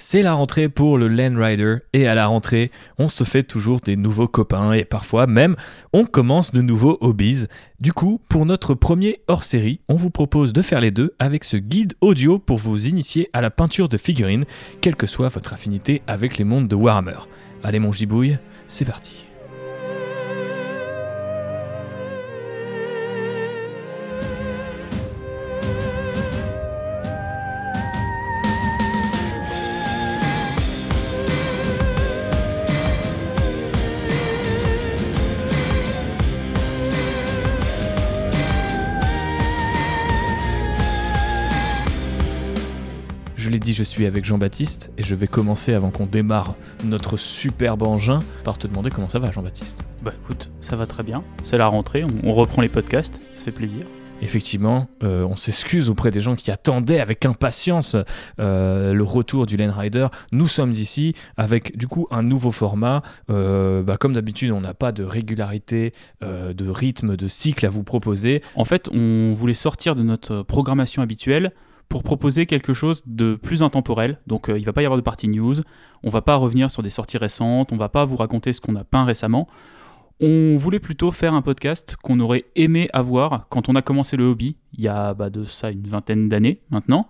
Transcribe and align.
C'est 0.00 0.22
la 0.22 0.34
rentrée 0.34 0.68
pour 0.68 0.96
le 0.96 1.08
Land 1.08 1.34
Rider 1.36 1.78
et 1.92 2.06
à 2.06 2.14
la 2.14 2.28
rentrée, 2.28 2.70
on 2.98 3.08
se 3.08 3.24
fait 3.24 3.42
toujours 3.42 3.80
des 3.80 3.96
nouveaux 3.96 4.28
copains 4.28 4.72
et 4.72 4.84
parfois 4.84 5.26
même 5.26 5.56
on 5.92 6.04
commence 6.04 6.52
de 6.52 6.62
nouveaux 6.62 6.98
hobbies. 7.00 7.46
Du 7.80 7.92
coup, 7.92 8.20
pour 8.28 8.46
notre 8.46 8.74
premier 8.74 9.22
hors-série, 9.26 9.80
on 9.88 9.96
vous 9.96 10.10
propose 10.10 10.52
de 10.52 10.62
faire 10.62 10.80
les 10.80 10.92
deux 10.92 11.16
avec 11.18 11.42
ce 11.42 11.56
guide 11.56 11.94
audio 12.00 12.38
pour 12.38 12.58
vous 12.58 12.86
initier 12.86 13.28
à 13.32 13.40
la 13.40 13.50
peinture 13.50 13.88
de 13.88 13.96
figurines, 13.96 14.44
quelle 14.80 14.94
que 14.94 15.08
soit 15.08 15.28
votre 15.28 15.52
affinité 15.52 16.02
avec 16.06 16.38
les 16.38 16.44
mondes 16.44 16.68
de 16.68 16.76
Warhammer. 16.76 17.18
Allez 17.64 17.80
mon 17.80 17.90
gibouille, 17.90 18.38
c'est 18.68 18.84
parti. 18.84 19.27
Je 43.72 43.82
suis 43.82 44.06
avec 44.06 44.24
Jean-Baptiste 44.24 44.90
et 44.96 45.02
je 45.02 45.14
vais 45.14 45.26
commencer 45.26 45.74
avant 45.74 45.90
qu'on 45.90 46.06
démarre 46.06 46.54
notre 46.84 47.18
superbe 47.18 47.82
engin 47.82 48.20
par 48.42 48.56
te 48.56 48.66
demander 48.66 48.88
comment 48.88 49.10
ça 49.10 49.18
va 49.18 49.30
Jean-Baptiste. 49.30 49.84
Bah 50.02 50.12
écoute, 50.22 50.50
ça 50.62 50.74
va 50.74 50.86
très 50.86 51.02
bien. 51.02 51.22
C'est 51.42 51.58
la 51.58 51.66
rentrée, 51.66 52.02
on, 52.02 52.08
on 52.30 52.34
reprend 52.34 52.62
les 52.62 52.70
podcasts, 52.70 53.20
ça 53.34 53.44
fait 53.44 53.52
plaisir. 53.52 53.84
Effectivement, 54.22 54.88
euh, 55.04 55.24
on 55.24 55.36
s'excuse 55.36 55.90
auprès 55.90 56.10
des 56.10 56.20
gens 56.20 56.34
qui 56.34 56.50
attendaient 56.50 56.98
avec 56.98 57.26
impatience 57.26 57.94
euh, 58.40 58.92
le 58.92 59.04
retour 59.04 59.46
du 59.46 59.56
Lane 59.56 59.70
Rider. 59.70 60.08
Nous 60.32 60.48
sommes 60.48 60.72
ici 60.72 61.14
avec 61.36 61.76
du 61.76 61.86
coup 61.86 62.06
un 62.10 62.22
nouveau 62.22 62.50
format. 62.50 63.02
Euh, 63.30 63.82
bah, 63.82 63.96
comme 63.98 64.14
d'habitude, 64.14 64.50
on 64.50 64.62
n'a 64.62 64.74
pas 64.74 64.92
de 64.92 65.04
régularité, 65.04 65.92
de 66.22 66.70
rythme, 66.70 67.16
de 67.16 67.28
cycle 67.28 67.66
à 67.66 67.68
vous 67.68 67.84
proposer. 67.84 68.42
En 68.56 68.64
fait, 68.64 68.88
on 68.92 69.34
voulait 69.34 69.54
sortir 69.54 69.94
de 69.94 70.02
notre 70.02 70.42
programmation 70.42 71.02
habituelle 71.02 71.52
pour 71.88 72.02
proposer 72.02 72.46
quelque 72.46 72.74
chose 72.74 73.02
de 73.06 73.34
plus 73.34 73.62
intemporel. 73.62 74.18
Donc 74.26 74.48
euh, 74.48 74.58
il 74.58 74.64
va 74.64 74.72
pas 74.72 74.82
y 74.82 74.84
avoir 74.84 74.98
de 74.98 75.02
partie 75.02 75.28
news, 75.28 75.56
on 76.02 76.10
va 76.10 76.22
pas 76.22 76.36
revenir 76.36 76.70
sur 76.70 76.82
des 76.82 76.90
sorties 76.90 77.18
récentes, 77.18 77.72
on 77.72 77.76
va 77.76 77.88
pas 77.88 78.04
vous 78.04 78.16
raconter 78.16 78.52
ce 78.52 78.60
qu'on 78.60 78.76
a 78.76 78.84
peint 78.84 79.04
récemment. 79.04 79.48
On 80.20 80.56
voulait 80.56 80.80
plutôt 80.80 81.12
faire 81.12 81.34
un 81.34 81.42
podcast 81.42 81.96
qu'on 82.02 82.18
aurait 82.18 82.44
aimé 82.56 82.88
avoir 82.92 83.48
quand 83.48 83.68
on 83.68 83.76
a 83.76 83.82
commencé 83.82 84.16
le 84.16 84.24
hobby, 84.24 84.56
il 84.72 84.82
y 84.82 84.88
a 84.88 85.14
bah, 85.14 85.30
de 85.30 85.44
ça 85.44 85.70
une 85.70 85.86
vingtaine 85.86 86.28
d'années 86.28 86.60
maintenant, 86.70 87.08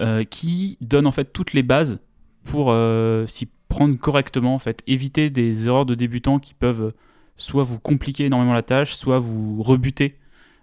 euh, 0.00 0.24
qui 0.24 0.78
donne 0.80 1.06
en 1.06 1.12
fait 1.12 1.32
toutes 1.32 1.52
les 1.52 1.62
bases 1.62 1.98
pour 2.44 2.70
euh, 2.70 3.26
s'y 3.26 3.48
prendre 3.68 3.98
correctement, 3.98 4.54
en 4.54 4.58
fait, 4.58 4.82
éviter 4.86 5.30
des 5.30 5.68
erreurs 5.68 5.86
de 5.86 5.94
débutants 5.94 6.38
qui 6.38 6.54
peuvent 6.54 6.82
euh, 6.82 6.94
soit 7.36 7.62
vous 7.62 7.78
compliquer 7.78 8.24
énormément 8.24 8.54
la 8.54 8.62
tâche, 8.62 8.94
soit 8.94 9.18
vous 9.18 9.62
rebuter 9.62 10.16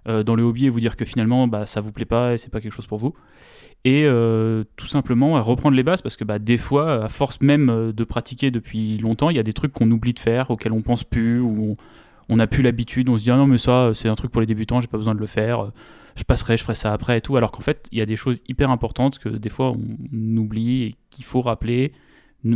euh, 0.07 0.23
dans 0.23 0.35
le 0.35 0.43
hobby 0.43 0.65
et 0.65 0.69
vous 0.69 0.79
dire 0.79 0.95
que 0.95 1.05
finalement 1.05 1.47
bah, 1.47 1.65
ça 1.65 1.81
vous 1.81 1.91
plaît 1.91 2.05
pas 2.05 2.33
et 2.33 2.37
c'est 2.37 2.49
pas 2.51 2.61
quelque 2.61 2.73
chose 2.73 2.87
pour 2.87 2.97
vous. 2.97 3.13
Et 3.83 4.03
euh, 4.05 4.63
tout 4.77 4.87
simplement 4.87 5.41
reprendre 5.43 5.75
les 5.77 5.83
bases 5.83 6.01
parce 6.01 6.15
que 6.17 6.23
bah, 6.23 6.39
des 6.39 6.57
fois, 6.57 7.05
à 7.05 7.07
force 7.09 7.39
même 7.41 7.69
euh, 7.69 7.91
de 7.93 8.03
pratiquer 8.03 8.49
depuis 8.49 8.97
longtemps, 8.97 9.29
il 9.29 9.35
y 9.35 9.39
a 9.39 9.43
des 9.43 9.53
trucs 9.53 9.73
qu'on 9.73 9.89
oublie 9.91 10.13
de 10.13 10.19
faire, 10.19 10.49
auxquels 10.49 10.71
on 10.71 10.81
pense 10.81 11.03
plus, 11.03 11.39
ou 11.39 11.75
on- 12.29 12.35
n'a 12.37 12.47
plus 12.47 12.63
l'habitude, 12.63 13.07
on 13.09 13.17
se 13.17 13.23
dit 13.23 13.29
ah 13.31 13.37
non 13.37 13.45
mais 13.45 13.59
ça 13.59 13.91
c'est 13.93 14.09
un 14.09 14.15
truc 14.15 14.31
pour 14.31 14.41
les 14.41 14.47
débutants, 14.47 14.81
j'ai 14.81 14.87
pas 14.87 14.97
besoin 14.97 15.13
de 15.13 15.19
le 15.19 15.27
faire, 15.27 15.71
je 16.15 16.23
passerai, 16.23 16.57
je 16.57 16.63
ferai 16.63 16.73
ça 16.73 16.91
après 16.93 17.19
et 17.19 17.21
tout. 17.21 17.37
Alors 17.37 17.51
qu'en 17.51 17.61
fait, 17.61 17.87
il 17.91 17.99
y 17.99 18.01
a 18.01 18.07
des 18.07 18.15
choses 18.15 18.41
hyper 18.47 18.71
importantes 18.71 19.19
que 19.19 19.29
des 19.29 19.49
fois 19.49 19.71
on 19.71 20.37
oublie 20.37 20.83
et 20.83 20.95
qu'il 21.11 21.23
faut 21.25 21.41
rappeler 21.41 21.93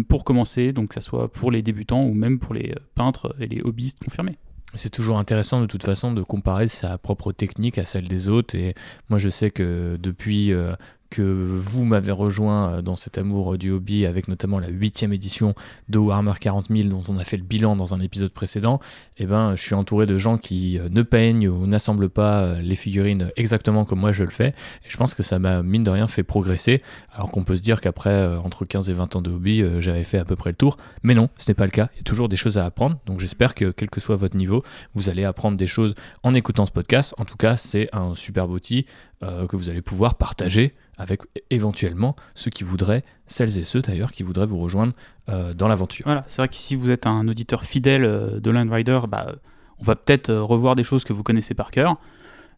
pour 0.08 0.23
commencer, 0.23 0.73
donc 0.73 0.89
que 0.89 0.94
ça 0.95 1.02
soit 1.02 1.31
pour 1.31 1.52
les 1.52 1.61
débutants 1.61 2.03
ou 2.03 2.14
même 2.14 2.39
pour 2.39 2.53
les 2.55 2.73
peintres 2.95 3.36
et 3.39 3.47
les 3.47 3.61
hobbyistes 3.61 4.03
confirmés. 4.03 4.38
C'est 4.75 4.89
toujours 4.89 5.17
intéressant 5.17 5.62
de 5.62 5.66
toute 5.66 5.84
façon 5.84 6.11
de 6.14 6.21
comparer 6.21 6.67
sa 6.67 6.98
propre 6.98 7.32
technique 7.32 7.77
à 7.77 7.86
celle 7.86 8.08
des 8.08 8.30
autres. 8.30 8.55
Et 8.55 8.76
moi, 9.10 9.17
je 9.17 9.30
sais 9.30 9.49
que 9.49 9.98
depuis 9.99 10.54
euh, 10.54 10.76
que 11.09 11.21
vous 11.21 11.86
m'avez 11.86 12.11
rejoint 12.11 12.73
euh, 12.73 12.81
dans 12.81 12.95
cet 12.95 13.17
amour 13.17 13.53
euh, 13.53 13.58
du 13.58 13.71
hobby, 13.71 14.05
avec 14.05 14.27
notamment 14.27 14.59
la 14.59 14.67
huitième 14.67 15.14
édition 15.14 15.55
de 15.89 15.97
Warhammer 15.97 16.33
40 16.39 16.67
000 16.70 16.89
dont 16.89 17.03
on 17.09 17.17
a 17.17 17.23
fait 17.23 17.37
le 17.37 17.43
bilan 17.43 17.75
dans 17.75 17.93
un 17.93 17.99
épisode 17.99 18.31
précédent, 18.31 18.80
eh 19.17 19.25
ben, 19.25 19.55
je 19.55 19.61
suis 19.61 19.75
entouré 19.75 20.05
de 20.05 20.17
gens 20.17 20.37
qui 20.37 20.77
euh, 20.77 20.87
ne 20.89 21.02
peignent 21.02 21.48
ou 21.48 21.65
n'assemblent 21.65 22.09
pas 22.09 22.59
les 22.59 22.75
figurines 22.75 23.31
exactement 23.36 23.86
comme 23.86 23.99
moi 23.99 24.11
je 24.11 24.23
le 24.23 24.30
fais. 24.30 24.49
Et 24.86 24.89
je 24.89 24.98
pense 24.98 25.14
que 25.14 25.23
ça 25.23 25.39
m'a, 25.39 25.64
mine 25.64 25.83
de 25.83 25.89
rien, 25.89 26.08
fait 26.08 26.23
progresser. 26.23 26.81
Alors 27.14 27.31
qu'on 27.31 27.43
peut 27.43 27.55
se 27.55 27.61
dire 27.61 27.81
qu'après, 27.81 28.25
entre 28.37 28.65
15 28.65 28.89
et 28.89 28.93
20 28.93 29.15
ans 29.15 29.21
de 29.21 29.30
hobby, 29.30 29.64
j'avais 29.80 30.03
fait 30.03 30.17
à 30.17 30.25
peu 30.25 30.36
près 30.36 30.52
le 30.52 30.55
tour. 30.55 30.77
Mais 31.03 31.14
non, 31.14 31.30
ce 31.37 31.49
n'est 31.49 31.55
pas 31.55 31.65
le 31.65 31.71
cas. 31.71 31.89
Il 31.93 31.98
y 31.98 31.99
a 32.02 32.03
toujours 32.03 32.30
des 32.30 32.36
choses 32.36 32.58
à 32.58 32.65
apprendre. 32.65 32.98
Donc 33.05 33.19
j'espère 33.19 33.55
que, 33.55 33.71
quel 33.71 33.89
que 33.89 33.99
soit 33.99 34.15
votre 34.15 34.37
niveau, 34.37 34.64
vous 34.93 35.09
allez 35.09 35.25
apprendre 35.25 35.58
des 35.58 35.67
choses 35.67 35.95
en 36.23 36.33
écoutant 36.33 36.65
ce 36.65 36.71
podcast. 36.71 37.14
En 37.17 37.25
tout 37.25 37.37
cas, 37.37 37.58
c'est 37.58 37.89
un 37.93 38.15
superbe 38.15 38.52
outil 38.52 38.86
que 39.21 39.55
vous 39.58 39.69
allez 39.69 39.81
pouvoir 39.81 40.15
partager 40.15 40.73
avec 40.99 41.21
éventuellement 41.49 42.15
ceux 42.36 42.52
qui 42.52 42.64
voudraient, 42.64 43.04
celles 43.26 43.58
et 43.58 43.64
ceux 43.64 43.82
d'ailleurs, 43.82 44.11
qui 44.11 44.21
voudraient 44.21 44.45
vous 44.45 44.60
rejoindre 44.60 44.93
euh, 45.30 45.54
dans 45.55 45.67
l'aventure. 45.67 46.05
Voilà, 46.05 46.23
c'est 46.27 46.42
vrai 46.42 46.49
que 46.49 46.55
si 46.55 46.76
vous 46.76 46.92
êtes 46.92 47.08
un 47.08 47.27
auditeur 47.27 47.64
fidèle 47.64 48.04
euh, 48.04 48.39
de 48.39 48.52
Land 48.52 48.70
Rider, 48.70 48.99
bah, 49.08 49.33
on 49.80 49.83
va 49.83 49.95
peut-être 49.95 50.30
euh, 50.30 50.43
revoir 50.43 50.76
des 50.76 50.83
choses 50.83 51.04
que 51.05 51.14
vous 51.14 51.23
connaissez 51.23 51.54
par 51.55 51.71
cœur. 51.71 51.95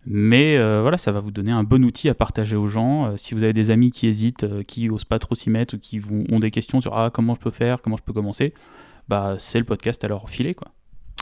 Mais 0.08 0.58
euh, 0.58 0.82
voilà, 0.82 0.98
ça 0.98 1.12
va 1.12 1.20
vous 1.20 1.30
donner 1.30 1.52
un 1.52 1.64
bon 1.64 1.86
outil 1.86 2.10
à 2.10 2.16
partager 2.16 2.56
aux 2.56 2.68
gens. 2.68 3.06
Euh, 3.06 3.18
si 3.18 3.36
vous 3.36 3.44
avez 3.44 3.54
des 3.54 3.70
amis 3.70 3.92
qui 3.92 4.08
hésitent, 4.08 4.64
qui 4.64 4.90
osent 4.90 5.06
pas 5.06 5.20
trop 5.20 5.36
s'y 5.36 5.52
mettre, 5.52 5.76
ou 5.76 5.78
qui 5.78 6.02
ont 6.32 6.40
des 6.40 6.50
questions 6.50 6.82
sur 6.82 6.98
ah, 6.98 7.12
comment 7.12 7.36
je 7.36 7.40
peux 7.40 7.52
faire, 7.52 7.82
comment 7.84 7.98
je 7.98 8.04
peux 8.04 8.14
commencer, 8.14 8.56
bah, 9.08 9.36
c'est 9.38 9.60
le 9.60 9.66
podcast 9.66 10.04
à 10.04 10.08
leur 10.08 10.28
filer. 10.30 10.56
Quoi. 10.56 10.70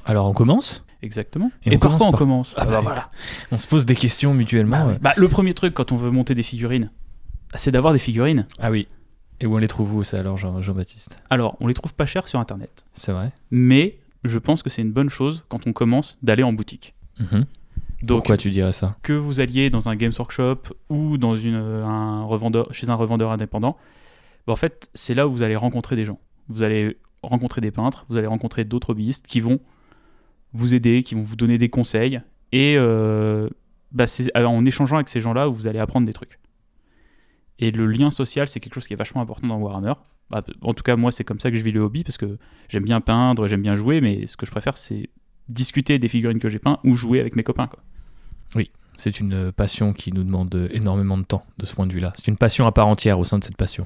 Alors 0.05 0.27
on 0.29 0.33
commence? 0.33 0.85
Exactement. 1.01 1.51
Et 1.65 1.73
Et, 1.73 1.75
on 1.75 1.79
par 1.79 1.89
commence 1.91 1.99
quoi 1.99 2.07
on 2.07 2.11
par- 2.11 2.19
commence? 2.19 2.53
Ah 2.55 2.61
Ah 2.61 2.65
bah, 2.65 2.71
bah 2.71 2.81
voilà. 2.81 3.11
On 3.51 3.57
se 3.57 3.67
pose 3.67 3.85
des 3.85 3.95
questions 3.95 4.33
mutuellement. 4.33 4.77
Bah, 4.79 4.85
ouais. 4.85 4.91
ouais. 4.93 4.99
Bah, 5.01 5.13
le 5.17 5.27
premier 5.27 5.53
truc 5.53 5.73
quand 5.73 5.91
on 5.91 5.97
veut 5.97 6.11
monter 6.11 6.33
des 6.35 6.43
figurines, 6.43 6.89
c'est 7.55 7.71
d'avoir 7.71 7.93
des 7.93 7.99
figurines. 7.99 8.47
Ah 8.59 8.71
oui. 8.71 8.87
Et 9.41 9.45
où 9.45 9.55
on 9.55 9.57
les 9.57 9.67
trouve 9.67 9.95
où 9.95 10.03
ça 10.03 10.19
alors, 10.19 10.37
Jean- 10.37 10.61
Jean-Baptiste? 10.61 11.19
Alors, 11.29 11.55
on 11.61 11.67
les 11.67 11.73
trouve 11.73 11.93
pas 11.93 12.05
chères 12.05 12.27
sur 12.27 12.39
Internet. 12.39 12.83
C'est 12.93 13.11
vrai 13.13 13.31
Mais 13.51 13.97
je 14.25 14.37
pense 14.37 14.63
que 14.63 14.69
c'est 14.69 14.81
une 14.81 14.91
bonne 14.91 15.09
chose 15.09 15.43
quand 15.47 15.65
on 15.65 15.73
commence 15.73 16.17
d'aller 16.21 16.43
en 16.43 16.51
boutique. 16.53 16.93
Mhm. 17.19 17.45
Donc, 18.01 18.19
Pourquoi 18.19 18.37
tu 18.37 18.49
dirais 18.49 18.71
ça? 18.73 18.95
que 19.01 19.13
vous 19.13 19.39
alliez 19.39 19.69
dans 19.69 19.89
un 19.89 19.95
Games 19.95 20.11
Workshop 20.17 20.59
ou 20.89 21.17
dans 21.17 21.35
une, 21.35 21.55
euh, 21.55 21.83
un 21.85 22.23
revendeur, 22.23 22.73
chez 22.73 22.89
un 22.89 22.95
revendeur 22.95 23.31
indépendant, 23.31 23.77
bah, 24.47 24.53
en 24.53 24.55
fait, 24.57 24.89
c'est 24.93 25.13
là 25.13 25.27
où 25.27 25.31
vous 25.31 25.43
allez 25.43 25.55
rencontrer 25.55 25.95
des 25.95 26.05
gens. 26.05 26.19
Vous 26.47 26.63
allez 26.63 26.97
rencontrer 27.23 27.59
des 27.61 27.71
peintres, 27.71 28.05
vous 28.09 28.17
allez 28.17 28.27
rencontrer 28.27 28.63
d'autres 28.63 28.91
hobbyistes 28.91 29.27
qui 29.27 29.39
vont 29.41 29.59
vous 30.53 30.73
aider, 30.75 31.03
qui 31.03 31.15
vont 31.15 31.23
vous 31.23 31.35
donner 31.35 31.57
des 31.57 31.69
conseils. 31.69 32.21
Et 32.51 32.75
euh, 32.77 33.49
bah, 33.91 34.07
c'est 34.07 34.29
alors, 34.33 34.51
en 34.51 34.65
échangeant 34.65 34.95
avec 34.95 35.09
ces 35.09 35.19
gens-là 35.21 35.47
vous 35.47 35.67
allez 35.67 35.79
apprendre 35.79 36.07
des 36.07 36.13
trucs. 36.13 36.39
Et 37.59 37.71
le 37.71 37.87
lien 37.87 38.09
social, 38.09 38.47
c'est 38.47 38.59
quelque 38.59 38.73
chose 38.73 38.87
qui 38.87 38.93
est 38.93 38.97
vachement 38.97 39.21
important 39.21 39.47
dans 39.47 39.57
Warhammer. 39.57 39.93
Bah, 40.29 40.43
en 40.61 40.73
tout 40.73 40.83
cas, 40.83 40.95
moi, 40.95 41.11
c'est 41.11 41.23
comme 41.23 41.39
ça 41.39 41.51
que 41.51 41.57
je 41.57 41.63
vis 41.63 41.71
le 41.71 41.81
hobby 41.81 42.03
parce 42.03 42.17
que 42.17 42.37
j'aime 42.69 42.85
bien 42.85 43.01
peindre, 43.01 43.47
j'aime 43.47 43.61
bien 43.61 43.75
jouer, 43.75 43.99
mais 43.99 44.27
ce 44.27 44.37
que 44.37 44.45
je 44.45 44.51
préfère, 44.51 44.77
c'est 44.77 45.09
discuter 45.49 45.99
des 45.99 46.07
figurines 46.07 46.39
que 46.39 46.49
j'ai 46.49 46.59
peintes 46.59 46.79
ou 46.83 46.95
jouer 46.95 47.19
avec 47.19 47.35
mes 47.35 47.43
copains. 47.43 47.67
Quoi. 47.67 47.79
C'est 48.99 49.21
une 49.21 49.33
euh, 49.33 49.51
passion 49.53 49.93
qui 49.93 50.11
nous 50.11 50.25
demande 50.25 50.53
euh, 50.55 50.67
énormément 50.71 51.17
de 51.17 51.23
temps 51.23 51.43
de 51.57 51.65
ce 51.65 51.73
point 51.73 51.87
de 51.87 51.93
vue-là. 51.93 52.11
C'est 52.15 52.27
une 52.27 52.35
passion 52.35 52.67
à 52.67 52.73
part 52.73 52.87
entière 52.87 53.17
au 53.17 53.23
sein 53.23 53.39
de 53.39 53.43
cette 53.45 53.55
passion. 53.55 53.85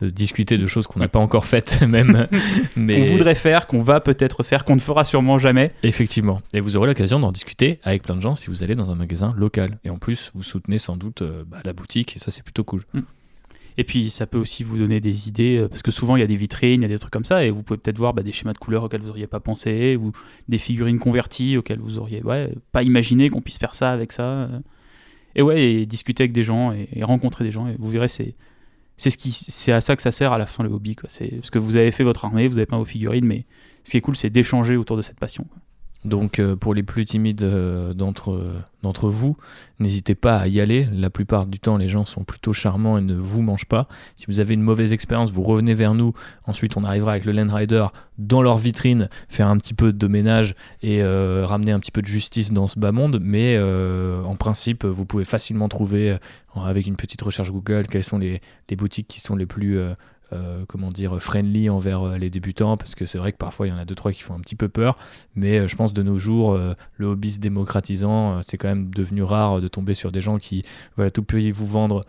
De 0.00 0.10
discuter 0.10 0.58
de 0.58 0.66
choses 0.66 0.86
qu'on 0.86 1.00
n'a 1.00 1.08
pas 1.08 1.18
encore 1.18 1.44
faites 1.44 1.82
même. 1.88 2.28
Mais 2.76 3.00
qu'on 3.00 3.12
voudrait 3.12 3.34
faire, 3.34 3.66
qu'on 3.66 3.82
va 3.82 4.00
peut-être 4.00 4.42
faire, 4.42 4.64
qu'on 4.64 4.76
ne 4.76 4.80
fera 4.80 5.04
sûrement 5.04 5.38
jamais. 5.38 5.72
effectivement. 5.82 6.40
Et 6.52 6.60
vous 6.60 6.76
aurez 6.76 6.86
l'occasion 6.86 7.18
d'en 7.18 7.32
discuter 7.32 7.80
avec 7.82 8.02
plein 8.02 8.16
de 8.16 8.20
gens 8.20 8.34
si 8.34 8.48
vous 8.48 8.62
allez 8.62 8.74
dans 8.74 8.90
un 8.90 8.94
magasin 8.94 9.34
local. 9.36 9.78
Et 9.84 9.90
en 9.90 9.98
plus, 9.98 10.30
vous 10.34 10.42
soutenez 10.42 10.78
sans 10.78 10.96
doute 10.96 11.22
euh, 11.22 11.44
bah, 11.46 11.58
la 11.64 11.72
boutique 11.72 12.16
et 12.16 12.18
ça 12.18 12.30
c'est 12.30 12.42
plutôt 12.42 12.64
cool. 12.64 12.82
Et 13.78 13.84
puis 13.84 14.10
ça 14.10 14.26
peut 14.26 14.38
aussi 14.38 14.64
vous 14.64 14.76
donner 14.76 15.00
des 15.00 15.28
idées, 15.28 15.56
euh, 15.56 15.68
parce 15.68 15.82
que 15.82 15.92
souvent 15.92 16.16
il 16.16 16.20
y 16.20 16.24
a 16.24 16.26
des 16.26 16.36
vitrines, 16.36 16.80
il 16.80 16.82
y 16.82 16.84
a 16.84 16.88
des 16.88 16.98
trucs 16.98 17.12
comme 17.12 17.24
ça, 17.24 17.44
et 17.44 17.50
vous 17.50 17.62
pouvez 17.62 17.78
peut-être 17.78 17.96
voir 17.96 18.12
bah, 18.12 18.24
des 18.24 18.32
schémas 18.32 18.52
de 18.52 18.58
couleurs 18.58 18.82
auxquels 18.82 19.00
vous 19.00 19.06
n'auriez 19.06 19.28
pas 19.28 19.38
pensé, 19.38 19.96
ou 19.96 20.10
des 20.48 20.58
figurines 20.58 20.98
converties 20.98 21.56
auxquelles 21.56 21.78
vous 21.78 22.00
auriez 22.00 22.20
ouais, 22.22 22.52
pas 22.72 22.82
imaginé 22.82 23.30
qu'on 23.30 23.40
puisse 23.40 23.58
faire 23.58 23.76
ça 23.76 23.92
avec 23.92 24.10
ça. 24.10 24.48
Et 25.36 25.42
ouais, 25.42 25.62
et 25.62 25.86
discuter 25.86 26.24
avec 26.24 26.32
des 26.32 26.42
gens 26.42 26.72
et, 26.72 26.88
et 26.92 27.04
rencontrer 27.04 27.44
des 27.44 27.52
gens, 27.52 27.68
et 27.68 27.76
vous 27.78 27.88
verrez, 27.88 28.08
c'est 28.08 28.34
c'est 28.98 29.10
ce 29.10 29.16
qui 29.16 29.32
c'est 29.32 29.72
à 29.72 29.80
ça 29.80 29.96
que 29.96 30.02
ça 30.02 30.12
sert 30.12 30.32
à 30.32 30.38
la 30.38 30.46
fin 30.46 30.62
le 30.62 30.70
hobby 30.70 30.96
quoi. 30.96 31.08
C'est 31.08 31.28
parce 31.28 31.50
que 31.50 31.58
vous 31.58 31.76
avez 31.76 31.90
fait 31.92 32.04
votre 32.04 32.24
armée, 32.24 32.48
vous 32.48 32.58
avez 32.58 32.66
peint 32.66 32.76
vos 32.78 32.84
figurines, 32.84 33.24
mais 33.24 33.46
ce 33.84 33.92
qui 33.92 33.96
est 33.96 34.00
cool, 34.00 34.16
c'est 34.16 34.28
d'échanger 34.28 34.76
autour 34.76 34.96
de 34.96 35.02
cette 35.02 35.18
passion. 35.18 35.46
Donc 36.04 36.38
euh, 36.38 36.54
pour 36.54 36.74
les 36.74 36.84
plus 36.84 37.04
timides 37.04 37.42
euh, 37.42 37.92
d'entre 37.92 39.08
vous, 39.08 39.36
n'hésitez 39.80 40.14
pas 40.14 40.38
à 40.38 40.46
y 40.46 40.60
aller. 40.60 40.86
La 40.92 41.10
plupart 41.10 41.46
du 41.46 41.58
temps, 41.58 41.76
les 41.76 41.88
gens 41.88 42.06
sont 42.06 42.22
plutôt 42.22 42.52
charmants 42.52 42.98
et 42.98 43.00
ne 43.00 43.16
vous 43.16 43.42
mangent 43.42 43.66
pas. 43.66 43.88
Si 44.14 44.26
vous 44.28 44.38
avez 44.38 44.54
une 44.54 44.62
mauvaise 44.62 44.92
expérience, 44.92 45.32
vous 45.32 45.42
revenez 45.42 45.74
vers 45.74 45.94
nous. 45.94 46.12
Ensuite, 46.46 46.76
on 46.76 46.84
arrivera 46.84 47.12
avec 47.12 47.24
le 47.24 47.32
Land 47.32 47.52
Rider 47.52 47.86
dans 48.16 48.42
leur 48.42 48.58
vitrine, 48.58 49.08
faire 49.28 49.48
un 49.48 49.56
petit 49.56 49.74
peu 49.74 49.92
de 49.92 50.06
ménage 50.06 50.54
et 50.82 51.02
euh, 51.02 51.44
ramener 51.44 51.72
un 51.72 51.80
petit 51.80 51.92
peu 51.92 52.02
de 52.02 52.06
justice 52.06 52.52
dans 52.52 52.68
ce 52.68 52.78
bas 52.78 52.92
monde. 52.92 53.18
Mais 53.20 53.58
en 53.58 54.36
principe, 54.36 54.84
vous 54.84 55.04
pouvez 55.04 55.24
facilement 55.24 55.68
trouver, 55.68 56.16
avec 56.54 56.86
une 56.86 56.96
petite 56.96 57.22
recherche 57.22 57.50
Google, 57.50 57.86
quelles 57.88 58.04
sont 58.04 58.18
les 58.18 58.40
boutiques 58.76 59.08
qui 59.08 59.20
sont 59.20 59.36
les 59.36 59.46
plus... 59.46 59.78
euh, 60.32 60.38
euh, 60.48 60.64
comment 60.66 60.88
dire, 60.88 61.20
friendly 61.20 61.68
envers 61.68 62.02
euh, 62.02 62.18
les 62.18 62.30
débutants, 62.30 62.76
parce 62.76 62.94
que 62.94 63.06
c'est 63.06 63.18
vrai 63.18 63.32
que 63.32 63.36
parfois 63.36 63.66
il 63.66 63.70
y 63.70 63.72
en 63.72 63.78
a 63.78 63.84
deux 63.84 63.94
trois 63.94 64.12
qui 64.12 64.22
font 64.22 64.34
un 64.34 64.40
petit 64.40 64.56
peu 64.56 64.68
peur, 64.68 64.96
mais 65.34 65.66
je 65.68 65.76
pense 65.76 65.92
de 65.92 66.02
nos 66.02 66.16
jours, 66.16 66.58
le 66.96 67.06
hobby 67.06 67.30
se 67.30 67.40
démocratisant, 67.40 68.40
c'est 68.42 68.56
quand 68.56 68.68
même 68.68 68.90
devenu 68.90 69.22
rare 69.22 69.60
de 69.60 69.68
tomber 69.68 69.94
sur 69.94 70.12
des 70.12 70.20
gens 70.20 70.38
qui 70.38 70.64
veulent 70.96 71.12
tout 71.12 71.22
pays 71.22 71.50
vous 71.50 71.66
vendre 71.66 72.04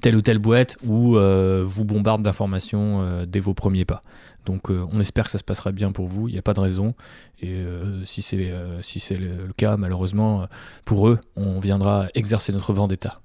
telle 0.00 0.16
ou 0.16 0.20
telle 0.20 0.38
boîte 0.38 0.76
ou 0.84 1.16
vous 1.16 1.84
bombarde 1.84 2.22
d'informations 2.22 3.24
dès 3.26 3.40
vos 3.40 3.54
premiers 3.54 3.84
pas. 3.84 4.02
Donc 4.46 4.70
on 4.70 5.00
espère 5.00 5.24
que 5.24 5.30
ça 5.30 5.38
se 5.38 5.44
passera 5.44 5.72
bien 5.72 5.92
pour 5.92 6.06
vous, 6.06 6.28
il 6.28 6.32
n'y 6.32 6.38
a 6.38 6.42
pas 6.42 6.54
de 6.54 6.60
raison. 6.60 6.94
Et 7.40 7.64
si 8.04 8.22
c'est 8.22 8.52
si 8.80 9.00
c'est 9.00 9.16
le, 9.16 9.52
cas, 9.56 9.76
malheureusement, 9.76 10.46
pour 10.84 11.08
eux, 11.08 11.18
on 11.36 11.60
viendra 11.60 12.08
exercer 12.14 12.52
notre 12.52 12.72
vendetta. 12.72 13.20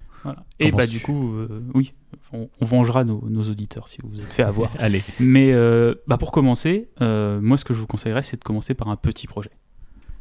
Et 0.60 0.72
bah 0.72 0.88
du 0.88 1.00
coup, 1.00 1.34
euh, 1.36 1.64
oui, 1.74 1.94
on, 2.34 2.50
vengera 2.62 3.04
nos, 3.04 3.44
auditeurs 3.50 3.88
si 3.88 4.00
vous 4.04 4.20
êtes 4.20 4.32
fait 4.32 4.44
avoir. 4.44 4.72
Allez. 4.80 5.04
Mais 5.20 5.52
euh, 5.54 5.96
bah 6.08 6.18
pour 6.18 6.32
commencer, 6.32 6.90
euh, 7.02 7.40
moi 7.42 7.58
ce 7.58 7.66
que 7.66 7.74
je 7.74 7.80
vous 7.80 7.88
conseillerais, 7.88 8.22
c'est 8.22 8.38
de 8.38 8.44
commencer 8.44 8.74
par 8.74 8.90
un 8.90 8.96
petit 8.96 9.28
projet. 9.28 9.52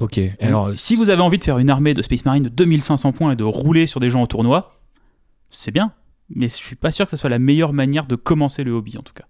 Ok. 0.00 0.20
Alors, 0.40 0.76
si 0.76 0.94
vous 0.94 1.10
avez 1.10 1.22
envie 1.22 1.38
de 1.38 1.44
faire 1.44 1.58
une 1.58 1.70
armée 1.70 1.92
de 1.92 2.02
Space 2.02 2.24
Marine 2.24 2.44
de 2.44 2.48
2500 2.48 3.12
points 3.12 3.32
et 3.32 3.36
de 3.36 3.42
rouler 3.42 3.88
sur 3.88 3.98
des 3.98 4.10
gens 4.10 4.22
au 4.22 4.28
tournoi, 4.28 4.80
c'est 5.50 5.72
bien. 5.72 5.92
Mais 6.30 6.46
je 6.46 6.54
suis 6.54 6.76
pas 6.76 6.92
sûr 6.92 7.04
que 7.04 7.10
ce 7.10 7.16
soit 7.16 7.30
la 7.30 7.40
meilleure 7.40 7.72
manière 7.72 8.06
de 8.06 8.14
commencer 8.14 8.62
le 8.62 8.72
hobby 8.72 8.96
en 8.96 9.02
tout 9.02 9.14
cas. 9.14 9.24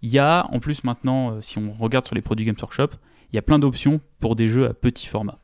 Il 0.00 0.08
y 0.08 0.18
a 0.18 0.46
en 0.50 0.60
plus 0.60 0.82
maintenant, 0.82 1.40
si 1.42 1.58
on 1.58 1.72
regarde 1.72 2.06
sur 2.06 2.14
les 2.14 2.22
produits 2.22 2.46
Games 2.46 2.56
Workshop, 2.60 2.96
il 3.32 3.36
y 3.36 3.38
a 3.38 3.42
plein 3.42 3.58
d'options 3.58 4.00
pour 4.18 4.34
des 4.34 4.48
jeux 4.48 4.66
à 4.66 4.72
petit 4.72 5.06
format. 5.06 5.38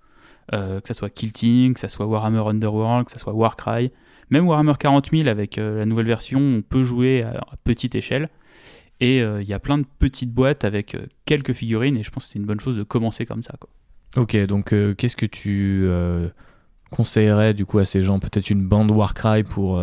que 0.51 0.81
ça 0.85 0.95
soit 0.95 1.11
Kill 1.11 1.33
Team, 1.33 1.75
que 1.75 1.81
ça 1.81 1.89
soit 1.89 2.07
Warhammer 2.07 2.43
Underworld, 2.49 3.05
que 3.05 3.13
ça 3.13 3.19
soit 3.19 3.35
Warcry. 3.35 3.93
Même 4.31 4.47
Warhammer 4.47 4.75
40 4.79 5.11
000 5.11 5.29
avec 5.29 5.59
euh, 5.59 5.79
la 5.79 5.87
nouvelle 5.87 6.07
version, 6.07 6.41
on 6.41 6.63
peut 6.63 6.83
jouer 6.83 7.23
à, 7.25 7.45
petite 7.65 7.95
échelle. 7.95 8.29
Et 9.01 9.23
euh, 9.23 9.41
il 9.43 9.49
y 9.49 9.53
a 9.53 9.59
plein 9.59 9.79
de 9.79 9.87
petites 9.99 10.33
boîtes 10.33 10.65
avec 10.65 10.95
euh, 10.95 11.07
quelques 11.25 11.53
figurines, 11.53 11.97
et 11.97 12.03
je 12.03 12.11
pense 12.11 12.25
que 12.25 12.31
c'est 12.31 12.39
une 12.39 12.47
bonne 12.47 12.61
chose 12.61 12.77
de 12.77 12.83
commencer 12.83 13.27
comme 13.27 13.43
ça. 13.43 13.55
Quoi. 13.59 13.71
Ok, 14.17 14.37
donc 14.47 14.75
qu'est-ce 14.97 15.17
que 15.17 15.27
tu 15.27 15.89
conseillerais 16.91 17.53
du 17.53 17.67
coup 17.67 17.79
à 17.79 17.85
ces 17.85 18.03
gens? 18.03 18.19
Peut-être 18.19 18.51
une 18.51 18.67
bande 18.67 18.91
Warcry 18.91 19.45
pour, 19.45 19.81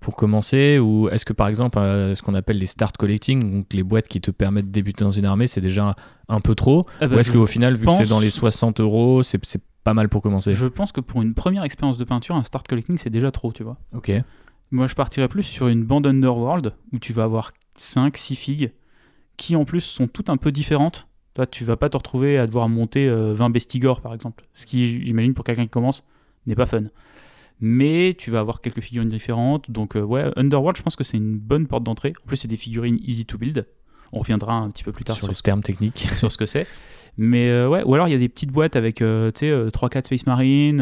pour 0.00 0.16
commencer? 0.16 0.78
Ou 0.80 1.08
est-ce 1.08 1.24
que 1.24 1.32
par 1.32 1.46
exemple, 1.46 1.78
ce 1.78 2.20
qu'on 2.20 2.34
appelle 2.34 2.58
les 2.58 2.66
start 2.66 2.96
collecting, 2.96 3.58
donc 3.58 3.66
les 3.72 3.84
boîtes 3.84 4.08
qui 4.08 4.20
te 4.20 4.32
permettent 4.32 4.66
de 4.66 4.72
débuter 4.72 5.04
dans 5.04 5.12
une 5.12 5.26
armée, 5.26 5.46
c'est 5.46 5.60
déjà 5.60 5.94
un 6.28 6.40
peu 6.40 6.56
trop? 6.56 6.84
Ah 7.00 7.06
bah, 7.06 7.16
Ou 7.16 7.18
est-ce 7.20 7.30
qu'au 7.30 7.46
final, 7.46 7.76
vu 7.76 7.86
que 7.86 7.92
c'est 7.92 8.08
dans 8.08 8.20
les 8.20 8.30
60 8.30 8.80
euros, 8.80 9.22
c'est 9.22 9.62
pas 9.84 9.94
mal 9.94 10.08
pour 10.08 10.22
commencer. 10.22 10.52
Je 10.52 10.66
pense 10.66 10.92
que 10.92 11.00
pour 11.00 11.22
une 11.22 11.34
première 11.34 11.64
expérience 11.64 11.98
de 11.98 12.04
peinture, 12.04 12.36
un 12.36 12.44
start 12.44 12.66
collecting, 12.68 12.98
c'est 12.98 13.10
déjà 13.10 13.30
trop, 13.30 13.52
tu 13.52 13.62
vois. 13.62 13.76
Ok. 13.94 14.10
Moi, 14.70 14.86
je 14.86 14.94
partirais 14.94 15.28
plus 15.28 15.42
sur 15.42 15.68
une 15.68 15.84
bande 15.84 16.06
Underworld 16.06 16.74
où 16.92 16.98
tu 16.98 17.12
vas 17.12 17.24
avoir 17.24 17.52
5, 17.74 18.16
6 18.16 18.36
figues 18.36 18.72
qui 19.36 19.56
en 19.56 19.64
plus 19.64 19.80
sont 19.80 20.08
toutes 20.08 20.30
un 20.30 20.36
peu 20.36 20.52
différentes. 20.52 21.08
Toi, 21.34 21.46
tu 21.46 21.64
vas 21.64 21.76
pas 21.76 21.88
te 21.88 21.96
retrouver 21.96 22.38
à 22.38 22.46
devoir 22.46 22.68
monter 22.68 23.08
20 23.08 23.14
euh, 23.14 23.48
Bestigor 23.48 24.00
par 24.00 24.12
exemple. 24.12 24.44
Ce 24.54 24.66
qui, 24.66 25.04
j'imagine, 25.04 25.32
pour 25.32 25.44
quelqu'un 25.44 25.62
qui 25.62 25.70
commence, 25.70 26.02
n'est 26.46 26.56
pas 26.56 26.66
fun. 26.66 26.84
Mais 27.60 28.14
tu 28.18 28.30
vas 28.30 28.40
avoir 28.40 28.60
quelques 28.60 28.80
figurines 28.80 29.08
différentes. 29.08 29.70
Donc, 29.70 29.96
euh, 29.96 30.02
ouais, 30.02 30.30
Underworld, 30.36 30.76
je 30.76 30.82
pense 30.82 30.96
que 30.96 31.04
c'est 31.04 31.16
une 31.16 31.38
bonne 31.38 31.66
porte 31.66 31.84
d'entrée. 31.84 32.12
En 32.24 32.26
plus, 32.26 32.36
c'est 32.36 32.48
des 32.48 32.56
figurines 32.56 32.98
easy 33.02 33.24
to 33.24 33.38
build. 33.38 33.66
On 34.12 34.20
reviendra 34.20 34.54
un 34.54 34.70
petit 34.70 34.84
peu 34.84 34.92
plus 34.92 35.04
tard 35.04 35.16
sur, 35.16 35.28
le 35.28 35.34
terme 35.34 35.62
technique. 35.62 36.08
sur 36.16 36.30
ce 36.30 36.38
que 36.38 36.46
c'est. 36.46 36.66
Mais 37.20 37.50
euh, 37.50 37.68
ouais, 37.68 37.82
ou 37.82 37.94
alors 37.94 38.06
il 38.06 38.12
y 38.12 38.14
a 38.14 38.18
des 38.18 38.28
petites 38.28 38.52
boîtes 38.52 38.76
avec, 38.76 39.02
euh, 39.02 39.32
tu 39.32 39.40
sais, 39.40 39.52
3-4 39.52 39.96
euh, 39.96 40.00
Space 40.04 40.26
Marine. 40.26 40.78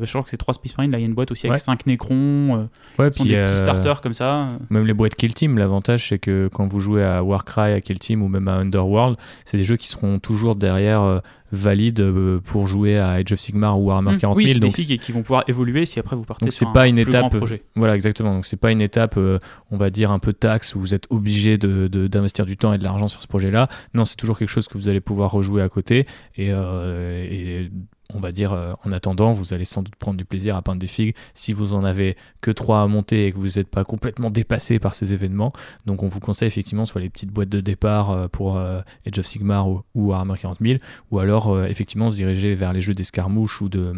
je 0.00 0.08
crois 0.08 0.22
que 0.22 0.30
c'est 0.30 0.36
3 0.36 0.54
Space 0.54 0.76
Marine. 0.78 0.92
Là, 0.92 0.98
il 0.98 1.00
y 1.00 1.04
a 1.04 1.08
une 1.08 1.14
boîte 1.14 1.32
aussi 1.32 1.48
avec 1.48 1.58
5 1.58 1.86
Necrons. 1.86 2.68
ouais, 3.00 3.10
puis 3.10 3.24
des 3.24 3.42
petits 3.42 3.58
starters 3.58 4.00
comme 4.00 4.14
ça. 4.14 4.48
Même 4.70 4.86
les 4.86 4.94
boîtes 4.94 5.16
Kill 5.16 5.34
Team, 5.34 5.58
l'avantage 5.58 6.08
c'est 6.08 6.18
que 6.18 6.48
quand 6.52 6.68
vous 6.68 6.78
jouez 6.78 7.04
à 7.04 7.24
Warcry, 7.24 7.72
à 7.72 7.80
Kill 7.80 7.98
Team 7.98 8.22
ou 8.22 8.28
même 8.28 8.46
à 8.46 8.54
Underworld, 8.54 9.16
c'est 9.44 9.56
des 9.56 9.64
jeux 9.64 9.76
qui 9.76 9.88
seront 9.88 10.20
toujours 10.20 10.54
derrière 10.54 11.20
valide 11.52 12.00
euh, 12.00 12.40
pour 12.44 12.66
jouer 12.66 12.98
à 12.98 13.10
Age 13.10 13.32
of 13.32 13.38
Sigmar 13.38 13.78
ou 13.78 13.86
Warhammer 13.86 14.18
40 14.18 14.38
000. 14.38 14.48
Oui, 14.54 14.58
donc 14.58 14.76
des 14.76 14.98
qui 14.98 15.12
vont 15.12 15.22
pouvoir 15.22 15.44
évoluer 15.48 15.86
si 15.86 15.98
après 15.98 16.16
vous 16.16 16.24
partez 16.24 16.50
c'est 16.50 16.72
pas 16.72 16.88
une 16.88 16.98
étape. 16.98 17.36
Projet. 17.36 17.62
Voilà, 17.74 17.94
exactement. 17.94 18.34
Donc 18.34 18.46
c'est 18.46 18.56
pas 18.56 18.72
une 18.72 18.80
étape, 18.80 19.16
euh, 19.16 19.38
on 19.70 19.76
va 19.76 19.90
dire 19.90 20.10
un 20.10 20.18
peu 20.18 20.32
taxe 20.32 20.74
où 20.74 20.80
vous 20.80 20.94
êtes 20.94 21.06
obligé 21.10 21.58
de, 21.58 21.88
d'investir 22.06 22.46
du 22.46 22.56
temps 22.56 22.72
et 22.72 22.78
de 22.78 22.84
l'argent 22.84 23.08
sur 23.08 23.22
ce 23.22 23.26
projet-là. 23.26 23.68
Non, 23.94 24.04
c'est 24.04 24.16
toujours 24.16 24.38
quelque 24.38 24.48
chose 24.48 24.68
que 24.68 24.78
vous 24.78 24.88
allez 24.88 25.00
pouvoir 25.00 25.30
rejouer 25.30 25.62
à 25.62 25.68
côté 25.68 26.06
et, 26.36 26.50
euh, 26.50 27.24
et 27.28 27.70
on 28.14 28.20
va 28.20 28.32
dire, 28.32 28.52
euh, 28.52 28.72
en 28.84 28.92
attendant, 28.92 29.32
vous 29.32 29.52
allez 29.52 29.64
sans 29.64 29.82
doute 29.82 29.96
prendre 29.96 30.16
du 30.16 30.24
plaisir 30.24 30.56
à 30.56 30.62
peindre 30.62 30.78
des 30.78 30.86
figues 30.86 31.14
si 31.34 31.52
vous 31.52 31.74
en 31.74 31.84
avez 31.84 32.16
que 32.40 32.50
trois 32.50 32.82
à 32.82 32.86
monter 32.86 33.26
et 33.26 33.32
que 33.32 33.38
vous 33.38 33.58
n'êtes 33.58 33.68
pas 33.68 33.84
complètement 33.84 34.30
dépassé 34.30 34.78
par 34.78 34.94
ces 34.94 35.12
événements. 35.12 35.52
Donc 35.86 36.02
on 36.02 36.08
vous 36.08 36.20
conseille 36.20 36.48
effectivement 36.48 36.84
soit 36.84 37.00
les 37.00 37.10
petites 37.10 37.30
boîtes 37.30 37.48
de 37.48 37.60
départ 37.60 38.10
euh, 38.10 38.28
pour 38.28 38.56
euh, 38.56 38.80
Age 39.06 39.18
of 39.18 39.26
Sigmar 39.26 39.68
ou, 39.68 39.82
ou 39.94 40.08
Warhammer 40.08 40.34
40 40.40 40.58
000, 40.60 40.78
ou 41.10 41.18
alors 41.18 41.64
effectivement 41.64 42.10
se 42.10 42.16
diriger 42.16 42.54
vers 42.54 42.72
les 42.72 42.80
jeux 42.80 42.94
d'escarmouche 42.94 43.60
ou 43.60 43.68
de... 43.68 43.92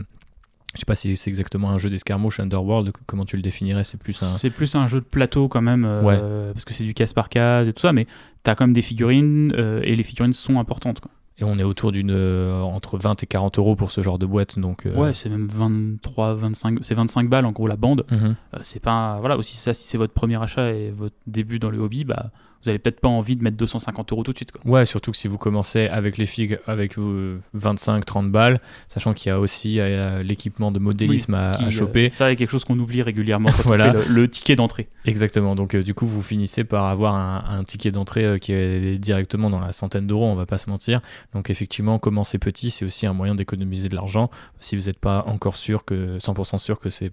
Je 0.74 0.80
sais 0.80 0.86
pas 0.86 0.94
si 0.94 1.16
c'est 1.16 1.30
exactement 1.30 1.70
un 1.70 1.78
jeu 1.78 1.88
d'escarmouche 1.88 2.40
Underworld, 2.40 2.92
comment 3.06 3.24
tu 3.24 3.36
le 3.36 3.42
définirais 3.42 3.84
C'est 3.84 3.98
plus 3.98 4.22
un... 4.22 4.28
C'est 4.28 4.50
plus 4.50 4.74
un 4.74 4.86
jeu 4.86 5.00
de 5.00 5.06
plateau 5.06 5.48
quand 5.48 5.62
même, 5.62 5.82
parce 6.52 6.64
que 6.64 6.74
c'est 6.74 6.84
du 6.84 6.94
casse 6.94 7.12
par 7.12 7.28
case 7.28 7.68
et 7.68 7.72
tout 7.72 7.80
ça, 7.80 7.92
mais 7.92 8.06
tu 8.44 8.50
as 8.50 8.54
quand 8.54 8.64
même 8.64 8.74
des 8.74 8.82
figurines, 8.82 9.52
et 9.82 9.96
les 9.96 10.02
figurines 10.02 10.34
sont 10.34 10.58
importantes. 10.58 11.00
Quoi. 11.00 11.10
Et 11.40 11.44
on 11.44 11.58
est 11.58 11.62
autour 11.62 11.92
d'une 11.92 12.10
euh, 12.10 12.60
entre 12.62 12.98
20 12.98 13.22
et 13.22 13.26
40 13.26 13.58
euros 13.58 13.76
pour 13.76 13.92
ce 13.92 14.02
genre 14.02 14.18
de 14.18 14.26
boîte. 14.26 14.58
Donc, 14.58 14.86
euh, 14.86 14.94
Ouais, 14.96 15.14
c'est 15.14 15.28
même 15.28 15.46
23, 15.46 16.34
25, 16.34 16.78
c'est 16.82 16.94
25 16.94 17.28
balles 17.28 17.46
en 17.46 17.52
gros 17.52 17.68
la 17.68 17.76
bande. 17.76 18.04
Mhm. 18.10 18.34
Euh, 18.54 18.58
c'est 18.62 18.80
pas. 18.80 19.18
Voilà, 19.20 19.36
aussi 19.36 19.56
ça, 19.56 19.72
si 19.72 19.86
c'est 19.86 19.98
votre 19.98 20.12
premier 20.12 20.40
achat 20.42 20.72
et 20.72 20.90
votre 20.90 21.14
début 21.26 21.58
dans 21.60 21.70
le 21.70 21.78
hobby, 21.78 22.04
bah 22.04 22.30
vous 22.62 22.70
n'avez 22.70 22.78
peut-être 22.78 23.00
pas 23.00 23.08
envie 23.08 23.36
de 23.36 23.42
mettre 23.42 23.56
250 23.56 24.12
euros 24.12 24.22
tout 24.22 24.32
de 24.32 24.38
suite. 24.38 24.52
Quoi. 24.52 24.60
Ouais, 24.64 24.84
surtout 24.84 25.10
que 25.10 25.16
si 25.16 25.28
vous 25.28 25.38
commencez 25.38 25.86
avec 25.86 26.18
les 26.18 26.26
figues 26.26 26.58
avec 26.66 26.96
25-30 26.96 28.30
balles, 28.30 28.58
sachant 28.88 29.14
qu'il 29.14 29.30
y 29.30 29.32
a 29.32 29.40
aussi 29.40 29.78
l'équipement 30.22 30.68
de 30.68 30.78
modélisme 30.78 31.34
à, 31.34 31.52
choper. 31.70 32.10
ça, 32.10 32.28
c'est 32.28 32.36
quelque 32.36 32.50
chose 32.50 32.64
qu'on 32.64 32.78
oublie 32.78 33.02
régulièrement 33.02 33.50
quand 33.56 33.62
voilà. 33.64 33.94
on 33.96 34.00
fait 34.00 34.08
le, 34.08 34.28
ticket 34.28 34.56
d'entrée. 34.56 34.88
Exactement. 35.04 35.54
Donc, 35.54 35.76
du 35.76 35.94
coup, 35.94 36.06
vous 36.06 36.22
finissez 36.22 36.64
par 36.64 36.86
avoir 36.86 37.14
un, 37.14 37.44
un 37.48 37.64
ticket 37.64 37.90
d'entrée 37.90 38.38
qui 38.40 38.52
est 38.52 38.98
directement 38.98 39.50
dans 39.50 39.60
la 39.60 39.72
centaine 39.72 40.06
d'euros, 40.06 40.26
on 40.26 40.34
va 40.34 40.46
pas 40.46 40.58
se 40.58 40.68
mentir. 40.68 41.00
Donc 41.32 41.50
effectivement, 41.50 41.98
commencer 41.98 42.38
petit, 42.38 42.70
c'est 42.70 42.84
aussi 42.84 43.06
un 43.06 43.12
moyen 43.12 43.34
d'économiser 43.34 43.88
de 43.88 43.94
l'argent 43.94 44.30
si 44.60 44.76
vous 44.76 44.86
n'êtes 44.86 44.98
pas 44.98 45.24
encore 45.26 45.56
sûr 45.56 45.84
que 45.84 46.18
100% 46.18 46.58
sûr 46.58 46.78
que 46.78 46.90
c'est 46.90 47.10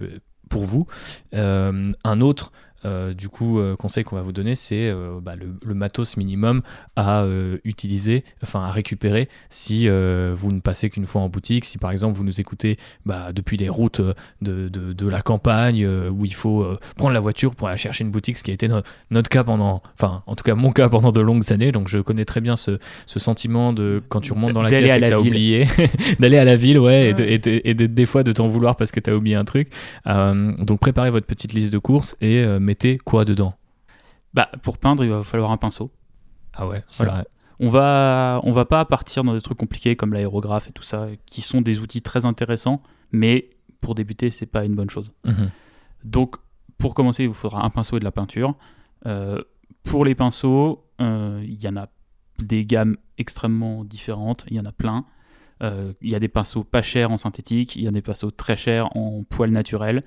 pour 0.50 0.66
vous. 0.66 0.86
Euh, 1.34 1.92
un 2.04 2.22
autre 2.22 2.52
euh, 2.86 3.14
du 3.14 3.30
coup, 3.30 3.60
euh, 3.60 3.76
conseil 3.76 4.04
qu'on 4.04 4.16
va 4.16 4.22
vous 4.22 4.32
donner, 4.32 4.56
c'est 4.56 4.90
euh, 4.90 5.20
bah, 5.22 5.34
le, 5.36 5.74
matos 5.74 6.18
minimum 6.18 6.62
à 6.96 7.26
utiliser, 7.66 8.24
enfin 8.42 8.64
à 8.64 8.72
récupérer 8.72 9.28
si 9.50 9.90
vous 9.90 10.52
ne 10.52 10.60
passez 10.62 10.90
qu'une 10.90 11.06
fois 11.06 11.22
en 11.22 11.28
boutique. 11.28 11.66
Si 11.66 11.78
par 11.78 11.92
exemple 11.92 12.18
vous 12.18 12.24
nous 12.24 12.40
écoutez 12.40 12.78
bah, 13.06 13.34
depuis 13.34 13.58
les 13.58 13.68
routes 13.68 14.02
de, 14.42 14.70
de, 14.70 15.08
la 15.10 15.22
campagne 15.22 15.86
où 15.86 16.24
il 16.24 16.34
faut 16.34 16.66
prendre 16.96 17.14
la 17.14 17.20
voiture 17.20 17.56
pour 17.56 17.68
aller 17.68 17.78
chercher 17.78 18.06
une 18.06 18.12
boutique, 18.12 18.38
ce 18.38 18.44
qui 18.44 18.52
a 18.52 18.54
été 18.54 18.70
notre 19.12 19.30
cas 19.30 19.44
pendant, 19.44 19.82
enfin 19.96 20.24
en 20.28 20.36
tout 20.36 20.46
cas 20.46 20.56
mon 20.56 20.72
cas 20.72 20.88
pendant 20.88 21.12
de 21.12 21.20
longues 21.20 21.52
années. 21.52 21.74
Donc 21.74 21.90
je 21.90 22.00
connais 22.00 22.24
très 22.24 22.40
bien 22.40 22.56
ce, 22.56 22.80
ce 23.06 23.20
sentiment 23.20 23.74
de 23.74 24.02
quand 24.08 24.22
tu 24.22 24.32
remontes 24.32 24.54
dans 24.54 24.62
la 24.62 24.70
caisse 24.70 24.96
et 24.96 25.02
que 25.02 25.08
tu 25.08 25.14
as 25.14 25.20
oublié, 25.20 25.68
d'aller 26.20 26.38
à 26.38 26.46
la 26.46 26.56
ville, 26.56 26.80
ouais, 26.80 27.14
et, 27.20 27.70
et, 27.70 27.74
des 27.74 28.06
fois 28.06 28.24
de 28.24 28.32
t'en 28.32 28.48
vouloir 28.48 28.78
parce 28.78 28.92
que 28.92 29.02
tu 29.02 29.10
as 29.10 29.16
oublié 29.16 29.36
un 29.36 29.46
truc. 29.46 29.70
donc 30.06 30.80
préparez 30.80 31.10
votre 31.10 31.28
petite 31.28 31.52
liste 31.52 31.74
de 31.74 31.80
courses 31.80 32.16
et 32.22 32.46
mettez 32.60 32.75
quoi 33.04 33.26
dedans 33.26 33.56
Bah 34.34 34.50
pour 34.62 34.78
peindre, 34.78 35.04
il 35.04 35.10
va 35.10 35.24
falloir 35.24 35.52
un 35.52 35.58
pinceau. 35.58 35.92
Ah 36.54 36.68
ouais, 36.68 36.84
c'est 36.90 37.06
vrai. 37.06 37.26
On 37.60 37.70
va, 37.70 38.42
on 38.44 38.52
va 38.52 38.66
pas 38.66 38.84
partir 38.84 39.24
dans 39.24 39.34
des 39.34 39.42
trucs 39.42 39.58
compliqués 39.58 39.96
comme 39.96 40.14
l'aérographe 40.14 40.68
et 40.70 40.74
tout 40.74 40.84
ça, 40.84 41.08
qui 41.26 41.42
sont 41.42 41.62
des 41.62 41.80
outils 41.80 42.02
très 42.02 42.26
intéressants, 42.26 42.82
mais 43.12 43.50
pour 43.80 43.96
débuter, 43.96 44.30
c'est 44.30 44.46
pas 44.46 44.66
une 44.66 44.76
bonne 44.76 44.90
chose. 44.90 45.14
Mhm. 45.24 45.50
Donc, 46.04 46.36
pour 46.78 46.94
commencer, 46.94 47.24
il 47.24 47.28
vous 47.28 47.34
faudra 47.34 47.64
un 47.64 47.70
pinceau 47.70 47.98
et 47.98 48.00
de 48.00 48.06
la 48.06 48.12
peinture. 48.12 48.56
Euh, 49.06 49.42
pour 49.84 50.04
les 50.04 50.16
pinceaux, 50.16 50.86
euh, 51.00 51.42
il 51.44 51.62
y 51.62 51.68
en 51.68 51.78
a 51.78 51.88
des 52.40 52.66
gammes 52.66 52.98
extrêmement 53.18 53.86
différentes, 53.86 54.46
il 54.50 54.58
y 54.58 54.60
en 54.60 54.66
a 54.66 54.72
plein. 54.72 55.06
Euh, 55.64 55.94
il 56.02 56.10
y 56.10 56.16
a 56.16 56.20
des 56.20 56.28
pinceaux 56.28 56.66
pas 56.66 56.82
chers 56.82 57.12
en 57.12 57.18
synthétique, 57.18 57.78
il 57.78 57.84
y 57.84 57.88
a 57.88 57.92
des 57.92 58.02
pinceaux 58.02 58.32
très 58.32 58.58
chers 58.58 58.96
en 58.98 59.24
poil 59.24 59.52
naturel, 59.52 60.04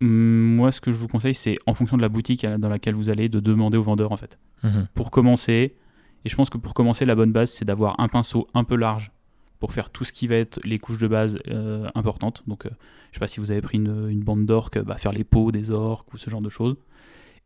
moi, 0.00 0.72
ce 0.72 0.80
que 0.80 0.92
je 0.92 0.98
vous 0.98 1.08
conseille, 1.08 1.34
c'est 1.34 1.58
en 1.66 1.74
fonction 1.74 1.96
de 1.96 2.02
la 2.02 2.08
boutique 2.08 2.44
dans 2.46 2.68
laquelle 2.68 2.94
vous 2.94 3.10
allez, 3.10 3.28
de 3.28 3.40
demander 3.40 3.78
au 3.78 3.82
vendeur 3.82 4.12
en 4.12 4.16
fait. 4.16 4.38
Mhm. 4.62 4.88
Pour 4.94 5.10
commencer, 5.10 5.76
et 6.24 6.28
je 6.28 6.36
pense 6.36 6.50
que 6.50 6.58
pour 6.58 6.74
commencer, 6.74 7.04
la 7.04 7.14
bonne 7.14 7.32
base, 7.32 7.50
c'est 7.50 7.64
d'avoir 7.64 7.98
un 8.00 8.08
pinceau 8.08 8.48
un 8.54 8.64
peu 8.64 8.76
large 8.76 9.12
pour 9.60 9.72
faire 9.72 9.90
tout 9.90 10.04
ce 10.04 10.12
qui 10.12 10.26
va 10.26 10.36
être 10.36 10.60
les 10.64 10.78
couches 10.78 10.98
de 10.98 11.08
base 11.08 11.38
euh, 11.48 11.88
importantes. 11.94 12.42
Donc, 12.46 12.66
euh, 12.66 12.70
je 13.10 13.16
sais 13.16 13.20
pas 13.20 13.28
si 13.28 13.40
vous 13.40 13.50
avez 13.50 13.62
pris 13.62 13.78
une, 13.78 14.20
bande 14.22 14.44
d'orques, 14.46 14.78
bah, 14.78 14.98
faire 14.98 15.12
les 15.12 15.24
peaux 15.24 15.52
des 15.52 15.70
orques 15.70 16.12
ou 16.12 16.18
ce 16.18 16.28
genre 16.28 16.42
de 16.42 16.48
choses. 16.48 16.76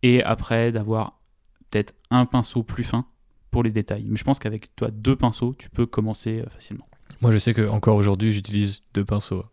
Et 0.03 0.23
après, 0.23 0.73
d'avoir 0.73 1.21
peut-être 1.71 1.95
un 2.11 2.25
pinceau 2.25 2.63
plus 2.63 2.85
fin 2.85 3.07
pour 3.51 3.63
les 3.63 3.71
détails. 3.71 4.05
Mais 4.09 4.17
je 4.17 4.25
pense 4.25 4.39
qu'avec 4.39 4.75
toi 4.75 4.91
deux 4.91 5.17
pinceaux, 5.17 5.55
tu 5.59 5.71
peux 5.71 5.87
commencer 5.87 6.41
euh, 6.41 6.49
facilement. 6.51 6.89
Moi, 7.21 7.33
je 7.33 7.39
sais 7.39 7.55
que 7.55 7.69
encore 7.69 7.97
aujourd'hui, 7.97 8.33
j'utilise 8.33 8.81
deux 8.95 9.05
pinceaux 9.05 9.45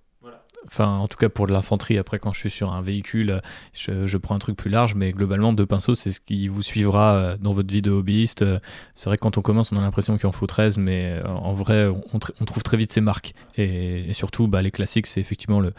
enfin 0.68 0.88
en 0.88 1.08
tout 1.08 1.18
cas 1.18 1.30
pour 1.30 1.48
de 1.48 1.54
l'infanterie, 1.54 1.98
après 1.98 2.20
quand 2.20 2.34
je 2.34 2.40
suis 2.40 2.50
sur 2.50 2.74
un 2.74 2.82
véhicule, 2.82 3.42
je, 3.74 4.18
prends 4.18 4.36
un 4.36 4.40
truc 4.40 4.58
plus 4.58 4.70
large, 4.70 4.96
mais 4.96 5.12
globalement 5.12 5.54
deux 5.54 5.66
pinceaux 5.66 5.96
c'est 5.96 6.12
ce 6.12 6.20
qui 6.20 6.48
vous 6.48 6.62
suivra 6.62 7.16
euh, 7.16 7.38
dans 7.40 7.54
votre 7.54 7.72
vie 7.72 7.82
de 7.82 7.92
hobbyiste. 7.92 8.42
Euh, 8.42 8.60
c'est 8.94 9.10
vrai 9.10 9.18
que 9.18 9.22
quand 9.22 9.38
on 9.38 9.42
commence 9.42 9.72
on 9.72 9.78
a 9.78 9.82
l'impression 9.82 10.18
qu'il 10.18 10.28
en 10.28 10.32
faut 10.32 10.48
13, 10.48 10.78
mais 10.78 11.22
en 11.26 11.54
vrai 11.54 11.88
on, 12.14 12.20
trouve 12.20 12.64
très 12.64 12.78
vite 12.78 12.92
ses 12.92 13.02
marques. 13.02 13.34
Et, 13.58 14.14
surtout 14.14 14.48
bah, 14.48 14.62
les 14.62 14.72
classiques 14.72 15.08
c'est 15.08 15.20
effectivement 15.20 15.60
le, 15.60 15.74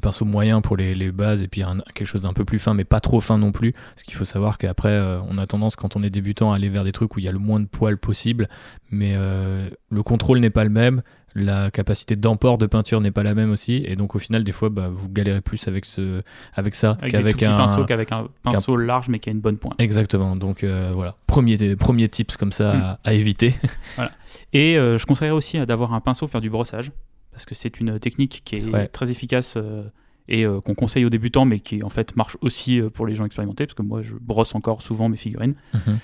pinceau 0.00 0.26
moyen 0.26 0.60
pour 0.60 0.76
les, 0.76 1.10
bases 1.10 1.40
et 1.40 1.48
puis 1.48 1.62
quelque 1.94 2.06
chose 2.06 2.20
d'un 2.20 2.34
peu 2.34 2.44
plus 2.44 2.58
fin 2.58 2.74
mais 2.74 2.84
pas 2.84 3.00
trop 3.00 3.18
fin 3.18 3.38
non 3.38 3.50
plus 3.50 3.72
parce 3.72 4.02
qu'il 4.02 4.14
faut 4.14 4.26
savoir 4.26 4.58
qu'après 4.58 5.00
on 5.26 5.38
a 5.38 5.46
tendance 5.46 5.74
quand 5.74 5.96
on 5.96 6.02
est 6.02 6.10
débutant 6.10 6.52
à 6.52 6.56
aller 6.56 6.68
vers 6.68 6.84
des 6.84 6.92
trucs 6.92 7.16
où 7.16 7.18
il 7.18 7.24
y 7.24 7.28
a 7.28 7.32
le 7.32 7.38
moins 7.38 7.60
de 7.60 7.64
poils 7.64 7.96
possible 7.96 8.46
mais 8.90 9.16
le 9.16 10.02
contrôle 10.02 10.40
n'est 10.40 10.50
pas 10.50 10.64
le 10.64 10.70
même 10.70 11.00
la 11.36 11.70
capacité 11.70 12.16
d'emport 12.16 12.56
de 12.56 12.66
peinture 12.66 13.00
n'est 13.00 13.10
pas 13.10 13.22
la 13.22 13.34
même 13.34 13.50
aussi. 13.50 13.82
Et 13.86 13.94
donc 13.94 14.14
au 14.14 14.18
final 14.18 14.42
des 14.42 14.52
fois 14.52 14.70
bah, 14.70 14.88
vous 14.90 15.08
galérez 15.08 15.42
plus 15.42 15.68
avec 15.68 15.84
ce 15.84 16.22
avec 16.54 16.74
ça 16.74 16.96
qu'avec 17.08 17.42
un 17.42 17.56
pinceau 17.56 17.84
qu'avec 17.84 18.10
un 18.10 18.28
pinceau 18.42 18.76
large 18.76 19.08
mais 19.08 19.18
qui 19.18 19.28
a 19.28 19.32
une 19.32 19.40
bonne 19.40 19.58
pointe. 19.58 19.80
Exactement. 19.80 20.34
Donc 20.34 20.64
euh, 20.64 20.92
voilà. 20.94 21.16
Premier 21.26 21.76
premier 21.76 22.08
tips 22.08 22.36
comme 22.36 22.52
ça 22.52 22.72
hmm. 22.74 22.96
à, 23.04 23.14
éviter. 23.14 23.54
Voilà. 23.96 24.10
et 24.52 24.76
euh, 24.76 24.98
je 24.98 25.06
conseillerais 25.06 25.34
aussi 25.34 25.64
d'avoir 25.66 25.92
un 25.94 26.00
pinceau 26.00 26.26
pour 26.26 26.32
faire 26.32 26.40
du 26.40 26.50
brossage 26.50 26.90
parce 27.30 27.44
que 27.44 27.54
c'est 27.54 27.78
une 27.80 27.98
technique 27.98 28.42
qui 28.44 28.56
est 28.56 28.88
très 28.88 29.10
efficace 29.10 29.54
euh, 29.56 29.84
et 30.28 30.44
qu'on 30.64 30.74
conseille 30.74 31.04
aux 31.04 31.10
débutants 31.10 31.44
mais 31.44 31.60
qui 31.60 31.84
en 31.84 31.90
fait 31.90 32.16
marche 32.16 32.36
aussi 32.40 32.80
pour 32.94 33.06
les 33.06 33.14
gens 33.14 33.26
expérimentés 33.26 33.66
parce 33.66 33.74
que 33.74 33.82
moi 33.82 34.02
je 34.02 34.14
brosse 34.20 34.54
encore 34.54 34.82
souvent 34.82 35.08
mes 35.08 35.16
figurines. 35.16 35.54
Mhm. 35.74 35.98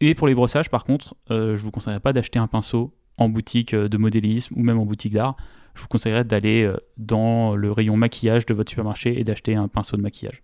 et 0.00 0.14
pour 0.14 0.26
les 0.26 0.34
brossages 0.34 0.70
par 0.70 0.84
contre 0.84 1.14
je 1.28 1.56
vous 1.56 1.70
conseillerais 1.70 2.00
pas 2.00 2.12
d'acheter 2.12 2.38
un 2.38 2.48
pinceau 2.48 2.92
en 3.20 3.28
boutique 3.28 3.74
euh, 3.74 3.88
de 3.88 3.96
modélisme 3.98 4.54
ou 4.56 4.62
même 4.64 4.78
en 4.78 4.86
boutique 4.86 5.12
d'art, 5.12 5.36
je 5.74 5.82
vous 5.82 5.88
conseillerais 5.88 6.24
d'aller 6.24 6.64
euh, 6.64 6.76
dans 6.96 7.54
le 7.54 7.70
rayon 7.70 7.96
maquillage 7.96 8.46
de 8.46 8.54
votre 8.54 8.70
supermarché 8.70 9.20
et 9.20 9.22
d'acheter 9.22 9.54
un 9.54 9.68
pinceau 9.68 9.96
de 9.96 10.02
maquillage. 10.02 10.42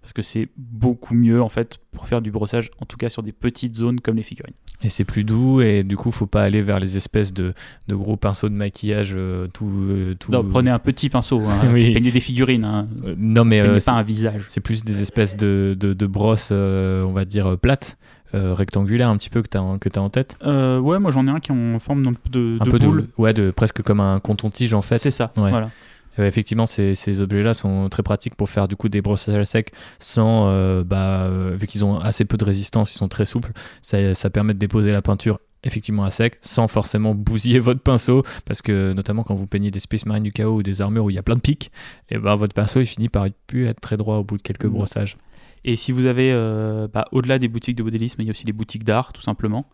Parce 0.00 0.12
que 0.12 0.22
c'est 0.22 0.48
beaucoup 0.56 1.14
mieux 1.14 1.40
en 1.40 1.48
fait 1.48 1.78
pour 1.92 2.08
faire 2.08 2.22
du 2.22 2.32
brossage, 2.32 2.72
en 2.80 2.86
tout 2.86 2.96
cas 2.96 3.08
sur 3.08 3.22
des 3.22 3.30
petites 3.30 3.76
zones 3.76 4.00
comme 4.00 4.16
les 4.16 4.24
figurines. 4.24 4.54
Et 4.82 4.88
c'est 4.88 5.04
plus 5.04 5.22
doux 5.22 5.60
et 5.60 5.84
du 5.84 5.96
coup 5.96 6.10
faut 6.10 6.26
pas 6.26 6.42
aller 6.42 6.60
vers 6.60 6.80
les 6.80 6.96
espèces 6.96 7.32
de, 7.32 7.54
de 7.86 7.94
gros 7.94 8.16
pinceaux 8.16 8.48
de 8.48 8.54
maquillage 8.54 9.14
euh, 9.16 9.46
tout, 9.46 9.70
tout, 10.18 10.32
Non, 10.32 10.42
prenez 10.42 10.70
un 10.70 10.80
petit 10.80 11.08
pinceau, 11.08 11.42
hein, 11.42 11.68
oui. 11.72 11.94
peignez 11.94 12.10
des 12.10 12.20
figurines. 12.20 12.64
Hein. 12.64 12.88
non 13.16 13.44
mais 13.44 13.78
pas 13.78 13.92
un 13.92 14.02
visage. 14.02 14.44
C'est 14.48 14.60
plus 14.60 14.82
des 14.82 15.02
espèces 15.02 15.36
de, 15.36 15.76
de, 15.78 15.92
de 15.92 16.06
brosses, 16.06 16.50
on 16.50 17.12
va 17.12 17.24
dire 17.24 17.56
plates 17.58 17.96
euh, 18.34 18.54
rectangulaire 18.54 19.08
un 19.08 19.16
petit 19.16 19.30
peu 19.30 19.42
que 19.42 19.48
tu 19.48 19.58
as, 19.58 19.78
que 19.80 19.88
as 19.94 20.02
en 20.02 20.10
tête 20.10 20.36
euh, 20.42 20.78
Ouais, 20.78 20.98
moi 20.98 21.10
j'en 21.10 21.26
ai 21.26 21.30
un 21.30 21.40
qui 21.40 21.52
est 21.52 21.54
en 21.54 21.78
forme 21.78 22.02
de, 22.02 22.10
de, 22.30 22.58
un 22.60 22.64
peu 22.64 22.78
boule. 22.78 23.02
De, 23.02 23.08
ouais, 23.18 23.34
de, 23.34 23.50
presque 23.50 23.82
comme 23.82 24.00
un 24.00 24.20
conton-tige 24.20 24.74
en 24.74 24.82
fait. 24.82 24.98
C'est 24.98 25.10
ça, 25.10 25.32
voilà. 25.36 25.70
effectivement, 26.18 26.66
ces, 26.66 26.94
ces 26.94 27.20
objets-là 27.20 27.54
sont 27.54 27.88
très 27.88 28.02
pratiques 28.02 28.34
pour 28.34 28.48
faire 28.48 28.68
du 28.68 28.76
coup 28.76 28.88
des 28.88 29.02
brossages 29.02 29.36
à 29.40 29.44
sec 29.44 29.72
sans, 29.98 30.48
euh, 30.48 30.82
bah, 30.84 31.28
vu 31.52 31.66
qu'ils 31.66 31.84
ont 31.84 31.98
assez 31.98 32.24
peu 32.24 32.36
de 32.36 32.44
résistance, 32.44 32.94
ils 32.94 32.98
sont 32.98 33.08
très 33.08 33.26
souples, 33.26 33.52
ça, 33.82 34.14
ça 34.14 34.30
permet 34.30 34.54
de 34.54 34.58
déposer 34.58 34.92
la 34.92 35.02
peinture 35.02 35.38
effectivement 35.64 36.04
à 36.04 36.10
sec 36.10 36.38
sans 36.40 36.68
forcément 36.68 37.14
bousiller 37.14 37.58
votre 37.60 37.80
pinceau 37.80 38.24
parce 38.44 38.62
que 38.62 38.92
notamment 38.92 39.22
quand 39.22 39.34
vous 39.34 39.46
peignez 39.46 39.70
des 39.70 39.78
Space 39.78 40.06
Marines 40.06 40.22
du 40.22 40.32
chaos 40.32 40.56
ou 40.56 40.62
des 40.62 40.80
armures 40.80 41.04
où 41.04 41.10
il 41.10 41.14
y 41.14 41.18
a 41.18 41.22
plein 41.22 41.36
de 41.36 41.40
pics 41.40 41.70
et 42.10 42.18
ben 42.18 42.34
votre 42.34 42.54
pinceau 42.54 42.80
il 42.80 42.86
finit 42.86 43.08
par 43.08 43.26
plus 43.46 43.66
être 43.66 43.80
très 43.80 43.96
droit 43.96 44.16
au 44.16 44.24
bout 44.24 44.38
de 44.38 44.42
quelques 44.42 44.66
brossages 44.66 45.16
et 45.64 45.76
si 45.76 45.92
vous 45.92 46.06
avez, 46.06 46.32
euh, 46.32 46.88
bah, 46.88 47.06
au-delà 47.12 47.38
des 47.38 47.48
boutiques 47.48 47.76
de 47.76 47.82
modélisme, 47.82 48.20
il 48.20 48.26
y 48.26 48.28
a 48.28 48.32
aussi 48.32 48.46
les 48.46 48.52
boutiques 48.52 48.84
d'art, 48.84 49.12
tout 49.12 49.22
simplement, 49.22 49.66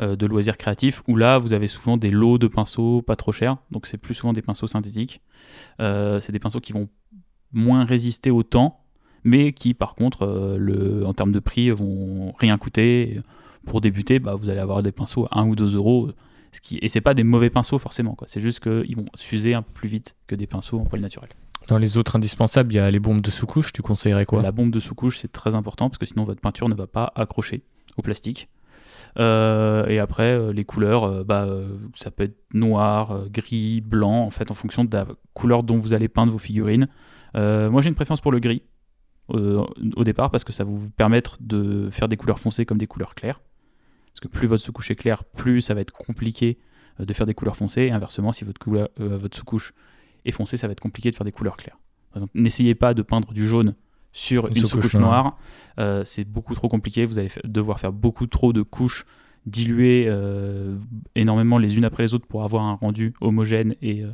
euh, 0.00 0.16
de 0.16 0.26
loisirs 0.26 0.56
créatifs, 0.56 1.02
où 1.06 1.16
là, 1.16 1.38
vous 1.38 1.52
avez 1.52 1.68
souvent 1.68 1.96
des 1.96 2.10
lots 2.10 2.38
de 2.38 2.48
pinceaux 2.48 3.02
pas 3.02 3.16
trop 3.16 3.32
chers. 3.32 3.56
Donc, 3.70 3.86
c'est 3.86 3.98
plus 3.98 4.14
souvent 4.14 4.32
des 4.32 4.42
pinceaux 4.42 4.66
synthétiques. 4.66 5.20
Euh, 5.80 6.20
c'est 6.20 6.32
des 6.32 6.40
pinceaux 6.40 6.60
qui 6.60 6.72
vont 6.72 6.88
moins 7.52 7.84
résister 7.84 8.30
au 8.30 8.42
temps, 8.42 8.80
mais 9.22 9.52
qui, 9.52 9.74
par 9.74 9.94
contre, 9.94 10.26
en 11.06 11.14
termes 11.14 11.32
de 11.32 11.40
prix, 11.40 11.70
vont 11.70 12.32
rien 12.38 12.58
coûter. 12.58 13.20
Pour 13.64 13.80
débuter, 13.80 14.20
bah, 14.20 14.34
vous 14.36 14.48
allez 14.48 14.60
avoir 14.60 14.82
des 14.82 14.92
pinceaux 14.92 15.26
à 15.30 15.40
1 15.40 15.48
ou 15.48 15.56
2 15.56 15.74
euros. 15.74 16.10
Ce 16.52 16.60
qui... 16.60 16.78
Et 16.82 16.88
c'est 16.88 17.00
pas 17.00 17.14
des 17.14 17.24
mauvais 17.24 17.50
pinceaux 17.50 17.78
forcément, 17.78 18.16
c'est 18.26 18.40
juste 18.40 18.60
qu'ils 18.60 18.96
vont 18.96 19.06
s'user 19.14 19.54
un 19.54 19.62
peu 19.62 19.72
plus 19.72 19.88
vite 19.88 20.16
que 20.26 20.34
des 20.34 20.46
pinceaux 20.46 20.80
en 20.80 20.84
poil 20.84 21.00
naturel. 21.00 21.30
Dans 21.68 21.78
les 21.78 21.98
autres 21.98 22.16
indispensables, 22.16 22.72
il 22.72 22.76
y 22.76 22.78
a 22.78 22.90
les 22.90 23.00
bombes 23.00 23.20
de 23.20 23.30
sous-couche. 23.30 23.72
Tu 23.72 23.82
conseillerais 23.82 24.24
quoi? 24.24 24.40
La 24.40 24.52
bombe 24.52 24.70
de 24.70 24.78
sous-couche, 24.78 25.18
c'est 25.18 25.32
très 25.32 25.56
important 25.56 25.88
parce 25.88 25.98
que 25.98 26.06
sinon 26.06 26.24
votre 26.24 26.40
peinture 26.40 26.68
ne 26.68 26.74
va 26.74 26.86
pas 26.86 27.12
accrocher 27.16 27.64
au 27.96 28.02
plastique. 28.02 28.48
Euh, 29.18 29.86
et 29.86 29.98
après, 29.98 30.30
euh, 30.30 30.52
les 30.52 30.64
couleurs, 30.64 31.04
euh, 31.04 31.24
bah, 31.24 31.48
ça 31.94 32.10
peut 32.10 32.24
être 32.24 32.36
noir, 32.52 33.28
gris, 33.30 33.80
blanc, 33.80 34.22
en 34.22 34.30
fait, 34.30 34.50
en 34.50 34.54
fonction 34.54 34.84
de 34.84 34.94
la 34.94 35.06
couleur 35.34 35.62
dont 35.62 35.78
vous 35.78 35.94
allez 35.94 36.08
peindre 36.08 36.32
vos 36.32 36.38
figurines. 36.38 36.88
moi, 37.34 37.82
j'ai 37.82 37.88
une 37.88 37.94
préférence 37.94 38.20
pour 38.20 38.32
le 38.32 38.38
gris 38.38 38.62
au 39.28 40.04
départ 40.04 40.30
parce 40.30 40.44
que 40.44 40.52
ça 40.52 40.62
va 40.62 40.70
vous 40.70 40.88
permettre 40.90 41.36
de 41.40 41.90
faire 41.90 42.06
des 42.06 42.16
couleurs 42.16 42.38
foncées 42.38 42.64
comme 42.64 42.78
des 42.78 42.86
couleurs 42.86 43.16
claires. 43.16 43.40
Parce 44.16 44.32
que 44.32 44.38
plus 44.38 44.48
votre 44.48 44.62
sous-couche 44.62 44.90
est 44.90 44.96
claire, 44.96 45.24
plus 45.24 45.60
ça 45.60 45.74
va 45.74 45.82
être 45.82 45.92
compliqué 45.92 46.58
de 46.98 47.12
faire 47.12 47.26
des 47.26 47.34
couleurs 47.34 47.56
foncées. 47.56 47.82
Et 47.82 47.90
inversement, 47.90 48.32
si 48.32 48.44
votre, 48.44 48.90
votre 48.96 49.36
sous-couche 49.36 49.74
et 50.24 50.32
foncé, 50.32 50.56
ça 50.56 50.66
va 50.66 50.72
être 50.72 50.80
compliqué 50.80 51.10
de 51.10 51.16
faire 51.16 51.26
des 51.26 51.32
couleurs 51.32 51.56
claires. 51.56 51.78
Par 52.12 52.22
exemple, 52.22 52.32
n'essayez 52.34 52.74
pas 52.74 52.94
de 52.94 53.02
peindre 53.02 53.34
du 53.34 53.46
jaune 53.46 53.74
sur 54.16 54.48
une, 54.48 54.56
sous-couche 54.56 54.94
noire. 54.94 55.38
Euh, 55.78 56.02
c'est 56.06 56.24
beaucoup 56.24 56.54
trop 56.54 56.70
compliqué. 56.70 57.04
Vous 57.04 57.18
allez 57.18 57.28
devoir 57.44 57.78
faire 57.78 57.92
beaucoup 57.92 58.26
trop 58.26 58.54
de 58.54 58.62
couches 58.62 59.04
diluées 59.44 60.06
euh, 60.08 60.78
énormément 61.14 61.58
les 61.58 61.76
unes 61.76 61.84
après 61.84 62.02
les 62.02 62.14
autres 62.14 62.26
pour 62.26 62.42
avoir 62.42 62.62
un 62.62 62.72
rendu 62.72 63.12
homogène 63.20 63.74
et 63.82 64.02
euh, 64.02 64.12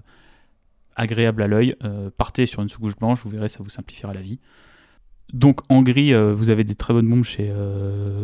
agréable 0.96 1.40
à 1.42 1.46
l'œil. 1.46 1.76
partez 2.16 2.46
sur 2.46 2.62
une 2.62 2.68
sous-couche 2.68 2.96
blanche, 2.96 3.22
vous 3.22 3.30
verrez, 3.30 3.48
ça 3.48 3.62
vous 3.62 3.70
simplifiera 3.70 4.12
la 4.12 4.20
vie. 4.20 4.40
Donc 5.32 5.60
en 5.68 5.82
gris, 5.82 6.12
vous 6.14 6.50
avez 6.50 6.64
des 6.64 6.74
très 6.74 6.92
bonnes 6.92 7.08
bombes 7.08 7.24
chez 7.24 7.50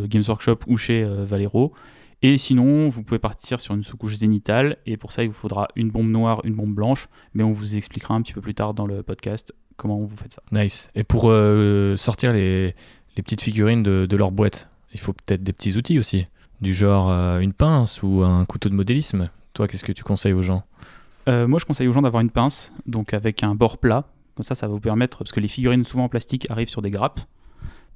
Games 0.09 0.25
Workshop 0.29 0.59
ou 0.67 0.77
chez 0.77 1.05
Valero. 1.05 1.73
Et 2.21 2.37
sinon, 2.37 2.89
vous 2.89 3.05
pouvez 3.05 3.21
partir 3.21 3.61
sur 3.61 3.75
une 3.75 3.85
sous-couche 3.85 4.17
zénitale, 4.17 4.77
et 4.87 4.97
pour 4.97 5.13
ça, 5.13 5.23
il 5.23 5.29
vous 5.29 5.35
faudra 5.35 5.69
une 5.77 5.91
bombe 5.91 6.09
noire, 6.09 6.41
une 6.45 6.55
bombe 6.55 6.75
blanche, 6.75 7.09
mais 7.33 7.45
on 7.45 7.53
vous 7.53 7.77
expliquera 7.77 8.15
un 8.15 8.23
petit 8.23 8.33
peu 8.33 8.41
plus 8.41 8.55
tard 8.55 8.75
dans 8.75 8.87
le 8.87 9.05
podcast 9.05 9.53
comment 9.77 9.99
vous 9.99 10.17
faites 10.17 10.33
ça. 10.33 10.43
Nice. 10.51 10.91
Et 10.97 11.05
pour 11.05 11.31
euh, 11.31 11.97
sortir 11.97 12.33
les, 12.33 12.75
les, 13.17 13.23
petites 13.23 13.41
figurines 13.41 13.85
de, 13.85 14.07
de, 14.07 14.17
leur 14.17 14.33
boîte, 14.33 14.69
il 14.93 14.99
faut 14.99 15.13
peut-être 15.13 15.45
des 15.45 15.53
petits 15.53 15.77
outils 15.77 15.99
aussi, 16.01 16.27
du 16.61 16.75
genre 16.75 17.09
euh, 17.11 17.39
une 17.39 17.53
pince 17.53 18.03
ou 18.03 18.25
un 18.25 18.45
couteau 18.45 18.69
de 18.69 18.75
modélisme. 18.75 19.31
Toi, 19.55 19.69
qu'est-ce 19.69 19.85
que 19.85 19.93
tu 19.93 20.03
conseilles 20.03 20.33
aux 20.33 20.43
gens? 20.43 20.65
Euh, 21.29 21.47
Moi, 21.47 21.61
je 21.61 21.67
conseille 21.67 21.87
aux 21.87 21.93
gens 21.93 22.03
d'avoir 22.03 22.21
une 22.21 22.31
pince, 22.31 22.73
donc 22.87 23.15
avec 23.15 23.45
un 23.45 23.55
bord 23.55 23.79
plat. 23.79 24.05
Comme 24.39 24.45
ça, 24.45 24.55
ça 24.55 24.69
va 24.69 24.73
vous 24.73 24.81
permettre, 24.81 25.19
parce 25.19 25.33
que 25.33 25.41
les 25.41 25.49
figurines 25.49 25.85
souvent 25.85 26.05
en 26.05 26.09
plastique 26.09 26.49
arrivent 26.49 26.69
sur 26.69 26.81
des 26.81 26.93
grappes, 26.93 27.19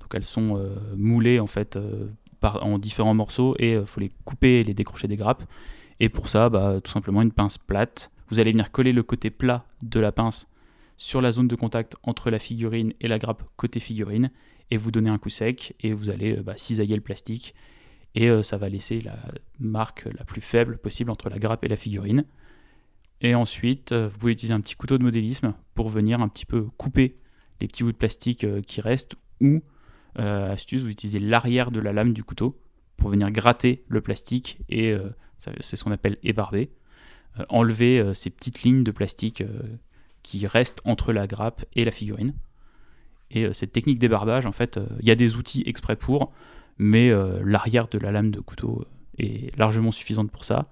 donc 0.01 0.13
elles 0.13 0.25
sont 0.25 0.61
moulées 0.97 1.39
en 1.39 1.47
fait 1.47 1.79
en 2.43 2.79
différents 2.79 3.15
morceaux 3.15 3.55
et 3.59 3.73
il 3.73 3.77
euh, 3.77 3.87
faut 3.87 4.01
les 4.01 4.11
couper 4.25 4.61
et 4.61 4.65
les 4.65 4.75
décrocher 4.75 5.09
des 5.09 5.17
grappes. 5.17 5.45
Et 6.01 6.09
pour 6.09 6.29
ça, 6.29 6.49
bah, 6.49 6.81
tout 6.83 6.91
simplement 6.91 7.23
une 7.23 7.33
pince 7.33 7.59
plate. 7.59 8.11
Vous 8.29 8.41
allez 8.41 8.53
venir 8.53 8.73
coller 8.73 8.93
le 8.93 9.03
côté 9.03 9.31
plat 9.31 9.65
de 9.83 10.01
la 10.01 10.11
pince 10.11 10.49
sur 10.97 11.21
la 11.21 11.33
zone 11.33 11.49
de 11.49 11.55
contact 11.55 11.97
entre 12.03 12.31
la 12.31 12.39
figurine 12.39 12.93
et 13.01 13.09
la 13.09 13.19
grappe 13.19 13.45
côté 13.57 13.81
figurine 13.81 14.31
et 14.71 14.77
vous 14.77 14.91
donner 14.91 15.11
un 15.11 15.19
coup 15.19 15.29
sec 15.29 15.75
et 15.81 15.93
vous 15.93 16.11
allez 16.11 16.39
euh, 16.39 16.43
bah, 16.43 16.55
cisailler 16.57 16.97
le 16.97 17.03
plastique 17.03 17.55
et 18.15 18.29
euh, 18.29 18.43
ça 18.43 18.57
va 18.57 18.69
laisser 18.69 19.01
la 19.01 19.17
marque 19.59 20.09
la 20.19 20.25
plus 20.25 20.41
faible 20.41 20.79
possible 20.79 21.11
entre 21.11 21.29
la 21.29 21.39
grappe 21.39 21.65
et 21.65 21.69
la 21.69 21.77
figurine. 21.77 22.25
Et 23.23 23.35
ensuite, 23.35 23.93
vous 23.93 24.19
pouvez 24.19 24.33
utiliser 24.33 24.53
un 24.53 24.61
petit 24.61 24.75
couteau 24.75 24.99
de 24.99 25.03
modélisme 25.03 25.55
pour 25.75 25.89
venir 25.89 26.21
un 26.21 26.29
petit 26.29 26.45
peu 26.45 26.67
couper 26.77 27.17
les 27.61 27.69
petits 27.69 27.85
bouts 27.85 27.93
de 27.93 27.97
plastique 27.97 28.45
qui 28.67 28.81
restent 28.81 29.15
ou 29.41 29.63
euh, 30.19 30.53
astuce, 30.53 30.83
vous 30.83 30.91
utilisez 30.91 31.19
l'arrière 31.19 31.71
de 31.71 31.81
la 31.81 31.93
lame 31.93 32.13
du 32.13 32.23
couteau 32.23 32.61
pour 32.97 33.11
venir 33.11 33.31
gratter 33.31 33.85
le 33.89 34.01
plastique 34.01 34.59
et 34.69 34.93
euh, 34.93 35.09
c'est 35.39 35.77
ce 35.77 35.85
qu'on 35.85 35.93
appelle 35.93 36.19
ébarber. 36.23 36.71
Euh, 37.39 37.45
enlever 37.49 38.15
ces 38.15 38.31
petites 38.31 38.63
lignes 38.63 38.85
de 38.85 38.91
plastique 38.91 39.43
qui 40.23 40.47
restent 40.47 40.83
entre 40.85 41.13
la 41.13 41.27
grappe 41.27 41.65
et 41.75 41.85
la 41.85 41.91
figurine. 41.91 42.35
Et 43.31 43.51
cette 43.55 43.73
technique 43.73 43.99
débarbage, 43.99 44.45
en 44.45 44.53
fait, 44.53 44.79
il 45.01 45.09
y 45.09 45.11
a 45.11 45.15
des 45.15 45.37
outils 45.37 45.63
exprès 45.65 45.97
pour, 45.97 46.33
mais 46.77 47.11
l'arrière 47.43 47.89
de 47.89 47.97
la 47.97 48.13
lame 48.13 48.31
de 48.31 48.41
couteau 48.41 48.85
est 49.17 49.57
largement 49.57 49.91
suffisante 49.91 50.31
pour 50.31 50.45
ça. 50.45 50.71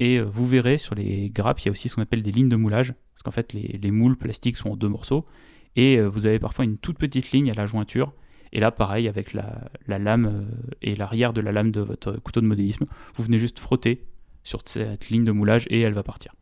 Et 0.00 0.20
vous 0.20 0.46
verrez 0.46 0.78
sur 0.78 0.94
les 0.94 1.30
grappes, 1.30 1.60
il 1.60 1.66
y 1.66 1.68
a 1.68 1.72
aussi 1.72 1.88
ce 1.88 1.96
qu'on 1.96 2.02
appelle 2.02 2.22
des 2.22 2.32
lignes 2.32 2.48
de 2.48 2.56
moulage, 2.56 2.94
parce 3.14 3.22
qu'en 3.24 3.30
fait 3.30 3.52
les, 3.52 3.78
les, 3.82 3.90
moules 3.90 4.16
plastiques 4.16 4.56
sont 4.56 4.70
en 4.70 4.76
deux 4.76 4.88
morceaux, 4.88 5.26
et 5.74 6.00
vous 6.00 6.26
avez 6.26 6.38
parfois 6.38 6.64
une 6.64 6.78
toute 6.78 6.98
petite 6.98 7.32
ligne 7.32 7.50
à 7.50 7.54
la 7.54 7.66
jointure 7.66 8.12
et 8.52 8.60
là, 8.60 8.70
pareil, 8.70 9.08
avec 9.08 9.34
la, 9.34 9.70
lame 9.86 10.26
euh, 10.26 10.72
et 10.82 10.96
l'arrière 10.96 11.32
de 11.32 11.40
la 11.40 11.52
lame 11.52 11.70
de 11.70 11.80
votre 11.80 12.12
couteau 12.12 12.40
de 12.40 12.46
modélisme, 12.46 12.86
vous 13.16 13.24
venez 13.24 13.38
juste 13.38 13.58
frotter 13.58 14.04
sur 14.42 14.60
cette 14.64 15.10
ligne 15.10 15.24
de 15.24 15.32
moulage 15.32 15.66
et 15.70 15.80
elle 15.80 15.92
va 15.92 16.02
partir. 16.02 16.32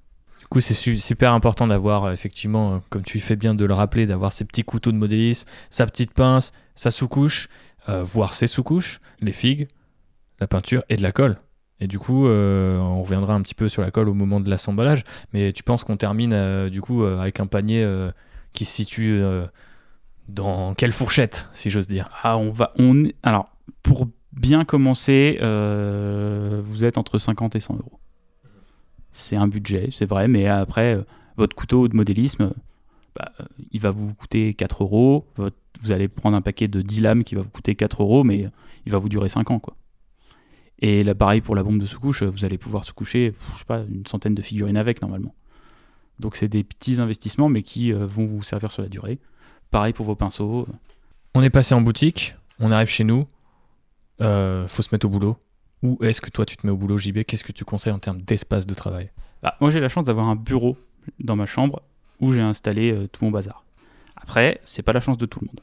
Du 0.41 0.47
coup, 0.47 0.61
c'est 0.61 0.75
super 0.99 1.33
important 1.33 1.67
d'avoir, 1.67 2.05
euh, 2.05 2.13
effectivement, 2.13 2.75
euh, 2.75 2.79
comme 2.91 3.03
tu 3.03 3.19
fais 3.19 3.37
bien 3.37 3.55
de 3.55 3.65
le 3.65 3.75
rappeler, 3.75 4.07
d'avoir 4.07 4.33
ces 4.33 4.45
petits 4.45 4.63
couteaux 4.63 4.93
de 4.93 4.97
modélisme, 4.97 5.49
sa 5.71 5.87
petite 5.87 6.13
pince, 6.13 6.53
sa 6.75 6.91
sous-couche, 6.91 7.49
voire 7.89 8.35
ses 8.35 8.49
sous-couches, 8.49 8.99
les 9.21 9.31
figues, 9.31 9.69
la 10.41 10.49
peinture 10.49 10.83
et 10.89 10.97
de 10.97 11.03
la 11.03 11.13
colle. 11.13 11.39
Et 11.81 11.87
du 11.87 11.99
coup, 11.99 12.27
euh, 12.27 12.79
on 12.79 13.03
reviendra 13.03 13.35
un 13.35 13.43
petit 13.43 13.55
peu 13.55 13.69
sur 13.69 13.83
la 13.83 13.91
colle 13.91 14.09
au 14.09 14.15
moment 14.15 14.41
de 14.41 14.49
l'assemblage. 14.49 15.05
Mais 15.33 15.53
tu 15.53 15.63
penses 15.63 15.85
qu'on 15.85 15.97
termine 15.97 16.33
euh, 16.33 16.71
du 16.71 16.81
coup 16.81 17.03
euh, 17.03 17.19
avec 17.19 17.41
un 17.41 17.47
panier 17.47 17.87
qui 18.53 18.65
se 18.65 18.73
situe 18.73 19.23
dans 20.29 20.75
quelle 20.75 20.93
fourchette, 20.93 21.49
si 21.53 21.71
j'ose 21.71 21.87
dire? 21.87 22.11
Ah, 22.23 22.39
on 22.39 22.51
va. 22.51 22.73
On... 22.79 23.05
Alors, 23.23 23.51
pour 23.83 24.09
bien 24.33 24.65
commencer, 24.65 25.39
vous 25.41 26.85
êtes 26.85 26.97
entre 26.99 27.19
50 27.19 27.57
et 27.57 27.61
100 27.61 27.75
euros. 27.77 28.01
C'est 29.13 29.37
un 29.37 29.49
budget, 29.49 29.89
c'est 29.93 30.07
vrai, 30.07 30.29
mais 30.29 30.47
après, 30.47 30.99
votre 31.37 31.57
couteau 31.57 31.89
de 31.89 31.97
modélisme, 31.97 32.53
bah, 33.15 33.33
il 33.73 33.81
va 33.81 33.91
vous 33.91 34.15
coûter 34.15 34.55
4 34.55 34.83
euros. 34.83 35.27
Vous 35.83 35.93
allez 35.93 36.09
prendre 36.09 36.37
un 36.37 36.43
paquet 36.43 36.69
de 36.69 36.81
10 36.81 37.01
lames 37.03 37.25
qui 37.25 37.35
va 37.35 37.43
vous 37.43 37.51
coûter 37.51 37.75
4 37.75 38.03
euros, 38.03 38.25
mais 38.25 38.49
il 38.87 38.93
va 38.93 38.99
vous 38.99 39.11
durer 39.11 39.29
5 39.29 39.51
ans. 39.51 39.59
Quoi. 39.59 39.77
Et 40.81 41.05
là, 41.05 41.15
pareil 41.15 41.41
pour 41.41 41.57
la 41.57 41.63
bombe 41.63 41.81
de 41.81 41.87
sous-couche, 41.87 42.23
vous 42.23 42.45
allez 42.45 42.59
pouvoir 42.59 42.85
se 42.85 42.93
coucher, 42.93 43.35
je 43.55 43.59
sais 43.59 43.65
pas, 43.65 43.81
une 43.89 44.07
centaine 44.07 44.35
de 44.35 44.43
figurines 44.43 44.77
avec 44.77 45.01
normalement. 45.01 45.35
Donc, 46.19 46.37
c'est 46.37 46.49
des 46.49 46.65
petits 46.65 47.01
investissements, 47.01 47.49
mais 47.49 47.63
qui 47.63 47.93
euh, 47.93 48.07
vont 48.07 48.27
vous 48.27 48.43
servir 48.43 48.73
sur 48.73 48.83
la 48.83 48.89
durée. 48.89 49.19
Pareil 49.71 49.93
pour 49.93 50.07
vos 50.07 50.15
pinceaux. 50.15 50.67
On 51.35 51.43
est 51.43 51.51
passé 51.51 51.75
en 51.75 51.81
boutique, 51.81 52.35
on 52.59 52.71
arrive 52.71 52.89
chez 52.89 53.05
nous, 53.05 53.27
euh, 54.21 54.67
faut 54.69 54.83
se 54.83 54.89
mettre 54.93 55.07
au 55.07 55.11
boulot. 55.11 55.37
Ou 55.83 55.99
est-ce 56.03 56.21
que 56.21 56.31
toi 56.31 56.47
tu 56.47 56.57
te 56.57 56.67
mets 56.67 56.73
au 56.73 56.77
boulot 56.77 56.97
JB 56.97 57.25
Qu'est-ce 57.25 57.45
que 57.45 57.53
tu 57.53 57.65
conseilles 57.65 57.93
en 57.93 57.99
termes 57.99 58.23
d'espace 58.23 58.67
de 58.67 58.75
travail? 58.75 59.11
Bah, 59.43 59.57
moi, 59.61 59.71
j'ai 59.71 59.81
la 59.81 59.89
chance 59.89 60.05
d'avoir 60.05 60.29
un 60.29 60.37
bureau 60.37 60.77
dans 61.21 61.37
ma 61.37 61.47
chambre 61.47 61.83
où 62.21 62.33
j'ai 62.33 62.41
installé 62.41 62.93
euh, 62.93 63.09
tout 63.09 63.25
mon 63.25 63.31
bazar. 63.31 63.65
Après, 64.17 64.61
c'est 64.65 64.83
pas 64.83 64.93
la 64.93 65.01
chance 65.01 65.19
de 65.19 65.27
tout 65.27 65.41
le 65.41 65.47
monde. 65.47 65.61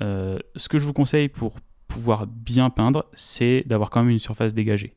Euh, 0.00 0.38
ce 0.56 0.68
que 0.68 0.78
je 0.78 0.86
vous 0.86 0.92
conseille 0.92 1.28
pour 1.28 1.56
pouvoir 1.92 2.26
bien 2.26 2.70
peindre, 2.70 3.04
c'est 3.14 3.64
d'avoir 3.66 3.90
quand 3.90 4.02
même 4.02 4.10
une 4.10 4.18
surface 4.18 4.54
dégagée. 4.54 4.96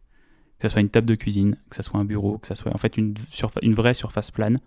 Que 0.60 0.68
ce 0.68 0.72
soit 0.72 0.82
une 0.82 0.90
table 0.90 1.08
de 1.08 1.16
cuisine, 1.16 1.58
que 1.70 1.75
ce 1.75 1.84
soit 1.84 2.00
un 2.00 2.06
bureau, 2.06 2.38
que 2.38 2.48
ce 2.48 2.56
soit 2.56 2.74
en 2.74 2.78
fait 2.78 2.96
une, 2.98 3.14
une 3.62 3.74
vraie 3.74 3.94
surface 3.94 4.32
plane 4.32 4.58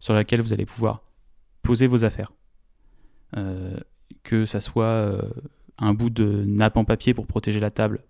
sur 0.00 0.12
laquelle 0.12 0.40
vous 0.40 0.52
allez 0.52 0.66
pouvoir 0.66 1.02
poser 1.62 1.86
vos 1.86 2.04
affaires. 2.04 2.32
Euh, 3.36 3.78
que 4.24 4.44
ça 4.44 4.60
soit 4.60 4.84
euh, 4.84 5.22
un 5.78 5.94
bout 5.94 6.10
de 6.10 6.44
nappe 6.44 6.76
en 6.76 6.84
papier 6.84 7.14
pour 7.14 7.26
protéger 7.26 7.60
la 7.60 7.70
table, 7.70 8.00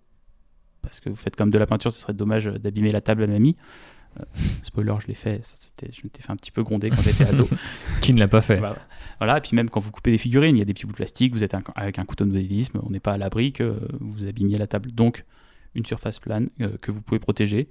parce 0.81 0.99
que 0.99 1.09
vous 1.09 1.15
faites 1.15 1.35
comme 1.35 1.51
de 1.51 1.57
la 1.57 1.67
peinture, 1.67 1.91
ce 1.91 1.99
serait 1.99 2.13
dommage 2.13 2.45
d'abîmer 2.45 2.91
la 2.91 3.01
table 3.01 3.23
à 3.23 3.27
mamie. 3.27 3.55
Euh, 4.19 4.23
spoiler, 4.63 4.93
je 5.01 5.07
l'ai 5.07 5.13
fait, 5.13 5.41
ça, 5.43 5.53
c'était- 5.59 5.91
je 5.93 6.01
m'étais 6.03 6.21
fait 6.21 6.31
un 6.31 6.35
petit 6.35 6.51
peu 6.51 6.63
gronder 6.63 6.89
quand 6.89 7.01
j'étais 7.01 7.25
ado. 7.25 7.47
Qui 8.01 8.13
ne 8.13 8.19
l'a 8.19 8.27
pas 8.27 8.41
fait 8.41 8.59
voilà, 9.19 9.37
et 9.37 9.41
puis 9.41 9.55
même 9.55 9.69
quand 9.69 9.79
vous 9.79 9.89
coupez 9.91 10.11
des 10.11 10.17
figurines, 10.19 10.55
il 10.55 10.59
y 10.59 10.61
a 10.61 10.65
des 10.65 10.73
petits 10.73 10.85
bouts 10.85 10.91
de 10.91 10.97
plastique, 10.97 11.33
vous 11.33 11.43
êtes 11.43 11.53
un- 11.55 11.63
avec 11.75 11.97
un 11.99 12.05
couteau 12.05 12.23
de 12.25 12.29
modélisme, 12.29 12.79
on 12.83 12.89
n'est 12.91 12.99
pas 12.99 13.13
à 13.13 13.17
l'abri 13.17 13.51
que 13.51 13.79
vous 13.99 14.25
abîmiez 14.27 14.57
la 14.57 14.67
table. 14.67 14.91
Donc, 14.91 15.25
une 15.75 15.85
surface 15.85 16.19
plane 16.19 16.49
euh, 16.61 16.77
que 16.81 16.91
vous 16.91 17.01
pouvez 17.01 17.19
protéger 17.19 17.67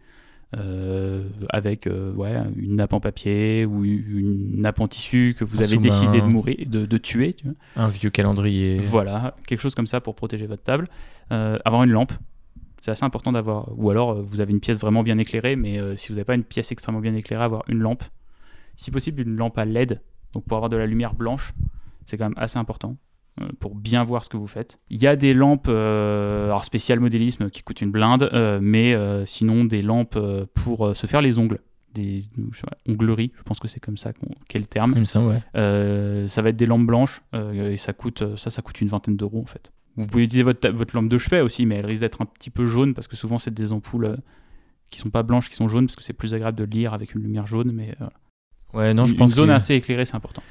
euh, 0.57 1.25
avec 1.50 1.87
euh, 1.87 2.12
ouais, 2.15 2.35
une 2.57 2.76
nappe 2.76 2.93
en 2.93 3.00
papier 3.00 3.65
ou 3.65 3.85
une 3.85 4.61
nappe 4.61 4.81
en 4.81 4.88
tissu 4.88 5.35
que 5.38 5.45
vous 5.45 5.59
Un 5.61 5.65
avez 5.65 5.76
décidé 5.79 6.21
de, 6.21 6.26
mourir, 6.26 6.57
de, 6.67 6.85
de 6.85 6.99
tuer. 6.99 7.35
tu 7.35 7.45
vois. 7.47 7.55
Un 7.85 7.88
vieux 7.88 8.11
calendrier. 8.11 8.79
Voilà, 8.81 9.37
quelque 9.47 9.61
chose 9.61 9.75
comme 9.75 9.87
ça 9.88 10.00
pour 10.00 10.15
protéger 10.15 10.47
votre 10.47 10.62
table. 10.62 10.85
Euh, 11.33 11.59
avoir 11.65 11.83
une 11.83 11.91
lampe, 11.91 12.12
c'est 12.87 12.93
assez 12.93 13.05
important 13.05 13.33
d'avoir. 13.33 13.69
Ou 13.76 13.90
alors, 13.90 14.12
euh, 14.12 14.23
vous 14.23 14.40
avez 14.40 14.52
une 14.52 14.61
pièce 14.61 14.78
vraiment 14.78 15.02
bien 15.02 15.19
éclairée, 15.19 15.57
mais 15.57 15.81
euh, 15.81 15.97
si 15.97 16.09
vous 16.09 16.14
n'avez 16.14 16.25
pas 16.25 16.37
une 16.37 16.45
pièce 16.45 16.71
extrêmement 16.71 17.00
bien 17.00 17.16
éclairée, 17.16 17.43
avoir 17.43 17.64
une 17.66 17.81
lampe. 17.81 18.05
Si 18.76 18.93
possible, 18.93 19.23
une 19.23 19.35
lampe 19.37 19.59
à 19.59 19.64
LED, 19.64 20.00
donc 20.33 20.45
pour 20.45 20.57
avoir 20.57 20.69
de 20.69 20.76
la 20.76 20.87
lumière 20.87 21.14
blanche, 21.14 21.52
c'est 22.05 22.16
quand 22.16 22.26
même 22.26 22.38
assez 22.38 22.59
important 22.61 22.97
euh, 23.40 23.49
pour 23.59 23.75
bien 23.75 24.05
voir 24.05 24.23
ce 24.23 24.28
que 24.28 24.37
vous 24.37 24.47
faites. 24.47 24.78
Il 24.88 25.02
y 25.02 25.09
a 25.09 25.16
des 25.16 25.35
lampes, 25.35 25.66
euh, 25.69 26.45
alors 26.47 26.64
spécial 26.64 27.00
modélisme, 27.00 27.50
qui 27.50 27.62
coûtent 27.62 27.81
une 27.81 27.90
blinde, 27.90 28.31
mais 28.62 28.95
sinon 29.26 29.64
des 29.64 29.83
lampes 29.83 30.19
pour 30.55 30.95
se 30.95 31.09
faire 31.09 31.23
les 31.23 31.38
ongles. 31.38 31.59
Des 31.93 32.25
ongleries, 32.87 33.33
je 33.37 33.43
pense 33.43 33.59
que 33.59 33.66
c'est 33.66 33.81
comme 33.81 33.97
ça 33.97 34.12
qu'est 34.49 34.59
le 34.59 34.66
terme. 34.66 34.93
Ouais. 34.93 35.38
Euh, 35.57 36.28
ça 36.28 36.43
va 36.43 36.50
être 36.50 36.57
des 36.57 36.66
lampes 36.66 36.87
blanches 36.87 37.23
euh, 37.35 37.73
et 37.73 37.78
ça 37.78 37.95
coûte 37.95 38.37
ça 38.37 38.50
ça 38.50 38.61
coûte 38.61 38.83
une 38.83 38.88
vingtaine 38.88 39.16
d'euros 39.16 39.40
en 39.40 39.47
fait. 39.47 39.73
Vous 39.97 40.07
pouvez 40.07 40.25
utiliser 40.25 40.43
votre, 40.43 40.95
lampe 40.95 41.09
de 41.09 41.19
chevet 41.19 41.41
aussi, 41.41 41.65
mais 41.67 41.76
elle 41.76 41.87
risque 41.87 42.00
d'être 42.00 42.21
un 42.21 42.26
petit 42.26 42.50
peu 42.50 42.67
jaune 42.67 42.95
parce 42.95 43.09
que 43.09 43.17
souvent 43.17 43.38
c'est 43.38 43.53
des 43.53 43.73
ampoules 43.73 44.05
euh, 44.05 44.17
qui 44.91 44.99
sont 44.99 45.11
pas 45.11 45.23
blanches, 45.23 45.49
qui 45.49 45.57
sont 45.57 45.69
jaunes 45.69 45.87
parce 45.87 45.97
que 45.97 46.03
c'est 46.03 46.12
plus 46.12 46.35
agréable 46.35 46.59
de 46.59 46.64
lire 46.64 46.92
avec 46.92 47.14
une 47.14 47.23
lumière 47.23 47.47
jaune. 47.47 47.73
Mais 47.73 47.94
euh, 48.01 48.07
Ouais, 48.75 48.92
non, 48.92 49.07
je 49.07 49.14
pense 49.14 49.31
une 49.31 49.37
zone 49.37 49.49
que- 49.49 49.55
assez 49.55 49.75
éclairée, 49.75 50.05
c'est 50.05 50.16
important. 50.16 50.42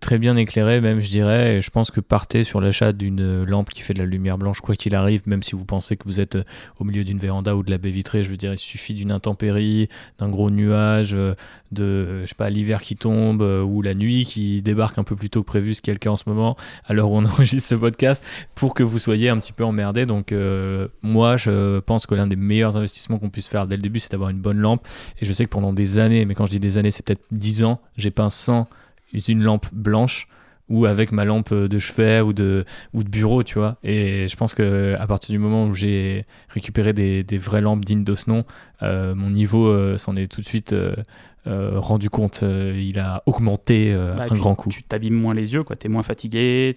Très 0.00 0.18
bien 0.18 0.36
éclairé 0.36 0.80
même 0.80 1.00
je 1.00 1.08
dirais. 1.08 1.56
Et 1.56 1.60
je 1.60 1.70
pense 1.70 1.90
que 1.90 2.00
partez 2.00 2.44
sur 2.44 2.60
l'achat 2.60 2.92
d'une 2.92 3.44
lampe 3.44 3.70
qui 3.70 3.82
fait 3.82 3.94
de 3.94 3.98
la 3.98 4.04
lumière 4.04 4.38
blanche 4.38 4.60
quoi 4.60 4.76
qu'il 4.76 4.94
arrive 4.94 5.22
même 5.26 5.42
si 5.42 5.54
vous 5.54 5.64
pensez 5.64 5.96
que 5.96 6.04
vous 6.04 6.20
êtes 6.20 6.36
euh, 6.36 6.44
au 6.78 6.84
milieu 6.84 7.04
d'une 7.04 7.18
véranda 7.18 7.56
ou 7.56 7.62
de 7.62 7.70
la 7.70 7.78
baie 7.78 7.90
vitrée. 7.90 8.22
Je 8.22 8.30
veux 8.30 8.36
dire 8.36 8.52
il 8.52 8.58
suffit 8.58 8.94
d'une 8.94 9.10
intempérie 9.10 9.88
d'un 10.18 10.28
gros 10.28 10.50
nuage 10.50 11.14
euh, 11.14 11.34
de 11.72 12.22
je 12.22 12.26
sais 12.26 12.34
pas 12.34 12.50
l'hiver 12.50 12.80
qui 12.80 12.96
tombe 12.96 13.42
euh, 13.42 13.62
ou 13.62 13.82
la 13.82 13.94
nuit 13.94 14.24
qui 14.24 14.62
débarque 14.62 14.98
un 14.98 15.04
peu 15.04 15.16
plus 15.16 15.30
tôt 15.30 15.42
que 15.42 15.46
prévu 15.46 15.74
ce 15.74 15.82
qui 15.82 15.90
est 15.90 15.94
le 15.94 15.98
cas 15.98 16.10
en 16.10 16.16
ce 16.16 16.24
moment 16.28 16.56
à 16.86 16.92
l'heure 16.92 17.10
où 17.10 17.16
on 17.16 17.24
enregistre 17.26 17.68
ce 17.68 17.74
podcast 17.74 18.24
pour 18.54 18.74
que 18.74 18.82
vous 18.82 18.98
soyez 18.98 19.28
un 19.28 19.38
petit 19.38 19.52
peu 19.52 19.64
emmerdé 19.64 20.06
donc 20.06 20.34
moi 21.02 21.36
je 21.36 21.80
pense 21.80 22.06
que 22.06 22.14
l'un 22.14 22.26
des 22.26 22.36
meilleurs 22.36 22.76
investissements 22.76 23.18
qu'on 23.18 23.30
puisse 23.30 23.48
faire 23.48 23.66
dès 23.66 23.76
le 23.76 23.82
début 23.82 23.98
c'est 23.98 24.12
d'avoir 24.12 24.30
une 24.30 24.40
bonne 24.40 24.58
lampe. 24.58 24.86
Et 25.20 25.24
je 25.24 25.32
sais 25.32 25.44
que 25.44 25.50
pendant 25.50 25.72
des 25.72 25.98
années 25.98 26.24
mais 26.24 26.34
quand 26.34 26.46
je 26.46 26.50
dis 26.50 26.60
des 26.60 26.78
années 26.78 26.90
c'est 26.90 27.04
peut-être 27.04 27.24
10 27.32 27.64
ans 27.64 27.80
j'ai 27.96 28.10
peint 28.10 28.30
sans 28.30 28.68
une 29.20 29.42
lampe 29.42 29.66
blanche 29.72 30.28
ou 30.68 30.84
avec 30.86 31.12
ma 31.12 31.24
lampe 31.24 31.54
de 31.54 31.78
chevet 31.78 32.20
ou 32.20 32.32
de, 32.32 32.64
ou 32.92 33.04
de 33.04 33.08
bureau, 33.08 33.44
tu 33.44 33.54
vois. 33.58 33.76
Et 33.84 34.26
je 34.26 34.36
pense 34.36 34.52
que 34.52 34.96
à 34.98 35.06
partir 35.06 35.32
du 35.32 35.38
moment 35.38 35.66
où 35.66 35.74
j'ai 35.74 36.24
récupéré 36.48 36.92
des, 36.92 37.22
des 37.22 37.38
vraies 37.38 37.60
lampes 37.60 37.84
dignes 37.84 38.02
de 38.02 38.14
ce 38.14 38.28
nom, 38.28 38.44
euh, 38.82 39.14
mon 39.14 39.30
niveau 39.30 39.66
euh, 39.68 39.96
s'en 39.96 40.16
est 40.16 40.26
tout 40.26 40.40
de 40.40 40.46
suite 40.46 40.72
euh, 40.72 40.94
rendu 41.46 42.10
compte. 42.10 42.42
Il 42.42 42.98
a 42.98 43.22
augmenté 43.26 43.94
Bah, 43.94 44.24
un 44.24 44.28
puis, 44.28 44.38
grand 44.38 44.56
coup. 44.56 44.70
Tu 44.70 44.82
t'abîmes 44.82 45.14
moins 45.14 45.34
les 45.34 45.54
yeux, 45.54 45.62
quoi. 45.62 45.76
T'es 45.76 45.88
moins 45.88 46.02
fatigué, 46.02 46.74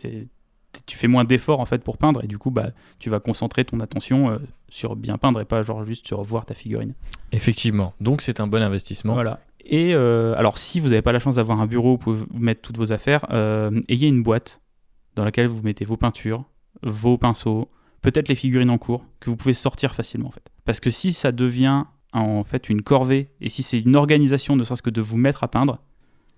tu 0.86 0.96
fais 0.96 1.08
moins 1.08 1.24
d'efforts 1.24 1.60
en 1.60 1.66
fait 1.66 1.84
pour 1.84 1.98
peindre 1.98 2.24
et 2.24 2.28
du 2.28 2.38
coup 2.38 2.52
bah 2.52 2.70
tu 3.00 3.10
vas 3.10 3.20
concentrer 3.20 3.66
ton 3.66 3.80
attention 3.80 4.40
sur 4.70 4.96
bien 4.96 5.18
peindre 5.18 5.42
et 5.42 5.46
pas 5.46 5.64
genre 5.64 5.84
juste 5.84 6.06
sur 6.06 6.22
voir 6.22 6.46
ta 6.46 6.54
figurine. 6.54 6.94
Effectivement. 7.32 7.94
Donc 8.00 8.22
c'est 8.22 8.40
un 8.40 8.46
bon 8.46 8.62
investissement. 8.62 9.16
Voilà. 9.16 9.40
Et 9.72 9.94
euh, 9.94 10.34
alors, 10.36 10.58
si 10.58 10.80
vous 10.80 10.90
n'avez 10.90 11.04
pas 11.04 11.12
la 11.12 11.20
chance 11.20 11.36
d'avoir 11.36 11.62
un 11.62 11.68
bureau 11.68 11.90
où 11.90 11.92
vous 11.92 11.98
pouvez 11.98 12.26
mettre 12.34 12.62
toutes 12.62 12.78
vos 12.78 12.92
affaires, 12.92 13.28
euh, 13.30 13.82
ayez 13.88 14.08
une 14.08 14.24
boîte 14.24 14.62
dans 15.16 15.24
laquelle 15.24 15.48
vous 15.48 15.62
mettez 15.62 15.86
vos 15.86 15.96
peintures, 15.96 16.44
vos 16.82 17.20
pinceaux, 17.20 17.70
peut-être 18.02 18.30
les 18.30 18.36
figurines 18.36 18.72
en 18.72 18.80
cours, 18.80 19.06
que 19.20 19.30
vous 19.30 19.38
pouvez 19.38 19.54
sortir 19.54 19.94
facilement 19.94 20.30
en 20.30 20.32
fait. 20.32 20.52
Parce 20.66 20.80
que 20.80 20.90
si 20.90 21.14
ça 21.14 21.32
devient 21.32 21.84
en 22.14 22.44
fait 22.44 22.68
une 22.70 22.82
corvée, 22.82 23.30
et 23.42 23.50
si 23.50 23.62
c'est 23.62 23.80
une 23.80 23.96
organisation 23.96 24.56
ne 24.56 24.64
serait-ce 24.64 24.82
que 24.82 24.90
de 24.90 25.02
vous 25.02 25.18
mettre 25.18 25.44
à 25.44 25.48
peindre, 25.48 25.80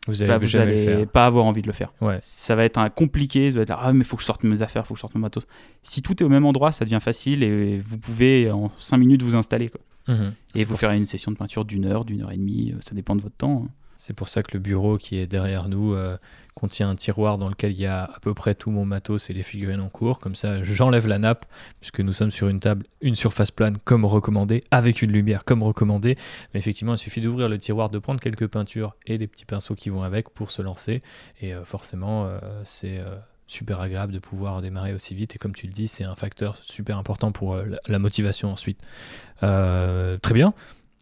Vous 0.07 0.23
allez 0.23 0.29
bah, 0.29 0.37
vous 0.39 0.47
faire. 0.47 1.07
pas 1.07 1.25
avoir 1.27 1.45
envie 1.45 1.61
de 1.61 1.67
le 1.67 1.73
faire. 1.73 1.93
Ouais. 2.01 2.17
Ça 2.21 2.55
va 2.55 2.63
être 2.63 2.77
un 2.77 2.89
compliqué, 2.89 3.51
vous 3.51 3.57
allez 3.57 3.65
dire 3.65 3.77
ah 3.79 3.93
mais 3.93 4.03
faut 4.03 4.15
que 4.15 4.21
je 4.21 4.25
sorte 4.27 4.43
mes 4.43 4.61
affaires, 4.63 4.87
faut 4.87 4.95
que 4.95 4.97
je 4.97 5.01
sorte 5.01 5.13
mon 5.13 5.21
matos. 5.21 5.45
Si 5.83 6.01
tout 6.01 6.21
est 6.21 6.25
au 6.25 6.29
même 6.29 6.45
endroit, 6.45 6.71
ça 6.71 6.85
devient 6.85 6.99
facile 7.01 7.43
et 7.43 7.79
vous 7.79 7.97
pouvez 7.97 8.49
en 8.49 8.71
5 8.79 8.97
minutes 8.97 9.21
vous 9.21 9.35
installer 9.35 9.69
quoi. 9.69 9.81
Mhm. 10.07 10.33
Et 10.55 10.65
vous 10.65 10.75
faire 10.77 10.91
une 10.91 11.05
session 11.05 11.31
de 11.31 11.37
peinture 11.37 11.65
d'une 11.65 11.85
heure, 11.85 12.05
d'une 12.05 12.21
heure 12.23 12.31
et 12.31 12.37
demie, 12.37 12.71
euh, 12.73 12.79
ça 12.81 12.95
dépend 12.95 13.15
de 13.15 13.21
votre 13.21 13.35
temps. 13.35 13.65
hein. 13.67 13.69
C'est 14.01 14.15
pour 14.15 14.29
ça 14.29 14.41
que 14.41 14.49
le 14.53 14.59
bureau 14.59 14.97
qui 14.97 15.17
est 15.17 15.27
derrière 15.27 15.69
nous 15.69 15.93
euh, 15.93 16.17
contient 16.55 16.89
un 16.89 16.95
tiroir 16.95 17.37
dans 17.37 17.49
lequel 17.49 17.71
il 17.71 17.79
y 17.79 17.85
a 17.85 18.05
à 18.05 18.19
peu 18.19 18.33
près 18.33 18.55
tout 18.55 18.71
mon 18.71 18.83
matos 18.83 19.29
et 19.29 19.33
les 19.33 19.43
figurines 19.43 19.79
en 19.79 19.89
cours. 19.89 20.19
Comme 20.19 20.33
ça, 20.33 20.63
j'enlève 20.63 21.05
la 21.05 21.19
nappe, 21.19 21.45
puisque 21.81 21.99
nous 21.99 22.11
sommes 22.11 22.31
sur 22.31 22.47
une 22.47 22.59
table, 22.59 22.87
une 23.01 23.13
surface 23.13 23.51
plane 23.51 23.77
comme 23.85 24.03
recommandé, 24.03 24.63
avec 24.71 25.03
une 25.03 25.11
lumière 25.11 25.45
comme 25.45 25.61
recommandé. 25.61 26.15
Mais 26.51 26.59
effectivement, 26.59 26.95
il 26.95 26.97
suffit 26.97 27.21
d'ouvrir 27.21 27.47
le 27.47 27.59
tiroir, 27.59 27.91
de 27.91 27.99
prendre 27.99 28.19
quelques 28.19 28.47
peintures 28.47 28.95
et 29.05 29.19
les 29.19 29.27
petits 29.27 29.45
pinceaux 29.45 29.75
qui 29.75 29.91
vont 29.91 30.01
avec 30.01 30.31
pour 30.31 30.49
se 30.49 30.63
lancer. 30.63 31.01
Et 31.39 31.53
euh, 31.53 31.63
forcément, 31.63 32.25
euh, 32.25 32.39
c'est 32.63 33.03
super 33.45 33.81
agréable 33.81 34.13
de 34.13 34.19
pouvoir 34.19 34.63
démarrer 34.63 34.95
aussi 34.95 35.13
vite. 35.13 35.35
Et 35.35 35.37
comme 35.37 35.53
tu 35.53 35.67
le 35.67 35.73
dis, 35.73 35.87
c'est 35.87 36.05
un 36.05 36.15
facteur 36.15 36.57
super 36.57 36.97
important 36.97 37.31
pour 37.31 37.55
la, 37.87 37.99
motivation 37.99 38.51
ensuite. 38.51 38.81
Très 39.41 40.33
bien. 40.33 40.55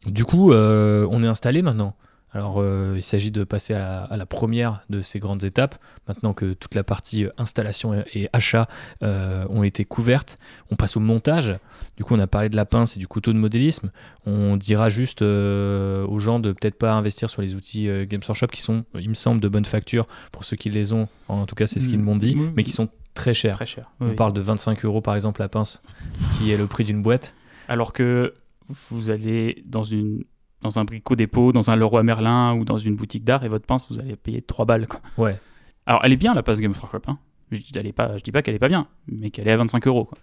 Du 0.06 0.26
coup, 0.26 0.52
on 0.52 1.24
est 1.24 1.28
installé 1.28 1.62
maintenant. 1.62 1.96
Alors, 2.32 2.62
euh, 2.62 2.94
il 2.96 3.02
s'agit 3.02 3.32
de 3.32 3.44
passer 3.44 3.74
à 3.74 3.80
la, 3.80 4.04
à 4.04 4.16
la 4.18 4.26
première 4.28 4.82
de 4.90 5.02
ces 5.02 5.18
grandes 5.20 5.44
étapes. 5.44 5.76
Maintenant 6.08 6.34
que 6.34 6.54
toute 6.54 6.76
la 6.76 6.84
partie 6.84 7.26
euh, 7.26 7.30
installation 7.40 7.94
et, 7.96 8.04
et 8.14 8.30
achat 8.34 8.68
euh, 9.02 9.46
ont 9.50 9.64
été 9.64 9.84
couvertes, 9.86 10.38
on 10.72 10.76
passe 10.76 10.96
au 10.96 11.00
montage. 11.00 11.54
Du 11.98 12.04
coup, 12.04 12.14
on 12.16 12.20
a 12.20 12.28
parlé 12.28 12.50
de 12.50 12.56
la 12.56 12.66
pince 12.66 12.96
et 12.96 13.00
du 13.00 13.08
couteau 13.08 13.34
de 13.34 13.38
modélisme. 13.40 13.92
On 14.28 14.58
dira 14.58 14.90
juste 14.90 15.22
euh, 15.24 16.06
aux 16.06 16.20
gens 16.20 16.40
de 16.40 16.52
peut-être 16.52 16.78
pas 16.78 16.94
investir 16.94 17.30
sur 17.32 17.42
les 17.42 17.56
outils 17.56 17.90
Games 18.08 18.22
Workshop 18.28 18.48
qui 18.48 18.62
sont, 18.62 18.86
il 18.94 19.10
me 19.10 19.16
semble, 19.16 19.42
de 19.42 19.48
bonne 19.48 19.66
facture 19.66 20.06
pour 20.32 20.44
ceux 20.44 20.56
qui 20.56 20.70
les 20.70 20.94
ont. 20.94 21.08
En 21.30 21.46
tout 21.48 21.56
cas, 21.56 21.66
c'est 21.68 21.80
ce 21.80 21.88
qu'ils 21.88 22.00
Mm. 22.00 22.04
m'ont 22.04 22.16
dit, 22.16 22.36
Oui. 22.38 22.52
mais 22.56 22.64
qui 22.64 22.72
sont 22.72 22.90
très 23.16 23.34
chers. 23.34 23.56
Très 23.56 23.66
cher. 23.66 23.90
On 24.00 24.14
parle 24.14 24.34
de 24.34 24.42
25 24.42 24.86
euros 24.86 25.02
par 25.02 25.16
exemple 25.16 25.42
la 25.42 25.50
pince, 25.50 25.82
ce 26.22 26.30
qui 26.38 26.52
est 26.52 26.58
le 26.58 26.68
prix 26.68 26.84
d'une 26.84 27.02
boîte. 27.02 27.34
Alors 27.68 27.92
que 27.92 28.36
vous 28.70 29.10
allez 29.10 29.64
dans 29.66 29.84
une 29.84 30.24
dans 30.62 30.80
un 30.80 30.84
bricot 30.86 31.16
dépôt, 31.16 31.52
dans 31.52 31.70
un 31.72 31.76
Leroy 31.76 32.04
Merlin 32.04 32.54
ou 32.56 32.66
dans 32.66 32.78
une 32.78 32.96
boutique 32.96 33.24
d'art 33.24 33.44
et 33.44 33.48
votre 33.48 33.66
pince, 33.66 33.88
vous 33.90 34.00
allez 34.00 34.16
payer 34.16 34.42
3 34.42 34.66
balles. 34.66 34.88
quoi. 34.88 35.00
Ouais. 35.18 35.40
Alors 35.86 36.02
elle 36.04 36.12
est 36.12 36.18
bien 36.18 36.34
la 36.34 36.44
pince 36.44 36.60
Games 36.60 36.74
Workshop. 36.74 37.02
Hein. 37.08 37.18
Je 37.52 37.62
dis, 37.62 37.72
elle 37.76 37.88
est 37.88 37.94
pas, 37.94 38.18
je 38.18 38.24
dis 38.24 38.32
pas 38.32 38.42
qu'elle 38.42 38.56
est 38.56 38.60
pas 38.60 38.68
bien, 38.68 38.88
mais 39.08 39.32
qu'elle 39.32 39.48
est 39.48 39.52
à 39.52 39.58
25 39.58 39.88
euros. 39.88 40.06
quoi. 40.06 40.18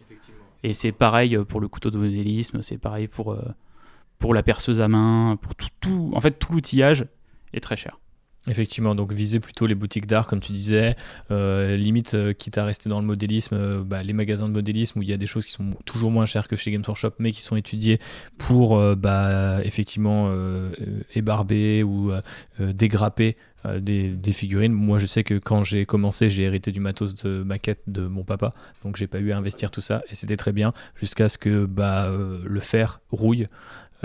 Et 0.62 0.72
c'est 0.72 0.92
pareil 0.92 1.37
euh, 1.37 1.44
pour 1.44 1.61
le 1.61 1.68
couteau 1.68 1.90
de 1.90 1.99
modélisme, 1.99 2.62
c'est 2.62 2.79
pareil 2.79 3.09
pour, 3.09 3.33
euh, 3.33 3.42
pour 4.18 4.35
la 4.35 4.42
perceuse 4.42 4.81
à 4.81 4.88
main, 4.88 5.37
pour 5.40 5.55
tout, 5.55 5.68
tout 5.81 6.11
en 6.14 6.20
fait 6.20 6.33
tout 6.38 6.53
l'outillage 6.53 7.07
est 7.53 7.61
très 7.61 7.77
cher. 7.77 7.99
Effectivement, 8.48 8.94
donc 8.94 9.12
viser 9.12 9.40
plutôt 9.40 9.66
les 9.66 9.74
boutiques 9.74 10.06
d'art, 10.06 10.28
comme 10.28 10.38
tu 10.38 10.52
disais, 10.52 10.94
euh, 11.32 11.76
limite, 11.76 12.14
euh, 12.14 12.32
quitte 12.32 12.59
à 12.59 12.64
rester 12.64 12.88
dans 12.88 13.00
le 13.00 13.06
modélisme, 13.06 13.56
euh, 13.56 13.82
bah, 13.85 14.04
les 14.04 14.12
magasins 14.12 14.48
de 14.48 14.52
modélisme 14.52 15.00
où 15.00 15.02
il 15.02 15.09
y 15.09 15.12
a 15.12 15.16
des 15.16 15.26
choses 15.26 15.44
qui 15.44 15.50
sont 15.50 15.72
toujours 15.85 16.12
moins 16.12 16.26
chères 16.26 16.46
que 16.46 16.54
chez 16.54 16.70
Games 16.70 16.85
Workshop, 16.87 17.12
mais 17.18 17.32
qui 17.32 17.40
sont 17.40 17.56
étudiées 17.56 17.98
pour 18.38 18.80
bah, 18.96 19.59
effectivement 19.64 20.32
ébarber 21.14 21.82
ou 21.82 22.12
dégrapper 22.61 23.37
des, 23.80 24.32
figurines. 24.32 24.72
Moi, 24.72 24.98
je 24.98 25.06
sais 25.06 25.24
que 25.24 25.35
quand 25.35 25.62
j'ai 25.64 25.87
commencé, 25.87 26.28
j'ai 26.28 26.44
hérité 26.44 26.70
du 26.70 26.80
matos 26.80 27.14
de 27.14 27.42
maquette 27.42 27.80
de 27.87 28.06
mon 28.06 28.22
papa, 28.22 28.52
donc 28.85 28.96
j'ai 28.96 29.06
pas 29.06 29.18
eu 29.18 29.32
à 29.32 29.37
investir 29.37 29.70
tout 29.70 29.80
ça, 29.80 30.02
et 30.09 30.14
c'était 30.14 30.37
très 30.37 30.52
bien, 30.52 30.72
jusqu'à 30.94 31.28
ce 31.28 31.38
que 31.38 31.64
bah, 31.64 32.11
le 32.11 32.61
fer 32.61 33.00
rouille. 33.11 33.46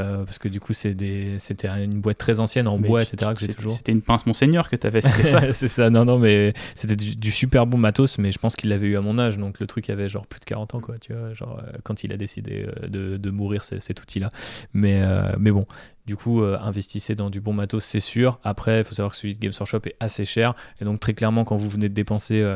Euh, 0.01 0.23
parce 0.25 0.39
que 0.39 0.47
du 0.47 0.59
coup 0.59 0.73
c'était 0.73 1.37
une 1.83 2.01
boîte 2.01 2.17
très 2.17 2.39
ancienne 2.39 2.67
en 2.67 2.77
bois, 2.77 3.03
etc. 3.03 3.31
toujours. 3.55 3.71
C'était 3.71 3.91
une 3.91 4.01
pince 4.01 4.25
Monseigneur 4.25 4.69
que 4.69 4.75
tu 4.75 4.87
avais, 4.87 5.01
c'était 5.01 5.23
ça 5.23 5.41
C'est 5.53 5.67
ça, 5.67 5.89
non, 5.89 6.05
non, 6.05 6.19
mais 6.19 6.53
c'était 6.75 6.95
du, 6.95 7.31
super 7.31 7.65
bon 7.65 7.77
matos, 7.77 8.17
mais 8.17 8.31
je 8.31 8.39
pense 8.39 8.55
qu'il 8.55 8.69
l'avait 8.69 8.87
eu 8.87 8.97
à 8.97 9.01
mon 9.01 9.17
âge, 9.17 9.37
donc 9.37 9.59
le 9.59 9.67
truc 9.67 9.89
avait 9.89 10.09
genre 10.09 10.25
plus 10.25 10.39
de 10.39 10.45
40 10.45 10.75
ans, 10.75 10.79
quoi, 10.79 10.97
tu 10.97 11.13
vois, 11.13 11.33
genre 11.33 11.59
euh, 11.59 11.77
quand 11.83 12.03
il 12.03 12.13
a 12.13 12.17
décidé 12.17 12.65
euh, 12.67 12.87
de, 12.87 13.17
de 13.17 13.29
mourir 13.29 13.63
cet 13.63 14.01
outil-là. 14.01 14.29
Mais, 14.73 15.01
mais 15.39 15.51
bon, 15.51 15.65
du 16.05 16.15
coup, 16.15 16.41
investissez 16.43 17.15
dans 17.15 17.29
du 17.29 17.41
bon 17.41 17.53
matos, 17.53 17.83
c'est 17.83 17.99
sûr. 17.99 18.39
Après, 18.43 18.79
il 18.79 18.83
faut 18.83 18.95
savoir 18.95 19.11
que 19.11 19.17
celui 19.17 19.35
de 19.35 19.39
Games 19.39 19.53
Workshop 19.57 19.81
est 19.85 19.95
assez 19.99 20.25
cher, 20.25 20.53
et 20.79 20.85
donc 20.85 20.99
très 20.99 21.13
clairement, 21.13 21.43
quand 21.43 21.55
vous 21.55 21.69
venez 21.69 21.89
de 21.89 21.93
dépenser 21.93 22.55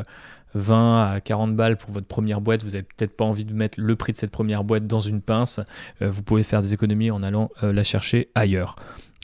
20 0.56 1.12
à 1.12 1.20
40 1.20 1.54
balles 1.54 1.76
pour 1.76 1.90
votre 1.90 2.06
première 2.06 2.40
boîte, 2.40 2.62
vous 2.62 2.70
n'avez 2.70 2.82
peut-être 2.82 3.16
pas 3.16 3.24
envie 3.24 3.44
de 3.44 3.52
mettre 3.52 3.80
le 3.80 3.94
prix 3.94 4.12
de 4.12 4.18
cette 4.18 4.30
première 4.30 4.64
boîte 4.64 4.86
dans 4.86 5.00
une 5.00 5.20
pince, 5.20 5.60
euh, 6.02 6.10
vous 6.10 6.22
pouvez 6.22 6.42
faire 6.42 6.62
des 6.62 6.74
économies 6.74 7.10
en 7.10 7.22
allant 7.22 7.50
euh, 7.62 7.72
la 7.72 7.84
chercher 7.84 8.30
ailleurs. 8.34 8.76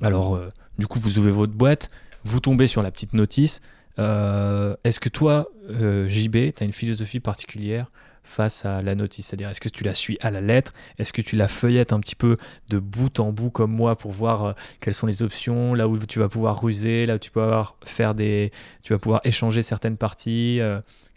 Alors, 0.03 0.37
euh, 0.37 0.49
du 0.79 0.87
coup, 0.87 1.01
vous 1.01 1.19
ouvrez 1.19 1.31
votre 1.31 1.55
boîte, 1.55 1.91
vous 2.25 2.41
tombez 2.41 2.67
sur 2.67 2.83
la 2.83 2.91
petite 2.91 3.15
notice. 3.15 3.61
Est-ce 3.99 5.01
que 5.01 5.09
toi, 5.09 5.49
JB, 5.69 6.55
tu 6.55 6.63
as 6.63 6.65
une 6.65 6.73
philosophie 6.73 7.21
particulière 7.21 7.91
face 8.25 8.65
à 8.65 8.81
la 8.81 8.95
notice? 8.95 9.27
C'est-à-dire, 9.27 9.51
est-ce 9.51 9.61
que 9.61 9.69
tu 9.69 9.85
la 9.85 9.95
suis 9.95 10.17
à 10.23 10.31
la 10.31 10.41
lettre? 10.41 10.73
Est-ce 10.99 11.13
que 11.13 11.21
tu 11.21 11.37
la 11.37 11.47
feuillettes 11.47 11.93
un 11.93 12.01
petit 12.01 12.15
peu 12.15 12.37
de 12.71 12.79
bout 12.79 13.21
en 13.21 13.33
bout 13.33 13.51
comme 13.51 13.71
moi 13.71 13.97
pour 13.97 14.11
voir 14.11 14.55
quelles 14.81 14.95
sont 14.95 15.07
les 15.07 15.23
options, 15.23 15.75
là 15.75 15.89
où 15.89 15.99
tu 15.99 16.19
vas 16.19 16.29
pouvoir 16.29 16.61
ruser, 16.61 17.05
là 17.07 17.17
où 17.17 17.19
tu 17.19 17.31
vas 17.35 17.43
pouvoir 17.43 17.77
faire 17.85 18.15
des, 18.15 18.51
tu 18.83 18.93
vas 18.95 18.99
pouvoir 18.99 19.21
échanger 19.25 19.63
certaines 19.63 19.99
parties 19.99 20.61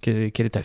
quelle, 0.01 0.45
est 0.45 0.49
ta, 0.49 0.61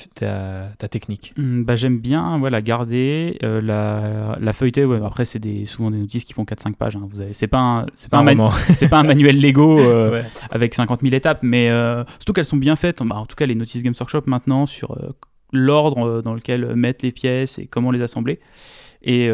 ta, 0.78 0.88
technique? 0.88 1.32
Hmm, 1.36 1.62
bah, 1.62 1.74
J'aime 1.74 1.98
bien 1.98 2.38
voilà, 2.38 2.60
garder 2.60 3.38
euh, 3.42 3.60
la, 3.60 4.36
la 4.40 4.52
feuilleter. 4.52 4.86
après, 5.04 5.24
c'est 5.24 5.38
des, 5.38 5.66
souvent 5.66 5.90
des 5.90 5.98
notices 5.98 6.24
qui 6.24 6.32
font 6.32 6.44
4-5 6.44 6.74
pages. 6.74 6.96
Hein. 6.96 7.08
Vous 7.10 7.20
avez, 7.20 7.32
c'est 7.32 7.46
pas 7.46 7.86
c'est 7.94 8.10
pas, 8.10 8.18
un 8.18 8.50
c'est 8.74 8.88
pas 8.88 8.98
un 8.98 9.04
manuel 9.04 9.40
Lego 9.40 9.78
euh, 9.80 10.22
avec 10.50 10.74
50 10.74 11.00
000 11.00 11.14
étapes, 11.14 11.40
mais 11.42 11.70
euh, 11.70 12.04
surtout 12.18 12.32
qu'elles 12.32 12.44
sont 12.44 12.56
bien 12.56 12.76
faites. 12.76 13.02
Bah, 13.02 13.16
en 13.16 13.26
tout 13.26 13.36
cas, 13.36 13.46
les 13.46 13.54
notices 13.54 13.82
Games 13.82 13.94
Workshop 13.98 14.22
maintenant 14.26 14.66
sur 14.66 14.96
l'ordre 15.52 16.22
dans 16.22 16.34
lequel 16.34 16.74
mettre 16.76 17.04
les 17.04 17.12
pièces 17.12 17.58
et 17.58 17.66
comment 17.66 17.90
les 17.90 18.02
assembler. 18.02 18.40
Et 19.02 19.30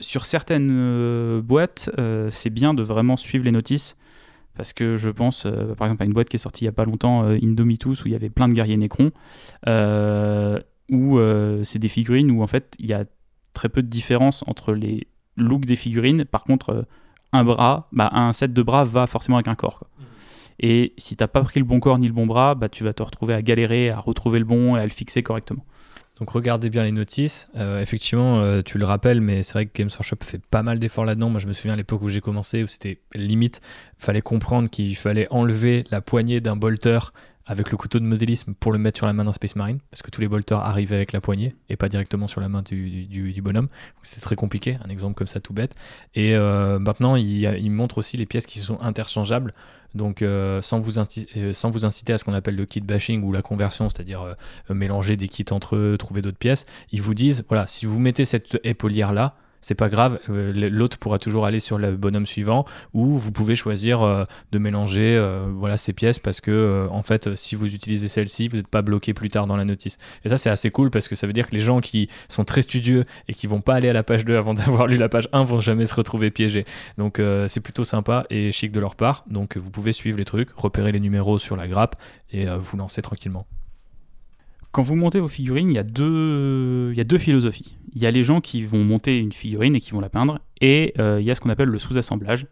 sur 0.00 0.26
certaines 0.26 1.40
boîtes, 1.40 1.90
c'est 2.30 2.50
bien 2.50 2.74
de 2.74 2.82
vraiment 2.82 3.16
suivre 3.16 3.44
les 3.44 3.52
notices 3.52 3.96
parce 4.56 4.72
que 4.72 4.96
je 4.96 5.10
pense, 5.10 5.46
euh, 5.46 5.74
par 5.74 5.86
exemple, 5.86 6.02
à 6.02 6.06
une 6.06 6.12
boîte 6.12 6.28
qui 6.28 6.36
est 6.36 6.40
sortie 6.40 6.64
il 6.64 6.66
n'y 6.66 6.70
a 6.70 6.72
pas 6.72 6.84
longtemps, 6.84 7.24
euh, 7.24 7.38
Indomitus, 7.42 8.04
où 8.04 8.08
il 8.08 8.12
y 8.12 8.14
avait 8.14 8.30
plein 8.30 8.48
de 8.48 8.54
guerriers 8.54 8.76
Necron, 8.76 9.12
euh, 9.66 10.58
où 10.90 11.18
c'est 11.64 11.78
des 11.78 11.88
figurines 11.88 12.30
où 12.30 12.42
en 12.42 12.46
fait 12.46 12.74
il 12.78 12.86
y 12.86 12.92
a 12.92 13.04
très 13.54 13.68
peu 13.68 13.82
de 13.82 13.88
différence 13.88 14.44
entre 14.46 14.72
les 14.72 15.08
looks 15.36 15.66
des 15.66 15.76
figurines. 15.76 16.24
Par 16.24 16.44
contre, 16.44 16.86
un 17.32 17.44
bras, 17.44 17.88
bah, 17.92 18.08
un 18.12 18.32
set 18.32 18.52
de 18.52 18.62
bras 18.62 18.84
va 18.84 19.06
forcément 19.06 19.36
avec 19.36 19.48
un 19.48 19.56
corps. 19.56 19.84
Mmh. 19.98 20.02
Et 20.60 20.94
si 20.96 21.16
tu 21.16 21.22
n'as 21.22 21.28
pas 21.28 21.42
pris 21.42 21.60
le 21.60 21.66
bon 21.66 21.80
corps 21.80 21.98
ni 21.98 22.06
le 22.06 22.12
bon 22.12 22.26
bras, 22.26 22.54
bah, 22.54 22.68
tu 22.68 22.84
vas 22.84 22.92
te 22.92 23.02
retrouver 23.02 23.34
à 23.34 23.42
galérer 23.42 23.90
à 23.90 23.98
retrouver 23.98 24.38
le 24.38 24.44
bon 24.44 24.76
et 24.76 24.80
à 24.80 24.84
le 24.84 24.90
fixer 24.90 25.22
correctement. 25.22 25.64
Donc 26.18 26.30
regardez 26.30 26.70
bien 26.70 26.82
les 26.82 26.92
notices. 26.92 27.48
Euh, 27.56 27.80
effectivement, 27.80 28.40
euh, 28.40 28.62
tu 28.62 28.78
le 28.78 28.86
rappelles, 28.86 29.20
mais 29.20 29.42
c'est 29.42 29.52
vrai 29.52 29.66
que 29.66 29.78
Games 29.78 29.90
Workshop 29.90 30.16
fait 30.22 30.40
pas 30.44 30.62
mal 30.62 30.78
d'efforts 30.78 31.04
là-dedans. 31.04 31.28
Moi, 31.28 31.40
je 31.40 31.46
me 31.46 31.52
souviens 31.52 31.74
à 31.74 31.76
l'époque 31.76 32.00
où 32.02 32.08
j'ai 32.08 32.22
commencé, 32.22 32.62
où 32.62 32.66
c'était 32.66 33.00
limite, 33.14 33.60
fallait 33.98 34.22
comprendre 34.22 34.70
qu'il 34.70 34.96
fallait 34.96 35.26
enlever 35.30 35.84
la 35.90 36.00
poignée 36.00 36.40
d'un 36.40 36.56
bolter 36.56 37.12
avec 37.46 37.70
le 37.70 37.76
couteau 37.76 38.00
de 38.00 38.04
modélisme 38.04 38.54
pour 38.54 38.72
le 38.72 38.78
mettre 38.78 38.98
sur 38.98 39.06
la 39.06 39.12
main 39.12 39.24
d'un 39.24 39.32
Space 39.32 39.54
Marine, 39.56 39.78
parce 39.90 40.02
que 40.02 40.10
tous 40.10 40.20
les 40.20 40.28
bolters 40.28 40.58
arrivaient 40.58 40.96
avec 40.96 41.12
la 41.12 41.20
poignée 41.20 41.54
et 41.68 41.76
pas 41.76 41.88
directement 41.88 42.26
sur 42.26 42.40
la 42.40 42.48
main 42.48 42.62
du, 42.62 43.40
bonhomme. 43.42 43.68
C'est 44.02 44.20
très 44.20 44.36
compliqué, 44.36 44.76
un 44.84 44.88
exemple 44.88 45.14
comme 45.14 45.28
ça 45.28 45.40
tout 45.40 45.52
bête. 45.52 45.74
Et 46.14 46.34
euh, 46.34 46.78
maintenant, 46.78 47.14
il, 47.14 47.44
il, 47.44 47.70
montre 47.70 47.98
aussi 47.98 48.16
les 48.16 48.26
pièces 48.26 48.46
qui 48.46 48.58
sont 48.58 48.80
interchangeables. 48.80 49.52
Donc 49.94 50.20
euh, 50.20 50.60
sans, 50.60 50.80
vous 50.80 50.98
euh, 50.98 51.52
sans 51.52 51.70
vous 51.70 51.86
inciter 51.86 52.12
à 52.12 52.18
ce 52.18 52.24
qu'on 52.24 52.34
appelle 52.34 52.56
le 52.56 52.66
kit 52.66 52.80
bashing 52.80 53.22
ou 53.22 53.32
la 53.32 53.42
conversion, 53.42 53.88
c'est-à-dire 53.88 54.34
mélanger 54.68 55.16
des 55.16 55.28
kits 55.28 55.46
entre 55.50 55.76
eux, 55.76 55.96
trouver 55.98 56.22
d'autres 56.22 56.36
pièces, 56.36 56.66
ils 56.90 57.00
vous 57.00 57.14
disent, 57.14 57.44
voilà, 57.48 57.66
si 57.66 57.86
vous 57.86 57.98
mettez 57.98 58.24
cette 58.24 58.58
épaulière 58.64 59.12
là, 59.12 59.36
c'est 59.60 59.74
pas 59.74 59.88
grave, 59.88 60.18
euh, 60.30 60.52
l'autre 60.70 60.98
pourra 60.98 61.18
toujours 61.18 61.46
aller 61.46 61.60
sur 61.60 61.78
le 61.78 61.96
bonhomme 61.96 62.26
suivant, 62.26 62.64
ou 62.92 63.16
vous 63.16 63.32
pouvez 63.32 63.56
choisir 63.56 64.02
euh, 64.02 64.24
de 64.52 64.58
mélanger 64.58 65.16
euh, 65.16 65.46
voilà, 65.52 65.76
ces 65.76 65.92
pièces 65.92 66.18
parce 66.18 66.40
que, 66.40 66.86
en 66.90 67.02
fait, 67.02 67.34
si 67.34 67.54
vous 67.54 67.74
utilisez 67.74 68.08
celle-ci, 68.08 68.48
vous 68.48 68.56
n'êtes 68.56 68.68
pas 68.68 68.82
bloqué 68.82 69.14
plus 69.14 69.30
tard 69.30 69.46
dans 69.46 69.56
la 69.56 69.64
notice. 69.64 69.98
Et 70.24 70.28
ça, 70.28 70.36
c'est 70.36 70.50
assez 70.50 70.70
cool 70.70 70.90
parce 70.90 71.08
que 71.08 71.14
ça 71.14 71.26
veut 71.26 71.32
dire 71.32 71.48
que 71.48 71.54
les 71.54 71.60
gens 71.60 71.80
qui 71.80 72.08
sont 72.28 72.44
très 72.44 72.62
studieux 72.62 73.02
et 73.28 73.34
qui 73.34 73.46
vont 73.46 73.60
pas 73.60 73.74
aller 73.74 73.88
à 73.88 73.92
la 73.92 74.02
page 74.02 74.24
2 74.24 74.36
avant 74.36 74.54
d'avoir 74.54 74.86
lu 74.86 74.96
la 74.96 75.08
page 75.08 75.28
1 75.32 75.42
vont 75.42 75.60
jamais 75.60 75.86
se 75.86 75.94
retrouver 75.94 76.30
piégés. 76.30 76.64
Donc, 76.98 77.20
c'est 77.46 77.60
plutôt 77.60 77.84
sympa 77.84 78.24
et 78.30 78.52
chic 78.52 78.72
de 78.72 78.80
leur 78.80 78.96
part. 78.96 79.24
Donc, 79.28 79.56
vous 79.56 79.70
pouvez 79.70 79.92
suivre 79.92 80.18
les 80.18 80.24
trucs, 80.24 80.50
repérer 80.52 80.92
les 80.92 81.00
numéros 81.00 81.38
sur 81.38 81.56
la 81.56 81.68
grappe 81.68 81.96
et 82.30 82.46
vous 82.46 82.76
lancer 82.76 83.02
tranquillement. 83.02 83.46
Quand 84.76 84.82
vous 84.82 84.94
montez 84.94 85.20
vos 85.20 85.28
figurines, 85.28 85.70
il 85.70 85.74
y, 85.74 85.78
a 85.78 85.82
deux, 85.82 87.16
philosophies. 87.16 87.78
Il 87.94 88.02
y 88.02 88.04
a 88.04 88.10
les 88.10 88.22
gens 88.22 88.42
qui 88.42 88.62
vont 88.62 88.84
monter 88.84 89.16
une 89.16 89.32
figurine 89.32 89.74
et 89.74 89.80
qui 89.80 89.92
vont 89.92 90.00
la 90.00 90.10
peindre, 90.10 90.38
et 90.60 90.92
euh, 90.98 91.18
il 91.18 91.26
y 91.26 91.30
a 91.30 91.34
ce 91.34 91.40
qu'on 91.40 91.48
appelle 91.48 91.70
le 91.70 91.78
sous-assemblage, 91.78 92.46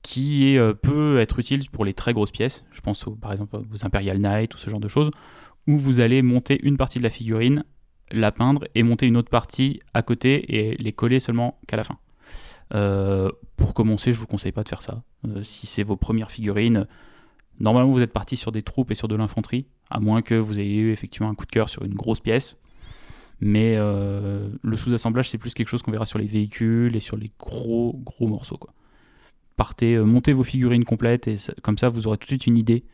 qui 0.00 0.56
euh, 0.56 0.72
peut 0.72 1.18
être 1.18 1.38
utile 1.38 1.68
pour 1.68 1.84
les 1.84 1.92
très 1.92 2.14
grosses 2.14 2.30
pièces. 2.30 2.64
Je 2.72 2.80
pense 2.80 3.04
par 3.20 3.32
exemple 3.32 3.56
aux 3.56 3.84
Imperial 3.84 4.16
Knight 4.16 4.54
ou 4.54 4.56
ce 4.56 4.70
genre 4.70 4.80
de 4.80 4.88
choses, 4.88 5.10
où 5.68 5.76
vous 5.76 6.00
allez 6.00 6.22
monter 6.22 6.58
une 6.62 6.78
partie 6.78 7.00
de 7.00 7.04
la 7.04 7.10
figurine, 7.10 7.64
la 8.10 8.32
peindre 8.32 8.64
et 8.74 8.82
monter 8.82 9.06
une 9.06 9.18
autre 9.18 9.28
partie 9.28 9.80
à 9.92 10.00
côté 10.00 10.56
et 10.56 10.78
les 10.78 10.92
coller 10.94 11.20
seulement 11.20 11.60
qu'à 11.66 11.76
la 11.76 11.84
fin. 11.84 11.98
Euh, 12.72 13.30
pour 13.58 13.74
commencer, 13.74 14.14
je 14.14 14.18
vous 14.18 14.26
conseille 14.26 14.52
pas 14.52 14.62
de 14.62 14.70
faire 14.70 14.80
ça. 14.80 15.02
si 15.42 15.66
c'est 15.66 15.82
vos 15.82 15.96
premières 15.96 16.30
figurines, 16.30 16.86
normalement 17.60 17.92
vous 17.92 18.02
êtes 18.02 18.12
parti 18.12 18.36
sur 18.36 18.52
des 18.52 18.62
troupes 18.62 18.90
et 18.90 18.94
sur 18.94 19.08
de 19.08 19.16
l'infanterie 19.16 19.66
à 19.92 20.00
moins 20.00 20.22
que 20.22 20.34
vous 20.34 20.58
ayez 20.58 20.80
eu 20.80 20.92
effectivement 20.92 21.28
un 21.28 21.34
coup 21.34 21.44
de 21.44 21.50
cœur 21.50 21.68
sur 21.68 21.84
une 21.84 21.94
grosse 21.94 22.20
pièce. 22.20 22.56
Mais 23.40 23.74
euh, 23.76 24.48
le 24.62 24.76
sous-assemblage, 24.76 25.28
c'est 25.28 25.38
plus 25.38 25.52
quelque 25.52 25.68
chose 25.68 25.82
qu'on 25.82 25.90
verra 25.90 26.06
sur 26.06 26.18
les 26.18 26.26
véhicules 26.26 26.94
et 26.96 27.00
sur 27.00 27.16
les 27.16 27.30
gros, 27.38 28.00
gros 28.04 28.28
morceaux. 28.28 28.56
Quoi. 28.56 28.72
Partez, 29.56 29.96
euh, 29.96 30.04
montez 30.04 30.32
vos 30.32 30.44
figurines 30.44 30.84
complètes 30.84 31.28
et 31.28 31.36
comme 31.62 31.76
ça, 31.76 31.88
vous 31.88 32.06
aurez 32.06 32.16
tout 32.16 32.24
de 32.24 32.28
suite 32.28 32.46
une 32.46 32.56
idée 32.56 32.84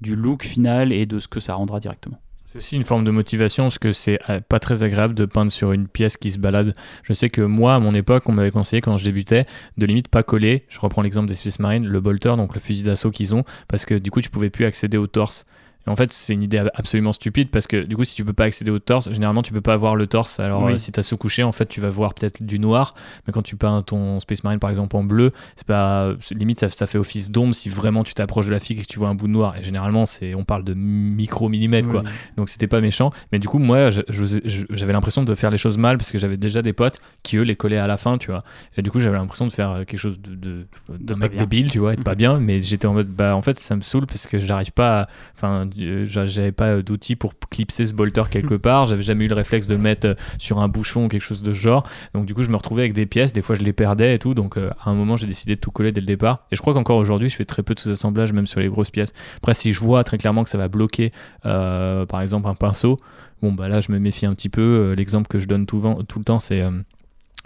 du 0.00 0.16
look 0.16 0.44
final 0.44 0.92
et 0.92 1.04
de 1.06 1.18
ce 1.18 1.28
que 1.28 1.40
ça 1.40 1.54
rendra 1.54 1.80
directement. 1.80 2.18
C'est 2.50 2.58
aussi 2.58 2.74
une 2.74 2.82
forme 2.82 3.04
de 3.04 3.12
motivation 3.12 3.66
parce 3.66 3.78
que 3.78 3.92
c'est 3.92 4.18
euh, 4.28 4.40
pas 4.40 4.58
très 4.58 4.82
agréable 4.82 5.14
de 5.14 5.24
peindre 5.24 5.52
sur 5.52 5.70
une 5.70 5.86
pièce 5.86 6.16
qui 6.16 6.32
se 6.32 6.38
balade. 6.40 6.74
Je 7.04 7.12
sais 7.12 7.28
que 7.28 7.42
moi, 7.42 7.76
à 7.76 7.78
mon 7.78 7.94
époque, 7.94 8.28
on 8.28 8.32
m'avait 8.32 8.50
conseillé 8.50 8.80
quand 8.80 8.96
je 8.96 9.04
débutais 9.04 9.44
de 9.76 9.86
limite 9.86 10.08
pas 10.08 10.24
coller. 10.24 10.64
Je 10.68 10.80
reprends 10.80 11.02
l'exemple 11.02 11.28
des 11.28 11.36
Space 11.36 11.60
Marines, 11.60 11.86
le 11.86 12.00
bolter, 12.00 12.36
donc 12.36 12.56
le 12.56 12.60
fusil 12.60 12.82
d'assaut 12.82 13.12
qu'ils 13.12 13.36
ont, 13.36 13.44
parce 13.68 13.84
que 13.84 13.94
du 13.94 14.10
coup, 14.10 14.20
tu 14.20 14.30
pouvais 14.30 14.50
plus 14.50 14.64
accéder 14.64 14.96
au 14.96 15.06
torse 15.06 15.44
en 15.90 15.96
fait, 15.96 16.12
c'est 16.12 16.34
une 16.34 16.42
idée 16.42 16.62
absolument 16.74 17.12
stupide 17.12 17.50
parce 17.50 17.66
que 17.66 17.82
du 17.82 17.96
coup, 17.96 18.04
si 18.04 18.14
tu 18.14 18.24
peux 18.24 18.32
pas 18.32 18.44
accéder 18.44 18.70
au 18.70 18.78
torse, 18.78 19.10
généralement 19.10 19.42
tu 19.42 19.52
peux 19.52 19.60
pas 19.60 19.76
voir 19.76 19.96
le 19.96 20.06
torse. 20.06 20.38
Alors, 20.38 20.66
euh, 20.66 20.76
si 20.76 20.92
tu 20.92 21.00
as 21.00 21.02
sous-couché, 21.02 21.42
en 21.42 21.52
fait, 21.52 21.66
tu 21.66 21.80
vas 21.80 21.90
voir 21.90 22.14
peut-être 22.14 22.42
du 22.42 22.58
noir. 22.58 22.94
Mais 23.26 23.32
quand 23.32 23.42
tu 23.42 23.56
peins 23.56 23.82
ton 23.82 24.20
Space 24.20 24.44
Marine 24.44 24.60
par 24.60 24.70
exemple 24.70 24.96
en 24.96 25.02
bleu, 25.02 25.32
c'est 25.56 25.66
pas 25.66 26.12
limite 26.30 26.66
ça, 26.68 26.86
fait 26.86 26.98
office 26.98 27.30
d'ombre 27.30 27.54
si 27.54 27.68
vraiment 27.68 28.04
tu 28.04 28.14
t'approches 28.14 28.46
de 28.46 28.52
la 28.52 28.60
fille 28.60 28.78
et 28.78 28.82
que 28.82 28.86
tu 28.86 28.98
vois 28.98 29.08
un 29.08 29.14
bout 29.14 29.26
de 29.26 29.32
noir. 29.32 29.56
Et 29.56 29.62
généralement, 29.62 30.06
c'est 30.06 30.34
on 30.34 30.44
parle 30.44 30.64
de 30.64 30.74
micro 30.74 31.48
millimètres 31.48 31.88
quoi. 31.88 32.02
Donc 32.36 32.48
c'était 32.48 32.68
pas 32.68 32.80
méchant. 32.80 33.10
Mais 33.32 33.38
du 33.38 33.48
coup, 33.48 33.58
moi, 33.58 33.90
j'avais 33.90 34.92
l'impression 34.92 35.24
de 35.24 35.34
faire 35.34 35.50
les 35.50 35.58
choses 35.58 35.76
mal 35.76 35.98
parce 35.98 36.12
que 36.12 36.18
j'avais 36.18 36.36
déjà 36.36 36.62
des 36.62 36.72
potes 36.72 37.00
qui 37.22 37.36
eux 37.36 37.42
les 37.42 37.56
collaient 37.56 37.78
à 37.78 37.86
la 37.86 37.96
fin, 37.96 38.16
tu 38.16 38.30
vois. 38.30 38.44
Et 38.76 38.82
du 38.82 38.90
coup, 38.90 39.00
j'avais 39.00 39.16
l'impression 39.16 39.46
de 39.46 39.52
faire 39.52 39.84
quelque 39.86 39.98
chose 39.98 40.20
de, 40.20 40.66
de, 40.88 41.14
mec 41.14 41.36
débile, 41.36 41.70
tu 41.70 41.80
vois, 41.80 41.94
être 41.94 42.04
pas 42.04 42.14
bien. 42.14 42.38
Mais 42.38 42.60
j'étais 42.60 42.86
en 42.86 42.94
mode, 42.94 43.08
bah 43.08 43.34
en 43.34 43.42
fait, 43.42 43.58
ça 43.58 43.74
me 43.74 43.80
saoule 43.80 44.06
parce 44.06 44.26
que 44.26 44.38
j'arrive 44.38 44.72
pas, 44.72 45.08
enfin 45.34 45.66
j'avais 46.04 46.52
pas 46.52 46.82
d'outils 46.82 47.16
pour 47.16 47.34
clipser 47.50 47.86
ce 47.86 47.94
bolter 47.94 48.22
quelque 48.30 48.54
part, 48.54 48.86
j'avais 48.86 49.02
jamais 49.02 49.24
eu 49.24 49.28
le 49.28 49.34
réflexe 49.34 49.66
de 49.66 49.76
mettre 49.76 50.08
euh, 50.08 50.14
sur 50.38 50.58
un 50.58 50.68
bouchon 50.68 51.04
ou 51.04 51.08
quelque 51.08 51.22
chose 51.22 51.42
de 51.42 51.52
genre. 51.52 51.86
Donc 52.14 52.26
du 52.26 52.34
coup, 52.34 52.42
je 52.42 52.50
me 52.50 52.56
retrouvais 52.56 52.82
avec 52.82 52.92
des 52.92 53.06
pièces, 53.06 53.32
des 53.32 53.42
fois 53.42 53.56
je 53.56 53.62
les 53.62 53.72
perdais 53.72 54.14
et 54.14 54.18
tout. 54.18 54.34
Donc 54.34 54.56
euh, 54.56 54.70
à 54.80 54.90
un 54.90 54.94
moment, 54.94 55.16
j'ai 55.16 55.26
décidé 55.26 55.54
de 55.54 55.60
tout 55.60 55.70
coller 55.70 55.92
dès 55.92 56.00
le 56.00 56.06
départ. 56.06 56.46
Et 56.52 56.56
je 56.56 56.60
crois 56.60 56.74
qu'encore 56.74 56.96
aujourd'hui, 56.96 57.28
je 57.28 57.36
fais 57.36 57.44
très 57.44 57.62
peu 57.62 57.74
de 57.74 57.80
sous-assemblage, 57.80 58.32
même 58.32 58.46
sur 58.46 58.60
les 58.60 58.68
grosses 58.68 58.90
pièces. 58.90 59.12
Après, 59.36 59.54
si 59.54 59.72
je 59.72 59.80
vois 59.80 60.04
très 60.04 60.18
clairement 60.18 60.44
que 60.44 60.50
ça 60.50 60.58
va 60.58 60.68
bloquer, 60.68 61.10
euh, 61.46 62.06
par 62.06 62.20
exemple, 62.20 62.48
un 62.48 62.54
pinceau, 62.54 62.96
bon 63.42 63.52
bah 63.52 63.68
là, 63.68 63.80
je 63.80 63.92
me 63.92 63.98
méfie 63.98 64.26
un 64.26 64.34
petit 64.34 64.48
peu. 64.48 64.94
L'exemple 64.96 65.28
que 65.28 65.38
je 65.38 65.46
donne 65.46 65.66
tout, 65.66 65.82
tout 66.08 66.18
le 66.18 66.24
temps, 66.24 66.38
c'est 66.38 66.62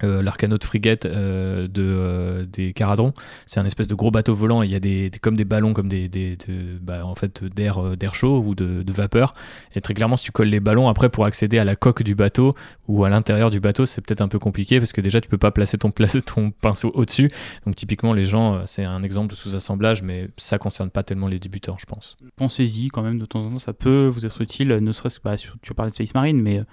euh, 0.02 0.22
l'Arcanote 0.22 0.64
Frigate 0.64 1.06
euh, 1.06 1.68
de, 1.68 1.82
euh, 1.82 2.46
des 2.46 2.72
Caradron. 2.72 3.14
C'est 3.46 3.60
un 3.60 3.64
espèce 3.64 3.86
de 3.86 3.94
gros 3.94 4.10
bateau 4.10 4.34
volant. 4.34 4.62
Il 4.62 4.70
y 4.70 4.74
a 4.74 4.80
des, 4.80 5.10
comme 5.22 5.36
des 5.36 5.44
ballons, 5.44 5.72
comme 5.72 5.88
des, 5.88 6.08
des- 6.08 6.36
de- 6.36 6.78
bah, 6.82 7.06
en 7.06 7.14
fait 7.14 7.44
d'air 7.44 7.78
euh, 7.78 7.94
d'air 7.96 8.14
chaud 8.14 8.42
ou 8.44 8.54
de, 8.54 8.82
de 8.82 8.92
vapeur. 8.92 9.34
Et 9.74 9.80
très 9.80 9.94
clairement, 9.94 10.16
si 10.16 10.24
tu 10.24 10.32
colles 10.32 10.48
les 10.48 10.60
ballons 10.60 10.88
après 10.88 11.10
pour 11.10 11.26
accéder 11.26 11.58
à 11.58 11.64
la 11.64 11.76
coque 11.76 12.02
du 12.02 12.14
bateau 12.14 12.52
ou 12.88 13.04
à 13.04 13.08
l'intérieur 13.08 13.50
du 13.50 13.60
bateau, 13.60 13.86
c'est 13.86 14.00
peut-être 14.00 14.20
un 14.20 14.28
peu 14.28 14.38
compliqué 14.40 14.78
parce 14.80 14.92
que 14.92 15.00
déjà 15.00 15.20
tu 15.20 15.28
peux 15.28 15.38
pas 15.38 15.50
placer 15.52 15.78
ton, 15.78 15.90
pinceau 16.60 16.90
au-dessus. 16.94 17.30
Donc 17.66 17.76
typiquement, 17.76 18.12
les 18.12 18.24
gens, 18.24 18.54
euh, 18.56 18.62
c'est 18.66 18.84
un 18.84 19.02
exemple 19.02 19.30
de 19.30 19.34
sous-assemblage, 19.36 20.02
mais 20.02 20.28
ça 20.36 20.58
concerne 20.58 20.90
pas 20.90 21.02
tellement 21.04 21.28
les 21.28 21.38
débutants, 21.38 21.76
je 21.78 21.86
pense. 21.86 22.16
Pensez-y 22.36 22.88
quand 22.88 23.02
même 23.02 23.18
de 23.18 23.26
temps 23.26 23.40
en 23.46 23.50
temps, 23.50 23.58
ça 23.60 23.72
peut 23.72 24.08
vous 24.08 24.26
être 24.26 24.40
utile, 24.40 24.68
ne 24.68 24.92
serait-ce 24.92 25.18
que 25.18 25.24
bah, 25.24 25.36
sur- 25.36 25.54
tu 25.62 25.72
parlais 25.74 25.90
de 25.90 25.94
Space 25.94 26.14
Marine, 26.14 26.40
mais 26.42 26.58
euh, 26.58 26.64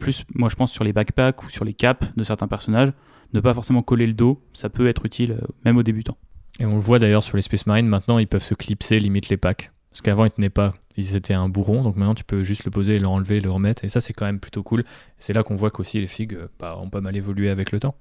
plus 0.00 0.24
moi 0.34 0.48
je 0.48 0.56
pense 0.56 0.72
sur 0.72 0.82
les 0.82 0.92
backpacks 0.92 1.44
ou 1.44 1.50
sur 1.50 1.64
les 1.64 1.74
caps 1.74 2.12
de 2.16 2.24
certains 2.24 2.48
personnages, 2.48 2.92
ne 3.32 3.40
pas 3.40 3.54
forcément 3.54 3.82
coller 3.82 4.06
le 4.06 4.14
dos, 4.14 4.42
ça 4.52 4.68
peut 4.68 4.88
être 4.88 5.06
utile 5.06 5.32
euh, 5.32 5.46
même 5.64 5.76
aux 5.76 5.84
débutants. 5.84 6.16
Et 6.58 6.66
on 6.66 6.74
le 6.74 6.80
voit 6.80 6.98
d'ailleurs 6.98 7.22
sur 7.22 7.36
les 7.36 7.42
Space 7.42 7.66
Marines, 7.66 7.86
maintenant 7.86 8.18
ils 8.18 8.26
peuvent 8.26 8.42
se 8.42 8.54
clipser 8.54 8.98
limite 8.98 9.28
les 9.28 9.36
packs. 9.36 9.70
Parce 9.90 10.02
qu'avant 10.02 10.24
ils 10.24 10.30
tenaient 10.30 10.50
pas, 10.50 10.74
ils 10.96 11.16
étaient 11.16 11.34
un 11.34 11.48
bourron, 11.48 11.82
donc 11.82 11.96
maintenant 11.96 12.14
tu 12.14 12.24
peux 12.24 12.42
juste 12.42 12.64
le 12.64 12.70
poser, 12.70 12.98
le 12.98 13.06
enlever, 13.06 13.40
le 13.40 13.50
remettre, 13.50 13.84
et 13.84 13.88
ça 13.88 14.00
c'est 14.00 14.12
quand 14.12 14.26
même 14.26 14.40
plutôt 14.40 14.62
cool. 14.62 14.84
C'est 15.18 15.32
là 15.32 15.42
qu'on 15.42 15.56
voit 15.56 15.70
qu'aussi 15.70 16.00
les 16.00 16.06
figues 16.06 16.34
euh, 16.34 16.48
bah, 16.58 16.76
ont 16.80 16.90
pas 16.90 17.00
mal 17.00 17.16
évolué 17.16 17.48
avec 17.48 17.70
le 17.70 17.78
temps. 17.78 17.94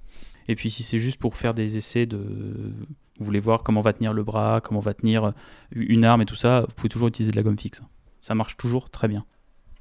Et 0.48 0.56
puis 0.56 0.72
si 0.72 0.82
c'est 0.82 0.98
juste 0.98 1.20
pour 1.20 1.38
faire 1.38 1.54
des 1.54 1.78
essais 1.78 2.06
de... 2.06 2.18
Vous 2.18 3.26
voulez 3.26 3.42
voir 3.42 3.64
comment 3.64 3.82
va 3.82 3.92
tenir 3.92 4.14
le 4.14 4.24
bras, 4.24 4.62
comment 4.64 4.80
va 4.80 4.94
tenir 4.94 5.26
euh, 5.26 5.32
une 5.76 6.06
arme 6.06 6.22
et 6.22 6.26
tout 6.26 6.36
ça, 6.36 6.62
vous 6.62 6.74
pouvez 6.74 6.90
toujours 6.90 7.10
utiliser 7.10 7.32
de 7.32 7.36
la 7.36 7.44
gomme 7.44 7.60
fixe. 7.60 7.82
Ça 8.22 8.34
marche 8.34 8.58
toujours 8.58 8.90
très 8.90 9.08
bien. 9.08 9.26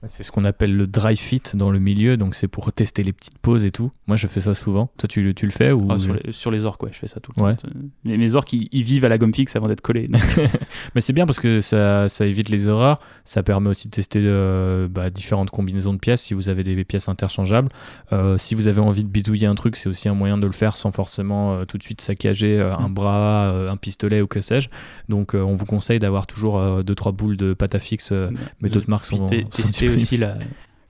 C'est 0.06 0.22
ce 0.22 0.30
qu'on 0.30 0.44
appelle 0.44 0.76
le 0.76 0.86
dry 0.86 1.16
fit 1.16 1.42
dans 1.54 1.72
le 1.72 1.80
milieu, 1.80 2.16
donc 2.16 2.36
c'est 2.36 2.46
pour 2.46 2.72
tester 2.72 3.02
les 3.02 3.12
petites 3.12 3.36
poses 3.38 3.64
et 3.64 3.72
tout. 3.72 3.90
Moi 4.06 4.16
je 4.16 4.28
fais 4.28 4.40
ça 4.40 4.54
souvent. 4.54 4.90
Toi 4.96 5.08
tu, 5.08 5.22
le- 5.22 5.34
tu 5.34 5.44
le 5.44 5.50
fais 5.50 5.72
ou... 5.72 5.88
Ah, 5.90 5.98
sur, 5.98 6.14
les, 6.14 6.32
sur 6.32 6.52
les 6.52 6.64
orques, 6.64 6.82
ouais, 6.84 6.90
je 6.92 6.98
fais 6.98 7.08
ça 7.08 7.18
tout 7.18 7.32
le 7.36 7.42
Ouais. 7.42 7.56
temps. 7.56 7.68
Les, 8.04 8.16
mes 8.16 8.36
orques, 8.36 8.52
ils, 8.52 8.68
ils 8.70 8.84
vivent 8.84 9.04
à 9.04 9.08
la 9.08 9.18
gomme 9.18 9.34
fixe 9.34 9.56
avant 9.56 9.66
d'être 9.66 9.80
collés. 9.80 10.06
Mais 10.94 11.00
c'est 11.00 11.12
bien 11.12 11.26
parce 11.26 11.40
que 11.40 11.60
ça, 11.60 12.08
ça 12.08 12.26
évite 12.26 12.48
les 12.48 12.68
erreurs, 12.68 13.00
ça 13.24 13.42
permet 13.42 13.68
aussi 13.70 13.88
de 13.88 13.92
tester 13.92 14.20
euh, 14.22 14.86
bah, 14.88 15.10
différentes 15.10 15.50
combinaisons 15.50 15.94
de 15.94 15.98
pièces 15.98 16.22
si 16.22 16.32
vous 16.34 16.48
avez 16.48 16.62
des 16.62 16.84
pièces 16.84 17.08
interchangeables. 17.08 17.68
Euh, 18.12 18.38
si 18.38 18.54
vous 18.54 18.68
avez 18.68 18.80
envie 18.80 19.02
de 19.02 19.08
bidouiller 19.08 19.48
un 19.48 19.56
truc, 19.56 19.74
c'est 19.74 19.88
aussi 19.88 20.08
un 20.08 20.14
moyen 20.14 20.38
de 20.38 20.46
le 20.46 20.52
faire 20.52 20.76
sans 20.76 20.92
forcément 20.92 21.54
euh, 21.54 21.64
tout 21.64 21.76
de 21.76 21.82
suite 21.82 22.00
saccager 22.00 22.60
un 22.60 22.88
Mm. 22.88 22.94
bras, 22.94 23.48
un 23.68 23.76
pistolet 23.76 24.20
ou 24.20 24.28
que 24.28 24.40
sais-je. 24.40 24.68
Donc 25.08 25.34
on 25.34 25.56
vous 25.56 25.66
conseille 25.66 25.98
d'avoir 25.98 26.26
toujours 26.28 26.58
2-3 26.82 27.12
boules 27.12 27.36
de 27.36 27.52
pâte 27.52 27.74
à 27.74 27.78
fixe, 27.80 28.12
mais 28.60 28.68
d'autres 28.70 28.88
marques 28.88 29.06
sont, 29.06 29.26
sont 29.50 29.68
disponibles. 29.96 30.02
aussi 30.02 30.16
la- 30.16 30.38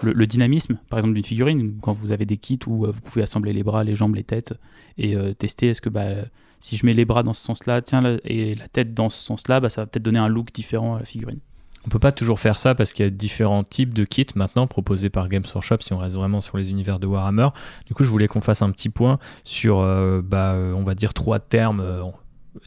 le, 0.04 0.12
le 0.12 0.26
dynamisme, 0.28 0.78
par 0.90 0.98
exemple, 1.00 1.14
d'une 1.14 1.24
figurine, 1.24 1.76
quand 1.80 1.92
vous 1.92 2.12
avez 2.12 2.24
des 2.24 2.36
kits 2.36 2.58
où 2.66 2.84
euh, 2.84 2.92
vous 2.92 3.00
pouvez 3.00 3.22
assembler 3.22 3.52
les 3.52 3.64
bras, 3.64 3.82
les 3.82 3.94
jambes, 3.96 4.14
les 4.14 4.22
têtes, 4.24 4.54
et 4.96 5.16
euh, 5.16 5.34
tester 5.34 5.68
est-ce 5.68 5.80
que 5.80 5.88
bah, 5.88 6.06
si 6.60 6.76
je 6.76 6.86
mets 6.86 6.94
les 6.94 7.04
bras 7.04 7.22
dans 7.24 7.34
ce 7.34 7.42
sens-là, 7.44 7.82
tiens, 7.82 8.00
là, 8.00 8.16
et 8.24 8.54
la 8.54 8.68
tête 8.68 8.94
dans 8.94 9.10
ce 9.10 9.20
sens-là, 9.20 9.58
bah, 9.60 9.68
ça 9.70 9.82
va 9.82 9.86
peut-être 9.86 10.04
donner 10.04 10.20
un 10.20 10.28
look 10.28 10.52
différent 10.52 10.94
à 10.96 11.00
la 11.00 11.04
figurine. 11.04 11.40
On 11.84 11.88
peut 11.90 11.98
pas 12.00 12.12
toujours 12.12 12.38
faire 12.38 12.58
ça 12.58 12.74
parce 12.74 12.92
qu'il 12.92 13.04
y 13.04 13.08
a 13.08 13.10
différents 13.10 13.64
types 13.64 13.94
de 13.94 14.04
kits 14.04 14.26
maintenant 14.34 14.66
proposés 14.66 15.10
par 15.10 15.28
Games 15.28 15.44
Workshop 15.54 15.78
si 15.80 15.92
on 15.92 15.98
reste 15.98 16.16
vraiment 16.16 16.40
sur 16.40 16.58
les 16.58 16.70
univers 16.70 16.98
de 16.98 17.06
Warhammer. 17.06 17.48
Du 17.86 17.94
coup, 17.94 18.04
je 18.04 18.10
voulais 18.10 18.28
qu'on 18.28 18.40
fasse 18.40 18.62
un 18.62 18.70
petit 18.72 18.90
point 18.90 19.18
sur, 19.44 19.80
euh, 19.80 20.20
bah, 20.22 20.54
on 20.56 20.82
va 20.82 20.94
dire, 20.94 21.14
trois 21.14 21.38
termes 21.38 21.80
euh, 21.80 22.02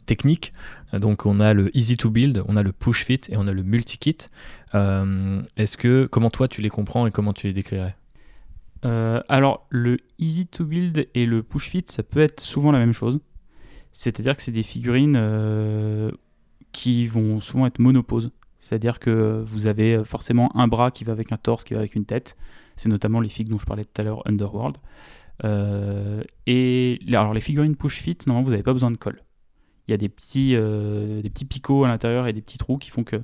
techniques. 0.06 0.52
Donc, 0.92 1.24
on 1.24 1.40
a 1.40 1.54
le 1.54 1.74
easy 1.76 1.96
to 1.96 2.10
build, 2.10 2.42
on 2.48 2.56
a 2.56 2.62
le 2.62 2.72
push 2.72 3.04
fit 3.04 3.20
et 3.28 3.36
on 3.36 3.46
a 3.46 3.52
le 3.52 3.62
multi 3.62 3.96
kit. 3.98 4.16
Euh, 4.74 5.42
Est-ce 5.56 5.76
que, 5.76 6.06
comment 6.06 6.30
toi 6.30 6.48
tu 6.48 6.62
les 6.62 6.68
comprends 6.68 7.06
et 7.06 7.10
comment 7.10 7.32
tu 7.32 7.46
les 7.46 7.52
décrirais? 7.52 7.96
Euh, 8.84 9.22
alors, 9.28 9.66
le 9.70 9.98
easy 10.18 10.46
to 10.46 10.64
build 10.64 11.08
et 11.14 11.26
le 11.26 11.42
push 11.42 11.68
fit, 11.68 11.84
ça 11.88 12.02
peut 12.02 12.20
être 12.20 12.40
souvent 12.40 12.72
la 12.72 12.78
même 12.78 12.92
chose. 12.92 13.20
C'est-à-dire 13.92 14.36
que 14.36 14.42
c'est 14.42 14.52
des 14.52 14.62
figurines 14.62 15.16
euh, 15.16 16.10
qui 16.72 17.06
vont 17.06 17.40
souvent 17.40 17.66
être 17.66 17.78
monoposes. 17.78 18.30
C'est-à-dire 18.60 18.98
que 19.00 19.42
vous 19.44 19.66
avez 19.66 20.04
forcément 20.04 20.56
un 20.56 20.68
bras 20.68 20.90
qui 20.90 21.04
va 21.04 21.12
avec 21.12 21.32
un 21.32 21.36
torse, 21.36 21.64
qui 21.64 21.74
va 21.74 21.80
avec 21.80 21.94
une 21.94 22.04
tête. 22.04 22.36
C'est 22.76 22.88
notamment 22.88 23.20
les 23.20 23.28
figues 23.28 23.48
dont 23.48 23.58
je 23.58 23.66
parlais 23.66 23.84
tout 23.84 24.00
à 24.00 24.04
l'heure, 24.04 24.22
Underworld. 24.26 24.78
Et 26.46 27.00
alors, 27.08 27.34
les 27.34 27.40
figurines 27.40 27.74
push 27.74 28.00
fit, 28.00 28.16
normalement, 28.26 28.44
vous 28.44 28.52
n'avez 28.52 28.62
pas 28.62 28.72
besoin 28.72 28.92
de 28.92 28.96
colle. 28.96 29.20
Il 29.88 29.90
y 29.90 29.94
a 29.94 29.96
des 29.96 30.08
petits, 30.08 30.52
des 30.52 31.28
petits 31.28 31.44
picots 31.44 31.84
à 31.84 31.88
l'intérieur 31.88 32.28
et 32.28 32.32
des 32.32 32.40
petits 32.40 32.58
trous 32.58 32.78
qui 32.78 32.90
font 32.90 33.02
que 33.02 33.20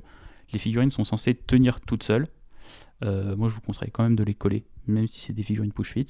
les 0.53 0.59
figurines 0.59 0.89
sont 0.89 1.03
censées 1.03 1.35
tenir 1.35 1.79
toutes 1.81 2.03
seules. 2.03 2.27
Euh, 3.03 3.35
moi, 3.35 3.47
je 3.49 3.55
vous 3.55 3.61
conseille 3.61 3.91
quand 3.91 4.03
même 4.03 4.15
de 4.15 4.23
les 4.23 4.33
coller, 4.33 4.65
même 4.87 5.07
si 5.07 5.21
c'est 5.21 5.33
des 5.33 5.43
figurines 5.43 5.71
push 5.71 5.93
fit. 5.93 6.07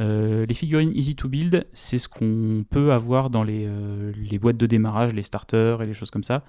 Euh, 0.00 0.46
les 0.46 0.54
figurines 0.54 0.92
easy 0.94 1.14
to 1.14 1.28
build, 1.28 1.66
c'est 1.72 1.98
ce 1.98 2.08
qu'on 2.08 2.64
peut 2.68 2.92
avoir 2.92 3.30
dans 3.30 3.44
les, 3.44 3.66
euh, 3.66 4.12
boîtes 4.40 4.56
de 4.56 4.66
démarrage, 4.66 5.12
les 5.12 5.22
starters 5.22 5.82
et 5.82 5.86
les 5.86 5.94
choses 5.94 6.10
comme 6.10 6.22
ça, 6.22 6.44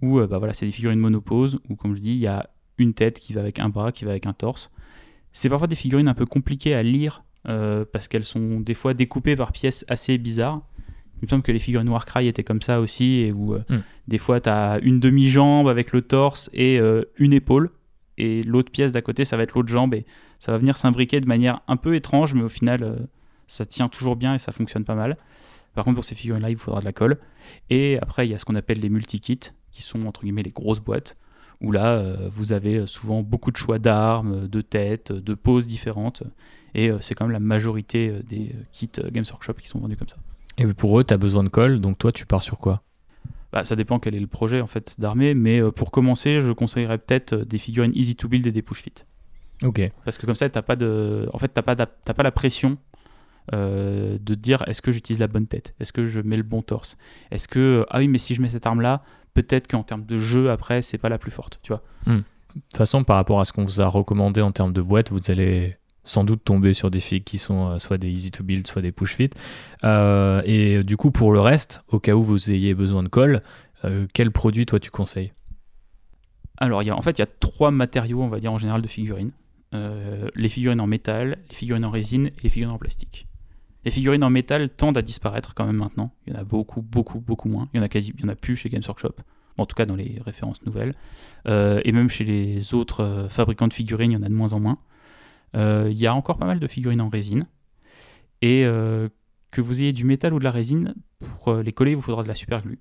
où 0.00 0.20
bah 0.20 0.38
voilà, 0.38 0.54
c'est 0.54 0.66
des 0.66 0.72
figurines 0.72 1.00
monoposes, 1.00 1.58
où 1.68 1.76
comme 1.76 1.96
je 1.96 2.00
dis, 2.00 2.12
il 2.12 2.18
y 2.18 2.28
a 2.28 2.48
une 2.78 2.94
tête 2.94 3.18
qui 3.18 3.32
va 3.32 3.40
avec 3.40 3.58
un 3.58 3.68
bras, 3.68 3.92
qui 3.92 4.04
va 4.04 4.12
avec 4.12 4.26
un 4.26 4.32
torse. 4.32 4.70
C'est 5.32 5.48
parfois 5.48 5.66
des 5.66 5.74
figurines 5.74 6.08
un 6.08 6.14
peu 6.14 6.26
compliquées 6.26 6.74
à 6.74 6.82
lire, 6.82 7.24
parce 7.44 8.08
qu'elles 8.08 8.24
sont 8.24 8.60
des 8.60 8.74
fois 8.74 8.94
découpées 8.94 9.34
par 9.34 9.52
pièces 9.52 9.84
assez 9.88 10.16
bizarres. 10.18 10.62
Il 11.20 11.26
me 11.26 11.28
semble 11.28 11.42
que 11.42 11.52
les 11.52 11.58
figurines 11.58 11.88
Warcry 11.88 12.28
étaient 12.28 12.44
comme 12.44 12.62
ça 12.62 12.80
aussi, 12.80 13.20
et 13.20 13.32
où 13.32 13.54
euh, 13.54 13.64
Mm. 13.68 13.78
des 14.06 14.18
fois 14.18 14.40
tu 14.40 14.48
as 14.48 14.78
une 14.82 15.00
demi-jambe 15.00 15.68
avec 15.68 15.92
le 15.92 16.02
torse 16.02 16.48
et 16.52 16.78
euh, 16.78 17.02
une 17.18 17.32
épaule, 17.32 17.70
et 18.16 18.42
l'autre 18.42 18.70
pièce 18.70 18.92
d'à 18.92 19.02
côté, 19.02 19.24
ça 19.24 19.36
va 19.36 19.42
être 19.42 19.54
l'autre 19.54 19.68
jambe, 19.68 19.94
et 19.94 20.04
ça 20.38 20.52
va 20.52 20.58
venir 20.58 20.76
s'imbriquer 20.76 21.20
de 21.20 21.26
manière 21.26 21.60
un 21.68 21.76
peu 21.76 21.94
étrange, 21.94 22.34
mais 22.34 22.42
au 22.42 22.48
final, 22.48 22.82
euh, 22.82 22.96
ça 23.46 23.66
tient 23.66 23.88
toujours 23.88 24.16
bien 24.16 24.34
et 24.34 24.38
ça 24.38 24.52
fonctionne 24.52 24.84
pas 24.84 24.94
mal. 24.94 25.16
Par 25.74 25.84
contre, 25.84 25.96
pour 25.96 26.04
ces 26.04 26.14
figurines-là, 26.14 26.50
il 26.50 26.56
vous 26.56 26.62
faudra 26.62 26.80
de 26.80 26.84
la 26.84 26.92
colle. 26.92 27.18
Et 27.70 27.98
après, 28.00 28.26
il 28.26 28.30
y 28.30 28.34
a 28.34 28.38
ce 28.38 28.44
qu'on 28.44 28.56
appelle 28.56 28.80
les 28.80 28.88
multi-kits, 28.88 29.52
qui 29.70 29.82
sont 29.82 30.06
entre 30.06 30.22
guillemets 30.22 30.42
les 30.42 30.50
grosses 30.50 30.80
boîtes, 30.80 31.16
où 31.60 31.70
là, 31.70 32.02
vous 32.30 32.52
avez 32.52 32.86
souvent 32.86 33.22
beaucoup 33.22 33.50
de 33.50 33.56
choix 33.56 33.78
d'armes, 33.78 34.48
de 34.48 34.60
têtes, 34.60 35.12
de 35.12 35.34
poses 35.34 35.66
différentes. 35.66 36.22
Et 36.74 36.90
c'est 37.00 37.14
quand 37.14 37.26
même 37.26 37.32
la 37.32 37.40
majorité 37.40 38.12
des 38.28 38.54
kits 38.72 38.90
Games 39.12 39.24
Workshop 39.30 39.54
qui 39.54 39.68
sont 39.68 39.78
vendus 39.78 39.96
comme 39.96 40.08
ça. 40.08 40.16
Et 40.58 40.66
pour 40.66 40.98
eux, 40.98 41.04
tu 41.04 41.14
as 41.14 41.16
besoin 41.16 41.44
de 41.44 41.48
colle, 41.48 41.80
donc 41.80 41.98
toi 41.98 42.12
tu 42.12 42.26
pars 42.26 42.42
sur 42.42 42.58
quoi? 42.58 42.82
Bah, 43.52 43.64
ça 43.64 43.76
dépend 43.76 43.98
quel 43.98 44.14
est 44.14 44.20
le 44.20 44.26
projet 44.26 44.60
en 44.60 44.66
fait 44.66 44.96
d'armée, 44.98 45.34
mais 45.34 45.60
euh, 45.60 45.70
pour 45.70 45.90
commencer, 45.90 46.40
je 46.40 46.52
conseillerais 46.52 46.98
peut-être 46.98 47.32
euh, 47.32 47.44
des 47.44 47.58
figurines 47.58 47.92
easy 47.94 48.14
to 48.14 48.28
build 48.28 48.46
et 48.46 48.52
des 48.52 48.60
push 48.60 48.82
fit. 48.82 48.92
Ok. 49.64 49.80
Parce 50.04 50.18
que 50.18 50.26
comme 50.26 50.34
ça, 50.34 50.48
t'as 50.50 50.62
pas 50.62 50.76
de, 50.76 51.28
en 51.32 51.38
fait, 51.38 51.48
t'as 51.48 51.62
pas, 51.62 51.74
t'as 51.74 51.86
pas 51.86 52.22
la 52.22 52.30
pression 52.30 52.76
euh, 53.54 54.18
de 54.20 54.34
te 54.34 54.38
dire 54.38 54.62
est-ce 54.66 54.82
que 54.82 54.90
j'utilise 54.90 55.20
la 55.20 55.28
bonne 55.28 55.46
tête, 55.46 55.74
est-ce 55.80 55.92
que 55.92 56.04
je 56.04 56.20
mets 56.20 56.36
le 56.36 56.42
bon 56.42 56.60
torse, 56.60 56.98
est-ce 57.30 57.48
que 57.48 57.86
ah 57.88 57.98
oui, 57.98 58.08
mais 58.08 58.18
si 58.18 58.34
je 58.34 58.42
mets 58.42 58.50
cette 58.50 58.66
arme-là, 58.66 59.02
peut-être 59.32 59.66
qu'en 59.66 59.82
termes 59.82 60.04
de 60.04 60.18
jeu 60.18 60.50
après, 60.50 60.82
c'est 60.82 60.98
pas 60.98 61.08
la 61.08 61.18
plus 61.18 61.30
forte, 61.30 61.58
tu 61.62 61.72
vois? 61.72 61.82
De 62.06 62.60
toute 62.60 62.76
façon, 62.76 63.04
par 63.04 63.16
rapport 63.16 63.40
à 63.40 63.44
ce 63.44 63.52
qu'on 63.52 63.64
vous 63.64 63.80
a 63.80 63.86
recommandé 63.86 64.42
en 64.42 64.52
termes 64.52 64.72
de 64.72 64.82
boîte, 64.82 65.10
vous 65.10 65.20
allez 65.28 65.77
sans 66.08 66.24
doute 66.24 66.42
tomber 66.42 66.72
sur 66.72 66.90
des 66.90 67.00
figues 67.00 67.24
qui 67.24 67.36
sont 67.36 67.68
euh, 67.68 67.78
soit 67.78 67.98
des 67.98 68.08
easy 68.08 68.30
to 68.30 68.42
build, 68.42 68.66
soit 68.66 68.80
des 68.80 68.92
push 68.92 69.14
fit. 69.14 69.30
Euh, 69.84 70.40
et 70.46 70.82
du 70.82 70.96
coup, 70.96 71.10
pour 71.10 71.32
le 71.32 71.40
reste, 71.40 71.84
au 71.88 72.00
cas 72.00 72.14
où 72.14 72.22
vous 72.22 72.50
ayez 72.50 72.74
besoin 72.74 73.02
de 73.02 73.08
colle, 73.08 73.40
euh, 73.84 74.06
quel 74.14 74.30
produit 74.30 74.64
toi 74.64 74.80
tu 74.80 74.90
conseilles? 74.90 75.32
Alors, 76.56 76.82
y 76.82 76.90
a, 76.90 76.96
en 76.96 77.02
fait, 77.02 77.18
il 77.18 77.20
y 77.20 77.22
a 77.22 77.28
trois 77.40 77.70
matériaux, 77.70 78.22
on 78.22 78.28
va 78.28 78.40
dire 78.40 78.52
en 78.52 78.58
général, 78.58 78.82
de 78.82 78.88
figurines. 78.88 79.32
Les 80.34 80.48
figurines 80.48 80.80
en 80.80 80.86
métal, 80.86 81.36
les 81.50 81.54
figurines 81.54 81.84
en 81.84 81.90
résine 81.90 82.28
et 82.28 82.42
les 82.42 82.48
figurines 82.48 82.74
en 82.74 82.78
plastique. 82.78 83.26
Les 83.84 83.90
figurines 83.90 84.24
en 84.24 84.30
métal 84.30 84.70
tendent 84.70 84.96
à 84.96 85.02
disparaître 85.02 85.52
quand 85.54 85.66
même 85.66 85.76
maintenant. 85.76 86.10
Il 86.26 86.32
y 86.32 86.36
en 86.36 86.40
a 86.40 86.42
beaucoup, 86.42 86.80
beaucoup, 86.80 87.20
beaucoup 87.20 87.50
moins. 87.50 87.68
Il 87.74 87.76
y 87.76 87.80
en 87.80 87.82
a 87.82 87.88
quasi, 87.88 88.14
il 88.16 88.22
y 88.22 88.24
en 88.24 88.28
a 88.28 88.34
plus 88.34 88.56
chez 88.56 88.70
Games 88.70 88.82
Workshop. 88.88 89.14
En 89.58 89.66
tout 89.66 89.76
cas 89.76 89.84
dans 89.84 89.94
les 89.94 90.22
références 90.24 90.64
nouvelles. 90.64 90.94
Et 91.46 91.92
même 91.92 92.08
chez 92.08 92.24
les 92.24 92.72
autres 92.72 93.26
fabricants 93.28 93.68
de 93.68 93.74
figurines, 93.74 94.12
il 94.12 94.14
y 94.14 94.16
en 94.16 94.22
a 94.22 94.28
de 94.28 94.34
moins 94.34 94.54
en 94.54 94.60
moins. 94.60 94.78
Euh, 95.56 95.88
il 95.90 95.96
y 95.96 96.06
a 96.06 96.14
encore 96.14 96.38
pas 96.38 96.46
mal 96.46 96.60
de 96.60 96.66
figurines 96.66 97.00
en 97.00 97.08
résine. 97.08 97.46
Et 98.42 98.64
euh, 98.64 99.08
que 99.50 99.60
vous 99.60 99.82
ayez 99.82 99.92
du 99.92 100.04
métal 100.04 100.34
ou 100.34 100.38
de 100.38 100.44
la 100.44 100.50
résine, 100.50 100.94
pour 101.18 101.48
euh, 101.48 101.62
les 101.62 101.72
coller, 101.72 101.92
il 101.92 101.96
vous 101.96 102.02
faudra 102.02 102.22
de 102.22 102.28
la 102.28 102.34
superglue. 102.34 102.80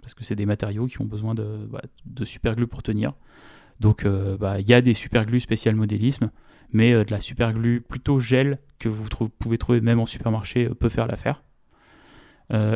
Parce 0.00 0.14
que 0.14 0.24
c'est 0.24 0.36
des 0.36 0.46
matériaux 0.46 0.86
qui 0.86 1.00
ont 1.00 1.06
besoin 1.06 1.34
de, 1.34 1.68
bah, 1.70 1.82
superglue 2.24 2.66
pour 2.66 2.82
tenir. 2.82 3.14
Donc 3.80 4.06
bah, 4.06 4.60
il 4.60 4.68
y 4.68 4.74
a 4.74 4.80
des 4.80 4.94
superglues 4.94 5.40
spéciales 5.40 5.74
modélisme, 5.74 6.30
mais 6.70 6.92
de 6.92 7.10
la 7.10 7.20
superglue 7.20 7.80
plutôt 7.80 8.20
gel 8.20 8.60
que 8.78 8.88
vous 8.88 9.08
pouvez 9.38 9.58
trouver 9.58 9.80
même 9.80 9.98
en 9.98 10.06
supermarché 10.06 10.68
peut 10.68 10.90
faire 10.90 11.08
l'affaire. 11.08 11.42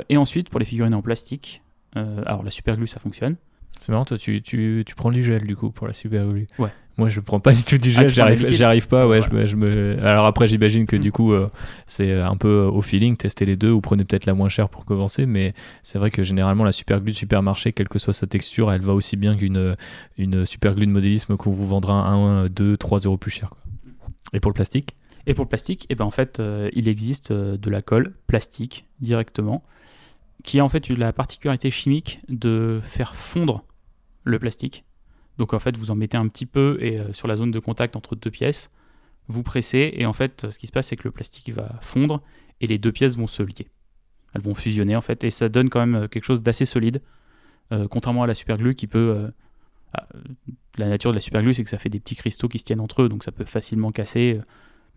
Et 0.08 0.16
ensuite, 0.16 0.48
pour 0.48 0.58
les 0.58 0.66
figurines 0.66 0.94
en 0.94 1.02
plastique, 1.02 1.62
alors 1.94 2.42
la 2.42 2.50
superglue 2.50 2.88
ça 2.88 2.98
fonctionne. 2.98 3.36
C'est 3.78 3.92
marrant, 3.92 4.04
toi 4.04 4.18
tu, 4.18 4.42
tu, 4.42 4.82
tu 4.86 4.94
prends 4.94 5.10
du 5.10 5.22
gel 5.22 5.44
du 5.46 5.56
coup 5.56 5.70
pour 5.70 5.86
la 5.86 5.92
super 5.92 6.26
glue. 6.26 6.46
Ouais. 6.58 6.70
Moi 6.96 7.08
je 7.08 7.20
prends 7.20 7.38
pas 7.38 7.52
du 7.52 7.62
tout 7.62 7.78
du 7.78 7.92
Ah, 7.96 8.08
gel, 8.08 8.36
prends 8.36 8.48
j'arrive 8.50 8.88
pas, 8.88 9.06
ouais. 9.06 9.20
Voilà. 9.20 9.46
Je 9.46 9.56
me, 9.56 9.66
je 9.68 9.94
me... 9.94 10.04
Alors 10.04 10.26
après 10.26 10.48
j'imagine 10.48 10.84
que 10.86 10.96
Mm. 10.96 11.00
du 11.00 11.12
coup 11.12 11.32
euh, 11.32 11.48
c'est 11.86 12.12
un 12.12 12.36
peu 12.36 12.62
au 12.72 12.82
feeling, 12.82 13.16
tester 13.16 13.44
les 13.46 13.56
deux 13.56 13.70
ou 13.70 13.80
prenez 13.80 14.04
peut-être 14.04 14.26
la 14.26 14.34
moins 14.34 14.48
chère 14.48 14.68
pour 14.68 14.84
commencer, 14.84 15.24
mais 15.24 15.54
c'est 15.84 15.98
vrai 15.98 16.10
que 16.10 16.24
généralement 16.24 16.64
la 16.64 16.72
super 16.72 17.00
glue 17.00 17.12
de 17.12 17.16
supermarché, 17.16 17.72
quelle 17.72 17.88
que 17.88 18.00
soit 18.00 18.12
sa 18.12 18.26
texture, 18.26 18.72
elle 18.72 18.80
va 18.82 18.94
aussi 18.94 19.16
bien 19.16 19.36
qu'une 19.36 19.76
une 20.16 20.44
super 20.44 20.74
glue 20.74 20.86
de 20.86 20.92
modélisme 20.92 21.36
qu'on 21.36 21.52
vous 21.52 21.68
vendra 21.68 21.94
1, 21.94 22.46
2, 22.46 22.76
3 22.76 22.98
euros 23.00 23.16
plus 23.16 23.30
cher. 23.30 23.50
quoi. 23.50 23.58
Et 24.32 24.40
pour 24.40 24.50
le 24.50 24.54
plastique? 24.54 24.96
Et 25.26 25.34
pour 25.34 25.44
le 25.44 25.48
plastique, 25.48 25.86
eh 25.90 25.94
ben, 25.94 26.04
en 26.06 26.10
fait, 26.10 26.40
euh, 26.40 26.68
il 26.72 26.88
existe 26.88 27.30
euh, 27.32 27.56
de 27.58 27.68
la 27.70 27.82
colle 27.82 28.14
plastique 28.26 28.86
directement, 29.00 29.62
qui 30.42 30.58
a 30.58 30.64
en 30.64 30.68
fait 30.70 30.88
la 30.88 31.12
particularité 31.12 31.70
chimique 31.70 32.20
de 32.28 32.80
faire 32.82 33.14
fondre 33.14 33.64
le 34.28 34.38
plastique. 34.38 34.84
Donc 35.38 35.54
en 35.54 35.58
fait, 35.58 35.76
vous 35.76 35.90
en 35.90 35.94
mettez 35.94 36.16
un 36.16 36.28
petit 36.28 36.46
peu 36.46 36.78
et 36.80 36.98
euh, 36.98 37.12
sur 37.12 37.28
la 37.28 37.36
zone 37.36 37.50
de 37.50 37.58
contact 37.58 37.96
entre 37.96 38.16
deux 38.16 38.30
pièces, 38.30 38.70
vous 39.28 39.42
pressez 39.42 39.92
et 39.94 40.06
en 40.06 40.12
fait, 40.12 40.50
ce 40.50 40.58
qui 40.58 40.66
se 40.66 40.72
passe, 40.72 40.88
c'est 40.88 40.96
que 40.96 41.04
le 41.04 41.12
plastique 41.12 41.50
va 41.50 41.78
fondre 41.80 42.22
et 42.60 42.66
les 42.66 42.78
deux 42.78 42.92
pièces 42.92 43.16
vont 43.16 43.26
se 43.26 43.42
lier. 43.42 43.68
Elles 44.34 44.42
vont 44.42 44.54
fusionner 44.54 44.96
en 44.96 45.00
fait 45.00 45.24
et 45.24 45.30
ça 45.30 45.48
donne 45.48 45.70
quand 45.70 45.80
même 45.80 45.94
euh, 45.94 46.08
quelque 46.08 46.24
chose 46.24 46.42
d'assez 46.42 46.66
solide, 46.66 47.02
euh, 47.72 47.86
contrairement 47.88 48.24
à 48.24 48.26
la 48.26 48.34
superglue 48.34 48.74
qui 48.74 48.86
peut. 48.86 49.30
la 50.76 50.88
nature 50.88 51.12
de 51.12 51.16
la 51.16 51.20
superglue, 51.20 51.54
c'est 51.54 51.64
que 51.64 51.70
ça 51.70 51.78
fait 51.78 51.88
des 51.88 52.00
petits 52.00 52.16
cristaux 52.16 52.48
qui 52.48 52.58
se 52.58 52.64
tiennent 52.64 52.80
entre 52.80 53.02
eux, 53.02 53.08
donc 53.08 53.24
ça 53.24 53.32
peut 53.32 53.44
facilement 53.44 53.92
casser, 53.92 54.40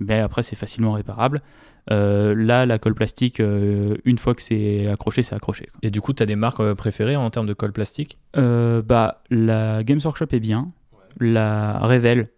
mais 0.02 0.20
après 0.20 0.44
c'est 0.44 0.56
facilement 0.56 0.92
réparable. 0.94 1.42
Euh, 1.90 2.36
là, 2.36 2.68
la 2.68 2.78
colle 2.78 2.94
plastique, 2.94 3.40
euh, 3.40 3.96
une 4.06 4.20
fois 4.20 4.36
que 4.36 4.42
c'est 4.44 4.86
accroché, 4.88 5.24
c'est 5.24 5.34
accroché. 5.36 5.66
quoi. 5.72 5.80
Et 5.82 5.90
du 5.90 6.00
coup, 6.00 6.14
tu 6.14 6.22
as 6.22 6.28
des 6.28 6.36
marques 6.36 6.60
euh, 6.60 6.76
préférées 6.76 7.16
en 7.16 7.30
termes 7.32 7.48
de 7.48 7.54
colle 7.54 7.72
plastique? 7.74 8.20
Euh, 8.38 8.84
bah, 8.84 9.24
la 9.32 9.84
Games 9.84 10.00
Workshop 10.04 10.28
est 10.32 10.40
bien. 10.40 10.72
La 11.20 11.80
Revel, 11.80 12.30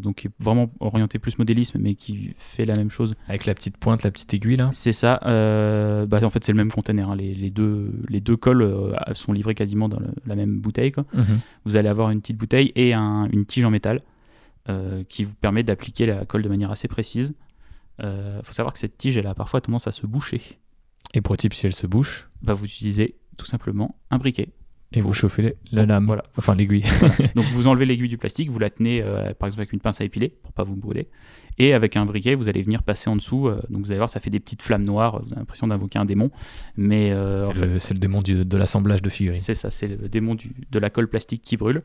donc 0.00 0.14
qui 0.18 0.28
est 0.28 0.30
vraiment 0.38 0.70
orientée 0.78 1.18
plus 1.18 1.36
modélisme, 1.38 1.78
mais 1.80 1.96
qui 1.96 2.32
fait 2.38 2.64
la 2.64 2.74
même 2.74 2.90
chose. 2.90 3.14
Avec 3.28 3.44
la 3.46 3.54
petite 3.54 3.76
pointe, 3.76 4.04
la 4.04 4.12
petite 4.12 4.32
aiguille 4.34 4.56
là? 4.56 4.70
C'est 4.72 4.92
ça. 4.92 5.18
bah, 5.24 6.18
en 6.22 6.30
fait, 6.30 6.44
c'est 6.44 6.52
le 6.52 6.56
même 6.56 6.70
container. 6.70 7.10
hein. 7.10 7.16
Les, 7.16 7.34
les 7.34 7.50
deux, 7.50 7.90
les 8.08 8.20
deux 8.20 8.36
colles 8.36 8.94
sont 9.14 9.32
livrés 9.32 9.56
quasiment 9.56 9.88
dans 9.88 9.98
le- 9.98 10.14
la 10.26 10.36
même 10.36 10.60
bouteille. 10.60 10.92
quoi. 10.92 11.04
Mhm. 11.12 11.40
Vous 11.64 11.76
allez 11.76 11.88
avoir 11.88 12.10
une 12.10 12.20
petite 12.20 12.36
bouteille 12.38 12.70
et 12.76 12.94
un- 12.94 13.28
une 13.32 13.44
tige 13.44 13.64
en 13.64 13.70
métal 13.70 14.00
qui 15.08 15.24
vous 15.24 15.34
permet 15.34 15.62
d'appliquer 15.62 16.06
la 16.06 16.24
colle 16.24 16.42
de 16.42 16.48
manière 16.48 16.70
assez 16.70 16.88
précise. 16.88 17.34
Il 17.98 18.40
faut 18.42 18.52
savoir 18.52 18.72
que 18.72 18.78
cette 18.78 18.96
tige, 18.96 19.16
elle 19.16 19.26
a 19.26 19.34
parfois 19.34 19.60
tendance 19.60 19.86
à 19.86 19.92
se 19.92 20.06
boucher. 20.06 20.40
Et 21.14 21.20
pour 21.20 21.36
type, 21.36 21.54
si 21.54 21.66
elle 21.66 21.74
se 21.74 21.86
bouche, 21.86 22.28
Bah, 22.42 22.54
vous 22.54 22.64
utilisez 22.64 23.16
tout 23.36 23.46
simplement 23.46 23.96
un 24.10 24.18
briquet 24.18 24.48
et 24.94 25.00
vous 25.00 25.12
chauffez 25.14 25.56
la 25.70 25.86
lame, 25.86 26.06
Voilà. 26.06 26.24
enfin 26.36 26.54
l'aiguille. 26.54 26.84
Donc 27.34 27.44
vous 27.52 27.66
enlevez 27.66 27.86
l'aiguille 27.86 28.08
du 28.08 28.18
plastique, 28.18 28.50
vous 28.50 28.58
la 28.58 28.70
tenez 28.70 29.02
euh, 29.02 29.32
par 29.34 29.46
exemple 29.48 29.60
avec 29.60 29.72
une 29.72 29.80
pince 29.80 30.00
à 30.00 30.04
épiler 30.04 30.34
pour 30.42 30.52
pas 30.52 30.64
vous 30.64 30.76
brûler, 30.76 31.08
et 31.58 31.72
avec 31.74 31.96
un 31.96 32.04
briquet 32.06 32.34
vous 32.34 32.48
allez 32.48 32.62
venir 32.62 32.82
passer 32.82 33.08
en 33.10 33.16
dessous. 33.16 33.48
euh, 33.48 33.60
donc 33.70 33.84
vous 33.84 33.90
allez 33.90 33.98
voir 33.98 34.08
ça 34.10 34.20
fait 34.20 34.30
des 34.30 34.40
petites 34.40 34.62
flammes 34.62 34.84
noires. 34.84 35.20
Vous 35.22 35.28
avez 35.32 35.40
l'impression 35.40 35.66
d'invoquer 35.66 35.98
un 35.98 36.04
démon, 36.04 36.30
mais 36.76 37.10
euh, 37.12 37.78
C'est 37.78 37.94
le, 37.94 38.00
démon 38.00 38.22
du- 38.22 38.44
de 38.44 38.56
l'assemblage 38.56 39.02
de 39.02 39.08
figurines. 39.08 39.40
c'est 39.40 39.54
ça, 39.54 39.70
c'est 39.70 39.88
le 39.88 40.08
démon 40.08 40.34
du- 40.34 40.52
de 40.70 40.78
la 40.78 40.90
colle 40.90 41.08
plastique 41.08 41.42
qui 41.42 41.56
brûle. 41.56 41.82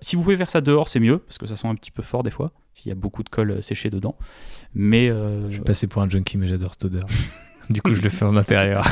Si 0.00 0.16
vous 0.16 0.22
pouvez 0.22 0.36
faire 0.36 0.50
ça 0.50 0.60
dehors, 0.60 0.88
c'est 0.88 1.00
mieux 1.00 1.18
parce 1.18 1.38
que 1.38 1.46
ça 1.46 1.56
sent 1.56 1.68
un 1.68 1.74
petit 1.74 1.90
peu 1.90 2.02
fort 2.02 2.22
des 2.22 2.30
fois. 2.30 2.52
Il 2.84 2.88
y 2.88 2.92
a 2.92 2.96
beaucoup 2.96 3.22
de 3.22 3.28
colle 3.28 3.62
séchée 3.62 3.88
dedans, 3.90 4.16
mais 4.74 5.08
Je 5.08 5.52
suis 5.52 5.60
passé 5.62 5.86
pour 5.86 6.02
un 6.02 6.08
junkie, 6.10 6.38
mais 6.38 6.46
j'adore 6.46 6.72
cette 6.72 6.84
odeur. 6.86 7.04
du 7.70 7.80
coup, 7.80 7.94
je 7.94 8.02
le 8.02 8.08
fais 8.08 8.24
en 8.24 8.36
intérieur. 8.36 8.84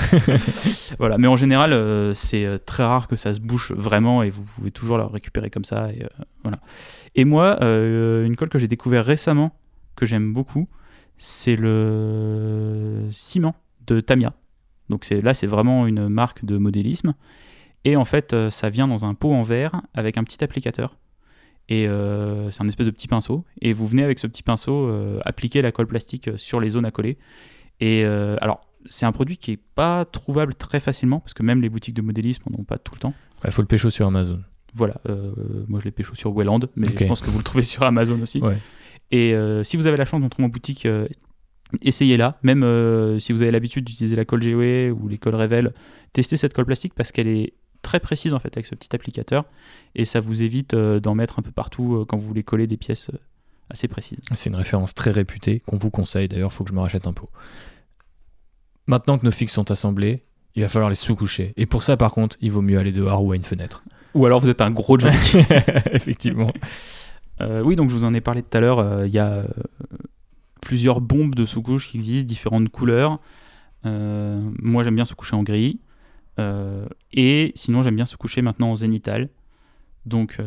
voilà. 0.98 1.18
Mais 1.18 1.28
en 1.28 1.37
général, 1.37 1.72
euh, 1.72 2.14
c'est 2.14 2.44
euh, 2.44 2.58
très 2.58 2.85
rare 2.85 3.08
que 3.08 3.16
ça 3.16 3.35
se 3.35 3.40
bouche 3.40 3.72
vraiment 3.72 4.22
et 4.22 4.30
vous 4.30 4.42
pouvez 4.42 4.70
toujours 4.70 4.98
la 4.98 5.06
récupérer 5.06 5.50
comme 5.50 5.64
ça. 5.64 5.92
Et, 5.92 6.02
euh, 6.02 6.08
voilà. 6.42 6.58
et 7.14 7.24
moi, 7.24 7.58
une 7.62 8.37
colle 8.37 8.48
que 8.48 8.58
j'ai 8.58 8.68
découvert 8.68 9.04
récemment, 9.04 9.52
que 9.96 10.06
j'aime 10.06 10.32
beaucoup, 10.32 10.68
c'est 11.16 11.56
le 11.56 13.08
ciment 13.11 13.54
de 13.87 14.00
Tamia. 14.00 14.32
Donc 14.88 15.08
là, 15.11 15.35
c'est 15.35 15.46
vraiment 15.46 15.87
une 15.87 16.08
marque 16.08 16.44
de 16.44 16.58
modélisme. 16.58 17.14
Et 17.85 17.96
en 17.96 18.04
fait, 18.04 18.35
ça 18.50 18.70
vient 18.70 18.88
dans 18.88 19.04
un 19.04 19.14
pot 19.14 19.32
en 19.32 19.42
verre 19.42 19.82
avec 19.94 20.16
un 20.16 20.24
petit 20.24 20.42
applicateur. 20.42 20.96
Et 21.68 21.87
c'est 22.50 22.62
un 22.62 22.68
espèce 22.68 22.87
de 22.87 22.90
petit 22.90 23.08
pinceau. 23.08 23.44
Et 23.61 23.72
vous 23.72 23.87
venez 23.87 24.02
avec 24.02 24.18
ce 24.18 24.26
petit 24.26 24.42
pinceau 24.42 24.90
appliquer 25.24 25.62
la 25.62 25.72
colle 25.72 25.87
plastique 25.87 26.30
sur 26.37 26.61
les 26.61 26.70
zones 26.70 26.87
à 26.87 26.90
coller. 26.90 27.18
Et 27.83 28.05
euh, 28.05 28.37
alors, 28.40 28.61
c'est 28.88 29.07
un 29.07 29.12
produit 29.12 29.37
qui 29.37 29.51
est 29.51 29.61
pas 29.75 30.05
trouvable 30.05 30.55
très 30.55 30.79
facilement 30.79 31.18
parce 31.18 31.35
que 31.35 31.42
même 31.42 31.61
les 31.61 31.68
boutiques 31.68 31.97
de 31.97 32.03
modélisme 32.03 32.45
n'en 32.49 32.61
ont 32.61 32.64
pas 32.64 32.79
tout 32.79 32.95
le 32.95 33.01
temps. 33.01 33.14
Il 33.45 33.51
faut 33.51 33.61
le 33.61 33.66
pécho 33.66 33.90
sur 33.90 34.07
Amazon. 34.07 34.40
Voilà, 34.73 35.01
euh, 35.09 35.33
moi 35.66 35.81
je 35.81 35.87
l'ai 35.87 35.90
pécho 35.90 36.14
sur 36.14 36.33
Welland, 36.33 36.61
mais 36.77 36.87
je 36.97 37.05
pense 37.07 37.21
que 37.21 37.29
vous 37.29 37.38
le 37.38 37.45
trouvez 37.45 37.62
sur 37.64 37.83
Amazon 37.83 38.23
aussi. 38.23 38.38
Ouais. 38.38 38.57
Et 39.11 39.35
euh, 39.35 39.64
si 39.64 39.77
vous 39.77 39.88
avez 39.88 39.97
la 39.97 40.05
chance 40.05 40.21
d'en 40.21 40.29
trouver 40.29 40.47
en 40.47 40.49
boutique, 40.49 40.87
essayez-la. 41.83 42.38
Même 42.45 43.18
si 43.18 43.33
vous 43.33 43.42
avez 43.42 43.51
l'habitude 43.51 43.85
d'utiliser 43.85 44.14
la 44.14 44.25
colle 44.25 44.40
GOE 44.40 44.92
ou 44.92 45.09
les 45.09 45.18
colles 45.18 45.35
Revel, 45.35 45.75
testez 46.12 46.37
cette 46.37 46.55
colle 46.55 46.66
plastique 46.66 46.95
parce 46.95 47.11
qu'elle 47.11 47.29
est 47.29 47.55
très 47.83 47.99
précise 47.99 48.33
en 48.33 48.38
fait 48.38 48.57
avec 48.57 48.66
ce 48.66 48.77
petit 48.77 48.95
applicateur 48.95 49.45
et 49.97 50.05
ça 50.05 50.21
vous 50.21 50.45
évite 50.45 50.77
d'en 50.77 51.16
mettre 51.16 51.40
un 51.40 51.42
peu 51.42 51.51
partout 51.51 52.05
quand 52.09 52.16
vous 52.16 52.29
voulez 52.29 52.45
coller 52.45 52.68
des 52.68 52.77
pièces 52.77 53.11
assez 53.71 53.88
précises. 53.88 54.21
C'est 54.35 54.51
une 54.51 54.57
référence 54.57 54.95
très 54.95 55.11
réputée 55.11 55.61
qu'on 55.66 55.79
vous 55.79 55.90
conseille. 55.90 56.29
D'ailleurs, 56.29 56.51
il 56.53 56.55
faut 56.55 56.62
que 56.62 56.71
je 56.71 56.75
me 56.75 56.81
rachète 56.81 57.09
un 57.09 57.12
pot. 57.12 57.29
Maintenant 58.87 59.18
que 59.18 59.25
nos 59.25 59.31
fixes 59.31 59.55
sont 59.55 59.71
assemblées, 59.71 60.23
il 60.55 60.62
va 60.62 60.68
falloir 60.68 60.90
les 60.90 60.97
sous-coucher. 60.97 61.55
Et 61.57 61.66
pour 61.66 61.83
ça, 61.83 61.97
par 61.97 62.12
contre, 62.12 62.37
il 62.40 62.51
vaut 62.51 62.62
mieux 62.62 62.79
aller 62.79 62.92
dehors 62.92 63.25
ou 63.25 63.33
à 63.33 63.37
une 63.37 63.45
fenêtre. 63.45 63.83
Ou 64.14 64.27
alors 64.27 64.40
vous 64.40 64.49
êtes 64.49 64.61
un 64.61 64.71
gros 64.71 64.99
junkie. 64.99 65.38
Effectivement. 65.92 66.53
Euh, 67.40 67.62
oui, 67.62 67.77
donc 67.77 67.90
je 67.90 67.95
vous 67.97 68.05
en 68.05 68.12
ai 68.12 68.21
parlé 68.21 68.42
tout 68.42 68.57
à 68.57 68.61
l'heure. 68.61 68.79
euh, 68.79 69.07
Il 69.07 69.12
y 69.12 69.18
a 69.18 69.29
euh, 69.33 69.47
plusieurs 70.61 71.01
bombes 71.01 71.35
de 71.35 71.47
sous-couches 71.47 71.88
qui 71.88 71.97
existent, 71.97 72.27
différentes 72.29 72.68
couleurs. 72.68 73.18
Euh, 73.87 74.40
moi, 74.61 74.83
j'aime 74.83 74.95
bien 74.95 75.05
se 75.05 75.14
coucher 75.14 75.37
en 75.37 75.42
gris. 75.42 75.81
Et 77.12 77.53
sinon, 77.55 77.83
j'aime 77.83 77.97
bien 77.97 78.07
se 78.07 78.16
coucher 78.16 78.42
maintenant 78.42 78.71
en 78.73 78.77
zénital. 78.77 79.29
Donc, 80.07 80.38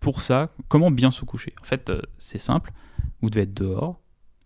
pour 0.00 0.22
ça, 0.22 0.50
comment 0.68 0.90
bien 0.90 1.10
se 1.10 1.24
coucher? 1.26 1.52
En 1.60 1.64
fait, 1.64 1.92
c'est 2.18 2.38
simple. 2.38 2.72
Vous 3.20 3.28
devez 3.30 3.42
être 3.42 3.52
dehors. 3.54 4.00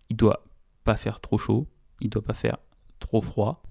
Il 0.09 0.17
doit 0.17 0.43
pas 0.83 0.97
faire 0.97 1.21
trop 1.21 1.37
chaud. 1.37 1.67
Il 2.01 2.09
doit 2.09 2.21
pas 2.23 2.33
faire 2.33 2.57
trop 2.99 3.21
froid, 3.21 3.63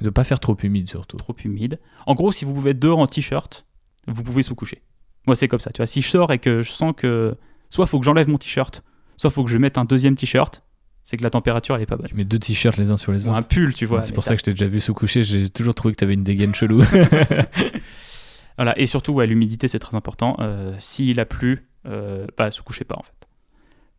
De 0.00 0.10
pas 0.10 0.24
faire 0.24 0.40
trop 0.40 0.56
humide 0.62 0.88
surtout. 0.88 1.16
trop 1.16 1.34
humide. 1.44 1.78
En 2.06 2.14
gros, 2.14 2.30
si 2.32 2.44
vous 2.44 2.52
pouvez 2.54 2.70
être 2.70 2.78
dehors 2.78 2.98
en 2.98 3.06
t-shirt, 3.06 3.66
vous 4.06 4.22
pouvez 4.22 4.42
se 4.42 4.52
coucher. 4.52 4.82
Moi, 5.26 5.36
c'est 5.36 5.48
comme 5.48 5.60
ça. 5.60 5.70
Tu 5.72 5.78
vois, 5.78 5.86
si 5.86 6.00
je 6.02 6.08
sors 6.08 6.32
et 6.32 6.38
que 6.38 6.62
je 6.62 6.70
sens 6.70 6.92
que 6.96 7.36
soit 7.70 7.86
faut 7.86 7.98
que 7.98 8.04
j'enlève 8.06 8.28
mon 8.28 8.38
t-shirt, 8.38 8.82
soit 9.16 9.30
faut 9.30 9.44
que 9.44 9.50
je 9.50 9.58
mette 9.58 9.76
un 9.78 9.84
deuxième 9.84 10.14
t-shirt, 10.14 10.62
c'est 11.04 11.16
que 11.16 11.22
la 11.22 11.30
température 11.30 11.74
elle 11.74 11.82
est 11.82 11.86
pas 11.86 11.96
bonne. 11.96 12.06
Tu 12.06 12.14
mets 12.14 12.24
deux 12.24 12.38
t-shirts 12.38 12.76
les 12.78 12.90
uns 12.90 12.96
sur 12.96 13.12
les 13.12 13.28
Ou 13.28 13.32
un 13.32 13.38
autres. 13.38 13.48
pull, 13.48 13.74
tu 13.74 13.84
vois. 13.86 14.02
c'est 14.02 14.12
pour 14.12 14.24
ça 14.24 14.34
que 14.34 14.38
je 14.40 14.44
t'ai 14.44 14.50
déjà 14.52 14.66
vu 14.66 14.80
sous 14.80 14.94
coucher. 14.94 15.22
J'ai 15.22 15.48
toujours 15.50 15.74
trouvé 15.74 15.92
que 15.94 15.98
t'avais 15.98 16.14
une 16.14 16.24
dégaine 16.24 16.54
chelou. 16.54 16.82
Voilà. 18.56 18.76
Et 18.78 18.86
surtout, 18.86 19.12
ouais, 19.12 19.26
l'humidité 19.26 19.68
c'est 19.68 19.78
très 19.78 19.96
important. 19.96 20.36
Euh, 20.40 20.74
S'il 20.80 21.20
a 21.20 21.24
plu, 21.24 21.68
euh, 21.86 22.26
bah, 22.36 22.50
se 22.50 22.60
couchez 22.62 22.84
pas 22.84 22.96
en 22.96 23.02
fait. 23.02 23.27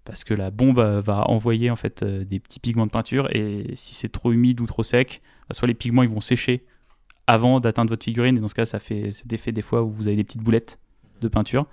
Parce 0.10 0.24
que 0.24 0.34
la 0.34 0.50
bombe 0.50 0.80
euh, 0.80 1.02
va 1.02 1.30
envoyer 1.30 1.70
en 1.70 1.76
fait 1.76 2.02
euh, 2.02 2.26
des 2.26 2.40
petits 2.40 2.60
pigments 2.60 2.88
de 2.88 2.92
peinture 2.92 3.30
et 3.36 3.72
si 3.76 3.94
c'est 3.94 4.10
trop 4.10 4.32
humide 4.32 4.60
ou 4.60 4.66
trop 4.66 4.82
sec, 4.82 5.22
bah, 5.48 5.54
soit 5.54 5.68
les 5.68 5.76
pigments 5.76 6.02
ils 6.02 6.10
vont 6.10 6.20
sécher 6.20 6.66
avant 7.28 7.60
d'atteindre 7.60 7.92
votre 7.92 8.04
figurine 8.04 8.36
et 8.36 8.40
dans 8.40 8.48
ce 8.48 8.56
cas 8.56 8.66
ça 8.66 8.80
fait 8.80 9.12
cet 9.12 9.32
effet 9.32 9.52
des 9.52 9.62
fois 9.62 9.84
où 9.84 9.92
vous 9.92 10.08
avez 10.08 10.16
des 10.16 10.24
petites 10.24 10.42
boulettes 10.42 10.80
de 11.22 11.28
peinture 11.28 11.68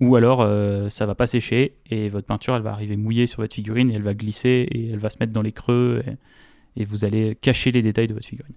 ou 0.00 0.16
alors 0.16 0.40
euh, 0.40 0.88
ça 0.88 1.06
va 1.06 1.14
pas 1.14 1.28
sécher 1.28 1.76
et 1.88 2.08
votre 2.08 2.26
peinture 2.26 2.56
elle 2.56 2.62
va 2.62 2.72
arriver 2.72 2.96
mouillée 2.96 3.28
sur 3.28 3.42
votre 3.42 3.54
figurine 3.54 3.92
et 3.92 3.94
elle 3.94 4.02
va 4.02 4.14
glisser 4.14 4.66
et 4.72 4.90
elle 4.90 4.98
va 4.98 5.10
se 5.10 5.18
mettre 5.20 5.32
dans 5.32 5.42
les 5.42 5.52
creux 5.52 6.02
et, 6.04 6.82
et 6.82 6.84
vous 6.84 7.04
allez 7.04 7.36
cacher 7.36 7.70
les 7.70 7.82
détails 7.82 8.08
de 8.08 8.14
votre 8.14 8.26
figurine. 8.26 8.54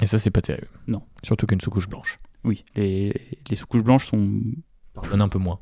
Et 0.00 0.06
ça, 0.06 0.18
c'est 0.18 0.30
pas 0.30 0.42
terrible. 0.42 0.68
Non. 0.86 1.02
Surtout 1.22 1.46
qu'une 1.46 1.60
sous-couche 1.60 1.88
blanche. 1.88 2.18
Oui, 2.44 2.64
les, 2.74 3.14
les 3.48 3.56
sous-couches 3.56 3.82
blanches 3.82 4.06
sont 4.06 4.40
Pardonne 4.94 5.20
un 5.20 5.28
peu 5.28 5.38
moins. 5.38 5.58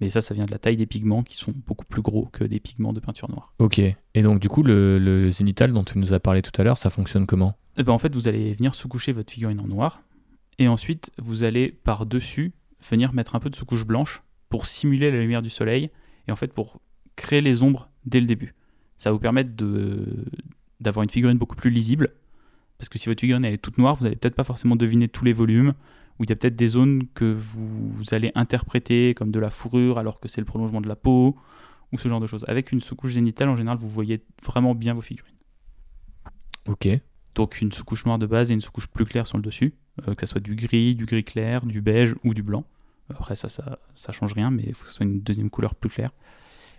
Mais 0.00 0.10
ça, 0.10 0.20
ça 0.20 0.34
vient 0.34 0.44
de 0.44 0.50
la 0.50 0.58
taille 0.58 0.76
des 0.76 0.86
pigments 0.86 1.22
qui 1.22 1.36
sont 1.36 1.54
beaucoup 1.66 1.86
plus 1.86 2.02
gros 2.02 2.26
que 2.26 2.44
des 2.44 2.60
pigments 2.60 2.92
de 2.92 3.00
peinture 3.00 3.30
noire. 3.30 3.54
Ok. 3.58 3.78
Et 3.78 4.22
donc, 4.22 4.40
du 4.40 4.48
coup, 4.48 4.62
le, 4.62 4.98
le 4.98 5.30
zénital 5.30 5.72
dont 5.72 5.84
tu 5.84 5.98
nous 5.98 6.12
as 6.12 6.20
parlé 6.20 6.42
tout 6.42 6.52
à 6.60 6.64
l'heure, 6.64 6.76
ça 6.76 6.90
fonctionne 6.90 7.26
comment? 7.26 7.56
Et 7.78 7.82
ben, 7.82 7.92
en 7.92 7.98
fait, 7.98 8.14
vous 8.14 8.28
allez 8.28 8.52
venir 8.52 8.74
sous-coucher 8.74 9.12
votre 9.12 9.32
figurine 9.32 9.60
en 9.60 9.66
noir. 9.66 10.02
Et 10.58 10.68
ensuite, 10.68 11.10
vous 11.18 11.44
allez 11.44 11.70
par-dessus 11.70 12.52
venir 12.90 13.14
mettre 13.14 13.34
un 13.34 13.40
peu 13.40 13.48
de 13.50 13.56
sous-couche 13.56 13.86
blanche 13.86 14.22
pour 14.48 14.66
simuler 14.66 15.10
la 15.10 15.20
lumière 15.20 15.42
du 15.42 15.50
soleil. 15.50 15.90
Et 16.28 16.32
en 16.32 16.36
fait, 16.36 16.52
pour 16.52 16.80
créer 17.16 17.40
les 17.40 17.62
ombres 17.62 17.90
dès 18.04 18.20
le 18.20 18.26
début. 18.26 18.54
Ça 18.98 19.10
va 19.10 19.14
vous 19.14 19.20
permettre 19.20 19.56
de, 19.56 20.26
d'avoir 20.80 21.02
une 21.02 21.10
figurine 21.10 21.38
beaucoup 21.38 21.56
plus 21.56 21.70
lisible. 21.70 22.10
Parce 22.78 22.90
que 22.90 22.98
si 22.98 23.08
votre 23.08 23.20
figurine 23.20 23.44
elle 23.44 23.54
est 23.54 23.58
toute 23.58 23.78
noire, 23.78 23.96
vous 23.96 24.04
n'allez 24.04 24.16
peut-être 24.16 24.34
pas 24.34 24.44
forcément 24.44 24.76
deviner 24.76 25.08
tous 25.08 25.24
les 25.24 25.32
volumes. 25.32 25.72
Ou 26.18 26.24
il 26.24 26.30
y 26.30 26.32
a 26.32 26.36
peut-être 26.36 26.56
des 26.56 26.68
zones 26.68 27.06
que 27.14 27.24
vous, 27.24 27.92
vous 27.92 28.14
allez 28.14 28.32
interpréter 28.34 29.14
comme 29.14 29.30
de 29.30 29.40
la 29.40 29.50
fourrure 29.50 29.98
alors 29.98 30.18
que 30.18 30.28
c'est 30.28 30.40
le 30.40 30.46
prolongement 30.46 30.80
de 30.80 30.88
la 30.88 30.96
peau. 30.96 31.36
Ou 31.92 31.98
ce 31.98 32.08
genre 32.08 32.20
de 32.20 32.26
choses. 32.26 32.44
Avec 32.48 32.72
une 32.72 32.80
sous-couche 32.80 33.12
zénitale, 33.12 33.48
en 33.48 33.56
général, 33.56 33.78
vous 33.78 33.88
voyez 33.88 34.24
vraiment 34.44 34.74
bien 34.74 34.92
vos 34.92 35.00
figurines. 35.00 35.36
Ok. 36.66 36.88
Donc 37.36 37.60
une 37.60 37.70
sous-couche 37.70 38.06
noire 38.06 38.18
de 38.18 38.26
base 38.26 38.50
et 38.50 38.54
une 38.54 38.60
sous-couche 38.60 38.88
plus 38.88 39.04
claire 39.04 39.26
sur 39.26 39.36
le 39.36 39.42
dessus, 39.42 39.74
euh, 40.08 40.14
que 40.14 40.26
ça 40.26 40.32
soit 40.32 40.40
du 40.40 40.56
gris, 40.56 40.96
du 40.96 41.04
gris 41.04 41.22
clair, 41.22 41.64
du 41.64 41.80
beige 41.80 42.14
ou 42.24 42.34
du 42.34 42.42
blanc. 42.42 42.64
Après 43.10 43.36
ça, 43.36 43.48
ça, 43.48 43.78
ça 43.94 44.12
change 44.12 44.32
rien, 44.32 44.50
mais 44.50 44.64
il 44.66 44.74
faut 44.74 44.84
que 44.84 44.90
ce 44.90 44.96
soit 44.96 45.06
une 45.06 45.20
deuxième 45.20 45.50
couleur 45.50 45.74
plus 45.74 45.90
claire. 45.90 46.10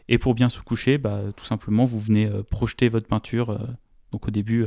Et 0.10 0.18
pour 0.18 0.34
bien 0.34 0.50
sous-coucher, 0.50 0.98
bah, 0.98 1.22
tout 1.36 1.46
simplement, 1.46 1.86
vous 1.86 2.00
venez 2.00 2.26
euh, 2.26 2.44
projeter 2.44 2.90
votre 2.90 3.08
peinture, 3.08 3.52
euh, 3.52 3.60
donc 4.12 4.28
au 4.28 4.32
début, 4.32 4.66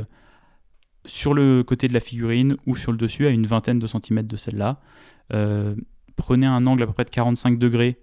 sur 1.05 1.33
le 1.33 1.63
côté 1.63 1.87
de 1.87 1.93
la 1.93 1.99
figurine 1.99 2.57
ou 2.65 2.75
sur 2.75 2.91
le 2.91 2.97
dessus, 2.97 3.27
à 3.27 3.29
une 3.29 3.45
vingtaine 3.45 3.79
de 3.79 3.87
centimètres 3.87 4.27
de 4.27 4.37
celle-là. 4.37 4.79
Euh, 5.33 5.75
prenez 6.15 6.45
un 6.45 6.65
angle 6.67 6.83
à 6.83 6.87
peu 6.87 6.93
près 6.93 7.05
de 7.05 7.09
45 7.09 7.57
degrés 7.57 7.99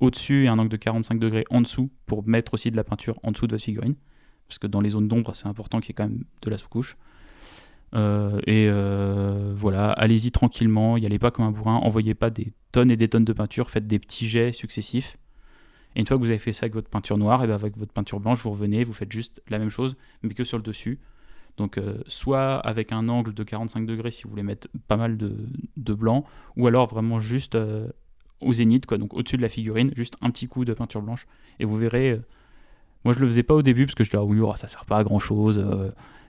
au-dessus 0.00 0.44
et 0.44 0.48
un 0.48 0.58
angle 0.58 0.70
de 0.70 0.76
45 0.76 1.18
degrés 1.18 1.44
en 1.50 1.60
dessous 1.60 1.90
pour 2.06 2.26
mettre 2.26 2.54
aussi 2.54 2.70
de 2.70 2.76
la 2.76 2.84
peinture 2.84 3.18
en 3.22 3.30
dessous 3.30 3.46
de 3.46 3.52
votre 3.52 3.64
figurine. 3.64 3.94
parce 4.48 4.58
que 4.58 4.66
dans 4.66 4.80
les 4.80 4.90
zones 4.90 5.08
d'ombre, 5.08 5.34
c'est 5.34 5.46
important 5.46 5.80
qu'il 5.80 5.90
y 5.90 5.92
ait 5.92 5.94
quand 5.94 6.08
même 6.08 6.24
de 6.42 6.50
la 6.50 6.58
sous-couche. 6.58 6.96
Euh, 7.94 8.40
et 8.46 8.68
euh, 8.68 9.52
voilà, 9.54 9.90
allez-y 9.92 10.32
tranquillement, 10.32 10.98
n'y 10.98 11.06
allez 11.06 11.18
pas 11.18 11.30
comme 11.30 11.44
un 11.44 11.50
bourrin, 11.50 11.76
envoyez 11.76 12.14
pas 12.14 12.30
des 12.30 12.52
tonnes 12.72 12.90
et 12.90 12.96
des 12.96 13.08
tonnes 13.08 13.24
de 13.24 13.32
peinture, 13.32 13.70
faites 13.70 13.86
des 13.86 13.98
petits 13.98 14.28
jets 14.28 14.52
successifs. 14.52 15.18
Et 15.94 16.00
une 16.00 16.06
fois 16.06 16.16
que 16.16 16.22
vous 16.22 16.30
avez 16.30 16.38
fait 16.38 16.54
ça 16.54 16.64
avec 16.64 16.74
votre 16.74 16.88
peinture 16.88 17.18
noire, 17.18 17.44
et 17.44 17.46
bien 17.46 17.54
avec 17.54 17.76
votre 17.76 17.92
peinture 17.92 18.18
blanche, 18.18 18.42
vous 18.42 18.50
revenez, 18.50 18.82
vous 18.82 18.94
faites 18.94 19.12
juste 19.12 19.42
la 19.48 19.58
même 19.58 19.68
chose, 19.68 19.96
mais 20.22 20.32
que 20.32 20.44
sur 20.44 20.56
le 20.56 20.62
dessus. 20.62 21.00
Donc 21.56 21.78
euh, 21.78 21.98
soit 22.06 22.56
avec 22.56 22.92
un 22.92 23.08
angle 23.08 23.34
de 23.34 23.42
45 23.42 23.86
degrés 23.86 24.10
si 24.10 24.24
vous 24.24 24.30
voulez 24.30 24.42
mettre 24.42 24.68
pas 24.88 24.96
mal 24.96 25.16
de, 25.16 25.94
blanc, 25.94 26.24
ou 26.56 26.66
alors 26.66 26.88
vraiment 26.88 27.20
juste 27.20 27.56
au 28.40 28.52
zénith, 28.52 28.86
quoi, 28.86 28.98
donc 28.98 29.14
au-dessus 29.14 29.36
de 29.36 29.42
la 29.42 29.48
figurine, 29.48 29.92
juste 29.94 30.16
un 30.20 30.30
petit 30.30 30.48
coup 30.48 30.64
de 30.64 30.72
peinture 30.72 31.02
blanche, 31.02 31.26
et 31.60 31.64
vous 31.64 31.76
verrez. 31.76 32.20
moi 33.04 33.12
je 33.14 33.20
le 33.20 33.26
faisais 33.26 33.42
pas 33.42 33.54
au 33.54 33.62
début 33.62 33.84
parce 33.84 33.94
que 33.94 34.04
je 34.04 34.10
disais 34.10 34.18
ah 34.18 34.24
oui, 34.24 34.38
oh, 34.40 34.54
ça 34.56 34.68
sert 34.68 34.86
pas 34.86 34.96
à 34.96 35.04
grand 35.04 35.18
chose 35.18 35.62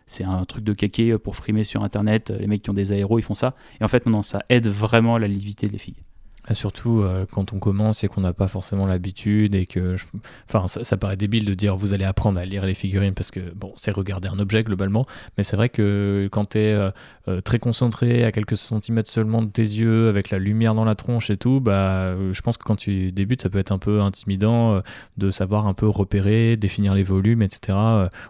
c'est 0.06 0.24
un 0.24 0.44
truc 0.46 0.64
de 0.64 0.74
kéké 0.74 1.18
pour 1.18 1.36
frimer 1.36 1.64
sur 1.64 1.84
internet. 1.84 2.30
Les 2.32 2.48
mecs 2.48 2.62
qui 2.62 2.70
ont 2.70 2.74
des 2.74 2.92
aéros, 2.92 3.20
ils 3.20 3.24
font 3.24 3.36
ça. 3.36 3.56
Et 3.80 3.84
en 3.84 3.88
fait, 3.88 4.06
non, 4.06 4.24
ça 4.24 4.44
aide 4.50 4.68
vraiment 4.68 5.18
la 5.18 5.28
lisibilité 5.28 5.68
des 5.68 5.78
filles. 5.78 6.04
Ah, 6.46 6.54
surtout 6.56 7.00
euh, 7.00 7.26
quand 7.32 7.54
on 7.54 7.60
commence 7.60 8.04
et 8.04 8.10
qu'on 8.10 8.20
n'a 8.20 8.34
pas 8.34 8.50
forcément 8.50 8.86
l'habitude 8.86 9.56
et 9.56 9.66
que, 9.66 9.96
enfin, 10.50 10.68
ça, 10.68 10.98
paraît 10.98 11.16
débile 11.16 11.46
de 11.46 11.54
dire 11.54 11.78
vous 11.78 11.94
allez 11.94 12.04
apprendre 12.04 12.38
à 12.38 12.44
lire 12.44 12.66
les 12.66 12.74
figurines 12.74 13.14
parce 13.14 13.32
que 13.32 13.40
bon, 13.56 13.72
c'est 13.78 13.92
regarder 13.92 14.28
un 14.28 14.38
objet 14.40 14.62
globalement, 14.62 15.06
mais 15.38 15.46
c'est 15.46 15.56
vrai 15.56 15.70
que 15.70 16.28
quand 16.34 16.50
tu 16.50 16.58
es 16.58 16.74
euh, 16.74 16.90
euh, 17.30 17.40
très 17.40 17.60
concentré 17.60 18.26
à 18.26 18.34
quelques 18.34 18.58
centimètres 18.58 19.10
seulement 19.10 19.42
de 19.42 19.48
tes 19.48 19.62
yeux, 19.62 20.10
avec 20.10 20.32
la 20.32 20.38
lumière 20.38 20.76
dans 20.76 20.84
la 20.84 20.96
tronche 20.96 21.30
et 21.30 21.38
tout, 21.38 21.62
bah, 21.62 22.14
je 22.34 22.42
pense 22.42 22.58
que 22.58 22.64
quand 22.66 22.76
tu 22.76 23.14
débutes, 23.14 23.42
ça 23.42 23.50
peut 23.50 23.60
être 23.60 23.72
un 23.72 23.80
peu 23.80 24.02
intimidant 24.02 24.82
de 25.18 25.32
savoir 25.32 25.68
un 25.68 25.74
peu 25.74 25.88
repérer, 25.88 26.58
définir 26.58 26.94
les 26.94 27.04
volumes, 27.04 27.42
etc. 27.42 27.78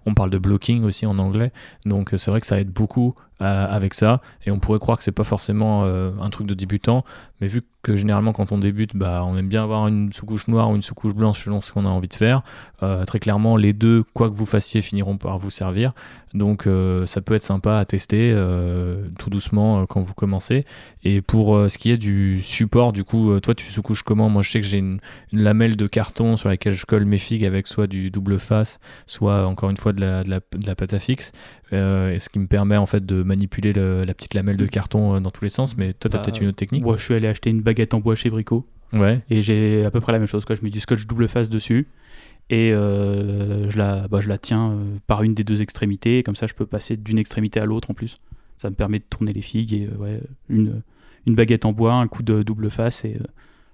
on 0.06 0.14
parle 0.14 0.30
de 0.30 0.38
blocking 0.38 0.84
aussi 0.84 1.08
en 1.08 1.18
anglais, 1.18 1.52
donc 1.86 2.14
c'est 2.18 2.30
vrai 2.30 2.42
que 2.42 2.48
ça 2.48 2.60
aide 2.60 2.70
beaucoup 2.70 3.16
avec 3.40 3.94
ça 3.94 4.22
et 4.46 4.52
on 4.52 4.60
pourrait 4.60 4.80
croire 4.80 4.98
que 4.98 5.04
c'est 5.04 5.12
pas 5.12 5.24
forcément 5.24 5.84
un 5.84 6.30
truc 6.30 6.48
de 6.48 6.54
débutant 6.54 7.04
mais 7.44 7.50
vu 7.50 7.62
que 7.82 7.98
généralement 7.98 8.32
quand 8.32 8.54
on 8.54 8.58
débute, 8.58 8.96
bah, 8.96 9.22
on 9.26 9.36
aime 9.36 9.50
bien 9.50 9.64
avoir 9.64 9.90
une 9.90 10.14
sous-couche 10.14 10.48
noire 10.48 10.70
ou 10.70 10.76
une 10.76 10.82
sous-couche 10.82 11.14
blanche 11.14 11.44
selon 11.44 11.60
ce 11.60 11.74
qu'on 11.74 11.86
a 11.86 11.90
envie 11.90 12.08
de 12.08 12.14
faire. 12.14 12.42
Euh, 12.82 13.04
très 13.04 13.20
clairement, 13.20 13.58
les 13.58 13.74
deux, 13.74 14.04
quoi 14.14 14.30
que 14.30 14.36
vous 14.36 14.46
fassiez, 14.46 14.82
finiront 14.82 15.18
par 15.18 15.38
vous 15.40 15.50
servir. 15.50 15.92
Donc 16.34 16.66
euh, 16.66 17.06
ça 17.06 17.22
peut 17.22 17.34
être 17.34 17.44
sympa 17.44 17.78
à 17.78 17.86
tester 17.86 18.32
euh, 18.34 19.08
tout 19.20 19.30
doucement 19.30 19.86
quand 19.86 20.02
vous 20.02 20.14
commencez. 20.14 20.66
Et 21.04 21.22
pour 21.22 21.70
ce 21.70 21.78
qui 21.78 21.92
est 21.92 21.98
du 21.98 22.42
support, 22.42 22.94
du 22.94 23.04
coup, 23.04 23.38
toi 23.42 23.54
tu 23.54 23.66
sous-couches 23.66 24.04
comment? 24.04 24.30
Moi 24.30 24.42
je 24.42 24.52
sais 24.52 24.62
que 24.62 24.66
j'ai 24.66 24.78
une, 24.78 25.00
lamelle 25.34 25.76
de 25.76 25.88
carton 25.88 26.38
sur 26.38 26.48
laquelle 26.48 26.74
je 26.74 26.86
colle 26.86 27.04
mes 27.04 27.18
figues 27.18 27.44
avec 27.44 27.68
soit 27.68 27.88
du 27.88 28.10
double 28.10 28.40
face, 28.40 28.80
soit 29.06 29.46
encore 29.46 29.70
une 29.70 29.78
fois 29.78 29.92
de 29.92 30.00
la, 30.00 30.24
de 30.24 30.30
la, 30.30 30.76
pâte 30.76 30.94
à 30.94 31.00
fixe. 31.00 31.34
et 31.72 32.18
ce 32.20 32.30
qui 32.30 32.40
me 32.40 32.48
permet 32.48 32.78
en 32.78 32.86
fait 32.86 33.06
de 33.06 33.23
manipuler 33.24 33.74
la 33.74 34.14
petite 34.14 34.34
lamelle 34.34 34.58
de 34.58 34.66
carton 34.66 35.20
dans 35.20 35.32
tous 35.32 35.44
les 35.44 35.50
sens. 35.50 35.78
Mais 35.78 35.94
toi 35.94 36.10
tu 36.10 36.16
as 36.16 36.20
bah, 36.20 36.26
peut-être 36.26 36.42
une 36.42 36.48
autre 36.48 36.58
technique 36.58 36.84
Moi 36.84 36.98
je 36.98 37.04
suis 37.04 37.14
allé 37.14 37.28
acheter 37.28 37.50
une 37.50 37.62
baguette 37.62 37.94
en 37.94 38.00
bois 38.00 38.16
chez 38.16 38.30
Brico. 38.30 38.68
Ouais. 38.94 39.22
Et 39.30 39.42
j'ai 39.42 39.86
à 39.86 39.92
peu 39.92 40.00
près 40.00 40.12
la 40.12 40.20
même 40.20 40.28
chose. 40.28 40.46
Quoi. 40.46 40.56
Je 40.56 40.62
mets 40.62 40.70
du 40.70 40.80
scotch 40.80 41.06
double 41.08 41.28
face 41.28 41.50
dessus 41.50 41.88
et 42.50 42.72
euh, 42.72 43.70
je, 43.70 43.78
la, 43.78 44.08
bah, 44.08 44.22
je 44.22 44.30
la 44.30 44.38
tiens 44.38 44.72
euh, 44.72 44.98
par 45.08 45.24
une 45.24 45.34
des 45.34 45.44
deux 45.44 45.62
extrémités. 45.62 46.24
comme 46.24 46.36
ça, 46.36 46.48
je 46.48 46.54
peux 46.54 46.66
passer 46.66 46.98
d'une 46.98 47.18
extrémité 47.18 47.60
à 47.60 47.66
l'autre 47.66 47.90
en 47.90 47.94
plus. 47.94 48.18
Ça 48.58 48.70
me 48.70 48.76
permet 48.76 49.00
de 49.00 49.06
tourner 49.06 49.34
les 49.34 49.42
figues 49.42 49.74
et 49.74 49.88
euh, 49.88 49.98
ouais, 49.98 50.22
une, 50.50 50.82
une 51.26 51.36
baguette 51.36 51.66
en 51.66 51.74
bois, 51.74 51.94
un 51.94 52.08
coup 52.08 52.24
de 52.24 52.44
double 52.44 52.70
face 52.70 53.06
et 53.06 53.18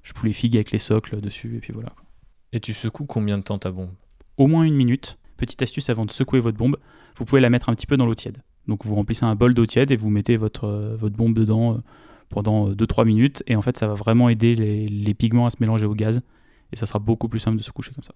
je 0.03 0.13
pousse 0.13 0.23
les 0.23 0.33
figues 0.33 0.55
avec 0.55 0.71
les 0.71 0.79
socles 0.79 1.19
dessus 1.19 1.57
et 1.57 1.59
puis 1.59 1.73
voilà. 1.73 1.89
Et 2.53 2.59
tu 2.59 2.73
secoues 2.73 3.05
combien 3.05 3.37
de 3.37 3.43
temps 3.43 3.59
ta 3.59 3.71
bombe? 3.71 3.91
Au 4.37 4.47
moins 4.47 4.63
une 4.63 4.75
minute. 4.75 5.17
Petite 5.37 5.61
astuce 5.61 5.89
avant 5.89 6.05
de 6.05 6.11
secouer 6.11 6.39
votre 6.41 6.57
bombe, 6.57 6.77
vous 7.17 7.23
pouvez 7.23 7.39
la 7.39 7.49
mettre 7.49 7.69
un 7.69 7.75
petit 7.75 7.87
peu 7.87 7.95
dans 7.95 8.05
l'eau 8.05 8.15
tiède. 8.15 8.39
Donc 8.69 8.85
vous 8.85 8.95
remplissez 8.95 9.25
un 9.25 9.35
bol 9.35 9.53
d'eau 9.53 9.65
tiède 9.65 9.91
et 9.91 9.97
vous 9.97 10.09
mettez 10.09 10.37
votre, 10.37 10.95
votre 10.97 11.15
bombe 11.15 11.33
dedans 11.33 11.81
pendant 12.29 12.69
2-3 12.69 13.05
minutes. 13.05 13.43
Et 13.47 13.55
en 13.55 13.61
fait, 13.61 13.77
ça 13.77 13.87
va 13.87 13.95
vraiment 13.95 14.29
aider 14.29 14.55
les, 14.55 15.13
pigments 15.13 15.47
à 15.47 15.49
se 15.49 15.57
mélanger 15.59 15.85
au 15.85 15.95
gaz. 15.95 16.21
Et 16.71 16.75
ça 16.75 16.85
sera 16.85 16.99
beaucoup 16.99 17.27
plus 17.27 17.39
simple 17.39 17.57
de 17.57 17.63
se 17.63 17.71
coucher 17.71 17.91
comme 17.93 18.03
ça. 18.03 18.13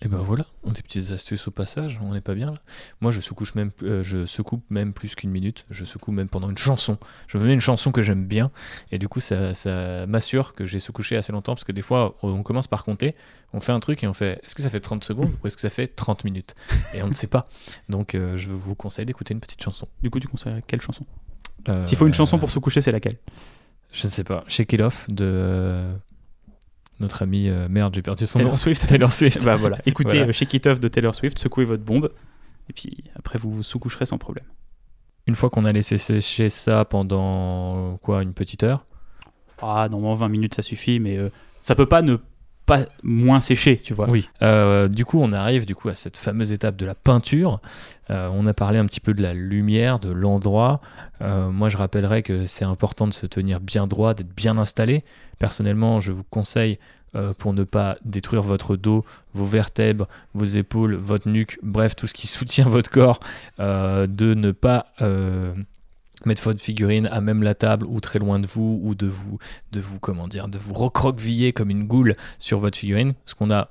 Et 0.00 0.06
ben 0.06 0.18
voilà, 0.18 0.46
on 0.62 0.70
des 0.70 0.82
petites 0.82 1.10
astuces 1.10 1.48
au 1.48 1.50
passage, 1.50 1.98
on 2.00 2.12
n'est 2.12 2.20
pas 2.20 2.34
bien 2.34 2.52
là. 2.52 2.58
Moi 3.00 3.10
je 3.10 3.20
secoue 3.20 3.44
même, 3.56 3.72
euh, 3.82 4.04
je 4.04 4.26
secoue 4.26 4.62
même 4.70 4.92
plus 4.92 5.16
qu'une 5.16 5.30
minute, 5.30 5.64
je 5.70 5.84
secoue 5.84 6.12
même 6.12 6.28
pendant 6.28 6.48
une 6.48 6.56
chanson. 6.58 6.98
Je 7.26 7.36
me 7.36 7.44
mets 7.44 7.52
une 7.52 7.60
chanson 7.60 7.90
que 7.90 8.00
j'aime 8.00 8.24
bien 8.24 8.52
et 8.92 8.98
du 8.98 9.08
coup 9.08 9.18
ça, 9.18 9.54
ça 9.54 10.06
m'assure 10.06 10.54
que 10.54 10.66
j'ai 10.66 10.78
secouché 10.78 11.16
assez 11.16 11.32
longtemps 11.32 11.54
parce 11.54 11.64
que 11.64 11.72
des 11.72 11.82
fois 11.82 12.16
on 12.22 12.44
commence 12.44 12.68
par 12.68 12.84
compter, 12.84 13.16
on 13.52 13.58
fait 13.58 13.72
un 13.72 13.80
truc 13.80 14.04
et 14.04 14.06
on 14.06 14.14
fait 14.14 14.40
est-ce 14.44 14.54
que 14.54 14.62
ça 14.62 14.70
fait 14.70 14.80
30 14.80 15.02
secondes 15.02 15.32
ou 15.42 15.46
est-ce 15.48 15.56
que 15.56 15.62
ça 15.62 15.70
fait 15.70 15.88
30 15.88 16.22
minutes? 16.22 16.54
Et 16.94 17.02
on 17.02 17.08
ne 17.08 17.12
sait 17.12 17.26
pas. 17.26 17.44
Donc 17.88 18.14
euh, 18.14 18.36
je 18.36 18.50
vous 18.50 18.76
conseille 18.76 19.06
d'écouter 19.06 19.34
une 19.34 19.40
petite 19.40 19.62
chanson. 19.62 19.88
Du 20.02 20.10
coup 20.10 20.20
tu 20.20 20.28
conseilles 20.28 20.62
quelle 20.68 20.80
chanson? 20.80 21.06
Euh, 21.68 21.84
S'il 21.86 21.98
faut 21.98 22.06
une 22.06 22.14
chanson 22.14 22.38
pour 22.38 22.50
se 22.50 22.60
coucher, 22.60 22.80
c'est 22.80 22.92
laquelle? 22.92 23.16
Je 23.90 24.06
ne 24.06 24.10
sais 24.12 24.22
pas. 24.22 24.44
Shake 24.46 24.72
It 24.74 24.80
Off 24.80 25.06
de 25.08 25.82
notre 27.00 27.22
ami 27.22 27.48
euh, 27.48 27.68
merde, 27.68 27.94
j'ai 27.94 28.02
perdu 28.02 28.26
son 28.26 28.38
Taylor 28.38 28.52
nom. 28.52 28.56
Swift. 28.56 28.86
Taylor 28.88 29.12
Swift. 29.12 29.44
bah 29.44 29.56
voilà. 29.56 29.78
Écoutez 29.86 30.32
Shake 30.32 30.54
It 30.54 30.66
Off 30.66 30.80
de 30.80 30.88
Taylor 30.88 31.14
Swift, 31.14 31.38
secouez 31.38 31.64
votre 31.64 31.82
bombe, 31.82 32.10
et 32.68 32.72
puis 32.72 33.04
après 33.14 33.38
vous 33.38 33.50
vous 33.50 33.62
sous-coucherez 33.62 34.06
sans 34.06 34.18
problème. 34.18 34.46
Une 35.26 35.34
fois 35.34 35.50
qu'on 35.50 35.64
a 35.64 35.72
laissé 35.72 35.98
sécher 35.98 36.48
ça 36.48 36.84
pendant 36.84 37.98
quoi, 37.98 38.22
une 38.22 38.32
petite 38.32 38.62
heure? 38.62 38.86
Ah, 39.60 39.88
normalement 39.90 40.14
20 40.14 40.28
minutes 40.28 40.54
ça 40.54 40.62
suffit, 40.62 41.00
mais 41.00 41.18
ça 41.60 41.74
peut 41.74 41.86
pas 41.86 42.02
ne 42.02 42.16
pas 42.68 42.84
moins 43.02 43.40
séché, 43.40 43.78
tu 43.78 43.94
vois. 43.94 44.10
Oui. 44.10 44.28
Euh, 44.42 44.88
du 44.88 45.06
coup, 45.06 45.18
on 45.22 45.32
arrive 45.32 45.64
du 45.64 45.74
coup 45.74 45.88
à 45.88 45.94
cette 45.94 46.18
fameuse 46.18 46.52
étape 46.52 46.76
de 46.76 46.84
la 46.84 46.94
peinture. 46.94 47.60
Euh, 48.10 48.28
on 48.30 48.46
a 48.46 48.52
parlé 48.52 48.78
un 48.78 48.84
petit 48.84 49.00
peu 49.00 49.14
de 49.14 49.22
la 49.22 49.32
lumière, 49.32 49.98
de 49.98 50.10
l'endroit. 50.10 50.82
Euh, 51.22 51.50
moi, 51.50 51.70
je 51.70 51.78
rappellerais 51.78 52.22
que 52.22 52.46
c'est 52.46 52.66
important 52.66 53.06
de 53.06 53.14
se 53.14 53.24
tenir 53.24 53.60
bien 53.60 53.86
droit, 53.86 54.12
d'être 54.12 54.34
bien 54.36 54.58
installé. 54.58 55.02
Personnellement, 55.38 55.98
je 55.98 56.12
vous 56.12 56.24
conseille 56.24 56.78
pour 57.38 57.54
ne 57.54 57.64
pas 57.64 57.96
détruire 58.04 58.42
votre 58.42 58.76
dos, 58.76 59.02
vos 59.32 59.46
vertèbres, 59.46 60.06
vos 60.34 60.44
épaules, 60.44 60.94
votre 60.94 61.26
nuque, 61.26 61.58
bref, 61.62 61.96
tout 61.96 62.06
ce 62.06 62.12
qui 62.12 62.26
soutient 62.28 62.68
votre 62.68 62.90
corps, 62.90 63.20
de 63.58 64.34
ne 64.34 64.52
pas 64.52 64.92
mettre 66.26 66.42
votre 66.42 66.60
figurine 66.60 67.08
à 67.12 67.20
même 67.20 67.42
la 67.42 67.54
table 67.54 67.86
ou 67.86 68.00
très 68.00 68.18
loin 68.18 68.38
de 68.38 68.46
vous 68.46 68.80
ou 68.82 68.94
de 68.94 69.06
vous 69.06 69.38
de 69.72 69.80
vous 69.80 69.98
comment 70.00 70.28
dire 70.28 70.48
de 70.48 70.58
vous 70.58 70.74
recroqueviller 70.74 71.52
comme 71.52 71.70
une 71.70 71.86
goule 71.86 72.14
sur 72.38 72.58
votre 72.58 72.76
figurine 72.76 73.14
ce 73.24 73.34
qu'on 73.34 73.50
a 73.50 73.70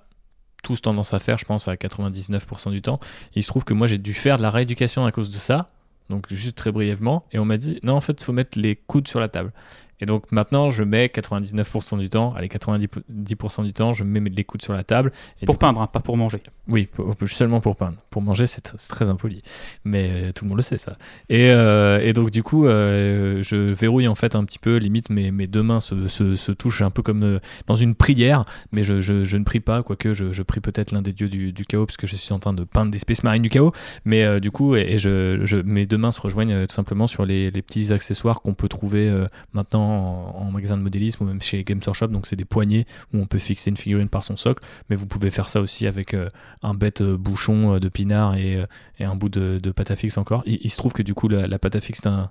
tous 0.64 0.82
tendance 0.82 1.14
à 1.14 1.20
faire 1.20 1.38
je 1.38 1.46
pense 1.46 1.68
à 1.68 1.76
99% 1.76 2.72
du 2.72 2.82
temps 2.82 3.00
il 3.36 3.44
se 3.44 3.48
trouve 3.48 3.64
que 3.64 3.74
moi 3.74 3.88
j'ai 3.88 3.98
dû 3.98 4.14
faire 4.14 4.38
de 4.38 4.44
la 4.44 4.50
rééducation 4.50 5.06
à 5.06 5.12
cause 5.12 5.30
de 5.30 5.38
ça 5.38 5.68
donc 6.10 6.34
juste 6.34 6.58
très 6.58 6.72
brièvement 6.72 7.26
et 7.32 7.40
on 7.40 7.46
m'a 7.46 7.58
dit 7.58 7.80
non 7.84 7.96
en 7.96 8.02
fait 8.02 8.20
il 8.22 8.24
faut 8.24 8.34
mettre 8.34 8.58
les 8.58 8.76
coudes 8.76 9.08
sur 9.08 9.20
la 9.20 9.28
table 9.28 9.52
et 10.00 10.06
donc 10.06 10.32
maintenant, 10.32 10.70
je 10.70 10.84
mets 10.84 11.08
99% 11.08 11.98
du 11.98 12.10
temps, 12.10 12.34
allez, 12.36 12.48
90% 12.48 13.64
du 13.64 13.74
temps, 13.74 13.94
je 13.94 14.04
mets 14.04 14.20
les 14.20 14.44
coudes 14.44 14.62
sur 14.62 14.74
la 14.74 14.84
table. 14.84 15.12
pour 15.46 15.58
peindre, 15.58 15.82
hein, 15.82 15.88
pas 15.88 16.00
pour 16.00 16.18
manger. 16.18 16.42
Oui, 16.70 16.90
seulement 17.28 17.62
pour 17.62 17.78
peindre. 17.78 17.98
Pour 18.10 18.22
manger, 18.22 18.46
c'est 18.46 18.76
très 18.90 19.10
impoli. 19.10 19.42
Mais 19.86 20.10
euh, 20.12 20.32
tout 20.34 20.44
le 20.44 20.50
monde 20.50 20.58
le 20.58 20.64
sait, 20.64 20.78
ça. 20.78 20.98
Et, 21.30 21.50
euh, 21.50 22.02
et 22.04 22.12
donc, 22.12 22.30
du 22.30 22.44
coup, 22.44 22.66
euh, 22.66 23.42
je 23.42 23.56
verrouille 23.56 24.08
en 24.08 24.16
fait 24.16 24.36
un 24.36 24.44
petit 24.44 24.60
peu, 24.60 24.76
limite, 24.76 25.10
mes, 25.10 25.32
mes 25.32 25.48
deux 25.48 25.64
mains 25.64 25.80
se, 25.80 26.08
se, 26.08 26.52
touchent 26.52 26.82
un 26.82 26.90
peu 26.90 27.02
comme 27.02 27.40
dans 27.68 27.76
une 27.76 27.96
prière, 27.96 28.44
mais 28.74 28.84
je, 28.84 29.00
je, 29.00 29.38
ne 29.38 29.44
prie 29.46 29.62
pas, 29.62 29.82
quoique 29.82 30.14
je, 30.14 30.34
je 30.34 30.44
prie 30.44 30.60
peut-être 30.60 30.92
l'un 30.92 31.02
des 31.02 31.14
dieux 31.14 31.30
du, 31.30 31.54
du, 31.54 31.66
chaos, 31.66 31.86
parce 31.86 31.98
que 31.98 32.08
je 32.08 32.16
suis 32.16 32.34
en 32.34 32.40
train 32.40 32.54
de 32.54 32.66
peindre 32.66 32.92
des 32.92 32.98
espèces 32.98 33.24
marines 33.24 33.44
du 33.44 33.50
chaos. 33.50 33.72
Mais 34.04 34.42
du 34.42 34.52
coup, 34.52 34.76
et, 34.76 34.98
je, 34.98 35.40
je, 35.44 35.58
mes 35.58 35.86
deux 35.86 35.98
mains 35.98 36.12
se 36.12 36.20
rejoignent 36.20 36.68
tout 36.68 36.76
simplement 36.76 37.08
sur 37.08 37.26
les, 37.26 37.50
les 37.50 37.62
petits 37.62 37.94
accessoires 37.94 38.42
qu'on 38.42 38.56
peut 38.56 38.68
trouver 38.68 39.26
maintenant 39.54 40.36
en, 40.36 40.52
magasin 40.52 40.78
de 40.78 40.84
modélisme 40.84 41.24
ou 41.24 41.28
même 41.28 41.42
chez 41.42 41.64
Games 41.64 41.80
Workshop. 41.86 42.08
Donc 42.08 42.28
c'est 42.28 42.36
des 42.36 42.46
poignées 42.46 42.86
où 43.14 43.20
on 43.20 43.26
peut 43.26 43.40
fixer 43.40 43.70
une 43.70 43.78
figurine 43.78 44.10
par 44.10 44.24
son 44.24 44.36
socle, 44.36 44.66
mais 44.90 44.96
vous 44.96 45.06
pouvez 45.06 45.30
faire 45.30 45.48
ça 45.48 45.62
aussi 45.62 45.88
avec 45.88 46.16
un 46.62 46.74
bête 46.74 47.02
euh, 47.02 47.18
bouchon 47.18 47.76
euh, 47.76 47.80
de 47.80 47.90
pinard 47.90 48.36
et, 48.36 48.60
un 49.00 49.16
bout 49.16 49.30
de, 49.30 49.60
de 49.62 49.72
pâte 49.72 49.92
à 49.92 49.96
fixe 49.96 50.18
encore. 50.18 50.44
Il, 50.46 50.70
se 50.70 50.78
trouve 50.78 50.94
que 50.94 51.04
du 51.04 51.14
coup 51.14 51.28
la, 51.28 51.48
la 51.48 51.60
pâte 51.60 51.76
à 51.76 51.82
fixe 51.82 52.02
c'est 52.04 52.10
un 52.10 52.30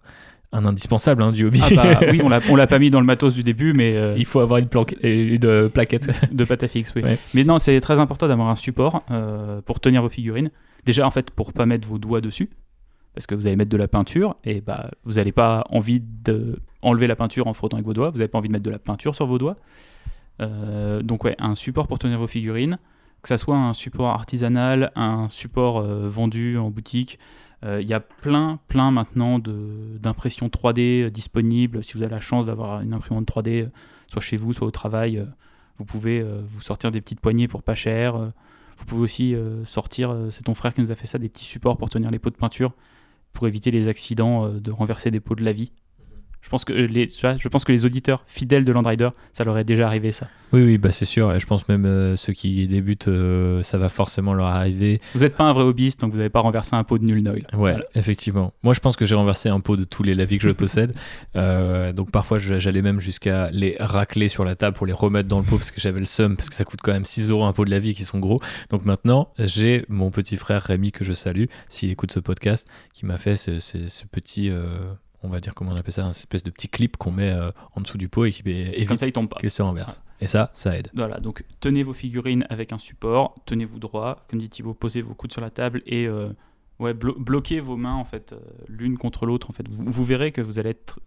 un 0.52 0.64
indispensable 0.64 1.22
hein, 1.22 1.32
du 1.32 1.44
hobby. 1.44 1.60
Ah 1.60 1.74
bah, 1.74 2.00
oui, 2.08 2.20
on 2.22 2.28
l'a, 2.28 2.38
l'a 2.38 2.66
pas 2.68 2.78
mis 2.78 2.88
dans 2.88 3.00
le 3.00 3.06
matos 3.06 3.34
du 3.34 3.42
début, 3.42 3.72
mais 3.72 4.14
il 4.16 4.24
faut 4.24 4.38
avoir 4.38 4.60
une, 4.60 4.68
une 5.02 5.68
plaquette 5.68 6.08
de 6.32 6.44
pâte 6.44 6.62
à 6.62 6.68
fixe. 6.68 6.92
Oui. 6.94 7.02
Mais 7.34 7.42
non, 7.42 7.58
c'est 7.58 7.78
très 7.80 7.98
important 7.98 8.28
d'avoir 8.28 8.48
un 8.48 8.54
support 8.54 9.02
pour 9.66 9.80
tenir 9.80 10.02
vos 10.02 10.08
figurines. 10.08 10.50
Déjà, 10.84 11.04
en 11.04 11.10
fait, 11.10 11.32
pour 11.32 11.52
pas 11.52 11.66
mettre 11.66 11.88
vos 11.88 11.98
doigts 11.98 12.20
dessus, 12.20 12.48
parce 13.16 13.26
que 13.26 13.34
vous 13.34 13.46
allez 13.46 13.56
mettre 13.56 13.70
de 13.70 13.78
la 13.78 13.88
peinture 13.88 14.36
et 14.44 14.60
bah 14.60 14.90
vous 15.04 15.14
n'avez 15.14 15.32
pas 15.32 15.64
envie 15.70 16.00
de 16.00 16.60
enlever 16.82 17.06
la 17.06 17.16
peinture 17.16 17.46
en 17.46 17.54
frottant 17.54 17.78
avec 17.78 17.86
vos 17.86 17.94
doigts, 17.94 18.10
vous 18.10 18.18
n'avez 18.18 18.28
pas 18.28 18.36
envie 18.36 18.48
de 18.48 18.52
mettre 18.52 18.64
de 18.64 18.70
la 18.70 18.78
peinture 18.78 19.14
sur 19.14 19.26
vos 19.26 19.38
doigts. 19.38 19.56
Euh, 20.42 21.00
donc 21.00 21.24
ouais, 21.24 21.34
un 21.38 21.54
support 21.54 21.88
pour 21.88 21.98
tenir 21.98 22.18
vos 22.18 22.26
figurines, 22.26 22.78
que 23.26 23.36
ça 23.36 23.38
soit 23.38 23.56
un 23.56 23.74
support 23.74 24.10
artisanal, 24.10 24.92
un 24.94 25.28
support 25.28 25.78
euh, 25.78 26.08
vendu 26.08 26.58
en 26.58 26.70
boutique. 26.70 27.18
Euh, 27.64 27.80
il 27.82 27.88
y 27.88 27.94
a 27.94 28.00
plein, 28.00 28.60
plein 28.68 28.90
maintenant 28.90 29.38
d'impressions 29.40 30.48
3D 30.48 31.10
disponibles. 31.10 31.82
Si 31.82 31.94
vous 31.94 32.02
avez 32.02 32.12
la 32.12 32.20
chance 32.20 32.46
d'avoir 32.46 32.82
une 32.82 32.94
imprimante 32.94 33.26
3D, 33.26 33.68
soit 34.08 34.22
chez 34.22 34.36
vous, 34.36 34.52
soit 34.52 34.66
au 34.66 34.70
travail, 34.70 35.26
vous 35.78 35.84
pouvez 35.84 36.24
vous 36.46 36.60
sortir 36.60 36.90
des 36.90 37.00
petites 37.00 37.20
poignées 37.20 37.48
pour 37.48 37.62
pas 37.62 37.74
cher. 37.74 38.32
Vous 38.76 38.84
pouvez 38.84 39.02
aussi 39.02 39.34
euh, 39.34 39.64
sortir, 39.64 40.10
euh, 40.10 40.30
c'est 40.30 40.44
ton 40.44 40.54
frère 40.54 40.74
qui 40.74 40.80
nous 40.80 40.92
a 40.92 40.94
fait 40.94 41.06
ça, 41.06 41.18
des 41.18 41.28
petits 41.28 41.44
supports 41.44 41.76
pour 41.78 41.88
tenir 41.88 42.10
les 42.10 42.18
pots 42.18 42.30
de 42.30 42.36
peinture, 42.36 42.74
pour 43.32 43.48
éviter 43.48 43.70
les 43.70 43.88
accidents 43.88 44.46
euh, 44.46 44.60
de 44.60 44.70
renverser 44.70 45.10
des 45.10 45.20
pots 45.20 45.34
de 45.34 45.44
la 45.44 45.52
vie. 45.52 45.72
Je 46.46 46.50
pense 46.50 46.64
que 46.64 46.72
les, 46.72 47.08
tu 47.08 47.20
vois, 47.22 47.36
je 47.36 47.48
pense 47.48 47.64
que 47.64 47.72
les 47.72 47.84
auditeurs 47.84 48.22
fidèles 48.28 48.62
de 48.62 48.70
Landrider, 48.70 49.08
ça 49.32 49.42
leur 49.42 49.58
est 49.58 49.64
déjà 49.64 49.88
arrivé 49.88 50.12
ça. 50.12 50.28
Oui, 50.52 50.62
oui, 50.62 50.78
bah 50.78 50.92
c'est 50.92 51.04
sûr. 51.04 51.34
Et 51.34 51.40
je 51.40 51.46
pense 51.46 51.68
même 51.68 51.84
euh, 51.86 52.14
ceux 52.14 52.32
qui 52.34 52.68
débutent, 52.68 53.08
euh, 53.08 53.64
ça 53.64 53.78
va 53.78 53.88
forcément 53.88 54.32
leur 54.32 54.46
arriver. 54.46 55.00
Vous 55.14 55.22
n'êtes 55.22 55.34
pas 55.34 55.42
un 55.42 55.52
vrai 55.52 55.64
hobbyiste, 55.64 56.00
donc 56.02 56.12
vous 56.12 56.18
n'avez 56.18 56.30
pas 56.30 56.38
renversé 56.38 56.76
un 56.76 56.84
pot 56.84 56.98
de 56.98 57.04
nul 57.04 57.20
noil. 57.20 57.38
Ouais, 57.52 57.72
Voilà. 57.72 57.80
effectivement. 57.96 58.54
Moi, 58.62 58.74
je 58.74 58.78
pense 58.78 58.94
que 58.94 59.04
j'ai 59.06 59.16
renversé 59.16 59.48
un 59.48 59.58
pot 59.58 59.76
de 59.76 59.82
tous 59.82 60.04
les 60.04 60.14
lavis 60.14 60.38
que 60.38 60.44
je 60.44 60.50
possède. 60.52 60.94
Euh, 61.34 61.92
donc 61.92 62.12
parfois, 62.12 62.38
j'allais 62.38 62.82
même 62.82 63.00
jusqu'à 63.00 63.50
les 63.50 63.74
racler 63.80 64.28
sur 64.28 64.44
la 64.44 64.54
table 64.54 64.76
pour 64.76 64.86
les 64.86 64.92
remettre 64.92 65.28
dans 65.28 65.38
le 65.40 65.44
pot 65.44 65.56
parce 65.56 65.72
que 65.72 65.80
j'avais 65.80 65.98
le 65.98 66.06
seum, 66.06 66.36
parce 66.36 66.48
que 66.48 66.54
ça 66.54 66.64
coûte 66.64 66.78
quand 66.80 66.92
même 66.92 67.04
6 67.04 67.30
euros 67.30 67.44
un 67.44 67.52
pot 67.52 67.64
de 67.64 67.70
lavis 67.70 67.94
qui 67.94 68.04
sont 68.04 68.20
gros. 68.20 68.38
Donc 68.70 68.84
maintenant, 68.84 69.32
j'ai 69.40 69.84
mon 69.88 70.12
petit 70.12 70.36
frère 70.36 70.62
Rémi 70.62 70.92
que 70.92 71.04
je 71.04 71.12
salue, 71.12 71.46
s'il 71.68 71.90
écoute 71.90 72.12
ce 72.12 72.20
podcast, 72.20 72.68
qui 72.94 73.04
m'a 73.04 73.18
fait 73.18 73.34
ce, 73.36 73.58
ce- 73.58 73.88
ce 73.88 74.04
petit, 74.06 74.48
euh, 74.50 74.66
on 75.22 75.28
va 75.28 75.40
dire 75.40 75.54
comment 75.54 75.72
on 75.72 75.76
appelle 75.76 75.92
ça, 75.92 76.02
une 76.04 76.10
espèce 76.10 76.42
de 76.42 76.50
petit 76.50 76.68
clip 76.68 76.96
qu'on 76.96 77.10
met 77.10 77.30
euh, 77.30 77.50
en 77.74 77.80
dessous 77.80 77.98
du 77.98 78.08
pot 78.08 78.24
et 78.26 78.32
qui 78.32 78.42
Comme 78.42 78.52
évite 78.52 78.98
ça, 78.98 79.06
il 79.06 79.12
tombe 79.12 79.28
pas. 79.28 79.38
qu'elle 79.40 79.50
se 79.50 79.62
renverse. 79.62 80.00
Et 80.20 80.26
ça, 80.26 80.50
ça 80.54 80.76
aide. 80.78 80.88
Voilà, 80.94 81.18
donc 81.20 81.44
tenez 81.60 81.82
vos 81.82 81.92
figurines 81.94 82.46
avec 82.48 82.72
un 82.72 82.78
support, 82.78 83.34
tenez-vous 83.46 83.78
droit, 83.78 84.24
comme 84.28 84.38
dit 84.40 84.48
Thibaut, 84.48 84.74
posez 84.74 85.02
vos 85.02 85.14
coudes 85.14 85.32
sur 85.32 85.40
la 85.42 85.50
table 85.50 85.82
et 85.86 86.06
euh, 86.06 86.28
ouais, 86.78 86.94
blo- 86.94 87.18
bloquez 87.18 87.60
vos 87.60 87.76
mains 87.76 87.94
en 87.94 88.04
fait 88.04 88.32
euh, 88.32 88.38
l'une 88.68 88.96
contre 88.98 89.26
l'autre 89.26 89.50
en 89.50 89.52
fait. 89.52 89.68
Vous, 89.68 89.84
vous 89.90 90.04
verrez 90.04 90.32
que 90.32 90.40
vous 90.40 90.58
allez 90.58 90.70
être, 90.70 91.00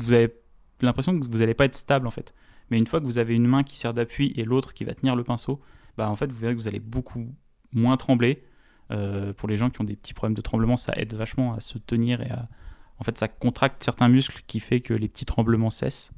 vous 0.00 0.12
avez 0.12 0.34
l'impression 0.82 1.18
que 1.18 1.26
vous 1.26 1.38
n'allez 1.38 1.54
pas 1.54 1.64
être 1.66 1.76
stable 1.76 2.06
en 2.06 2.10
fait. 2.10 2.34
Mais 2.70 2.78
une 2.78 2.86
fois 2.86 3.00
que 3.00 3.06
vous 3.06 3.18
avez 3.18 3.34
une 3.34 3.46
main 3.46 3.62
qui 3.62 3.76
sert 3.78 3.94
d'appui 3.94 4.32
et 4.36 4.44
l'autre 4.44 4.74
qui 4.74 4.84
va 4.84 4.94
tenir 4.94 5.16
le 5.16 5.24
pinceau, 5.24 5.60
bah 5.96 6.08
en 6.10 6.16
fait 6.16 6.30
vous 6.30 6.38
verrez 6.38 6.54
que 6.54 6.60
vous 6.60 6.68
allez 6.68 6.80
beaucoup 6.80 7.34
moins 7.72 7.96
trembler. 7.96 8.42
Pour 9.36 9.48
les 9.48 9.56
gens 9.56 9.70
qui 9.70 9.80
ont 9.80 9.84
des 9.84 9.94
petits 9.94 10.14
problèmes 10.14 10.34
de 10.34 10.40
tremblement, 10.40 10.76
ça 10.76 10.92
aide 10.96 11.14
vachement 11.14 11.54
à 11.54 11.60
se 11.60 11.78
tenir 11.78 12.20
et 12.22 12.30
à, 12.30 12.48
en 13.00 13.04
fait 13.04 13.18
ça 13.18 13.28
contracte 13.28 13.82
certains 13.82 14.08
muscles 14.08 14.42
qui 14.46 14.60
fait 14.60 14.80
que 14.80 14.94
les 14.94 15.08
petits 15.08 15.24
tremblements 15.26 15.70
cessent. 15.70 16.12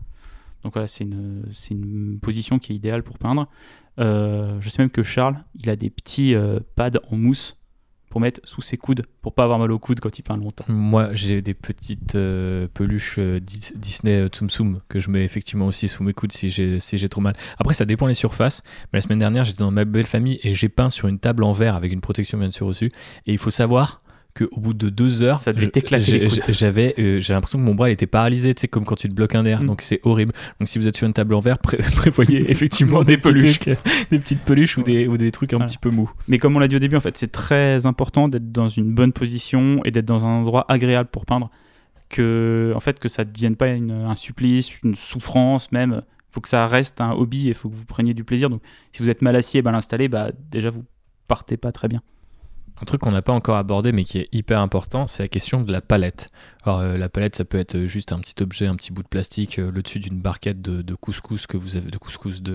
Donc 0.62 0.74
voilà, 0.74 0.86
c'est 0.86 1.04
une, 1.04 1.44
une 1.70 2.18
position 2.20 2.58
qui 2.58 2.72
est 2.72 2.76
idéale 2.76 3.02
pour 3.02 3.18
peindre. 3.18 3.48
Euh, 3.98 4.58
je 4.60 4.68
sais 4.68 4.80
même 4.80 4.90
que 4.90 5.02
Charles, 5.02 5.36
il 5.58 5.68
a 5.68 5.76
des 5.76 5.90
petits 5.90 6.34
euh, 6.34 6.60
pads 6.76 7.00
en 7.10 7.16
mousse 7.16 7.58
pour 8.08 8.20
mettre 8.20 8.40
sous 8.44 8.60
ses 8.60 8.76
coudes, 8.76 9.06
pour 9.22 9.34
pas 9.34 9.42
avoir 9.44 9.58
mal 9.58 9.72
aux 9.72 9.78
coudes 9.78 9.98
quand 9.98 10.18
il 10.18 10.22
peint 10.22 10.36
longtemps. 10.36 10.66
Moi, 10.68 11.14
j'ai 11.14 11.40
des 11.40 11.54
petites 11.54 12.14
euh, 12.14 12.68
peluches 12.72 13.18
Dis- 13.18 13.72
Disney 13.74 14.28
Tsum 14.28 14.50
Tsum 14.50 14.80
que 14.88 15.00
je 15.00 15.08
mets 15.10 15.24
effectivement 15.24 15.66
aussi 15.66 15.88
sous 15.88 16.04
mes 16.04 16.12
coudes 16.12 16.30
si 16.30 16.50
j'ai 16.50 16.78
si 16.78 17.08
trop 17.08 17.22
mal. 17.22 17.34
Après, 17.58 17.72
ça 17.74 17.86
dépend 17.86 18.06
les 18.06 18.14
surfaces. 18.14 18.62
Mais 18.92 18.98
la 18.98 19.00
semaine 19.00 19.18
dernière, 19.18 19.44
j'étais 19.46 19.60
dans 19.60 19.70
ma 19.70 19.84
belle 19.86 20.06
famille 20.06 20.38
et 20.42 20.54
j'ai 20.54 20.68
peint 20.68 20.90
sur 20.90 21.08
une 21.08 21.18
table 21.18 21.42
en 21.42 21.52
verre 21.52 21.74
avec 21.74 21.90
une 21.90 22.02
protection 22.02 22.38
bien 22.38 22.50
sûr 22.50 22.68
dessus. 22.68 22.90
Et 23.26 23.32
il 23.32 23.38
faut 23.38 23.50
savoir 23.50 23.98
qu'au 24.34 24.60
bout 24.60 24.72
de 24.74 24.88
deux 24.88 25.22
heures, 25.22 25.36
Ça 25.36 25.52
j'avais 26.48 26.94
euh, 26.98 27.20
j'ai 27.20 27.32
l'impression 27.34 27.58
que 27.58 27.64
mon 27.64 27.74
bras 27.74 27.90
il 27.90 27.92
était 27.92 28.06
paralysé, 28.06 28.54
tu 28.54 28.62
sais, 28.62 28.68
comme 28.68 28.84
quand 28.84 28.96
tu 28.96 29.08
te 29.08 29.14
bloques 29.14 29.34
un 29.34 29.42
nerf. 29.42 29.62
Mm. 29.62 29.66
Donc 29.66 29.82
c'est 29.82 30.00
horrible. 30.04 30.32
Donc 30.58 30.68
si 30.68 30.78
vous 30.78 30.88
êtes 30.88 30.96
sur 30.96 31.06
une 31.06 31.12
table 31.12 31.34
en 31.34 31.40
verre, 31.40 31.58
pré- 31.58 31.76
prévoyez 31.96 32.50
effectivement 32.50 33.02
Des 33.04 33.18
peluches. 33.18 33.58
trucs, 33.60 33.78
des 34.10 34.18
petites 34.18 34.42
peluches 34.42 34.78
ou 34.78 34.82
des, 34.82 35.06
ou 35.06 35.16
des 35.18 35.30
trucs 35.30 35.52
un 35.52 35.56
Voilà. 35.58 35.66
petit 35.68 35.78
peu 35.78 35.90
mous. 35.90 36.10
Mais 36.28 36.38
comme 36.38 36.56
on 36.56 36.58
l'a 36.58 36.68
dit 36.68 36.76
au 36.76 36.80
début, 36.80 36.96
en 36.96 37.00
fait, 37.00 37.16
c'est 37.16 37.30
très 37.32 37.84
important 37.86 38.28
d'être 38.28 38.50
dans 38.52 38.68
une 38.68 38.94
bonne 38.94 39.12
position 39.12 39.80
et 39.84 39.90
d'être 39.90 40.06
dans 40.06 40.24
un 40.26 40.30
endroit 40.30 40.64
agréable 40.68 41.08
pour 41.12 41.26
peindre. 41.26 41.50
Que, 42.08 42.72
en 42.76 42.80
fait, 42.80 42.98
que 43.00 43.08
ça 43.08 43.24
ne 43.24 43.30
devienne 43.30 43.56
pas 43.56 43.68
une- 43.68 43.90
un 43.90 44.16
supplice, 44.16 44.70
une 44.82 44.94
souffrance 44.94 45.72
même. 45.72 46.02
Il 46.04 46.34
faut 46.34 46.40
que 46.42 46.48
ça 46.48 46.66
reste 46.66 47.00
un 47.00 47.12
hobby 47.12 47.46
et 47.46 47.48
il 47.48 47.54
faut 47.54 47.68
que 47.70 47.74
vous 47.74 47.86
preniez 47.86 48.12
du 48.14 48.22
plaisir. 48.24 48.50
Donc, 48.50 48.60
si 48.92 49.02
vous 49.02 49.08
êtes 49.10 49.22
mal 49.22 49.34
assis 49.36 49.58
et 49.58 49.62
mal 49.62 49.74
installé, 49.74 50.08
bah, 50.08 50.30
déjà, 50.50 50.68
vous 50.70 50.84
partez 51.28 51.56
pas 51.56 51.72
très 51.72 51.88
bien. 51.88 52.02
Un 52.80 52.84
truc 52.84 53.00
qu'on 53.02 53.12
n'a 53.12 53.22
pas 53.22 53.32
encore 53.32 53.56
abordé 53.56 53.92
mais 53.92 54.04
qui 54.04 54.18
est 54.18 54.28
hyper 54.32 54.60
important, 54.60 55.06
c'est 55.06 55.22
la 55.22 55.28
question 55.28 55.60
de 55.60 55.70
la 55.72 55.80
palette. 55.80 56.28
Alors 56.64 56.78
euh, 56.78 56.96
la 56.96 57.08
palette, 57.08 57.34
ça 57.34 57.44
peut 57.44 57.58
être 57.58 57.86
juste 57.86 58.12
un 58.12 58.18
petit 58.18 58.40
objet, 58.40 58.66
un 58.66 58.76
petit 58.76 58.92
bout 58.92 59.02
de 59.02 59.08
plastique, 59.08 59.58
euh, 59.58 59.72
le 59.72 59.82
dessus 59.82 59.98
d'une 59.98 60.18
barquette 60.18 60.62
de, 60.62 60.82
de 60.82 60.94
couscous 60.94 61.48
que 61.48 61.56
vous 61.56 61.76
avez, 61.76 61.90
de 61.90 61.98
couscous 61.98 62.40
de. 62.40 62.54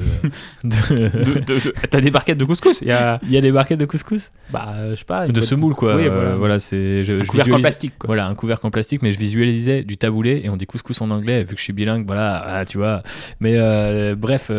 T'as 1.90 2.00
des 2.00 2.12
barquettes 2.12 2.38
de 2.38 2.46
couscous? 2.46 2.80
Il 2.82 2.88
y 2.88 2.92
a, 2.92 3.20
y 3.28 3.36
a 3.36 3.42
des 3.42 3.52
barquettes 3.52 3.80
de 3.80 3.86
couscous? 3.86 4.32
Bah, 4.50 4.76
euh, 4.76 4.92
je 4.92 5.00
sais 5.00 5.06
pas, 5.06 5.28
De 5.28 5.42
semoule 5.42 5.76
quoi. 5.76 5.98
Oui, 5.98 6.08
voilà. 6.08 6.36
voilà, 6.36 6.60
c'est. 6.60 7.04
Je, 7.04 7.16
un 7.16 7.24
je 7.24 7.30
couvercle 7.30 7.54
en 7.56 7.60
plastique. 7.60 7.98
Quoi. 7.98 8.08
Voilà, 8.08 8.28
un 8.28 8.36
couvercle 8.36 8.66
en 8.66 8.72
plastique, 8.72 9.02
mais 9.02 9.12
je 9.12 9.20
visualisais 9.20 9.84
du 9.84 9.98
taboulé 9.98 10.42
et 10.44 10.50
on 10.50 10.56
dit 10.56 10.66
couscous 10.66 11.02
en 11.02 11.12
anglais, 11.12 11.44
vu 11.44 11.56
que 11.56 11.60
je 11.60 11.64
suis 11.64 11.74
bilingue, 11.74 12.08
voilà, 12.08 12.44
ah, 12.48 12.66
tu 12.66 12.78
vois. 12.78 13.04
Mais 13.42 13.56
euh, 13.58 14.16
bref, 14.16 14.50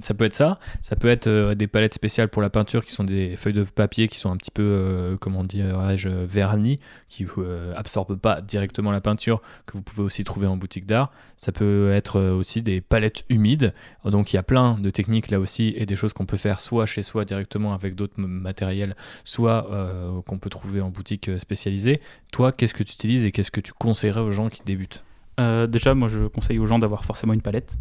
ça 0.00 0.14
peut 0.14 0.24
être 0.24 0.34
ça. 0.34 0.58
Ça 0.80 0.96
peut 0.96 1.08
être 1.08 1.52
des 1.52 1.66
palettes 1.66 1.94
spéciales 1.94 2.30
pour 2.30 2.40
la 2.40 2.48
peinture 2.48 2.86
qui 2.86 2.92
sont 2.92 3.04
des 3.04 3.36
feuilles 3.36 3.52
de 3.52 3.64
papier 3.64 4.08
qui 4.08 4.16
sont 4.16 4.30
un 4.30 4.36
petit 4.36 4.50
peu, 4.50 5.16
comment 5.20 5.42
dirais-je, 5.42 6.08
vernis, 6.08 6.78
qui 7.10 7.26
absorbent 7.76 8.16
pas 8.16 8.40
directement 8.40 8.93
la 8.94 9.00
peinture, 9.00 9.42
que 9.66 9.74
vous 9.74 9.82
pouvez 9.82 10.02
aussi 10.02 10.24
trouver 10.24 10.46
en 10.46 10.56
boutique 10.56 10.86
d'art. 10.86 11.10
Ça 11.36 11.52
peut 11.52 11.90
être 11.92 12.18
euh, 12.18 12.34
aussi 12.34 12.62
des 12.62 12.80
palettes 12.80 13.24
humides. 13.28 13.74
Donc 14.04 14.32
il 14.32 14.36
y 14.36 14.38
a 14.38 14.42
plein 14.42 14.78
de 14.78 14.90
techniques 14.90 15.30
là 15.30 15.40
aussi 15.40 15.74
et 15.76 15.86
des 15.86 15.96
choses 15.96 16.12
qu'on 16.12 16.26
peut 16.26 16.36
faire 16.36 16.60
soit 16.60 16.86
chez 16.86 17.02
soi 17.02 17.24
directement 17.24 17.74
avec 17.74 17.94
d'autres 17.94 18.18
matériels, 18.18 18.96
soit 19.24 19.70
euh, 19.70 20.20
qu'on 20.22 20.38
peut 20.38 20.50
trouver 20.50 20.80
en 20.80 20.90
boutique 20.90 21.28
euh, 21.28 21.38
spécialisée. 21.38 22.00
Toi, 22.32 22.52
qu'est-ce 22.52 22.74
que 22.74 22.82
tu 22.82 22.92
utilises 22.94 23.24
et 23.24 23.32
qu'est-ce 23.32 23.50
que 23.50 23.60
tu 23.60 23.72
conseillerais 23.72 24.20
aux 24.20 24.32
gens 24.32 24.48
qui 24.48 24.62
débutent? 24.64 25.04
Déjà, 25.36 25.94
moi, 25.94 26.06
je 26.06 26.28
conseille 26.28 26.60
aux 26.60 26.66
gens 26.66 26.78
d'avoir 26.78 27.04
forcément 27.04 27.32
une 27.32 27.42
palette. 27.42 27.76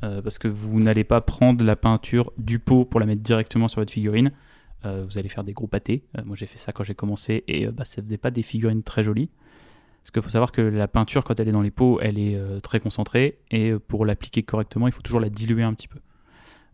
parce 0.00 0.38
que 0.40 0.48
vous 0.48 0.80
n'allez 0.80 1.04
pas 1.04 1.20
prendre 1.20 1.64
la 1.64 1.76
peinture 1.76 2.32
du 2.38 2.58
pot 2.58 2.84
pour 2.84 2.98
la 2.98 3.06
mettre 3.06 3.22
directement 3.22 3.68
sur 3.68 3.80
votre 3.80 3.92
figurine. 3.92 4.32
Vous 4.82 5.16
allez 5.16 5.28
faire 5.28 5.44
des 5.44 5.52
gros 5.52 5.68
pâtés. 5.68 6.02
Moi, 6.24 6.34
j'ai 6.34 6.46
fait 6.46 6.58
ça 6.58 6.72
quand 6.72 6.82
j'ai 6.82 6.96
commencé 6.96 7.44
et 7.46 7.68
bah, 7.68 7.84
ça 7.84 8.02
faisait 8.02 8.18
pas 8.18 8.32
des 8.32 8.42
figurines 8.42 8.82
très 8.82 9.04
jolies. 9.04 9.30
Parce 10.02 10.10
qu'il 10.10 10.22
faut 10.22 10.30
savoir 10.30 10.50
que 10.50 10.60
la 10.60 10.88
peinture, 10.88 11.22
quand 11.22 11.38
elle 11.38 11.48
est 11.48 11.52
dans 11.52 11.62
les 11.62 11.70
pots, 11.70 12.00
elle 12.00 12.18
est 12.18 12.34
euh, 12.34 12.58
très 12.58 12.80
concentrée. 12.80 13.38
Et 13.52 13.70
euh, 13.70 13.78
pour 13.78 14.04
l'appliquer 14.04 14.42
correctement, 14.42 14.88
il 14.88 14.92
faut 14.92 15.02
toujours 15.02 15.20
la 15.20 15.30
diluer 15.30 15.62
un 15.62 15.72
petit 15.74 15.86
peu. 15.86 16.00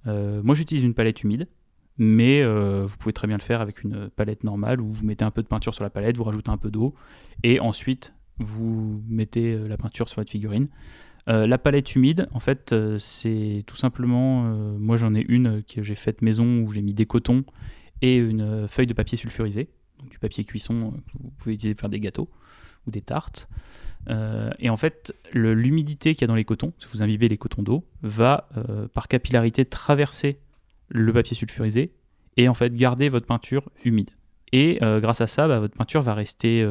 Euh, 0.06 0.40
moi, 0.42 0.54
j'utilise 0.54 0.82
une 0.82 0.94
palette 0.94 1.22
humide, 1.22 1.46
mais 1.98 2.42
vous 2.44 2.96
pouvez 2.96 3.12
très 3.12 3.26
bien 3.26 3.36
le 3.36 3.42
faire 3.42 3.60
avec 3.60 3.82
une 3.82 4.08
palette 4.08 4.44
normale 4.44 4.80
où 4.80 4.92
vous 4.92 5.04
mettez 5.04 5.24
un 5.24 5.30
peu 5.30 5.42
de 5.42 5.48
peinture 5.48 5.74
sur 5.74 5.84
la 5.84 5.90
palette, 5.90 6.16
vous 6.16 6.24
rajoutez 6.24 6.50
un 6.50 6.56
peu 6.56 6.70
d'eau. 6.70 6.94
Et 7.42 7.58
ensuite 7.60 8.14
vous 8.38 9.02
mettez 9.08 9.58
la 9.66 9.76
peinture 9.76 10.08
sur 10.08 10.20
votre 10.20 10.30
figurine. 10.30 10.66
La 11.26 11.58
palette 11.58 11.96
humide, 11.96 12.28
en 12.32 12.38
fait, 12.38 12.72
c'est 12.98 13.64
tout 13.66 13.74
simplement, 13.74 14.44
moi 14.78 14.96
j'en 14.96 15.12
ai 15.16 15.24
une 15.28 15.64
que 15.64 15.82
j'ai 15.82 15.96
faite 15.96 16.22
maison 16.22 16.60
où 16.60 16.70
j'ai 16.70 16.82
mis 16.82 16.94
des 16.94 17.04
cotons 17.04 17.42
et 18.00 18.16
une 18.16 18.68
feuille 18.68 18.86
de 18.86 18.94
papier 18.94 19.18
sulfurisé, 19.18 19.68
donc 19.98 20.08
du 20.08 20.20
papier 20.20 20.44
cuisson 20.44 20.92
que 20.92 21.18
vous 21.20 21.32
pouvez 21.36 21.56
utiliser 21.56 21.74
pour 21.74 21.80
faire 21.80 21.90
des 21.90 21.98
gâteaux 21.98 22.30
ou 22.86 22.90
des 22.90 23.02
tartes. 23.02 23.48
Euh, 24.10 24.50
et 24.58 24.70
en 24.70 24.76
fait, 24.76 25.14
l'humidité 25.32 26.14
qu'il 26.14 26.22
y 26.22 26.24
a 26.24 26.28
dans 26.28 26.34
les 26.34 26.44
cotons, 26.44 26.72
si 26.78 26.86
vous 26.92 27.02
imbibez 27.02 27.28
les 27.28 27.36
cotons 27.36 27.62
d'eau, 27.62 27.84
va 28.02 28.48
euh, 28.56 28.88
par 28.88 29.08
capillarité 29.08 29.64
traverser 29.64 30.38
le 30.88 31.12
papier 31.12 31.36
sulfurisé 31.36 31.92
et 32.36 32.48
en 32.48 32.54
fait 32.54 32.74
garder 32.74 33.08
votre 33.08 33.26
peinture 33.26 33.70
humide. 33.84 34.10
Et 34.52 34.78
euh, 34.82 35.00
grâce 35.00 35.20
à 35.20 35.26
ça, 35.26 35.46
bah, 35.48 35.60
votre 35.60 35.76
peinture 35.76 36.02
va 36.02 36.14
rester 36.14 36.66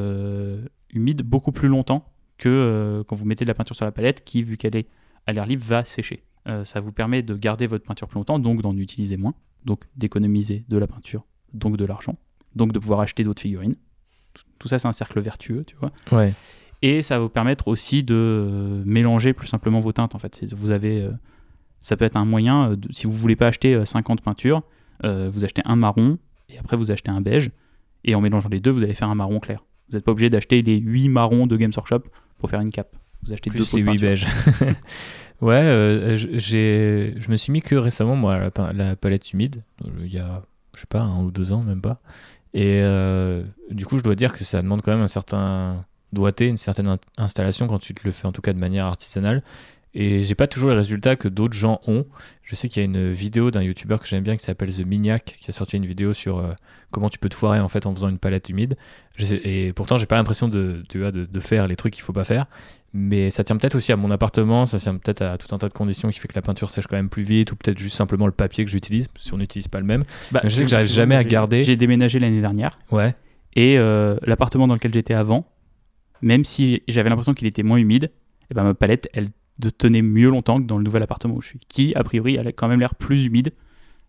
humide 0.92 1.22
beaucoup 1.22 1.52
plus 1.52 1.68
longtemps 1.68 2.12
que 2.38 3.04
quand 3.08 3.16
vous 3.16 3.24
mettez 3.24 3.44
de 3.44 3.48
la 3.48 3.54
peinture 3.54 3.76
sur 3.76 3.84
la 3.84 3.92
palette 3.92 4.24
qui, 4.24 4.42
vu 4.42 4.56
qu'elle 4.56 4.76
est 4.76 4.88
à 5.26 5.32
l'air 5.32 5.46
libre, 5.46 5.64
va 5.64 5.84
sécher. 5.84 6.24
Ça 6.64 6.80
vous 6.80 6.92
permet 6.92 7.22
de 7.22 7.34
garder 7.34 7.66
votre 7.66 7.84
peinture 7.84 8.08
plus 8.08 8.16
longtemps, 8.16 8.38
donc 8.38 8.62
d'en 8.62 8.74
utiliser 8.74 9.18
moins, 9.18 9.34
donc 9.66 9.84
d'économiser 9.96 10.64
de 10.68 10.78
la 10.78 10.86
peinture, 10.86 11.26
donc 11.52 11.76
de 11.76 11.84
l'argent, 11.84 12.16
donc 12.54 12.72
de 12.72 12.78
pouvoir 12.78 13.00
acheter 13.00 13.22
d'autres 13.22 13.42
figurines. 13.42 13.74
Tout- 14.58 14.68
ça, 14.68 14.78
c'est 14.78 14.88
un 14.88 14.92
cercle 14.92 15.20
vertueux, 15.20 15.64
tu 15.66 15.76
vois. 15.80 15.92
Ouais. 16.12 16.32
Et 16.82 17.02
ça 17.02 17.16
va 17.16 17.22
vous 17.24 17.28
permettre 17.28 17.68
aussi 17.68 18.02
de 18.02 18.14
euh, 18.14 18.82
mélanger 18.84 19.32
plus 19.32 19.48
simplement 19.48 19.80
vos 19.80 19.92
teintes. 19.92 20.14
En 20.14 20.18
fait, 20.18 20.44
vous 20.54 20.70
avez, 20.70 21.02
euh, 21.02 21.10
ça 21.80 21.96
peut 21.96 22.04
être 22.04 22.16
un 22.16 22.24
moyen. 22.24 22.70
euh, 22.72 22.76
de- 22.76 22.88
si 22.92 23.06
vous 23.06 23.12
voulez 23.12 23.36
pas 23.36 23.48
acheter 23.48 23.74
euh, 23.74 23.84
50 23.84 24.20
peintures, 24.20 24.62
euh, 25.04 25.28
vous 25.32 25.44
achetez 25.44 25.62
un 25.64 25.76
marron 25.76 26.18
et 26.48 26.58
après 26.58 26.76
vous 26.76 26.90
achetez 26.90 27.10
un 27.10 27.20
beige. 27.20 27.50
Et 28.04 28.14
en 28.14 28.20
mélangeant 28.20 28.48
les 28.48 28.60
deux, 28.60 28.70
vous 28.70 28.82
allez 28.84 28.94
faire 28.94 29.08
un 29.08 29.14
marron 29.16 29.40
clair. 29.40 29.64
Vous 29.88 29.96
n'êtes 29.96 30.04
pas 30.04 30.12
obligé 30.12 30.30
d'acheter 30.30 30.62
les 30.62 30.78
8 30.78 31.08
marrons 31.08 31.46
de 31.46 31.56
Games 31.56 31.72
Workshop 31.76 32.02
pour 32.38 32.48
faire 32.50 32.60
une 32.60 32.70
cape. 32.70 32.94
Vous 33.24 33.32
achetez 33.32 33.50
deux 33.50 33.56
Plus 33.58 33.70
pots 33.70 33.76
de 33.78 33.82
les 33.82 33.92
8 33.92 33.98
peinture. 33.98 34.08
beiges. 34.08 34.26
ouais, 35.40 35.54
euh, 35.56 36.16
j'ai, 36.16 37.14
je 37.18 37.30
me 37.30 37.36
suis 37.36 37.50
mis 37.52 37.60
que 37.62 37.74
récemment, 37.74 38.14
moi, 38.16 38.34
à 38.34 38.38
la, 38.38 38.72
la 38.72 38.96
palette 38.96 39.32
humide, 39.32 39.62
il 40.04 40.12
y 40.12 40.18
a, 40.18 40.42
je 40.74 40.80
sais 40.80 40.86
pas, 40.88 41.00
un 41.00 41.22
ou 41.24 41.30
deux 41.30 41.52
ans, 41.52 41.62
même 41.62 41.80
pas. 41.80 42.00
Et 42.54 42.80
euh, 42.82 43.42
du 43.70 43.84
coup, 43.86 43.98
je 43.98 44.02
dois 44.02 44.14
dire 44.14 44.32
que 44.32 44.44
ça 44.44 44.62
demande 44.62 44.82
quand 44.82 44.92
même 44.92 45.02
un 45.02 45.08
certain 45.08 45.84
doigté, 46.12 46.46
une 46.46 46.56
certaine 46.56 46.88
in- 46.88 46.98
installation 47.18 47.66
quand 47.68 47.78
tu 47.78 47.94
te 47.94 48.00
le 48.04 48.12
fais, 48.12 48.26
en 48.26 48.32
tout 48.32 48.40
cas 48.42 48.52
de 48.54 48.58
manière 48.60 48.86
artisanale. 48.86 49.42
et 49.94 50.20
j'ai 50.22 50.34
pas 50.34 50.46
toujours 50.46 50.70
les 50.70 50.76
résultats 50.76 51.16
que 51.16 51.28
d'autres 51.28 51.54
gens 51.54 51.80
ont. 51.86 52.06
Je 52.42 52.54
sais 52.54 52.68
qu'il 52.68 52.80
y 52.82 52.82
a 52.82 52.86
une 52.86 53.10
vidéo 53.12 53.50
d'un 53.50 53.62
youtubeur 53.62 54.00
que 54.00 54.06
j'aime 54.06 54.22
bien 54.22 54.36
qui 54.36 54.44
s'appelle 54.44 54.74
The 54.74 54.86
Miniac 54.86 55.36
qui 55.40 55.50
a 55.50 55.52
sorti 55.52 55.76
une 55.76 55.86
vidéo 55.86 56.12
sur 56.14 56.38
euh, 56.38 56.52
comment 56.90 57.08
tu 57.10 57.18
peux 57.18 57.28
te 57.28 57.34
foirer 57.34 57.60
en 57.60 57.68
fait 57.68 57.84
en 57.86 57.94
faisant 57.94 58.08
une 58.08 58.18
palette 58.18 58.48
humide. 58.48 58.76
Et 59.18 59.72
pourtant, 59.74 59.96
j'ai 59.98 60.06
pas 60.06 60.16
l'impression 60.16 60.48
de, 60.48 60.82
de 60.90 61.40
faire 61.40 61.66
les 61.68 61.76
trucs 61.76 61.92
qu'il 61.94 62.02
faut 62.04 62.12
pas 62.12 62.24
faire. 62.24 62.46
Mais 62.94 63.28
ça 63.30 63.44
tient 63.44 63.56
peut-être 63.58 63.74
aussi 63.74 63.92
à 63.92 63.96
mon 63.96 64.10
appartement, 64.10 64.64
ça 64.64 64.78
tient 64.78 64.96
peut-être 64.96 65.20
à 65.22 65.36
tout 65.36 65.54
un 65.54 65.58
tas 65.58 65.68
de 65.68 65.74
conditions 65.74 66.08
qui 66.10 66.18
fait 66.18 66.28
que 66.28 66.34
la 66.34 66.42
peinture 66.42 66.70
sèche 66.70 66.86
quand 66.86 66.96
même 66.96 67.10
plus 67.10 67.22
vite, 67.22 67.52
ou 67.52 67.56
peut-être 67.56 67.78
juste 67.78 67.96
simplement 67.96 68.24
le 68.26 68.32
papier 68.32 68.64
que 68.64 68.70
j'utilise, 68.70 69.08
si 69.18 69.34
on 69.34 69.36
n'utilise 69.36 69.68
pas 69.68 69.78
le 69.80 69.84
même. 69.86 70.04
Bah, 70.32 70.40
Je 70.44 70.48
sais 70.48 70.62
que 70.62 70.68
j'arrive 70.70 70.88
jamais 70.88 71.14
à 71.14 71.22
garder. 71.24 71.62
J'ai 71.62 71.76
déménagé 71.76 72.18
l'année 72.18 72.40
dernière 72.40 72.78
Ouais. 72.90 73.14
et 73.56 73.78
euh, 73.78 74.16
l'appartement 74.22 74.66
dans 74.66 74.74
lequel 74.74 74.94
j'étais 74.94 75.12
avant, 75.14 75.46
même 76.22 76.44
si 76.44 76.82
j'avais 76.88 77.10
l'impression 77.10 77.34
qu'il 77.34 77.46
était 77.46 77.62
moins 77.62 77.76
humide, 77.78 78.10
et 78.50 78.54
ben 78.54 78.64
ma 78.64 78.72
palette 78.74 79.08
elle 79.12 79.28
tenait 79.76 80.02
mieux 80.02 80.30
longtemps 80.30 80.58
que 80.60 80.66
dans 80.66 80.78
le 80.78 80.84
nouvel 80.84 81.02
appartement 81.02 81.34
où 81.34 81.42
je 81.42 81.48
suis, 81.48 81.60
qui 81.68 81.94
a 81.94 82.02
priori 82.02 82.36
elle 82.36 82.46
a 82.48 82.52
quand 82.52 82.68
même 82.68 82.80
l'air 82.80 82.94
plus 82.94 83.26
humide 83.26 83.52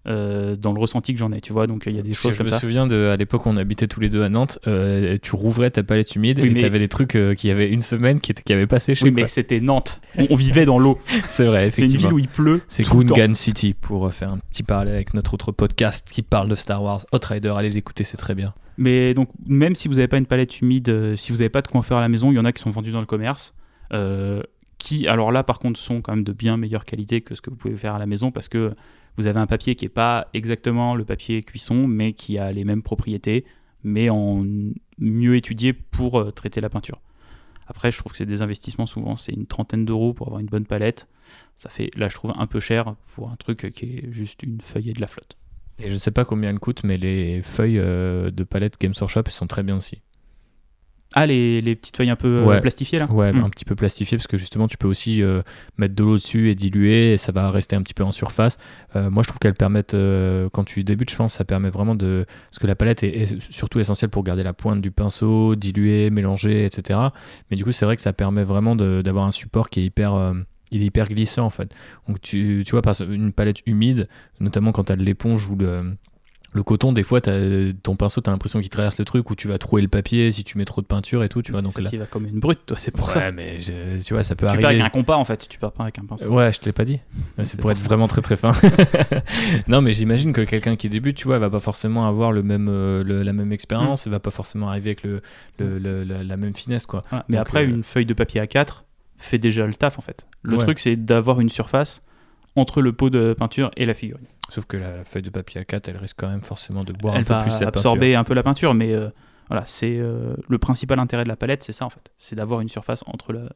euh, 0.08 0.56
dans 0.56 0.72
le 0.74 0.80
ressenti 0.80 1.14
que 1.14 1.20
j'en 1.20 1.32
ai, 1.32 1.42
tu 1.42 1.52
vois. 1.54 1.68
Donc 1.68 1.84
il 1.86 1.96
y 1.96 2.00
a 2.00 2.02
des 2.02 2.10
Parce 2.10 2.22
que 2.22 2.28
choses 2.30 2.34
je 2.34 2.38
comme 2.40 2.48
me 2.48 2.52
ça. 2.52 2.60
souviens 2.60 2.88
de 2.88 3.10
à 3.14 3.18
l'époque 3.18 3.46
où 3.46 3.50
on 3.50 3.58
habitait 3.58 3.88
tous 3.88 4.00
les 4.00 4.10
deux 4.10 4.24
à 4.24 4.30
Nantes, 4.30 4.58
euh, 4.68 5.18
tu 5.22 5.36
rouvrais 5.36 5.70
ta 5.72 5.84
palette 5.84 6.16
humide 6.16 6.40
Oui, 6.42 6.48
et 6.48 6.52
mais- 6.52 6.62
t'avais 6.62 6.80
des 6.80 6.88
trucs 6.88 7.16
euh, 7.16 7.36
qui 7.36 7.52
avaient 7.52 7.70
une 7.70 7.82
semaine 7.82 8.20
qui, 8.20 8.34
qui 8.34 8.54
avaient 8.54 8.66
pas 8.68 8.80
séché. 8.80 9.06
Oui, 9.06 9.12
quoi. 9.14 9.24
mais 9.24 9.28
c'était 9.28 9.60
Nantes. 9.60 10.02
On, 10.18 10.28
on 10.30 10.36
vivait 10.36 10.66
dans 10.66 10.80
l'eau. 10.80 10.98
c'est 11.26 11.46
vrai, 11.46 11.70
C'est 11.72 11.82
une 11.84 11.98
ville 11.98 12.14
où 12.14 12.20
il 12.20 12.28
pleut. 12.30 12.62
C'est. 12.68 12.84
Gungan 12.84 13.34
City 13.34 13.74
pour 13.74 14.12
faire 14.14 14.32
un 14.32 14.38
petit 14.38 14.64
parallèle 14.64 14.96
avec 14.96 15.14
notre 15.14 15.34
autre 15.34 15.52
podcast 15.52 16.08
qui 16.12 16.22
parle 16.22 16.48
de 16.50 16.56
Star 16.56 16.82
Wars, 16.82 17.06
Hot 17.12 17.20
Rider. 17.28 17.54
Allez 17.58 17.70
l'écouter, 17.70 18.04
c'est 18.04 18.18
très 18.18 18.36
bien. 18.36 18.54
Mais 18.78 19.14
donc, 19.14 19.30
même 19.46 19.76
si 19.76 19.88
vous 19.90 19.96
n'avez 19.96 20.08
pas 20.08 20.18
une 20.18 20.26
palette 20.26 20.62
humide, 20.62 21.16
si 21.18 21.32
vous 21.34 21.40
n'avez 21.40 21.50
pas 21.50 21.62
de 21.62 21.68
quoi 21.68 21.80
en 21.80 21.84
faire 21.84 21.98
à 21.98 22.02
la 22.02 22.08
maison, 22.10 22.32
il 22.32 22.36
y 22.36 22.40
en 22.40 22.46
a 22.46 22.54
qui 22.54 22.62
sont 22.64 22.70
vendus 22.70 22.92
dans 22.92 23.02
le 23.02 23.06
commerce. 23.06 23.54
euh, 23.94 24.42
qui, 24.78 25.10
alors 25.10 25.34
là, 25.34 25.44
par 25.44 25.60
contre, 25.60 25.78
sont 25.78 26.00
quand 26.00 26.16
même 26.16 26.24
de 26.24 26.32
bien 26.32 26.56
meilleure 26.56 26.86
qualité 26.86 27.20
que 27.20 27.36
ce 27.36 27.42
que 27.42 27.50
vous 27.50 27.58
pouvez 27.58 27.76
faire 27.76 27.96
à 27.96 28.00
la 28.00 28.06
maison 28.06 28.32
parce 28.32 28.48
que 28.48 28.74
vous 29.18 29.28
avez 29.28 29.40
un 29.40 29.48
papier 29.48 29.76
qui 29.76 29.86
n'est 29.86 29.90
pas 29.90 30.28
exactement 30.34 30.96
le 30.96 31.06
papier 31.06 31.44
cuisson, 31.44 31.88
mais 31.88 32.14
qui 32.14 32.38
a 32.38 32.52
les 32.52 32.64
mêmes 32.64 32.84
propriétés, 32.84 33.46
mais 33.84 34.10
en 34.10 34.46
mieux 34.98 35.36
étudié 35.36 35.74
pour 35.74 36.20
euh, 36.20 36.32
traiter 36.32 36.62
la 36.62 36.70
peinture. 36.70 37.02
Après, 37.68 37.92
je 37.92 38.00
trouve 38.00 38.12
que 38.12 38.18
c'est 38.18 38.26
des 38.26 38.42
investissements 38.42 38.88
souvent, 38.88 39.16
c'est 39.16 39.32
une 39.32 39.46
trentaine 39.46 39.86
d'euros 39.86 40.14
pour 40.14 40.28
avoir 40.28 40.42
une 40.42 40.48
bonne 40.48 40.66
palette. 40.66 41.08
Ça 41.56 41.70
fait, 41.70 41.92
là, 41.96 42.10
je 42.10 42.16
trouve 42.16 42.34
un 42.36 42.48
peu 42.48 42.60
cher 42.60 42.96
pour 43.14 43.30
un 43.30 43.36
truc 43.36 43.72
qui 43.74 43.98
est 43.98 44.12
juste 44.12 44.42
une 44.42 44.60
feuille 44.60 44.90
et 44.90 44.94
de 44.94 45.02
la 45.02 45.08
flotte. 45.08 45.38
Et 45.78 45.90
je 45.90 45.96
sais 45.96 46.12
pas 46.12 46.26
combien 46.26 46.50
elles 46.50 46.60
coûtent, 46.60 46.84
mais 46.84 46.98
les 46.98 47.42
feuilles 47.42 47.80
euh, 47.80 48.32
de 48.32 48.44
palette 48.44 48.80
Games 48.80 48.94
Workshop 49.00 49.24
sont 49.30 49.48
très 49.48 49.64
bien 49.64 49.78
aussi. 49.78 50.02
Ah, 51.16 51.26
les, 51.26 51.62
les 51.62 51.76
petites 51.76 51.98
feuilles 51.98 52.12
un 52.12 52.16
peu 52.16 52.28
euh, 52.28 52.46
Ouais. 52.46 52.62
plastifiées 52.62 53.00
là? 53.00 53.12
Ouais, 53.12 53.32
Hmm. 53.34 53.44
un 53.44 53.50
petit 53.50 53.66
peu 53.66 53.76
plastifié 53.76 54.18
parce 54.18 54.28
que 54.28 54.38
justement 54.38 54.68
tu 54.68 54.78
peux 54.78 54.88
aussi 54.88 55.24
euh, 55.24 55.42
mettre 55.78 55.96
de 55.96 56.04
l'eau 56.04 56.16
dessus 56.18 56.50
et 56.52 56.56
diluer 56.56 57.14
et 57.14 57.18
ça 57.18 57.32
va 57.32 57.50
rester 57.50 57.76
un 57.76 57.82
petit 57.82 57.96
peu 57.96 58.04
en 58.04 58.12
surface. 58.12 58.58
Euh, 58.96 59.10
moi 59.10 59.24
je 59.24 59.28
trouve 59.30 59.40
qu'elles 59.40 59.56
permettent, 59.56 59.96
euh, 59.96 60.50
quand 60.54 60.64
tu 60.64 60.84
débutes, 60.84 61.10
je 61.10 61.16
pense, 61.16 61.34
ça 61.34 61.46
permet 61.46 61.70
vraiment 61.72 61.96
de. 61.96 62.26
Parce 62.50 62.60
que 62.60 62.68
la 62.68 62.76
palette 62.76 63.02
est, 63.04 63.18
est 63.24 63.52
surtout 63.52 63.80
essentielle 63.80 64.12
pour 64.12 64.24
garder 64.24 64.44
la 64.44 64.54
pointe 64.54 64.82
du 64.82 64.92
pinceau, 64.92 65.56
diluer, 65.56 66.12
mélanger, 66.12 66.64
etc. 66.66 67.00
Mais 67.50 67.58
du 67.58 67.64
coup, 67.64 67.72
c'est 67.72 67.86
vrai 67.86 67.96
que 67.96 68.02
ça 68.04 68.14
permet 68.14 68.44
vraiment 68.44 68.76
d'avoir 68.76 69.26
un 69.26 69.32
support 69.32 69.70
qui 69.72 69.80
est 69.80 69.86
hyper. 69.86 70.34
il 70.72 70.84
est 70.84 70.86
hyper 70.86 71.08
glissant 71.10 71.44
en 71.46 71.50
fait. 71.50 71.74
Donc 72.08 72.22
tu, 72.22 72.62
tu 72.66 72.72
vois, 72.72 72.84
par 72.84 72.94
une 73.02 73.32
palette 73.34 73.62
humide, 73.66 74.08
notamment 74.40 74.72
quand 74.72 74.84
tu 74.84 74.92
as 74.92 74.96
de 74.96 75.04
l'éponge 75.04 75.48
ou 75.50 75.56
le, 75.56 75.96
le 76.52 76.64
coton, 76.64 76.92
des 76.94 77.04
fois, 77.04 77.22
t'as- 77.22 77.74
ton 77.84 77.96
pinceau, 77.96 78.22
tu 78.22 78.30
as 78.30 78.34
l'impression 78.34 78.60
qu'il 78.60 78.70
traverse 78.70 78.98
le 78.98 79.06
truc 79.06 79.30
ou 79.30 79.36
tu 79.36 79.48
vas 79.48 79.58
trouer 79.60 79.82
le 79.84 79.88
papier 79.88 80.32
si 80.32 80.44
tu 80.44 80.58
mets 80.58 80.66
trop 80.66 80.82
de 80.82 80.88
peinture 80.88 81.24
et 81.24 81.30
tout. 81.30 81.42
Tu 81.44 81.52
vois, 81.52 81.62
donc 81.62 81.72
ça 81.72 81.82
là, 81.82 81.90
t'y 81.90 81.98
va 81.98 82.06
comme 82.08 82.26
une 82.26 82.40
brute, 82.40 82.60
toi, 82.66 82.76
c'est 82.78 82.90
pour 82.92 83.08
ouais, 83.08 83.14
ça. 83.14 83.32
mais 83.32 83.58
je- 83.60 84.04
tu 84.04 84.14
vois, 84.16 84.24
ça 84.24 84.36
peut 84.36 84.46
Tu 84.46 84.50
arriver. 84.50 84.62
perds 84.62 84.70
avec 84.72 84.82
un 84.84 84.90
compas 84.90 85.16
en 85.16 85.26
fait, 85.26 85.48
tu 85.48 85.60
perds 85.60 85.72
pas 85.74 85.84
avec 85.84 86.00
un 86.00 86.06
pinceau. 86.06 86.26
Ouais, 86.28 86.52
je 86.52 86.60
te 86.60 86.66
l'ai 86.66 86.72
pas 86.72 86.86
dit. 86.86 87.00
C'est 87.44 87.60
pour 87.62 87.70
être 87.72 87.78
ça. 87.78 87.86
vraiment 87.86 88.08
très 88.08 88.22
très 88.22 88.36
fin. 88.36 88.52
non, 89.68 89.82
mais 89.82 89.94
j'imagine 89.94 90.34
que 90.34 90.42
quelqu'un 90.42 90.76
qui 90.76 90.90
débute, 90.90 91.18
tu 91.18 91.26
vois, 91.28 91.40
va 91.40 91.50
pas 91.50 91.60
forcément 91.60 92.08
avoir 92.08 92.32
le 92.32 92.44
même, 92.44 92.68
euh, 92.70 93.04
le- 93.04 93.24
la 93.24 93.34
même 93.34 93.52
expérience, 93.52 94.08
Mm. 94.08 94.12
va 94.12 94.20
pas 94.20 94.32
forcément 94.32 94.70
arriver 94.70 94.90
avec 94.92 95.04
le, 95.04 95.22
le- 95.60 95.78
le- 95.80 96.04
la, 96.04 96.24
la 96.24 96.38
même 96.38 96.54
finesse, 96.56 96.86
quoi. 96.86 97.02
Mais 97.28 97.38
Donc, 97.38 97.42
après, 97.48 97.64
euh, 97.64 97.70
une 97.70 97.84
feuille 97.84 98.06
de 98.06 98.14
papier 98.14 98.42
A4 98.42 98.84
fait 99.18 99.38
déjà 99.38 99.66
le 99.68 99.74
taf 99.76 100.00
en 100.00 100.02
fait. 100.02 100.26
Le 100.44 100.58
Ouais. 100.58 100.64
truc, 100.64 100.80
c'est 100.80 100.96
d'avoir 100.96 101.42
une 101.42 101.50
surface 101.50 102.02
entre 102.56 102.82
le 102.82 102.94
pot 102.94 103.10
de 103.10 103.34
peinture 103.38 103.70
et 103.78 103.86
la 103.86 103.94
figurine. 103.94 104.26
Sauf 104.50 104.66
que 104.66 104.78
la, 104.78 104.98
la 104.98 105.04
feuille 105.04 105.22
de 105.22 105.30
papier 105.30 105.62
A4, 105.62 105.90
elle 105.90 105.98
risque 105.98 106.18
quand 106.20 106.30
même 106.30 106.42
forcément 106.42 106.84
de 106.84 106.92
boire 106.94 107.16
Elle 107.16 107.22
un 107.22 107.24
peu 107.24 107.44
plus 107.50 107.60
la 107.62 107.68
absorber 107.68 108.16
un 108.16 108.24
peu 108.24 108.34
la 108.34 108.44
peinture, 108.44 108.74
mais 108.74 108.94
euh, 108.94 109.10
voilà, 109.48 109.66
c'est 109.66 109.98
euh, 110.00 110.36
le 110.48 110.58
principal 110.58 111.00
intérêt 111.00 111.24
de 111.24 111.30
la 111.30 111.36
palette, 111.36 111.64
c'est 111.64 111.72
ça 111.74 111.86
en 111.86 111.90
fait. 111.90 112.12
C'est 112.18 112.36
d'avoir 112.36 112.62
une 112.62 112.70
surface 112.70 113.04
entre 113.08 113.32
le, 113.34 113.50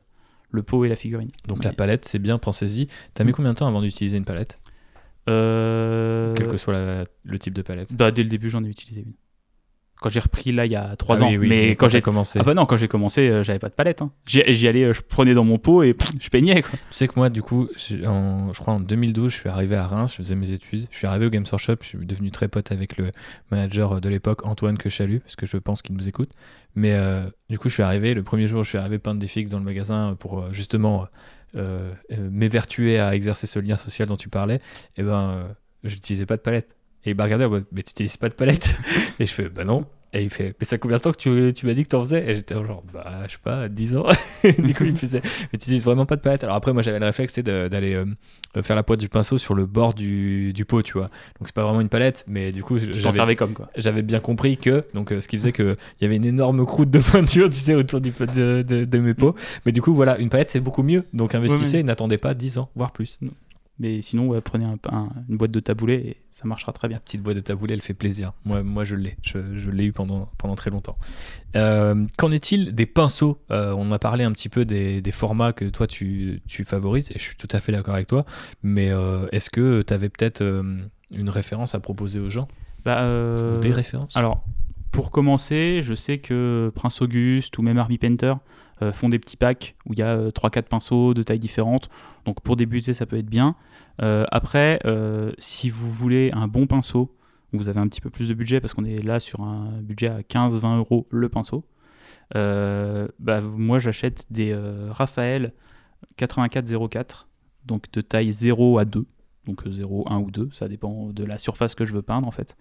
le 0.51 0.63
pot 0.63 0.85
et 0.85 0.89
la 0.89 0.95
figurine. 0.95 1.29
Donc 1.47 1.59
Mais- 1.59 1.65
la 1.65 1.73
palette, 1.73 2.05
c'est 2.05 2.19
bien, 2.19 2.37
pensez-y. 2.37 2.87
T'as 3.13 3.23
mis 3.23 3.31
Mm. 3.31 3.35
combien 3.35 3.53
de 3.53 3.57
temps 3.57 3.67
avant 3.67 3.81
d'utiliser 3.81 4.17
une 4.17 4.25
palette? 4.25 4.59
Euh, 5.29 6.33
Quel 6.35 6.47
que 6.47 6.57
soit 6.57 6.73
la- 6.73 7.05
le 7.23 7.39
type 7.39 7.53
de 7.53 7.61
palette. 7.61 7.95
bah, 7.95 8.11
dès 8.11 8.23
le 8.23 8.29
début, 8.29 8.49
j'en 8.49 8.63
ai 8.63 8.67
utilisé 8.67 9.01
une. 9.01 9.13
Quand 10.03 10.09
j'ai 10.09 10.19
repris 10.19 10.51
là, 10.51 10.65
il 10.65 10.71
y 10.71 10.75
a 10.75 10.95
trois 10.97 11.21
Ah 11.21 11.25
ans. 11.25 11.29
oui, 11.29 11.37
oui, 11.37 11.47
mais 11.47 11.69
quand, 11.77 11.87
j'ai 11.87 12.01
commencé. 12.01 12.37
Ah 12.39 12.43
bah 12.43 12.53
non, 12.53 12.65
quand 12.65 12.75
j'ai 12.75 12.89
commencé, 12.89 13.29
euh, 13.29 13.41
j'avais 13.41 13.57
pas 13.59 13.69
de 13.69 13.73
palette. 13.73 14.01
hein. 14.01 14.11
J'y 14.25 14.67
allais, 14.67 14.83
euh, 14.83 14.93
je 14.93 15.01
prenais 15.01 15.33
dans 15.33 15.45
mon 15.45 15.57
pot 15.59 15.81
et 15.83 15.93
pff, 15.93 16.11
je 16.19 16.29
peignais 16.29 16.61
quoi. 16.61 16.71
Tu 16.71 16.77
sais 16.97 17.07
que 17.07 17.13
moi, 17.15 17.29
du 17.29 17.41
coup, 17.41 17.69
en- 18.05 18.51
je 18.51 18.59
crois 18.59 18.73
en 18.73 18.79
2012, 18.81 19.31
je 19.31 19.37
suis 19.37 19.49
arrivé 19.49 19.75
à 19.77 19.87
Reims, 19.87 20.11
je 20.11 20.17
faisais 20.17 20.35
mes 20.35 20.51
études. 20.51 20.87
Je 20.91 20.97
suis 20.97 21.07
arrivé 21.07 21.27
au 21.27 21.29
Games 21.29 21.45
Workshop, 21.49 21.75
je 21.81 21.87
suis 21.87 22.05
devenu 22.05 22.29
très 22.31 22.47
pote 22.49 22.71
avec 22.73 22.97
le 22.97 23.11
manager 23.51 24.01
de 24.01 24.09
l'époque, 24.09 24.45
Antoine 24.45 24.77
que 24.77 24.89
je 24.89 25.17
parce 25.19 25.35
que 25.35 25.45
je 25.45 25.57
pense 25.57 25.81
qu'il 25.81 25.95
nous 25.95 26.07
écoute. 26.07 26.29
Mais 26.75 26.93
euh, 26.93 27.23
du 27.49 27.57
coup, 27.59 27.69
je 27.69 27.73
suis 27.75 27.83
arrivé, 27.83 28.13
le 28.13 28.23
premier 28.23 28.47
jour, 28.47 28.63
je 28.63 28.69
suis 28.69 28.77
arrivé 28.77 28.99
peindre 28.99 29.19
des 29.19 29.27
figues 29.27 29.47
dans 29.47 29.59
le 29.59 29.65
magasin 29.65 30.15
pour 30.19 30.39
euh, 30.39 30.49
justement 30.51 31.07
euh, 31.55 31.91
euh, 32.11 32.29
m'évertuer 32.31 32.99
à 32.99 33.15
exercer 33.15 33.47
ce 33.47 33.59
lien 33.59 33.77
social 33.77 34.07
dont 34.07 34.15
tu 34.17 34.27
parlais. 34.29 34.59
Et 34.97 35.03
ben, 35.03 35.29
euh, 35.29 35.43
j'utilisais 35.83 36.25
pas 36.25 36.35
de 36.37 36.41
palette. 36.41 36.75
Et 37.05 37.11
il 37.11 37.15
m'a 37.15 37.23
regardé 37.25 37.45
en 37.45 37.49
mode, 37.49 37.65
mais 37.71 37.83
tu 37.83 37.91
utilises 37.91 38.17
pas 38.17 38.29
de 38.29 38.33
palette 38.33 38.73
Et 39.19 39.25
je 39.25 39.33
fais, 39.33 39.49
bah 39.49 39.63
non. 39.65 39.85
Et 40.15 40.21
il 40.21 40.29
fait, 40.29 40.53
mais 40.59 40.65
ça 40.65 40.77
combien 40.77 40.97
de 40.97 41.01
temps 41.01 41.11
que 41.11 41.17
tu, 41.17 41.51
tu 41.53 41.65
m'as 41.65 41.73
dit 41.73 41.81
que 41.81 41.87
t'en 41.89 41.99
faisais 41.99 42.23
Et 42.29 42.35
j'étais 42.35 42.53
genre, 42.53 42.83
bah, 42.93 43.23
je 43.25 43.31
sais 43.31 43.39
pas, 43.43 43.67
10 43.67 43.97
ans. 43.97 44.05
du 44.59 44.75
coup, 44.75 44.83
il 44.83 44.91
me 44.91 44.95
faisait, 44.95 45.21
mais 45.23 45.49
tu 45.53 45.55
utilises 45.55 45.83
vraiment 45.83 46.05
pas 46.05 46.15
de 46.15 46.21
palette. 46.21 46.43
Alors 46.43 46.55
après, 46.55 46.71
moi, 46.71 46.83
j'avais 46.83 46.99
le 46.99 47.05
réflexe 47.07 47.39
d'aller 47.39 47.95
euh, 47.95 48.05
faire 48.61 48.75
la 48.75 48.83
pointe 48.83 48.99
du 48.99 49.09
pinceau 49.09 49.39
sur 49.39 49.55
le 49.55 49.65
bord 49.65 49.95
du, 49.95 50.53
du 50.53 50.65
pot, 50.65 50.83
tu 50.83 50.93
vois. 50.93 51.05
Donc 51.39 51.47
c'est 51.47 51.55
pas 51.55 51.63
vraiment 51.63 51.81
une 51.81 51.89
palette, 51.89 52.25
mais 52.27 52.51
du 52.51 52.61
coup, 52.61 52.77
j'avais 52.77 53.11
servais 53.15 53.35
comme 53.35 53.53
quoi. 53.53 53.69
j'avais 53.75 54.03
bien 54.03 54.19
compris 54.19 54.57
que, 54.57 54.85
donc 54.93 55.11
euh, 55.11 55.19
ce 55.19 55.27
qui 55.27 55.35
faisait 55.35 55.51
qu'il 55.51 55.75
y 56.01 56.05
avait 56.05 56.17
une 56.17 56.25
énorme 56.25 56.63
croûte 56.67 56.91
de 56.91 56.99
peinture, 56.99 57.49
tu 57.49 57.57
sais, 57.57 57.73
autour 57.73 57.99
du 57.99 58.11
de, 58.11 58.61
de- 58.61 58.85
de 58.85 58.97
mes 58.99 59.15
pots. 59.15 59.33
Mais 59.65 59.71
du 59.71 59.81
coup, 59.81 59.95
voilà, 59.95 60.19
une 60.19 60.29
palette, 60.29 60.49
c'est 60.49 60.59
beaucoup 60.59 60.83
mieux. 60.83 61.05
Donc 61.13 61.33
investissez, 61.33 61.77
Ouais, 61.77 61.83
n'attendez 61.83 62.19
pas 62.19 62.35
10 62.35 62.59
ans, 62.59 62.69
voire 62.75 62.91
plus. 62.91 63.17
Mais 63.79 64.01
sinon, 64.01 64.27
ouais, 64.27 64.39
prenez 64.39 64.65
un- 64.65 64.77
un- 64.91 65.09
une 65.27 65.35
boîte 65.37 65.49
de 65.51 65.59
taboulet 65.59 65.95
et 65.95 66.17
ça 66.31 66.47
marchera 66.47 66.71
très 66.73 66.87
bien. 66.87 66.99
petite 66.99 67.23
boîte 67.23 67.35
de 67.37 67.41
taboulet, 67.41 67.73
elle 67.73 67.81
fait 67.81 67.95
plaisir. 67.95 68.33
Moi, 68.45 68.61
moi 68.61 68.83
je 68.83 68.95
l'ai. 68.95 69.17
Je, 69.23 69.39
je 69.55 69.71
l'ai 69.71 69.85
eu 69.85 69.91
pendant, 69.91 70.29
pendant 70.37 70.53
très 70.55 70.69
longtemps. 70.69 70.97
Euh, 71.55 72.05
qu'en 72.17 72.31
est-il 72.31 72.73
des 72.75 72.85
pinceaux? 72.85 73.39
Euh, 73.51 73.73
On 73.77 73.91
a 73.91 73.99
parlé 73.99 74.23
un 74.23 74.31
petit 74.31 74.49
peu 74.49 74.63
des, 74.65 75.01
des 75.01 75.11
formats 75.11 75.53
que 75.53 75.65
toi 75.65 75.87
tu, 75.87 76.41
tu 76.47 76.63
favorises, 76.65 77.09
et 77.11 77.15
je 77.17 77.23
suis 77.23 77.35
tout 77.35 77.47
à 77.51 77.59
fait 77.59 77.71
d'accord 77.71 77.95
avec 77.95 78.07
toi. 78.07 78.25
Mais 78.61 78.89
euh, 78.91 79.27
est-ce 79.31 79.49
que 79.49 79.81
tu 79.81 79.93
avais 79.93 80.09
peut-être 80.09 80.41
une 81.11 81.29
référence 81.29 81.73
à 81.75 81.79
proposer 81.79 82.19
aux 82.19 82.29
gens? 82.29 82.47
Bah, 82.85 83.01
Des 83.61 83.71
références? 83.71 84.15
Alors, 84.15 84.43
pour 84.91 85.09
commencer, 85.09 85.79
je 85.81 85.95
sais 85.95 86.19
que 86.19 86.71
Prince 86.75 87.01
Auguste 87.01 87.57
ou 87.57 87.63
même 87.63 87.77
Army 87.79 87.97
Painter 87.97 88.33
font 88.91 89.09
des 89.09 89.19
petits 89.19 89.37
packs 89.37 89.75
où 89.85 89.93
il 89.93 89.99
y 89.99 90.01
a 90.01 90.15
euh, 90.15 90.29
3-4 90.29 90.63
pinceaux 90.63 91.13
de 91.13 91.23
tailles 91.23 91.39
différentes. 91.39 91.89
Donc 92.25 92.41
pour 92.41 92.55
débuter, 92.55 92.93
ça 92.93 93.05
peut 93.05 93.17
être 93.17 93.29
bien. 93.29 93.55
Euh, 94.01 94.25
après, 94.31 94.79
euh, 94.85 95.31
si 95.37 95.69
vous 95.69 95.91
voulez 95.91 96.31
un 96.33 96.47
bon 96.47 96.67
pinceau, 96.67 97.15
vous 97.53 97.69
avez 97.69 97.79
un 97.79 97.87
petit 97.87 98.01
peu 98.01 98.09
plus 98.09 98.29
de 98.29 98.33
budget, 98.33 98.59
parce 98.59 98.73
qu'on 98.73 98.85
est 98.85 99.01
là 99.03 99.19
sur 99.19 99.41
un 99.41 99.79
budget 99.81 100.09
à 100.09 100.21
15-20 100.21 100.77
euros 100.77 101.07
le 101.11 101.29
pinceau, 101.29 101.63
euh, 102.35 103.07
bah, 103.19 103.41
moi 103.41 103.77
j'achète 103.77 104.25
des 104.31 104.51
euh, 104.51 104.87
Raphaël 104.89 105.53
8404, 106.17 107.27
donc 107.65 107.91
de 107.91 108.01
taille 108.01 108.31
0 108.31 108.79
à 108.79 108.85
2 108.85 109.05
donc 109.45 109.67
euh, 109.67 109.71
0, 109.71 110.05
1 110.09 110.19
ou 110.19 110.31
2, 110.31 110.49
ça 110.53 110.67
dépend 110.67 111.09
de 111.09 111.23
la 111.23 111.37
surface 111.37 111.75
que 111.75 111.85
je 111.85 111.93
veux 111.93 112.01
peindre 112.01 112.27
en 112.27 112.31
fait. 112.31 112.55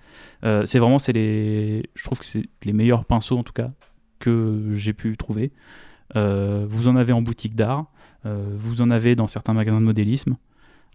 Euh, 0.44 0.66
c'est 0.66 0.78
vraiment, 0.78 0.98
c'est 0.98 1.12
les, 1.12 1.88
je 1.94 2.04
trouve 2.04 2.18
que 2.18 2.24
c'est 2.24 2.48
les 2.64 2.72
meilleurs 2.72 3.04
pinceaux 3.04 3.38
en 3.38 3.44
tout 3.44 3.52
cas 3.52 3.70
que 4.18 4.70
j'ai 4.72 4.92
pu 4.92 5.16
trouver. 5.16 5.52
Euh, 6.16 6.66
vous 6.68 6.88
en 6.88 6.96
avez 6.96 7.12
en 7.12 7.22
boutique 7.22 7.54
d'art, 7.54 7.86
euh, 8.26 8.54
vous 8.56 8.80
en 8.80 8.90
avez 8.90 9.14
dans 9.14 9.26
certains 9.26 9.54
magasins 9.54 9.80
de 9.80 9.84
modélisme. 9.84 10.36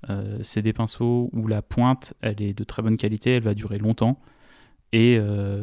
Euh, 0.10 0.38
c'est 0.44 0.62
des 0.62 0.74
pinceaux 0.74 1.30
où 1.34 1.48
la 1.48 1.62
pointe, 1.62 2.14
elle 2.22 2.42
est 2.42 2.54
de 2.54 2.64
très 2.64 2.82
bonne 2.82 2.98
qualité, 2.98 3.32
elle 3.32 3.44
va 3.44 3.54
durer 3.54 3.80
longtemps 3.80 4.20
et 4.94 5.20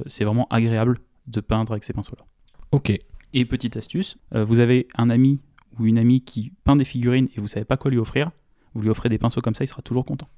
c'est 0.06 0.24
vraiment 0.24 0.46
agréable 0.50 0.98
de 1.28 1.40
peindre 1.40 1.72
avec 1.72 1.82
ces 1.82 1.94
pinceaux-là. 1.94 2.26
Ok. 2.72 2.92
Et 3.32 3.44
petite 3.46 3.76
astuce, 3.78 4.18
vous 4.32 4.60
avez 4.60 4.86
un 4.96 5.08
ami 5.08 5.40
ou 5.78 5.86
une 5.86 5.96
amie 5.96 6.20
qui 6.20 6.52
peint 6.64 6.76
des 6.76 6.84
figurines 6.84 7.28
et 7.34 7.40
vous 7.40 7.48
savez 7.48 7.64
pas 7.64 7.78
quoi 7.78 7.90
lui 7.90 7.96
offrir, 7.96 8.30
vous 8.74 8.82
lui 8.82 8.90
offrez 8.90 9.08
des 9.08 9.16
pinceaux 9.16 9.40
comme 9.40 9.54
ça, 9.54 9.64
il 9.64 9.66
sera 9.66 9.80
toujours 9.80 10.04
content. 10.04 10.28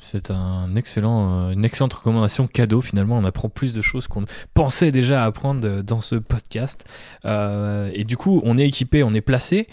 C'est 0.00 0.30
un 0.30 0.74
excellent, 0.76 1.48
euh, 1.48 1.50
une 1.50 1.64
excellente 1.64 1.92
recommandation 1.92 2.46
cadeau. 2.46 2.80
Finalement, 2.80 3.18
on 3.18 3.24
apprend 3.24 3.48
plus 3.48 3.74
de 3.74 3.82
choses 3.82 4.08
qu'on 4.08 4.24
pensait 4.54 4.90
déjà 4.90 5.24
apprendre 5.24 5.66
euh, 5.66 5.82
dans 5.82 6.00
ce 6.00 6.16
podcast. 6.16 6.84
Euh, 7.24 7.90
et 7.94 8.04
du 8.04 8.16
coup, 8.16 8.40
on 8.44 8.56
est 8.56 8.66
équipé, 8.66 9.02
on 9.02 9.12
est 9.12 9.20
placé. 9.20 9.68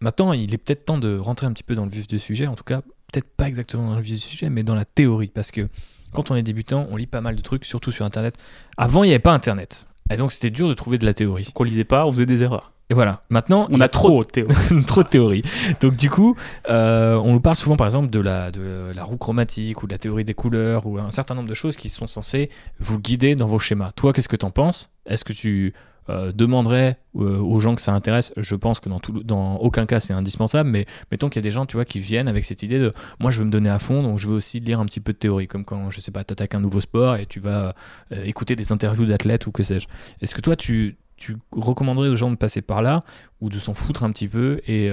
maintenant, 0.00 0.32
il 0.32 0.52
est 0.52 0.58
peut-être 0.58 0.84
temps 0.84 0.98
de 0.98 1.16
rentrer 1.16 1.46
un 1.46 1.52
petit 1.52 1.62
peu 1.62 1.74
dans 1.74 1.84
le 1.84 1.90
vif 1.90 2.06
du 2.06 2.18
sujet, 2.18 2.46
en 2.46 2.54
tout 2.54 2.64
cas, 2.64 2.82
peut-être 3.10 3.28
pas 3.36 3.48
exactement 3.48 3.88
dans 3.88 3.96
le 3.96 4.02
vif 4.02 4.14
du 4.14 4.20
sujet, 4.20 4.50
mais 4.50 4.62
dans 4.62 4.74
la 4.74 4.84
théorie, 4.84 5.28
parce 5.28 5.50
que 5.50 5.68
quand 6.12 6.30
on 6.30 6.34
est 6.34 6.42
débutant, 6.42 6.86
on 6.90 6.96
lit 6.96 7.06
pas 7.06 7.22
mal 7.22 7.36
de 7.36 7.40
trucs, 7.40 7.64
surtout 7.64 7.90
sur 7.90 8.04
Internet. 8.04 8.36
Avant, 8.76 9.02
il 9.04 9.06
n'y 9.06 9.14
avait 9.14 9.18
pas 9.18 9.32
Internet. 9.32 9.86
Et 10.10 10.16
donc, 10.16 10.32
c'était 10.32 10.50
dur 10.50 10.68
de 10.68 10.74
trouver 10.74 10.98
de 10.98 11.06
la 11.06 11.14
théorie. 11.14 11.50
Qu'on 11.54 11.64
lisait 11.64 11.84
pas, 11.84 12.04
on 12.04 12.12
faisait 12.12 12.26
des 12.26 12.42
erreurs. 12.42 12.71
Et 12.92 12.94
voilà, 12.94 13.22
maintenant, 13.30 13.68
on 13.70 13.80
a 13.80 13.88
trop 13.88 14.22
de 14.22 14.28
théorie. 14.28 14.84
trop 14.84 15.02
de 15.02 15.08
théorie. 15.08 15.42
Donc, 15.80 15.96
du 15.96 16.10
coup, 16.10 16.36
euh, 16.68 17.14
on 17.14 17.32
nous 17.32 17.40
parle 17.40 17.56
souvent, 17.56 17.74
par 17.74 17.86
exemple, 17.86 18.10
de 18.10 18.20
la, 18.20 18.50
de 18.50 18.92
la 18.94 19.02
roue 19.02 19.16
chromatique 19.16 19.82
ou 19.82 19.86
de 19.86 19.92
la 19.92 19.98
théorie 19.98 20.24
des 20.24 20.34
couleurs 20.34 20.86
ou 20.86 20.98
un 20.98 21.10
certain 21.10 21.34
nombre 21.34 21.48
de 21.48 21.54
choses 21.54 21.74
qui 21.74 21.88
sont 21.88 22.06
censées 22.06 22.50
vous 22.80 23.00
guider 23.00 23.34
dans 23.34 23.46
vos 23.46 23.58
schémas. 23.58 23.92
Toi, 23.92 24.12
qu'est-ce 24.12 24.28
que 24.28 24.36
tu 24.36 24.44
en 24.44 24.50
penses? 24.50 24.90
Est-ce 25.06 25.24
que 25.24 25.32
tu 25.32 25.72
euh, 26.10 26.32
demanderais 26.32 26.98
euh, 27.16 27.38
aux 27.38 27.60
gens 27.60 27.74
que 27.74 27.80
ça 27.80 27.94
intéresse, 27.94 28.30
je 28.36 28.56
pense 28.56 28.78
que 28.78 28.90
dans, 28.90 29.00
tout, 29.00 29.22
dans 29.22 29.56
aucun 29.56 29.86
cas 29.86 30.00
c'est 30.00 30.12
indispensable, 30.12 30.68
mais 30.68 30.84
mettons 31.12 31.28
qu'il 31.28 31.36
y 31.36 31.44
a 31.44 31.48
des 31.48 31.52
gens 31.52 31.64
tu 31.64 31.76
vois, 31.76 31.84
qui 31.84 32.00
viennent 32.00 32.26
avec 32.26 32.44
cette 32.44 32.64
idée 32.64 32.80
de 32.80 32.90
moi 33.20 33.30
je 33.30 33.38
veux 33.38 33.44
me 33.44 33.52
donner 33.52 33.70
à 33.70 33.78
fond, 33.78 34.02
donc 34.02 34.18
je 34.18 34.26
veux 34.26 34.34
aussi 34.34 34.58
lire 34.58 34.80
un 34.80 34.84
petit 34.84 34.98
peu 34.98 35.12
de 35.12 35.18
théorie, 35.18 35.46
comme 35.46 35.64
quand 35.64 35.90
je 35.90 36.00
sais 36.00 36.10
pas, 36.10 36.24
t'attaques 36.24 36.56
un 36.56 36.60
nouveau 36.60 36.80
sport 36.80 37.14
et 37.14 37.26
tu 37.26 37.38
vas 37.38 37.76
écouter 38.10 38.56
des 38.56 38.72
interviews 38.72 39.06
d'athlètes 39.06 39.46
ou 39.46 39.52
que 39.52 39.62
sais-je. 39.62 39.86
Est-ce 40.20 40.34
que 40.34 40.40
toi 40.40 40.56
tu, 40.56 40.96
tu 41.22 41.36
recommanderais 41.52 42.08
aux 42.08 42.16
gens 42.16 42.30
de 42.30 42.36
passer 42.36 42.62
par 42.62 42.82
là 42.82 43.02
ou 43.40 43.48
de 43.48 43.58
s'en 43.58 43.74
foutre 43.74 44.04
un 44.04 44.12
petit 44.12 44.28
peu 44.28 44.60
et 44.66 44.90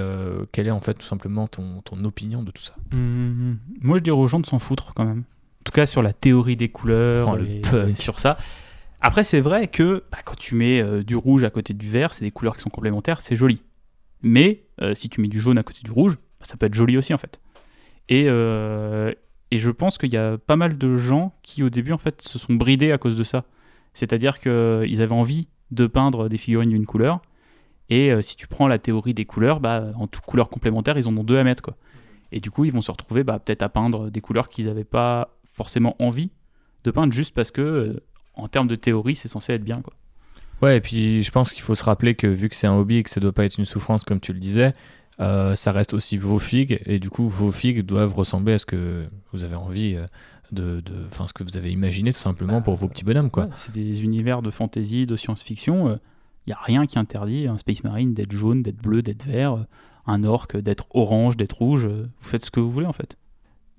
quelle 0.51 0.67
est 0.67 0.71
en 0.71 0.79
fait 0.79 0.95
tout 0.95 1.05
simplement 1.05 1.47
ton, 1.47 1.81
ton 1.81 2.03
opinion 2.03 2.43
de 2.43 2.51
tout 2.51 2.61
ça? 2.61 2.75
Mmh, 2.91 3.53
Moi 3.81 3.97
je 3.97 4.03
dirais 4.03 4.17
aux 4.17 4.27
gens 4.27 4.39
de 4.39 4.45
s'en 4.45 4.59
foutre 4.59 4.93
quand 4.93 5.05
même. 5.05 5.19
En 5.19 5.63
tout 5.65 5.71
cas 5.71 5.85
sur 5.85 6.01
la 6.01 6.13
théorie 6.13 6.55
des 6.55 6.69
couleurs 6.69 7.37
oh, 7.37 7.77
et 7.87 7.93
sur 7.95 8.19
ça. 8.19 8.37
Après, 9.01 9.23
c'est 9.23 9.39
vrai 9.39 9.67
que 9.67 10.03
bah, 10.11 10.19
quand 10.23 10.37
tu 10.37 10.55
mets 10.55 10.81
euh, 10.81 11.03
du 11.03 11.15
rouge 11.15 11.43
à 11.43 11.49
côté 11.49 11.73
du 11.73 11.87
vert, 11.87 12.13
c'est 12.13 12.25
des 12.25 12.31
couleurs 12.31 12.55
qui 12.55 12.61
sont 12.61 12.69
complémentaires, 12.69 13.21
c'est 13.21 13.35
joli. 13.35 13.61
Mais 14.21 14.63
euh, 14.81 14.93
si 14.95 15.09
tu 15.09 15.21
mets 15.21 15.29
du 15.29 15.39
jaune 15.39 15.57
à 15.57 15.63
côté 15.63 15.79
du 15.83 15.91
rouge, 15.91 16.15
bah, 16.15 16.45
ça 16.45 16.57
peut 16.57 16.65
être 16.65 16.73
joli 16.73 16.97
aussi 16.97 17.13
en 17.13 17.17
fait. 17.17 17.39
Et, 18.09 18.25
euh, 18.27 19.13
et 19.51 19.59
je 19.59 19.71
pense 19.71 19.97
qu'il 19.97 20.13
y 20.13 20.17
a 20.17 20.37
pas 20.37 20.57
mal 20.57 20.77
de 20.77 20.97
gens 20.97 21.33
qui 21.43 21.63
au 21.63 21.69
début 21.69 21.93
en 21.93 21.97
fait 21.97 22.21
se 22.21 22.37
sont 22.37 22.53
bridés 22.53 22.91
à 22.91 22.97
cause 22.97 23.17
de 23.17 23.23
ça. 23.23 23.45
C'est-à-dire 23.93 24.39
qu'ils 24.39 25.01
avaient 25.01 25.11
envie 25.11 25.47
de 25.71 25.87
peindre 25.87 26.29
des 26.29 26.37
figurines 26.37 26.69
d'une 26.69 26.85
couleur. 26.85 27.21
Et 27.89 28.11
si 28.21 28.35
tu 28.35 28.47
prends 28.47 28.67
la 28.67 28.77
théorie 28.77 29.15
des 29.15 29.25
couleurs, 29.25 29.59
bah, 29.59 29.87
en 29.95 30.05
toutes 30.05 30.25
couleurs 30.25 30.49
complémentaires, 30.49 30.97
ils 30.97 31.07
en 31.07 31.17
ont 31.17 31.23
deux 31.23 31.39
à 31.39 31.43
mettre. 31.43 31.63
Quoi. 31.63 31.75
Et 32.31 32.39
du 32.39 32.51
coup, 32.51 32.65
ils 32.65 32.71
vont 32.71 32.81
se 32.81 32.91
retrouver 32.91 33.23
bah, 33.23 33.39
peut-être 33.39 33.63
à 33.63 33.69
peindre 33.69 34.09
des 34.11 34.21
couleurs 34.21 34.49
qu'ils 34.49 34.67
n'avaient 34.67 34.83
pas 34.83 35.35
forcément 35.53 35.95
envie 35.99 36.29
de 36.83 36.91
peindre 36.91 37.11
juste 37.11 37.33
parce 37.33 37.51
que 37.51 38.01
en 38.35 38.47
termes 38.47 38.67
de 38.67 38.75
théorie, 38.75 39.15
c'est 39.15 39.27
censé 39.27 39.53
être 39.53 39.63
bien. 39.63 39.81
Quoi. 39.81 39.93
Ouais, 40.61 40.77
et 40.77 40.81
puis 40.81 41.21
je 41.21 41.31
pense 41.31 41.51
qu'il 41.51 41.61
faut 41.61 41.75
se 41.75 41.83
rappeler 41.83 42.15
que 42.15 42.27
vu 42.27 42.49
que 42.49 42.55
c'est 42.55 42.67
un 42.67 42.75
hobby 42.75 42.97
et 42.97 43.03
que 43.03 43.09
ça 43.09 43.19
doit 43.19 43.31
pas 43.31 43.45
être 43.45 43.57
une 43.57 43.65
souffrance 43.65 44.03
comme 44.03 44.19
tu 44.19 44.33
le 44.33 44.39
disais, 44.39 44.73
euh, 45.19 45.55
ça 45.55 45.71
reste 45.71 45.93
aussi 45.93 46.17
vos 46.17 46.39
figues 46.39 46.81
et 46.85 46.99
du 46.99 47.09
coup 47.09 47.27
vos 47.27 47.51
figues 47.51 47.81
doivent 47.81 48.13
ressembler 48.13 48.53
à 48.53 48.57
ce 48.57 48.65
que 48.65 49.05
vous 49.33 49.43
avez 49.43 49.55
envie 49.55 49.97
euh, 50.57 50.81
de, 50.81 50.93
enfin 51.05 51.27
ce 51.27 51.33
que 51.33 51.43
vous 51.43 51.57
avez 51.57 51.71
imaginé 51.71 52.13
tout 52.13 52.19
simplement 52.19 52.61
pour 52.61 52.75
vos 52.75 52.87
petits 52.87 53.03
bonhommes 53.03 53.29
quoi. 53.29 53.45
c'est 53.55 53.73
des 53.73 54.03
univers 54.03 54.41
de 54.41 54.51
fantasy, 54.51 55.05
de 55.05 55.15
science-fiction. 55.15 55.87
Il 55.87 55.91
euh, 55.91 55.97
n'y 56.47 56.53
a 56.53 56.59
rien 56.61 56.85
qui 56.85 56.97
interdit 56.97 57.47
un 57.47 57.57
Space 57.57 57.83
Marine 57.83 58.13
d'être 58.13 58.31
jaune, 58.31 58.63
d'être 58.63 58.81
bleu, 58.81 59.01
d'être 59.01 59.25
vert, 59.25 59.65
un 60.05 60.23
orc 60.23 60.57
d'être 60.57 60.87
orange, 60.91 61.37
d'être 61.37 61.57
rouge. 61.57 61.87
vous 61.87 62.07
faites 62.19 62.45
ce 62.45 62.51
que 62.51 62.59
vous 62.59 62.71
voulez 62.71 62.87
en 62.87 62.93
fait. 62.93 63.17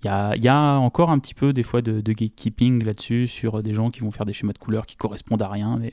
Il 0.03 0.43
y 0.43 0.49
a, 0.49 0.79
encore 0.79 1.11
un 1.11 1.19
petit 1.19 1.35
peu 1.35 1.53
des 1.53 1.63
fois 1.63 1.83
de, 1.83 2.01
gatekeeping 2.01 2.83
là-dessus 2.85 3.29
sur 3.29 3.63
des 3.63 3.75
gens 3.75 3.91
qui 3.91 4.01
vont 4.01 4.11
faire 4.11 4.25
des 4.25 4.33
schémas 4.33 4.55
de 4.55 4.59
couleurs 4.59 4.87
qui 4.87 4.97
correspondent 4.97 5.43
à 5.43 5.49
rien, 5.49 5.77
mais 5.79 5.93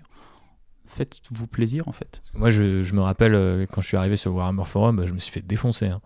faites-vous 0.85 1.47
plaisir 1.47 1.87
en 1.89 1.91
fait. 1.91 2.21
Moi 2.33 2.49
je, 2.49 2.93
me 2.93 3.01
rappelle 3.01 3.35
euh, 3.35 3.65
quand 3.65 3.81
je 3.81 3.87
suis 3.87 3.97
arrivé 3.97 4.15
sur 4.15 4.33
Warhammer 4.33 4.63
Forum, 4.63 5.05
je 5.05 5.13
me 5.13 5.19
suis 5.19 5.31
fait 5.31 5.45
défoncer. 5.45 5.87
Hein. 5.87 6.01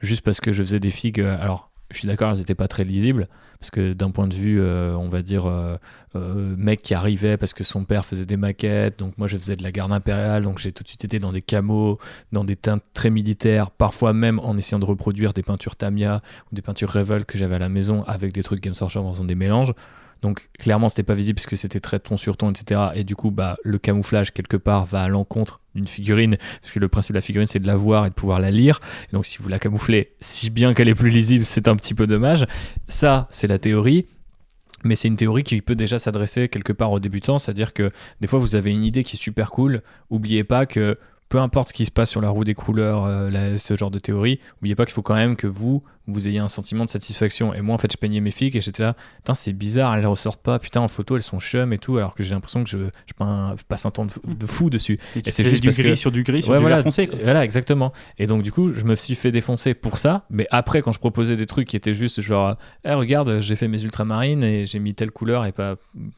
Juste 0.00 0.22
parce 0.22 0.40
que 0.40 0.52
je 0.52 0.62
faisais 0.62 0.80
des 0.80 0.90
figues. 0.90 1.20
Euh, 1.20 1.38
alors 1.40 1.70
je 1.90 1.98
suis 1.98 2.08
d'accord, 2.08 2.30
elles 2.30 2.38
n'étaient 2.38 2.54
pas 2.54 2.68
très 2.68 2.84
lisibles, 2.84 3.28
parce 3.60 3.70
que 3.70 3.92
d'un 3.92 4.10
point 4.10 4.26
de 4.26 4.34
vue, 4.34 4.60
euh, 4.60 4.96
on 4.96 5.08
va 5.08 5.22
dire, 5.22 5.46
euh, 5.46 5.76
euh, 6.16 6.54
mec 6.56 6.82
qui 6.82 6.94
arrivait 6.94 7.36
parce 7.36 7.54
que 7.54 7.64
son 7.64 7.84
père 7.84 8.04
faisait 8.04 8.26
des 8.26 8.36
maquettes, 8.36 8.98
donc 8.98 9.16
moi 9.18 9.28
je 9.28 9.36
faisais 9.36 9.56
de 9.56 9.62
la 9.62 9.72
garde 9.72 9.92
impériale, 9.92 10.42
donc 10.42 10.58
j'ai 10.58 10.72
tout 10.72 10.82
de 10.82 10.88
suite 10.88 11.04
été 11.04 11.18
dans 11.18 11.32
des 11.32 11.42
camos, 11.42 11.98
dans 12.32 12.44
des 12.44 12.56
teintes 12.56 12.82
très 12.92 13.10
militaires, 13.10 13.70
parfois 13.70 14.12
même 14.12 14.40
en 14.40 14.56
essayant 14.56 14.78
de 14.78 14.84
reproduire 14.84 15.32
des 15.32 15.42
peintures 15.42 15.76
Tamiya 15.76 16.22
ou 16.50 16.54
des 16.54 16.62
peintures 16.62 16.92
Revel 16.92 17.24
que 17.24 17.38
j'avais 17.38 17.54
à 17.54 17.60
la 17.60 17.68
maison 17.68 18.02
avec 18.04 18.32
des 18.32 18.42
trucs 18.42 18.60
Games 18.60 18.74
Workshop 18.80 19.00
en 19.00 19.12
faisant 19.12 19.24
des 19.24 19.34
mélanges. 19.34 19.72
Donc 20.22 20.48
clairement, 20.58 20.88
c'était 20.88 21.02
pas 21.02 21.14
visible 21.14 21.36
puisque 21.36 21.56
c'était 21.56 21.80
très 21.80 21.98
ton 21.98 22.16
sur 22.16 22.36
ton, 22.36 22.50
etc. 22.50 22.80
Et 22.94 23.04
du 23.04 23.16
coup, 23.16 23.30
bah, 23.30 23.56
le 23.64 23.78
camouflage 23.78 24.32
quelque 24.32 24.56
part 24.56 24.84
va 24.84 25.02
à 25.02 25.08
l'encontre 25.08 25.60
d'une 25.74 25.86
figurine, 25.86 26.36
parce 26.62 26.72
que 26.72 26.78
le 26.78 26.88
principe 26.88 27.12
de 27.12 27.18
la 27.18 27.22
figurine, 27.22 27.46
c'est 27.46 27.58
de 27.60 27.66
la 27.66 27.76
voir 27.76 28.06
et 28.06 28.08
de 28.08 28.14
pouvoir 28.14 28.40
la 28.40 28.50
lire. 28.50 28.80
Et 29.10 29.12
donc 29.12 29.26
si 29.26 29.38
vous 29.38 29.48
la 29.48 29.58
camouflez 29.58 30.14
si 30.20 30.50
bien 30.50 30.74
qu'elle 30.74 30.88
est 30.88 30.94
plus 30.94 31.10
lisible, 31.10 31.44
c'est 31.44 31.68
un 31.68 31.76
petit 31.76 31.94
peu 31.94 32.06
dommage. 32.06 32.46
Ça, 32.88 33.28
c'est 33.30 33.46
la 33.46 33.58
théorie. 33.58 34.06
Mais 34.84 34.94
c'est 34.94 35.08
une 35.08 35.16
théorie 35.16 35.42
qui 35.42 35.60
peut 35.62 35.74
déjà 35.74 35.98
s'adresser 35.98 36.48
quelque 36.48 36.72
part 36.72 36.92
aux 36.92 37.00
débutants, 37.00 37.38
c'est-à-dire 37.38 37.72
que 37.72 37.90
des 38.20 38.26
fois 38.26 38.38
vous 38.38 38.54
avez 38.54 38.70
une 38.70 38.84
idée 38.84 39.04
qui 39.04 39.16
est 39.16 39.18
super 39.18 39.50
cool, 39.50 39.82
oubliez 40.10 40.44
pas 40.44 40.66
que 40.66 40.98
peu 41.28 41.38
importe 41.38 41.68
ce 41.68 41.74
qui 41.74 41.84
se 41.84 41.90
passe 41.90 42.10
sur 42.10 42.20
la 42.20 42.28
roue 42.28 42.44
des 42.44 42.54
couleurs, 42.54 43.04
euh, 43.04 43.56
ce 43.58 43.76
genre 43.76 43.90
de 43.90 43.98
théorie, 43.98 44.40
n'oubliez 44.56 44.74
pas 44.74 44.84
qu'il 44.84 44.94
faut 44.94 45.02
quand 45.02 45.14
même 45.14 45.36
que 45.36 45.46
vous, 45.46 45.82
vous 46.06 46.28
ayez 46.28 46.38
un 46.38 46.48
sentiment 46.48 46.84
de 46.84 46.90
satisfaction. 46.90 47.52
Et 47.52 47.60
moi, 47.60 47.74
en 47.74 47.78
fait, 47.78 47.90
je 47.90 47.96
peignais 47.96 48.20
mes 48.20 48.30
filles 48.30 48.50
et 48.54 48.60
j'étais 48.60 48.82
là, 48.82 48.94
putain, 49.16 49.34
c'est 49.34 49.52
bizarre, 49.52 49.94
elles 49.96 50.06
ressortent 50.06 50.42
pas, 50.42 50.58
putain, 50.58 50.80
en 50.80 50.88
photo, 50.88 51.16
elles 51.16 51.22
sont 51.22 51.40
chum 51.40 51.72
et 51.72 51.78
tout, 51.78 51.98
alors 51.98 52.14
que 52.14 52.22
j'ai 52.22 52.34
l'impression 52.34 52.62
que 52.62 52.70
je, 52.70 52.78
je, 52.78 53.64
passe 53.68 53.86
un 53.86 53.90
temps 53.90 54.06
de, 54.06 54.46
fou 54.46 54.70
dessus. 54.70 54.98
Et, 55.16 55.32
c'est 55.32 55.44
juste 55.44 55.62
du 55.62 55.70
gris 55.70 55.96
sur 55.96 56.12
du 56.12 56.22
gris 56.22 56.42
sur 56.42 56.54
du 56.54 56.60
voilà, 56.60 56.82
foncé. 56.82 57.10
Voilà, 57.22 57.44
exactement. 57.44 57.92
Et 58.18 58.26
donc, 58.26 58.42
du 58.42 58.52
coup, 58.52 58.72
je 58.72 58.84
me 58.84 58.94
suis 58.94 59.16
fait 59.16 59.32
défoncer 59.32 59.74
pour 59.74 59.98
ça, 59.98 60.26
mais 60.30 60.46
après, 60.50 60.82
quand 60.82 60.92
je 60.92 61.00
proposais 61.00 61.36
des 61.36 61.46
trucs 61.46 61.68
qui 61.68 61.76
étaient 61.76 61.94
juste 61.94 62.20
genre, 62.20 62.54
hey, 62.84 62.94
regarde, 62.94 63.40
j'ai 63.40 63.56
fait 63.56 63.68
mes 63.68 63.82
ultramarines 63.82 64.44
et 64.44 64.64
j'ai 64.64 64.78
mis 64.78 64.94
telle 64.94 65.10
couleur 65.10 65.44
et 65.44 65.52
pas 65.52 65.74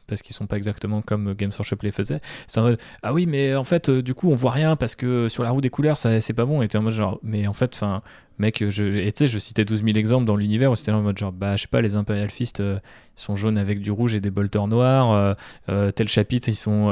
parce 0.07 0.21
qu'ils 0.21 0.35
sont 0.35 0.45
pas 0.45 0.57
exactement 0.57 1.01
comme 1.01 1.33
Games 1.33 1.51
Workshop 1.51 1.77
les 1.81 1.91
faisait, 1.91 2.19
c'est 2.47 2.59
en 2.59 2.63
mode, 2.63 2.79
ah 3.01 3.13
oui, 3.13 3.25
mais 3.25 3.55
en 3.55 3.63
fait, 3.63 3.89
euh, 3.89 4.01
du 4.01 4.13
coup, 4.13 4.29
on 4.29 4.35
voit 4.35 4.51
rien 4.51 4.75
parce 4.75 4.95
que 4.95 4.98
sur 5.27 5.43
la 5.43 5.51
roue 5.51 5.61
des 5.61 5.69
couleurs, 5.69 5.97
c'est 5.97 6.33
pas 6.33 6.45
bon. 6.45 6.61
Et 6.61 6.67
en 6.75 6.81
mode 6.81 6.93
genre, 6.93 7.19
mais 7.23 7.47
en 7.47 7.53
fait, 7.53 7.71
enfin, 7.73 8.01
mec, 8.39 8.63
je, 8.69 9.09
tu 9.09 9.11
sais, 9.15 9.27
je 9.27 9.37
citais 9.37 9.65
12 9.65 9.83
000 9.83 9.97
exemples 9.97 10.25
dans 10.25 10.37
l'univers 10.37 10.71
où 10.71 10.75
c'était 10.75 10.91
en 10.91 11.01
mode 11.01 11.17
genre, 11.17 11.33
bah, 11.33 11.57
je 11.57 11.63
sais 11.63 11.67
pas, 11.67 11.81
les 11.81 11.95
Imperial 11.95 12.29
Fist, 12.29 12.61
euh, 12.61 12.79
sont 13.15 13.35
jaunes 13.35 13.57
avec 13.57 13.81
du 13.81 13.91
rouge 13.91 14.15
et 14.15 14.21
des 14.21 14.31
bolters 14.31 14.67
noirs. 14.67 15.11
Euh, 15.11 15.33
euh, 15.67 15.91
tel 15.91 16.07
chapitre, 16.07 16.47
ils 16.47 16.55
sont 16.55 16.89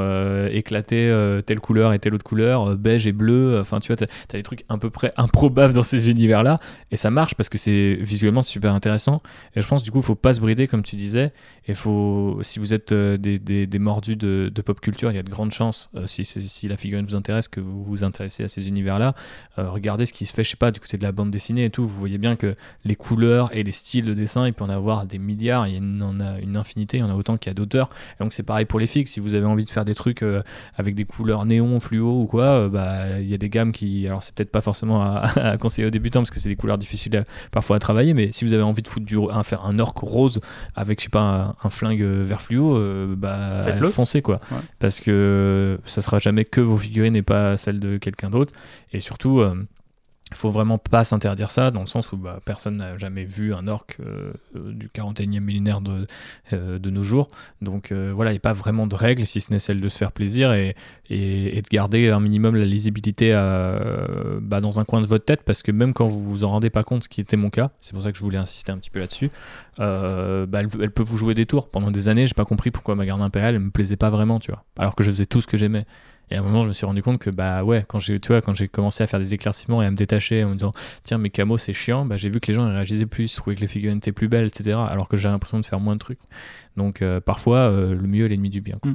éclatés, 0.52 1.10
telle 1.46 1.60
couleur 1.60 1.94
et 1.94 1.98
telle 1.98 2.14
autre 2.14 2.24
couleur, 2.24 2.76
beige 2.76 3.06
et 3.06 3.12
bleu. 3.12 3.58
Enfin, 3.58 3.80
tu 3.80 3.88
vois, 3.88 3.96
t'as 3.96 4.04
as 4.04 4.36
des 4.36 4.42
trucs 4.42 4.64
à 4.68 4.76
peu 4.76 4.90
près 4.90 5.10
improbables 5.16 5.72
dans 5.72 5.82
ces 5.82 6.10
univers-là. 6.10 6.56
Et 6.90 6.98
ça 6.98 7.10
marche 7.10 7.34
parce 7.34 7.48
que 7.48 7.56
c'est 7.56 7.96
visuellement 8.00 8.42
super 8.42 8.74
intéressant. 8.74 9.22
Et 9.56 9.62
je 9.62 9.66
pense, 9.66 9.82
du 9.82 9.90
coup, 9.90 10.02
faut 10.02 10.14
pas 10.14 10.34
se 10.34 10.40
brider, 10.40 10.66
comme 10.66 10.82
tu 10.82 10.96
disais. 10.96 11.32
Et 11.66 11.74
faut, 11.74 12.38
si 12.42 12.58
vous 12.58 12.74
êtes 12.74 12.92
des, 12.92 13.38
des, 13.38 13.66
des, 13.66 13.78
mordus 13.78 14.16
de, 14.16 14.50
de, 14.54 14.62
pop 14.62 14.80
culture, 14.80 15.10
il 15.10 15.14
y 15.14 15.18
a 15.18 15.22
de 15.22 15.30
grandes 15.30 15.52
chances, 15.52 15.88
si, 16.04 16.26
si 16.26 16.68
la 16.68 16.76
figurine 16.76 17.06
vous 17.06 17.16
intéresse, 17.16 17.48
que 17.48 17.60
vous 17.60 17.82
vous 17.82 18.04
intéressez 18.04 18.44
à 18.44 18.48
ces 18.48 18.68
univers-là. 18.68 19.14
regardez 19.56 20.04
ce 20.04 20.12
qui 20.12 20.26
se 20.26 20.34
fait, 20.34 20.44
je 20.44 20.50
sais 20.50 20.56
pas, 20.56 20.70
du 20.70 20.80
côté 20.80 20.98
de 20.98 21.02
la 21.04 21.12
bande 21.12 21.30
dessinée 21.38 21.66
et 21.66 21.70
tout, 21.70 21.86
vous 21.86 21.98
voyez 21.98 22.18
bien 22.18 22.34
que 22.34 22.56
les 22.84 22.96
couleurs 22.96 23.54
et 23.56 23.62
les 23.62 23.72
styles 23.72 24.04
de 24.04 24.12
dessin, 24.12 24.46
il 24.46 24.52
peut 24.52 24.64
en 24.64 24.68
avoir 24.68 25.06
des 25.06 25.18
milliards, 25.18 25.68
il 25.68 25.76
y 25.76 26.02
en 26.02 26.20
a 26.20 26.38
une 26.40 26.56
infinité, 26.56 26.96
il 26.96 27.00
y 27.00 27.02
en 27.04 27.10
a 27.10 27.14
autant 27.14 27.36
qu'il 27.36 27.48
y 27.50 27.52
a 27.52 27.54
d'auteurs. 27.54 27.90
Et 28.18 28.24
donc 28.24 28.32
c'est 28.32 28.42
pareil 28.42 28.64
pour 28.64 28.80
les 28.80 28.88
fixes, 28.88 29.12
si 29.12 29.20
vous 29.20 29.34
avez 29.34 29.46
envie 29.46 29.64
de 29.64 29.70
faire 29.70 29.84
des 29.84 29.94
trucs 29.94 30.22
euh, 30.22 30.42
avec 30.76 30.96
des 30.96 31.04
couleurs 31.04 31.46
néon, 31.46 31.78
fluo 31.78 32.22
ou 32.22 32.26
quoi, 32.26 32.44
euh, 32.44 32.68
bah 32.68 33.20
il 33.20 33.28
y 33.28 33.34
a 33.34 33.38
des 33.38 33.48
gammes 33.48 33.70
qui, 33.70 34.06
alors 34.06 34.22
c'est 34.24 34.34
peut-être 34.34 34.50
pas 34.50 34.60
forcément 34.60 35.00
à, 35.00 35.56
conseiller 35.60 35.86
aux 35.86 35.92
débutants 35.92 36.20
parce 36.20 36.30
que 36.30 36.40
c'est 36.40 36.48
des 36.48 36.56
couleurs 36.56 36.78
difficiles 36.78 37.24
parfois 37.52 37.76
à 37.76 37.78
travailler, 37.78 38.14
mais 38.14 38.32
si 38.32 38.44
vous 38.44 38.52
avez 38.52 38.64
envie 38.64 38.82
de 38.82 38.88
foutre 38.88 39.06
du, 39.06 39.16
un, 39.30 39.44
faire 39.44 39.64
un 39.64 39.78
orc 39.78 39.94
rose 40.02 40.40
avec 40.74 40.98
je 40.98 41.04
sais 41.04 41.10
pas 41.10 41.54
un, 41.62 41.70
flingue 41.70 42.02
vert 42.02 42.40
fluo, 42.40 42.76
euh, 42.76 43.14
bah 43.16 43.62
foncez 43.92 44.22
quoi, 44.22 44.40
parce 44.80 45.00
que 45.00 45.78
ça 45.84 46.02
sera 46.02 46.18
jamais 46.18 46.44
que 46.44 46.60
vos 46.60 46.76
figurines 46.76 47.14
et 47.14 47.22
pas 47.22 47.56
celle 47.56 47.78
de 47.78 47.96
quelqu'un 47.98 48.30
d'autre. 48.30 48.52
Et 48.92 49.00
surtout 49.00 49.42
il 50.30 50.36
faut 50.36 50.50
vraiment 50.50 50.78
pas 50.78 51.04
s'interdire 51.04 51.50
ça, 51.50 51.70
dans 51.70 51.80
le 51.80 51.86
sens 51.86 52.12
où 52.12 52.16
bah, 52.16 52.40
personne 52.44 52.76
n'a 52.76 52.96
jamais 52.96 53.24
vu 53.24 53.54
un 53.54 53.66
orc 53.66 53.86
euh, 54.00 54.32
euh, 54.56 54.72
du 54.72 54.88
41e 54.88 55.40
millénaire 55.40 55.80
de, 55.80 56.06
euh, 56.52 56.78
de 56.78 56.90
nos 56.90 57.02
jours. 57.02 57.30
Donc 57.62 57.92
voilà, 57.92 58.30
il 58.30 58.34
n'y 58.34 58.38
a 58.38 58.40
pas 58.40 58.52
vraiment 58.52 58.86
de 58.86 58.94
règles, 58.94 59.24
si 59.26 59.40
ce 59.40 59.50
n'est 59.52 59.58
celle 59.58 59.80
de 59.80 59.88
se 59.88 59.96
faire 59.96 60.12
plaisir 60.12 60.52
et, 60.52 60.76
et, 61.08 61.62
de 61.62 61.68
garder 61.68 62.08
un 62.08 62.20
minimum 62.20 62.56
la 62.56 62.64
lisibilité 62.64 63.32
bah, 64.42 64.60
dans 64.60 64.80
un 64.80 64.84
coin 64.84 65.00
de 65.00 65.06
votre 65.06 65.24
tête, 65.24 65.42
parce 65.42 65.62
que 65.62 65.72
même 65.72 65.92
quand 65.92 66.06
vous 66.06 66.22
vous 66.22 66.44
en 66.44 66.50
rendez 66.50 66.70
pas 66.70 66.84
compte, 66.84 67.04
ce 67.04 67.08
qui 67.08 67.20
était 67.20 67.36
mon 67.36 67.50
cas, 67.50 67.70
c'est 67.80 67.92
pour 67.92 68.02
ça 68.02 68.12
que 68.12 68.18
je 68.18 68.22
voulais 68.22 68.38
insister 68.38 68.72
un 68.72 68.78
petit 68.78 68.90
peu 68.90 69.00
là-dessus, 69.00 69.30
bah, 69.78 70.60
elle, 70.60 70.90
peut 70.90 71.02
vous 71.02 71.16
jouer 71.16 71.34
des 71.34 71.46
tours. 71.46 71.68
Pendant 71.70 71.90
des 71.90 72.08
années, 72.08 72.26
j'ai 72.26 72.34
pas 72.34 72.44
compris 72.44 72.70
pourquoi 72.70 72.94
ma 72.94 73.06
garde 73.06 73.22
impériale 73.22 73.54
ne 73.54 73.60
me 73.60 73.70
plaisait 73.70 73.96
pas 73.96 74.10
vraiment, 74.10 74.40
tu 74.40 74.50
vois, 74.50 74.64
alors 74.78 74.94
que 74.94 75.04
je 75.04 75.10
faisais 75.10 75.26
tout 75.26 75.40
ce 75.40 75.46
que 75.46 75.56
j'aimais. 75.56 75.84
Et 76.30 76.36
à 76.36 76.40
un 76.40 76.42
moment, 76.42 76.60
je 76.60 76.68
me 76.68 76.72
suis 76.72 76.86
rendu 76.86 77.02
compte 77.02 77.18
que, 77.18 77.30
bah 77.30 77.64
ouais, 77.64 77.84
quand 77.88 77.98
j'ai, 77.98 78.18
tu 78.18 78.28
vois, 78.28 78.40
quand 78.40 78.54
j'ai 78.54 78.68
commencé 78.68 79.02
à 79.02 79.06
faire 79.06 79.18
des 79.20 79.34
éclaircissements 79.34 79.82
et 79.82 79.86
à 79.86 79.90
me 79.90 79.96
détacher 79.96 80.44
en 80.44 80.50
me 80.50 80.54
disant, 80.54 80.74
tiens, 81.02 81.18
mes 81.18 81.30
camos, 81.30 81.58
c'est 81.58 81.72
chiant, 81.72 82.04
bah 82.04 82.16
j'ai 82.16 82.28
vu 82.30 82.40
que 82.40 82.48
les 82.48 82.54
gens 82.54 82.68
réagissaient 82.68 83.06
plus, 83.06 83.34
trouvaient 83.34 83.56
que 83.56 83.60
les 83.60 83.68
figurines 83.68 83.98
étaient 83.98 84.12
plus 84.12 84.28
belles, 84.28 84.46
etc. 84.46 84.78
Alors 84.88 85.08
que 85.08 85.16
j'ai 85.16 85.28
l'impression 85.28 85.58
de 85.58 85.64
faire 85.64 85.80
moins 85.80 85.94
de 85.94 86.00
trucs. 86.00 86.20
Donc 86.76 87.02
euh, 87.02 87.20
parfois, 87.20 87.70
euh, 87.70 87.94
le 87.94 88.06
mieux 88.06 88.26
est 88.26 88.28
l'ennemi 88.28 88.50
du 88.50 88.60
bien. 88.60 88.78
Mm. 88.84 88.92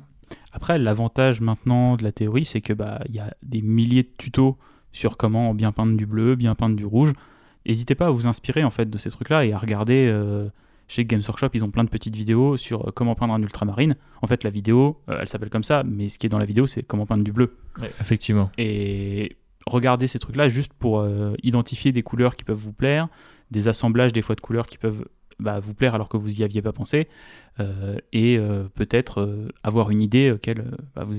Après, 0.51 0.77
l'avantage 0.77 1.41
maintenant 1.41 1.95
de 1.95 2.03
la 2.03 2.11
théorie, 2.11 2.45
c'est 2.45 2.61
que 2.61 2.73
bah 2.73 3.01
il 3.09 3.15
y 3.15 3.19
a 3.19 3.33
des 3.43 3.61
milliers 3.61 4.03
de 4.03 4.11
tutos 4.17 4.57
sur 4.91 5.17
comment 5.17 5.53
bien 5.53 5.71
peindre 5.71 5.97
du 5.97 6.05
bleu, 6.05 6.35
bien 6.35 6.55
peindre 6.55 6.75
du 6.75 6.85
rouge. 6.85 7.13
N'hésitez 7.65 7.95
pas 7.95 8.07
à 8.07 8.09
vous 8.09 8.27
inspirer 8.27 8.63
en 8.63 8.71
fait 8.71 8.89
de 8.89 8.97
ces 8.97 9.09
trucs-là 9.09 9.45
et 9.45 9.53
à 9.53 9.57
regarder. 9.57 10.07
Euh, 10.11 10.49
chez 10.87 11.05
Games 11.05 11.21
Workshop, 11.27 11.49
ils 11.53 11.63
ont 11.63 11.71
plein 11.71 11.83
de 11.83 11.89
petites 11.89 12.15
vidéos 12.15 12.57
sur 12.57 12.87
euh, 12.87 12.91
comment 12.91 13.15
peindre 13.15 13.33
un 13.33 13.41
ultramarine. 13.41 13.95
En 14.21 14.27
fait, 14.27 14.43
la 14.43 14.49
vidéo, 14.49 15.01
euh, 15.09 15.17
elle 15.21 15.27
s'appelle 15.27 15.49
comme 15.49 15.63
ça, 15.63 15.83
mais 15.83 16.09
ce 16.09 16.19
qui 16.19 16.25
est 16.27 16.29
dans 16.29 16.39
la 16.39 16.45
vidéo, 16.45 16.67
c'est 16.67 16.83
comment 16.83 17.05
peindre 17.05 17.23
du 17.23 17.31
bleu. 17.31 17.57
effectivement. 17.99 18.51
Et 18.57 19.37
regardez 19.65 20.07
ces 20.07 20.19
trucs-là 20.19 20.49
juste 20.49 20.73
pour 20.73 21.07
identifier 21.41 21.91
des 21.91 22.03
couleurs 22.03 22.35
qui 22.35 22.43
peuvent 22.43 22.57
vous 22.57 22.73
plaire, 22.73 23.07
des 23.51 23.67
assemblages 23.67 24.13
des 24.13 24.21
fois 24.21 24.35
de 24.35 24.41
couleurs 24.41 24.67
qui 24.67 24.77
peuvent 24.77 25.05
bah, 25.39 25.59
vous 25.59 25.73
plaire 25.73 25.95
alors 25.95 26.09
que 26.09 26.17
vous 26.17 26.41
y 26.41 26.43
aviez 26.43 26.61
pas 26.61 26.73
pensé, 26.73 27.07
et 28.11 28.39
peut-être 28.75 29.49
avoir 29.63 29.89
une 29.89 30.01
idée 30.01 30.31
auquel 30.31 30.65
bah, 30.95 31.05
vous 31.05 31.15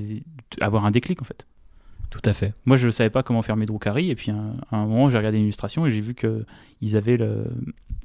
avoir 0.61 0.85
un 0.85 0.91
déclic 0.91 1.23
en 1.23 1.25
fait. 1.25 1.47
Tout 2.15 2.31
à 2.31 2.33
fait. 2.33 2.55
Moi, 2.65 2.77
je 2.77 2.87
ne 2.87 2.93
savais 2.93 3.11
pas 3.11 3.25
comment 3.25 3.43
faire 3.43 3.57
mes 3.57 3.67
Drukari, 3.67 4.09
et 4.09 4.15
puis 4.15 4.31
à 4.31 4.37
un, 4.71 4.87
moment, 4.87 5.11
j'ai 5.11 5.19
regardé 5.19 5.39
une 5.39 5.45
illustration 5.45 5.85
et 5.85 5.91
j'ai 5.91 6.01
vu 6.01 6.15
qu'ils 6.15 6.97
avaient 6.97 7.17
le, 7.17 7.47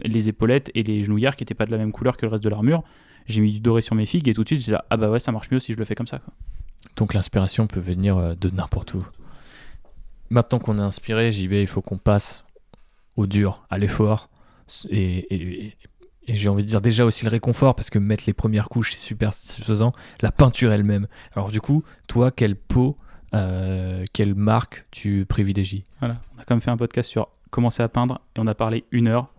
les 0.01 0.29
épaulettes 0.29 0.71
et 0.73 0.81
les 0.81 1.03
genouillères 1.03 1.35
qui 1.35 1.43
n'étaient 1.43 1.53
pas 1.53 1.67
de 1.67 1.71
la 1.71 1.77
même 1.77 1.91
couleur 1.91 2.17
que 2.17 2.25
le 2.25 2.31
reste 2.31 2.43
de 2.43 2.49
l'armure. 2.49 2.83
J'ai 3.27 3.39
mis 3.39 3.51
du 3.51 3.59
doré 3.59 3.83
sur 3.83 3.93
mes 3.93 4.07
figues 4.07 4.27
et 4.27 4.33
tout 4.33 4.41
de 4.41 4.47
suite, 4.47 4.61
j'ai 4.61 4.71
dit 4.71 4.77
ah 4.89 4.97
bah 4.97 5.11
ouais, 5.11 5.19
ça 5.19 5.31
marche 5.31 5.51
mieux 5.51 5.59
si 5.59 5.73
je 5.73 5.77
le 5.77 5.85
fais 5.85 5.93
comme 5.93 6.07
ça. 6.07 6.21
Donc 6.95 7.13
l'inspiration 7.13 7.67
peut 7.67 7.79
venir 7.79 8.17
euh, 8.17 8.33
de 8.33 8.49
n'importe 8.49 8.95
où. 8.95 9.05
Maintenant 10.31 10.57
qu'on 10.57 10.79
est 10.79 10.81
inspiré, 10.81 11.31
JB, 11.31 11.53
il 11.53 11.67
faut 11.67 11.83
qu'on 11.83 11.99
passe 11.99 12.45
au 13.15 13.27
dur, 13.27 13.63
à 13.69 13.77
l'effort. 13.77 14.31
Et, 14.89 15.75
et 16.27 16.35
j'ai 16.35 16.49
envie 16.49 16.63
de 16.63 16.67
dire 16.67 16.81
déjà 16.81 17.05
aussi 17.05 17.25
le 17.25 17.29
réconfort 17.29 17.75
parce 17.75 17.91
que 17.91 17.99
mettre 17.99 18.23
les 18.25 18.33
premières 18.33 18.69
couches 18.69 18.93
c'est 18.93 18.97
super 18.97 19.35
satisfaisant. 19.35 19.91
La 20.21 20.31
peinture 20.31 20.71
elle-même. 20.71 21.05
Alors 21.35 21.51
du 21.51 21.61
coup, 21.61 21.83
toi, 22.07 22.31
quelle 22.31 22.55
peau 22.55 22.97
euh, 23.33 24.05
quelle 24.13 24.35
marque 24.35 24.85
tu 24.91 25.25
privilégies 25.25 25.83
Voilà, 25.99 26.21
on 26.35 26.41
a 26.41 26.45
quand 26.45 26.55
même 26.55 26.61
fait 26.61 26.71
un 26.71 26.77
podcast 26.77 27.09
sur 27.09 27.29
commencer 27.49 27.83
à 27.83 27.89
peindre 27.89 28.21
et 28.35 28.39
on 28.39 28.47
a 28.47 28.55
parlé 28.55 28.85
une 28.91 29.07
heure 29.07 29.29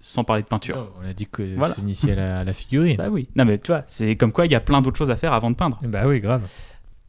sans 0.00 0.22
parler 0.22 0.42
de 0.42 0.46
peinture. 0.46 0.76
Oh, 0.78 0.98
on 1.02 1.08
a 1.08 1.14
dit 1.14 1.26
que 1.26 1.42
voilà. 1.56 1.72
s'initier 1.72 2.12
à 2.12 2.44
la, 2.44 2.52
figurine. 2.52 2.96
Bah 2.98 3.08
oui. 3.10 3.28
Non 3.36 3.44
mais 3.44 3.58
tu 3.58 3.68
vois, 3.68 3.84
c'est 3.86 4.16
comme 4.16 4.32
quoi 4.32 4.44
il 4.46 4.52
y 4.52 4.54
a 4.54 4.60
plein 4.60 4.82
d'autres 4.82 4.98
choses 4.98 5.10
à 5.10 5.16
faire 5.16 5.32
avant 5.32 5.50
de 5.50 5.56
peindre. 5.56 5.80
Bah 5.82 6.06
oui, 6.06 6.20
grave. 6.20 6.46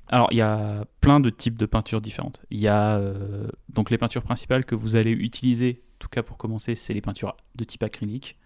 Alors 0.07 0.29
il 0.31 0.37
y 0.37 0.41
a 0.41 0.85
plein 1.01 1.19
de 1.19 1.29
types 1.29 1.57
de 1.57 1.65
peintures 1.65 1.99
différentes. 1.99 2.41
Il 2.51 2.59
y 2.59 2.67
a 2.67 2.97
euh, 2.97 3.47
donc 3.69 3.89
les 3.89 3.97
peintures 3.97 4.23
principales 4.23 4.63
que 4.63 4.75
vous 4.75 4.95
allez 4.95 5.11
utiliser, 5.11 5.81
en 5.95 5.99
tout 5.99 6.07
cas 6.07 6.23
pour 6.23 6.37
commencer, 6.37 6.75
c'est 6.75 6.93
les 6.93 7.01
peintures 7.01 7.35
de 7.55 7.63
type 7.63 7.83
acrylique. 7.83 8.37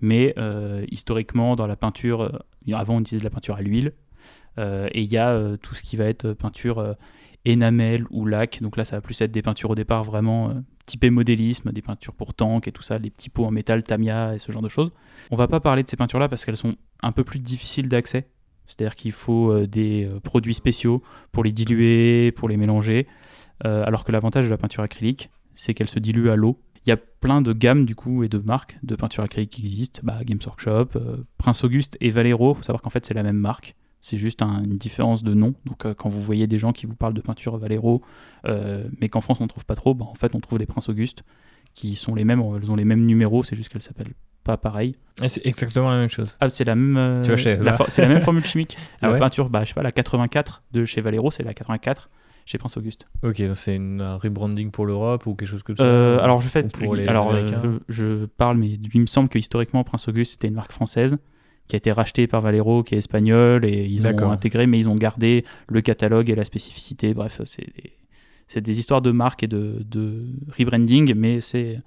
Mais 0.00 0.34
euh, 0.38 0.84
historiquement, 0.90 1.56
dans 1.56 1.66
la 1.66 1.76
peinture, 1.76 2.42
avant 2.72 2.96
on 2.96 3.00
utilisait 3.00 3.20
de 3.20 3.24
la 3.24 3.30
peinture 3.30 3.56
à 3.56 3.62
l'huile. 3.62 3.92
et 4.58 5.00
il 5.00 5.10
y 5.10 5.16
a 5.16 5.56
tout 5.62 5.74
ce 5.74 5.82
qui 5.82 5.96
va 5.96 6.04
être 6.04 6.32
peinture 6.34 6.94
énamel 7.44 8.06
ou 8.10 8.26
lac. 8.26 8.60
Donc 8.62 8.76
là, 8.76 8.84
ça 8.84 8.96
va 8.96 9.00
plus 9.00 9.20
être 9.20 9.30
des 9.30 9.42
peintures 9.42 9.70
au 9.70 9.74
départ 9.74 10.04
vraiment 10.04 10.50
euh, 10.50 10.54
typées 10.86 11.10
modélisme, 11.10 11.72
des 11.72 11.82
peintures 11.82 12.14
pour 12.14 12.34
tank 12.34 12.66
et 12.68 12.72
tout 12.72 12.82
ça, 12.82 12.98
les 12.98 13.10
petits 13.10 13.30
pots 13.30 13.44
en 13.44 13.50
métal, 13.50 13.82
Tamiya 13.82 14.34
et 14.34 14.38
ce 14.38 14.52
genre 14.52 14.62
de 14.62 14.68
choses. 14.68 14.92
On 15.30 15.36
va 15.36 15.48
pas 15.48 15.60
parler 15.60 15.82
de 15.82 15.88
ces 15.88 15.96
peintures-là 15.96 16.28
parce 16.28 16.44
qu'elles 16.44 16.56
sont 16.56 16.76
un 17.02 17.12
peu 17.12 17.24
plus 17.24 17.38
difficiles 17.38 17.88
d'accès. 17.88 18.28
C'est-à-dire 18.66 18.96
qu'il 18.96 19.12
faut 19.12 19.50
euh, 19.50 19.66
des 19.66 20.04
euh, 20.04 20.20
produits 20.20 20.54
spéciaux 20.54 21.02
pour 21.32 21.44
les 21.44 21.52
diluer, 21.52 22.32
pour 22.32 22.48
les 22.48 22.56
mélanger. 22.56 23.06
alors 23.62 24.04
que 24.04 24.12
l'avantage 24.12 24.46
de 24.46 24.50
la 24.50 24.58
peinture 24.58 24.82
acrylique, 24.82 25.30
c'est 25.54 25.74
qu'elle 25.74 25.88
se 25.88 25.98
dilue 25.98 26.28
à 26.28 26.36
l'eau. 26.36 26.60
Il 26.86 26.90
y 26.90 26.92
a 26.92 26.96
plein 26.96 27.40
de 27.40 27.54
gammes 27.54 27.86
du 27.86 27.94
coup 27.94 28.24
et 28.24 28.28
de 28.28 28.38
marques 28.38 28.78
de 28.82 28.94
peinture 28.94 29.24
acrylique 29.24 29.52
qui 29.52 29.62
existent. 29.62 30.00
Bah, 30.02 30.18
Games 30.22 30.40
Workshop, 30.44 30.88
Prince 31.38 31.64
Auguste 31.64 31.96
et 32.00 32.10
Valero. 32.10 32.52
Il 32.52 32.56
faut 32.56 32.62
savoir 32.62 32.82
qu'en 32.82 32.90
fait 32.90 33.06
c'est 33.06 33.14
la 33.14 33.22
même 33.22 33.38
marque. 33.38 33.74
C'est 34.04 34.18
juste 34.18 34.42
une 34.42 34.76
différence 34.76 35.22
de 35.22 35.32
nom. 35.32 35.54
Donc 35.64 35.86
euh, 35.86 35.94
quand 35.94 36.10
vous 36.10 36.20
voyez 36.20 36.46
des 36.46 36.58
gens 36.58 36.74
qui 36.74 36.84
vous 36.84 36.94
parlent 36.94 37.14
de 37.14 37.22
peinture 37.22 37.56
Valero, 37.56 38.02
euh, 38.44 38.84
mais 39.00 39.08
qu'en 39.08 39.22
France 39.22 39.38
on 39.40 39.44
ne 39.44 39.48
trouve 39.48 39.64
pas 39.64 39.76
trop, 39.76 39.94
bah, 39.94 40.04
en 40.04 40.14
fait 40.14 40.34
on 40.34 40.40
trouve 40.40 40.58
les 40.58 40.66
Princes 40.66 40.90
Auguste 40.90 41.22
qui 41.72 41.94
sont 41.94 42.14
les 42.14 42.24
mêmes, 42.24 42.44
elles 42.54 42.70
ont 42.70 42.76
les 42.76 42.84
mêmes 42.84 43.06
numéros, 43.06 43.42
c'est 43.42 43.56
juste 43.56 43.70
qu'elles 43.70 43.80
s'appellent 43.80 44.12
pas 44.44 44.58
pareil. 44.58 44.94
c'est 45.26 45.46
exactement 45.46 45.90
la 45.90 45.96
même 45.96 46.10
chose. 46.10 46.36
Ah, 46.38 46.50
c'est 46.50 46.64
la 46.64 46.74
même. 46.74 46.98
Euh, 46.98 47.24
c'est 47.88 48.02
la 48.02 48.08
même 48.08 48.20
formule 48.20 48.44
chimique. 48.44 48.76
Ah 49.00 49.08
la 49.08 49.16
peinture, 49.16 49.48
bah, 49.48 49.64
je 49.64 49.68
sais 49.68 49.74
pas, 49.74 49.82
la 49.82 49.90
84 49.90 50.64
de 50.72 50.84
chez 50.84 51.00
Valero, 51.00 51.30
c'est 51.30 51.42
la 51.42 51.54
84 51.54 52.10
chez 52.44 52.58
Prince 52.58 52.76
Auguste. 52.76 53.08
Ok, 53.22 53.42
c'est 53.54 53.78
un 53.78 54.18
rebranding 54.18 54.70
pour 54.70 54.84
l'Europe 54.84 55.24
ou 55.24 55.34
quelque 55.34 55.48
chose 55.48 55.62
comme 55.62 55.78
ça. 55.78 56.22
alors 56.22 56.42
je 56.42 56.48
fais, 56.48 56.62
pour 56.64 56.94
les 56.94 57.08
alors 57.08 57.34
je, 57.88 58.26
parle, 58.26 58.58
mais 58.58 58.68
il 58.68 59.00
me 59.00 59.06
semble 59.06 59.30
que 59.30 59.38
historiquement 59.38 59.82
Prince 59.82 60.08
Auguste 60.08 60.32
c'était 60.32 60.48
une 60.48 60.54
marque 60.54 60.72
française 60.72 61.16
qui 61.68 61.76
a 61.76 61.78
été 61.78 61.92
racheté 61.92 62.26
par 62.26 62.42
Valero, 62.42 62.82
qui 62.82 62.94
est 62.94 62.98
espagnol, 62.98 63.64
et 63.64 63.86
ils 63.86 64.06
ont 64.06 64.30
intégré, 64.30 64.66
mais 64.66 64.78
ils 64.78 64.88
ont 64.88 64.96
gardé 64.96 65.44
le 65.68 65.80
catalogue 65.80 66.28
et 66.28 66.34
la 66.34 66.44
spécificité. 66.44 67.14
Bref, 67.14 67.40
c'est 67.44 67.66
des, 68.54 68.60
des, 68.60 68.78
histoires 68.78 69.00
de 69.00 69.10
marque 69.10 69.42
et 69.42 69.46
de, 69.46 69.82
de 69.84 70.26
rebranding, 70.58 71.14
mais 71.14 71.40
c'est 71.40 71.82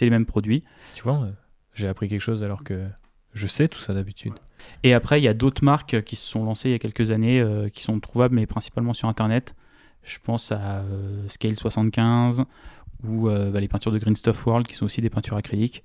les 0.00 0.10
mêmes 0.10 0.26
produits. 0.26 0.62
Tu 0.94 1.02
vois, 1.02 1.22
euh, 1.22 1.30
j'ai 1.72 1.88
appris 1.88 2.08
quelque 2.08 2.20
chose 2.20 2.42
alors 2.42 2.64
que 2.64 2.86
je 3.32 3.46
sais 3.46 3.68
tout 3.68 3.78
ça 3.78 3.94
d'habitude. 3.94 4.34
Et 4.82 4.92
après, 4.92 5.20
il 5.20 5.24
y 5.24 5.28
a 5.28 5.34
d'autres 5.34 5.64
marques 5.64 6.02
qui 6.02 6.16
se 6.16 6.26
sont 6.26 6.44
lancées 6.44 6.68
il 6.68 6.72
y 6.72 6.76
a 6.76 6.78
quelques 6.78 7.10
années, 7.10 7.40
euh, 7.40 7.68
qui 7.68 7.82
sont 7.82 7.98
trouvables, 8.00 8.34
mais 8.34 8.46
principalement 8.46 8.92
sur 8.92 9.08
Internet. 9.08 9.54
Je 10.02 10.18
pense 10.22 10.52
à 10.52 10.80
euh, 10.80 11.26
Scale 11.28 11.56
75 11.56 12.44
ou 13.04 13.28
bah, 13.28 13.60
les 13.60 13.68
peintures 13.68 13.92
de 13.92 13.98
Green 13.98 14.14
Stuff 14.14 14.46
World, 14.46 14.66
qui 14.66 14.74
sont 14.74 14.86
aussi 14.86 15.02
des 15.02 15.10
peintures 15.10 15.36
acryliques 15.36 15.82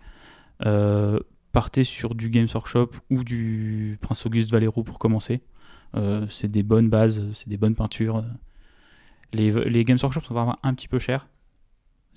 partez 1.51 1.83
sur 1.83 2.15
du 2.15 2.29
Games 2.29 2.47
Workshop 2.53 2.91
ou 3.09 3.23
du 3.23 3.97
Prince 4.01 4.25
Auguste 4.25 4.51
Valero 4.51 4.83
pour 4.83 4.99
commencer. 4.99 5.41
Euh, 5.95 6.25
c'est 6.29 6.49
des 6.49 6.63
bonnes 6.63 6.89
bases, 6.89 7.25
c'est 7.33 7.49
des 7.49 7.57
bonnes 7.57 7.75
peintures. 7.75 8.23
Les, 9.33 9.51
les, 9.51 9.85
Games 9.85 9.97
Workshop 10.01 10.21
sont 10.21 10.33
vraiment 10.33 10.57
un 10.63 10.73
petit 10.73 10.87
peu 10.87 10.99
chers 10.99 11.27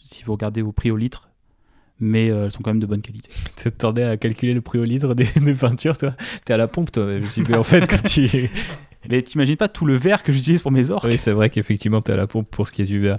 si 0.04 0.24
vous 0.24 0.32
regardez 0.32 0.62
au 0.62 0.72
prix 0.72 0.90
au 0.90 0.96
litre, 0.96 1.28
mais 2.00 2.30
euh, 2.30 2.46
elles 2.46 2.52
sont 2.52 2.62
quand 2.62 2.70
même 2.70 2.80
de 2.80 2.86
bonne 2.86 3.02
qualité. 3.02 3.30
Tu 3.56 3.64
t'attendais 3.64 4.04
à 4.04 4.16
calculer 4.16 4.54
le 4.54 4.60
prix 4.60 4.78
au 4.78 4.84
litre 4.84 5.14
des, 5.14 5.26
peintures, 5.54 5.96
toi? 5.96 6.14
T'es 6.44 6.54
à 6.54 6.56
la 6.56 6.68
pompe, 6.68 6.90
toi. 6.92 7.18
Je 7.18 7.26
suis 7.26 7.54
en 7.54 7.62
fait, 7.62 7.86
quand 7.86 8.02
tu. 8.02 8.50
Mais 9.08 9.22
t'imagines 9.22 9.56
pas 9.56 9.68
tout 9.68 9.86
le 9.86 9.94
verre 9.94 10.22
que 10.22 10.32
j'utilise 10.32 10.62
pour 10.62 10.70
mes 10.70 10.90
orques 10.90 11.04
Oui, 11.04 11.18
c'est 11.18 11.32
vrai 11.32 11.50
qu'effectivement, 11.50 12.00
t'es 12.00 12.12
à 12.12 12.16
la 12.16 12.26
pompe 12.26 12.48
pour 12.50 12.66
ce 12.66 12.72
qui 12.72 12.82
est 12.82 12.86
du 12.86 13.00
verre. 13.00 13.18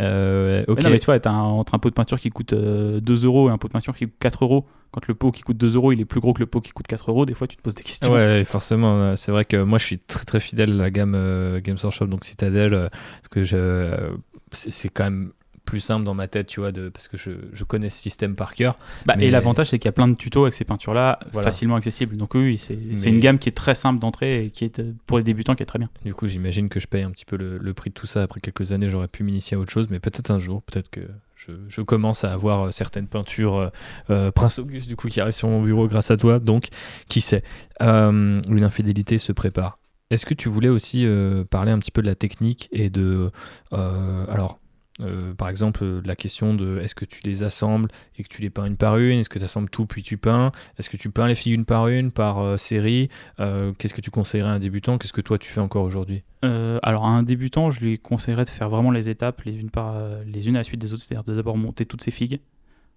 Euh, 0.00 0.64
ok. 0.68 0.78
Mais 0.78 0.84
non, 0.84 0.90
mais 0.90 0.98
tu 0.98 1.06
vois, 1.06 1.18
t'as 1.20 1.30
un, 1.30 1.42
entre 1.42 1.74
un 1.74 1.78
pot 1.78 1.90
de 1.90 1.94
peinture 1.94 2.20
qui 2.20 2.30
coûte 2.30 2.54
2 2.54 2.56
euh, 2.56 3.26
euros 3.26 3.48
et 3.48 3.52
un 3.52 3.58
pot 3.58 3.68
de 3.68 3.72
peinture 3.72 3.94
qui 3.94 4.06
coûte 4.06 4.14
4 4.20 4.44
euros. 4.44 4.66
Quand 4.90 5.06
le 5.06 5.14
pot 5.14 5.30
qui 5.30 5.42
coûte 5.42 5.58
2 5.58 5.74
euros, 5.76 5.92
il 5.92 6.00
est 6.00 6.06
plus 6.06 6.20
gros 6.20 6.32
que 6.32 6.40
le 6.40 6.46
pot 6.46 6.60
qui 6.60 6.70
coûte 6.70 6.86
4 6.86 7.10
euros, 7.10 7.26
des 7.26 7.34
fois 7.34 7.46
tu 7.46 7.56
te 7.56 7.62
poses 7.62 7.74
des 7.74 7.82
questions. 7.82 8.12
Ouais, 8.12 8.42
forcément. 8.44 9.16
C'est 9.16 9.32
vrai 9.32 9.44
que 9.44 9.62
moi 9.62 9.78
je 9.78 9.84
suis 9.84 9.98
très 9.98 10.24
très 10.24 10.40
fidèle 10.40 10.72
à 10.72 10.76
la 10.84 10.90
gamme 10.90 11.14
euh, 11.14 11.60
Games 11.60 11.76
Workshop, 11.82 12.06
donc 12.06 12.24
Citadel, 12.24 12.70
parce 12.70 13.28
que 13.30 13.42
je, 13.42 14.12
c'est 14.52 14.88
quand 14.88 15.04
même 15.04 15.32
plus 15.68 15.80
simple 15.80 16.02
dans 16.02 16.14
ma 16.14 16.28
tête, 16.28 16.46
tu 16.46 16.60
vois, 16.60 16.72
de, 16.72 16.88
parce 16.88 17.08
que 17.08 17.18
je, 17.18 17.30
je 17.52 17.62
connais 17.62 17.90
ce 17.90 18.00
système 18.00 18.34
par 18.34 18.54
cœur. 18.54 18.74
Bah, 19.04 19.16
Et 19.18 19.30
l'avantage, 19.30 19.68
c'est 19.68 19.78
qu'il 19.78 19.84
y 19.84 19.90
a 19.90 19.92
plein 19.92 20.08
de 20.08 20.14
tutos 20.14 20.44
avec 20.44 20.54
ces 20.54 20.64
peintures-là, 20.64 21.18
facilement 21.34 21.76
accessibles. 21.76 22.16
Donc 22.16 22.34
oui, 22.34 22.56
c'est 22.56 22.74
une 22.74 23.20
gamme 23.20 23.38
qui 23.38 23.50
est 23.50 23.52
très 23.52 23.74
simple 23.74 24.00
d'entrée 24.00 24.46
et 24.46 24.50
qui 24.50 24.64
est 24.64 24.80
pour 25.06 25.18
les 25.18 25.24
débutants 25.24 25.54
qui 25.54 25.62
est 25.62 25.66
très 25.66 25.78
bien. 25.78 25.90
Du 26.06 26.14
coup, 26.14 26.26
j'imagine 26.26 26.70
que 26.70 26.80
je 26.80 26.86
paye 26.86 27.02
un 27.02 27.10
petit 27.10 27.26
peu 27.26 27.36
le, 27.36 27.74
prix 27.74 27.90
de 27.90 27.94
tout 27.94 28.06
ça. 28.06 28.22
Après 28.22 28.40
quelques 28.40 28.72
années, 28.72 28.88
j'aurais 28.88 29.08
pu 29.08 29.22
m'initier 29.24 29.58
à 29.58 29.60
autre 29.60 29.70
chose, 29.70 29.88
mais 29.90 30.00
peut-être 30.00 30.30
un 30.30 30.38
jour, 30.38 30.62
peut-être 30.62 30.88
que 30.88 31.02
je, 31.36 31.52
je, 31.68 31.82
commence 31.82 32.24
à 32.24 32.32
avoir 32.32 32.66
euh, 32.68 32.70
certaines 32.70 33.06
peintures 33.06 33.56
euh, 33.56 33.68
euh, 34.08 34.30
Prince 34.32 34.58
Auguste, 34.58 34.88
du 34.88 34.96
coup, 34.96 35.08
qui 35.08 35.20
arrivent 35.20 35.34
sur 35.34 35.48
mon 35.48 35.62
bureau 35.62 35.86
grâce 35.86 36.10
à 36.10 36.16
toi. 36.16 36.38
Donc, 36.38 36.68
qui 37.10 37.20
sait, 37.20 37.44
une 37.78 38.64
infidélité 38.64 39.18
se 39.18 39.32
prépare. 39.32 39.78
Est-ce 40.08 40.24
que 40.24 40.32
tu 40.32 40.48
voulais 40.48 40.70
aussi 40.70 41.06
parler 41.50 41.70
un 41.70 41.78
petit 41.78 41.90
peu 41.90 42.00
de 42.00 42.06
la 42.06 42.14
technique 42.14 42.70
et 42.72 42.88
de... 42.88 43.30
alors, 43.70 44.58
euh, 45.00 45.32
par 45.34 45.48
exemple, 45.48 45.84
euh, 45.84 46.02
la 46.04 46.16
question 46.16 46.54
de 46.54 46.78
est-ce 46.80 46.94
que 46.94 47.04
tu 47.04 47.20
les 47.24 47.44
assembles 47.44 47.88
et 48.16 48.24
que 48.24 48.28
tu 48.28 48.42
les 48.42 48.50
peins 48.50 48.64
une 48.64 48.76
par 48.76 48.98
une? 48.98 49.20
Est-ce 49.20 49.28
que 49.28 49.38
tu 49.38 49.44
assembles 49.44 49.70
tout 49.70 49.86
puis 49.86 50.02
tu 50.02 50.18
peins? 50.18 50.50
Est-ce 50.78 50.90
que 50.90 50.96
tu 50.96 51.10
peins 51.10 51.28
les 51.28 51.34
filles 51.34 51.54
une 51.54 51.64
par 51.64 51.88
une, 51.88 52.10
par 52.10 52.40
euh, 52.40 52.56
série? 52.56 53.08
Qu'est-ce 53.36 53.94
que 53.94 54.00
tu 54.00 54.10
conseillerais 54.10 54.50
à 54.50 54.52
un 54.52 54.58
débutant? 54.58 54.98
Qu'est-ce 54.98 55.12
que 55.12 55.20
toi 55.20 55.38
tu 55.38 55.50
fais 55.50 55.60
encore 55.60 55.84
aujourd'hui? 55.84 56.22
Alors, 56.42 57.04
à 57.04 57.08
un 57.08 57.22
débutant, 57.22 57.70
je 57.70 57.80
lui 57.80 57.98
conseillerais 57.98 58.44
de 58.44 58.48
faire 58.48 58.70
vraiment 58.70 58.90
les 58.90 59.08
étapes 59.08 59.42
les 59.42 59.56
unes, 59.56 59.70
par, 59.70 59.96
les 60.24 60.48
à 60.48 60.52
la 60.52 60.64
suite 60.64 60.80
des 60.80 60.92
autres, 60.92 61.02
c'est-à-dire 61.02 61.24
de 61.24 61.34
d'abord 61.34 61.56
monter 61.56 61.84
toutes 61.84 62.02
ces 62.02 62.12
figues, 62.12 62.40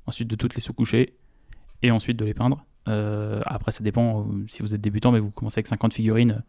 ensuite 0.05 0.27
de 0.27 0.35
toutes 0.35 0.53
les 0.53 0.61
sous-coucher 0.61 1.15
et 1.81 1.89
ensuite 1.89 2.17
de 2.17 2.25
les 2.25 2.33
peindre. 2.33 2.65
après, 2.85 3.71
ça 3.71 3.83
dépend 3.83 4.27
si 4.47 4.61
vous 4.61 4.73
êtes 4.73 4.81
débutant, 4.81 5.11
mais 5.11 5.19
vous 5.19 5.31
commencez 5.31 5.59
avec 5.59 5.67
50 5.67 5.93
figurines, 5.93 6.43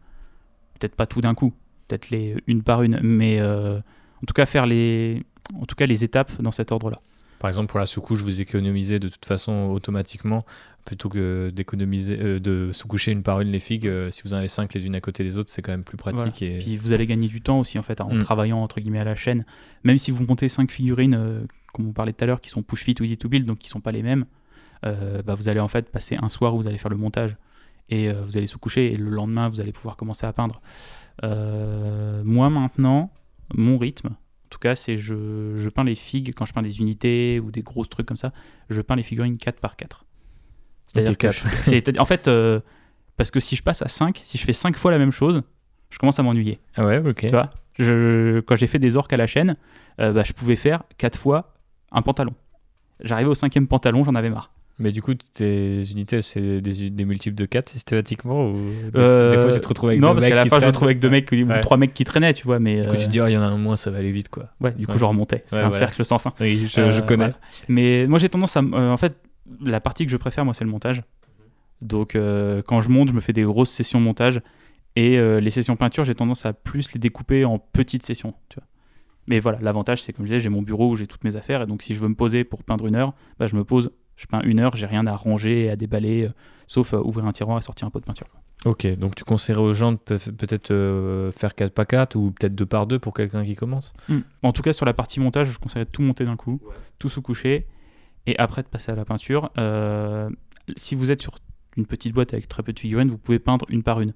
peut-être 0.79 0.95
pas 0.95 1.07
tout 1.07 1.21
d'un 1.21 1.33
coup, 1.33 1.53
peut-être 1.87 2.09
les 2.09 2.35
une 2.45 2.61
par 2.61 2.83
une, 2.83 2.99
mais 3.01 3.41
en 3.41 4.25
tout 4.25 4.33
cas, 4.33 4.45
faire 4.45 4.65
les 4.65 5.23
en 5.59 5.65
tout 5.65 5.75
cas 5.75 5.85
les 5.85 6.03
étapes 6.03 6.41
dans 6.41 6.51
cet 6.51 6.71
ordre-là. 6.71 6.99
Par 7.39 7.49
exemple, 7.49 7.67
pour 7.67 7.79
la 7.79 7.85
sous-couche, 7.85 8.21
vous 8.21 8.39
économisez 8.39 8.99
de 8.99 9.09
toute 9.09 9.25
façon 9.25 9.69
automatiquement 9.69 10.45
plutôt 10.85 11.09
que 11.09 11.51
d'économiser, 11.53 12.17
euh, 12.19 12.39
de 12.39 12.71
sous-coucher 12.71 13.11
une 13.11 13.23
par 13.23 13.41
une 13.41 13.51
les 13.51 13.59
figues. 13.59 13.87
Euh, 13.87 14.09
si 14.11 14.21
vous 14.23 14.33
en 14.33 14.37
avez 14.37 14.47
cinq 14.47 14.73
les 14.73 14.85
unes 14.85 14.95
à 14.95 15.01
côté 15.01 15.23
des 15.23 15.37
autres, 15.37 15.49
c'est 15.49 15.61
quand 15.61 15.71
même 15.71 15.83
plus 15.83 15.97
pratique. 15.97 16.41
Et... 16.41 16.59
Puis 16.59 16.77
vous 16.77 16.93
allez 16.93 17.05
gagner 17.05 17.27
du 17.27 17.41
temps 17.41 17.59
aussi 17.59 17.79
en 17.79 17.83
fait 17.83 17.99
en 18.01 18.13
mm. 18.13 18.19
travaillant 18.19 18.59
entre 18.59 18.79
guillemets 18.79 18.99
à 18.99 19.03
la 19.03 19.15
chaîne. 19.15 19.45
Même 19.83 19.97
si 19.97 20.11
vous 20.11 20.25
montez 20.25 20.49
cinq 20.49 20.71
figurines, 20.71 21.15
euh, 21.15 21.41
comme 21.73 21.87
on 21.87 21.91
parlait 21.93 22.13
tout 22.13 22.23
à 22.23 22.27
l'heure, 22.27 22.41
qui 22.41 22.49
sont 22.49 22.63
push 22.63 22.83
fit 22.83 22.95
ou 22.99 23.03
easy 23.03 23.17
to 23.17 23.29
build, 23.29 23.45
donc 23.45 23.59
qui 23.59 23.69
sont 23.69 23.81
pas 23.81 23.91
les 23.91 24.03
mêmes, 24.03 24.25
bah, 24.83 25.35
vous 25.35 25.47
allez 25.47 25.61
en 25.61 25.69
fait 25.69 25.89
passer 25.89 26.17
un 26.21 26.27
soir 26.27 26.53
où 26.55 26.61
vous 26.61 26.67
allez 26.67 26.77
faire 26.77 26.91
le 26.91 26.97
montage 26.97 27.37
et 27.89 28.11
vous 28.11 28.37
allez 28.37 28.47
sous-coucher 28.47 28.91
et 28.91 28.97
le 28.97 29.09
lendemain 29.09 29.47
vous 29.47 29.61
allez 29.61 29.71
pouvoir 29.71 29.95
commencer 29.95 30.25
à 30.25 30.33
peindre. 30.33 30.61
moi 31.21 32.49
maintenant, 32.49 33.09
mon 33.53 33.77
rythme, 33.77 34.09
tout 34.53 34.59
cas, 34.59 34.75
c'est 34.75 34.95
je, 34.97 35.53
je 35.57 35.69
peins 35.69 35.83
les 35.83 35.95
figues, 35.95 36.33
quand 36.35 36.45
je 36.45 36.53
peins 36.53 36.61
des 36.61 36.79
unités 36.79 37.39
ou 37.39 37.51
des 37.51 37.61
gros 37.63 37.83
trucs 37.85 38.05
comme 38.05 38.17
ça, 38.17 38.31
je 38.69 38.79
peins 38.81 38.95
les 38.95 39.03
figurines 39.03 39.37
4 39.37 39.59
par 39.59 39.75
4. 39.75 40.05
C'est-à-dire 40.85 41.11
Ok, 41.13 41.17
que 41.17 41.29
je- 41.31 41.99
en 41.99 42.05
fait, 42.05 42.27
euh, 42.27 42.59
parce 43.17 43.31
que 43.31 43.39
si 43.39 43.55
je 43.55 43.63
passe 43.63 43.81
à 43.81 43.87
5, 43.87 44.21
si 44.23 44.37
je 44.37 44.45
fais 44.45 44.53
5 44.53 44.77
fois 44.77 44.91
la 44.91 44.97
même 44.97 45.11
chose, 45.11 45.41
je 45.89 45.97
commence 45.97 46.19
à 46.19 46.23
m'ennuyer. 46.23 46.59
Ah 46.75 46.85
ouais, 46.85 46.99
ok. 46.99 47.21
Tu 47.21 47.27
vois? 47.29 47.49
Je, 47.79 48.39
Quand 48.41 48.55
j'ai 48.55 48.67
fait 48.67 48.79
des 48.79 48.95
orques 48.95 49.13
à 49.13 49.17
la 49.17 49.27
chaîne, 49.27 49.57
euh, 49.99 50.11
bah, 50.13 50.23
je 50.23 50.33
pouvais 50.33 50.55
faire 50.55 50.83
4 50.97 51.17
fois 51.17 51.53
un 51.91 52.01
pantalon. 52.01 52.33
J'arrivais 52.99 53.29
au 53.29 53.35
cinquième 53.35 53.67
pantalon, 53.67 54.03
j'en 54.03 54.15
avais 54.15 54.29
marre. 54.29 54.51
Mais 54.79 54.91
du 54.91 55.01
coup, 55.03 55.13
tes 55.13 55.81
unités, 55.91 56.21
c'est 56.23 56.59
des, 56.59 56.89
des 56.89 57.05
multiples 57.05 57.35
de 57.35 57.45
4 57.45 57.69
systématiquement 57.69 58.49
ou 58.49 58.55
des, 58.91 58.91
Euh, 58.99 59.31
des 59.31 59.37
fois, 59.37 59.51
tu 59.51 59.61
te 59.61 59.67
retrouves 59.67 59.89
avec 59.89 60.01
non, 60.01 60.07
deux 60.09 60.13
parce 60.15 60.23
mecs 60.25 60.31
qu'à 60.31 60.35
la 60.35 60.45
fin, 60.45 60.57
je 60.57 60.61
me 60.63 60.67
retrouvais 60.67 60.89
avec 60.91 60.99
deux 60.99 61.11
mecs 61.11 61.31
ou 61.31 61.61
trois 61.61 61.77
mecs 61.77 61.93
qui 61.93 62.03
traînaient, 62.05 62.33
tu 62.33 62.43
vois. 62.45 62.59
Mais 62.59 62.81
Du 62.81 62.87
coup, 62.87 62.95
tu 62.95 63.01
euh, 63.03 63.05
te 63.05 63.09
dis, 63.11 63.21
oh, 63.21 63.27
il 63.27 63.33
y 63.33 63.37
en 63.37 63.43
a 63.43 63.45
un 63.45 63.57
moins, 63.57 63.77
ça 63.77 63.91
va 63.91 63.99
aller 63.99 64.11
vite, 64.11 64.29
quoi. 64.29 64.49
ouais, 64.61 64.71
du 64.71 64.87
coup, 64.87 64.93
Ouais. 64.93 64.99
je 64.99 65.05
remontais. 65.05 65.43
C'est 65.45 65.57
Ouais, 65.57 65.61
un 65.61 65.69
voilà. 65.69 65.85
cercle 65.87 66.03
sans 66.03 66.17
fin. 66.17 66.33
Oui, 66.39 66.55
je, 66.55 66.67
je 66.67 66.81
Euh, 66.81 67.01
connais. 67.01 67.25
voilà. 67.25 67.37
Mais 67.67 68.07
moi, 68.07 68.17
j'ai 68.17 68.29
tendance 68.29 68.57
à. 68.57 68.61
euh, 68.61 68.89
en 68.91 68.97
fait, 68.97 69.15
la 69.63 69.79
partie 69.79 70.05
que 70.05 70.11
je 70.11 70.17
préfère, 70.17 70.43
moi, 70.43 70.53
c'est 70.55 70.63
le 70.63 70.71
montage. 70.71 71.03
Donc, 71.81 72.15
euh, 72.15 72.61
quand 72.65 72.81
je 72.81 72.89
monte, 72.89 73.09
je 73.09 73.13
me 73.13 73.21
fais 73.21 73.33
des 73.33 73.43
grosses 73.43 73.69
sessions 73.69 73.99
montage. 73.99 74.41
Et 74.95 75.17
euh, 75.17 75.39
les 75.39 75.51
sessions 75.51 75.75
peinture, 75.75 76.05
j'ai 76.05 76.15
tendance 76.15 76.45
à 76.45 76.53
plus 76.53 76.93
les 76.93 76.99
découper 76.99 77.45
en 77.45 77.59
petites 77.59 78.03
sessions. 78.05 78.33
Tu 78.49 78.55
vois. 78.59 78.67
Mais 79.27 79.39
voilà, 79.39 79.57
l'avantage, 79.61 80.01
c'est 80.01 80.13
comme 80.13 80.25
je 80.25 80.31
disais, 80.31 80.39
j'ai 80.39 80.49
mon 80.49 80.61
bureau 80.61 80.89
où 80.91 80.95
j'ai 80.95 81.07
toutes 81.07 81.23
mes 81.23 81.35
affaires. 81.35 81.61
Et 81.61 81.65
donc, 81.67 81.81
si 81.83 81.93
je 81.93 81.99
veux 81.99 82.07
me 82.09 82.15
poser 82.15 82.43
pour 82.43 82.63
peindre 82.63 82.87
une 82.87 82.95
heure, 82.95 83.13
bah, 83.39 83.47
je 83.47 83.55
me 83.55 83.63
pose, 83.63 83.91
je 84.23 84.27
peins 84.27 84.41
une 84.43 84.59
heure, 84.59 84.75
j'ai 84.75 84.85
rien 84.87 85.05
à 85.07 85.15
ranger 85.15 85.65
et 85.65 85.69
à 85.69 85.75
déballer, 85.75 86.23
euh, 86.25 86.29
sauf 86.67 86.93
euh, 86.93 86.97
ouvrir 86.99 87.25
un 87.25 87.31
tiroir 87.31 87.57
et 87.57 87.61
sortir 87.61 87.87
un 87.87 87.91
pot 87.91 87.99
de 87.99 88.05
peinture. 88.05 88.27
Ok, 88.65 88.87
donc 88.97 89.15
tu 89.15 89.23
conseillerais 89.25 89.61
aux 89.61 89.73
gens 89.73 89.91
de 89.91 89.97
peut- 89.97 90.17
peut-être 90.37 90.71
euh, 90.71 91.31
faire 91.31 91.53
4 91.53 91.73
par 91.73 91.85
4 91.85 92.15
ou 92.15 92.31
peut-être 92.31 92.55
2 92.55 92.65
par 92.65 92.87
2 92.87 92.97
pour 92.99 93.13
quelqu'un 93.13 93.43
qui 93.43 93.55
commence? 93.55 93.93
En 94.41 94.51
tout 94.53 94.61
cas, 94.61 94.71
sur 94.73 94.85
la 94.85 94.93
partie 94.93 95.19
montage, 95.19 95.51
je 95.51 95.59
conseillerais 95.59 95.85
de 95.85 95.91
tout 95.91 96.01
monter 96.01 96.23
d'un 96.25 96.37
coup, 96.37 96.61
tout 96.97 97.09
sous-coucher, 97.09 97.67
et 98.25 98.37
après 98.39 98.63
de 98.63 98.67
passer 98.67 98.91
à 98.91 98.95
la 98.95 99.03
peinture. 99.05 99.51
Euh, 99.57 100.29
si 100.77 100.95
vous 100.95 101.11
êtes 101.11 101.21
sur 101.21 101.37
une 101.75 101.85
petite 101.85 102.13
boîte 102.13 102.33
avec 102.33 102.47
très 102.47 102.63
peu 102.63 102.71
de 102.71 102.79
figurines, 102.79 103.09
vous 103.09 103.17
pouvez 103.17 103.39
peindre 103.39 103.65
une 103.69 103.83
par 103.83 103.99
une. 103.99 104.13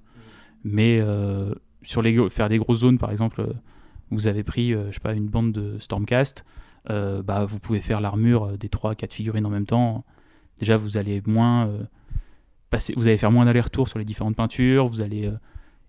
Mais 0.64 0.98
euh, 1.00 1.54
sur 1.82 2.00
les, 2.02 2.30
faire 2.30 2.48
des 2.48 2.56
grosses 2.58 2.78
zones, 2.80 2.96
par 2.98 3.10
exemple, 3.10 3.46
vous 4.10 4.26
avez 4.28 4.42
pris, 4.44 4.72
euh, 4.72 4.86
je 4.88 4.94
sais 4.94 5.00
pas, 5.00 5.12
une 5.12 5.26
bande 5.28 5.52
de 5.52 5.78
Stormcast, 5.78 6.44
euh, 6.90 7.22
bah, 7.22 7.44
vous 7.44 7.58
pouvez 7.58 7.80
faire 7.80 8.00
l'armure 8.00 8.44
euh, 8.46 8.56
des 8.56 8.68
3-4 8.68 9.12
figurines 9.12 9.46
en 9.46 9.50
même 9.50 9.66
temps. 9.66 10.04
Déjà, 10.58 10.76
vous 10.76 10.96
allez 10.96 11.22
moins 11.26 11.66
euh, 11.68 11.82
passer, 12.70 12.94
vous 12.96 13.06
allez 13.08 13.18
faire 13.18 13.30
moins 13.32 13.44
d'aller-retour 13.44 13.88
sur 13.88 13.98
les 13.98 14.04
différentes 14.04 14.36
peintures, 14.36 14.86
vous 14.86 15.00
allez 15.00 15.26
euh, 15.26 15.32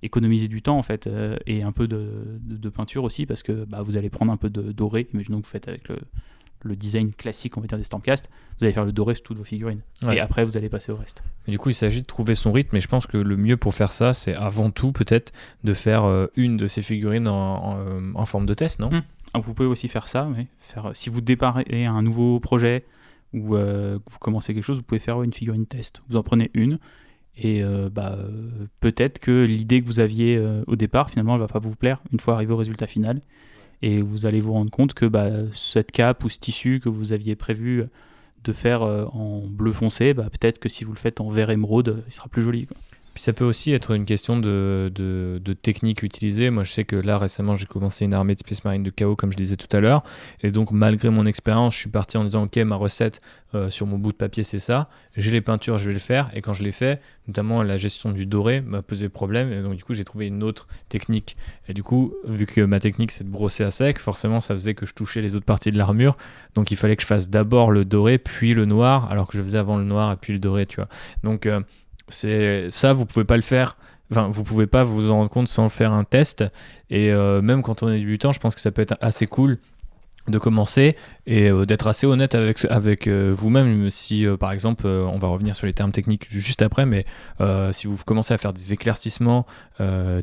économiser 0.03 0.47
du 0.47 0.61
temps 0.61 0.77
en 0.77 0.83
fait 0.83 1.09
et 1.45 1.61
un 1.63 1.71
peu 1.73 1.87
de, 1.87 2.39
de- 2.41 2.55
de 2.57 2.69
peinture 2.69 3.03
aussi 3.03 3.25
parce 3.25 3.43
que 3.43 3.65
bah, 3.65 3.81
vous 3.81 3.97
allez 3.97 4.09
prendre 4.09 4.31
un 4.31 4.37
peu 4.37 4.49
de 4.49 4.71
doré. 4.71 5.07
Imaginons 5.13 5.41
que 5.41 5.45
vous 5.45 5.51
faites 5.51 5.67
avec 5.67 5.89
le, 5.89 5.97
le 6.63 6.75
design 6.77 7.11
classique, 7.13 7.57
on 7.57 7.61
va 7.61 7.67
dire 7.67 7.77
des 7.77 7.83
Stormcast, 7.83 8.29
vous 8.59 8.65
allez 8.65 8.73
faire 8.73 8.85
le 8.85 8.91
doré 8.93 9.15
sur 9.15 9.23
toutes 9.23 9.37
vos 9.37 9.43
figurines 9.43 9.81
Ouais. 10.03 10.15
et 10.17 10.19
après 10.21 10.45
vous 10.45 10.55
allez 10.55 10.69
passer 10.69 10.91
au 10.91 10.95
reste. 10.95 11.21
Du 11.47 11.57
coup, 11.57 11.69
il 11.69 11.73
s'agit 11.73 12.01
de 12.01 12.05
trouver 12.05 12.35
son 12.35 12.51
rythme, 12.53 12.75
et 12.77 12.81
je 12.81 12.87
pense 12.87 13.07
que 13.07 13.17
le 13.17 13.35
mieux 13.37 13.57
pour 13.57 13.73
faire 13.73 13.91
ça, 13.91 14.13
c'est 14.13 14.35
avant 14.35 14.69
tout 14.69 14.91
peut-être 14.93 15.31
de 15.65 15.73
faire 15.73 16.05
euh, 16.05 16.27
une 16.35 16.55
de 16.57 16.67
ces 16.67 16.81
figurines 16.81 17.27
en, 17.27 17.79
en, 17.79 18.15
en 18.15 18.25
forme 18.25 18.45
de 18.45 18.53
test, 18.53 18.79
non? 18.79 18.89
Mm. 18.91 19.01
Ah, 19.33 19.39
Vous 19.39 19.53
pouvez 19.53 19.67
aussi 19.67 19.87
faire 19.87 20.07
ça, 20.07 20.27
oui. 20.35 20.47
faire, 20.59 20.91
si 20.93 21.09
vous 21.09 21.21
déparez 21.21 21.85
un 21.85 22.01
nouveau 22.01 22.39
projet 22.39 22.85
ou 23.33 23.55
euh, 23.55 23.99
que 23.99 24.11
vous 24.11 24.19
commencez 24.19 24.53
quelque 24.53 24.63
chose, 24.63 24.77
vous 24.77 24.83
pouvez 24.83 24.99
faire 24.99 25.21
une 25.21 25.33
figurine 25.33 25.65
test. 25.67 26.01
Vous 26.09 26.17
en 26.17 26.23
prenez 26.23 26.49
une 26.53 26.79
et 27.41 27.63
euh, 27.63 27.89
bah, 27.89 28.17
euh, 28.19 28.67
peut-être 28.81 29.19
que 29.19 29.45
l'idée 29.45 29.81
que 29.81 29.87
vous 29.87 29.99
aviez 30.01 30.35
euh, 30.35 30.63
au 30.67 30.75
départ, 30.75 31.09
finalement, 31.09 31.35
elle 31.35 31.39
va 31.41 31.47
pas 31.47 31.59
vous 31.59 31.75
plaire 31.75 32.01
une 32.11 32.19
fois 32.19 32.33
arrivé 32.33 32.51
au 32.53 32.57
résultat 32.57 32.87
final. 32.87 33.21
Et 33.81 34.01
vous 34.01 34.25
allez 34.25 34.41
vous 34.41 34.51
rendre 34.51 34.71
compte 34.71 34.93
que 34.93 35.05
bah, 35.05 35.29
cette 35.53 35.91
cape 35.91 36.23
ou 36.25 36.29
ce 36.29 36.37
tissu 36.37 36.81
que 36.83 36.89
vous 36.89 37.13
aviez 37.13 37.37
prévu 37.37 37.85
de 38.43 38.51
faire 38.53 38.81
euh, 38.83 39.05
en 39.13 39.47
bleu 39.47 39.71
foncé, 39.71 40.13
bah, 40.13 40.29
peut-être 40.29 40.59
que 40.59 40.67
si 40.67 40.83
vous 40.83 40.91
le 40.91 40.97
faites 40.97 41.21
en 41.21 41.29
vert 41.29 41.49
émeraude, 41.49 42.03
il 42.07 42.13
sera 42.13 42.27
plus 42.27 42.41
joli. 42.41 42.65
quoi. 42.65 42.75
Ça 43.19 43.33
peut 43.33 43.43
aussi 43.43 43.73
être 43.73 43.91
une 43.91 44.05
question 44.05 44.39
de 44.39 45.53
technique 45.61 46.03
utilisée. 46.03 46.49
Moi, 46.51 46.63
je 46.63 46.71
sais 46.71 46.85
que 46.85 46.95
là, 46.95 47.17
récemment, 47.17 47.53
j'ai 47.53 47.65
commencé 47.65 48.05
une 48.05 48.13
armée 48.13 48.33
de 48.33 48.39
Space 48.39 48.63
Marine 48.63 48.81
de 48.81 48.89
chaos, 48.89 49.17
comme 49.17 49.33
je 49.33 49.35
disais 49.35 49.57
tout 49.57 49.67
à 49.75 49.81
l'heure. 49.81 50.03
Et 50.41 50.51
donc, 50.51 50.71
malgré 50.71 51.09
mon 51.09 51.25
expérience, 51.25 51.75
je 51.75 51.81
suis 51.81 51.89
parti 51.89 52.15
en 52.15 52.23
disant, 52.23 52.43
OK, 52.43 52.55
ma 52.59 52.77
recette 52.77 53.19
euh, 53.55 53.69
sur 53.69 53.87
mon 53.87 53.97
bout 53.97 54.13
de 54.13 54.17
papier, 54.17 54.43
c'est 54.43 54.57
ça. 54.57 54.87
J'ai 55.17 55.31
les 55.31 55.41
peintures, 55.41 55.77
je 55.79 55.87
vais 55.87 55.93
le 55.93 55.99
faire. 55.99 56.31
Et 56.33 56.39
quand 56.39 56.53
je 56.53 56.63
l'ai 56.63 56.71
fait, 56.71 57.01
notamment 57.27 57.61
la 57.61 57.75
gestion 57.75 58.11
du 58.13 58.25
doré 58.25 58.61
m'a 58.61 58.81
posé 58.81 59.09
problème. 59.09 59.51
Et 59.51 59.61
donc, 59.61 59.75
du 59.75 59.83
coup, 59.83 59.93
j'ai 59.93 60.05
trouvé 60.05 60.27
une 60.27 60.41
autre 60.41 60.69
technique. 60.87 61.35
Et 61.67 61.73
du 61.73 61.83
coup, 61.83 62.13
vu 62.25 62.45
que 62.45 62.61
ma 62.61 62.79
technique, 62.79 63.11
c'est 63.11 63.25
de 63.25 63.29
brosser 63.29 63.65
à 63.65 63.71
sec, 63.71 63.99
forcément, 63.99 64.39
ça 64.39 64.53
faisait 64.53 64.75
que 64.75 64.85
je 64.85 64.93
touchais 64.93 65.19
les 65.19 65.35
autres 65.35 65.45
parties 65.45 65.71
de 65.73 65.77
l'armure. 65.77 66.15
Donc, 66.55 66.71
il 66.71 66.77
fallait 66.77 66.95
que 66.95 67.01
je 67.01 67.07
fasse 67.07 67.29
d'abord 67.29 67.71
le 67.71 67.83
doré, 67.83 68.17
puis 68.17 68.53
le 68.53 68.63
noir, 68.63 69.11
alors 69.11 69.27
que 69.27 69.37
je 69.37 69.43
faisais 69.43 69.57
avant 69.57 69.77
le 69.77 69.83
noir 69.83 70.13
et 70.13 70.15
puis 70.15 70.31
le 70.31 70.39
doré, 70.39 70.65
tu 70.65 70.77
vois. 70.77 70.87
Donc, 71.23 71.45
euh, 71.45 71.59
c'est 72.09 72.67
ça, 72.71 72.93
vous 72.93 73.05
pouvez 73.05 73.25
pas 73.25 73.35
le 73.35 73.41
faire. 73.41 73.77
Enfin, 74.11 74.27
vous 74.29 74.43
pouvez 74.43 74.67
pas 74.67 74.83
vous 74.83 75.11
en 75.11 75.17
rendre 75.17 75.29
compte 75.29 75.47
sans 75.47 75.69
faire 75.69 75.91
un 75.91 76.03
test. 76.03 76.43
Et 76.89 77.11
euh, 77.11 77.41
même 77.41 77.61
quand 77.61 77.83
on 77.83 77.89
est 77.89 77.99
débutant, 77.99 78.31
je 78.31 78.39
pense 78.39 78.55
que 78.55 78.61
ça 78.61 78.71
peut 78.71 78.81
être 78.81 78.95
assez 79.01 79.27
cool 79.27 79.57
de 80.27 80.37
commencer 80.37 80.95
et 81.25 81.49
euh, 81.49 81.65
d'être 81.65 81.87
assez 81.87 82.05
honnête 82.05 82.35
avec, 82.35 82.63
avec 82.69 83.07
euh, 83.07 83.33
vous-même. 83.35 83.89
Si, 83.89 84.25
par 84.39 84.51
exemple, 84.51 84.87
on 84.87 85.17
va 85.17 85.27
revenir 85.27 85.55
sur 85.55 85.67
les 85.67 85.73
termes 85.73 85.91
techniques 85.91 86.25
juste 86.29 86.61
après, 86.61 86.85
mais 86.85 87.05
si 87.71 87.87
vous 87.87 87.97
commencez 88.03 88.33
à 88.33 88.37
faire 88.37 88.53
des 88.53 88.73
éclaircissements 88.73 89.45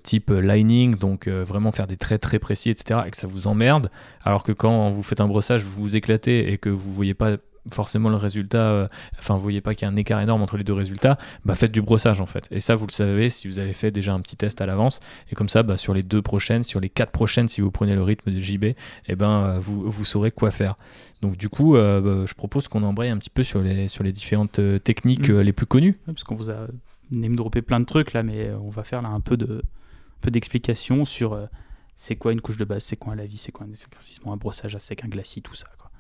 type 0.03 0.31
lining, 0.31 0.97
donc 0.97 1.29
vraiment 1.29 1.71
faire 1.71 1.87
des 1.87 1.97
traits 1.97 2.21
très 2.21 2.39
précis, 2.39 2.71
etc., 2.71 3.01
et 3.07 3.11
que 3.11 3.17
ça 3.17 3.27
vous 3.27 3.47
emmerde, 3.47 3.89
alors 4.25 4.43
que 4.43 4.53
quand 4.53 4.91
vous 4.91 5.03
faites 5.03 5.21
un 5.21 5.29
brossage, 5.29 5.63
vous 5.63 5.83
vous 5.83 5.97
éclatez 5.97 6.53
et 6.53 6.59
que 6.59 6.69
vous 6.69 6.93
voyez 6.93 7.15
pas 7.15 7.37
forcément 7.71 8.09
le 8.09 8.17
résultat, 8.17 8.71
euh, 8.71 8.89
enfin 9.19 9.35
vous 9.35 9.43
voyez 9.43 9.61
pas 9.61 9.75
qu'il 9.75 9.87
y 9.87 9.91
a 9.91 9.93
un 9.93 9.97
écart 9.97 10.21
énorme 10.21 10.43
entre 10.43 10.57
les 10.57 10.65
deux 10.65 10.73
résultats, 10.73 11.19
bah 11.45 11.55
faites 11.55 11.73
du 11.73 11.83
brossage 11.83 12.21
en 12.21 12.27
fait. 12.27 12.47
Et 12.51 12.61
ça 12.61 12.75
vous 12.75 12.87
le 12.87 12.93
savez 12.93 13.31
si 13.31 13.49
vous 13.49 13.59
avez 13.59 13.73
fait 13.73 13.91
déjà 13.91 14.13
un 14.15 14.21
petit 14.21 14.37
test 14.37 14.61
à 14.61 14.67
l'avance. 14.67 15.01
Et 15.31 15.35
comme 15.35 15.49
ça, 15.49 15.63
bah, 15.63 15.77
sur 15.77 15.95
les 15.95 16.03
deux 16.03 16.23
prochaines, 16.23 16.63
sur 16.63 16.81
les 16.81 16.89
quatre 16.89 17.13
prochaines, 17.13 17.49
si 17.49 17.61
vous 17.61 17.71
prenez 17.71 17.95
le 17.95 18.03
rythme 18.03 18.31
de 18.33 18.41
JB, 18.41 18.65
eh 19.09 19.17
ben 19.17 19.31
euh, 19.31 19.59
vous, 19.59 19.91
vous 19.91 20.05
saurez 20.05 20.31
quoi 20.31 20.51
faire. 20.51 20.77
Donc 21.23 21.37
du 21.37 21.49
coup, 21.49 21.77
euh, 21.77 22.01
bah, 22.01 22.25
je 22.27 22.35
propose 22.35 22.69
qu'on 22.69 22.83
embraye 22.83 23.11
un 23.11 23.19
petit 23.19 23.31
peu 23.31 23.43
sur 23.43 23.61
les, 23.61 23.89
sur 23.89 24.05
les 24.05 24.13
différentes 24.13 24.61
techniques 24.85 25.17
Mm. 25.29 25.41
les 25.41 25.53
plus 25.53 25.67
connues. 25.67 25.97
Ouais, 26.07 26.15
parce 26.15 26.25
qu'on 26.25 26.35
vous 26.35 26.51
a 26.51 26.67
name 27.11 27.37
droppé 27.37 27.63
plein 27.63 27.81
de 27.81 27.85
trucs 27.85 28.13
là, 28.13 28.23
mais 28.23 28.51
on 28.53 28.69
va 28.69 28.85
faire 28.85 29.03
là 29.03 29.11
un 29.11 29.21
peu 29.21 29.37
de 29.37 29.63
un 29.63 30.21
peu 30.21 30.31
d'explication 30.31 31.05
sur 31.05 31.35
euh, 31.35 31.47
c'est 31.95 32.17
quoi 32.17 32.33
une 32.33 32.41
couche 32.41 32.57
de 32.57 32.65
base, 32.65 32.83
c'est 32.85 32.97
quoi 32.97 33.13
un 33.13 33.17
lavis, 33.17 33.39
c'est 33.39 33.53
quoi 33.53 33.67
un 33.67 33.73
éclaircissement, 33.73 34.33
un 34.33 34.37
brossage 34.37 34.75
à 34.75 34.79
sec, 34.79 35.05
un 35.05 35.09
glacis, 35.09 35.43
tout 35.43 35.55
ça. 35.55 35.69
Quoi. 35.79 35.91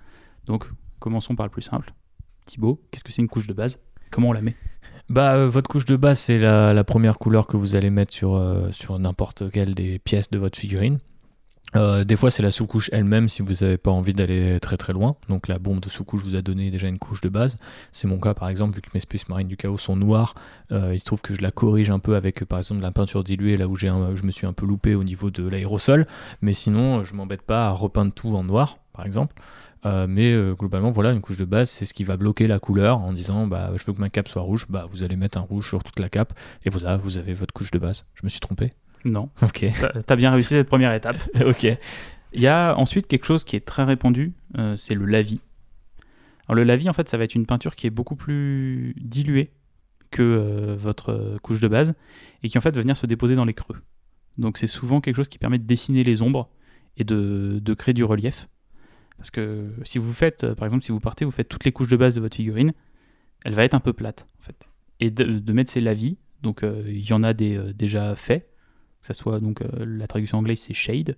Donc 0.46 0.68
commençons 0.98 1.34
par 1.36 1.46
le 1.46 1.50
plus 1.50 1.62
simple. 1.62 1.92
Thibaut, 2.46 2.80
qu'est-ce 2.90 3.04
que 3.04 3.12
c'est 3.12 3.22
une 3.22 3.28
couche 3.28 3.46
de 3.46 3.54
base 3.54 3.78
Comment 4.10 4.28
on 4.28 4.32
la 4.32 4.40
met 4.40 4.54
Bah, 5.08 5.34
euh, 5.34 5.48
votre 5.48 5.68
couche 5.68 5.84
de 5.84 5.96
base, 5.96 6.18
c'est 6.18 6.38
la, 6.38 6.84
première 6.84 7.18
couleur 7.18 7.46
que 7.46 7.56
vous 7.56 7.76
allez 7.76 7.90
mettre 7.90 8.14
sur, 8.14 8.34
euh, 8.36 8.70
n'importe 8.98 9.50
quelle 9.50 9.74
des 9.74 9.98
pièces 9.98 10.30
de 10.30 10.38
votre 10.38 10.58
figurine. 10.58 10.98
Euh, 11.74 12.04
des 12.04 12.16
fois, 12.16 12.30
c'est 12.30 12.42
la 12.42 12.52
sous-couche 12.52 12.88
elle-même 12.92 13.28
si 13.28 13.42
vous 13.42 13.52
n'avez 13.60 13.76
pas 13.76 13.90
envie 13.90 14.14
d'aller 14.14 14.60
très 14.60 14.76
très 14.76 14.92
loin. 14.92 15.16
Donc, 15.28 15.48
la 15.48 15.58
bombe 15.58 15.80
de 15.80 15.88
sous-couche 15.88 16.22
vous 16.22 16.36
a 16.36 16.42
donné 16.42 16.70
déjà 16.70 16.86
une 16.86 16.98
couche 16.98 17.20
de 17.20 17.28
base. 17.28 17.56
C'est 17.90 18.06
mon 18.06 18.18
cas, 18.18 18.34
par 18.34 18.48
exemple, 18.48 18.76
vu 18.76 18.80
que 18.80 18.88
mes 18.94 19.00
Space 19.00 19.28
Marines 19.28 19.48
du 19.48 19.56
Chaos 19.56 19.76
sont 19.76 19.96
noirs. 19.96 20.34
euh, 20.72 20.94
il 20.94 20.98
se 21.00 21.04
trouve 21.04 21.20
que 21.20 21.34
je 21.34 21.42
la 21.42 21.50
corrige 21.50 21.90
un 21.90 21.98
peu 21.98 22.16
avec, 22.16 22.44
par 22.44 22.58
exemple, 22.58 22.80
la 22.80 22.92
peinture 22.92 23.24
diluée, 23.24 23.56
là 23.56 23.66
où 23.68 23.76
un- 23.84 24.14
je 24.14 24.22
me 24.22 24.30
suis 24.30 24.46
un 24.46 24.52
peu 24.52 24.64
loupé 24.66 24.94
au 24.94 25.04
niveau 25.04 25.30
de 25.30 25.46
l'aérosol. 25.46 26.06
Mais 26.40 26.52
sinon, 26.54 27.04
je 27.04 27.14
m'embête 27.14 27.42
pas 27.42 27.66
à 27.66 27.70
repeindre 27.70 28.12
tout 28.12 28.34
en 28.34 28.44
noir, 28.44 28.78
par 28.92 29.04
exemple. 29.04 29.34
Euh, 29.86 30.06
mais 30.08 30.32
euh, 30.32 30.54
globalement, 30.54 30.90
voilà, 30.90 31.12
une 31.12 31.20
couche 31.20 31.36
de 31.36 31.44
base, 31.44 31.70
c'est 31.70 31.84
ce 31.84 31.94
qui 31.94 32.02
va 32.02 32.16
bloquer 32.16 32.48
la 32.48 32.58
couleur 32.58 33.02
en 33.02 33.12
disant 33.12 33.46
bah, 33.46 33.70
je 33.76 33.84
veux 33.84 33.92
que 33.92 34.00
ma 34.00 34.10
cape 34.10 34.28
soit 34.28 34.42
rouge. 34.42 34.66
Bah, 34.68 34.86
vous 34.90 35.02
allez 35.02 35.16
mettre 35.16 35.38
un 35.38 35.42
rouge 35.42 35.68
sur 35.68 35.84
toute 35.84 36.00
la 36.00 36.08
cape. 36.08 36.32
Et 36.64 36.70
voilà, 36.70 36.96
vous 36.96 37.18
avez 37.18 37.34
votre 37.34 37.54
couche 37.54 37.70
de 37.70 37.78
base. 37.78 38.04
Je 38.14 38.24
me 38.24 38.28
suis 38.28 38.40
trompé? 38.40 38.72
Non. 39.04 39.30
Ok. 39.42 39.64
T'as 40.06 40.16
bien 40.16 40.32
réussi 40.32 40.50
cette 40.50 40.68
première 40.68 40.92
étape. 40.92 41.16
ok. 41.46 41.64
Il 42.32 42.42
y 42.42 42.48
a 42.48 42.74
ensuite 42.76 43.06
quelque 43.06 43.24
chose 43.24 43.44
qui 43.44 43.54
est 43.54 43.64
très 43.64 43.84
répandu, 43.84 44.32
euh, 44.58 44.76
c'est 44.76 44.94
le 44.94 45.06
lavis. 45.06 45.40
Alors 46.48 46.56
le 46.56 46.64
lavis, 46.64 46.88
en 46.88 46.92
fait, 46.92 47.08
ça 47.08 47.16
va 47.16 47.24
être 47.24 47.34
une 47.34 47.46
peinture 47.46 47.76
qui 47.76 47.86
est 47.86 47.90
beaucoup 47.90 48.16
plus 48.16 48.94
diluée 49.00 49.52
que 50.10 50.74
votre 50.78 51.38
couche 51.42 51.60
de 51.60 51.68
base 51.68 51.94
et 52.42 52.48
qui 52.48 52.58
en 52.58 52.60
fait 52.60 52.74
va 52.74 52.80
venir 52.80 52.96
se 52.96 53.06
déposer 53.06 53.36
dans 53.36 53.44
les 53.44 53.54
creux. 53.54 53.76
Donc 54.38 54.58
c'est 54.58 54.66
souvent 54.66 55.00
quelque 55.00 55.16
chose 55.16 55.28
qui 55.28 55.38
permet 55.38 55.58
de 55.58 55.64
dessiner 55.64 56.04
les 56.04 56.22
ombres 56.22 56.48
et 56.96 57.04
de, 57.04 57.58
de 57.60 57.74
créer 57.74 57.94
du 57.94 58.04
relief. 58.04 58.48
Parce 59.16 59.30
que 59.30 59.72
si 59.84 59.98
vous 59.98 60.12
faites, 60.12 60.44
euh, 60.44 60.54
par 60.54 60.66
exemple, 60.66 60.84
si 60.84 60.92
vous 60.92 61.00
partez, 61.00 61.24
vous 61.24 61.30
faites 61.30 61.48
toutes 61.48 61.64
les 61.64 61.72
couches 61.72 61.88
de 61.88 61.96
base 61.96 62.14
de 62.14 62.20
votre 62.20 62.36
figurine, 62.36 62.72
elle 63.44 63.54
va 63.54 63.64
être 63.64 63.74
un 63.74 63.80
peu 63.80 63.92
plate, 63.92 64.26
en 64.38 64.42
fait. 64.42 64.70
Et 65.00 65.10
de, 65.10 65.38
de 65.38 65.52
mettre 65.52 65.70
ces 65.70 65.80
lavis, 65.80 66.18
donc 66.42 66.62
euh, 66.62 66.82
il 66.86 67.06
y 67.08 67.12
en 67.12 67.22
a 67.22 67.32
des 67.32 67.56
euh, 67.56 67.72
déjà 67.72 68.14
faits, 68.14 68.48
que 69.00 69.06
ça 69.06 69.14
soit 69.14 69.40
donc 69.40 69.62
la 69.78 70.06
traduction 70.06 70.38
anglaise 70.38 70.58
c'est 70.58 70.74
shade, 70.74 71.16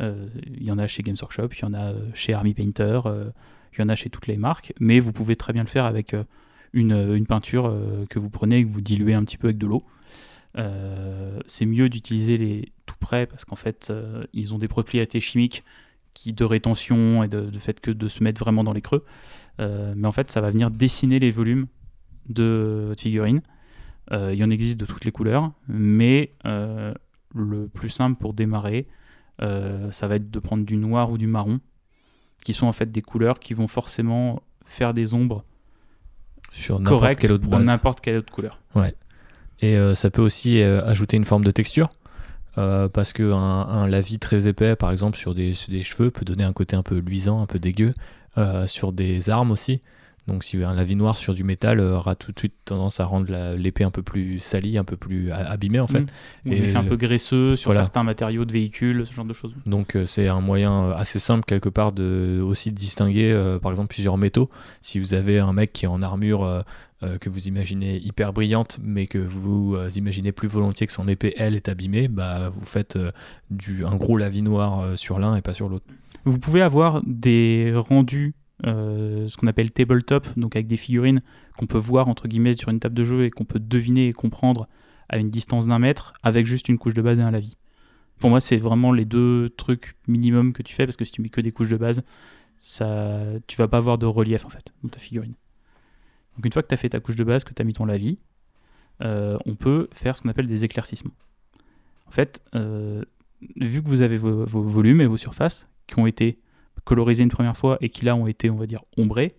il 0.00 0.62
y 0.62 0.70
en 0.70 0.78
a 0.78 0.86
chez 0.86 1.02
Games 1.02 1.16
Workshop, 1.20 1.48
il 1.52 1.62
y 1.62 1.64
en 1.64 1.74
a 1.74 1.92
chez 2.14 2.34
Army 2.34 2.54
Painter, 2.54 3.00
il 3.72 3.80
y 3.80 3.82
en 3.82 3.88
a 3.88 3.94
chez 3.94 4.10
toutes 4.10 4.26
les 4.26 4.36
marques, 4.36 4.72
mais 4.78 5.00
vous 5.00 5.12
pouvez 5.12 5.36
très 5.36 5.52
bien 5.52 5.62
le 5.62 5.68
faire 5.68 5.86
avec 5.86 6.14
une, 6.72 6.92
une 6.92 7.26
peinture 7.26 7.74
que 8.08 8.18
vous 8.18 8.30
prenez 8.30 8.58
et 8.58 8.64
que 8.64 8.70
vous 8.70 8.80
diluez 8.80 9.14
un 9.14 9.24
petit 9.24 9.38
peu 9.38 9.48
avec 9.48 9.58
de 9.58 9.66
l'eau. 9.66 9.84
C'est 11.46 11.66
mieux 11.66 11.88
d'utiliser 11.88 12.38
les 12.38 12.72
tout 12.86 12.96
prêts 13.00 13.26
parce 13.26 13.44
qu'en 13.44 13.56
fait, 13.56 13.92
ils 14.32 14.54
ont 14.54 14.58
des 14.58 14.68
propriétés 14.68 15.20
chimiques 15.20 15.64
qui, 16.16 16.32
de 16.32 16.44
rétention 16.44 17.22
et 17.22 17.28
de, 17.28 17.50
fait 17.58 17.80
que 17.80 17.90
de 17.90 18.08
se 18.08 18.24
mettre 18.24 18.40
vraiment 18.40 18.64
dans 18.64 18.72
les 18.72 18.80
creux. 18.80 19.04
mais 19.58 20.06
en 20.08 20.12
fait, 20.12 20.30
ça 20.30 20.40
va 20.40 20.50
venir 20.50 20.70
dessiner 20.70 21.18
les 21.18 21.30
volumes 21.30 21.66
de 22.28 22.86
votre 22.88 23.02
figurine. 23.02 23.42
il 24.10 24.34
y 24.34 24.42
en 24.42 24.50
existe 24.50 24.80
de 24.80 24.86
toutes 24.86 25.04
les 25.04 25.12
couleurs, 25.12 25.52
mais 25.68 26.32
le 26.44 27.68
plus 27.68 27.90
simple 27.90 28.18
pour 28.18 28.32
démarrer, 28.32 28.88
ça 29.38 30.08
va 30.08 30.16
être 30.16 30.30
de 30.30 30.38
prendre 30.38 30.64
du 30.64 30.76
noir 30.76 31.10
ou 31.10 31.18
du 31.18 31.26
marron, 31.26 31.60
qui 32.42 32.54
sont 32.54 32.66
en 32.66 32.72
fait 32.72 32.90
des 32.90 33.02
couleurs 33.02 33.38
qui 33.38 33.54
vont 33.54 33.68
forcément 33.68 34.42
faire 34.64 34.94
des 34.94 35.14
ombres 35.14 35.44
sur 36.50 36.80
n'importe 36.80 37.16
quelle 37.16 37.32
autre 37.32 37.48
pour 37.48 37.58
n'importe 37.58 38.00
quelle 38.00 38.16
autre 38.16 38.32
couleur. 38.32 38.60
Ouais. 38.74 38.94
Et 39.60 39.76
euh, 39.76 39.94
ça 39.94 40.10
peut 40.10 40.22
aussi 40.22 40.60
euh, 40.60 40.84
ajouter 40.84 41.16
une 41.16 41.24
forme 41.24 41.44
de 41.44 41.50
texture. 41.50 41.88
Euh, 42.58 42.88
parce 42.88 43.12
qu'un 43.12 43.34
un 43.34 43.86
lavis 43.86 44.18
très 44.18 44.48
épais, 44.48 44.76
par 44.76 44.90
exemple, 44.90 45.18
sur 45.18 45.34
des, 45.34 45.54
sur 45.54 45.70
des, 45.70 45.82
cheveux, 45.82 46.10
peut 46.10 46.24
donner 46.24 46.44
un 46.44 46.52
côté 46.52 46.76
un 46.76 46.82
peu 46.82 46.98
luisant, 46.98 47.42
un 47.42 47.46
peu 47.46 47.58
dégueu. 47.58 47.92
sur 48.66 48.92
des 48.92 49.30
armes 49.30 49.50
aussi. 49.50 49.80
Donc 50.26 50.44
si 50.44 50.62
un 50.62 50.74
lavis 50.74 50.96
noir 50.96 51.16
sur 51.16 51.34
du 51.34 51.44
métal 51.44 51.80
aura 51.80 52.14
tout 52.16 52.32
de 52.32 52.38
suite 52.38 52.54
tendance 52.64 53.00
à 53.00 53.04
rendre 53.04 53.54
l'épée 53.56 53.84
un 53.84 53.90
peu 53.90 54.02
plus 54.02 54.40
salie, 54.40 54.76
un 54.78 54.84
peu 54.84 54.96
plus 54.96 55.30
abîmée 55.30 55.80
en 55.80 55.86
fait. 55.86 56.04
Mmh. 56.44 56.52
Et 56.52 56.74
un 56.74 56.84
peu 56.84 56.96
graisseux 56.96 57.54
sur 57.54 57.72
certains 57.72 58.02
matériaux 58.02 58.44
de 58.44 58.52
véhicules, 58.52 59.06
ce 59.06 59.12
genre 59.12 59.24
de 59.24 59.32
choses. 59.32 59.54
Donc 59.66 59.96
c'est 60.04 60.28
un 60.28 60.40
moyen 60.40 60.90
assez 60.90 61.18
simple 61.18 61.44
quelque 61.44 61.68
part 61.68 61.92
de 61.92 62.40
aussi 62.44 62.70
de 62.70 62.76
distinguer 62.76 63.58
par 63.62 63.70
exemple 63.70 63.88
plusieurs 63.88 64.18
métaux. 64.18 64.50
Si 64.82 64.98
vous 64.98 65.14
avez 65.14 65.38
un 65.38 65.52
mec 65.52 65.72
qui 65.72 65.84
est 65.84 65.88
en 65.88 66.02
armure 66.02 66.64
euh, 67.02 67.18
que 67.18 67.28
vous 67.28 67.46
imaginez 67.46 67.98
hyper 67.98 68.32
brillante, 68.32 68.78
mais 68.82 69.06
que 69.06 69.18
vous 69.18 69.74
euh, 69.74 69.90
imaginez 69.96 70.32
plus 70.32 70.48
volontiers 70.48 70.86
que 70.86 70.94
son 70.94 71.08
épée, 71.08 71.34
elle, 71.36 71.54
est 71.54 71.68
abîmée, 71.68 72.08
bah, 72.08 72.48
vous 72.48 72.64
faites 72.64 72.96
euh, 72.96 73.10
du, 73.50 73.84
un 73.84 73.96
gros 73.96 74.16
lavis 74.16 74.40
noir 74.40 74.96
sur 74.96 75.18
l'un 75.18 75.36
et 75.36 75.42
pas 75.42 75.52
sur 75.52 75.68
l'autre. 75.68 75.84
Vous 76.24 76.38
pouvez 76.38 76.62
avoir 76.62 77.02
des 77.04 77.74
rendus, 77.76 78.34
ce 78.64 79.36
qu'on 79.36 79.46
appelle 79.46 79.70
tabletop, 79.70 80.26
donc 80.38 80.56
avec 80.56 80.66
des 80.66 80.76
figurines 80.76 81.22
qu'on 81.56 81.66
peut 81.66 81.78
voir 81.78 82.08
entre 82.08 82.28
guillemets 82.28 82.54
sur 82.54 82.70
une 82.70 82.80
table 82.80 82.94
de 82.94 83.04
jeu 83.04 83.24
et 83.24 83.30
qu'on 83.30 83.44
peut 83.44 83.60
deviner 83.60 84.08
et 84.08 84.12
comprendre 84.12 84.68
à 85.08 85.18
une 85.18 85.30
distance 85.30 85.66
d'un 85.66 85.78
mètre 85.78 86.14
avec 86.22 86.46
juste 86.46 86.68
une 86.68 86.78
couche 86.78 86.94
de 86.94 87.02
base 87.02 87.20
et 87.20 87.22
un 87.22 87.30
lavis. 87.30 87.56
Pour 88.18 88.30
moi, 88.30 88.40
c'est 88.40 88.56
vraiment 88.56 88.92
les 88.92 89.04
deux 89.04 89.50
trucs 89.56 89.96
minimum 90.08 90.52
que 90.52 90.62
tu 90.62 90.74
fais 90.74 90.86
parce 90.86 90.96
que 90.96 91.04
si 91.04 91.12
tu 91.12 91.20
mets 91.20 91.28
que 91.28 91.40
des 91.40 91.52
couches 91.52 91.68
de 91.68 91.76
base, 91.76 92.02
ça, 92.58 93.22
tu 93.46 93.56
vas 93.56 93.68
pas 93.68 93.78
avoir 93.78 93.98
de 93.98 94.06
relief 94.06 94.44
en 94.44 94.50
fait 94.50 94.72
dans 94.82 94.88
ta 94.88 94.98
figurine. 94.98 95.34
Donc 96.36 96.46
une 96.46 96.52
fois 96.52 96.62
que 96.62 96.68
tu 96.68 96.74
as 96.74 96.78
fait 96.78 96.88
ta 96.88 97.00
couche 97.00 97.16
de 97.16 97.24
base, 97.24 97.44
que 97.44 97.52
tu 97.52 97.60
as 97.60 97.64
mis 97.64 97.74
ton 97.74 97.84
lavis, 97.84 98.18
euh, 99.02 99.36
on 99.44 99.54
peut 99.54 99.88
faire 99.92 100.16
ce 100.16 100.22
qu'on 100.22 100.28
appelle 100.28 100.46
des 100.46 100.64
éclaircissements. 100.64 101.14
En 102.06 102.10
fait, 102.10 102.42
euh, 102.54 103.02
vu 103.56 103.82
que 103.82 103.88
vous 103.88 104.02
avez 104.02 104.16
vos, 104.16 104.44
volumes 104.44 105.00
et 105.00 105.06
vos 105.06 105.16
surfaces 105.16 105.68
qui 105.86 105.98
ont 105.98 106.06
été 106.06 106.38
colorisés 106.86 107.22
une 107.22 107.30
première 107.30 107.56
fois 107.56 107.76
et 107.82 107.90
qui 107.90 108.06
là 108.06 108.16
ont 108.16 108.26
été, 108.26 108.48
on 108.48 108.56
va 108.56 108.66
dire, 108.66 108.82
ombrés, 108.96 109.36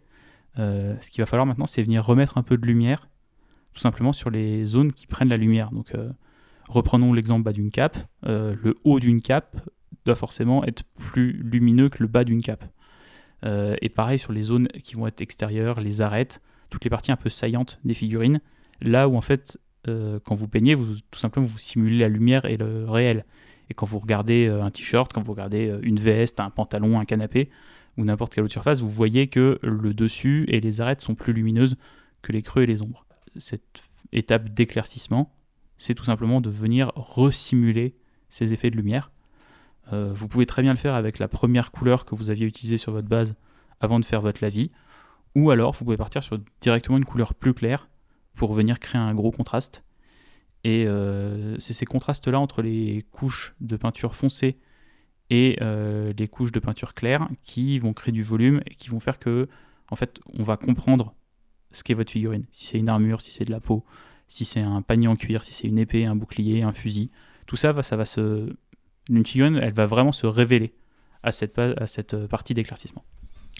euh, 0.59 0.95
ce 1.01 1.09
qu'il 1.09 1.23
va 1.23 1.25
falloir 1.25 1.47
maintenant, 1.47 1.65
c'est 1.65 1.81
venir 1.81 2.05
remettre 2.05 2.37
un 2.37 2.43
peu 2.43 2.57
de 2.57 2.65
lumière, 2.67 3.09
tout 3.73 3.79
simplement 3.79 4.13
sur 4.13 4.29
les 4.29 4.63
zones 4.65 4.93
qui 4.93 5.07
prennent 5.07 5.29
la 5.29 5.37
lumière. 5.37 5.71
Donc 5.71 5.93
reprenons 6.69 7.13
l'exemple 7.13 7.43
bas 7.43 7.53
d'une 7.53 7.71
cape. 7.71 7.97
le 8.23 8.75
haut 8.83 8.99
d'une 8.99 9.21
cape 9.21 9.61
doit 10.05 10.15
forcément 10.15 10.63
être 10.65 10.83
plus 10.97 11.31
lumineux 11.31 11.89
que 11.89 12.03
le 12.03 12.07
bas 12.07 12.23
d'une 12.23 12.41
cape. 12.41 12.65
et 13.45 13.89
pareil 13.89 14.19
sur 14.19 14.33
les 14.33 14.41
zones 14.41 14.67
qui 14.83 14.95
vont 14.95 15.07
être 15.07 15.21
extérieures, 15.21 15.79
les 15.79 16.01
arêtes, 16.01 16.41
toutes 16.69 16.83
les 16.83 16.89
parties 16.89 17.11
un 17.11 17.17
peu 17.17 17.29
saillantes 17.29 17.79
des 17.83 17.93
figurines, 17.93 18.39
là 18.81 19.07
où 19.07 19.15
en 19.15 19.21
fait, 19.21 19.57
euh, 19.87 20.19
quand 20.23 20.35
vous 20.35 20.47
peignez, 20.47 20.75
vous, 20.75 20.95
tout 21.11 21.19
simplement 21.19 21.45
vous 21.45 21.57
simulez 21.57 21.97
la 21.97 22.09
lumière 22.09 22.45
et 22.45 22.57
le 22.57 22.89
réel. 22.89 23.25
Et 23.69 23.73
quand 23.73 23.85
vous 23.85 23.99
regardez 23.99 24.47
euh, 24.47 24.63
un 24.63 24.71
t-shirt, 24.71 25.11
quand 25.11 25.21
vous 25.21 25.31
regardez 25.31 25.69
euh, 25.69 25.79
une 25.81 25.99
veste, 25.99 26.39
un 26.39 26.49
pantalon, 26.49 26.99
un 26.99 27.05
canapé, 27.05 27.49
ou 27.97 28.05
n'importe 28.05 28.33
quelle 28.33 28.43
autre 28.43 28.53
surface, 28.53 28.81
vous 28.81 28.89
voyez 28.89 29.27
que 29.27 29.59
le 29.63 29.93
dessus 29.93 30.45
et 30.47 30.59
les 30.59 30.81
arêtes 30.81 31.01
sont 31.01 31.15
plus 31.15 31.33
lumineuses 31.33 31.75
que 32.21 32.31
les 32.31 32.41
creux 32.41 32.63
et 32.63 32.67
les 32.67 32.81
ombres. 32.81 33.05
Cette 33.37 33.83
étape 34.11 34.49
d'éclaircissement, 34.49 35.33
c'est 35.77 35.95
tout 35.95 36.03
simplement 36.03 36.41
de 36.41 36.49
venir 36.49 36.91
resimuler 36.95 37.95
ces 38.29 38.53
effets 38.53 38.69
de 38.69 38.75
lumière. 38.75 39.11
vous 39.91 40.27
pouvez 40.27 40.45
très 40.45 40.61
bien 40.61 40.73
le 40.73 40.77
faire 40.77 40.95
avec 40.95 41.17
la 41.17 41.27
première 41.27 41.71
couleur 41.71 42.05
que 42.05 42.13
vous 42.13 42.29
aviez 42.29 42.45
utilisée 42.45 42.77
sur 42.77 42.91
votre 42.91 43.07
base 43.07 43.35
avant 43.79 43.99
de 43.99 44.05
faire 44.05 44.21
votre 44.21 44.43
lavis. 44.43 44.71
Ou 45.35 45.51
alors, 45.51 45.73
vous 45.73 45.85
pouvez 45.85 45.97
partir 45.97 46.23
sur 46.23 46.39
directement 46.61 46.97
une 46.97 47.05
couleur 47.05 47.33
plus 47.33 47.53
claire 47.53 47.89
pour 48.35 48.53
venir 48.53 48.79
créer 48.79 49.01
un 49.01 49.13
gros 49.13 49.31
contraste. 49.31 49.83
Et 50.63 50.85
euh, 50.87 51.55
c'est 51.59 51.73
ces 51.73 51.85
contrastes-là 51.85 52.39
entre 52.39 52.61
les 52.61 53.05
couches 53.11 53.55
de 53.61 53.77
peinture 53.77 54.15
foncée 54.15 54.57
et 55.29 55.57
euh, 55.61 56.13
les 56.17 56.27
couches 56.27 56.51
de 56.51 56.59
peinture 56.59 56.93
claire 56.93 57.27
qui 57.41 57.79
vont 57.79 57.93
créer 57.93 58.11
du 58.11 58.23
volume 58.23 58.61
et 58.65 58.75
qui 58.75 58.89
vont 58.89 58.99
faire 58.99 59.19
que, 59.19 59.47
en 59.91 59.95
fait, 59.95 60.19
on 60.33 60.43
va 60.43 60.57
comprendre 60.57 61.13
ce 61.71 61.83
qu'est 61.83 61.93
votre 61.93 62.11
figurine. 62.11 62.45
Si 62.51 62.65
c'est 62.65 62.79
une 62.79 62.89
armure, 62.89 63.21
si 63.21 63.31
c'est 63.31 63.45
de 63.45 63.51
la 63.51 63.59
peau, 63.59 63.85
si 64.27 64.45
c'est 64.45 64.61
un 64.61 64.81
panier 64.81 65.07
en 65.07 65.15
cuir, 65.15 65.43
si 65.43 65.53
c'est 65.53 65.67
une 65.67 65.77
épée, 65.77 66.05
un 66.05 66.15
bouclier, 66.15 66.63
un 66.63 66.73
fusil. 66.73 67.11
Tout 67.45 67.55
ça, 67.55 67.81
ça 67.83 67.95
va 67.95 68.05
se. 68.05 68.53
Une 69.09 69.25
figurine, 69.25 69.57
elle 69.61 69.73
va 69.73 69.85
vraiment 69.85 70.11
se 70.11 70.27
révéler 70.27 70.73
à 71.23 71.31
cette, 71.31 71.59
cette 71.85 72.27
partie 72.27 72.53
d'éclaircissement. 72.53 73.05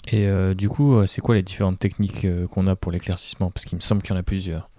Et 0.06 0.26
euh, 0.26 0.54
du 0.54 0.68
coup, 0.68 0.94
euh, 0.94 1.06
c'est 1.06 1.20
quoi 1.20 1.34
les 1.34 1.42
différentes 1.42 1.78
techniques 1.78 2.24
euh, 2.24 2.46
qu'on 2.46 2.66
a 2.66 2.76
pour 2.76 2.92
l'éclaircissement? 2.92 3.50
Parce 3.50 3.64
qu'il 3.64 3.76
me 3.76 3.80
semble 3.82 4.02
qu'il 4.02 4.14
y 4.14 4.16
en 4.16 4.20
a 4.20 4.22
plusieurs. 4.22 4.70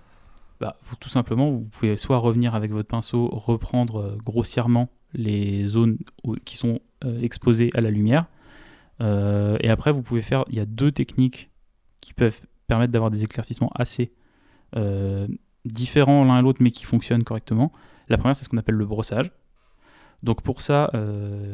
Bah, 0.60 0.78
tout 1.00 1.10
simplement, 1.10 1.50
vous 1.52 1.66
pouvez 1.66 1.96
soit 1.96 2.18
revenir 2.18 2.54
avec 2.56 2.72
votre 2.72 2.90
pinceau, 2.90 3.28
reprendre 3.28 4.18
grossièrement 4.24 4.90
les 5.14 5.66
zones 5.66 5.98
qui 6.46 6.58
sont 6.58 6.80
exposées 7.22 7.72
à 7.76 7.82
la 7.82 7.90
lumière. 7.92 8.26
et 9.00 9.70
après, 9.70 9.94
vous 9.94 10.02
pouvez 10.02 10.22
faire. 10.22 10.44
Il 10.50 10.56
y 10.56 10.60
a 10.60 10.66
deux 10.66 10.92
techniques 10.92 11.50
qui 12.02 12.14
peuvent 12.14 12.42
permettre 12.68 12.92
d'avoir 12.92 13.10
des 13.10 13.24
éclaircissements 13.24 13.72
assez 13.74 14.12
différents 15.64 16.26
l'un 16.26 16.40
et 16.40 16.42
l'autre, 16.42 16.62
mais 16.62 16.72
qui 16.72 16.84
fonctionnent 16.84 17.24
correctement. 17.24 17.72
La 18.10 18.18
première, 18.18 18.36
c'est 18.36 18.44
ce 18.44 18.50
qu'on 18.50 18.58
appelle 18.58 18.76
le 18.76 18.86
brossage. 18.86 19.32
Donc 20.24 20.42
pour 20.42 20.62
ça, 20.62 20.92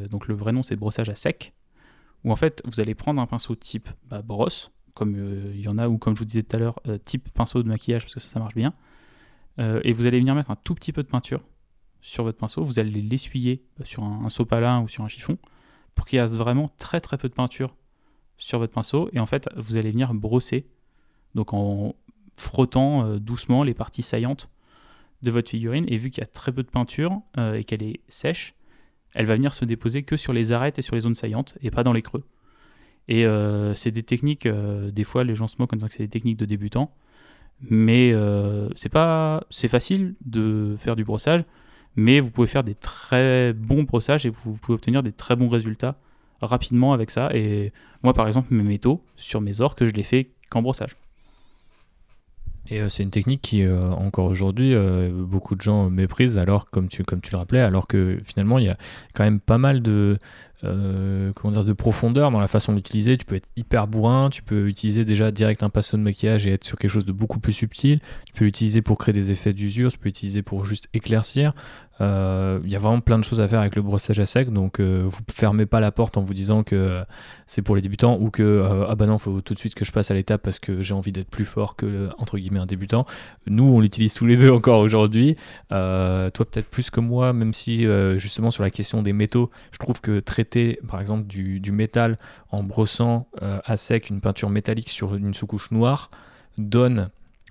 donc 0.09 0.27
le 0.27 0.33
vrai 0.33 0.51
nom 0.51 0.63
c'est 0.63 0.75
brossage 0.75 1.09
à 1.09 1.15
sec 1.15 1.53
où 2.25 2.31
en 2.31 2.35
fait 2.35 2.61
vous 2.65 2.81
allez 2.81 2.95
prendre 2.95 3.21
un 3.21 3.27
pinceau 3.27 3.55
type 3.55 3.87
bah, 4.09 4.21
brosse, 4.21 4.71
comme 4.93 5.15
euh, 5.15 5.51
il 5.53 5.61
y 5.61 5.67
en 5.69 5.77
a, 5.77 5.87
ou 5.87 5.97
comme 5.97 6.15
je 6.15 6.19
vous 6.19 6.25
disais 6.25 6.43
tout 6.43 6.55
à 6.57 6.59
l'heure, 6.59 6.79
euh, 6.87 6.97
type 6.97 7.29
pinceau 7.29 7.63
de 7.63 7.67
maquillage, 7.69 8.01
parce 8.01 8.15
que 8.15 8.19
ça, 8.19 8.29
ça 8.29 8.39
marche 8.39 8.55
bien, 8.55 8.73
euh, 9.59 9.81
et 9.83 9.93
vous 9.93 10.05
allez 10.05 10.19
venir 10.19 10.35
mettre 10.35 10.51
un 10.51 10.55
tout 10.55 10.75
petit 10.75 10.91
peu 10.91 11.03
de 11.03 11.07
peinture 11.07 11.41
sur 12.01 12.23
votre 12.23 12.37
pinceau, 12.37 12.63
vous 12.63 12.79
allez 12.79 13.01
l'essuyer 13.01 13.63
sur 13.83 14.03
un, 14.03 14.29
sopalin 14.29 14.81
ou 14.81 14.87
sur 14.87 15.03
un 15.03 15.07
chiffon, 15.07 15.37
pour 15.95 16.05
qu'il 16.05 16.19
y 16.19 16.21
ait 16.21 16.25
vraiment 16.25 16.69
très 16.77 17.01
très 17.01 17.17
peu 17.17 17.29
de 17.29 17.33
peinture 17.33 17.75
sur 18.37 18.59
votre 18.59 18.73
pinceau, 18.73 19.09
et 19.13 19.19
en 19.19 19.25
fait 19.25 19.49
vous 19.55 19.77
allez 19.77 19.91
venir 19.91 20.13
brosser, 20.13 20.67
donc 21.33 21.53
en 21.53 21.95
frottant 22.37 23.17
doucement 23.17 23.63
les 23.63 23.73
parties 23.73 24.03
saillantes 24.03 24.51
de 25.23 25.31
votre 25.31 25.49
figurine, 25.49 25.85
et 25.87 25.97
vu 25.97 26.11
qu'il 26.11 26.21
y 26.21 26.23
a 26.23 26.27
très 26.27 26.51
peu 26.51 26.61
de 26.61 26.69
peinture 26.69 27.21
et 27.37 27.63
qu'elle 27.63 27.81
est 27.81 28.01
sèche, 28.07 28.53
elle 29.15 29.25
va 29.25 29.35
venir 29.35 29.53
se 29.53 29.65
déposer 29.65 30.03
que 30.03 30.17
sur 30.17 30.33
les 30.33 30.51
arêtes 30.51 30.77
et 30.77 30.81
sur 30.81 30.93
les 30.93 31.01
zones 31.01 31.15
saillantes 31.15 31.57
et 31.61 31.71
pas 31.71 31.83
dans 31.83 31.93
les 31.93 32.01
creux. 32.01 32.23
Et 33.07 33.25
euh, 33.25 33.73
c'est 33.75 33.91
des 33.91 34.03
techniques, 34.03 34.45
euh, 34.45 34.91
des 34.91 35.03
fois 35.03 35.23
les 35.23 35.35
gens 35.35 35.47
se 35.47 35.55
moquent 35.57 35.73
en 35.73 35.77
disant 35.77 35.87
que 35.87 35.93
c'est 35.93 36.03
des 36.03 36.09
techniques 36.09 36.37
de 36.37 36.45
débutants, 36.45 36.93
mais 37.61 38.11
euh, 38.13 38.69
c'est 38.75 38.89
pas, 38.89 39.43
c'est 39.49 39.67
facile 39.67 40.15
de 40.25 40.75
faire 40.77 40.95
du 40.95 41.03
brossage, 41.03 41.43
mais 41.95 42.19
vous 42.19 42.31
pouvez 42.31 42.47
faire 42.47 42.63
des 42.63 42.75
très 42.75 43.53
bons 43.53 43.83
brossages 43.83 44.25
et 44.25 44.29
vous 44.29 44.53
pouvez 44.53 44.75
obtenir 44.75 45.03
des 45.03 45.11
très 45.11 45.35
bons 45.35 45.49
résultats 45.49 45.95
rapidement 46.41 46.93
avec 46.93 47.11
ça. 47.11 47.29
Et 47.33 47.71
moi 48.03 48.13
par 48.13 48.27
exemple 48.27 48.53
mes 48.53 48.63
métaux 48.63 49.03
sur 49.15 49.41
mes 49.41 49.61
orques, 49.61 49.85
je 49.85 49.93
les 49.93 50.03
fais 50.03 50.31
qu'en 50.49 50.61
brossage. 50.61 50.97
Et 52.67 52.81
euh, 52.81 52.89
c'est 52.89 53.03
une 53.03 53.11
technique 53.11 53.41
qui, 53.41 53.63
euh, 53.63 53.79
encore 53.91 54.25
aujourd'hui, 54.25 54.75
beaucoup 55.11 55.55
de 55.55 55.61
gens 55.61 55.89
méprisent, 55.89 56.39
alors, 56.39 56.69
comme 56.69 56.89
tu, 56.89 57.03
comme 57.03 57.21
tu 57.21 57.31
le 57.31 57.37
rappelais, 57.37 57.59
alors 57.59 57.87
que 57.87 58.19
finalement, 58.25 58.57
il 58.57 58.65
y 58.65 58.69
a 58.69 58.77
quand 59.13 59.23
même 59.23 59.39
pas 59.39 59.59
mal 59.59 59.83
de, 59.83 60.17
comment 60.61 61.51
dire, 61.51 61.65
de 61.65 61.73
profondeur 61.73 62.31
dans 62.31 62.39
la 62.39 62.47
façon 62.47 62.73
d'utiliser. 62.73 63.17
Tu 63.17 63.25
peux 63.25 63.35
être 63.35 63.49
hyper 63.55 63.87
bourrin, 63.87 64.29
tu 64.29 64.41
peux 64.41 64.67
utiliser 64.67 65.05
déjà 65.05 65.31
direct 65.31 65.61
un 65.63 65.69
pinceau 65.69 65.97
de 65.97 66.01
maquillage 66.01 66.47
et 66.47 66.53
être 66.53 66.63
sur 66.63 66.77
quelque 66.77 66.91
chose 66.91 67.05
de 67.05 67.11
beaucoup 67.11 67.39
plus 67.39 67.53
subtil. 67.53 67.99
Tu 68.25 68.33
peux 68.33 68.45
l'utiliser 68.45 68.81
pour 68.81 68.97
créer 68.97 69.13
des 69.13 69.31
effets 69.31 69.53
d'usure, 69.53 69.91
tu 69.91 69.99
peux 69.99 70.09
l'utiliser 70.09 70.41
pour 70.41 70.65
juste 70.65 70.87
éclaircir. 70.93 71.53
Euh, 72.01 72.59
il 72.65 72.69
y 72.69 72.75
a 72.75 72.79
vraiment 72.79 72.99
plein 72.99 73.17
de 73.17 73.23
choses 73.23 73.39
à 73.39 73.47
faire 73.47 73.61
avec 73.61 73.75
le 73.75 73.81
brossage 73.81 74.19
à 74.19 74.25
sec, 74.25 74.51
donc 74.51 74.79
euh, 74.79 75.03
vous 75.05 75.19
fermez 75.33 75.65
pas 75.65 75.79
la 75.79 75.91
porte 75.91 76.17
en 76.17 76.23
vous 76.23 76.33
disant 76.33 76.63
que 76.63 77.03
c'est 77.45 77.61
pour 77.61 77.75
les 77.75 77.81
débutants 77.81 78.17
ou 78.19 78.29
que 78.29 78.43
euh, 78.43 78.85
ah 78.89 78.95
bah 78.95 79.05
non, 79.05 79.17
faut 79.17 79.39
tout 79.39 79.53
de 79.53 79.59
suite 79.59 79.75
que 79.75 79.85
je 79.85 79.91
passe 79.93 80.11
à 80.11 80.13
l'étape 80.13 80.41
parce 80.41 80.59
que 80.59 80.81
j'ai 80.81 80.93
envie 80.93 81.13
d'être 81.13 81.29
plus 81.29 81.45
fort 81.45 81.75
que 81.75 82.09
entre 82.17 82.37
guillemets 82.37 82.59
un 82.59 82.65
débutant. 82.65 83.05
Nous, 83.47 83.63
on 83.63 83.79
l'utilise 83.79 84.13
tous 84.13 84.25
les 84.25 84.35
deux 84.35 84.51
encore 84.51 84.79
aujourd'hui. 84.79 85.35
toi, 85.69 86.31
peut-être 86.31 86.69
plus 86.69 86.89
que 86.89 86.99
moi, 86.99 87.31
même 87.31 87.53
si 87.53 87.85
justement 88.17 88.51
sur 88.51 88.63
la 88.63 88.69
question 88.69 89.01
des 89.01 89.13
métaux, 89.13 89.49
je 89.71 89.77
trouve 89.77 90.01
que 90.01 90.19
par 90.87 91.01
exemple 91.01 91.27
du, 91.27 91.71
métal 91.71 92.17
en 92.51 92.63
brossant 92.63 93.27
à 93.41 93.77
sec 93.77 94.09
une 94.09 94.21
peinture 94.21 94.49
métallique 94.49 94.89
sur 94.89 95.15
une 95.15 95.33
sous-couche 95.33 95.71
noire 95.71 96.09
donne 96.57 97.09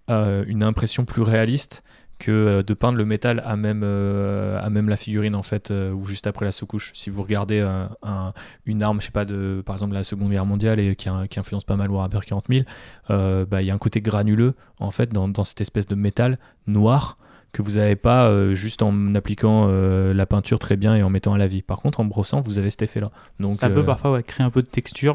une 0.09 0.63
impression 0.63 1.05
plus 1.05 1.23
réaliste 1.23 1.83
que 2.19 2.31
euh, 2.31 2.63
de 2.63 2.75
peindre 2.75 2.99
le 2.99 3.05
métal 3.05 3.43
à 3.45 3.57
même, 3.57 3.83
euh, 3.85 4.59
à 4.63 4.71
même 4.71 4.89
la 4.89 4.97
figurine 4.97 5.35
en 5.35 5.43
fait 5.43 5.71
euh, 5.71 5.93
ou 5.93 6.07
juste 6.07 6.27
après 6.27 6.45
la 6.45 6.53
sous-couche. 6.53 6.93
Si 6.95 7.11
vous 7.11 7.23
regardez 7.23 7.61
un- 7.61 8.33
une 8.67 8.83
arme, 8.83 9.01
je 9.01 9.07
sais 9.07 9.13
pas 9.13 9.25
de 9.25 9.63
par 9.65 9.75
exemple 9.75 9.95
la 9.95 10.05
Seconde 10.05 10.31
Guerre 10.31 10.47
mondiale 10.47 10.81
et 10.81 10.97
qui, 10.97 11.09
influence 11.09 11.65
pas 11.65 11.77
mal 11.77 11.91
Warhammer 11.91 12.21
40 12.25 12.47
000, 12.49 12.65
euh, 13.11 13.45
bah, 13.45 13.63
il 13.63 13.69
y 13.69 13.71
a 13.71 13.75
un 13.75 13.79
côté 13.79 14.01
granuleux 14.01 14.55
en 14.81 14.91
fait 14.91 15.11
dans 15.13 15.45
cette 15.45 15.61
espèce 15.61 15.87
de 15.87 15.95
métal 15.95 16.39
noir 16.67 17.19
que 17.55 17.63
vous 17.63 17.77
n'avez 17.77 17.97
pas 17.97 18.27
euh, 18.27 18.53
juste 18.53 18.83
en 18.83 19.15
appliquant 19.15 19.69
euh, 19.69 20.13
la 20.13 20.27
peinture 20.27 20.59
très 20.59 20.77
bien 20.77 20.95
et 20.97 21.03
en 21.03 21.09
mettant 21.09 21.33
à 21.33 21.39
la 21.39 21.47
vie. 21.47 21.63
Par 21.63 21.79
contre, 21.79 22.01
en 22.01 22.05
brossant, 22.05 22.41
vous 22.41 22.59
avez 22.59 22.69
cet 22.69 22.83
effet-là. 22.83 23.13
Donc, 23.39 23.57
ça 23.57 23.71
peut 23.71 23.81
euh, 23.81 23.85
parfois 23.85 24.13
ouais, 24.13 24.23
créer 24.25 24.45
un 24.45 24.51
peu 24.51 24.61
de 24.61 24.67
texture. 24.67 25.15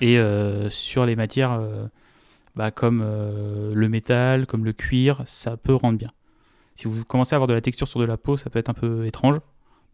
Et 0.00 0.18
sur 0.70 1.06
les 1.06 1.14
matières 1.14 1.60
bah, 2.56 2.72
comme 2.72 3.04
le 3.72 3.88
métal, 3.88 4.48
comme 4.48 4.64
le 4.64 4.72
cuir, 4.72 5.22
ça 5.26 5.56
peut 5.56 5.76
rendre 5.76 5.96
bien. 5.96 6.10
Si 6.74 6.88
vous 6.88 7.04
commencez 7.04 7.34
à 7.34 7.36
avoir 7.36 7.46
de 7.46 7.52
la 7.52 7.60
texture 7.60 7.86
sur 7.86 8.00
de 8.00 8.04
la 8.04 8.16
peau, 8.16 8.36
ça 8.36 8.50
peut 8.50 8.58
être 8.58 8.68
un 8.68 8.74
peu 8.74 9.06
étrange. 9.06 9.38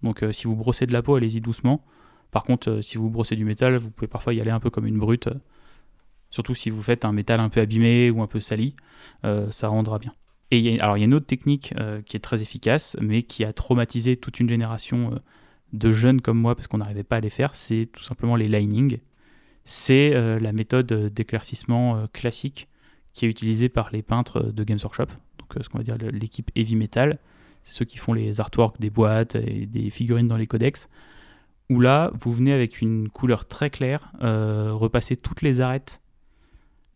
Donc 0.03 0.25
si 0.33 0.47
vous 0.47 0.57
brossez 0.57 0.87
de 0.87 0.95
la 0.95 1.03
peau, 1.03 1.17
allez-y 1.17 1.43
doucement. 1.43 1.85
Par 2.31 2.45
contre, 2.45 2.81
si 2.81 2.97
vous 2.97 3.11
brossez 3.11 3.37
du 3.37 3.45
métal, 3.45 3.77
vous 3.77 3.91
pouvez 3.91 4.09
parfois 4.09 4.33
y 4.33 4.41
aller 4.41 4.51
un 4.51 4.61
peu 4.61 4.71
comme 4.71 4.87
une 4.87 4.99
brute. 4.99 5.29
surtout 6.31 6.55
si 6.55 6.71
vous 6.71 6.83
faites 6.83 7.05
un 7.05 7.13
métal 7.13 7.41
un 7.41 7.51
peu 7.51 7.61
abîmé 7.61 8.11
ou 8.11 8.23
un 8.23 8.27
peu 8.27 8.41
sali, 8.41 8.75
euh, 9.27 9.51
ça 9.51 9.69
rendra 9.69 9.99
bien. 9.99 10.15
Et 10.51 10.81
alors 10.81 10.97
il 10.97 11.01
y 11.01 11.03
a 11.03 11.07
une 11.07 11.15
autre 11.15 11.27
technique 11.27 11.75
euh, 11.79 12.01
qui 12.03 12.17
est 12.17 12.21
très 12.21 12.43
efficace, 12.43 12.97
mais 13.01 13.23
qui 13.23 13.45
a 13.45 13.53
traumatisé 13.53 14.17
toute 14.17 14.41
une 14.41 14.49
génération 14.49 15.13
euh, 15.13 15.19
de 15.73 15.93
jeunes 15.93 16.21
comme 16.21 16.39
moi 16.39 16.55
parce 16.55 16.67
qu'on 16.67 16.79
n'arrivait 16.79 17.05
pas 17.05 17.17
à 17.17 17.21
les 17.21 17.31
faire, 17.31 17.55
c'est 17.55 17.89
tout 17.93 18.03
simplement 18.03 18.37
les 18.37 18.49
linings. 18.49 18.99
C'est 19.65 20.15
euh, 20.15 20.41
la 20.41 20.53
méthode 20.53 20.91
d'éclaircissement 21.13 22.07
classique 22.13 22.69
qui 23.13 23.27
est 23.27 23.29
utilisée 23.29 23.69
par 23.69 23.91
les 23.93 24.03
peintres 24.03 24.41
de 24.43 24.65
Games 24.65 24.79
Workshop, 24.83 25.09
donc 25.39 25.63
ce 25.63 25.69
qu'on 25.69 25.79
va 25.79 25.85
dire 25.85 25.99
l'équipe 25.99 26.51
heavy 26.55 26.77
metal, 26.77 27.19
c'est 27.63 27.75
ceux 27.75 27.85
qui 27.85 27.99
font 27.99 28.15
les 28.15 28.41
artworks 28.41 28.81
des 28.81 28.91
boîtes 28.91 29.35
et 29.35 29.67
des 29.67 29.91
figurines 29.91 30.29
dans 30.29 30.37
les 30.37 30.47
codex, 30.47 30.89
où 31.69 31.81
là 31.81 32.11
vous 32.21 32.33
venez 32.33 32.53
avec 32.53 32.81
une 32.81 33.09
couleur 33.11 33.47
très 33.47 33.71
claire, 33.71 34.13
repasser 34.21 35.17
toutes 35.17 35.43
les 35.43 35.61
arêtes 35.61 36.01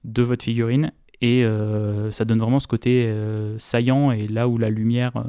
de 0.04 0.22
votre 0.22 0.44
figurine 0.44 0.92
et 1.22 1.44
euh, 1.44 2.10
ça 2.10 2.26
donne 2.26 2.40
vraiment 2.40 2.60
ce 2.60 2.66
côté 2.66 3.04
euh, 3.06 3.58
saillant 3.58 4.10
et 4.10 4.26
là 4.28 4.48
où 4.48 4.58
la 4.58 4.68
lumière 4.68 5.16
euh, 5.16 5.22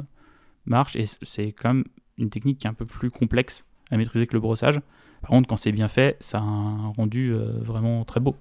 marche 0.66 0.96
et 0.96 1.04
c'est 1.06 1.52
quand 1.52 1.72
même 1.72 1.84
une 2.18 2.28
technique 2.28 2.58
qui 2.58 2.66
est 2.66 2.70
un 2.70 2.74
peu 2.74 2.84
plus 2.84 3.10
complexe 3.10 3.64
à 3.90 3.96
maîtriser 3.96 4.26
que 4.26 4.34
le 4.34 4.40
brossage. 4.40 4.80
Par 5.22 5.30
contre, 5.30 5.48
quand 5.48 5.56
c'est 5.56 5.72
bien 5.72 5.88
fait, 5.88 6.16
ça 6.20 6.38
a 6.38 6.42
un 6.42 6.88
rendu 6.96 7.32
vraiment 7.62 8.04
très 8.04 8.20
beau. 8.20 8.36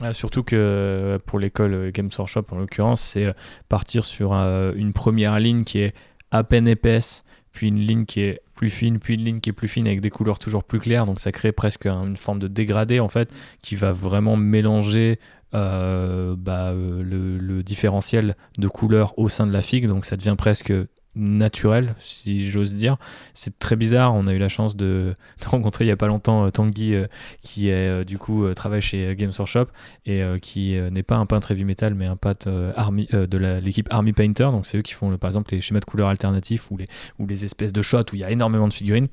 Ah, 0.00 0.12
surtout 0.12 0.44
que 0.44 1.18
pour 1.26 1.40
l'école 1.40 1.90
Games 1.92 2.10
Workshop 2.16 2.44
en 2.52 2.58
l'occurrence, 2.58 3.00
c'est 3.00 3.34
partir 3.68 4.04
sur 4.04 4.32
une 4.32 4.92
première 4.92 5.40
ligne 5.40 5.64
qui 5.64 5.80
est 5.80 5.94
à 6.30 6.44
peine 6.44 6.68
épaisse, 6.68 7.24
puis 7.52 7.68
une 7.68 7.80
ligne 7.80 8.04
qui 8.04 8.20
est 8.20 8.40
plus 8.54 8.70
fine, 8.70 9.00
puis 9.00 9.14
une 9.14 9.24
ligne 9.24 9.40
qui 9.40 9.50
est 9.50 9.52
plus 9.52 9.66
fine 9.66 9.86
avec 9.88 10.00
des 10.00 10.10
couleurs 10.10 10.38
toujours 10.38 10.62
plus 10.62 10.78
claires. 10.78 11.06
Donc 11.06 11.18
ça 11.18 11.32
crée 11.32 11.50
presque 11.52 11.86
un- 11.86 12.06
une 12.06 12.16
forme 12.16 12.38
de 12.38 12.46
dégradé 12.48 13.00
en 13.00 13.08
fait 13.08 13.32
qui 13.62 13.74
va 13.74 13.90
vraiment 13.92 14.36
mélanger 14.36 15.18
euh, 15.54 16.36
bah, 16.36 16.72
euh, 16.72 17.02
le, 17.02 17.62
différentiel 17.62 18.36
de 18.58 18.68
couleurs 18.68 19.18
au 19.18 19.28
sein 19.28 19.46
de 19.46 19.52
la 19.52 19.62
figue. 19.62 19.86
Donc 19.86 20.04
ça 20.04 20.16
devient 20.16 20.34
presque 20.36 20.72
naturel, 21.14 21.94
si 21.98 22.48
j'ose 22.50 22.74
dire. 22.74 22.98
C'est 23.34 23.58
très 23.58 23.74
bizarre. 23.74 24.14
On 24.14 24.26
a 24.26 24.34
eu 24.34 24.38
la 24.38 24.50
chance 24.50 24.76
de, 24.76 25.14
rencontrer 25.46 25.86
il 25.86 25.88
y 25.88 25.90
a 25.90 25.96
pas 25.96 26.06
longtemps 26.06 26.44
euh, 26.44 26.50
Tanguy, 26.50 26.94
qui 27.42 27.70
est 27.70 28.04
du 28.04 28.18
coup 28.18 28.46
travaille 28.54 28.82
chez 28.82 29.16
Games 29.16 29.32
Workshop 29.36 29.66
et 30.06 30.22
qui 30.40 30.76
n'est 30.92 31.02
pas 31.02 31.16
un 31.16 31.26
peintre 31.26 31.50
heavy 31.50 31.64
metal 31.64 31.94
mais 31.94 32.06
un 32.06 32.16
peintre 32.16 32.72
army, 32.76 33.08
de 33.10 33.38
l'équipe 33.58 33.88
Army 33.90 34.12
Painter. 34.12 34.50
Donc 34.52 34.66
c'est 34.66 34.78
eux 34.78 34.82
qui 34.82 34.94
font 34.94 35.16
par 35.16 35.28
exemple 35.28 35.54
les 35.54 35.60
schémas 35.60 35.80
de 35.80 35.86
couleurs 35.86 36.08
alternatifs 36.08 36.70
ou 36.70 36.76
les, 36.76 36.86
ou 37.18 37.26
les 37.26 37.44
espèces 37.44 37.72
de 37.72 37.82
shots 37.82 38.12
où 38.12 38.16
il 38.16 38.20
y 38.20 38.24
a 38.24 38.30
énormément 38.30 38.68
de 38.68 38.74
figurines. 38.74 39.08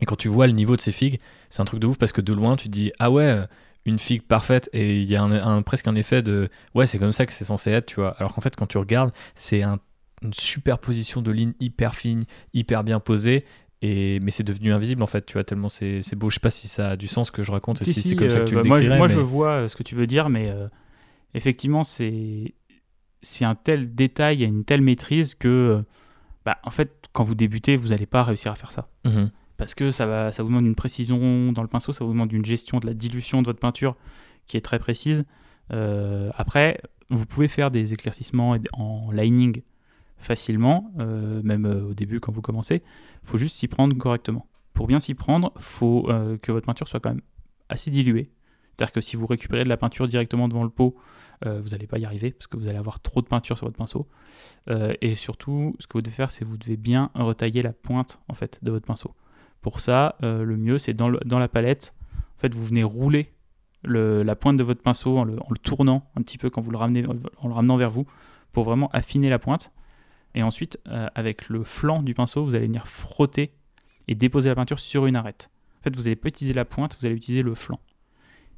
Et 0.00 0.06
quand 0.06 0.16
tu 0.16 0.28
vois 0.28 0.46
le 0.46 0.52
niveau 0.52 0.76
de 0.76 0.80
ces 0.80 0.92
figues, 0.92 1.20
c'est 1.50 1.62
un 1.62 1.64
truc 1.64 1.80
de 1.80 1.86
ouf 1.86 1.98
parce 1.98 2.12
que 2.12 2.20
de 2.20 2.32
loin 2.32 2.56
tu 2.56 2.68
te 2.68 2.72
dis 2.72 2.92
ah 2.98 3.10
ouais 3.10 3.44
une 3.86 3.98
figue 3.98 4.22
parfaite 4.22 4.70
et 4.72 4.96
il 5.00 5.10
y 5.10 5.16
a 5.16 5.22
un, 5.22 5.32
un- 5.32 5.62
presque 5.62 5.86
un 5.88 5.94
effet 5.94 6.22
de 6.22 6.48
ouais 6.74 6.86
c'est 6.86 6.98
comme 6.98 7.12
ça 7.12 7.26
que 7.26 7.32
c'est 7.32 7.44
censé 7.44 7.70
être 7.70 7.86
tu 7.86 7.96
vois. 7.96 8.12
Alors 8.18 8.34
qu'en 8.34 8.40
fait 8.40 8.56
quand 8.56 8.66
tu 8.66 8.78
regardes 8.78 9.12
c'est 9.34 9.62
un- 9.62 9.78
une 10.22 10.32
superposition 10.32 11.20
de 11.20 11.30
lignes 11.32 11.52
hyper 11.60 11.94
fines, 11.94 12.24
hyper 12.54 12.82
bien 12.84 12.98
posées. 13.00 13.44
Et, 13.82 14.18
mais 14.20 14.30
c'est 14.30 14.44
devenu 14.44 14.72
invisible 14.72 15.02
en 15.02 15.06
fait, 15.06 15.26
tu 15.26 15.34
vois, 15.34 15.44
tellement 15.44 15.68
c'est 15.68 16.00
c'est 16.00 16.16
beau. 16.16 16.30
Je 16.30 16.34
sais 16.36 16.40
pas 16.40 16.48
si 16.48 16.68
ça 16.68 16.90
a 16.90 16.96
du 16.96 17.06
sens 17.08 17.30
que 17.30 17.42
je 17.42 17.50
raconte 17.52 17.82
et 17.82 17.84
si, 17.84 18.02
c'est 18.02 18.16
comme 18.16 18.30
ça 18.30 18.40
que 18.40 18.44
tu 18.46 18.54
euh, 18.54 18.56
le 18.56 18.62
bah, 18.62 18.98
moi, 18.98 19.08
je- 19.08 19.20
vois 19.20 19.50
euh, 19.50 19.68
ce 19.68 19.76
que 19.76 19.82
tu 19.82 19.94
veux 19.94 20.06
dire, 20.06 20.30
mais 20.30 20.48
euh, 20.48 20.68
effectivement, 21.34 21.84
c'est 21.84 22.54
c'est 23.20 23.44
un 23.44 23.54
tel 23.54 23.94
détail, 23.94 24.36
il 24.36 24.40
y 24.40 24.44
a 24.44 24.48
une 24.48 24.64
telle 24.64 24.80
maîtrise 24.80 25.34
que, 25.34 25.82
bah, 26.46 26.58
en 26.62 26.70
fait, 26.70 26.92
quand 27.12 27.24
vous 27.24 27.34
débutez, 27.34 27.76
vous 27.76 27.88
n'allez 27.88 28.06
pas 28.06 28.22
réussir 28.22 28.52
à 28.52 28.54
faire 28.56 28.72
ça. 28.72 28.88
Mhm. 29.04 29.30
Parce 29.56 29.74
que 29.74 29.90
ça, 29.90 30.06
va, 30.06 30.32
ça 30.32 30.42
vous 30.42 30.48
demande 30.48 30.66
une 30.66 30.74
précision 30.74 31.52
dans 31.52 31.62
le 31.62 31.68
pinceau, 31.68 31.92
ça 31.92 32.04
vous 32.04 32.12
demande 32.12 32.32
une 32.32 32.44
gestion 32.44 32.80
de 32.80 32.86
la 32.86 32.94
dilution 32.94 33.40
de 33.40 33.46
votre 33.46 33.60
peinture 33.60 33.96
qui 34.46 34.56
est 34.56 34.60
très 34.60 34.78
précise. 34.78 35.24
Euh, 35.72 36.30
après, 36.36 36.80
vous 37.10 37.26
pouvez 37.26 37.48
faire 37.48 37.70
des 37.70 37.92
éclaircissements 37.92 38.56
en 38.72 39.10
lining 39.10 39.62
facilement, 40.16 40.92
euh, 40.98 41.42
même 41.42 41.66
euh, 41.66 41.90
au 41.90 41.94
début 41.94 42.20
quand 42.20 42.32
vous 42.32 42.42
commencez. 42.42 42.82
Il 43.22 43.28
faut 43.28 43.36
juste 43.36 43.56
s'y 43.56 43.68
prendre 43.68 43.96
correctement. 43.96 44.48
Pour 44.72 44.86
bien 44.86 44.98
s'y 44.98 45.14
prendre, 45.14 45.52
il 45.56 45.62
faut 45.62 46.08
que 46.42 46.50
votre 46.50 46.66
peinture 46.66 46.88
soit 46.88 46.98
quand 46.98 47.10
même 47.10 47.22
assez 47.68 47.92
diluée. 47.92 48.32
C'est-à-dire 48.72 48.92
que 48.92 49.00
si 49.00 49.14
vous 49.14 49.24
récupérez 49.24 49.62
de 49.62 49.68
la 49.68 49.76
peinture 49.76 50.08
directement 50.08 50.48
devant 50.48 50.64
le 50.64 50.68
pot, 50.68 50.96
vous 51.46 51.68
n'allez 51.68 51.86
pas 51.86 51.98
y 51.98 52.04
arriver 52.04 52.32
parce 52.32 52.48
que 52.48 52.56
vous 52.56 52.66
allez 52.66 52.76
avoir 52.76 52.98
trop 52.98 53.22
de 53.22 53.28
peinture 53.28 53.56
sur 53.56 53.68
votre 53.68 53.78
pinceau. 53.78 54.08
Et 55.00 55.14
surtout, 55.14 55.76
ce 55.78 55.86
que 55.86 55.92
vous 55.92 56.02
devez 56.02 56.16
faire, 56.16 56.32
c'est 56.32 56.44
que 56.44 56.50
vous 56.50 56.56
devez 56.56 56.76
bien 56.76 57.12
retailler 57.14 57.62
la 57.62 57.72
pointe 57.72 58.18
en 58.26 58.34
fait 58.34 58.58
de 58.62 58.72
votre 58.72 58.84
pinceau. 58.84 59.14
Pour 59.64 59.80
ça, 59.80 60.16
euh, 60.22 60.44
le 60.44 60.58
mieux, 60.58 60.76
c'est 60.76 60.92
dans, 60.92 61.08
la 61.08 61.48
palette, 61.48 61.94
en 62.36 62.40
fait, 62.42 62.52
vous 62.52 62.62
venez 62.62 62.84
rouler 62.84 63.32
le- 63.82 64.22
la 64.22 64.36
pointe 64.36 64.58
de 64.58 64.62
votre 64.62 64.82
pinceau 64.82 65.16
en 65.16 65.24
le, 65.24 65.38
tournant 65.62 66.06
un 66.16 66.20
petit 66.20 66.36
peu 66.36 66.50
quand 66.50 66.60
vous 66.60 66.70
le 66.70 66.76
ramenez, 66.76 67.06
en 67.06 67.48
le 67.48 67.54
ramenant 67.54 67.78
vers 67.78 67.88
vous, 67.88 68.04
pour 68.52 68.64
vraiment 68.64 68.90
affiner 68.92 69.30
la 69.30 69.38
pointe. 69.38 69.72
Et 70.34 70.42
ensuite, 70.42 70.78
euh, 70.88 71.08
avec 71.14 71.48
le 71.48 71.64
flanc 71.64 72.02
du 72.02 72.12
pinceau, 72.12 72.44
vous 72.44 72.54
allez 72.54 72.66
venir 72.66 72.86
frotter 72.86 73.54
et 74.06 74.14
déposer 74.14 74.50
la 74.50 74.54
peinture 74.54 74.78
sur 74.78 75.06
une 75.06 75.16
arête. 75.16 75.48
En 75.80 75.84
fait, 75.84 75.96
vous 75.96 76.02
n'allez 76.02 76.16
pas 76.16 76.28
utiliser 76.28 76.52
la 76.52 76.66
pointe, 76.66 76.98
vous 77.00 77.06
allez 77.06 77.16
utiliser 77.16 77.42
le 77.42 77.54
flanc. 77.54 77.80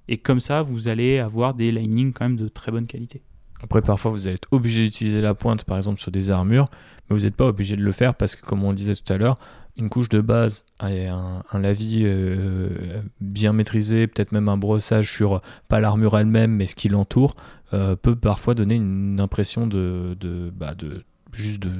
Et 0.09 0.19
comme 0.19 0.41
ça, 0.41 0.63
vous 0.63 0.89
allez 0.89 1.21
avoir 1.21 1.55
des 1.55 1.71
linings 1.71 2.15
quand 2.15 2.25
même 2.25 2.37
de 2.37 2.49
très 2.49 2.73
bonne 2.73 2.89
qualité. 2.89 3.23
Après, 3.63 3.81
parfois, 3.81 4.11
vous 4.11 4.27
allez 4.27 4.35
être 4.35 4.49
obligé 4.51 4.83
d'utiliser 4.83 5.21
la 5.21 5.35
pointe, 5.35 5.63
par 5.63 5.77
exemple, 5.77 6.01
sur 6.01 6.11
des 6.11 6.33
armures, 6.33 6.67
mais 7.09 7.17
vous 7.17 7.23
n'êtes 7.23 7.37
pas 7.37 7.47
obligé 7.47 7.77
de 7.77 7.83
le 7.83 7.93
faire 7.93 8.17
parce 8.17 8.35
que, 8.35 8.45
comme 8.45 8.65
on 8.65 8.73
disait 8.73 8.97
tout 8.97 9.13
à 9.13 9.19
l'heure, 9.19 9.37
une 9.77 9.89
couche 9.89 10.09
de 10.09 10.21
base 10.21 10.65
et 10.87 11.07
un, 11.07 11.43
lavis 11.53 12.03
euh, 12.05 13.01
bien 13.21 13.53
maîtrisé, 13.53 14.07
peut-être 14.07 14.33
même 14.33 14.49
un 14.49 14.57
brossage 14.57 15.13
sur 15.13 15.43
pas 15.69 15.81
l'armure 15.81 16.19
elle-même, 16.19 16.53
mais 16.53 16.67
ce 16.67 16.75
qui 16.75 16.89
l'entoure, 16.89 17.37
euh, 17.75 17.97
peut 17.97 18.17
parfois 18.17 18.55
donner 18.55 18.77
une 18.77 19.21
impression 19.21 19.67
de, 19.67 20.17
de, 20.19 20.51
bah, 20.55 20.75
de 20.75 21.05
juste 21.33 21.61
de, 21.61 21.71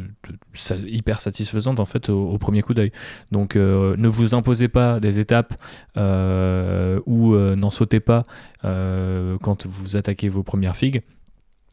hyper 0.87 1.21
satisfaisante 1.21 1.81
en 1.81 1.87
fait 1.87 2.11
au, 2.11 2.37
premier 2.37 2.61
coup 2.61 2.75
d'œil. 2.75 2.93
Donc 3.33 3.57
euh, 3.57 3.97
ne 3.97 4.09
vous 4.09 4.35
imposez 4.35 4.69
pas 4.69 5.01
des 5.01 5.19
étapes 5.19 5.55
ou 5.97 7.37
n'en 7.37 7.71
sautez 7.71 8.01
pas 8.01 8.25
quand 8.63 9.67
vous 9.67 9.97
attaquez 9.97 10.29
vos 10.29 10.43
premières 10.43 10.77
figues. 10.77 11.03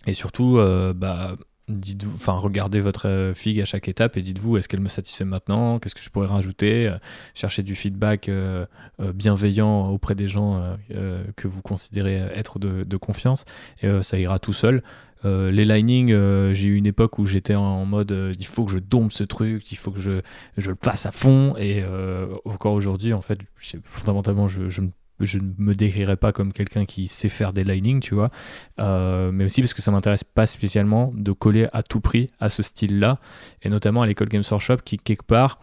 Et 0.05 0.13
surtout, 0.13 0.59
bah, 0.95 1.35
dites-vous, 1.69 2.15
enfin, 2.15 2.33
regardez 2.33 2.79
votre 2.79 3.07
euh, 3.07 3.33
figue 3.33 3.61
à 3.61 3.65
chaque 3.65 3.87
étape 3.87 4.17
et 4.17 4.21
dites-vous 4.21 4.57
est-ce 4.57 4.67
qu'elle 4.67 4.81
me 4.81 4.89
satisfait 4.89 5.25
maintenant? 5.25 5.79
Qu'est-ce 5.79 5.95
que 5.95 6.01
je 6.01 6.09
pourrais 6.09 6.27
rajouter? 6.27 6.87
Euh, 6.87 6.97
Cherchez 7.33 7.63
du 7.63 7.75
feedback 7.75 8.29
euh, 8.29 8.65
bienveillant 8.99 9.89
auprès 9.89 10.15
des 10.15 10.27
gens 10.27 10.77
que 11.35 11.47
vous 11.47 11.61
considérez 11.61 12.15
être 12.35 12.59
de, 12.59 12.97
confiance 12.97 13.45
et 13.81 14.03
ça 14.03 14.17
ira 14.19 14.39
tout 14.39 14.53
seul. 14.53 14.83
Les 15.23 15.65
linings, 15.65 16.13
j'ai 16.53 16.69
eu 16.69 16.75
une 16.75 16.85
époque 16.85 17.17
où 17.17 17.25
j'étais 17.25 17.55
en 17.55 17.85
mode 17.85 18.31
il 18.39 18.45
faut 18.45 18.65
que 18.65 18.71
je 18.71 18.79
dompte 18.79 19.13
ce 19.13 19.23
truc, 19.23 19.71
il 19.71 19.75
faut 19.75 19.91
que 19.91 19.99
je, 19.99 20.21
je 20.57 20.69
le 20.69 20.75
passe 20.75 21.05
à 21.05 21.11
fond. 21.11 21.55
Et 21.57 21.83
encore 22.45 22.73
aujourd'hui, 22.73 23.13
en 23.13 23.21
fait, 23.21 23.39
fondamentalement, 23.83 24.47
je, 24.47 24.69
je, 24.69 24.81
je 25.19 25.37
ne 25.39 25.51
me 25.57 25.73
décrirais 25.73 26.17
pas 26.17 26.31
comme 26.31 26.51
quelqu'un 26.53 26.85
qui 26.85 27.07
sait 27.07 27.29
faire 27.29 27.53
des 27.53 27.63
linings, 27.63 27.99
tu 27.99 28.15
vois. 28.15 28.29
Euh, 28.79 29.31
mais 29.31 29.45
aussi 29.45 29.61
parce 29.61 29.73
que 29.73 29.81
ça 29.81 29.91
m'intéresse 29.91 30.23
pas 30.23 30.45
spécialement 30.45 31.11
de 31.13 31.31
coller 31.31 31.67
à 31.73 31.83
tout 31.83 32.01
prix 32.01 32.27
à 32.39 32.49
ce 32.49 32.63
style-là. 32.63 33.19
Et 33.61 33.69
notamment 33.69 34.01
à 34.01 34.07
l'école 34.07 34.29
Games 34.29 34.43
Workshop 34.49 34.77
qui, 34.83 34.97
quelque 34.97 35.23
part, 35.25 35.59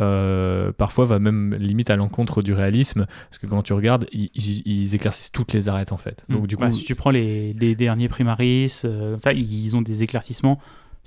euh, 0.00 0.70
parfois 0.72 1.04
va 1.04 1.18
même 1.18 1.54
limite 1.56 1.90
à 1.90 1.96
l'encontre 1.96 2.42
du 2.42 2.52
réalisme 2.52 3.06
parce 3.28 3.38
que 3.38 3.46
quand 3.48 3.62
tu 3.62 3.72
regardes 3.72 4.06
ils, 4.12 4.30
ils- 4.34 4.94
éclaircissent 4.94 5.32
toutes 5.32 5.52
les 5.52 5.68
arêtes 5.68 5.90
en 5.90 5.96
fait 5.96 6.24
donc 6.28 6.46
du 6.46 6.56
coup 6.56 6.62
Bah, 6.62 6.70
si 6.70 6.84
tu 6.84 6.94
prends 6.94 7.10
les, 7.10 7.52
les 7.54 7.74
derniers 7.74 8.08
primaris, 8.08 8.72
euh, 8.84 9.18
ça, 9.18 9.32
ils 9.32 9.74
ont 9.76 9.82
des 9.82 10.04
éclaircissements 10.04 10.60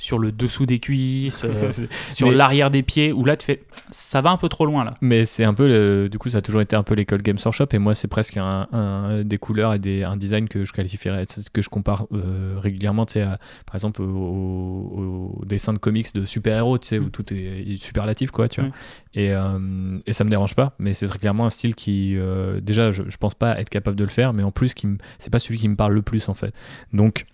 sur 0.03 0.19
le 0.19 0.34
dessous 0.34 0.65
des 0.65 0.80
cuisses, 0.80 1.45
euh, 1.45 1.71
sur 2.09 2.30
l'arrière 2.30 2.69
des 2.69 2.84
pieds, 2.84 3.13
où 3.13 3.23
là 3.23 3.38
tu 3.38 3.45
fais 3.45 3.63
ça 3.89 4.19
va 4.21 4.31
un 4.31 4.38
peu 4.38 4.49
trop 4.49 4.65
loin 4.65 4.84
là. 4.84 4.95
Mais 4.99 5.23
c'est 5.23 5.45
un 5.45 5.53
peu, 5.53 5.65
le, 5.65 6.09
du 6.09 6.17
coup, 6.17 6.27
ça 6.27 6.39
a 6.39 6.41
toujours 6.41 6.59
été 6.59 6.75
un 6.75 6.84
peu 6.84 6.93
l'école 6.93 7.21
Games 7.21 7.38
Workshop 7.43 7.67
et 7.71 7.77
moi 7.77 7.93
c'est 7.93 8.09
presque 8.09 8.35
un, 8.38 9.23
des 9.23 9.38
couleurs 9.38 9.73
et 9.73 9.80
des, 9.80 10.03
un 10.03 10.17
design 10.17 10.49
que 10.49 10.65
je 10.65 10.73
qualifierais, 10.73 11.23
que 11.53 11.61
je 11.61 11.69
compare 11.69 12.07
euh, 12.11 12.55
régulièrement, 12.59 13.05
tu 13.05 13.13
sais, 13.13 13.23
par 13.65 13.75
exemple 13.75 14.01
au, 14.01 15.41
dessin 15.45 15.71
de 15.71 15.77
comics 15.77 16.13
de 16.13 16.25
super-héros, 16.25 16.80
tu 16.80 16.88
sais, 16.88 16.99
où 16.99 17.05
mm. 17.05 17.11
tout 17.11 17.34
est, 17.34 17.81
superlatif 17.81 18.31
quoi, 18.31 18.49
tu 18.49 18.59
vois. 18.59 18.71
Et, 19.13 19.31
euh, 19.31 19.99
et, 20.05 20.11
ça 20.11 20.25
me 20.25 20.30
dérange 20.30 20.55
pas, 20.55 20.75
mais 20.80 20.93
c'est 20.93 21.07
très 21.07 21.19
clairement 21.19 21.45
un 21.45 21.49
style 21.49 21.75
qui, 21.75 22.17
déjà, 22.61 22.91
je, 22.91 23.03
je 23.07 23.17
pense 23.17 23.35
pas 23.35 23.57
être 23.57 23.69
capable 23.69 23.95
de 23.95 24.03
le 24.03 24.09
faire, 24.09 24.34
mais 24.34 24.43
en 24.43 24.51
plus, 24.51 24.73
qui 24.73 24.88
c'est 25.17 25.31
pas 25.31 25.39
celui 25.39 25.59
qui 25.59 25.69
me 25.69 25.75
parle 25.75 25.93
le 25.93 26.01
plus 26.01 26.27
en 26.27 26.34
fait. 26.34 26.53
Donc 26.91 27.25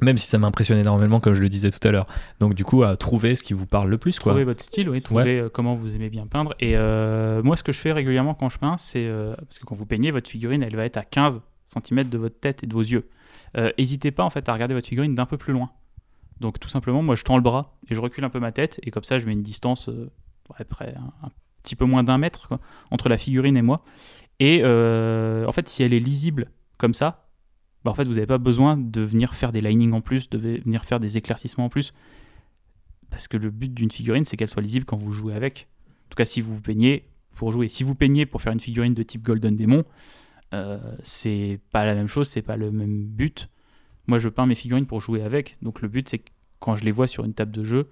même 0.00 0.16
si 0.16 0.26
ça 0.26 0.38
m'impressionne 0.38 0.78
énormément, 0.78 1.20
comme 1.20 1.34
je 1.34 1.40
le 1.40 1.48
disais 1.48 1.70
tout 1.70 1.86
à 1.86 1.90
l'heure. 1.90 2.06
Donc, 2.40 2.54
du 2.54 2.64
coup, 2.64 2.82
à 2.82 2.96
trouver 2.96 3.34
ce 3.34 3.42
qui 3.42 3.52
vous 3.52 3.66
parle 3.66 3.88
le 3.90 3.98
plus. 3.98 4.18
Quoi. 4.18 4.32
Trouver 4.32 4.44
votre 4.44 4.62
style, 4.62 4.88
oui, 4.88 5.02
trouver 5.02 5.40
euh, 5.40 5.48
comment 5.48 5.74
vous 5.74 5.94
aimez 5.94 6.10
bien 6.10 6.26
peindre. 6.26 6.54
Et 6.60 6.76
euh, 6.76 7.42
moi, 7.42 7.56
ce 7.56 7.62
que 7.62 7.72
je 7.72 7.80
fais 7.80 7.92
régulièrement 7.92 8.34
quand 8.34 8.48
je 8.48 8.58
peins, 8.58 8.76
c'est. 8.78 9.06
Euh, 9.06 9.34
parce 9.36 9.58
que 9.58 9.64
quand 9.64 9.74
vous 9.74 9.86
peignez, 9.86 10.10
votre 10.10 10.28
figurine, 10.28 10.62
elle 10.62 10.76
va 10.76 10.84
être 10.84 10.96
à 10.96 11.04
15 11.04 11.40
cm 11.66 12.08
de 12.08 12.18
votre 12.18 12.38
tête 12.38 12.62
et 12.64 12.66
de 12.66 12.72
vos 12.72 12.82
yeux. 12.82 13.08
N'hésitez 13.78 14.10
pas, 14.10 14.24
en 14.24 14.30
fait, 14.30 14.48
à 14.48 14.52
regarder 14.52 14.74
votre 14.74 14.86
figurine 14.86 15.14
d'un 15.14 15.26
peu 15.26 15.36
plus 15.36 15.52
loin. 15.52 15.70
Donc, 16.40 16.60
tout 16.60 16.68
simplement, 16.68 17.02
moi, 17.02 17.16
je 17.16 17.24
tends 17.24 17.36
le 17.36 17.42
bras 17.42 17.76
et 17.90 17.94
je 17.94 18.00
recule 18.00 18.24
un 18.24 18.30
peu 18.30 18.38
ma 18.38 18.52
tête. 18.52 18.78
Et 18.84 18.90
comme 18.90 19.04
ça, 19.04 19.18
je 19.18 19.26
mets 19.26 19.32
une 19.32 19.42
distance, 19.42 19.90
à 20.56 20.64
près 20.64 20.94
un, 20.96 21.26
un, 21.26 21.30
petit 21.62 21.74
peu 21.74 21.84
moins 21.84 22.04
d'un 22.04 22.18
mètre, 22.18 22.58
entre 22.90 23.08
la 23.08 23.18
figurine 23.18 23.56
et 23.56 23.62
moi. 23.62 23.82
Et 24.38 24.62
en 24.64 25.52
fait, 25.52 25.68
si 25.68 25.82
elle 25.82 25.92
est 25.92 25.98
lisible 25.98 26.52
comme 26.76 26.94
ça, 26.94 27.27
bah, 27.84 27.90
en 27.90 27.94
fait, 27.94 28.04
vous 28.04 28.14
n'avez 28.14 28.26
pas 28.26 28.38
besoin 28.38 28.76
de 28.76 29.00
venir 29.02 29.34
faire 29.34 29.52
des 29.52 29.60
linings 29.60 29.92
en 29.92 30.00
plus, 30.00 30.30
de 30.30 30.38
venir 30.38 30.84
faire 30.84 31.00
des 31.00 31.16
éclaircissements 31.16 31.66
en 31.66 31.68
plus. 31.68 31.92
Parce 33.10 33.28
que 33.28 33.36
le 33.36 33.50
but 33.50 33.72
d'une 33.72 33.90
figurine, 33.90 34.24
c'est 34.24 34.36
qu'elle 34.36 34.50
soit 34.50 34.62
lisible 34.62 34.84
quand 34.84 34.96
vous 34.96 35.12
jouez 35.12 35.34
avec. 35.34 35.68
En 36.06 36.10
tout 36.10 36.16
cas, 36.16 36.24
si 36.24 36.40
vous 36.40 36.60
peignez 36.60 37.08
pour 37.38 37.52
jouer. 37.52 37.68
Si 37.68 37.84
vous 37.84 37.94
peignez 37.94 38.26
pour 38.26 38.42
faire 38.42 38.52
une 38.52 38.60
figurine 38.60 38.94
de 38.94 39.02
type 39.02 39.22
Golden 39.22 39.56
Demon, 39.56 39.84
euh, 40.52 40.78
c'est 41.02 41.60
pas 41.70 41.86
la 41.86 41.94
même 41.94 42.08
chose, 42.08 42.28
c'est 42.28 42.42
pas 42.42 42.56
le 42.56 42.70
même 42.70 43.06
but. 43.06 43.48
Moi, 44.06 44.18
je 44.18 44.28
peins 44.28 44.46
mes 44.46 44.54
figurines 44.54 44.86
pour 44.86 45.00
jouer 45.00 45.22
avec. 45.22 45.56
Donc, 45.62 45.80
le 45.80 45.88
but, 45.88 46.08
c'est 46.08 46.18
que 46.18 46.30
quand 46.58 46.74
je 46.74 46.84
les 46.84 46.90
vois 46.90 47.06
sur 47.06 47.24
une 47.24 47.34
table 47.34 47.52
de 47.52 47.62
jeu, 47.62 47.90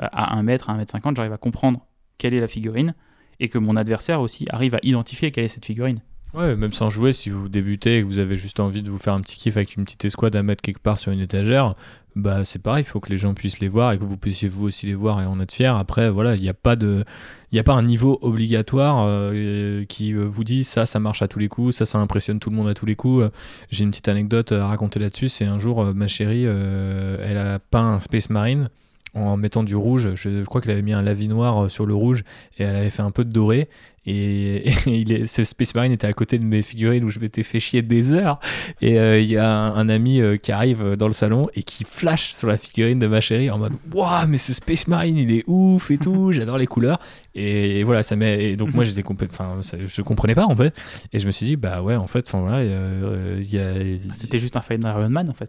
euh, 0.00 0.06
à 0.12 0.36
1 0.36 0.42
mètre, 0.44 0.70
à 0.70 0.74
1 0.74 0.76
mètre 0.76 0.92
50, 0.92 1.16
j'arrive 1.16 1.32
à 1.32 1.38
comprendre 1.38 1.86
quelle 2.18 2.34
est 2.34 2.40
la 2.40 2.48
figurine 2.48 2.94
et 3.40 3.48
que 3.48 3.58
mon 3.58 3.74
adversaire 3.76 4.20
aussi 4.20 4.46
arrive 4.50 4.76
à 4.76 4.78
identifier 4.82 5.32
quelle 5.32 5.44
est 5.44 5.48
cette 5.48 5.66
figurine. 5.66 6.00
Ouais, 6.34 6.56
même 6.56 6.72
sans 6.72 6.90
jouer, 6.90 7.12
si 7.12 7.30
vous 7.30 7.48
débutez 7.48 7.98
et 7.98 8.02
que 8.02 8.06
vous 8.06 8.18
avez 8.18 8.36
juste 8.36 8.58
envie 8.58 8.82
de 8.82 8.90
vous 8.90 8.98
faire 8.98 9.14
un 9.14 9.20
petit 9.20 9.36
kiff 9.36 9.56
avec 9.56 9.76
une 9.76 9.84
petite 9.84 10.04
escouade 10.04 10.34
à 10.34 10.42
mettre 10.42 10.62
quelque 10.62 10.80
part 10.80 10.98
sur 10.98 11.12
une 11.12 11.20
étagère, 11.20 11.76
bah 12.16 12.44
c'est 12.44 12.60
pareil, 12.60 12.82
il 12.82 12.90
faut 12.90 12.98
que 12.98 13.10
les 13.10 13.18
gens 13.18 13.34
puissent 13.34 13.60
les 13.60 13.68
voir 13.68 13.92
et 13.92 13.98
que 13.98 14.04
vous 14.04 14.16
puissiez 14.16 14.48
vous 14.48 14.64
aussi 14.64 14.86
les 14.86 14.94
voir 14.94 15.22
et 15.22 15.26
en 15.26 15.38
être 15.38 15.52
fier. 15.52 15.76
Après, 15.76 16.10
voilà, 16.10 16.34
il 16.34 16.42
n'y 16.42 16.48
a 16.48 16.54
pas 16.54 16.74
de, 16.74 17.04
il 17.52 17.58
a 17.60 17.62
pas 17.62 17.74
un 17.74 17.84
niveau 17.84 18.18
obligatoire 18.20 19.04
euh, 19.06 19.84
qui 19.84 20.12
euh, 20.12 20.24
vous 20.24 20.42
dit 20.42 20.64
ça, 20.64 20.86
ça 20.86 20.98
marche 20.98 21.22
à 21.22 21.28
tous 21.28 21.38
les 21.38 21.48
coups, 21.48 21.76
ça, 21.76 21.86
ça 21.86 21.98
impressionne 21.98 22.40
tout 22.40 22.50
le 22.50 22.56
monde 22.56 22.68
à 22.68 22.74
tous 22.74 22.86
les 22.86 22.96
coups. 22.96 23.30
J'ai 23.70 23.84
une 23.84 23.90
petite 23.90 24.08
anecdote 24.08 24.50
à 24.50 24.66
raconter 24.66 24.98
là-dessus. 24.98 25.28
C'est 25.28 25.44
un 25.44 25.60
jour, 25.60 25.84
ma 25.94 26.08
chérie, 26.08 26.46
euh, 26.46 27.16
elle 27.24 27.38
a 27.38 27.60
peint 27.60 27.92
un 27.92 28.00
Space 28.00 28.28
Marine 28.28 28.70
en 29.14 29.36
mettant 29.36 29.62
du 29.62 29.76
rouge. 29.76 30.14
Je, 30.14 30.44
crois 30.44 30.60
qu'elle 30.60 30.72
avait 30.72 30.82
mis 30.82 30.92
un 30.92 31.02
lavis 31.02 31.28
noir 31.28 31.70
sur 31.70 31.86
le 31.86 31.94
rouge 31.94 32.24
et 32.58 32.64
elle 32.64 32.76
avait 32.76 32.90
fait 32.90 33.02
un 33.02 33.10
peu 33.10 33.24
de 33.24 33.32
doré. 33.32 33.68
Et, 34.06 34.70
il 34.86 35.12
est, 35.12 35.26
ce 35.26 35.44
Space 35.44 35.74
Marine 35.74 35.92
était 35.92 36.06
à 36.06 36.12
côté 36.12 36.38
de 36.38 36.44
mes 36.44 36.60
figurines 36.60 37.04
où 37.04 37.08
je 37.08 37.18
m'étais 37.18 37.42
fait 37.42 37.58
chier 37.58 37.80
des 37.80 38.12
heures. 38.12 38.38
Et 38.82 38.98
euh, 38.98 39.18
il 39.18 39.26
y 39.26 39.38
a 39.38 39.50
un, 39.50 39.88
ami 39.88 40.20
euh, 40.20 40.36
qui 40.36 40.52
arrive 40.52 40.94
dans 40.96 41.06
le 41.06 41.12
salon 41.12 41.48
et 41.54 41.62
qui 41.62 41.84
flash 41.84 42.34
sur 42.34 42.48
la 42.48 42.58
figurine 42.58 42.98
de 42.98 43.06
ma 43.06 43.22
chérie 43.22 43.50
en 43.50 43.58
mode 43.58 43.72
Waouh, 43.94 44.26
mais 44.28 44.36
ce 44.36 44.52
Space 44.52 44.88
Marine 44.88 45.16
il 45.16 45.32
est 45.32 45.44
ouf 45.46 45.90
et 45.90 45.96
tout, 45.96 46.32
j'adore 46.32 46.58
les 46.58 46.66
couleurs. 46.66 46.98
Et, 47.34 47.82
voilà, 47.82 48.02
ça 48.02 48.14
met. 48.14 48.56
donc 48.56 48.74
moi 48.74 48.84
j'étais 48.84 49.02
enfin, 49.08 49.60
je 49.62 50.02
comprenais 50.02 50.34
pas 50.34 50.44
en 50.44 50.54
fait. 50.54 50.74
Et 51.14 51.18
je 51.18 51.26
me 51.26 51.32
suis 51.32 51.46
dit 51.46 51.56
Bah 51.56 51.80
ouais, 51.80 51.96
en 51.96 52.06
fait, 52.06 52.26
enfin 52.28 52.40
voilà, 52.40 52.62
il 52.62 53.50
y 53.50 53.58
a. 53.58 53.74
C'était 54.14 54.38
juste 54.38 54.56
un 54.56 54.62
Final 54.62 54.94
Iron 54.98 55.08
Man 55.08 55.30
en 55.30 55.34
fait. 55.34 55.48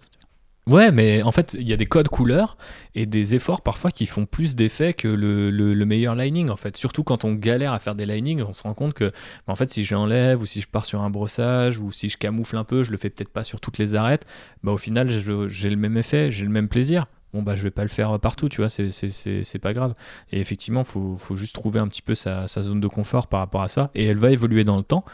Ouais, 0.67 0.91
mais 0.91 1.21
en 1.21 1.31
fait, 1.31 1.55
il 1.59 1.69
y 1.69 1.73
a 1.73 1.77
des 1.77 1.85
codes 1.85 2.09
couleurs 2.09 2.57
et 2.95 3.05
des 3.05 3.35
efforts 3.35 3.61
parfois 3.61 3.91
qui 3.91 4.07
font 4.07 4.25
plus 4.25 4.55
d'effet 4.55 4.95
que 4.95 5.07
le, 5.07 5.51
le, 5.51 5.85
meilleur 5.85 6.15
lining, 6.15 6.49
en 6.49 6.55
fait. 6.55 6.75
Surtout 6.75 7.03
quand 7.03 7.23
on 7.23 7.33
galère 7.33 7.71
à 7.71 7.77
faire 7.77 7.93
des 7.93 8.07
linings, 8.07 8.41
on 8.41 8.51
se 8.51 8.63
rend 8.63 8.73
compte 8.73 8.95
que, 8.95 9.11
bah, 9.45 9.53
en 9.53 9.55
fait, 9.55 9.69
si 9.69 9.83
j'enlève 9.83 10.41
ou 10.41 10.47
si 10.47 10.61
je 10.61 10.67
pars 10.67 10.83
sur 10.83 11.01
un 11.03 11.11
brossage 11.11 11.79
ou 11.79 11.91
si 11.91 12.09
je 12.09 12.17
camoufle 12.17 12.57
un 12.57 12.63
peu, 12.63 12.81
je 12.81 12.89
le 12.89 12.97
fais 12.97 13.11
peut-être 13.11 13.29
pas 13.29 13.43
sur 13.43 13.59
toutes 13.59 13.77
les 13.77 13.93
arêtes, 13.93 14.25
bah, 14.63 14.71
au 14.71 14.77
final, 14.77 15.07
j'ai 15.07 15.69
le 15.69 15.75
même 15.75 15.97
effet, 15.97 16.31
j'ai 16.31 16.45
le 16.45 16.51
même 16.51 16.67
plaisir. 16.67 17.05
Bon, 17.31 17.43
bah, 17.43 17.55
je 17.55 17.61
vais 17.61 17.71
pas 17.71 17.83
le 17.83 17.89
faire 17.89 18.19
partout, 18.19 18.49
tu 18.49 18.61
vois, 18.61 18.69
c'est 18.69 19.59
pas 19.61 19.73
grave. 19.73 19.93
Et 20.31 20.39
effectivement, 20.39 20.83
faut, 20.83 21.15
faut, 21.15 21.35
juste 21.35 21.53
trouver 21.53 21.79
un 21.79 21.87
petit 21.87 22.01
peu 22.01 22.15
sa 22.15 22.47
zone 22.47 22.79
de 22.79 22.87
confort 22.87 23.27
par 23.27 23.39
rapport 23.39 23.61
à 23.61 23.67
ça. 23.67 23.91
Et 23.93 24.05
elle 24.05 24.17
va 24.17 24.31
évoluer 24.31 24.63
dans 24.63 24.77
le 24.77 24.83
temps. 24.83 25.05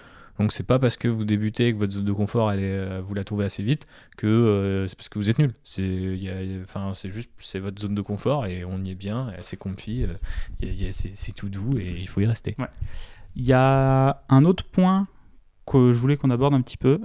Donc 0.42 0.54
c'est 0.54 0.64
pas 0.64 0.80
parce 0.80 0.98
que 0.98 1.08
vous 1.08 1.24
débutez 1.24 1.68
et 1.68 1.74
que 1.74 1.78
votre 1.78 1.94
zone 1.94 2.06
de 2.06 2.12
confort, 2.12 2.52
elle 2.52 2.62
est, 2.62 2.74
euh, 2.74 3.00
vous 3.06 3.14
la 3.14 3.24
trouvez 3.24 3.46
assez 3.46 3.62
vite, 3.62 3.86
que 4.18 4.26
euh, 4.26 4.88
c'est 4.88 4.96
parce 4.96 5.08
que 5.08 5.20
vous 5.20 5.30
êtes 5.30 5.38
nul. 5.38 5.54
C'est, 5.64 6.18
enfin, 6.64 6.94
c'est 6.96 7.12
juste, 7.12 7.30
c'est 7.38 7.60
votre 7.60 7.80
zone 7.80 7.94
de 7.94 8.02
confort 8.02 8.48
et 8.48 8.66
on 8.66 8.84
y 8.84 8.90
est 8.90 8.96
bien, 8.96 9.32
c'est 9.42 9.58
comfy, 9.58 10.04
euh, 10.04 10.88
c'est, 10.90 11.36
tout 11.36 11.50
doux 11.50 11.78
et 11.78 11.96
il 12.00 12.08
faut 12.08 12.22
y 12.22 12.26
rester. 12.26 12.56
Il 13.36 13.46
y 13.46 13.54
a 13.54 14.24
un 14.30 14.44
autre 14.44 14.64
point 14.64 15.08
que 15.68 15.92
je 15.92 16.00
voulais 16.00 16.18
qu'on 16.18 16.32
aborde 16.32 16.56
un 16.56 16.62
petit 16.62 16.78
peu, 16.78 17.00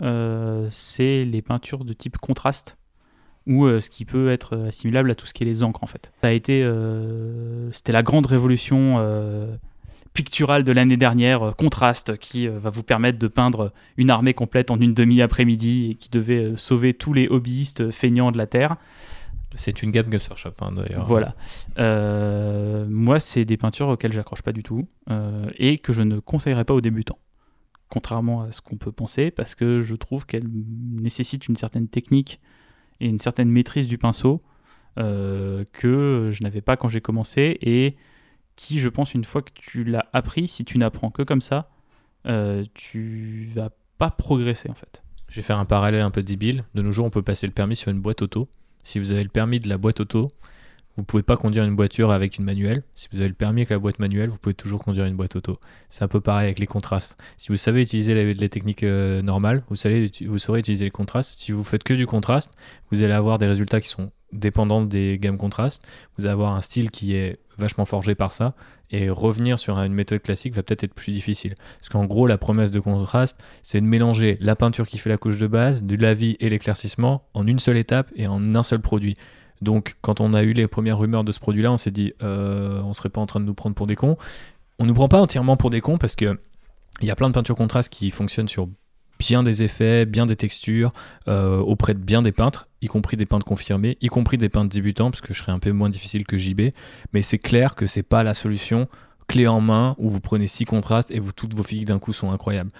c'est 0.70 1.26
les 1.26 1.42
peintures 1.42 1.84
de 1.84 1.92
type 1.92 2.16
contraste 2.16 2.78
ou 3.46 3.68
ce 3.68 3.90
qui 3.90 4.06
peut 4.06 4.30
être 4.30 4.56
assimilable 4.68 5.10
à 5.10 5.14
tout 5.14 5.26
ce 5.26 5.34
qui 5.34 5.42
est 5.42 5.46
les 5.46 5.62
encres 5.62 5.84
en 5.84 5.86
fait. 5.86 6.10
Ça 6.22 6.28
a 6.28 6.32
été, 6.32 6.66
c'était 7.72 7.92
la 7.92 8.02
grande 8.02 8.24
révolution 8.24 9.58
pictural 10.16 10.62
de 10.62 10.72
l'année 10.72 10.96
dernière, 10.96 11.42
euh, 11.42 11.52
Contraste, 11.52 12.16
qui 12.16 12.48
euh, 12.48 12.58
va 12.58 12.70
vous 12.70 12.82
permettre 12.82 13.18
de 13.18 13.28
peindre 13.28 13.72
une 13.98 14.08
armée 14.08 14.32
complète 14.32 14.70
en 14.70 14.80
une 14.80 14.94
demi-après-midi 14.94 15.90
et 15.90 15.94
qui 15.94 16.08
devait 16.08 16.42
euh, 16.42 16.56
sauver 16.56 16.94
tous 16.94 17.12
les 17.12 17.28
hobbyistes 17.28 17.90
feignants 17.90 18.32
de 18.32 18.38
la 18.38 18.46
Terre. 18.46 18.76
C'est 19.54 19.82
une 19.82 19.90
gamme 19.90 20.08
Games 20.08 20.20
Workshop 20.28 20.54
hein, 20.60 20.72
d'ailleurs. 20.72 21.04
Voilà. 21.04 21.34
moi, 22.88 23.20
c'est 23.20 23.44
des 23.44 23.56
peintures 23.56 23.88
auxquelles 23.88 24.12
j'accroche 24.12 24.42
pas 24.42 24.52
du 24.52 24.62
tout 24.62 24.86
et 25.56 25.78
que 25.78 25.94
je 25.94 26.02
ne 26.02 26.18
conseillerais 26.18 26.66
pas 26.66 26.74
aux 26.74 26.82
débutants. 26.82 27.18
Contrairement 27.88 28.42
à 28.42 28.52
ce 28.52 28.60
qu'on 28.60 28.76
peut 28.76 28.92
penser, 28.92 29.30
parce 29.30 29.54
que 29.54 29.80
je 29.80 29.94
trouve 29.94 30.26
qu'elles 30.26 30.48
nécessitent 31.00 31.48
une 31.48 31.56
certaine 31.56 31.88
technique 31.88 32.38
et 33.00 33.08
une 33.08 33.18
certaine 33.18 33.48
maîtrise 33.48 33.86
du 33.86 33.96
pinceau 33.96 34.42
que 34.96 36.30
je 36.32 36.42
n'avais 36.42 36.60
pas 36.60 36.76
quand 36.76 36.90
j'ai 36.90 37.00
commencé 37.00 37.56
et 37.62 37.96
qui, 38.56 38.80
je 38.80 38.88
pense, 38.88 39.14
une 39.14 39.24
fois 39.24 39.42
que 39.42 39.52
tu 39.54 39.84
l'as 39.84 40.06
appris, 40.12 40.48
si 40.48 40.64
tu 40.64 40.78
n'apprends 40.78 41.10
que 41.10 41.22
comme 41.22 41.40
ça, 41.40 41.70
euh, 42.26 42.64
tu 42.74 43.48
vas 43.54 43.70
pas 43.98 44.10
progresser 44.10 44.70
en 44.70 44.74
fait. 44.74 45.02
Je 45.28 45.36
vais 45.36 45.42
faire 45.42 45.58
un 45.58 45.64
parallèle 45.64 46.02
un 46.02 46.10
peu 46.10 46.22
débile. 46.22 46.64
De 46.74 46.82
nos 46.82 46.92
jours, 46.92 47.06
on 47.06 47.10
peut 47.10 47.22
passer 47.22 47.46
le 47.46 47.52
permis 47.52 47.76
sur 47.76 47.90
une 47.90 48.00
boîte 48.00 48.22
auto. 48.22 48.48
Si 48.82 48.98
vous 48.98 49.12
avez 49.12 49.22
le 49.22 49.28
permis 49.28 49.60
de 49.60 49.68
la 49.68 49.78
boîte 49.78 50.00
auto, 50.00 50.28
vous 50.96 51.04
pouvez 51.04 51.22
pas 51.22 51.36
conduire 51.36 51.64
une 51.64 51.76
voiture 51.76 52.10
avec 52.10 52.38
une 52.38 52.44
manuelle. 52.44 52.82
Si 52.94 53.08
vous 53.12 53.20
avez 53.20 53.28
le 53.28 53.34
permis 53.34 53.60
avec 53.60 53.70
la 53.70 53.78
boîte 53.78 53.98
manuelle, 53.98 54.30
vous 54.30 54.38
pouvez 54.38 54.54
toujours 54.54 54.82
conduire 54.82 55.04
une 55.04 55.16
boîte 55.16 55.36
auto. 55.36 55.58
C'est 55.90 56.04
un 56.04 56.08
peu 56.08 56.20
pareil 56.20 56.46
avec 56.46 56.58
les 56.58 56.66
contrastes. 56.66 57.18
Si 57.36 57.48
vous 57.48 57.56
savez 57.56 57.82
utiliser 57.82 58.34
les, 58.34 58.48
techniques 58.48 58.82
euh, 58.82 59.20
normales, 59.20 59.62
vous, 59.68 59.76
savez, 59.76 60.10
vous 60.26 60.38
saurez 60.38 60.60
utiliser 60.60 60.86
les 60.86 60.90
contrastes. 60.90 61.38
Si 61.38 61.52
vous 61.52 61.64
faites 61.64 61.82
que 61.82 61.94
du 61.94 62.06
contraste, 62.06 62.50
vous 62.90 63.02
allez 63.02 63.12
avoir 63.12 63.36
des 63.38 63.46
résultats 63.46 63.80
qui 63.80 63.88
sont 63.88 64.10
dépendants 64.32 64.82
des 64.82 65.18
gammes 65.20 65.38
contrastes. 65.38 65.86
Vous 66.16 66.24
allez 66.24 66.32
avoir 66.32 66.54
un 66.54 66.62
style 66.62 66.90
qui 66.90 67.14
est 67.14 67.38
vachement 67.58 67.84
forgé 67.84 68.14
par 68.14 68.32
ça. 68.32 68.54
Et 68.90 69.10
revenir 69.10 69.58
sur 69.58 69.78
une 69.78 69.92
méthode 69.92 70.22
classique 70.22 70.54
va 70.54 70.62
peut-être 70.62 70.84
être 70.84 70.94
plus 70.94 71.12
difficile. 71.12 71.56
Parce 71.80 71.88
qu'en 71.88 72.04
gros, 72.04 72.26
la 72.26 72.38
promesse 72.38 72.70
de 72.70 72.80
contraste, 72.80 73.36
c'est 73.62 73.80
de 73.80 73.86
mélanger 73.86 74.38
la 74.40 74.54
peinture 74.54 74.86
qui 74.86 74.96
fait 74.98 75.10
la 75.10 75.16
couche 75.18 75.38
de 75.38 75.48
base, 75.48 75.82
du 75.82 75.96
lavis 75.96 76.36
et 76.38 76.48
l'éclaircissement 76.48 77.24
en 77.34 77.46
une 77.46 77.58
seule 77.58 77.76
étape 77.76 78.10
et 78.14 78.28
en 78.28 78.54
un 78.54 78.62
seul 78.62 78.80
produit. 78.80 79.16
Donc, 79.62 79.96
quand 80.00 80.20
on 80.20 80.34
a 80.34 80.42
eu 80.42 80.52
les 80.52 80.66
premières 80.66 80.98
rumeurs 80.98 81.24
de 81.24 81.32
ce 81.32 81.40
produit-là, 81.40 81.72
on 81.72 81.76
s'est 81.76 81.90
dit, 81.90 82.12
euh, 82.22 82.80
on 82.82 82.92
serait 82.92 83.08
pas 83.08 83.20
en 83.20 83.26
train 83.26 83.40
de 83.40 83.44
nous 83.44 83.54
prendre 83.54 83.74
pour 83.74 83.86
des 83.86 83.96
cons. 83.96 84.16
On 84.78 84.86
nous 84.86 84.94
prend 84.94 85.08
pas 85.08 85.20
entièrement 85.20 85.56
pour 85.56 85.70
des 85.70 85.80
cons 85.80 85.98
parce 85.98 86.16
que 86.16 86.38
il 87.00 87.06
y 87.06 87.10
a 87.10 87.16
plein 87.16 87.28
de 87.28 87.34
peintures 87.34 87.56
contrastes 87.56 87.92
qui 87.92 88.10
fonctionnent 88.10 88.48
sur 88.48 88.68
bien 89.18 89.42
des 89.42 89.62
effets, 89.62 90.06
bien 90.06 90.26
des 90.26 90.36
textures, 90.36 90.92
euh, 91.28 91.58
auprès 91.58 91.94
de 91.94 91.98
bien 91.98 92.22
des 92.22 92.32
peintres, 92.32 92.68
y 92.82 92.86
compris 92.86 93.16
des 93.16 93.26
peintres 93.26 93.46
confirmés, 93.46 93.96
y 94.00 94.08
compris 94.08 94.38
des 94.38 94.48
peintres 94.48 94.68
débutants, 94.68 95.10
parce 95.10 95.20
que 95.20 95.32
je 95.32 95.38
serais 95.38 95.52
un 95.52 95.58
peu 95.58 95.72
moins 95.72 95.90
difficile 95.90 96.26
que 96.26 96.36
JB. 96.36 96.72
Mais 97.12 97.22
c'est 97.22 97.38
clair 97.38 97.74
que 97.74 97.86
c'est 97.86 98.02
pas 98.02 98.22
la 98.22 98.34
solution 98.34 98.88
clé 99.26 99.46
en 99.46 99.60
main 99.60 99.94
où 99.98 100.08
vous 100.08 100.20
prenez 100.20 100.46
six 100.46 100.64
contrastes 100.64 101.10
et 101.10 101.18
vous, 101.18 101.32
toutes 101.32 101.54
vos 101.54 101.62
figues 101.62 101.86
d'un 101.86 101.98
coup 101.98 102.12
sont 102.12 102.30
incroyables. 102.30 102.70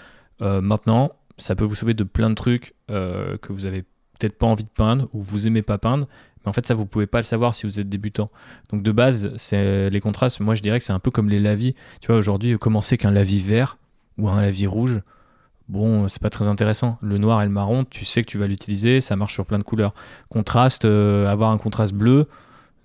Euh, 0.43 0.61
maintenant, 0.61 1.13
ça 1.39 1.55
peut 1.55 1.65
vous 1.65 1.75
sauver 1.75 1.95
de 1.95 2.05
plein 2.05 2.31
de 2.31 2.35
trucs 2.35 2.75
euh, 2.91 3.37
que 3.39 3.53
vous 3.53 3.67
avez 3.67 3.83
peut-être 4.19 4.39
pas 4.39 4.47
envie 4.47 4.65
de 4.65 4.69
peindre 4.69 5.09
ou 5.13 5.23
vous 5.23 5.47
aimez 5.47 5.63
pas 5.63 5.79
peindre. 5.79 6.07
En 6.47 6.53
fait, 6.53 6.67
ça, 6.67 6.75
vous 6.75 6.87
pouvez 6.87 7.07
pas 7.07 7.19
le 7.19 7.25
savoir 7.25 7.55
si 7.55 7.67
vous 7.67 7.81
êtes 7.81 7.89
débutant. 7.89 8.31
Donc, 8.71 8.83
de 8.83 8.93
base, 8.93 9.33
c'est 9.37 9.91
les 9.91 10.01
contrastes. 10.01 10.41
Moi, 10.41 10.55
je 10.55 10.63
dirais 10.63 10.79
que 10.79 10.85
c'est 10.85 10.93
un 10.93 11.01
peu 11.01 11.11
comme 11.11 11.29
les 11.29 11.41
lavis. 11.41 11.75
Tu 12.01 12.07
vois, 12.07 12.17
aujourd'hui, 12.17 12.57
commencer 12.59 12.97
qu'un 12.97 13.11
lavis 13.11 13.41
vert 13.41 13.79
ou 14.17 14.29
un 14.29 14.41
lavis 14.41 14.67
rouge, 14.67 15.01
bon, 15.69 16.09
c'est 16.09 16.23
pas 16.23 16.31
très 16.31 16.49
intéressant. 16.49 16.99
Le 17.03 17.19
noir 17.19 17.43
et 17.43 17.45
le 17.45 17.51
marron, 17.51 17.85
tu 17.85 18.05
sais 18.05 18.23
que 18.23 18.29
tu 18.29 18.39
vas 18.39 18.47
l'utiliser, 18.47 19.01
ça 19.01 19.17
marche 19.17 19.35
sur 19.35 19.45
plein 19.45 19.59
de 19.59 19.65
couleurs. 19.65 19.93
Contraste, 20.29 20.85
euh, 20.85 21.27
avoir 21.27 21.51
un 21.51 21.59
contraste 21.59 21.93
bleu, 21.93 22.29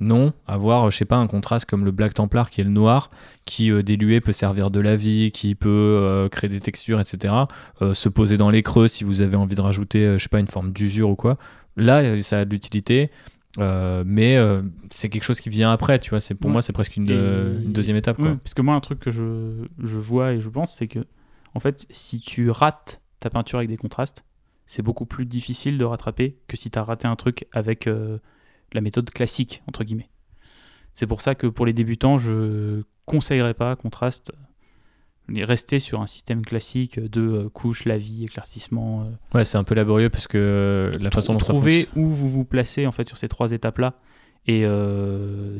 Non, 0.02 0.34
avoir, 0.48 0.90
je 0.90 0.98
sais 0.98 1.06
pas, 1.06 1.18
un 1.18 1.28
contraste 1.28 1.70
comme 1.70 1.86
le 1.86 1.92
Black 1.92 2.16
Templar 2.16 2.50
qui 2.50 2.60
est 2.60 2.64
le 2.64 2.72
noir, 2.72 3.12
qui 3.46 3.72
euh, 3.72 3.84
dilué 3.84 4.20
peut 4.20 4.32
servir 4.32 4.72
de 4.72 4.80
la 4.80 4.96
vie, 4.96 5.32
qui 5.32 5.54
peut 5.54 5.70
euh, 5.70 6.28
créer 6.28 6.50
des 6.50 6.60
textures, 6.60 7.00
etc. 7.00 7.36
Euh, 7.84 7.94
se 7.94 8.10
poser 8.10 8.36
dans 8.36 8.50
les 8.50 8.64
creux 8.64 8.88
si 8.88 9.04
vous 9.04 9.22
avez 9.22 9.36
envie 9.36 9.56
de 9.56 9.62
rajouter, 9.62 10.18
je 10.18 10.24
sais 10.24 10.28
pas, 10.28 10.40
une 10.40 10.48
forme 10.48 10.72
d'usure 10.72 11.12
ou 11.12 11.16
quoi. 11.16 11.38
Là, 11.78 12.20
ça 12.24 12.40
a 12.40 12.46
de 12.46 12.50
l'utilité. 12.50 13.12
Mais 13.57 14.38
c'est 14.90 15.10
quelque 15.10 15.23
chose 15.23 15.40
qui 15.40 15.49
vient 15.49 15.72
après, 15.72 15.99
tu 15.99 16.11
vois. 16.11 16.19
C'est 16.19 16.36
pour 16.36 16.49
moi, 16.49 16.61
c'est 16.61 16.73
presque 16.73 16.98
une, 16.98 17.06
deuxième 17.65 17.98
étape. 17.98 18.18
Quoi. 18.18 18.38
parce 18.44 18.53
que 18.53 18.61
moi, 18.61 18.76
un 18.76 18.80
truc 18.82 18.99
que 18.99 19.11
je, 19.11 19.65
je 19.80 19.98
vois 19.98 20.34
et 20.34 20.40
je 20.40 20.49
pense, 20.49 20.76
c'est 20.76 20.88
que 20.88 20.99
en 21.53 21.60
fait, 21.60 21.86
si 21.90 22.19
tu 22.19 22.49
rates 22.49 23.02
ta 23.19 23.30
peinture 23.30 23.60
avec 23.60 23.69
des 23.69 23.78
contrastes, 23.78 24.26
c'est 24.65 24.82
beaucoup 24.82 25.06
plus 25.06 25.26
difficile 25.26 25.78
de 25.78 25.84
rattraper 25.84 26.38
que 26.48 26.56
si 26.56 26.72
tu 26.72 26.80
as 26.80 26.84
raté 26.84 27.07
un 27.07 27.15
truc 27.15 27.45
avec 27.52 27.90
la 28.73 28.82
méthode 28.82 29.10
classique, 29.10 29.64
entre 29.68 29.84
guillemets. 29.84 30.10
C'est 30.94 31.07
pour 31.07 31.22
ça 31.22 31.36
que 31.36 31.48
pour 31.48 31.65
les 31.65 31.73
débutants, 31.73 32.18
je 32.18 32.84
conseillerais 33.06 33.53
pas 33.53 33.76
contraste 33.76 34.32
rester 35.38 35.80
sur 35.80 36.02
un 36.02 36.08
système 36.08 36.45
classique 36.45 36.99
de 36.99 37.22
euh, 37.22 37.49
couches, 37.49 37.86
lavis, 37.86 38.24
éclaircissement. 38.24 39.02
Euh. 39.02 39.38
Ouais, 39.38 39.44
c'est 39.44 39.58
un 39.58 39.64
peu 39.64 39.76
laborieux 39.76 40.10
parce 40.10 40.28
que 40.28 40.38
euh, 40.38 40.98
la 40.99 41.12
façon 41.12 41.34
dont 41.34 41.40
ça 41.40 41.53
fonctionne. 41.53 41.86
où 41.95 42.12
vous 42.12 42.30
vous 42.30 42.45
placez 42.45 42.86
en 42.88 42.91
fait 42.91 43.08
sur 43.08 43.18
ces 43.18 43.28
trois 43.28 43.52
étapes-là. 43.52 43.95
Et 44.48 44.66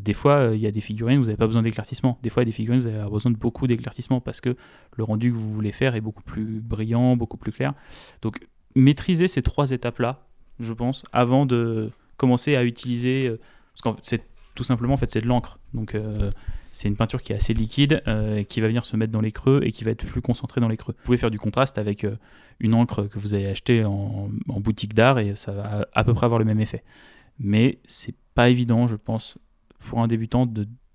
des 0.02 0.12
fois, 0.12 0.50
il 0.54 0.58
y 0.58 0.66
a 0.66 0.72
des 0.72 0.80
figurines, 0.80 1.18
vous 1.18 1.26
n'avez 1.26 1.36
pas 1.36 1.46
besoin 1.46 1.62
d'éclaircissement. 1.62 2.18
Des 2.24 2.30
fois, 2.30 2.42
il 2.42 2.46
y 2.46 2.48
a 2.48 2.50
des 2.50 2.56
figurines, 2.56 2.80
vous 2.80 2.88
avez 2.88 3.08
besoin 3.08 3.30
de 3.30 3.36
beaucoup 3.36 3.68
d'éclaircissement 3.68 4.20
parce 4.20 4.40
que 4.40 4.56
le 4.96 5.04
rendu 5.04 5.30
que 5.30 5.36
vous 5.36 5.52
voulez 5.52 5.70
faire 5.70 5.94
est 5.94 6.00
beaucoup 6.00 6.24
plus 6.24 6.60
brillant, 6.60 7.16
beaucoup 7.16 7.36
plus 7.36 7.52
clair. 7.52 7.74
Donc, 8.22 8.40
maîtriser 8.74 9.28
ces 9.28 9.40
trois 9.40 9.70
étapes-là, 9.70 10.26
je 10.58 10.72
pense, 10.72 11.04
avant 11.12 11.46
de, 11.46 11.92
commencer 12.22 12.54
à 12.54 12.62
utiliser, 12.62 13.26
euh, 13.26 13.40
parce 13.74 13.96
que 13.96 14.00
c'est 14.02 14.22
tout 14.54 14.62
simplement 14.62 14.94
en 14.94 14.96
fait 14.96 15.10
c'est 15.10 15.20
de 15.20 15.26
l'encre, 15.26 15.58
donc 15.74 15.96
euh, 15.96 16.30
c'est 16.72 16.88
une 16.88 16.96
peinture 16.96 17.22
qui 17.22 17.32
est 17.32 17.36
assez 17.36 17.54
liquide, 17.54 18.02
euh, 18.08 18.42
qui 18.42 18.60
va 18.60 18.66
venir 18.66 18.84
se 18.84 18.96
mettre 18.96 19.12
dans 19.12 19.20
les 19.20 19.30
creux 19.30 19.60
et 19.62 19.70
qui 19.70 19.84
va 19.84 19.92
être 19.92 20.04
plus 20.04 20.22
concentrée 20.22 20.60
dans 20.60 20.68
les 20.68 20.76
creux. 20.76 20.94
Vous 20.98 21.04
pouvez 21.04 21.18
faire 21.18 21.30
du 21.30 21.38
contraste 21.38 21.78
avec 21.78 22.06
une 22.58 22.74
encre 22.74 23.04
que 23.08 23.18
vous 23.18 23.34
avez 23.34 23.48
achetée 23.48 23.84
en, 23.84 24.30
en 24.48 24.60
boutique 24.60 24.94
d'art 24.94 25.18
et 25.18 25.36
ça 25.36 25.52
va 25.52 25.86
à 25.92 26.04
peu 26.04 26.14
près 26.14 26.24
avoir 26.24 26.38
le 26.38 26.44
même 26.44 26.60
effet. 26.60 26.82
Mais 27.38 27.78
c'est 27.84 28.14
pas 28.34 28.48
évident, 28.48 28.86
je 28.88 28.96
pense, 28.96 29.38
pour 29.78 30.00
un 30.00 30.06
débutant 30.06 30.46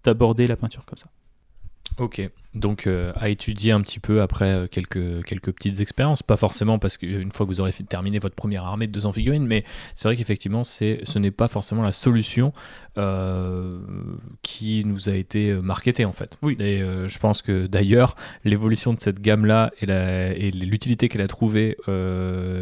d'aborder 0.03 0.47
la 0.47 0.55
peinture 0.55 0.85
comme 0.85 0.97
ça. 0.97 1.09
Ok, 1.97 2.21
donc 2.59 2.87
euh, 2.87 3.11
à 3.15 3.29
étudier 3.29 3.71
un 3.71 3.81
petit 3.81 3.99
peu 3.99 4.21
après 4.21 4.51
euh, 4.51 4.67
quelques, 4.67 5.23
quelques 5.25 5.51
petites 5.51 5.79
expériences, 5.79 6.23
pas 6.23 6.37
forcément 6.37 6.79
parce 6.79 6.97
qu'une 6.97 7.31
fois 7.31 7.45
que 7.45 7.51
vous 7.51 7.61
aurez 7.61 7.71
terminé 7.73 8.19
votre 8.19 8.35
première 8.35 8.65
armée 8.65 8.87
de 8.87 8.91
200 8.91 9.13
figurines, 9.13 9.45
mais 9.45 9.63
c'est 9.95 10.07
vrai 10.07 10.15
qu'effectivement 10.15 10.63
ce 10.63 11.19
n'est 11.19 11.31
pas 11.31 11.47
forcément 11.47 11.83
la 11.83 11.91
solution 11.91 12.53
euh, 12.97 13.79
qui 14.41 14.83
nous 14.85 15.09
a 15.09 15.13
été 15.13 15.53
marketée 15.53 16.05
en 16.05 16.11
fait. 16.11 16.37
Oui. 16.41 16.55
Et 16.59 16.79
je 16.79 17.19
pense 17.19 17.41
que 17.41 17.67
d'ailleurs 17.67 18.15
l'évolution 18.43 18.93
de 18.93 18.99
cette 18.99 19.21
gamme-là 19.21 19.71
et 19.81 20.51
l'utilité 20.51 21.09
qu'elle 21.09 21.21
a 21.21 21.27
trouvée 21.27 21.77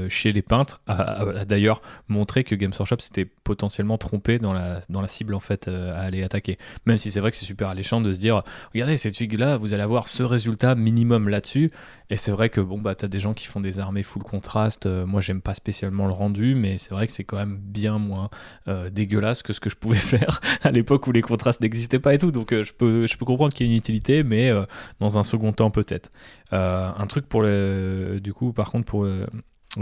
chez 0.10 0.32
les 0.32 0.42
peintres 0.42 0.82
a, 0.88 1.46
d'ailleurs 1.46 1.82
montré 2.08 2.44
que 2.44 2.56
Games 2.56 2.74
Workshop 2.78 3.00
s'était 3.00 3.26
potentiellement 3.26 3.98
trompé 3.98 4.40
dans 4.40 4.54
la, 4.54 4.82
dans 4.90 5.02
la 5.02 5.08
cible 5.08 5.34
en 5.34 5.40
fait 5.40 5.68
à 5.68 6.00
aller 6.00 6.24
attaquer. 6.24 6.58
Même 6.86 6.98
si 6.98 7.12
c'est 7.12 7.20
vrai 7.20 7.32
que 7.32 7.38
c'est 7.38 7.46
super 7.46 7.70
alléchant 7.70 8.02
de 8.02 8.14
se 8.14 8.20
dire, 8.20 8.44
regardez 8.74 8.98
cette 8.98 9.16
là 9.34 9.58
vous 9.58 9.74
allez 9.74 9.82
avoir 9.86 10.08
ce 10.08 10.24
résultat 10.24 10.76
minimum 10.76 11.30
là-dessus. 11.30 11.72
Et 12.10 12.18
c'est 12.18 12.32
vrai 12.32 12.50
que 12.50 12.62
bon, 12.62 12.80
bah, 12.80 12.94
tu 12.96 13.06
as 13.06 13.08
des 13.08 13.20
gens 13.20 13.34
qui 13.34 13.48
font 13.48 13.62
des 13.62 13.80
armées 13.80 14.04
full 14.04 14.22
contraste. 14.22 14.86
Euh, 14.86 15.06
moi, 15.06 15.22
j'aime 15.22 15.42
pas 15.42 15.56
spécialement 15.56 16.06
le 16.06 16.14
rendu, 16.14 16.54
mais 16.56 16.78
c'est 16.78 16.92
vrai 16.92 17.08
que 17.08 17.14
c'est 17.14 17.24
quand 17.24 17.38
même 17.38 17.58
bien 17.58 17.98
moins 17.98 18.30
euh, 18.68 18.90
dégueulasse 18.90 19.42
que 19.42 19.54
ce 19.54 19.60
que 19.60 19.70
je 19.70 19.76
pouvais 19.76 19.96
faire 19.96 20.42
à 20.62 20.72
l'époque 20.72 21.08
où 21.08 21.12
les 21.12 21.22
contrastes 21.22 21.62
n'existaient 21.62 22.00
pas 22.00 22.14
et 22.14 22.18
tout. 22.18 22.32
Donc, 22.32 22.52
euh, 22.52 22.64
je, 22.64 22.74
peux, 22.74 23.08
je 23.08 23.18
peux 23.18 23.26
comprendre 23.26 23.54
qu'il 23.54 23.66
y 23.66 23.70
ait 23.70 23.74
une 23.74 23.78
utilité, 23.78 24.24
mais 24.24 24.52
dans 25.00 25.18
un 25.18 25.24
second 25.24 25.52
temps, 25.54 25.72
peut-être. 25.72 26.10
un 26.52 27.08
truc 27.08 27.28
pour 27.28 27.42
le. 27.42 28.20
Du 28.22 28.34
coup, 28.34 28.54
par 28.54 28.72
contre, 28.72 28.86
pour 28.86 29.08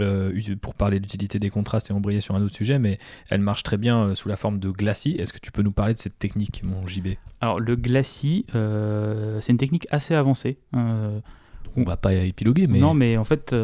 euh, 0.00 0.56
pour 0.60 0.74
parler 0.74 0.98
de 0.98 1.04
l'utilité 1.04 1.38
des 1.38 1.50
contrastes 1.50 1.90
et 1.90 1.92
embrayer 1.92 2.20
sur 2.20 2.34
un 2.34 2.42
autre 2.42 2.54
sujet, 2.54 2.78
mais 2.78 2.98
elle 3.28 3.40
marche 3.40 3.62
très 3.62 3.76
bien 3.76 4.04
euh, 4.04 4.14
sous 4.14 4.28
la 4.28 4.36
forme 4.36 4.58
de 4.58 4.70
glacis. 4.70 5.16
Est-ce 5.18 5.32
que 5.32 5.38
tu 5.38 5.52
peux 5.52 5.62
nous 5.62 5.72
parler 5.72 5.94
de 5.94 5.98
cette 5.98 6.18
technique, 6.18 6.62
mon 6.64 6.86
JB 6.86 7.08
Alors, 7.40 7.60
le 7.60 7.76
glacis, 7.76 8.46
euh, 8.54 9.40
c'est 9.40 9.52
une 9.52 9.58
technique 9.58 9.86
assez 9.90 10.14
avancée. 10.14 10.58
on 10.72 11.82
va 11.84 11.96
pas 11.96 12.14
épiloguer, 12.14 12.66
mais. 12.66 12.78
Non, 12.78 12.94
mais 12.94 13.16
en 13.16 13.24
fait, 13.24 13.54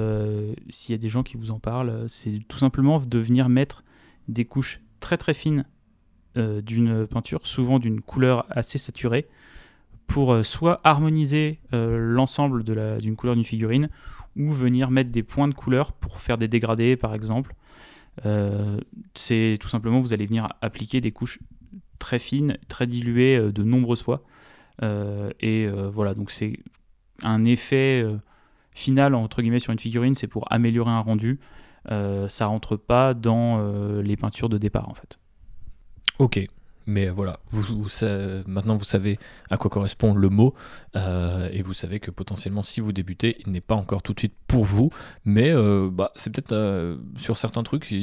s'il 0.68 0.92
y 0.92 0.98
a 0.98 1.00
des 1.00 1.08
gens 1.08 1.22
qui 1.22 1.36
vous 1.36 1.50
en 1.50 1.58
parlent, 1.58 2.04
c'est 2.08 2.40
tout 2.48 2.58
simplement 2.58 3.00
de 3.00 3.18
venir 3.18 3.48
mettre 3.48 3.84
des 4.28 4.44
couches 4.44 4.80
très 5.00 5.16
très 5.16 5.34
fines 5.34 5.64
d'une 6.36 7.06
peinture, 7.06 7.40
souvent 7.44 7.78
d'une 7.78 8.00
couleur 8.00 8.46
assez 8.50 8.78
saturée, 8.78 9.26
pour 10.06 10.44
soit 10.44 10.80
harmoniser 10.84 11.60
l'ensemble 11.72 12.64
d'une 12.64 13.16
couleur 13.16 13.34
d'une 13.36 13.44
figurine, 13.44 13.88
ou 14.36 14.50
venir 14.50 14.90
mettre 14.90 15.10
des 15.10 15.22
points 15.22 15.48
de 15.48 15.54
couleur 15.54 15.92
pour 15.92 16.20
faire 16.20 16.38
des 16.38 16.48
dégradés 16.48 16.96
par 16.96 17.14
exemple. 17.14 17.54
Euh, 18.26 18.78
c'est 19.14 19.56
tout 19.60 19.68
simplement 19.68 20.00
vous 20.00 20.12
allez 20.12 20.26
venir 20.26 20.48
appliquer 20.60 21.00
des 21.00 21.12
couches 21.12 21.38
très 21.98 22.18
fines, 22.18 22.58
très 22.68 22.86
diluées 22.86 23.36
euh, 23.36 23.52
de 23.52 23.62
nombreuses 23.62 24.02
fois. 24.02 24.22
Euh, 24.82 25.30
et 25.40 25.68
voilà, 25.68 26.14
donc 26.14 26.30
c'est 26.30 26.58
un 27.22 27.44
effet 27.44 28.04
final 28.72 29.14
entre 29.14 29.42
guillemets 29.42 29.58
sur 29.58 29.72
une 29.72 29.78
figurine, 29.78 30.14
c'est 30.14 30.26
pour 30.26 30.50
améliorer 30.50 30.90
un 30.90 31.00
rendu. 31.00 31.38
ça 31.86 32.46
rentre 32.46 32.76
pas 32.76 33.14
dans 33.14 34.00
les 34.00 34.16
peintures 34.16 34.48
de 34.48 34.58
départ 34.58 34.88
en 34.88 34.94
fait. 34.94 35.18
Ok, 36.18 36.46
mais 36.90 37.08
voilà, 37.08 37.38
vous, 37.50 37.86
maintenant 38.46 38.76
vous 38.76 38.84
savez 38.84 39.18
à 39.48 39.56
quoi 39.56 39.70
correspond 39.70 40.12
le 40.12 40.28
mot 40.28 40.54
euh, 40.96 41.48
et 41.52 41.62
vous 41.62 41.72
savez 41.72 42.00
que 42.00 42.10
potentiellement 42.10 42.64
si 42.64 42.80
vous 42.80 42.92
débutez, 42.92 43.36
il 43.46 43.52
n'est 43.52 43.60
pas 43.60 43.76
encore 43.76 44.02
tout 44.02 44.12
de 44.12 44.18
suite 44.18 44.34
pour 44.48 44.64
vous, 44.64 44.90
mais 45.24 45.50
euh, 45.50 45.88
bah, 45.90 46.10
c'est 46.16 46.34
peut-être 46.34 46.52
euh, 46.52 46.96
sur 47.16 47.36
certains 47.36 47.62
trucs, 47.62 47.94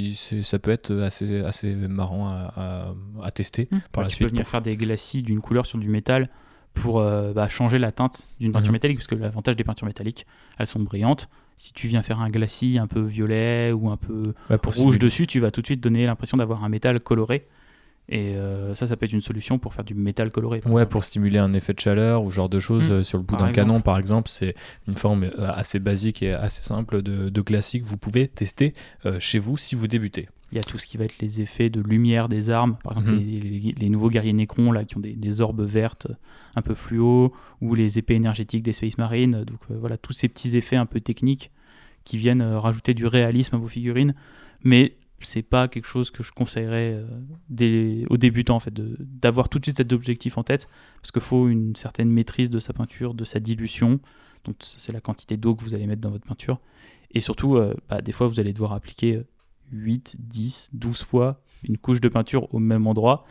ça 0.41 0.57
peut 0.59 0.72
être 0.72 0.95
assez, 1.01 1.41
assez 1.41 1.76
marrant 1.76 2.30
à, 2.30 3.31
tester 3.34 3.68
mmh. 3.69 3.77
par 3.91 4.03
la 4.03 4.09
tu 4.09 4.15
suite. 4.15 4.27
Tu 4.27 4.31
peux 4.31 4.38
venir 4.38 4.47
faire 4.47 4.61
des 4.61 4.77
glacis 4.77 5.22
d'une 5.22 5.41
couleur 5.41 5.65
sur 5.65 5.77
du 5.77 5.89
métal 5.89 6.30
pour 6.73 7.01
bah, 7.01 7.49
changer 7.49 7.80
la 7.80 7.91
teinte 7.91 8.30
d'une 8.39 8.53
peinture 8.53 8.69
mmh. 8.69 8.73
métallique, 8.73 8.97
parce 8.99 9.07
que 9.07 9.15
l'avantage 9.15 9.57
des 9.57 9.65
peintures 9.65 9.88
métalliques, 9.88 10.26
elles 10.57 10.68
sont 10.68 10.80
brillantes. 10.80 11.27
Si 11.57 11.73
tu 11.73 11.88
viens 11.88 12.03
faire 12.03 12.22
un 12.22 12.30
glacis 12.30 12.77
un 12.80 12.88
peu 12.88 13.01
violet 13.01 13.72
ou 13.73 13.89
un 13.89 13.97
peu 13.97 14.34
rouge 14.49 14.97
dessus, 14.97 15.27
tu 15.27 15.39
vas 15.41 15.51
tout 15.51 15.61
de 15.61 15.65
suite 15.65 15.81
donner 15.81 16.05
l'impression 16.05 16.38
d'avoir 16.38 16.64
un 16.64 16.69
métal 16.69 17.01
coloré. 17.01 17.47
Et 18.09 18.35
euh, 18.35 18.73
ça, 18.73 18.88
ça 18.88 18.95
peut 18.95 19.05
être 19.05 19.13
une 19.13 19.21
solution 19.21 19.59
pour 19.59 19.73
faire 19.73 19.84
du 19.84 19.93
métal 19.93 20.31
coloré. 20.31 20.61
Ouais, 20.65 20.85
pour 20.85 21.03
stimuler 21.03 21.39
un 21.39 21.53
effet 21.53 21.73
de 21.73 21.79
chaleur 21.79 22.23
ou 22.23 22.31
genre 22.31 22.47
de 22.47 22.59
choses. 22.59 22.89
Mmh. 22.89 22.93
Euh, 22.93 23.03
sur 23.03 23.17
le 23.17 23.23
bout 23.23 23.35
d'un 23.35 23.51
canon, 23.51 23.81
par 23.81 23.97
exemple, 23.97 24.29
c'est 24.29 24.55
une 24.88 24.95
forme 24.95 25.25
euh, 25.25 25.51
assez 25.51 25.79
basique 25.79 26.23
et 26.23 26.31
assez 26.31 26.61
simple 26.61 27.01
de, 27.01 27.27
de 27.27 27.41
classique. 27.41 27.84
Vous 27.84 27.97
pouvez 27.97 28.27
tester 28.27 28.73
chez 29.19 29.39
vous 29.39 29.57
si 29.57 29.75
vous 29.75 29.88
débutez. 29.88 30.29
Il 30.53 30.55
y 30.55 30.59
a 30.59 30.63
tout 30.63 30.77
ce 30.77 30.88
qui 30.88 30.95
va 30.95 31.03
être 31.03 31.19
les 31.19 31.41
effets 31.41 31.69
de 31.69 31.81
lumière 31.81 32.29
des 32.29 32.49
armes. 32.49 32.77
Par 32.81 32.93
exemple, 32.93 33.11
mmh. 33.11 33.73
les, 33.77 33.89
nouveaux 33.89 34.09
guerriers 34.09 34.31
Necron 34.31 34.71
là, 34.71 34.85
qui 34.85 34.95
ont 34.95 35.01
des, 35.01 35.13
des, 35.13 35.41
orbes 35.41 35.61
vertes 35.61 36.07
un 36.55 36.61
peu 36.61 36.75
fluo, 36.75 37.34
ou 37.59 37.75
les 37.75 37.99
épées 37.99 38.15
énergétiques 38.15 38.63
des 38.63 38.73
Space 38.73 38.97
Marines. 38.97 39.43
Donc 39.43 39.59
voilà, 39.69 39.97
tous 39.97 40.13
ces 40.13 40.29
petits 40.29 40.55
effets 40.55 40.77
un 40.77 40.85
peu 40.85 41.01
techniques 41.01 41.51
qui 42.05 42.17
viennent 42.17 42.41
rajouter 42.41 42.93
du 42.93 43.05
réalisme 43.05 43.55
à 43.55 43.59
vos 43.59 43.67
figurines. 43.67 44.15
Mais 44.63 44.95
c'est 45.22 45.41
pas 45.41 45.68
quelque 45.68 45.88
chose 45.88 46.11
que 46.11 46.23
je 46.23 46.31
conseillerais 46.31 46.94
euh, 46.94 47.06
des, 47.49 48.06
aux 48.10 48.18
débutants 48.18 48.56
en 48.56 48.60
fait 48.60 48.73
d'avoir 48.73 49.49
tout 49.49 49.60
de 49.60 49.65
suite 49.65 49.77
cet 49.77 49.91
objectif 49.94 50.38
en 50.38 50.44
tête 50.44 50.68
parce 51.02 51.11
qu'il 51.11 51.22
faut 51.22 51.48
une 51.48 51.76
certaine 51.76 52.10
maîtrise 52.10 52.49
de 52.49 52.60
sa 52.60 52.73
peinture, 52.73 53.14
de 53.14 53.23
sa 53.23 53.39
dilution. 53.39 53.99
Donc 54.44 54.57
c'est 54.60 54.91
la 54.91 55.02
quantité 55.02 55.38
d'eau 55.38 55.56
que 55.56 55.64
vous 55.64 55.73
allez 55.73 55.88
mettre 55.88 56.02
dans 56.02 56.11
votre 56.11 56.26
peinture 56.26 56.60
et 57.11 57.19
surtout 57.19 57.56
euh, 57.56 57.73
bah, 57.89 58.02
des 58.02 58.11
fois 58.11 58.27
vous 58.27 58.39
allez 58.39 58.53
devoir 58.53 58.73
appliquer 58.73 59.22
8, 59.72 60.18
10, 60.19 60.69
12 60.73 61.03
fois 61.03 61.41
une 61.64 61.77
couche 61.77 61.99
de 61.99 62.10
peinture 62.10 62.53
au 62.53 62.60
même 62.60 62.85
endroit. 62.85 63.26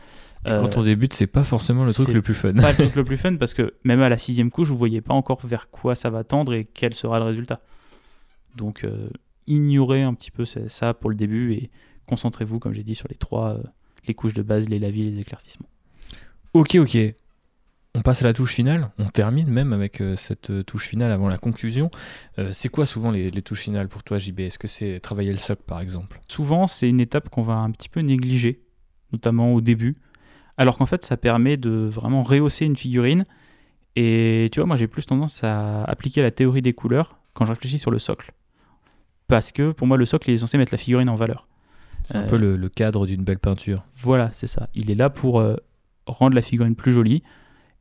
quand 0.44 0.76
on 0.76 0.82
débute, 0.82 1.12
c'est 1.12 1.28
pas 1.28 1.44
forcément 1.44 1.84
le 1.84 1.92
truc 1.92 2.08
le 2.08 2.20
plus 2.20 2.34
fun. 2.34 2.52
Pas 2.52 2.72
le 2.72 2.76
truc 2.76 2.94
le 2.96 3.04
plus 3.04 3.16
fun 3.16 3.36
parce 3.36 3.54
que 3.54 3.74
même 3.84 4.00
à 4.00 4.08
la 4.08 4.18
sixième 4.18 4.50
couche, 4.50 4.68
vous 4.68 4.76
voyez 4.76 5.00
pas 5.00 5.14
encore 5.14 5.46
vers 5.46 5.70
quoi 5.70 5.94
ça 5.94 6.10
va 6.10 6.24
tendre 6.24 6.52
et 6.52 6.64
quel 6.64 6.94
sera 6.94 7.18
le 7.18 7.24
résultat. 7.24 7.60
Donc 8.56 8.84
euh, 8.84 9.08
ignorez 9.47 10.02
un 10.02 10.14
petit 10.14 10.31
peu 10.31 10.44
ça 10.44 10.94
pour 10.94 11.10
le 11.10 11.16
début 11.16 11.52
et 11.55 11.70
concentrez-vous, 12.06 12.59
comme 12.59 12.73
j'ai 12.73 12.82
dit, 12.82 12.94
sur 12.94 13.09
les 13.09 13.16
trois 13.16 13.55
euh, 13.55 13.62
les 14.06 14.14
couches 14.14 14.35
de 14.35 14.43
base, 14.43 14.68
les 14.68 14.78
lavis, 14.78 15.02
les 15.02 15.20
éclaircissements. 15.20 15.68
Ok, 16.55 16.77
ok. 16.77 16.97
On 17.94 18.02
passe 18.02 18.23
à 18.23 18.27
la 18.27 18.32
touche 18.32 18.52
finale. 18.52 18.90
On 18.98 19.09
termine 19.09 19.48
même 19.48 19.73
avec 19.73 20.01
euh, 20.01 20.16
cette 20.16 20.51
euh, 20.51 20.62
touche 20.62 20.86
finale 20.86 21.10
avant 21.10 21.28
la 21.28 21.39
conclusion. 21.39 21.90
c'est 22.52 22.68
quoi 22.68 22.86
souvent 22.86 23.10
les, 23.10 23.31
touches 23.43 23.62
finales 23.62 23.89
pour 23.89 24.05
toi, 24.05 24.18
JB 24.18 24.40
Est-ce 24.40 24.59
que 24.59 24.68
c'est 24.68 25.01
travailler 25.01 25.32
le 25.32 25.39
soc, 25.39 25.62
par 25.62 25.81
exemple? 25.81 26.20
Souvent, 26.28 26.66
c'est 26.66 26.89
une 26.89 27.01
étape 27.01 27.28
qu'on 27.31 27.43
va 27.43 27.55
un 27.55 27.70
petit 27.70 27.89
peu 27.89 28.01
négliger, 28.01 28.60
notamment 29.12 29.55
au 29.55 29.60
début, 29.60 29.97
alors 30.56 30.77
qu'en 30.78 30.86
fait, 30.86 31.05
ça 31.05 31.16
permet 31.16 31.56
de 31.56 31.70
vraiment 31.70 32.23
rehausser 32.23 32.66
une 32.66 32.77
figurine. 32.77 33.24
Et 33.97 34.51
tu 34.52 34.60
vois, 34.60 34.66
moi, 34.66 34.77
j'ai 34.77 34.89
plus 34.89 35.06
tendance 35.06 35.43
à 35.43 35.82
appliquer 35.85 36.23
la 36.23 36.31
théorie 36.31 36.62
des 36.62 36.74
couleurs 36.74 37.18
quand 37.32 37.47
je 37.47 37.52
réfléchis 37.52 37.78
sur 37.78 37.90
le 37.90 37.98
socle 37.98 38.32
parce 39.28 39.52
que 39.52 39.72
pour 39.72 39.86
moi 39.86 39.96
le 39.96 40.06
socle 40.06 40.30
est 40.30 40.38
censé 40.38 40.58
mettre 40.58 40.72
la 40.72 40.78
figurine 40.78 41.08
en 41.08 41.16
valeur. 41.16 41.46
C'est 42.04 42.16
un 42.16 42.22
peu 42.22 42.36
le, 42.36 42.68
cadre 42.68 43.04
d'une 43.04 43.24
belle 43.24 43.40
peinture. 43.40 43.84
Voilà, 43.96 44.30
c'est 44.32 44.46
ça. 44.46 44.68
Il 44.74 44.92
est 44.92 44.94
là 44.94 45.10
pour 45.10 45.40
euh, 45.40 45.56
rendre 46.06 46.36
la 46.36 46.42
figurine 46.42 46.76
plus 46.76 46.92
jolie 46.92 47.22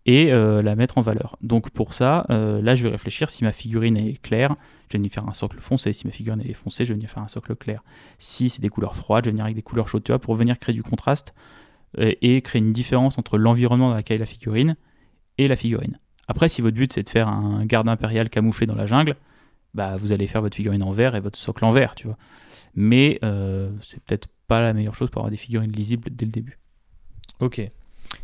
et 0.05 0.31
euh, 0.31 0.61
la 0.61 0.75
mettre 0.75 0.97
en 0.97 1.01
valeur. 1.01 1.37
Donc 1.41 1.71
pour 1.71 1.93
ça, 1.93 2.25
euh, 2.29 2.61
là 2.61 2.75
je 2.75 2.83
vais 2.83 2.89
réfléchir 2.89 3.29
si 3.29 3.43
ma 3.43 3.51
figurine 3.51 3.97
est 3.97 4.21
claire, 4.21 4.55
je 4.87 4.93
vais 4.93 4.99
venir 4.99 5.11
faire 5.11 5.27
un 5.27 5.33
socle 5.33 5.59
foncé. 5.59 5.93
Si 5.93 6.05
ma 6.05 6.13
figurine 6.13 6.41
est 6.41 6.53
foncée, 6.53 6.85
je 6.85 6.89
vais 6.89 6.95
venir 6.95 7.09
faire 7.09 7.23
un 7.23 7.27
socle 7.27 7.55
clair. 7.55 7.83
Si 8.19 8.49
c'est 8.49 8.61
des 8.61 8.69
couleurs 8.69 8.95
froides, 8.95 9.25
je 9.25 9.29
vais 9.29 9.33
venir 9.33 9.45
avec 9.45 9.55
des 9.55 9.63
couleurs 9.63 9.87
chaudes, 9.87 10.03
tu 10.03 10.11
vois, 10.11 10.19
pour 10.19 10.35
venir 10.35 10.59
créer 10.59 10.73
du 10.73 10.83
contraste 10.83 11.33
euh, 11.97 12.13
et 12.21 12.41
créer 12.41 12.61
une 12.61 12.73
différence 12.73 13.17
entre 13.17 13.37
l'environnement 13.37 13.89
dans 13.89 13.97
lequel 13.97 14.15
est 14.15 14.19
la 14.19 14.25
figurine 14.27 14.75
et 15.37 15.47
la 15.47 15.55
figurine. 15.55 15.99
Après, 16.27 16.49
si 16.49 16.61
votre 16.61 16.75
but 16.75 16.93
c'est 16.93 17.03
de 17.03 17.09
faire 17.09 17.27
un 17.27 17.65
garde 17.65 17.89
impérial 17.89 18.29
camouflé 18.29 18.67
dans 18.67 18.75
la 18.75 18.85
jungle, 18.85 19.15
bah 19.75 19.97
vous 19.97 20.11
allez 20.11 20.25
faire 20.25 20.41
votre 20.41 20.55
figurine 20.55 20.83
en 20.83 20.91
vert 20.91 21.15
et 21.15 21.19
votre 21.19 21.37
socle 21.37 21.63
en 21.65 21.71
vert, 21.71 21.93
tu 21.93 22.07
vois. 22.07 22.17
Mais 22.73 23.19
c'est 23.81 24.01
peut-être 24.03 24.27
pas 24.47 24.61
la 24.61 24.73
meilleure 24.73 24.95
chose 24.95 25.09
pour 25.09 25.21
avoir 25.21 25.31
des 25.31 25.37
figurines 25.37 25.71
lisibles 25.71 26.09
dès 26.11 26.25
le 26.25 26.31
début. 26.31 26.59
Ok. 27.39 27.61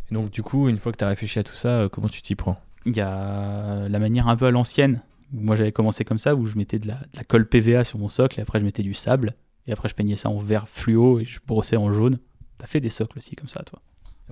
donc, 0.10 0.32
du 0.32 0.42
coup, 0.42 0.70
une 0.70 0.78
fois 0.78 0.92
que 0.92 0.98
tu 0.98 1.04
as 1.04 1.08
réfléchi 1.08 1.40
à 1.40 1.44
tout 1.44 1.56
ça, 1.56 1.70
euh, 1.70 1.90
comment 1.90 2.08
tu 2.08 2.22
t'y 2.22 2.36
prends? 2.36 2.56
Il 2.86 2.96
y 2.96 3.02
a 3.02 3.88
la 3.90 4.00
manière 4.00 4.28
un 4.28 4.36
peu 4.36 4.46
à 4.46 4.52
l'ancienne. 4.52 5.02
Moi, 5.34 5.56
j'avais 5.56 5.72
commencé 5.72 6.04
comme 6.04 6.18
ça, 6.18 6.36
où 6.36 6.46
je 6.46 6.58
mettais 6.58 6.80
de 6.80 6.88
la, 6.88 7.24
colle 7.28 7.48
PVA 7.48 7.84
sur 7.84 8.00
mon 8.00 8.10
socle, 8.10 8.40
et 8.40 8.42
après, 8.42 8.60
je 8.60 8.66
mettais 8.66 8.84
du 8.84 8.94
sable, 8.94 9.36
et 9.68 9.72
après, 9.72 9.90
je 9.90 9.96
peignais 9.96 10.16
ça 10.16 10.30
en 10.30 10.40
vert 10.40 10.68
fluo, 10.68 11.20
et 11.20 11.26
je 11.26 11.40
brossais 11.46 11.78
en 11.78 11.92
jaune. 11.92 12.20
T'as 12.58 12.68
fait 12.68 12.80
des 12.80 12.90
socles 12.90 13.18
aussi 13.18 13.36
comme 13.36 13.50
ça, 13.50 13.64
toi 13.64 13.82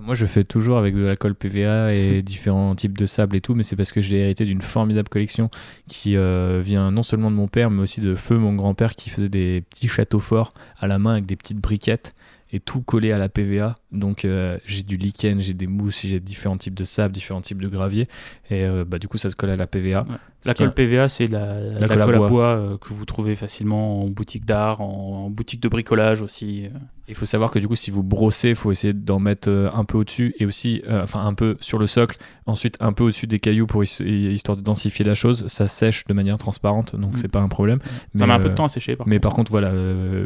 moi, 0.02 0.14
je 0.14 0.26
fais 0.26 0.44
toujours 0.44 0.78
avec 0.78 0.94
de 0.94 1.06
la 1.06 1.16
colle 1.16 1.34
PVA 1.34 1.94
et 1.94 2.22
différents 2.24 2.74
types 2.74 2.96
de 2.96 3.06
sable 3.06 3.36
et 3.36 3.40
tout, 3.40 3.54
mais 3.54 3.62
c'est 3.62 3.76
parce 3.76 3.92
que 3.92 4.00
j'ai 4.00 4.18
hérité 4.18 4.44
d'une 4.44 4.62
formidable 4.62 5.08
collection 5.08 5.50
qui 5.88 6.16
euh, 6.16 6.60
vient 6.62 6.90
non 6.90 7.02
seulement 7.02 7.30
de 7.30 7.36
mon 7.36 7.48
père, 7.48 7.70
mais 7.70 7.82
aussi 7.82 8.00
de 8.00 8.14
Feu, 8.14 8.36
mon 8.36 8.54
grand-père, 8.54 8.94
qui 8.94 9.10
faisait 9.10 9.28
des 9.28 9.62
petits 9.70 9.88
châteaux 9.88 10.20
forts 10.20 10.52
à 10.78 10.86
la 10.86 10.98
main 10.98 11.12
avec 11.12 11.26
des 11.26 11.36
petites 11.36 11.58
briquettes 11.58 12.14
et 12.52 12.60
tout 12.60 12.82
collé 12.82 13.12
à 13.12 13.18
la 13.18 13.28
PVA. 13.28 13.74
Donc 13.92 14.24
euh, 14.24 14.58
j'ai 14.66 14.82
du 14.82 14.96
lichen, 14.96 15.40
j'ai 15.40 15.54
des 15.54 15.66
mousses, 15.66 16.02
j'ai 16.02 16.20
différents 16.20 16.56
types 16.56 16.74
de 16.74 16.84
sable, 16.84 17.14
différents 17.14 17.40
types 17.40 17.60
de 17.60 17.68
gravier. 17.68 18.08
Et 18.50 18.64
euh, 18.64 18.84
bah, 18.84 18.98
du 18.98 19.08
coup, 19.08 19.18
ça 19.18 19.30
se 19.30 19.36
colle 19.36 19.50
à 19.50 19.56
la 19.56 19.66
PVA. 19.66 20.06
La 20.44 20.54
colle 20.54 20.74
PVA, 20.74 21.08
c'est 21.08 21.26
la, 21.26 21.60
la, 21.60 21.88
colle, 21.88 22.14
à 22.14 22.18
bois, 22.26 22.56
euh, 22.56 22.78
que 22.78 22.92
vous 22.92 23.04
trouvez 23.04 23.36
facilement 23.36 24.02
en 24.02 24.08
boutique 24.08 24.46
d'art, 24.46 24.80
en, 24.80 25.30
boutique 25.30 25.60
de 25.60 25.68
bricolage 25.68 26.22
aussi. 26.22 26.68
Il 27.10 27.16
faut 27.16 27.26
savoir 27.26 27.50
que 27.50 27.58
du 27.58 27.68
coup, 27.68 27.76
si 27.76 27.90
vous 27.90 28.02
brossez, 28.02 28.50
il 28.50 28.54
faut 28.54 28.72
essayer 28.72 28.92
d'en 28.92 29.18
mettre 29.18 29.50
un 29.50 29.84
peu 29.84 29.98
au-dessus 29.98 30.34
et 30.38 30.46
aussi, 30.46 30.82
enfin 30.88 31.26
un 31.26 31.34
peu 31.34 31.56
sur 31.60 31.78
le 31.78 31.86
socle, 31.86 32.16
ensuite 32.46 32.76
un 32.80 32.92
peu 32.92 33.04
au-dessus 33.04 33.26
des 33.26 33.38
cailloux 33.38 33.66
pour 33.66 33.84
histoire 33.84 34.56
de 34.56 34.62
densifier 34.62 35.04
la 35.04 35.14
chose. 35.14 35.46
Ça 35.48 35.66
sèche 35.66 36.04
de 36.04 36.14
manière 36.14 36.38
transparente, 36.38 36.96
donc 36.96 37.14
mm. 37.14 37.16
c'est 37.16 37.28
pas 37.28 37.40
un 37.40 37.48
problème. 37.48 37.80
Ça 38.14 38.26
met 38.26 38.32
un 38.32 38.40
peu 38.40 38.48
de 38.48 38.54
temps 38.54 38.64
à 38.64 38.68
sécher. 38.68 38.96
Par 38.96 39.06
mais 39.06 39.18
par 39.18 39.34
contre, 39.34 39.50
voilà, 39.50 39.72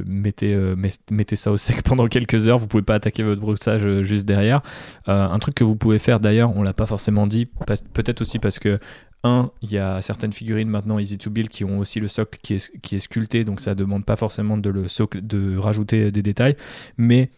mettez, 0.06 0.56
mettez 1.11 1.36
ça 1.36 1.51
au 1.51 1.56
sec 1.56 1.82
pendant 1.85 2.06
quelques 2.06 2.47
heures. 2.47 2.59
Vous 2.59 2.66
pouvez 2.66 2.82
pas 2.82 2.94
attaquer 2.94 3.23
votre 3.23 3.40
brossage 3.40 3.85
euh, 3.85 4.02
juste 4.02 4.27
derrière. 4.27 4.61
Euh, 5.09 5.28
un 5.28 5.39
truc 5.39 5.55
que 5.55 5.65
vous 5.65 5.77
pouvez 5.77 5.98
faire 5.98 6.20
d'ailleurs, 6.20 6.56
on 6.56 6.62
l'a 6.62 6.73
pas 6.73 6.86
forcément 6.86 7.27
dit, 7.27 7.47
peut-être 7.93 8.20
aussi 8.20 8.39
parce 8.39 8.59
que 8.59 8.78
un, 9.24 9.51
il 9.62 9.72
y 9.72 9.78
a 9.78 10.01
certaines 10.02 10.32
figurines 10.32 10.68
maintenant 10.68 10.98
Easy 10.98 11.18
to 11.18 11.30
Build 11.30 11.48
qui 11.48 11.64
ont 11.64 11.78
aussi 11.78 11.98
le 11.98 12.09
socle 12.09 12.38
qui 12.42 12.55
est, 12.55 12.98
sculpté, 12.98 13.44
donc 13.44 13.60
ça 13.60 13.74
demande 13.74 14.05
pas 14.05 14.16
forcément 14.16 14.56
de 14.56 14.70
le 14.70 14.86
socle, 14.86 15.26
de 15.26 15.56
rajouter 15.56 16.12
des 16.12 16.22
détails, 16.22 16.55
mais 16.98 17.30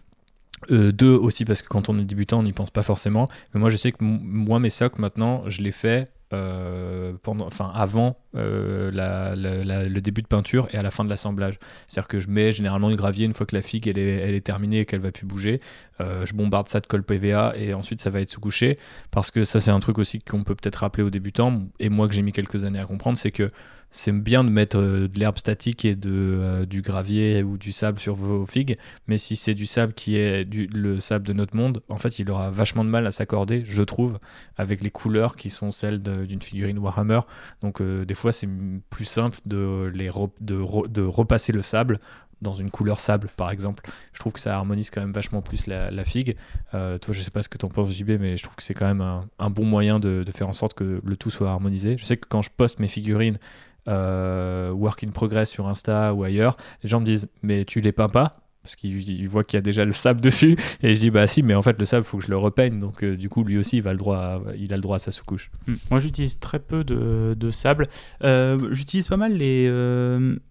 euh, 0.70 0.90
deux 0.90 1.14
aussi 1.14 1.44
parce 1.44 1.62
que 1.62 1.68
quand 1.68 1.88
on 1.88 1.98
est 1.98 2.04
débutant 2.04 2.40
on 2.40 2.42
n'y 2.42 2.52
pense 2.52 2.70
pas 2.70 2.82
forcément. 2.82 3.28
Mais 3.54 3.60
moi 3.60 3.70
je 3.70 3.76
sais 3.76 3.92
que 3.92 3.98
moi 4.00 4.58
mes 4.58 4.70
socles 4.70 5.00
maintenant 5.00 5.48
je 5.48 5.62
les 5.62 5.72
fais 5.72 6.06
euh, 6.32 7.12
pendant, 7.22 7.46
enfin 7.46 7.70
avant 7.72 8.16
euh, 8.34 8.90
le 8.92 10.00
début 10.00 10.22
de 10.22 10.26
peinture 10.26 10.66
et 10.72 10.76
à 10.76 10.82
la 10.82 10.90
fin 10.90 11.04
de 11.04 11.08
l'assemblage. 11.08 11.54
C'est-à-dire 11.86 12.08
que 12.08 12.18
je 12.18 12.28
mets 12.28 12.50
généralement 12.50 12.88
le 12.88 12.96
gravier 12.96 13.26
une 13.26 13.32
fois 13.32 13.46
que 13.46 13.54
la 13.54 13.62
figue 13.62 13.86
elle 13.86 13.98
est, 13.98 14.16
elle 14.16 14.34
est 14.34 14.44
terminée 14.44 14.80
et 14.80 14.86
qu'elle 14.86 15.00
va 15.00 15.12
plus 15.12 15.24
bouger. 15.24 15.60
Euh, 16.00 16.26
je 16.26 16.34
bombarde 16.34 16.68
ça 16.68 16.80
de 16.80 16.86
colle 16.86 17.04
PVA 17.04 17.54
et 17.56 17.74
ensuite 17.74 18.00
ça 18.00 18.10
va 18.10 18.20
être 18.20 18.30
sous-couché. 18.30 18.76
Parce 19.12 19.30
que 19.30 19.44
ça 19.44 19.60
c'est 19.60 19.70
un 19.70 19.78
truc 19.78 19.98
aussi 19.98 20.18
qu'on 20.18 20.42
peut 20.42 20.56
peut-être 20.56 20.76
rappeler 20.76 21.04
aux 21.04 21.10
débutants 21.10 21.60
et 21.78 21.90
moi 21.90 22.08
que 22.08 22.14
j'ai 22.14 22.22
mis 22.22 22.32
quelques 22.32 22.64
années 22.64 22.80
à 22.80 22.86
comprendre, 22.86 23.16
c'est 23.16 23.30
que 23.30 23.48
c'est 23.96 24.12
bien 24.12 24.44
de 24.44 24.50
mettre 24.50 24.78
euh, 24.78 25.08
de 25.08 25.18
l'herbe 25.18 25.38
statique 25.38 25.86
et 25.86 25.96
de, 25.96 26.10
euh, 26.12 26.66
du 26.66 26.82
gravier 26.82 27.42
ou 27.42 27.56
du 27.56 27.72
sable 27.72 27.98
sur 27.98 28.14
vos 28.14 28.44
figues, 28.44 28.76
mais 29.06 29.16
si 29.16 29.36
c'est 29.36 29.54
du 29.54 29.64
sable 29.64 29.94
qui 29.94 30.16
est 30.18 30.44
du, 30.44 30.66
le 30.66 31.00
sable 31.00 31.26
de 31.26 31.32
notre 31.32 31.56
monde, 31.56 31.82
en 31.88 31.96
fait, 31.96 32.18
il 32.18 32.30
aura 32.30 32.50
vachement 32.50 32.84
de 32.84 32.90
mal 32.90 33.06
à 33.06 33.10
s'accorder, 33.10 33.62
je 33.64 33.82
trouve, 33.82 34.18
avec 34.58 34.82
les 34.82 34.90
couleurs 34.90 35.34
qui 35.34 35.48
sont 35.48 35.70
celles 35.70 36.00
d'une 36.00 36.42
figurine 36.42 36.78
Warhammer. 36.78 37.20
Donc, 37.62 37.80
euh, 37.80 38.04
des 38.04 38.12
fois, 38.12 38.32
c'est 38.32 38.48
plus 38.90 39.06
simple 39.06 39.38
de, 39.46 39.90
les 39.94 40.10
de, 40.42 40.88
de, 40.88 41.02
repasser 41.02 41.52
le 41.52 41.62
sable 41.62 41.98
dans 42.42 42.52
une 42.52 42.70
couleur 42.70 43.00
sable, 43.00 43.28
par 43.34 43.50
exemple. 43.50 43.88
Je 44.12 44.20
trouve 44.20 44.34
que 44.34 44.40
ça 44.40 44.54
harmonise 44.56 44.90
quand 44.90 45.00
même 45.00 45.12
vachement 45.12 45.40
plus 45.40 45.66
la, 45.66 46.04
figue. 46.04 46.36
toi, 46.72 46.98
je 47.12 47.20
sais 47.20 47.30
pas 47.30 47.42
ce 47.42 47.48
que 47.48 47.56
tu 47.56 47.64
en 47.64 47.70
penses, 47.70 47.90
JB, 47.90 48.20
mais 48.20 48.36
je 48.36 48.42
trouve 48.42 48.56
que 48.56 48.62
c'est 48.62 48.74
quand 48.74 48.86
même 48.86 49.00
un, 49.00 49.50
bon 49.50 49.64
moyen 49.64 49.98
de, 49.98 50.22
faire 50.34 50.48
en 50.50 50.52
sorte 50.52 50.74
que 50.74 51.00
le 51.02 51.16
tout 51.16 51.30
soit 51.30 51.48
harmonisé. 51.48 51.96
Je 51.96 52.04
sais 52.04 52.18
que 52.18 52.26
quand 52.28 52.42
je 52.42 52.50
poste 52.54 52.78
mes 52.78 52.88
figurines, 52.88 53.38
euh, 53.88 54.70
work 54.70 55.04
in 55.04 55.10
progress 55.10 55.50
sur 55.50 55.68
Insta 55.68 56.12
ou 56.14 56.24
ailleurs, 56.24 56.56
les 56.82 56.88
gens 56.88 57.00
me 57.00 57.06
disent 57.06 57.28
mais 57.42 57.64
tu 57.64 57.80
les 57.80 57.92
peins 57.92 58.08
pas? 58.08 58.32
Parce 58.62 58.74
qu'ils 58.74 59.28
voient 59.28 59.44
qu'il 59.44 59.56
y 59.56 59.58
a 59.58 59.62
déjà 59.62 59.84
le 59.84 59.92
sable 59.92 60.20
dessus 60.22 60.56
et 60.82 60.92
je 60.92 60.98
dis 60.98 61.10
bah 61.10 61.28
si 61.28 61.44
mais 61.44 61.54
en 61.54 61.62
fait 61.62 61.78
le 61.78 61.84
sable 61.84 62.04
faut 62.04 62.18
que 62.18 62.24
je 62.24 62.30
le 62.30 62.36
repeigne 62.36 62.80
donc 62.80 63.04
euh, 63.04 63.16
du 63.16 63.28
coup 63.28 63.44
lui 63.44 63.58
aussi 63.58 63.76
il, 63.76 63.82
va 63.82 63.92
le 63.92 63.98
droit 63.98 64.16
à, 64.16 64.40
il 64.58 64.72
a 64.72 64.76
le 64.76 64.82
droit 64.82 64.96
à 64.96 64.98
sa 64.98 65.12
sous-couche. 65.12 65.52
Hmm. 65.68 65.74
Moi 65.90 66.00
j'utilise 66.00 66.40
très 66.40 66.58
peu 66.58 66.82
de, 66.82 67.36
de 67.38 67.50
sable. 67.52 67.86
Euh, 68.24 68.58
j'utilise 68.72 69.06
pas 69.06 69.16
mal 69.16 69.34
les, 69.34 69.70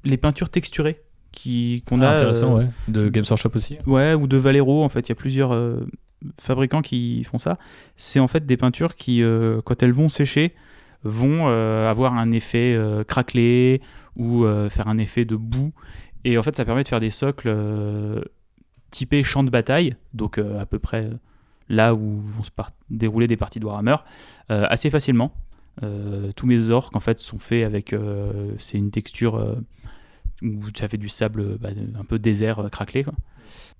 les 0.05 0.17
peintures 0.17 0.49
texturées 0.49 1.01
qui 1.33 1.83
qu'on 1.85 1.99
ah, 2.01 2.11
a 2.11 2.13
intéressant 2.13 2.55
ouais. 2.55 2.67
de 2.87 3.09
Games 3.09 3.25
Workshop 3.29 3.51
aussi. 3.55 3.77
Ouais 3.85 4.13
ou 4.13 4.27
de 4.27 4.37
Valero 4.37 4.81
en 4.81 4.89
fait 4.89 5.09
il 5.09 5.09
y 5.09 5.11
a 5.11 5.15
plusieurs 5.15 5.53
fabricants 6.39 6.81
qui 6.81 7.25
font 7.25 7.39
ça. 7.39 7.57
C'est 7.97 8.21
en 8.21 8.29
fait 8.29 8.45
des 8.45 8.55
peintures 8.55 8.95
qui 8.95 9.21
quand 9.65 9.83
elles 9.83 9.91
vont 9.91 10.07
sécher 10.07 10.55
vont 11.05 11.47
euh, 11.47 11.89
avoir 11.89 12.15
un 12.15 12.31
effet 12.31 12.73
euh, 12.75 13.03
craquelé 13.03 13.81
ou 14.15 14.43
euh, 14.43 14.69
faire 14.69 14.87
un 14.87 14.97
effet 14.97 15.23
de 15.23 15.35
boue. 15.35 15.71
Et 16.25 16.37
en 16.37 16.43
fait, 16.43 16.55
ça 16.55 16.65
permet 16.65 16.83
de 16.83 16.87
faire 16.87 16.99
des 16.99 17.11
socles 17.11 17.55
typés 18.89 19.23
champ 19.23 19.43
de 19.43 19.51
bataille, 19.51 19.95
donc 20.13 20.39
à 20.39 20.65
peu 20.65 20.79
près 20.79 21.11
là 21.69 21.93
où 21.93 22.19
vont 22.21 22.41
se 22.41 22.49
dérouler 22.89 23.27
des 23.27 23.37
parties 23.37 23.59
de 23.59 23.65
Warhammer, 23.65 23.97
assez 24.49 24.89
facilement. 24.89 25.31
tous 26.35 26.47
mes 26.47 26.71
orques 26.71 26.95
en 26.95 26.99
fait 26.99 27.19
sont 27.19 27.37
faits 27.37 27.63
avec 27.63 27.93
c'est 28.57 28.79
une 28.79 28.89
texture 28.89 29.55
où 30.41 30.61
ça 30.75 30.87
fait 30.87 30.97
du 30.97 31.09
sable 31.09 31.59
bah, 31.59 31.69
un 31.99 32.05
peu 32.05 32.17
désert 32.17 32.67
craquelé 32.71 33.05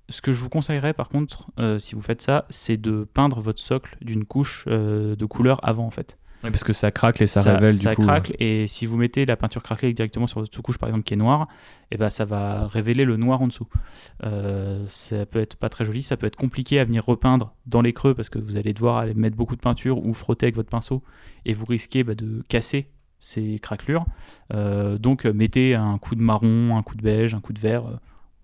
Ce 0.09 0.21
que 0.21 0.31
je 0.31 0.39
vous 0.39 0.49
conseillerais 0.49 0.93
par 0.93 1.09
contre, 1.09 1.47
si 1.79 1.95
vous 1.95 2.03
faites 2.03 2.21
ça, 2.21 2.45
c'est 2.51 2.77
de 2.77 3.07
peindre 3.11 3.41
votre 3.41 3.59
socle 3.59 3.97
d'une 4.01 4.25
couche 4.25 4.67
de 4.67 5.25
couleur 5.25 5.59
avant 5.67 5.87
en 5.87 5.91
fait 5.91 6.19
parce 6.51 6.63
que 6.63 6.73
ça 6.73 6.91
craque 6.91 7.21
et 7.21 7.27
ça, 7.27 7.41
révèle 7.41 7.77
du 7.77 7.79
coup. 7.79 7.83
Ça 7.83 7.95
craque 7.95 8.33
et 8.39 8.67
si 8.67 8.85
vous 8.85 8.97
mettez 8.97 9.25
la 9.25 9.35
peinture 9.35 9.63
craquelée 9.63 9.93
directement 9.93 10.27
sur 10.27 10.39
votre 10.39 10.53
sous-couche 10.53 10.77
par 10.77 10.89
exemple 10.89 11.03
qui 11.03 11.13
est 11.13 11.17
noire, 11.17 11.47
et 11.91 11.95
eh 11.95 11.97
ben 11.97 12.09
ça 12.09 12.25
va 12.25 12.67
révéler 12.67 13.05
le 13.05 13.17
noir 13.17 13.41
en 13.41 13.47
dessous. 13.47 13.67
Euh, 14.23 14.85
ça 14.87 15.25
peut 15.25 15.39
être 15.39 15.55
pas 15.55 15.69
très 15.69 15.85
joli, 15.85 16.03
ça 16.03 16.17
peut 16.17 16.27
être 16.27 16.35
compliqué 16.35 16.79
à 16.79 16.85
venir 16.85 17.05
repeindre 17.05 17.53
dans 17.65 17.81
les 17.81 17.93
creux 17.93 18.13
parce 18.13 18.29
que 18.29 18.39
vous 18.39 18.57
allez 18.57 18.73
devoir 18.73 18.97
aller 18.97 19.13
mettre 19.13 19.35
beaucoup 19.35 19.55
de 19.55 19.61
peinture 19.61 20.03
ou 20.05 20.13
frotter 20.13 20.47
avec 20.47 20.55
votre 20.55 20.69
pinceau 20.69 21.03
et 21.45 21.53
vous 21.53 21.65
risquez 21.65 22.03
bah, 22.03 22.15
de 22.15 22.43
casser 22.49 22.89
ces 23.19 23.59
craquelures. 23.59 24.05
Euh, 24.53 24.97
donc 24.97 25.25
mettez 25.25 25.75
un 25.75 25.97
coup 25.97 26.15
de 26.15 26.21
marron, 26.21 26.77
un 26.77 26.83
coup 26.83 26.95
de 26.95 27.01
beige, 27.01 27.33
un 27.33 27.41
coup 27.41 27.53
de 27.53 27.59
vert, 27.59 27.85
euh, 27.87 27.95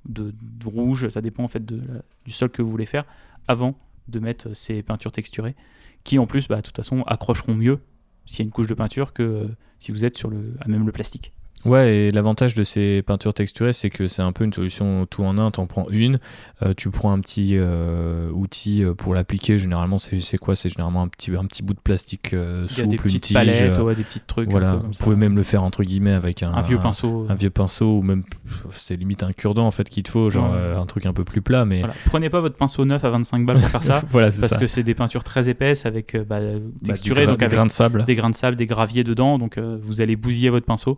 de, 0.05 0.33
rouge, 0.65 1.09
ça 1.09 1.21
dépend 1.21 1.43
en 1.43 1.47
fait 1.47 1.65
de 1.65 1.81
du 2.25 2.31
sol 2.31 2.49
que 2.49 2.61
vous 2.61 2.69
voulez 2.69 2.85
faire 2.85 3.05
avant 3.47 3.75
de 4.07 4.19
mettre 4.19 4.55
ces 4.55 4.81
peintures 4.83 5.11
texturées 5.11 5.55
qui 6.03 6.19
en 6.19 6.27
plus 6.27 6.47
bah, 6.47 6.57
de 6.57 6.61
toute 6.61 6.75
façon 6.75 7.03
accrocheront 7.03 7.53
mieux 7.53 7.79
s'il 8.25 8.39
y 8.39 8.41
a 8.43 8.45
une 8.45 8.51
couche 8.51 8.67
de 8.67 8.73
peinture 8.73 9.13
que 9.13 9.23
euh, 9.23 9.47
si 9.79 9.91
vous 9.91 10.05
êtes 10.05 10.17
sur 10.17 10.29
le, 10.29 10.55
à 10.59 10.67
même 10.67 10.85
le 10.85 10.91
plastique. 10.91 11.33
Ouais, 11.65 11.95
et 11.95 12.09
l'avantage 12.09 12.55
de 12.55 12.63
ces 12.63 13.01
peintures 13.01 13.33
texturées, 13.33 13.73
c'est 13.73 13.89
que 13.89 14.07
c'est 14.07 14.21
un 14.21 14.31
peu 14.31 14.43
une 14.43 14.53
solution 14.53 15.05
tout 15.05 15.23
en 15.23 15.37
un. 15.37 15.51
Tu 15.51 15.59
en 15.59 15.67
prends 15.67 15.87
une, 15.89 16.19
euh, 16.63 16.73
tu 16.75 16.89
prends 16.89 17.11
un 17.11 17.19
petit 17.19 17.51
euh, 17.53 18.29
outil 18.31 18.83
pour 18.97 19.13
l'appliquer. 19.13 19.57
Généralement, 19.57 19.97
c'est 19.97 20.37
quoi? 20.37 20.55
C'est 20.55 20.69
généralement 20.69 21.03
un 21.03 21.07
petit, 21.07 21.31
un 21.35 21.45
petit 21.45 21.61
bout 21.61 21.73
de 21.73 21.79
plastique 21.79 22.35
souple, 22.67 22.87
des 22.87 22.97
petites 22.97 23.33
palettes, 23.33 23.79
des 23.79 24.03
petits 24.03 24.21
trucs. 24.21 24.49
Voilà, 24.49 24.75
vous 24.75 24.91
pouvez 24.99 25.15
même 25.15 25.35
le 25.35 25.43
faire 25.43 25.63
entre 25.63 25.83
guillemets 25.83 26.13
avec 26.13 26.41
un, 26.41 26.53
un 26.53 26.61
vieux 26.61 26.79
pinceau. 26.79 27.27
Un, 27.29 27.35
vieux 27.35 27.49
pinceau, 27.49 27.99
ou 27.99 28.01
même 28.01 28.23
c'est 28.71 28.95
limite 28.95 29.23
un 29.23 29.31
cure-dent 29.31 29.65
en 29.65 29.71
fait 29.71 29.89
qu'il 29.89 30.03
te 30.03 30.09
faut, 30.09 30.29
genre 30.29 30.53
un 30.53 30.85
truc 30.85 31.05
un 31.05 31.13
peu 31.13 31.23
plus 31.23 31.41
plat. 31.41 31.65
Mais 31.65 31.83
prenez 32.05 32.29
pas 32.29 32.41
votre 32.41 32.55
pinceau 32.55 32.85
neuf 32.85 33.03
à 33.03 33.11
25 33.11 33.45
balles 33.45 33.59
pour 33.59 33.69
faire 33.69 33.83
ça. 33.83 34.01
voilà, 34.09 34.29
parce 34.39 34.57
que 34.57 34.67
c'est 34.67 34.83
des 34.83 34.95
peintures 34.95 35.23
très 35.23 35.49
épaisses 35.49 35.85
avec 35.85 36.17
bah, 36.17 36.39
bah 36.39 36.59
texturées, 36.85 37.27
donc 37.27 37.39
des 37.39 37.47
grains 37.47 37.65
de 37.67 37.71
sable, 37.71 38.05
des 38.05 38.15
grains 38.15 38.31
de 38.31 38.35
sable, 38.35 38.57
des 38.57 38.65
graviers 38.65 39.03
dedans, 39.03 39.37
donc 39.37 39.59
vous 39.59 40.01
allez 40.01 40.15
bousiller 40.15 40.49
votre 40.49 40.65
pinceau. 40.65 40.97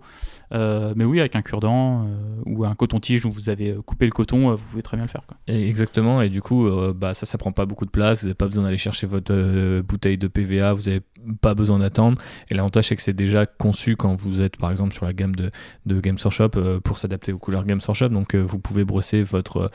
Euh, 0.54 0.94
mais 0.96 1.06
oui, 1.06 1.20
avec 1.20 1.36
un 1.36 1.42
cure-dent 1.42 2.06
euh, 2.06 2.42
ou 2.46 2.66
un 2.66 2.76
coton-tige 2.76 3.22
dont 3.22 3.30
vous 3.30 3.50
avez 3.50 3.72
euh, 3.72 3.82
coupé 3.82 4.06
le 4.06 4.12
coton, 4.12 4.56
vous 4.56 4.64
pouvez 4.66 4.84
très 4.84 4.98
bien 4.98 5.06
le 5.06 5.10
faire. 5.10 5.24
Quoi. 5.28 5.38
exactement, 5.48 6.22
et 6.22 6.30
du 6.30 6.42
coup, 6.42 6.70
bah, 6.96 7.14
ça, 7.14 7.26
ça 7.26 7.38
prend 7.38 7.52
pas 7.52 7.66
beaucoup 7.66 7.86
de 7.86 7.92
place. 7.92 8.22
Vous 8.22 8.28
n'avez 8.28 8.36
pas 8.36 8.48
besoin 8.48 8.64
d'aller 8.64 8.78
chercher 8.78 9.08
votre 9.08 9.82
bouteille 9.82 10.18
de 10.18 10.28
PVA, 10.28 10.74
vous 10.74 10.84
n'avez 10.84 11.02
pas 11.42 11.56
besoin 11.56 11.80
d'attendre. 11.80 12.22
Et 12.50 12.54
l'avantage, 12.54 12.88
c'est 12.88 12.96
que 12.96 13.02
c'est 13.02 13.14
déjà 13.14 13.46
conçu 13.46 13.96
quand 13.96 14.14
vous 14.16 14.42
êtes, 14.42 14.58
par 14.58 14.72
exemple, 14.72 14.94
sur 14.94 15.06
la 15.06 15.14
gamme 15.14 15.36
de, 15.36 15.50
de 15.86 16.00
Games 16.00 16.18
Workshop 16.24 16.80
pour 16.84 16.98
s'adapter 16.98 17.32
aux 17.34 17.38
couleurs 17.38 17.66
Games 17.66 17.82
Workshop. 17.86 18.10
Donc, 18.10 18.36
vous 18.36 18.60
pouvez 18.60 18.84
brosser 18.84 19.24
votre 19.24 19.72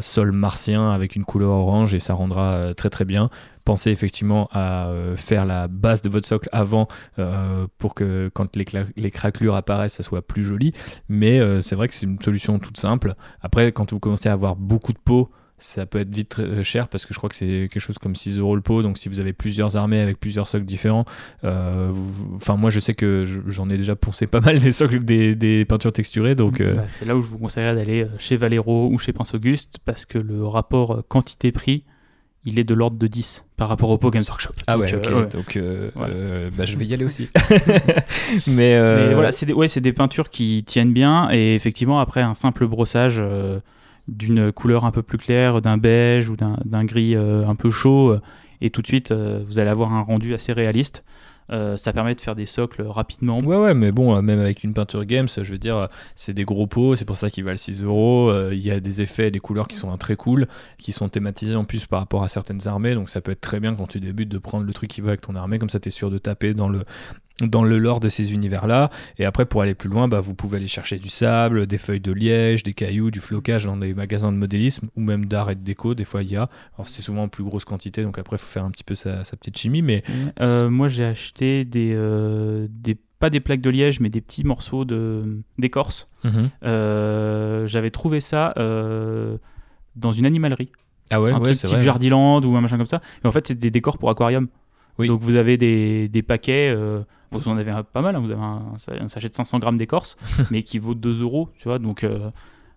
sol 0.00 0.32
martien 0.32 0.90
avec 0.90 1.16
une 1.16 1.24
couleur 1.24 1.50
orange 1.50 1.94
et 1.94 1.98
ça 1.98 2.14
rendra 2.14 2.74
très 2.74 2.90
très 2.90 3.04
bien. 3.04 3.30
Pensez 3.64 3.90
effectivement 3.90 4.48
à 4.52 4.90
faire 5.16 5.44
la 5.44 5.68
base 5.68 6.02
de 6.02 6.10
votre 6.10 6.26
socle 6.26 6.48
avant 6.52 6.86
pour 7.78 7.94
que 7.94 8.30
quand 8.34 8.56
les, 8.56 8.64
les, 8.96 9.10
craquelures 9.10 9.54
apparaissent, 9.54 9.94
ça 9.94 10.02
soit 10.02 10.22
plus 10.22 10.42
joli. 10.42 10.72
Mais 11.08 11.40
c'est 11.62 11.74
vrai 11.74 11.88
que 11.88 11.94
c'est 11.94 12.06
une 12.06 12.20
solution 12.20 12.58
toute 12.58 12.78
simple. 12.78 13.14
Après, 13.40 13.72
quand 13.72 13.92
vous 13.92 14.00
commencez 14.00 14.28
à 14.28 14.32
avoir 14.32 14.56
beaucoup 14.56 14.92
de 14.92 14.98
peau, 14.98 15.30
ça 15.62 15.86
peut 15.86 16.00
être 16.00 16.14
vite 16.14 16.38
euh, 16.40 16.62
cher 16.62 16.88
parce 16.88 17.06
que 17.06 17.14
je 17.14 17.18
crois 17.18 17.30
que 17.30 17.36
c'est 17.36 17.68
quelque 17.70 17.80
chose 17.80 17.98
comme 17.98 18.16
6 18.16 18.38
euros 18.38 18.56
le 18.56 18.62
pot. 18.62 18.82
Donc 18.82 18.98
si 18.98 19.08
vous 19.08 19.20
avez 19.20 19.32
plusieurs 19.32 19.76
armées 19.76 20.00
avec 20.00 20.18
plusieurs 20.18 20.48
socles 20.48 20.64
différents, 20.64 21.04
euh, 21.44 21.92
enfin 22.34 22.56
moi 22.56 22.70
je 22.70 22.80
sais 22.80 22.94
que 22.94 23.24
j'en 23.46 23.70
ai 23.70 23.76
déjà 23.76 23.96
poncé 23.96 24.26
pas 24.26 24.40
mal 24.40 24.58
des 24.60 24.72
socles, 24.72 25.04
des, 25.04 25.64
peintures 25.64 25.92
texturées. 25.92 26.34
Donc 26.34 26.60
euh, 26.60 26.74
bah, 26.74 26.88
c'est 26.88 27.04
là 27.04 27.16
où 27.16 27.22
je 27.22 27.28
vous 27.28 27.38
conseillerais 27.38 27.76
d'aller 27.76 28.06
chez 28.18 28.36
Valero 28.36 28.88
ou 28.90 28.98
chez 28.98 29.12
Pince 29.12 29.34
Auguste 29.34 29.78
parce 29.84 30.04
que 30.04 30.18
le 30.18 30.44
rapport 30.44 31.02
quantité-prix 31.08 31.84
il 32.44 32.58
est 32.58 32.64
de 32.64 32.74
l'ordre 32.74 32.96
de 32.96 33.06
10 33.06 33.44
par 33.56 33.68
rapport 33.68 33.90
au 33.90 33.98
pot 33.98 34.10
Games 34.10 34.24
Workshop. 34.26 34.52
Ah 34.66 34.76
ouais, 34.78 34.92
ok. 34.94 35.32
Donc, 35.32 35.58
bah, 36.56 36.64
je 36.64 36.76
vais 36.76 36.86
y 36.86 36.94
aller 36.94 37.04
aussi. 37.04 37.28
mais, 38.46 38.78
voilà, 39.14 39.32
c'est 39.32 39.46
des, 39.46 39.52
ouais, 39.52 39.68
des 39.68 39.92
peintures 39.92 40.30
qui 40.30 40.64
tiennent 40.64 40.92
bien 40.92 41.28
et 41.30 41.54
effectivement, 41.54 42.00
après 42.00 42.22
un 42.22 42.34
simple 42.34 42.66
brossage, 42.66 43.22
d'une 44.08 44.52
couleur 44.52 44.84
un 44.84 44.90
peu 44.90 45.02
plus 45.02 45.18
claire, 45.18 45.60
d'un 45.60 45.78
beige 45.78 46.28
ou 46.28 46.36
d'un 46.36 46.84
gris 46.84 47.14
euh, 47.14 47.46
un 47.46 47.54
peu 47.54 47.70
chaud, 47.70 48.16
et 48.60 48.70
tout 48.70 48.82
de 48.82 48.86
suite 48.86 49.10
euh, 49.10 49.42
vous 49.46 49.58
allez 49.58 49.70
avoir 49.70 49.92
un 49.92 50.02
rendu 50.02 50.34
assez 50.34 50.52
réaliste. 50.52 51.04
Euh, 51.52 51.76
ça 51.76 51.92
permet 51.92 52.14
de 52.14 52.20
faire 52.20 52.34
des 52.34 52.46
socles 52.46 52.82
rapidement. 52.82 53.38
Ouais, 53.40 53.56
ouais, 53.56 53.74
mais 53.74 53.92
bon, 53.92 54.20
même 54.22 54.40
avec 54.40 54.64
une 54.64 54.74
peinture 54.74 55.04
Games, 55.04 55.28
je 55.28 55.52
veux 55.52 55.58
dire, 55.58 55.88
c'est 56.14 56.34
des 56.34 56.44
gros 56.44 56.66
pots, 56.66 56.96
c'est 56.96 57.04
pour 57.04 57.16
ça 57.16 57.30
qu'ils 57.30 57.44
valent 57.44 57.56
6 57.56 57.84
euros. 57.84 58.32
Il 58.50 58.58
y 58.58 58.70
a 58.70 58.80
des 58.80 59.02
effets, 59.02 59.30
des 59.30 59.40
couleurs 59.40 59.68
qui 59.68 59.76
sont 59.76 59.94
très 59.96 60.16
cool, 60.16 60.46
qui 60.78 60.92
sont 60.92 61.08
thématisés 61.08 61.54
en 61.54 61.64
plus 61.64 61.86
par 61.86 62.00
rapport 62.00 62.22
à 62.22 62.28
certaines 62.28 62.66
armées, 62.66 62.94
donc 62.94 63.08
ça 63.08 63.20
peut 63.20 63.32
être 63.32 63.40
très 63.40 63.60
bien 63.60 63.74
quand 63.74 63.86
tu 63.86 64.00
débutes 64.00 64.28
de 64.28 64.38
prendre 64.38 64.64
le 64.64 64.72
truc 64.72 64.90
qui 64.90 65.00
va 65.00 65.08
avec 65.08 65.20
ton 65.20 65.36
armée, 65.36 65.58
comme 65.58 65.70
ça 65.70 65.80
tu 65.80 65.88
es 65.88 65.90
sûr 65.90 66.10
de 66.10 66.18
taper 66.18 66.54
dans 66.54 66.68
le, 66.68 66.84
dans 67.40 67.64
le 67.64 67.78
lore 67.78 68.00
de 68.00 68.08
ces 68.08 68.32
univers-là. 68.32 68.90
Et 69.18 69.24
après, 69.24 69.46
pour 69.46 69.62
aller 69.62 69.74
plus 69.74 69.88
loin, 69.88 70.08
bah, 70.08 70.20
vous 70.20 70.34
pouvez 70.34 70.58
aller 70.58 70.66
chercher 70.66 70.98
du 70.98 71.08
sable, 71.08 71.66
des 71.66 71.78
feuilles 71.78 72.00
de 72.00 72.12
liège, 72.12 72.62
des 72.62 72.74
cailloux, 72.74 73.10
du 73.10 73.20
flocage 73.20 73.64
dans 73.64 73.76
des 73.76 73.94
magasins 73.94 74.32
de 74.32 74.36
modélisme 74.36 74.88
ou 74.96 75.00
même 75.00 75.26
d'art 75.26 75.50
et 75.50 75.54
de 75.54 75.60
déco. 75.60 75.94
Des 75.94 76.04
fois, 76.04 76.22
il 76.22 76.30
y 76.30 76.36
a. 76.36 76.48
Alors, 76.76 76.86
c'est 76.86 77.02
souvent 77.02 77.22
en 77.24 77.28
plus 77.28 77.44
grosse 77.44 77.64
quantité, 77.64 78.02
donc 78.02 78.18
après, 78.18 78.36
il 78.36 78.40
faut 78.40 78.46
faire 78.46 78.64
un 78.64 78.70
petit 78.70 78.84
peu 78.84 78.94
sa, 78.94 79.22
petite 79.22 79.58
chimie. 79.58 79.82
Mais 79.82 80.02
euh, 80.40 80.68
moi, 80.70 80.88
j'ai 80.88 81.04
acheté 81.04 81.64
des, 81.64 81.92
euh, 81.94 82.66
des, 82.70 82.96
pas 83.18 83.30
des 83.30 83.40
plaques 83.40 83.60
de 83.60 83.70
liège, 83.70 84.00
mais 84.00 84.10
des 84.10 84.20
petits 84.20 84.44
morceaux 84.44 84.84
d'écorce. 85.58 86.08
Mhm. 86.24 86.50
Euh, 86.64 87.66
j'avais 87.66 87.90
trouvé 87.90 88.20
ça 88.20 88.52
dans 89.96 90.12
une 90.12 90.26
animalerie. 90.26 90.70
Ah 91.10 91.20
ouais, 91.20 91.30
un 91.30 91.40
ouais, 91.40 91.52
truc 91.52 91.70
type 91.70 91.80
Jardiland 91.80 92.40
ou 92.42 92.56
un 92.56 92.62
machin 92.62 92.78
comme 92.78 92.86
ça. 92.86 93.02
Et 93.22 93.26
en 93.26 93.32
fait, 93.32 93.48
c'est 93.48 93.58
des 93.58 93.70
décors 93.70 93.98
pour 93.98 94.08
aquarium. 94.08 94.48
Oui. 94.98 95.08
Donc 95.08 95.20
vous 95.20 95.36
avez 95.36 95.58
des, 95.58 96.08
des 96.08 96.22
paquets, 96.22 96.74
vous 97.38 97.48
en 97.48 97.56
avez 97.56 97.72
pas 97.92 98.02
mal, 98.02 98.16
hein. 98.16 98.20
vous 98.20 98.30
avez 98.30 98.40
un, 98.40 99.08
sachet 99.08 99.28
de 99.28 99.34
500 99.34 99.58
grammes 99.58 99.78
d'écorce, 99.78 100.16
mais 100.50 100.62
qui 100.62 100.78
vaut 100.78 100.94
2 100.94 101.22
euros, 101.22 101.48
tu 101.58 101.68
vois. 101.68 101.78
Donc 101.78 102.04
euh, 102.04 102.30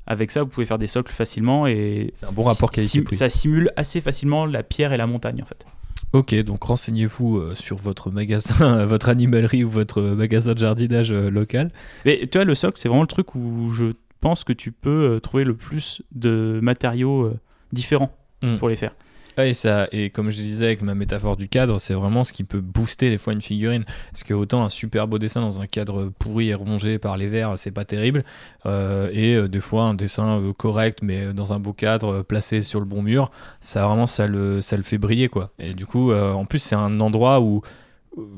avec 0.08 0.32
ça, 0.32 0.44
vous 0.44 0.50
pouvez 0.50 0.66
faire 0.66 0.78
des 0.78 0.88
socles 0.88 1.12
facilement 1.12 1.68
et 1.68 2.12
c'est 2.14 2.26
un 2.26 2.32
bon 2.32 2.44
rapport 2.44 2.72
qualité-prix. 2.72 3.16
Ça 3.16 3.30
simule 3.30 3.72
assez 3.76 4.02
facilement 4.02 4.46
la 4.46 4.64
pierre 4.64 4.94
et 4.94 4.98
la 4.98 5.08
montagne 5.08 5.42
en 5.42 5.46
fait. 5.46 5.66
Ok, 6.14 6.34
donc 6.44 6.64
renseignez-vous 6.64 7.38
euh, 7.38 7.56
sur 7.56 7.78
votre 7.78 8.12
magasin, 8.12 8.86
votre 8.86 9.10
animalerie 9.10 9.64
ou 9.64 9.70
votre 9.70 10.02
magasin 10.02 10.54
de 10.54 10.60
jardinage 10.60 11.12
euh, 11.12 11.30
local. 11.30 11.72
Mais 12.06 12.28
tu 12.32 12.38
vois, 12.38 12.46
le 12.46 12.56
socle, 12.56 12.80
c'est 12.80 12.88
vraiment 12.88 13.04
le 13.04 13.08
truc 13.08 13.36
où 13.36 13.72
je 13.72 13.88
pense 14.22 14.44
que 14.44 14.54
tu 14.54 14.72
peux 14.72 15.20
trouver 15.22 15.44
le 15.44 15.56
plus 15.56 16.02
de 16.12 16.60
matériaux 16.62 17.32
différents 17.74 18.16
hmm. 18.42 18.58
pour 18.58 18.70
les 18.70 18.76
faire. 18.76 18.96
Ouais, 19.38 19.50
et, 19.50 19.54
ça, 19.54 19.88
et 19.92 20.10
comme 20.10 20.30
je 20.30 20.38
disais 20.38 20.66
avec 20.66 20.82
ma 20.82 20.96
métaphore 20.96 21.36
du 21.36 21.50
cadre, 21.50 21.80
c'est 21.80 21.94
vraiment 21.94 22.24
ce 22.24 22.32
qui 22.32 22.44
peut 22.44 22.62
booster 22.62 23.10
des 23.10 23.18
fois 23.18 23.34
une 23.34 23.42
figurine. 23.42 23.84
Parce 24.12 24.24
que 24.24 24.34
autant 24.34 24.64
un 24.64 24.70
super 24.70 25.08
beau 25.08 25.20
dessin 25.20 25.42
dans 25.42 25.60
un 25.60 25.68
cadre 25.68 26.12
pourri 26.20 26.50
et 26.50 26.54
rongé 26.54 27.00
par 27.00 27.18
les 27.18 27.28
verres, 27.28 27.54
c'est 27.58 27.72
pas 27.72 27.84
terrible. 27.84 28.24
Euh, 28.66 29.10
et 29.12 29.36
euh, 29.36 29.48
des 29.48 29.60
fois 29.60 29.84
un 29.84 29.94
dessin 29.94 30.40
euh, 30.40 30.54
correct, 30.54 31.00
mais 31.02 31.34
dans 31.34 31.52
un 31.52 31.60
beau 31.60 31.74
cadre 31.74 32.22
placé 32.22 32.62
sur 32.62 32.80
le 32.80 32.86
bon 32.86 33.02
mur, 33.02 33.30
ça 33.60 33.86
vraiment 33.86 34.08
ça 34.08 34.28
le, 34.28 34.62
ça 34.62 34.78
le 34.78 34.84
fait 34.84 34.98
briller 34.98 35.28
quoi. 35.28 35.52
Et 35.60 35.74
du 35.74 35.86
coup, 35.86 36.14
en 36.14 36.46
plus 36.46 36.60
c'est 36.60 36.76
un 36.76 37.00
endroit 37.00 37.42
où 37.42 37.62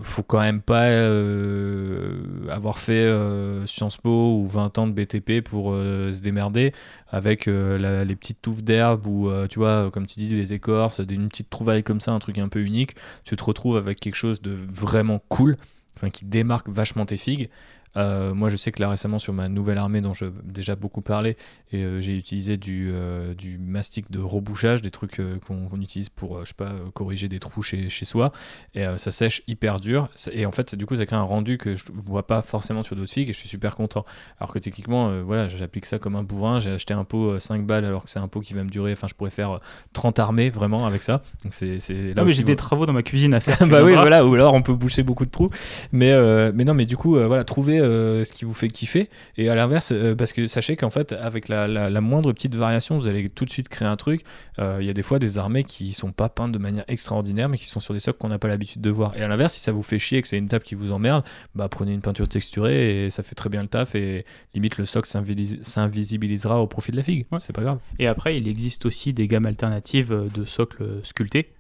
faut 0.02 0.24
quand 0.24 0.40
même 0.40 0.62
pas 0.62 0.86
euh, 0.86 2.22
avoir 2.50 2.80
fait 2.80 2.94
euh, 2.94 3.66
Sciences 3.66 3.98
Po 3.98 4.40
ou 4.40 4.48
20 4.48 4.78
ans 4.80 4.88
de 4.88 4.92
BTP 4.92 5.42
pour 5.44 5.72
euh, 5.72 6.12
se 6.12 6.22
démerder 6.22 6.74
avec 7.10 7.46
les 7.46 8.16
petites 8.16 8.42
touffes 8.42 8.64
d'herbe 8.64 9.06
ou 9.08 9.30
tu 9.48 9.60
vois 9.60 9.90
comme 9.92 10.08
tu 10.08 10.20
dis 10.20 10.36
les 10.36 10.54
écorces 10.54 11.00
une 11.00 11.30
petite 11.30 11.50
trouvaille 11.50 11.84
comme 11.84 12.02
ça 12.02 12.12
un 12.12 12.20
truc 12.20 12.38
un 12.38 12.50
peu 12.50 12.62
unique. 12.62 12.96
Tu 13.24 13.36
te 13.36 13.44
retrouves 13.44 13.78
avec 13.78 14.00
quelque 14.00 14.16
chose 14.16 14.42
de 14.42 14.58
vraiment 14.70 15.22
cool 15.30 15.58
enfin 15.96 16.10
qui 16.10 16.26
démarque 16.26 16.68
vachement 16.70 17.06
tes 17.06 17.18
figues 17.18 17.50
euh, 17.96 18.34
moi, 18.34 18.50
je 18.50 18.58
sais 18.58 18.72
que 18.72 18.82
là 18.82 18.90
récemment, 18.90 19.20
sur 19.20 19.34
ma 19.34 19.50
nouvelle 19.50 19.78
armée 19.78 20.02
dont 20.02 20.14
j'ai 20.14 20.30
déjà 20.44 20.76
beaucoup 20.76 21.02
parlé, 21.02 21.38
et 21.72 21.84
euh, 21.84 22.02
j'ai 22.02 22.16
utilisé 22.16 22.58
du, 22.58 22.90
euh, 22.92 23.34
du 23.34 23.58
mastic 23.58 24.12
de 24.12 24.20
rebouchage, 24.20 24.82
des 24.82 24.92
trucs 24.92 25.22
qu'on 25.46 25.82
utilise 25.82 26.10
pour, 26.10 26.42
je 26.42 26.50
sais 26.50 26.54
pas, 26.56 26.74
corriger 26.94 27.28
des 27.28 27.40
trous 27.40 27.62
chez, 27.62 27.90
chez 27.90 28.06
soi. 28.06 28.32
Et 28.74 28.86
ça 28.98 29.12
sèche 29.12 29.42
hyper 29.48 29.80
dur. 29.80 30.10
Et 30.32 30.46
en 30.46 30.52
fait, 30.52 30.76
du 30.76 30.86
coup, 30.86 30.96
ça 30.96 31.06
crée 31.06 31.16
un 31.16 31.22
rendu 31.22 31.58
que 31.58 31.76
je 31.76 31.86
vois 31.92 32.26
pas 32.26 32.42
forcément 32.42 32.84
sur 32.84 32.96
d'autres 32.96 33.12
figues 33.12 33.30
et 33.30 33.34
je 33.34 33.38
suis 33.38 33.50
super 33.50 33.76
content. 33.76 34.06
Alors 34.40 34.54
que 34.54 34.60
techniquement, 34.60 35.22
voilà, 35.24 35.48
j'applique 35.48 35.86
ça 35.86 36.00
comme 36.00 36.16
un 36.16 36.24
bourrin. 36.24 36.60
J'ai 36.60 36.72
acheté 36.72 36.94
un 36.94 37.04
pot 37.04 37.40
5 37.40 37.66
balles 37.66 37.86
alors 37.86 38.04
que 38.04 38.10
c'est 38.10 38.20
un 38.20 38.28
pot 38.28 38.42
qui 38.42 38.54
va 38.54 38.64
me 38.64 38.70
durer. 38.70 38.94
Enfin, 38.94 39.08
je 39.08 39.14
pourrais 39.14 39.32
faire 39.32 39.60
30 39.94 40.20
armées 40.20 40.50
vraiment 40.50 40.86
avec 40.86 41.04
ça. 41.04 41.22
Donc, 41.44 41.54
c'est 41.54 41.80
là. 42.16 42.24
mais 42.24 42.30
j'ai 42.30 42.44
des 42.44 42.56
travaux 42.56 42.86
dans 42.86 42.94
ma 42.94 43.04
cuisine 43.04 43.34
à 43.34 43.40
faire. 43.40 43.58
bah 43.68 43.84
oui, 43.84 43.94
voilà. 43.94 44.26
Ou 44.26 44.34
alors 44.34 44.54
on 44.54 44.62
peut 44.62 44.76
boucher 44.76 45.04
beaucoup 45.04 45.26
de 45.26 45.32
trous. 45.32 45.50
Mais, 45.92 46.14
mais 46.52 46.64
non, 46.64 46.74
mais 46.74 46.86
du 46.86 46.98
coup, 46.98 47.16
voilà, 47.16 47.44
trouver 47.44 47.77
euh, 47.80 48.24
ce 48.24 48.34
qui 48.34 48.46
vous 48.46 48.54
fait 48.54 48.68
kiffer. 48.68 49.10
Et 49.38 49.50
à 49.50 49.56
l'inverse, 49.56 49.92
euh, 49.92 50.16
parce 50.16 50.34
que 50.34 50.48
sachez 50.48 50.76
qu'en 50.76 50.90
fait, 50.90 51.12
avec 51.14 51.48
la, 51.48 52.02
moindre 52.02 52.32
petite 52.34 52.56
variation, 52.56 52.98
vous 52.98 53.08
allez 53.08 53.30
tout 53.30 53.46
de 53.46 53.50
suite 53.50 53.70
créer 53.70 53.88
un 53.88 53.96
truc. 53.96 54.24
Euh, 54.60 54.78
il 54.80 54.88
y 54.88 54.90
a 54.90 54.94
des 54.94 55.04
fois 55.04 55.20
des 55.20 55.38
armées 55.38 55.64
qui 55.64 55.94
sont 55.94 56.12
pas 56.12 56.30
peintes 56.30 56.52
de 56.52 56.58
manière 56.58 56.86
extraordinaire, 56.88 57.50
mais 57.50 57.58
qui 57.58 57.68
sont 57.68 57.80
sur 57.80 57.94
des 57.94 58.00
socles 58.00 58.20
qu'on 58.20 58.30
n'a 58.30 58.40
pas 58.40 58.48
l'habitude 58.48 58.82
de 58.82 58.90
voir. 58.90 59.16
Et 59.18 59.22
à 59.22 59.28
l'inverse, 59.28 59.54
si 59.54 59.62
ça 59.62 59.72
vous 59.72 59.84
fait 59.84 60.00
chier 60.00 60.20
et 60.20 60.22
que 60.22 60.28
c'est 60.28 60.38
une 60.38 60.48
table 60.48 60.64
qui 60.64 60.76
vous 60.76 60.92
emmerde, 60.92 61.24
bah 61.56 61.68
prenez 61.70 61.94
une 61.94 62.02
peinture 62.02 62.28
texturée 62.28 63.06
et 63.06 63.10
ça 63.10 63.24
fait 63.24 63.36
très 63.36 63.50
bien 63.50 63.62
le 63.62 63.68
taf. 63.68 63.96
Et 63.96 64.26
limite, 64.54 64.78
le 64.78 64.86
socle 64.86 65.10
s'invisibilisera 65.10 66.62
au 66.62 66.68
profit 66.68 66.92
de 66.92 66.98
la 66.98 67.04
figue. 67.04 67.26
C'est 67.40 67.54
pas 67.54 67.64
grave. 67.64 67.80
Et 68.00 68.08
après, 68.08 68.38
il 68.38 68.48
existe 68.48 68.86
aussi 68.86 69.14
des 69.14 69.28
gammes 69.28 69.46
alternatives 69.46 70.30
de 70.34 70.46
socles 70.46 71.02
sculptés. 71.04 71.54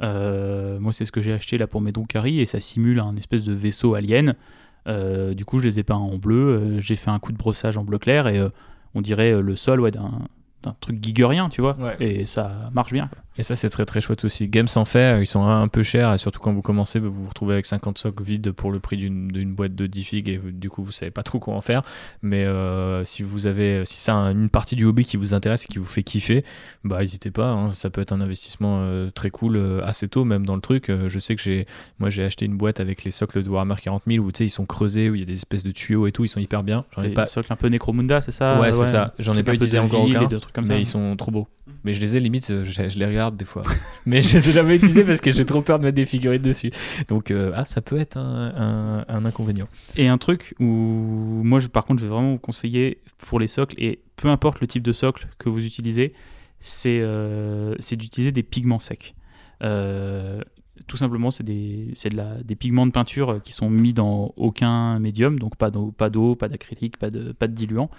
moi, 0.00 0.92
c'est 0.92 1.04
ce 1.04 1.12
que 1.12 1.20
j'ai 1.20 1.32
acheté 1.32 1.58
là 1.58 1.66
pour 1.66 1.80
mes 1.80 1.92
Donkari 1.92 2.40
et 2.40 2.46
ça 2.46 2.60
simule 2.60 3.00
un 3.00 3.16
espèce 3.16 3.44
de 3.44 3.52
vaisseau 3.52 3.94
alien. 3.94 4.34
Euh, 4.86 5.34
du 5.34 5.44
coup, 5.44 5.58
je 5.60 5.66
les 5.66 5.78
ai 5.78 5.82
peints 5.82 5.96
en 5.96 6.16
bleu. 6.16 6.36
Euh, 6.36 6.80
j'ai 6.80 6.96
fait 6.96 7.10
un 7.10 7.18
coup 7.18 7.32
de 7.32 7.38
brossage 7.38 7.78
en 7.78 7.84
bleu 7.84 7.98
clair 7.98 8.26
et 8.28 8.38
euh, 8.38 8.50
on 8.94 9.00
dirait 9.00 9.40
le 9.40 9.56
sol 9.56 9.80
ouais, 9.80 9.90
d'un 9.90 10.10
truc 10.80 11.02
gigerien, 11.02 11.48
tu 11.48 11.60
vois. 11.60 11.76
Et 12.00 12.26
ça 12.26 12.70
marche 12.72 12.92
bien. 12.92 13.10
Et 13.36 13.42
ça, 13.42 13.56
c'est 13.56 13.70
très 13.70 13.84
très 13.84 14.00
chouette 14.00 14.24
aussi. 14.24 14.48
Games 14.48 14.68
en 14.76 14.84
fait, 14.84 15.20
ils 15.20 15.26
sont 15.26 15.44
un 15.44 15.66
peu 15.68 15.82
chers 15.82 16.12
et 16.12 16.18
surtout 16.18 16.38
quand 16.38 16.52
vous 16.52 16.62
commencez, 16.62 17.00
vous 17.00 17.10
vous 17.10 17.28
retrouvez 17.28 17.54
avec 17.54 17.66
50 17.66 17.98
socles 17.98 18.22
vides 18.22 18.52
pour 18.52 18.70
le 18.70 18.78
prix 18.78 18.96
d'une 18.96 19.54
boîte 19.54 19.74
de 19.74 19.86
10 19.86 20.04
figues 20.04 20.28
et 20.28 20.38
du 20.38 20.70
coup, 20.70 20.82
vous 20.82 20.92
savez 20.92 21.10
pas 21.10 21.22
trop 21.22 21.38
quoi 21.38 21.54
en 21.54 21.60
faire. 21.60 21.82
Mais 22.22 22.44
euh, 22.44 23.04
si 23.04 23.22
vous 23.22 23.46
avez, 23.46 23.84
si 23.84 23.98
c'est 23.98 24.12
une 24.12 24.48
partie 24.48 24.76
du 24.76 24.84
hobby 24.84 25.04
qui 25.04 25.16
vous 25.16 25.34
intéresse 25.34 25.64
et 25.64 25.66
qui 25.66 25.78
vous 25.78 25.84
fait 25.84 26.02
kiffer, 26.02 26.44
bah 26.84 27.00
n'hésitez 27.00 27.30
pas. 27.30 27.48
Hein. 27.48 27.72
ça 27.72 27.90
peut 27.90 28.00
être 28.00 28.12
un 28.12 28.20
investissement 28.20 28.80
euh, 28.82 29.10
très 29.10 29.30
cool 29.30 29.56
euh, 29.56 29.84
assez 29.84 30.08
tôt, 30.08 30.24
même 30.24 30.46
dans 30.46 30.54
le 30.54 30.60
truc. 30.60 30.90
je 31.06 31.18
sais 31.18 31.34
que 31.34 31.42
j'ai, 31.42 31.66
moi, 31.98 32.10
j'ai 32.10 32.24
acheté 32.24 32.46
une 32.46 32.56
boîte 32.56 32.80
avec 32.80 33.04
les 33.04 33.10
socles 33.10 33.42
de 33.42 33.50
Warhammer 33.50 33.76
40 33.82 34.04
000 34.06 34.24
où 34.24 34.30
tu 34.30 34.38
sais, 34.38 34.44
ils 34.46 34.50
sont 34.50 34.66
creusés, 34.66 35.10
où 35.10 35.14
il 35.14 35.20
y 35.20 35.22
a 35.22 35.26
des 35.26 35.32
espèces 35.32 35.64
de 35.64 35.70
tuyaux 35.70 36.06
et 36.06 36.12
tout, 36.12 36.24
ils 36.24 36.28
sont 36.28 36.40
hyper 36.40 36.62
bien. 36.62 36.84
J'en 36.96 37.02
ai 37.02 37.10
pas. 37.10 37.26
Socle 37.26 37.52
un 37.52 37.56
peu 37.56 37.68
Necromunda, 37.68 38.20
c'est 38.20 38.32
ça? 38.32 38.60
Ouais, 38.60 38.72
c'est 38.72 38.86
ça. 38.86 39.14
J'en 39.18 39.34
ai 39.34 39.42
pas 39.42 39.54
utilisé 39.54 39.78
encore 39.78 40.04
aucun. 40.04 40.28
mais 40.66 40.80
ils 40.80 40.86
sont 40.86 41.16
trop 41.16 41.30
beaux. 41.30 41.48
Mais 41.84 41.92
je 41.92 42.00
les 42.00 42.16
ai 42.16 42.20
limite, 42.20 42.64
je, 42.64 42.88
je 42.88 42.98
les 42.98 43.06
regarde 43.06 43.36
des 43.36 43.44
fois. 43.44 43.62
mais 44.06 44.22
je 44.22 44.38
les 44.38 44.48
ai 44.48 44.52
jamais 44.52 44.76
utilisés 44.76 45.04
parce 45.04 45.20
que 45.20 45.30
j'ai 45.30 45.44
trop 45.44 45.60
peur 45.60 45.78
de 45.78 45.84
mettre 45.84 45.96
des 45.96 46.06
figurines 46.06 46.42
dessus. 46.42 46.70
Donc, 47.08 47.30
euh, 47.30 47.52
ah, 47.54 47.66
ça 47.66 47.82
peut 47.82 47.98
être 47.98 48.16
un, 48.16 49.04
inconvénient. 49.08 49.68
Et 49.96 50.08
un 50.08 50.18
truc 50.18 50.54
où 50.60 50.64
moi, 50.64 51.60
par 51.72 51.84
contre, 51.84 52.00
je 52.00 52.06
vais 52.06 52.10
vraiment 52.10 52.32
vous 52.32 52.38
conseiller 52.38 53.02
pour 53.18 53.38
les 53.38 53.46
socles, 53.46 53.76
et 53.78 54.00
peu 54.16 54.28
importe 54.28 54.60
le 54.60 54.66
type 54.66 54.82
de 54.82 54.92
socle 54.92 55.28
que 55.38 55.48
vous 55.48 55.64
utilisez, 55.64 56.14
c'est 56.58 57.00
euh, 57.02 57.74
d'utiliser 57.92 58.32
des 58.32 58.42
pigments 58.42 58.78
secs. 58.78 59.14
Euh, 59.62 60.40
tout 60.86 60.96
simplement, 60.96 61.30
c'est 61.30 61.44
des, 61.44 61.92
de 62.04 62.42
des 62.42 62.56
pigments 62.56 62.86
de 62.86 62.92
peinture 62.92 63.40
qui 63.42 63.52
sont 63.52 63.68
mis 63.70 63.92
dans 63.92 64.32
aucun 64.36 64.98
médium, 64.98 65.38
donc 65.38 65.56
pas 65.56 65.70
d'eau, 65.70 65.92
pas 65.92 66.48
d'acrylique, 66.48 66.98
pas 66.98 67.10
de, 67.10 67.32
pas 67.32 67.46
de 67.46 67.52
diluant. 67.52 67.90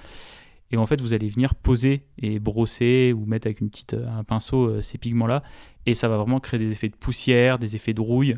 Et 0.71 0.77
en 0.77 0.85
fait, 0.85 1.01
vous 1.01 1.13
allez 1.13 1.29
venir 1.29 1.55
poser 1.55 2.03
et 2.17 2.39
brosser 2.39 3.13
ou 3.15 3.25
mettre 3.25 3.47
avec 3.47 3.61
une 3.61 3.69
petite, 3.69 3.93
euh, 3.93 4.07
un 4.07 4.23
pinceau 4.23 4.67
euh, 4.67 4.81
ces 4.81 4.97
pigments-là. 4.97 5.43
Et 5.85 5.93
ça 5.93 6.07
va 6.07 6.17
vraiment 6.17 6.39
créer 6.39 6.59
des 6.59 6.71
effets 6.71 6.89
de 6.89 6.95
poussière, 6.95 7.59
des 7.59 7.75
effets 7.75 7.93
de 7.93 8.01
rouille. 8.01 8.37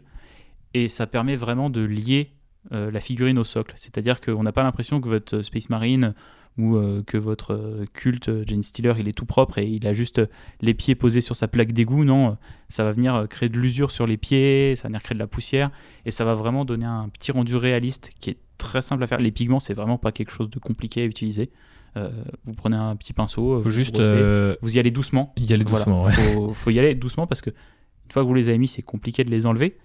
Et 0.74 0.88
ça 0.88 1.08
permet 1.08 1.36
vraiment 1.36 1.70
de 1.70 1.82
lier 1.82 2.34
euh, 2.74 2.92
la 2.92 3.00
figurine 3.00 3.40
au 3.40 3.44
socle. 3.44 3.74
C'est-à-dire 3.78 4.20
qu'on 4.20 4.44
n'a 4.44 4.52
pas 4.52 4.64
l'impression 4.64 5.00
que 5.00 5.08
votre 5.08 5.42
Space 5.42 5.70
Marine 5.70 6.14
ou 6.58 6.76
que 7.06 7.20
votre 7.20 7.86
culte 7.94 8.32
Jane 8.48 8.64
Steeler 8.64 8.96
il 8.98 9.08
est 9.08 9.12
tout 9.12 9.28
propre 9.28 9.60
et 9.60 9.68
il 9.68 9.86
a 9.86 9.94
juste 9.94 10.20
les 10.60 10.74
pieds 10.74 10.96
posés 10.96 11.22
sur 11.22 11.36
sa 11.36 11.48
plaque 11.48 11.72
d'égout. 11.72 12.04
Non, 12.04 12.36
ça 12.68 12.84
va 12.84 12.92
venir 12.94 13.28
créer 13.30 13.48
de 13.48 13.60
l'usure 13.60 13.92
sur 13.92 14.08
les 14.08 14.18
pieds, 14.18 14.76
ça 14.76 14.84
va 14.84 14.88
venir 14.88 15.04
créer 15.04 15.14
de 15.14 15.20
la 15.20 15.28
poussière 15.28 15.70
et 16.04 16.10
ça 16.10 16.26
va 16.26 16.34
vraiment 16.34 16.66
donner 16.66 16.88
un 16.88 17.10
petit 17.10 17.32
rendu 17.32 17.56
réaliste 17.56 18.10
qui 18.20 18.32
est 18.32 18.40
très 18.58 18.82
simple 18.82 19.04
à 19.04 19.08
faire. 19.08 19.20
Les 19.20 19.32
pigments, 19.32 19.60
c'est 19.60 19.76
vraiment 19.76 20.00
pas 20.00 20.12
quelque 20.12 20.32
chose 20.32 20.50
de 20.50 20.58
compliqué 20.58 21.04
à 21.04 21.06
utiliser. 21.06 21.52
Vous 21.96 22.54
prenez 22.56 22.76
un 22.76 22.96
petit 22.96 23.14
pinceau, 23.14 23.58
faut 23.58 23.64
vous, 23.64 23.72
juste 23.72 24.00
vous 24.00 24.76
y 24.76 24.80
allez 24.80 24.92
doucement. 24.92 25.34
Y 25.38 25.54
aller 25.54 25.64
doucement, 25.64 26.04
ouais. 26.04 26.12
faut, 26.12 26.54
faut, 26.54 26.70
y 26.70 26.80
aller 26.80 26.96
doucement 26.96 27.28
parce 27.28 27.42
que 27.42 27.50
une 27.50 28.12
fois 28.12 28.22
que 28.22 28.28
vous 28.28 28.34
les 28.34 28.50
avez 28.50 28.58
mis, 28.58 28.68
c'est 28.68 28.84
compliqué 28.84 29.24
de 29.24 29.32
les 29.32 29.46
enlever. 29.46 29.78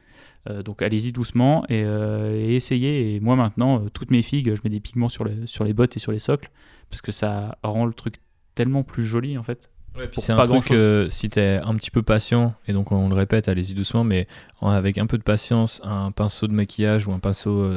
Euh, 0.51 0.63
donc 0.63 0.83
allez-y 0.83 1.13
doucement 1.13 1.65
et, 1.69 1.83
euh, 1.85 2.49
essayez. 2.49 3.15
Et 3.15 3.21
moi 3.21 3.37
maintenant, 3.37 3.81
euh, 3.81 3.89
toutes 3.91 4.11
mes 4.11 4.23
figues, 4.23 4.55
je 4.55 4.61
mets 4.65 4.71
des 4.71 4.81
pigments 4.81 5.09
sur 5.09 5.25
les 5.25 5.73
bottes 5.73 5.97
et 5.97 6.01
sur 6.01 6.13
les 6.13 6.19
socles 6.19 6.51
parce 6.91 7.03
que 7.03 7.13
ça 7.13 7.59
rend 7.63 7.87
le 7.87 7.95
truc 7.95 8.17
tellement 8.55 8.83
plus 8.83 9.05
joli 9.05 9.39
en 9.39 9.43
fait. 9.43 9.71
C'est 10.13 10.33
un 10.33 10.43
truc 10.43 10.65
que 10.67 11.07
si 11.11 11.31
t'es 11.31 11.61
un 11.63 11.75
petit 11.77 11.91
peu 11.91 12.03
patient, 12.03 12.55
et 12.67 12.73
donc 12.73 12.93
on 12.93 13.09
le 13.09 13.15
répète, 13.15 13.49
allez-y 13.49 13.75
doucement, 13.75 14.05
mais 14.05 14.27
avec 14.61 14.99
un 14.99 15.07
peu 15.07 15.19
de 15.19 15.23
patience, 15.23 15.81
un 15.85 16.11
pinceau 16.13 16.47
de 16.47 16.53
maquillage 16.53 17.07
ou 17.07 17.13
un 17.13 17.19
pinceau 17.19 17.69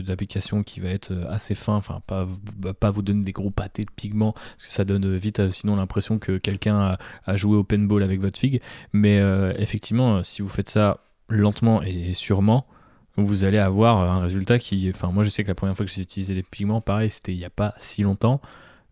d'application 0.00 0.62
qui 0.62 0.80
va 0.80 0.88
être 0.88 1.12
assez 1.28 1.54
fin, 1.54 1.74
enfin 1.74 2.00
pas, 2.06 2.26
pas 2.78 2.90
vous 2.90 3.02
donner 3.02 3.24
des 3.24 3.32
gros 3.32 3.50
pâtés 3.50 3.84
de 3.84 3.90
pigments, 3.90 4.32
parce 4.32 4.64
que 4.64 4.68
ça 4.68 4.84
donne 4.84 5.16
vite 5.16 5.50
sinon 5.50 5.76
l'impression 5.76 6.18
que 6.18 6.38
quelqu'un 6.38 6.78
a, 6.78 6.98
a, 7.26 7.36
joué 7.36 7.56
au 7.56 7.64
paintball 7.64 8.02
avec 8.02 8.20
votre 8.20 8.38
figue. 8.38 8.60
Mais 8.92 9.18
effectivement, 9.58 10.22
si 10.22 10.42
vous 10.42 10.48
faites 10.48 10.70
ça 10.70 11.00
lentement 11.28 11.82
et 11.82 12.12
sûrement, 12.12 12.66
vous 13.16 13.44
allez 13.44 13.58
avoir 13.58 13.98
un 13.98 14.20
résultat 14.20 14.58
qui. 14.58 14.90
Enfin, 14.94 15.10
moi, 15.10 15.24
je 15.24 15.30
sais 15.30 15.42
que 15.42 15.48
la 15.48 15.54
première 15.54 15.76
fois 15.76 15.84
que 15.84 15.90
j'ai 15.90 16.02
utilisé 16.02 16.34
des 16.34 16.42
pigments, 16.42 16.80
pareil, 16.80 17.10
c'était 17.10 17.32
il 17.32 17.38
n'y 17.38 17.44
a 17.44 17.50
pas 17.50 17.74
si 17.80 18.02
longtemps. 18.02 18.40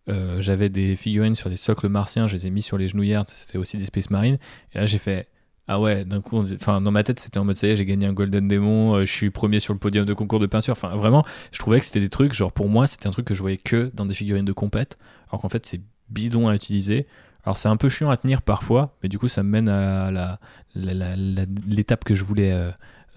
Euh, 0.08 0.40
j'avais 0.40 0.68
des 0.68 0.96
figurines 0.96 1.34
sur 1.34 1.50
des 1.50 1.56
socles 1.56 1.88
martiens, 1.88 2.26
je 2.26 2.36
les 2.36 2.46
ai 2.46 2.50
mis 2.50 2.62
sur 2.62 2.78
les 2.78 2.88
genouillères, 2.88 3.24
c'était 3.26 3.58
aussi 3.58 3.76
des 3.76 3.84
Space 3.84 4.10
Marines. 4.10 4.38
Et 4.74 4.78
là, 4.78 4.86
j'ai 4.86 4.98
fait. 4.98 5.28
Ah 5.68 5.80
ouais, 5.80 6.04
d'un 6.04 6.20
coup, 6.20 6.38
enfin, 6.38 6.80
dans 6.80 6.92
ma 6.92 7.02
tête, 7.02 7.18
c'était 7.18 7.38
en 7.38 7.44
mode 7.44 7.56
ça 7.56 7.66
y 7.66 7.70
est, 7.70 7.76
j'ai 7.76 7.84
gagné 7.84 8.06
un 8.06 8.12
Golden 8.12 8.46
Demon, 8.46 8.94
euh, 8.94 9.00
je 9.00 9.12
suis 9.12 9.30
premier 9.30 9.58
sur 9.58 9.72
le 9.72 9.80
podium 9.80 10.04
de 10.04 10.14
concours 10.14 10.38
de 10.38 10.46
peinture. 10.46 10.72
Enfin, 10.72 10.94
vraiment, 10.94 11.24
je 11.50 11.58
trouvais 11.58 11.80
que 11.80 11.86
c'était 11.86 12.00
des 12.00 12.08
trucs, 12.08 12.34
genre 12.34 12.52
pour 12.52 12.68
moi, 12.68 12.86
c'était 12.86 13.08
un 13.08 13.10
truc 13.10 13.26
que 13.26 13.34
je 13.34 13.40
voyais 13.40 13.56
que 13.56 13.90
dans 13.92 14.06
des 14.06 14.14
figurines 14.14 14.44
de 14.44 14.52
compète, 14.52 14.96
alors 15.28 15.40
qu'en 15.40 15.48
fait, 15.48 15.66
c'est 15.66 15.80
bidon 16.08 16.46
à 16.46 16.54
utiliser. 16.54 17.08
Alors 17.42 17.56
c'est 17.56 17.68
un 17.68 17.76
peu 17.76 17.88
chiant 17.88 18.10
à 18.10 18.16
tenir 18.16 18.42
parfois, 18.42 18.96
mais 19.02 19.08
du 19.08 19.20
coup 19.20 19.28
ça 19.28 19.44
me 19.44 19.48
mène 19.48 19.68
à 19.68 20.38
l'étape 20.74 22.02
que 22.02 22.16
je 22.16 22.24
voulais 22.24 22.52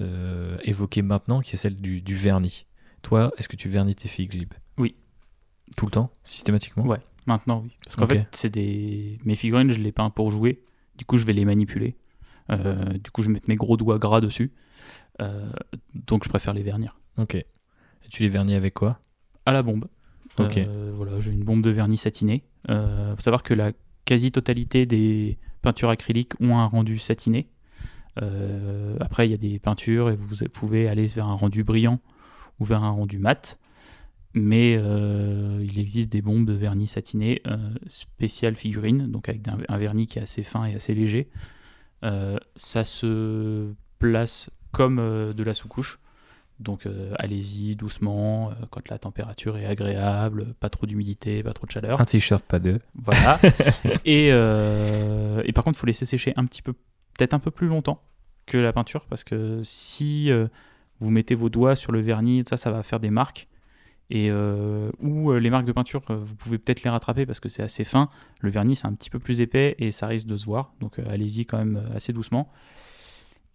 euh, 0.01 0.55
évoquer 0.63 1.01
maintenant, 1.01 1.41
qui 1.41 1.55
est 1.55 1.57
celle 1.57 1.75
du, 1.75 2.15
vernis. 2.15 2.65
Toi, 3.01 3.33
est-ce 3.37 3.49
que 3.49 3.55
tu 3.55 3.69
vernis 3.69 3.95
tes 3.95 4.07
figues. 4.07 4.47
Tout 5.77 5.85
le 5.85 5.91
temps 5.91 6.11
Systématiquement 6.23 6.85
Ouais, 6.85 6.99
maintenant 7.25 7.61
oui. 7.63 7.75
Parce 7.83 7.95
qu'en 7.95 8.07
fait, 8.07 8.27
c'est 8.31 8.49
des... 8.49 9.19
mes 9.25 9.35
figurines, 9.35 9.69
je 9.69 9.79
les 9.79 9.91
peins 9.91 10.09
pour 10.09 10.31
jouer. 10.31 10.63
Du 10.97 11.05
coup, 11.05 11.17
je 11.17 11.25
vais 11.25 11.33
les 11.33 11.45
manipuler. 11.45 11.95
Euh, 12.49 12.75
du 12.97 13.11
coup, 13.11 13.21
je 13.21 13.27
vais 13.27 13.33
mettre 13.33 13.47
mes 13.47 13.55
gros 13.55 13.77
doigts 13.77 13.99
gras 13.99 14.21
dessus. 14.21 14.51
donc, 15.93 16.23
je 16.23 16.29
préfère 16.29 16.53
les 16.53 16.63
vernir. 16.63 16.97
Ok. 17.17 17.35
Et 17.35 17.45
tu 18.09 18.23
les 18.23 18.29
vernis 18.29 18.55
avec 18.55 18.73
quoi? 18.73 18.99
À 19.45 19.51
la 19.51 19.63
bombe. 19.63 19.87
Ok. 20.37 20.59
voilà, 20.93 21.19
j'ai 21.19 21.31
une 21.31 21.43
bombe 21.43 21.61
de 21.61 21.69
vernis 21.69 21.97
satiné. 21.97 22.43
Il 22.67 23.13
faut 23.15 23.21
savoir 23.21 23.43
que 23.43 23.53
la 23.53 23.71
quasi-totalité 24.05 24.85
des 24.85 25.37
peintures 25.61 25.89
acryliques 25.89 26.33
ont 26.41 26.57
un 26.57 26.65
rendu 26.65 26.97
satiné. 26.97 27.47
Euh, 28.21 28.97
après, 28.99 29.27
il 29.27 29.31
y 29.31 29.33
a 29.33 29.37
des 29.37 29.59
peintures 29.59 30.09
et 30.09 30.15
vous 30.15 30.35
pouvez 30.51 30.87
aller 30.87 31.07
vers 31.07 31.27
un 31.27 31.35
rendu 31.35 31.63
brillant 31.63 31.99
ou 32.59 32.65
vers 32.65 32.83
un 32.83 32.89
rendu 32.89 33.19
mat. 33.19 33.59
Mais 34.34 34.76
euh, 34.77 35.60
il 35.64 35.80
existe 35.80 36.11
des 36.11 36.22
bombes 36.22 36.45
de 36.45 36.53
vernis 36.53 36.88
satiné 36.88 37.41
euh, 37.47 37.57
spéciales 37.88 38.56
figurines, 38.56 39.07
donc 39.07 39.27
avec 39.27 39.41
un, 39.47 39.77
vernis 39.77 40.06
qui 40.07 40.19
est 40.19 40.22
assez 40.22 40.43
fin 40.43 40.65
et 40.65 40.76
assez 40.76 40.93
léger. 40.93 41.30
ça 42.56 42.84
se 42.84 43.73
place 43.97 44.49
comme 44.72 44.97
de 45.34 45.43
la 45.43 45.53
sous-couche. 45.53 45.99
Donc 46.60 46.85
euh, 46.85 47.14
allez-y 47.18 47.76
doucement, 47.76 48.51
euh, 48.51 48.53
quand 48.69 48.89
la 48.89 48.99
température 48.99 49.57
est 49.57 49.65
agréable, 49.65 50.53
pas 50.60 50.69
trop 50.69 50.85
d'humidité, 50.85 51.41
pas 51.41 51.53
trop 51.53 51.65
de 51.65 51.72
chaleur. 51.72 52.01
Un 52.01 52.06
t-shirt, 52.06 52.43
pas 52.45 52.60
deux. 52.60 52.80
Voilà. 52.95 53.39
et, 54.06 54.30
euh, 54.31 55.41
et, 55.45 55.53
par 55.53 55.64
contre, 55.64 55.77
il 55.77 55.80
faut 55.80 55.88
laisser 55.88 56.06
sécher 56.06 56.34
un 56.35 56.45
petit 56.45 56.61
peu, 56.61 56.73
peut-être 56.73 57.34
un 57.34 57.39
peu 57.39 57.51
plus 57.51 57.68
longtemps 57.68 58.01
que 58.45 58.57
la 58.57 58.73
peinture, 58.73 59.06
parce 59.06 59.23
que 59.23 59.61
si 59.64 60.31
vous 60.99 61.10
mettez 61.10 61.35
vos 61.35 61.49
doigts 61.49 61.76
sur 61.76 61.91
le 61.91 62.01
vernis, 62.01 62.43
ça, 62.49 62.57
ça 62.57 62.72
va 62.72 62.84
faire 62.84 62.99
des 62.99 63.11
marques. 63.11 63.47
Et 64.11 64.31
ou 64.31 65.34
les 65.34 65.49
marques 65.52 65.65
de 65.65 65.72
peinture, 65.72 66.02
vous 66.10 66.36
pouvez 66.36 66.57
peut-être 66.57 66.84
les 66.84 66.90
rattraper 66.90 67.27
parce 67.27 67.40
que 67.40 67.48
c'est 67.48 67.61
assez 67.61 67.84
fin. 67.84 68.10
Le 68.40 68.49
vernis, 68.49 68.76
c'est 68.76 68.88
un 68.88 68.94
petit 68.94 69.11
peu 69.11 69.19
plus 69.19 69.40
épais 69.40 69.76
et 69.77 69.91
ça 69.91 70.07
risque 70.07 70.26
de 70.26 70.36
se 70.36 70.45
voir. 70.45 70.73
Donc 70.80 70.98
allez-y 70.98 71.45
quand 71.45 71.60
même 71.60 71.88
assez 71.94 72.11
doucement. 72.11 72.52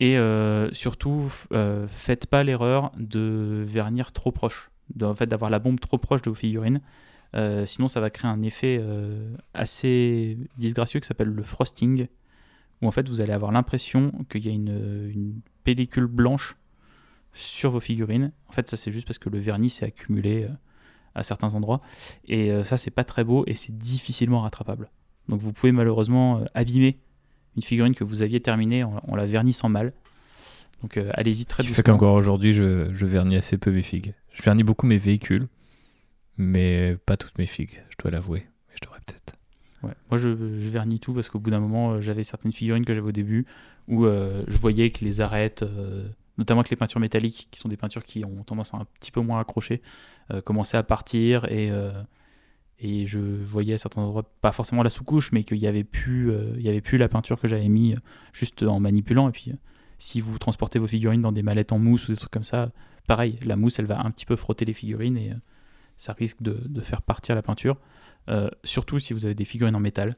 Et 0.00 0.18
euh, 0.18 0.72
surtout, 0.72 1.32
euh, 1.52 1.86
faites 1.88 2.26
pas 2.26 2.42
l'erreur 2.42 2.90
de 2.96 3.64
vernir 3.66 4.12
trop 4.12 4.32
proche, 4.32 4.70
en 5.00 5.14
fait 5.14 5.26
d'avoir 5.26 5.50
la 5.50 5.58
bombe 5.58 5.78
trop 5.78 5.98
proche 5.98 6.22
de 6.22 6.30
vos 6.30 6.34
figurines. 6.34 6.80
Euh, 7.34 7.66
sinon, 7.66 7.88
ça 7.88 8.00
va 8.00 8.10
créer 8.10 8.30
un 8.30 8.42
effet 8.42 8.82
assez 9.54 10.38
disgracieux 10.58 11.00
qui 11.00 11.06
s'appelle 11.06 11.28
le 11.28 11.42
frosting, 11.42 12.06
où 12.82 12.88
en 12.88 12.90
fait 12.90 13.08
vous 13.08 13.20
allez 13.20 13.32
avoir 13.32 13.52
l'impression 13.52 14.12
qu'il 14.28 14.46
y 14.46 14.48
a 14.48 14.52
une, 14.52 15.40
pellicule 15.62 16.06
blanche 16.06 16.58
sur 17.34 17.70
vos 17.70 17.80
figurines. 17.80 18.32
En 18.48 18.52
fait, 18.52 18.70
ça 18.70 18.76
c'est 18.76 18.90
juste 18.90 19.06
parce 19.06 19.18
que 19.18 19.28
le 19.28 19.38
vernis 19.38 19.70
s'est 19.70 19.84
accumulé 19.84 20.48
à 21.14 21.22
certains 21.22 21.54
endroits, 21.54 21.80
et 22.26 22.50
ça 22.64 22.76
c'est 22.76 22.90
pas 22.90 23.04
très 23.04 23.22
beau 23.22 23.44
et 23.46 23.54
c'est 23.54 23.76
difficilement 23.76 24.40
rattrapable. 24.40 24.90
Donc 25.28 25.40
vous 25.40 25.52
pouvez 25.52 25.72
malheureusement 25.72 26.44
abîmer 26.54 26.98
une 27.56 27.62
figurine 27.62 27.94
que 27.94 28.04
vous 28.04 28.22
aviez 28.22 28.40
terminée 28.40 28.84
en, 28.84 29.16
la 29.16 29.26
vernissant 29.26 29.68
mal. 29.68 29.92
Donc 30.82 30.96
euh, 30.96 31.10
allez-y 31.14 31.46
très 31.46 31.62
doucement. 31.62 31.76
fait 31.76 31.82
qu'encore 31.82 32.14
aujourd'hui, 32.14 32.52
je, 32.52 32.92
je, 32.92 33.06
vernis 33.06 33.36
assez 33.36 33.58
peu 33.58 33.70
mes 33.70 33.82
figues. 33.82 34.14
Je 34.32 34.42
vernis 34.42 34.64
beaucoup 34.64 34.86
mes 34.86 34.98
véhicules, 34.98 35.46
mais 36.36 36.96
pas 37.06 37.16
toutes 37.16 37.38
mes 37.38 37.46
figues, 37.46 37.82
je 37.90 37.96
dois 38.02 38.10
l'avouer. 38.10 38.46
Je 38.74 38.80
devrais 38.82 39.00
peut-être. 39.06 39.34
Ouais. 39.82 39.94
Moi, 40.10 40.18
je, 40.18 40.30
je, 40.58 40.68
vernis 40.68 40.98
tout 40.98 41.14
parce 41.14 41.28
qu'au 41.28 41.38
bout 41.38 41.50
d'un 41.50 41.60
moment, 41.60 41.92
euh, 41.92 42.00
j'avais 42.00 42.24
certaines 42.24 42.52
figurines 42.52 42.84
que 42.84 42.94
j'avais 42.94 43.08
au 43.08 43.12
début 43.12 43.46
où 43.86 44.04
euh, 44.04 44.42
je 44.48 44.58
voyais 44.58 44.90
que 44.90 45.04
les 45.04 45.20
arêtes, 45.20 45.64
notamment 46.38 46.60
avec 46.60 46.70
les 46.70 46.76
peintures 46.76 47.00
métalliques, 47.00 47.48
qui 47.50 47.60
sont 47.60 47.68
des 47.68 47.76
peintures 47.76 48.04
qui 48.04 48.24
ont 48.24 48.42
tendance 48.44 48.74
à 48.74 48.78
un 48.78 48.86
petit 49.00 49.10
peu 49.10 49.20
moins 49.20 49.40
accrocher, 49.40 49.82
commençaient 50.44 50.76
à 50.76 50.82
partir 50.82 51.44
et 51.46 51.70
et 52.78 53.06
je 53.06 53.18
voyais 53.18 53.74
à 53.74 53.78
certains 53.78 54.02
endroits, 54.02 54.24
pas 54.40 54.52
forcément 54.52 54.82
la 54.82 54.90
sous-couche, 54.90 55.32
mais 55.32 55.44
qu'il 55.44 55.58
n'y 55.58 55.66
avait, 55.66 55.84
plus, 55.84 56.30
euh, 56.30 56.54
y 56.58 56.68
avait 56.68 56.80
plus 56.80 56.98
la 56.98 57.08
peinture 57.08 57.40
que 57.40 57.46
j'avais 57.46 57.68
mis 57.68 57.94
euh, 57.94 57.98
juste 58.32 58.62
en 58.62 58.80
manipulant. 58.80 59.28
Et 59.28 59.32
puis, 59.32 59.52
euh, 59.52 59.56
si 59.98 60.20
vous 60.20 60.38
transportez 60.38 60.78
vos 60.78 60.86
figurines 60.86 61.20
dans 61.20 61.32
des 61.32 61.42
mallettes 61.42 61.72
en 61.72 61.78
mousse 61.78 62.08
ou 62.08 62.12
des 62.12 62.18
trucs 62.18 62.32
comme 62.32 62.44
ça, 62.44 62.70
pareil, 63.06 63.36
la 63.44 63.56
mousse, 63.56 63.78
elle 63.78 63.86
va 63.86 64.00
un 64.00 64.10
petit 64.10 64.26
peu 64.26 64.36
frotter 64.36 64.64
les 64.64 64.72
figurines 64.72 65.16
et 65.16 65.32
ça 65.96 66.12
risque 66.12 66.42
de, 66.42 66.80
faire 66.80 67.02
partir 67.02 67.34
la 67.36 67.42
peinture. 67.42 67.78
surtout 68.64 68.98
si 68.98 69.14
vous 69.14 69.24
avez 69.24 69.34
des 69.34 69.44
figurines 69.44 69.76
en 69.76 69.80
métal. 69.80 70.16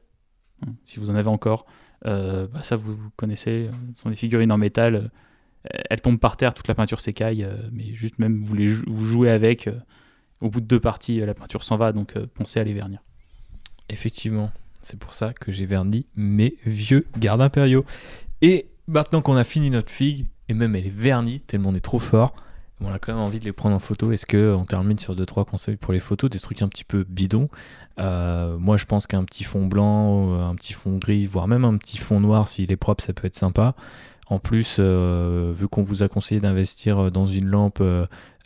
Hein, 0.66 0.72
si 0.84 0.98
vous 0.98 1.10
en 1.10 1.14
avez 1.14 1.28
encore, 1.28 1.66
bah, 2.02 2.62
ça 2.62 2.76
vous 2.76 2.96
connaissez, 3.16 3.68
ce 3.94 4.02
sont 4.02 4.08
des 4.08 4.16
figurines 4.16 4.50
en 4.50 4.58
métal. 4.58 5.10
Elles 5.90 6.00
tombent 6.00 6.20
par 6.20 6.36
terre, 6.36 6.54
toute 6.54 6.68
la 6.68 6.74
peinture 6.74 7.00
s'écaille, 7.00 7.46
mais 7.72 7.94
juste 7.94 8.18
même 8.18 8.42
vous, 8.44 8.54
les, 8.54 8.66
jouez 8.66 9.30
avec 9.30 9.68
au 10.40 10.50
bout 10.50 10.60
de 10.60 10.66
deux 10.66 10.80
parties, 10.80 11.20
la 11.20 11.34
peinture 11.34 11.62
s'en 11.62 11.76
va, 11.76 11.92
donc 11.92 12.16
euh, 12.16 12.26
pensez 12.34 12.60
à 12.60 12.64
les 12.64 12.72
vernir. 12.72 13.00
Effectivement, 13.88 14.50
c'est 14.80 14.98
pour 14.98 15.12
ça 15.12 15.32
que 15.32 15.52
j'ai 15.52 15.66
verni 15.66 16.06
mes 16.16 16.56
vieux 16.64 17.06
gardes 17.18 17.40
impériaux. 17.40 17.84
Et 18.42 18.66
maintenant 18.86 19.22
qu'on 19.22 19.36
a 19.36 19.44
fini 19.44 19.70
notre 19.70 19.90
figue, 19.90 20.26
et 20.48 20.54
même 20.54 20.76
elle 20.76 20.86
est 20.86 20.90
vernie, 20.94 21.40
tellement 21.40 21.70
on 21.70 21.74
est 21.74 21.80
trop 21.80 21.98
fort, 21.98 22.34
on 22.80 22.92
a 22.92 22.98
quand 22.98 23.14
même 23.14 23.22
envie 23.22 23.38
de 23.38 23.46
les 23.46 23.52
prendre 23.52 23.74
en 23.74 23.78
photo. 23.78 24.12
Est-ce 24.12 24.26
qu'on 24.26 24.66
termine 24.66 24.98
sur 24.98 25.16
2-3 25.16 25.46
conseils 25.46 25.76
pour 25.76 25.94
les 25.94 26.00
photos, 26.00 26.28
des 26.28 26.38
trucs 26.38 26.60
un 26.60 26.68
petit 26.68 26.84
peu 26.84 27.06
bidons? 27.08 27.48
Euh, 27.98 28.58
Moi, 28.58 28.76
je 28.76 28.84
pense 28.84 29.06
qu'un 29.06 29.24
petit 29.24 29.44
fond 29.44 29.64
blanc, 29.64 30.38
un 30.38 30.54
petit 30.56 30.74
fond 30.74 30.98
gris, 30.98 31.24
voire 31.24 31.48
même 31.48 31.64
un 31.64 31.78
petit 31.78 31.96
fond 31.96 32.20
noir, 32.20 32.48
s'il 32.48 32.70
est 32.70 32.76
propre, 32.76 33.02
ça 33.02 33.14
peut 33.14 33.26
être 33.26 33.36
sympa. 33.36 33.74
En 34.28 34.38
plus, 34.38 34.78
euh, 34.80 35.52
vu 35.54 35.68
qu'on 35.68 35.82
vous 35.82 36.02
a 36.02 36.08
conseillé 36.08 36.40
d'investir 36.40 37.12
dans 37.12 37.26
une 37.26 37.46
lampe 37.46 37.80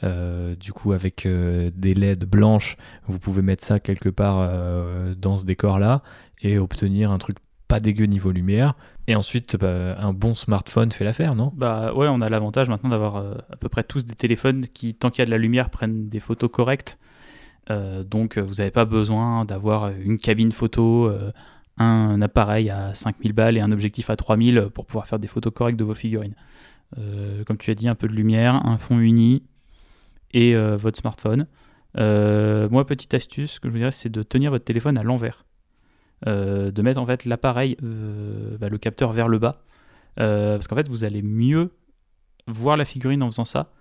euh, 0.03 0.55
du 0.55 0.73
coup, 0.73 0.93
avec 0.93 1.27
euh, 1.27 1.71
des 1.75 1.95
LED 1.95 2.25
blanches, 2.25 2.77
vous 3.07 3.19
pouvez 3.19 3.43
mettre 3.43 3.65
ça 3.65 3.81
quelque 3.81 4.09
part 4.09 4.39
euh, 4.41 5.15
dans 5.15 5.37
ce 5.37 5.45
décor-là 5.45 6.03
et 6.43 6.59
obtenir 6.59 7.11
un 7.11 7.19
truc 7.19 7.37
pas 7.69 7.81
dégueu 7.81 8.07
niveau 8.07 8.33
lumière. 8.33 8.75
Et 9.07 9.15
ensuite, 9.15 9.57
bah, 9.57 9.99
un 9.99 10.13
bon 10.13 10.35
smartphone 10.35 10.91
fait 10.91 11.05
l'affaire, 11.05 11.35
non? 11.35 11.53
Bah 11.55 11.93
ouais, 11.95 12.09
on 12.09 12.21
a 12.21 12.29
l'avantage 12.29 12.69
maintenant 12.69 12.91
d'avoir 12.91 13.17
à 13.17 13.57
peu 13.57 13.69
près 13.69 13.85
tous 13.85 14.05
des 14.05 14.15
téléphones 14.15 14.67
qui, 14.67 14.95
tant 14.95 15.11
qu'il 15.11 15.21
y 15.21 15.23
a 15.23 15.27
de 15.27 15.31
la 15.31 15.39
lumière, 15.39 15.71
prennent 15.71 16.09
des 16.09 16.21
photos 16.21 16.51
correctes. 16.51 16.99
donc 17.69 18.39
vous 18.39 18.55
n'avez 18.55 18.71
pas 18.71 18.85
besoin 18.85 19.45
d'avoir 19.45 19.91
une 19.91 20.19
cabine 20.19 20.53
photo, 20.53 21.13
un 21.81 22.21
appareil 22.23 22.71
à 22.71 22.95
5000 22.95 23.33
balles 23.33 23.57
et 23.57 23.61
un 23.61 23.73
objectif 23.73 24.11
à 24.11 24.17
3000 24.17 24.69
pour 24.75 24.87
pouvoir 24.87 25.07
faire 25.07 25.19
des 25.19 25.29
photos 25.29 25.53
correctes 25.53 25.79
de 25.79 25.85
vos 25.85 25.95
figurines. 25.95 26.35
comme 27.47 27.59
tu 27.59 27.71
as 27.71 27.75
dit, 27.75 27.89
un 27.89 27.95
peu 27.95 28.09
de 28.09 28.15
lumière, 28.15 28.67
un 28.67 28.79
fond 28.79 28.99
uni, 28.99 29.43
et 30.33 30.55
euh, 30.55 30.77
votre 30.77 30.99
smartphone. 30.99 31.47
Euh, 31.99 32.69
moi, 32.71 32.87
petite 32.87 33.15
astuce, 33.15 33.53
ce 33.53 33.61
que 33.61 33.69
je 33.69 33.73
vous 33.73 33.79
dirais, 33.79 33.91
c'est 33.91 34.09
de 34.09 34.23
tenir 34.23 34.51
votre 34.51 34.65
téléphone 34.65 34.99
à 34.99 35.03
l'envers. 35.03 35.45
Euh, 36.27 36.71
de 36.71 36.83
mettre 36.83 37.01
en 37.01 37.07
fait 37.07 37.25
l'appareil, 37.25 37.77
euh, 37.83 38.59
bah, 38.59 38.69
le 38.69 38.79
capteur 38.79 39.13
vers 39.13 39.29
le 39.29 39.39
bas. 39.39 39.63
Euh, 40.19 40.57
parce 40.57 40.69
qu'en 40.69 40.77
fait, 40.77 40.89
vous 40.89 41.05
allez 41.05 41.23
mieux 41.23 41.71
voir 42.47 42.77
la 42.77 42.85
figurine 42.85 43.23
en 43.23 43.31
faisant 43.31 43.45
ça. 43.45 43.73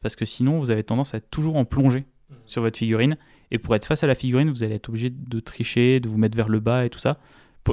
Parce 0.00 0.16
que 0.16 0.24
sinon, 0.24 0.58
vous 0.58 0.70
avez 0.70 0.84
tendance 0.84 1.14
à 1.14 1.18
être 1.18 1.30
toujours 1.30 1.56
en 1.56 1.64
plongée 1.64 2.06
sur 2.46 2.62
votre 2.62 2.78
figurine. 2.78 3.16
Et 3.50 3.58
pour 3.58 3.74
être 3.74 3.86
face 3.86 4.04
à 4.04 4.06
la 4.06 4.14
figurine, 4.14 4.50
vous 4.50 4.62
allez 4.62 4.76
être 4.76 4.88
obligé 4.90 5.10
de 5.10 5.40
tricher, 5.40 5.98
de 5.98 6.08
vous 6.08 6.18
mettre 6.18 6.36
vers 6.36 6.48
le 6.48 6.60
bas 6.60 6.84
et 6.84 6.90
tout 6.90 6.98
ça. 6.98 7.18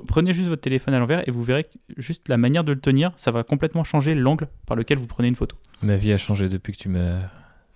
Prenez 0.02 0.34
juste 0.34 0.50
votre 0.50 0.62
téléphone 0.62 0.94
à 0.94 1.00
l'envers 1.00 1.28
et 1.28 1.32
vous 1.32 1.44
verrez 1.44 1.64
que 1.66 1.70
juste 1.98 2.30
la 2.30 2.38
manière 2.38 2.64
de 2.64 2.74
le 2.74 2.80
tenir, 2.80 3.12
ça 3.16 3.32
va 3.32 3.44
complètement 3.44 3.84
changer 3.84 4.16
l'angle 4.16 4.48
par 4.66 4.76
lequel 4.76 4.98
vous 4.98 5.08
prenez 5.08 5.28
une 5.28 5.36
photo. 5.36 5.56
Ma 5.82 5.98
vie 5.98 6.12
a 6.12 6.18
changé 6.18 6.50
depuis 6.50 6.74
que 6.74 6.78
tu 6.78 6.90
m'as 6.90 7.30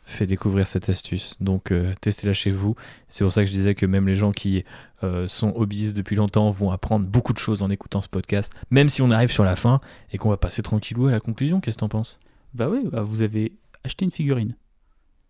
fait 0.10 0.26
découvrir 0.26 0.68
cette 0.68 0.90
astuce. 0.90 1.36
Donc, 1.40 1.72
euh, 1.72 1.94
testez-la 2.02 2.34
chez 2.34 2.52
vous. 2.52 2.76
C'est 3.10 3.24
pour 3.24 3.32
ça 3.32 3.44
que 3.44 3.48
je 3.48 3.54
disais 3.54 3.76
que 3.76 3.86
même 3.86 4.08
les 4.08 4.16
gens 4.16 4.32
qui 4.32 4.66
euh, 5.04 5.28
sont 5.28 5.54
hobbyistes 5.56 5.96
depuis 5.96 6.16
longtemps 6.16 6.50
vont 6.52 6.72
apprendre 6.72 7.06
beaucoup 7.06 7.32
de 7.32 7.38
choses 7.38 7.62
en 7.62 7.70
écoutant 7.70 8.02
ce 8.02 8.10
podcast, 8.10 8.52
même 8.72 8.90
si 8.90 9.02
on 9.02 9.12
arrive 9.12 9.32
sur 9.32 9.44
la 9.44 9.56
fin 9.56 9.80
et 10.12 10.18
qu'on 10.18 10.30
va 10.30 10.38
passer 10.38 10.62
tranquillou 10.62 11.08
à 11.08 11.12
la 11.12 11.20
conclusion. 11.20 11.62
Qu'est-ce 11.62 11.78
que 11.78 11.82
t'en 11.82 11.90
penses? 11.90 12.20
Bah 12.54 12.68
oui, 12.70 12.80
bah 12.92 13.04
vous 13.04 13.22
avez 13.22 13.54
acheté 13.84 14.04
une 14.04 14.12
figurine, 14.12 14.56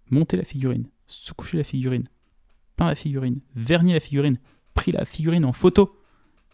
monté 0.10 0.38
la 0.38 0.44
figurine, 0.44 0.86
sous-couché 1.07 1.57
la 1.57 1.64
figurine, 1.64 2.06
peint 2.78 2.88
la 2.88 2.95
figurine, 2.95 3.41
verni 3.56 3.94
la 3.94 3.99
figurine, 3.99 4.38
pris 4.74 4.94
la 4.94 5.03
figurine 5.03 5.45
en 5.45 5.53
photo. 5.53 5.98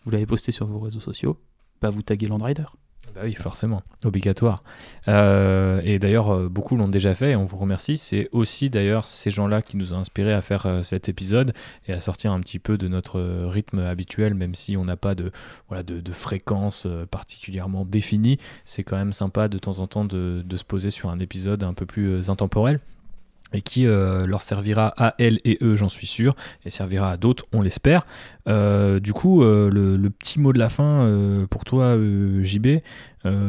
Vous 0.05 0.11
l'avez 0.11 0.25
posté 0.25 0.51
sur 0.51 0.67
vos 0.67 0.79
réseaux 0.79 0.99
sociaux, 0.99 1.39
bah 1.81 1.89
vous 1.89 2.03
taguez 2.03 2.27
Landrider. 2.27 2.65
Bah 3.13 3.21
oui, 3.23 3.33
forcément, 3.33 3.81
obligatoire. 4.03 4.63
Euh, 5.07 5.79
et 5.83 5.99
d'ailleurs, 5.99 6.31
euh, 6.31 6.49
beaucoup 6.49 6.75
l'ont 6.75 6.87
déjà 6.87 7.13
fait 7.13 7.31
et 7.31 7.35
on 7.35 7.45
vous 7.45 7.57
remercie. 7.57 7.97
C'est 7.97 8.29
aussi 8.31 8.69
d'ailleurs 8.69 9.07
ces 9.07 9.29
gens-là 9.31 9.61
qui 9.61 9.77
nous 9.77 9.93
ont 9.93 9.97
inspirés 9.97 10.33
à 10.33 10.41
faire 10.41 10.65
euh, 10.65 10.83
cet 10.83 11.07
épisode 11.07 11.53
et 11.87 11.93
à 11.93 11.99
sortir 11.99 12.31
un 12.31 12.39
petit 12.39 12.59
peu 12.59 12.77
de 12.77 12.87
notre 12.87 13.21
rythme 13.47 13.79
habituel, 13.79 14.33
même 14.33 14.55
si 14.55 14.75
on 14.75 14.85
n'a 14.85 14.97
pas 14.97 15.15
de, 15.15 15.31
voilà, 15.67 15.83
de, 15.83 16.11
fréquence 16.11 16.87
particulièrement 17.11 17.85
définie. 17.85 18.37
C'est 18.63 18.83
quand 18.83 18.97
même 18.97 19.13
sympa 19.13 19.47
de 19.47 19.57
temps 19.57 19.79
en 19.79 19.87
temps 19.87 20.05
de, 20.05 20.43
se 20.55 20.63
poser 20.63 20.89
sur 20.89 21.09
un 21.09 21.19
épisode 21.19 21.63
un 21.63 21.73
peu 21.73 21.85
plus 21.85 22.29
intemporel 22.29 22.79
et 23.53 23.61
qui 23.61 23.85
euh, 23.85 24.25
leur 24.25 24.41
servira 24.41 24.93
à 24.97 25.15
elles 25.19 25.39
et 25.45 25.57
eux, 25.61 25.75
j'en 25.75 25.89
suis 25.89 26.07
sûr, 26.07 26.35
et 26.65 26.69
servira 26.69 27.11
à 27.11 27.17
d'autres, 27.17 27.45
on 27.53 27.61
l'espère. 27.61 28.05
Euh, 28.47 28.99
du 28.99 29.13
coup, 29.13 29.43
euh, 29.43 29.69
le, 29.71 30.09
petit 30.09 30.39
mot 30.39 30.53
de 30.53 30.59
la 30.59 30.69
fin 30.69 31.45
pour 31.49 31.65
toi, 31.65 31.97
JB, 32.41 32.79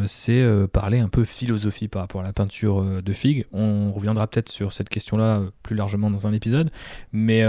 c'est 0.06 0.46
parler 0.72 1.00
un 1.00 1.08
peu 1.08 1.24
philosophie 1.24 1.88
par 1.88 2.02
rapport 2.02 2.20
à 2.20 2.24
la 2.24 2.32
peinture 2.32 3.02
de 3.02 3.12
figues. 3.12 3.46
On 3.52 3.92
reviendra 3.92 4.26
peut-être 4.26 4.48
sur 4.48 4.72
cette 4.72 4.88
question-là 4.88 5.42
plus 5.62 5.76
largement 5.76 6.10
dans 6.10 6.26
un 6.26 6.32
épisode, 6.32 6.70
mais 7.12 7.44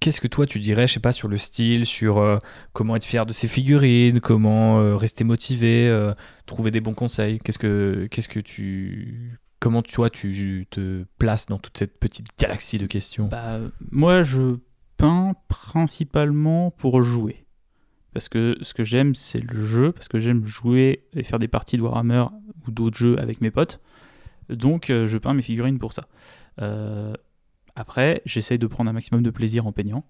qu'est-ce 0.00 0.20
que 0.20 0.28
toi 0.28 0.46
tu 0.46 0.60
dirais, 0.60 0.86
je 0.86 0.94
sais 0.94 1.00
pas, 1.00 1.12
sur 1.12 1.28
le 1.28 1.36
style, 1.36 1.84
sur 1.84 2.40
comment 2.72 2.96
être 2.96 3.04
fier 3.04 3.26
de 3.26 3.32
ses 3.32 3.48
figurines, 3.48 4.20
comment 4.20 4.96
rester 4.96 5.24
motivé, 5.24 6.12
trouver 6.46 6.70
des 6.70 6.80
bons 6.80 6.94
conseils? 6.94 7.38
Qu'est-ce 7.40 7.58
que, 7.58 8.06
qu'est-ce 8.10 8.28
que 8.28 8.40
tu, 8.40 9.38
comment 9.60 9.82
toi 9.82 10.10
tu 10.10 10.66
te 10.70 11.04
places 11.18 11.46
dans 11.46 11.58
toute 11.58 11.76
cette 11.78 11.98
petite 11.98 12.26
galaxie 12.38 12.78
de 12.78 12.86
questions 12.86 13.26
Bah, 13.28 13.58
moi, 13.90 14.22
je 14.22 14.56
peins 14.96 15.34
principalement 15.48 16.70
pour 16.70 17.02
jouer. 17.02 17.44
Parce 18.12 18.28
que 18.28 18.56
ce 18.62 18.74
que 18.74 18.84
j'aime, 18.84 19.14
c'est 19.14 19.40
le 19.40 19.64
jeu, 19.64 19.92
parce 19.92 20.08
que 20.08 20.18
j'aime 20.18 20.44
jouer 20.46 21.04
et 21.12 21.22
faire 21.22 21.38
des 21.38 21.48
parties 21.48 21.76
de 21.76 21.82
Warhammer 21.82 22.24
ou 22.66 22.70
d'autres 22.70 22.96
jeux 22.96 23.18
avec 23.18 23.40
mes 23.40 23.50
potes. 23.50 23.80
Donc, 24.48 24.90
euh, 24.90 25.06
je 25.06 25.18
peins 25.18 25.34
mes 25.34 25.42
figurines 25.42 25.78
pour 25.78 25.92
ça. 25.92 26.08
Euh, 26.60 27.14
après, 27.76 28.22
j'essaye 28.24 28.58
de 28.58 28.66
prendre 28.66 28.90
un 28.90 28.92
maximum 28.92 29.22
de 29.22 29.30
plaisir 29.30 29.66
en 29.66 29.72
peignant. 29.72 30.04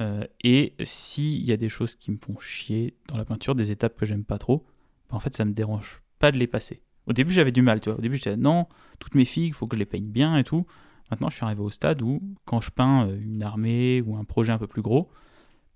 Euh, 0.00 0.24
et 0.44 0.74
s'il 0.84 1.44
y 1.44 1.52
a 1.52 1.56
des 1.56 1.68
choses 1.68 1.96
qui 1.96 2.10
me 2.10 2.18
font 2.18 2.38
chier 2.38 2.96
dans 3.08 3.16
la 3.16 3.24
peinture, 3.24 3.54
des 3.54 3.70
étapes 3.70 3.96
que 3.98 4.06
j'aime 4.06 4.24
pas 4.24 4.38
trop, 4.38 4.64
bah, 5.10 5.16
en 5.16 5.20
fait, 5.20 5.34
ça 5.34 5.44
me 5.44 5.52
dérange 5.52 6.02
pas 6.18 6.30
de 6.32 6.38
les 6.38 6.46
passer. 6.46 6.80
Au 7.06 7.12
début, 7.12 7.32
j'avais 7.32 7.52
du 7.52 7.62
mal, 7.62 7.80
tu 7.80 7.88
vois. 7.88 7.98
Au 7.98 8.02
début, 8.02 8.16
j'étais 8.16 8.36
non, 8.36 8.66
toutes 8.98 9.14
mes 9.14 9.24
figues, 9.24 9.48
il 9.48 9.54
faut 9.54 9.66
que 9.66 9.76
je 9.76 9.78
les 9.78 9.86
peigne 9.86 10.08
bien 10.08 10.36
et 10.36 10.44
tout. 10.44 10.66
Maintenant, 11.10 11.30
je 11.30 11.36
suis 11.36 11.44
arrivé 11.44 11.60
au 11.60 11.70
stade 11.70 12.02
où, 12.02 12.20
quand 12.44 12.60
je 12.60 12.70
peins 12.70 13.06
euh, 13.06 13.18
une 13.20 13.42
armée 13.42 14.02
ou 14.04 14.16
un 14.16 14.24
projet 14.24 14.52
un 14.52 14.58
peu 14.58 14.66
plus 14.66 14.82
gros, 14.82 15.08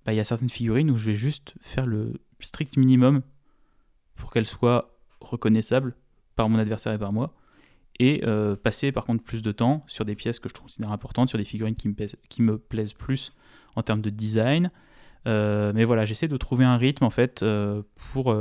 bah, 0.05 0.13
il 0.13 0.17
y 0.17 0.21
a 0.21 0.25
certaines 0.25 0.51
figurines 0.51 0.91
où 0.91 0.97
je 0.97 1.11
vais 1.11 1.17
juste 1.17 1.55
faire 1.61 1.87
le 1.87 2.15
strict 2.41 2.77
minimum 2.77 3.23
pour 4.17 4.33
qu'elles 4.33 4.47
soient 4.47 4.99
reconnaissables 5.21 5.95
par 6.35 6.49
mon 6.49 6.59
adversaire 6.59 6.93
et 6.93 6.99
par 6.99 7.13
moi. 7.13 7.35
Et 8.01 8.23
euh, 8.25 8.57
passer 8.57 8.93
par 8.93 9.05
contre 9.05 9.23
plus 9.23 9.43
de 9.43 9.53
temps 9.53 9.85
sur 9.87 10.07
des 10.07 10.15
pièces 10.15 10.41
que 10.41 10.49
je 10.49 10.55
considère 10.55 10.91
importantes, 10.91 11.29
sur 11.29 11.39
des 11.39 11.45
figurines 11.45 11.75
qui 11.75 11.89
me, 11.89 11.95
plaisent, 11.95 12.17
qui 12.29 12.43
me 12.43 12.59
plaisent 12.59 12.95
plus 12.95 13.35
en 13.77 13.83
termes 13.83 14.01
de 14.01 14.11
design. 14.11 14.71
Euh, 15.29 15.73
mais 15.75 15.85
voilà, 15.85 16.07
j'essaie 16.07 16.29
de 16.29 16.37
trouver 16.39 16.65
un 16.65 16.79
rythme 16.79 17.05
en 17.05 17.11
fait 17.11 17.45
pour 18.13 18.35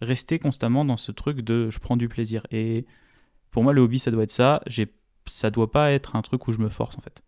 rester 0.00 0.38
constamment 0.38 0.84
dans 0.84 0.96
ce 0.96 1.12
truc 1.12 1.40
de 1.40 1.70
je 1.70 1.78
prends 1.78 1.96
du 1.96 2.08
plaisir. 2.08 2.46
Et 2.50 2.86
pour 3.50 3.62
moi, 3.62 3.72
le 3.72 3.80
hobby, 3.80 3.98
ça 3.98 4.10
doit 4.10 4.22
être 4.22 4.32
ça. 4.32 4.60
J'ai 4.66 4.92
ça 5.26 5.50
doit 5.50 5.70
pas 5.70 5.92
être 5.92 6.16
un 6.16 6.22
truc 6.22 6.48
où 6.48 6.52
je 6.52 6.58
me 6.58 6.68
force 6.68 6.96
en 6.96 7.00
fait. 7.00 7.22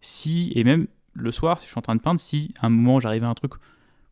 Si, 0.00 0.52
et 0.54 0.64
même 0.64 0.86
le 1.14 1.32
soir, 1.32 1.60
si 1.60 1.66
je 1.66 1.70
suis 1.70 1.78
en 1.78 1.82
train 1.82 1.96
de 1.96 2.00
peindre, 2.00 2.20
si 2.20 2.54
à 2.60 2.66
un 2.66 2.68
moment 2.68 3.00
j'arrive 3.00 3.24
à 3.24 3.28
un 3.28 3.34
truc 3.34 3.52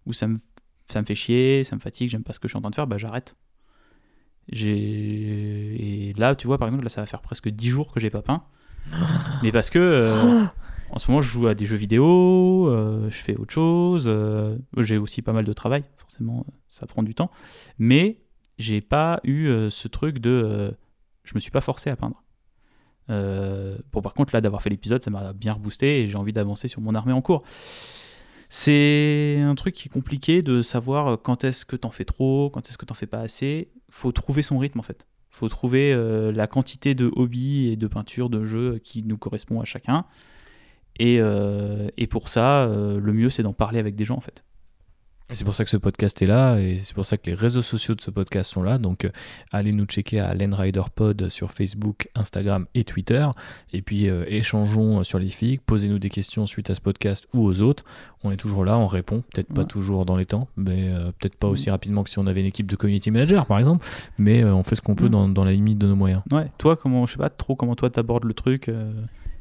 où 0.07 0.13
ça 0.13 0.27
me, 0.27 0.41
ça 0.89 1.01
me 1.01 1.07
fait 1.07 1.15
chier, 1.15 1.63
ça 1.65 1.77
me 1.77 1.81
fatigue, 1.81 2.09
j'aime 2.09 2.23
pas 2.25 2.33
ce 2.33 2.41
que 2.41 2.49
je 2.49 2.53
suis 2.53 2.59
en 2.59 2.63
train 2.63 2.71
de 2.71 2.75
faire, 2.75 2.87
bah 2.87 2.99
j'arrête. 2.99 3.37
J'ai... 4.51 6.09
Et 6.09 6.13
là, 6.15 6.37
tu 6.37 6.47
vois, 6.47 6.57
par 6.59 6.69
exemple, 6.69 6.85
là, 6.85 6.89
ça 6.89 7.01
va 7.01 7.07
faire 7.07 7.21
presque 7.21 7.49
10 7.49 7.69
jours 7.69 7.93
que 7.93 8.01
j'ai 8.01 8.11
pas 8.11 8.23
peint. 8.23 8.45
Mais 9.43 9.53
parce 9.53 9.71
que 9.71 9.79
euh, 9.79 10.45
en 10.91 10.99
ce 10.99 11.11
moment, 11.11 11.21
je 11.21 11.31
joue 11.31 11.47
à 11.47 11.55
des 11.55 11.67
jeux 11.67 11.77
vidéo, 11.77 12.69
euh, 12.69 13.09
je 13.11 13.17
fais 13.17 13.37
autre 13.37 13.53
chose, 13.53 14.05
euh, 14.07 14.57
j'ai 14.77 14.97
aussi 14.97 15.23
pas 15.23 15.33
mal 15.33 15.45
de 15.45 15.53
travail, 15.53 15.85
forcément, 15.97 16.47
ça 16.69 16.87
prend 16.87 17.03
du 17.03 17.15
temps. 17.15 17.31
Mais 17.79 18.23
j'ai 18.59 18.81
pas 18.81 19.21
eu 19.25 19.47
euh, 19.49 19.71
ce 19.71 19.89
truc 19.89 20.19
de. 20.19 20.31
euh, 20.31 20.71
je 21.25 21.35
me 21.35 21.41
suis 21.41 21.51
pas 21.51 21.61
forcé 21.61 21.91
à 21.91 21.97
peindre. 21.97 22.23
Euh, 23.11 23.79
bon, 23.93 24.01
par 24.01 24.15
contre, 24.15 24.35
là, 24.35 24.41
d'avoir 24.41 24.63
fait 24.63 24.71
l'épisode, 24.71 25.03
ça 25.03 25.11
m'a 25.11 25.33
bien 25.33 25.53
reboosté 25.53 26.01
et 26.01 26.07
j'ai 26.07 26.17
envie 26.17 26.33
d'avancer 26.33 26.69
sur 26.69 26.81
mon 26.81 26.95
armée 26.95 27.13
en 27.13 27.23
cours. 27.23 27.43
C'est 28.49 29.41
un 29.41 29.55
truc 29.57 29.75
qui 29.75 29.89
est 29.89 29.91
compliqué 29.91 30.41
de 30.41 30.63
savoir 30.63 31.21
quand 31.21 31.43
est-ce 31.45 31.65
que 31.65 31.75
t'en 31.77 31.91
fais 31.91 32.05
trop, 32.05 32.49
quand 32.51 32.69
est-ce 32.69 32.79
que 32.79 32.85
t'en 32.85 32.95
fais 32.95 33.07
pas 33.07 33.19
assez. 33.19 33.71
Faut 33.91 34.13
trouver 34.13 34.43
son 34.43 34.59
rythme 34.59 34.79
en 34.79 34.85
fait. 34.85 35.07
Faut 35.31 35.49
trouver 35.49 35.93
euh, 35.93 36.33
la 36.33 36.47
quantité 36.47 36.95
de 36.95 37.11
hobbies 37.15 37.69
et 37.69 37.77
de 37.77 37.87
peinture, 37.89 38.31
de 38.31 38.45
jeux 38.45 38.79
qui 38.79 39.03
nous 39.03 39.19
correspond 39.19 39.61
à 39.61 39.65
chacun. 39.65 40.05
Et, 40.99 41.19
euh, 41.21 41.89
et 41.97 42.07
pour 42.07 42.29
ça, 42.29 42.65
euh, 42.65 42.99
le 43.01 43.13
mieux 43.13 43.31
c'est 43.31 43.43
d'en 43.43 43.53
parler 43.53 43.79
avec 43.79 43.95
des 43.97 44.05
gens 44.05 44.17
en 44.17 44.21
fait. 44.21 44.43
C'est 45.33 45.45
pour 45.45 45.57
ça 45.57 45.65
que 45.65 45.71
ce 45.71 45.77
podcast 45.77 46.23
est 46.23 46.27
là 46.27 46.57
et 46.61 46.79
c'est 46.85 46.95
pour 46.95 47.05
ça 47.05 47.17
que 47.17 47.29
les 47.29 47.35
réseaux 47.35 47.61
sociaux 47.61 47.97
de 47.97 48.01
ce 48.01 48.13
podcast 48.13 48.49
sont 48.49 48.63
là. 48.63 48.79
Donc 48.79 49.05
euh, 49.05 49.09
allez 49.51 49.73
nous 49.73 49.85
checker 49.85 50.21
à 50.21 50.33
Len 50.35 50.55
Rider 50.55 50.85
Pod 50.95 51.31
sur 51.31 51.51
Facebook, 51.51 52.09
Instagram 52.15 52.67
et 52.77 52.85
Twitter. 52.85 53.27
Et 53.73 53.83
puis 53.83 54.09
euh, 54.09 54.23
échangeons 54.29 55.03
sur 55.03 55.19
les 55.19 55.31
figues, 55.31 55.61
posez-nous 55.67 55.99
des 55.99 56.11
questions 56.11 56.47
suite 56.47 56.71
à 56.71 56.77
ce 56.77 56.81
podcast 56.81 57.27
ou 57.35 57.45
aux 57.45 57.61
autres. 57.61 57.85
On 58.23 58.31
est 58.31 58.37
toujours 58.37 58.65
là, 58.65 58.79
on 58.79 58.87
répond. 58.87 59.25
Peut-être 59.35 59.53
pas 59.53 59.65
toujours 59.65 60.07
dans 60.07 60.17
les 60.17 60.27
temps, 60.27 60.47
mais 60.57 60.91
euh, 60.91 61.07
peut-être 61.19 61.35
pas 61.37 61.49
aussi 61.49 61.71
rapidement 61.71 62.05
que 62.05 62.11
si 62.11 62.21
on 62.21 62.27
avait 62.29 62.41
une 62.41 62.47
équipe 62.47 62.71
de 62.71 62.77
community 62.77 63.11
manager 63.11 63.47
par 63.47 63.59
exemple. 63.59 63.85
Mais 64.19 64.45
euh, 64.45 64.55
on 64.55 64.63
fait 64.63 64.77
ce 64.77 64.81
qu'on 64.81 64.95
peut 64.95 65.07
Mm. 65.07 65.11
dans, 65.11 65.29
dans 65.29 65.45
la 65.45 65.53
limite 65.53 65.79
de 65.79 65.89
nos 65.89 65.97
moyens. 65.97 66.23
Ouais. 66.31 66.47
Toi, 66.57 66.77
comment, 66.77 67.05
je 67.05 67.13
sais 67.15 67.19
pas 67.19 67.31
trop 67.31 67.57
comment 67.57 67.75
toi 67.75 67.91
t'abordes 67.91 68.25
le 68.25 68.33
truc. 68.33 68.71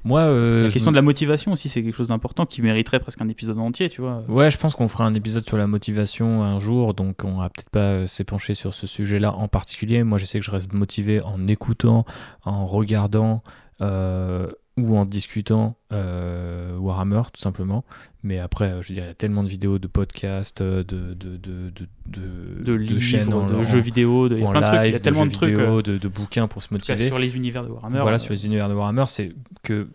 Moi, 0.05 0.21
euh, 0.21 0.63
la 0.63 0.69
question 0.69 0.91
me- 0.91 0.93
de 0.93 0.97
la 0.97 1.01
motivation 1.01 1.51
aussi, 1.51 1.67
c'est 1.67 1.83
quelque 1.83 1.95
chose 1.95 2.07
d'important 2.09 2.45
qui 2.45 2.61
mériterait 2.61 2.99
presque 2.99 3.21
un 3.21 3.27
épisode 3.27 3.57
entier, 3.59 3.89
tu 3.89 4.01
vois. 4.01 4.23
Ouais, 4.29 4.49
je 4.51 4.57
pense 4.57 4.75
qu'on 4.75 4.87
fera 4.87 5.03
un 5.05 5.13
épisode 5.15 5.45
sur 5.45 5.57
la 5.57 5.67
motivation 5.67 6.43
un 6.43 6.59
jour, 6.59 6.93
donc 6.93 7.23
on 7.25 7.37
va 7.39 7.49
peut-être 7.49 7.69
pas 7.71 7.79
euh, 7.79 8.07
s'épancher 8.07 8.53
sur 8.53 8.73
ce 8.73 8.85
sujet-là 8.87 9.33
en 9.33 9.47
particulier. 9.47 10.03
Moi, 10.03 10.17
je 10.19 10.25
sais 10.25 10.39
que 10.39 10.45
je 10.45 10.51
reste 10.51 10.71
motivé 10.73 11.21
en 11.21 11.47
écoutant, 11.47 12.05
en 12.45 12.65
regardant 12.67 13.43
euh, 13.81 14.47
ou 14.77 14.97
en 14.97 15.05
discutant 15.05 15.75
euh, 15.93 16.77
Warhammer, 16.77 17.21
tout 17.33 17.39
simplement. 17.39 17.85
Mais 18.23 18.39
après, 18.39 18.65
euh, 18.71 18.81
je 18.81 18.89
veux 18.89 18.93
dire, 18.95 19.03
il 19.05 19.07
y 19.07 19.09
a 19.11 19.13
tellement 19.13 19.41
de 19.43 19.47
vidéos, 19.47 19.79
de 19.79 19.87
podcasts, 19.87 20.59
euh, 20.59 20.83
de, 20.83 21.13
de, 21.13 21.37
de, 21.37 21.69
de, 21.69 21.87
de, 22.07 22.63
De 22.63 22.73
livres, 22.73 22.99
chaînes 22.99 23.33
en- 23.33 23.47
de 23.47 23.55
en- 23.55 23.63
jeux 23.63 23.79
vidéo, 23.79 24.27
de, 24.27 24.35
il 24.35 24.43
y 24.43 24.45
a 24.45 24.49
plein 24.51 24.59
de 24.61 24.65
trucs. 24.67 24.79
Il 24.85 24.91
y 24.91 24.95
a 24.95 24.99
tellement 24.99 25.25
de, 25.25 25.31
trucs. 25.31 25.49
vidéo, 25.49 25.79
euh, 25.79 25.81
de, 25.81 25.97
de 25.97 26.07
bouquins 26.09 26.47
pour 26.49 26.61
se 26.61 26.67
cas, 26.67 26.75
motiver 26.75 27.07
sur 27.07 27.19
les 27.19 27.35
univers 27.37 27.63
de 27.63 27.69
Warhammer. 27.69 27.99
voilà 28.01 28.15
euh, 28.15 28.19
sur 28.19 28.33
les 28.33 28.45
univers 28.45 28.67
de 28.67 28.73
Warhammer 28.73 29.05
c'est 29.07 29.31
que 29.63 29.87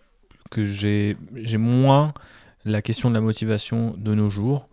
que 0.50 0.64
j'ai 0.64 1.16
j'ai 1.36 1.58
moins 1.58 2.14
la 2.64 2.80
question 2.80 3.10
de 3.10 3.14
la 3.14 3.20
motivation 3.20 3.94
de 3.98 4.14
nos 4.14 4.30
jours 4.30 4.69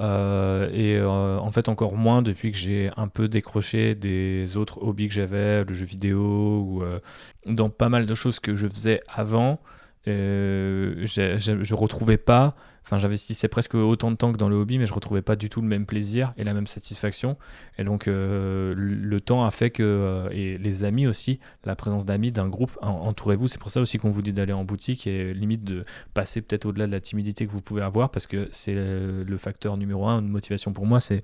Euh, 0.00 0.68
et 0.72 0.96
euh, 0.96 1.38
en 1.38 1.52
fait 1.52 1.68
encore 1.68 1.94
moins 1.94 2.20
depuis 2.20 2.50
que 2.50 2.58
j'ai 2.58 2.90
un 2.96 3.06
peu 3.06 3.28
décroché 3.28 3.94
des 3.94 4.56
autres 4.56 4.82
hobbies 4.82 5.06
que 5.06 5.14
j'avais 5.14 5.62
le 5.62 5.72
jeu 5.72 5.86
vidéo 5.86 6.64
ou 6.66 6.82
euh, 6.82 6.98
dans 7.46 7.70
pas 7.70 7.88
mal 7.88 8.04
de 8.04 8.14
choses 8.14 8.40
que 8.40 8.56
je 8.56 8.66
faisais 8.66 9.02
avant 9.06 9.60
euh, 10.08 11.06
je 11.06 11.74
retrouvais 11.74 12.18
pas, 12.18 12.54
enfin 12.82 12.98
j'investissais 12.98 13.48
presque 13.48 13.74
autant 13.74 14.10
de 14.10 14.16
temps 14.16 14.32
que 14.32 14.36
dans 14.36 14.48
le 14.50 14.56
hobby, 14.56 14.78
mais 14.78 14.84
je 14.86 14.92
retrouvais 14.92 15.22
pas 15.22 15.36
du 15.36 15.48
tout 15.48 15.62
le 15.62 15.66
même 15.66 15.86
plaisir 15.86 16.34
et 16.36 16.44
la 16.44 16.52
même 16.52 16.66
satisfaction. 16.66 17.38
Et 17.78 17.84
donc 17.84 18.06
euh, 18.08 18.74
le 18.76 19.20
temps 19.20 19.46
a 19.46 19.50
fait 19.50 19.70
que, 19.70 19.82
euh, 19.82 20.28
et 20.30 20.58
les 20.58 20.84
amis 20.84 21.06
aussi, 21.06 21.40
la 21.64 21.76
présence 21.76 22.04
d'amis, 22.04 22.32
d'un 22.32 22.48
groupe, 22.48 22.76
en- 22.82 22.88
entourez-vous. 22.90 23.48
C'est 23.48 23.58
pour 23.60 23.70
ça 23.70 23.80
aussi 23.80 23.98
qu'on 23.98 24.10
vous 24.10 24.22
dit 24.22 24.32
d'aller 24.34 24.52
en 24.52 24.64
boutique 24.64 25.06
et 25.06 25.32
limite 25.32 25.64
de 25.64 25.82
passer 26.12 26.42
peut-être 26.42 26.66
au-delà 26.66 26.86
de 26.86 26.92
la 26.92 27.00
timidité 27.00 27.46
que 27.46 27.52
vous 27.52 27.62
pouvez 27.62 27.82
avoir, 27.82 28.10
parce 28.10 28.26
que 28.26 28.48
c'est 28.50 28.74
euh, 28.76 29.24
le 29.26 29.36
facteur 29.38 29.76
numéro 29.78 30.06
un 30.06 30.20
de 30.20 30.28
motivation 30.28 30.72
pour 30.74 30.84
moi, 30.86 31.00
c'est 31.00 31.22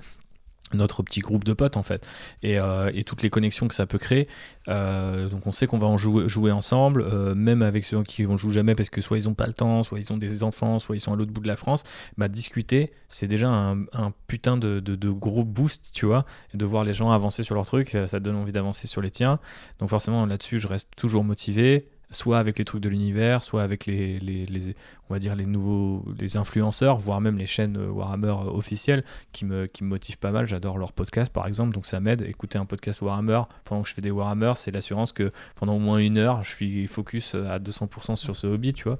notre 0.74 1.02
petit 1.02 1.20
groupe 1.20 1.44
de 1.44 1.52
potes 1.52 1.76
en 1.76 1.82
fait. 1.82 2.06
Et, 2.42 2.59
euh, 2.59 2.90
toutes 3.06 3.22
les 3.22 3.30
connexions 3.30 3.66
que 3.66 3.74
ça 3.74 3.86
peut 3.86 3.98
créer 3.98 4.28
Euh, 4.68 5.28
donc 5.28 5.47
on 5.47 5.52
sait 5.52 5.66
qu'on 5.66 5.78
va 5.78 5.86
en 5.86 5.97
jouer, 5.97 6.28
jouer 6.28 6.52
ensemble 6.52 7.02
euh, 7.02 7.34
même 7.34 7.62
avec 7.62 7.84
ceux 7.84 8.02
qui 8.02 8.26
ne 8.26 8.36
jouent 8.36 8.51
jamais 8.51 8.74
parce 8.74 8.90
que 8.90 9.01
soit 9.01 9.16
ils 9.16 9.28
ont 9.28 9.34
pas 9.34 9.47
le 9.47 9.52
temps 9.52 9.82
soit 9.82 9.98
ils 9.98 10.12
ont 10.12 10.18
des 10.18 10.44
enfants 10.44 10.78
soit 10.78 10.97
ils 10.97 11.01
sont 11.01 11.12
à 11.12 11.16
l'autre 11.16 11.32
bout 11.32 11.40
de 11.40 11.48
la 11.48 11.56
France 11.56 11.82
bah 12.18 12.28
discuter 12.28 12.92
c'est 13.09 13.26
déjà 13.26 13.48
un, 13.48 14.12
putain 14.26 14.56
de, 14.56 15.10
gros 15.10 15.44
boost 15.44 15.90
tu 15.92 16.06
vois. 16.06 16.24
Et 16.55 16.59
de 16.59 16.64
voir 16.64 16.84
les 16.84 16.92
gens 16.92 17.10
avancer 17.10 17.42
sur 17.42 17.55
leurs 17.55 17.66
trucs 17.66 17.88
ça, 17.88 18.06
ça 18.06 18.20
donne 18.20 18.36
envie 18.36 18.52
d'avancer 18.52 18.86
sur 18.86 19.01
les 19.01 19.10
tiens. 19.10 19.38
Donc 19.78 19.88
forcément 19.88 20.26
là-dessus 20.26 20.60
je 20.60 20.68
reste 20.68 20.90
toujours 20.97 21.24
motivé 21.24 21.88
soit 22.12 22.39
avec 22.39 22.59
les 22.59 22.65
trucs 22.65 22.82
de 22.82 22.89
l'univers, 22.89 23.45
soit 23.45 23.62
avec 23.62 23.87
les, 23.87 24.19
les, 24.19 24.47
les- 24.47 24.74
on 25.09 25.15
va 25.15 25.19
dire 25.19 25.35
les 25.37 25.47
nouveaux, 25.47 26.05
les 26.19 26.37
influenceurs, 26.37 26.99
voire 26.99 27.20
même 27.20 27.37
les 27.37 27.47
chaînes 27.47 27.77
euh, 27.77 27.89
Warhammer 27.89 28.28
euh, 28.28 28.51
officielles 28.51 29.05
qui 29.32 29.45
me, 29.45 29.66
qui 29.66 29.82
me 29.85 29.89
motivent 29.89 30.19
pas 30.19 30.31
mal. 30.31 30.47
J'adore 30.47 30.78
leur 30.78 30.93
podcast 30.93 31.32
par 31.32 31.47
exemple, 31.47 31.73
donc 31.74 31.87
ça 31.87 32.01
m'aide. 32.01 32.23
Écouter 32.23 32.59
un 32.59 32.65
podcast 32.65 33.03
Warhammer 33.03 33.43
pendant 33.65 33.82
que 33.82 33.89
je 33.89 33.95
fais 33.95 34.03
des 34.03 34.11
Warhammer, 34.11 34.53
c'est 34.57 34.70
l'assurance 34.70 35.12
que 35.12 35.31
pendant 35.57 35.74
au 35.77 35.78
moins 35.81 35.99
une 35.99 36.19
heure, 36.19 36.43
je 36.45 36.51
suis 36.51 36.87
focus 36.87 37.35
euh, 37.35 37.49
à 37.51 37.59
200% 37.59 38.16
sur 38.16 38.37
ce 38.37 38.47
hobby, 38.47 38.73
tu 38.73 38.85
vois. 38.85 38.99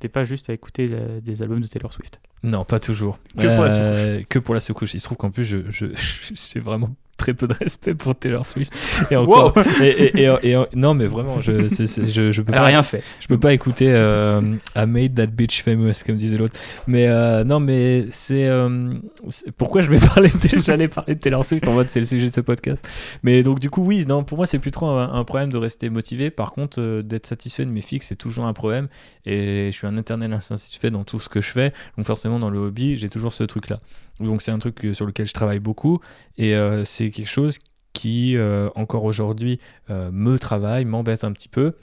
T'es 0.00 0.08
pas 0.08 0.24
juste 0.24 0.50
à 0.50 0.52
écouter 0.52 0.86
des 1.22 1.42
albums 1.42 1.60
de 1.60 1.66
Taylor 1.68 1.92
Swift? 1.92 2.20
Non, 2.42 2.64
pas 2.64 2.80
toujours. 2.80 3.18
Que 3.38 3.54
pour 3.54 3.64
la 3.64 3.74
Euh, 3.74 4.18
Que 4.28 4.38
pour 4.40 4.54
la 4.54 4.60
sous-couche. 4.60 4.94
Il 4.94 5.00
se 5.00 5.04
trouve 5.04 5.16
qu'en 5.18 5.30
plus, 5.30 5.44
je, 5.44 5.70
je, 5.70 5.86
j'ai 6.34 6.58
vraiment 6.60 6.90
très 7.22 7.34
peu 7.34 7.46
de 7.46 7.54
respect 7.54 7.94
pour 7.94 8.14
Taylor 8.16 8.44
Swift. 8.44 8.72
Et 9.10 9.16
encore. 9.16 9.54
et, 9.80 9.86
et- 9.86 10.24
et- 10.42 10.50
et- 10.52 10.56
non, 10.74 10.94
mais 10.94 11.06
vraiment, 11.06 11.40
je, 11.40 11.68
je 11.68 12.42
peux 12.42 12.52
Elle 12.52 12.58
pas. 12.58 12.64
rien 12.64 12.82
fait. 12.82 13.02
Je 13.20 13.28
peux 13.28 13.38
pas 13.38 13.52
écouter 13.52 13.86
euh, 13.92 14.40
I 14.76 14.86
made 14.86 15.14
that 15.14 15.26
bitch 15.26 15.62
famous 15.62 15.92
comme 16.04 16.16
disait 16.16 16.36
l'autre. 16.36 16.58
Mais 16.86 17.06
euh, 17.08 17.44
non, 17.44 17.60
mais 17.60 18.06
c'est 18.10 18.46
euh, 18.46 18.94
c'est- 19.28 19.52
pourquoi 19.52 19.82
je 19.82 19.90
vais 19.90 19.98
parler. 20.14 20.30
De, 20.30 20.60
j'allais 20.60 20.88
parler 20.88 21.14
de 21.14 21.20
Taylor 21.20 21.44
Swift 21.44 21.66
en 21.68 21.72
mode 21.74 21.86
c'est 21.86 22.00
le 22.00 22.06
sujet 22.06 22.28
de 22.28 22.32
ce 22.34 22.40
podcast. 22.40 22.86
Mais 23.22 23.42
donc 23.42 23.60
du 23.60 23.70
coup 23.70 23.82
oui, 23.84 24.04
non, 24.08 24.24
pour 24.24 24.36
moi 24.38 24.46
c'est 24.46 24.58
plus 24.58 24.70
trop 24.72 24.86
un, 24.88 25.12
un 25.12 25.24
problème 25.24 25.52
de 25.52 25.58
rester 25.58 25.88
motivé. 25.90 26.30
Par 26.30 26.52
contre, 26.52 26.80
euh, 26.80 27.02
d'être 27.02 27.26
satisfait 27.26 27.64
de 27.64 27.70
mes 27.70 27.82
fixes 27.82 28.08
c'est 28.08 28.16
toujours 28.16 28.46
un 28.46 28.52
problème. 28.52 28.88
Et 29.26 29.68
je 29.70 29.76
suis 29.76 29.86
un 29.86 29.96
éternel 29.96 30.32
insatisfait 30.32 30.90
dans 30.90 31.04
tout 31.04 31.20
ce 31.20 31.28
que 31.28 31.40
je 31.40 31.50
fais. 31.50 31.72
Donc 31.96 32.06
forcément 32.06 32.38
dans 32.38 32.50
le 32.50 32.58
hobby 32.58 32.96
j'ai 32.96 33.08
toujours 33.08 33.32
ce 33.34 33.44
truc 33.44 33.68
là. 33.68 33.78
Donc 34.22 34.42
c'est 34.42 34.50
un 34.50 34.58
truc 34.58 34.88
sur 34.92 35.06
lequel 35.06 35.26
je 35.26 35.34
travaille 35.34 35.60
beaucoup 35.60 36.00
et 36.38 36.54
euh, 36.54 36.84
c'est 36.84 37.10
quelque 37.10 37.30
chose 37.30 37.58
qui 37.92 38.36
euh, 38.36 38.68
encore 38.74 39.04
aujourd'hui 39.04 39.58
euh, 39.90 40.10
me 40.12 40.38
travaille, 40.38 40.84
m'embête 40.84 41.24
un 41.24 41.32
petit 41.32 41.48
peu. 41.48 41.74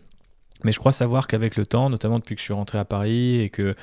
Mais 0.66 0.74
je 0.74 0.80
crois 0.80 0.92
savoir 0.92 1.28
qu'avec 1.28 1.56
le 1.56 1.66
temps, 1.66 1.90
notamment 1.90 2.20
depuis 2.20 2.36
que 2.36 2.42
je 2.42 2.44
suis 2.44 2.54
rentré 2.54 2.78
à 2.78 2.84
Paris 2.84 3.40
et 3.40 3.50
que 3.50 3.76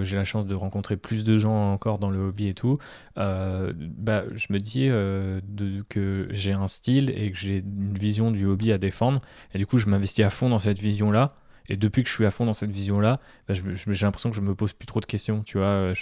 j'ai 0.00 0.16
la 0.16 0.24
chance 0.24 0.46
de 0.46 0.54
rencontrer 0.54 0.96
plus 0.96 1.24
de 1.24 1.36
gens 1.36 1.74
encore 1.74 1.98
dans 1.98 2.08
le 2.08 2.18
hobby 2.18 2.46
et 2.46 2.54
tout, 2.54 2.78
bah, 3.16 4.22
je 4.34 4.46
me 4.48 4.58
dis 4.58 4.88
que 5.90 6.26
j'ai 6.30 6.54
un 6.54 6.68
style 6.68 7.10
et 7.10 7.30
que 7.30 7.36
j'ai 7.36 7.58
une 7.58 7.98
vision 7.98 8.30
du 8.30 8.46
hobby 8.46 8.72
à 8.72 8.78
défendre. 8.78 9.20
Et 9.52 9.58
du 9.58 9.66
coup, 9.66 9.76
je 9.76 9.90
m'investis 9.90 10.24
à 10.24 10.30
fond 10.30 10.48
dans 10.48 10.58
cette 10.58 10.78
vision-là. 10.78 11.32
Et 11.68 11.76
depuis 11.76 12.02
que 12.02 12.08
je 12.08 12.14
suis 12.14 12.26
à 12.26 12.30
fond 12.30 12.46
dans 12.46 12.52
cette 12.52 12.70
vision-là, 12.70 13.20
bah, 13.48 13.54
j'ai 13.54 14.06
l'impression 14.06 14.30
que 14.30 14.36
je 14.36 14.40
me 14.40 14.54
pose 14.54 14.72
plus 14.72 14.86
trop 14.86 15.00
de 15.00 15.06
questions. 15.06 15.42
Tu 15.44 15.58
vois, 15.58 15.66
Euh, 15.66 15.94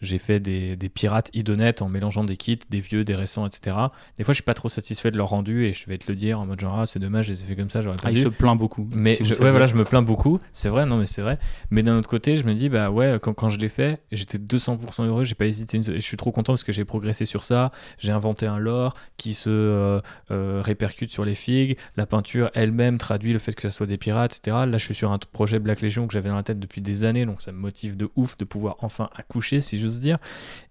j'ai 0.00 0.18
fait 0.18 0.40
des, 0.40 0.76
des 0.76 0.88
pirates 0.88 1.30
idonettes 1.34 1.82
en 1.82 1.88
mélangeant 1.88 2.24
des 2.24 2.36
kits, 2.36 2.58
des 2.70 2.80
vieux, 2.80 3.04
des 3.04 3.14
récents, 3.14 3.46
etc. 3.46 3.76
Des 4.18 4.24
fois, 4.24 4.32
je 4.32 4.36
suis 4.36 4.42
pas 4.44 4.54
trop 4.54 4.68
satisfait 4.68 5.10
de 5.10 5.16
leur 5.16 5.28
rendu 5.28 5.64
et 5.64 5.72
je 5.72 5.86
vais 5.86 5.98
te 5.98 6.06
le 6.08 6.14
dire 6.14 6.40
en 6.40 6.46
mode 6.46 6.60
genre, 6.60 6.80
ah, 6.80 6.86
c'est 6.86 6.98
dommage, 6.98 7.26
je 7.26 7.32
les 7.32 7.42
ai 7.42 7.46
fait 7.46 7.56
comme 7.56 7.70
ça, 7.70 7.80
j'aurais 7.80 7.96
pas 7.96 8.04
Ah, 8.08 8.10
il 8.12 8.16
dû. 8.18 8.22
se 8.22 8.28
plaint 8.28 8.58
beaucoup. 8.58 8.88
Mais 8.94 9.14
si 9.16 9.24
je, 9.24 9.34
ouais, 9.34 9.50
voilà, 9.50 9.66
je 9.66 9.74
me 9.74 9.84
plains 9.84 10.02
beaucoup. 10.02 10.38
C'est 10.52 10.68
vrai, 10.68 10.86
non, 10.86 10.96
mais 10.96 11.06
c'est 11.06 11.22
vrai. 11.22 11.38
Mais 11.70 11.82
d'un 11.82 11.96
autre 11.98 12.08
côté, 12.08 12.36
je 12.36 12.44
me 12.44 12.54
dis, 12.54 12.68
bah 12.68 12.90
ouais, 12.90 13.18
quand, 13.22 13.34
quand 13.34 13.48
je 13.50 13.58
l'ai 13.58 13.68
fait, 13.68 14.00
j'étais 14.12 14.38
200% 14.38 15.06
heureux. 15.06 15.24
J'ai 15.24 15.34
pas 15.34 15.46
hésité. 15.46 15.76
une 15.78 15.82
Je 15.84 16.00
suis 16.00 16.16
trop 16.16 16.32
content 16.32 16.52
parce 16.52 16.64
que 16.64 16.72
j'ai 16.72 16.84
progressé 16.84 17.24
sur 17.24 17.44
ça. 17.44 17.72
J'ai 17.98 18.12
inventé 18.12 18.46
un 18.46 18.58
lore 18.58 18.94
qui 19.16 19.34
se 19.34 19.50
euh, 19.50 20.00
euh, 20.30 20.60
répercute 20.64 21.10
sur 21.10 21.24
les 21.24 21.34
figues. 21.34 21.76
La 21.96 22.06
peinture 22.06 22.50
elle-même 22.54 22.98
traduit 22.98 23.32
le 23.32 23.38
fait 23.38 23.54
que 23.54 23.62
ça 23.62 23.70
soit 23.70 23.86
des 23.86 23.98
pirates, 23.98 24.36
etc. 24.36 24.64
Là, 24.66 24.78
je 24.78 24.84
suis 24.84 24.94
sur 24.94 25.05
un 25.12 25.18
projet 25.18 25.58
Black 25.58 25.80
Legion 25.80 26.06
que 26.06 26.12
j'avais 26.12 26.28
dans 26.28 26.36
la 26.36 26.42
tête 26.42 26.58
depuis 26.58 26.80
des 26.80 27.04
années, 27.04 27.26
donc 27.26 27.42
ça 27.42 27.52
me 27.52 27.58
motive 27.58 27.96
de 27.96 28.08
ouf 28.16 28.36
de 28.36 28.44
pouvoir 28.44 28.76
enfin 28.80 29.08
accoucher, 29.14 29.60
si 29.60 29.78
j'ose 29.78 30.00
dire. 30.00 30.18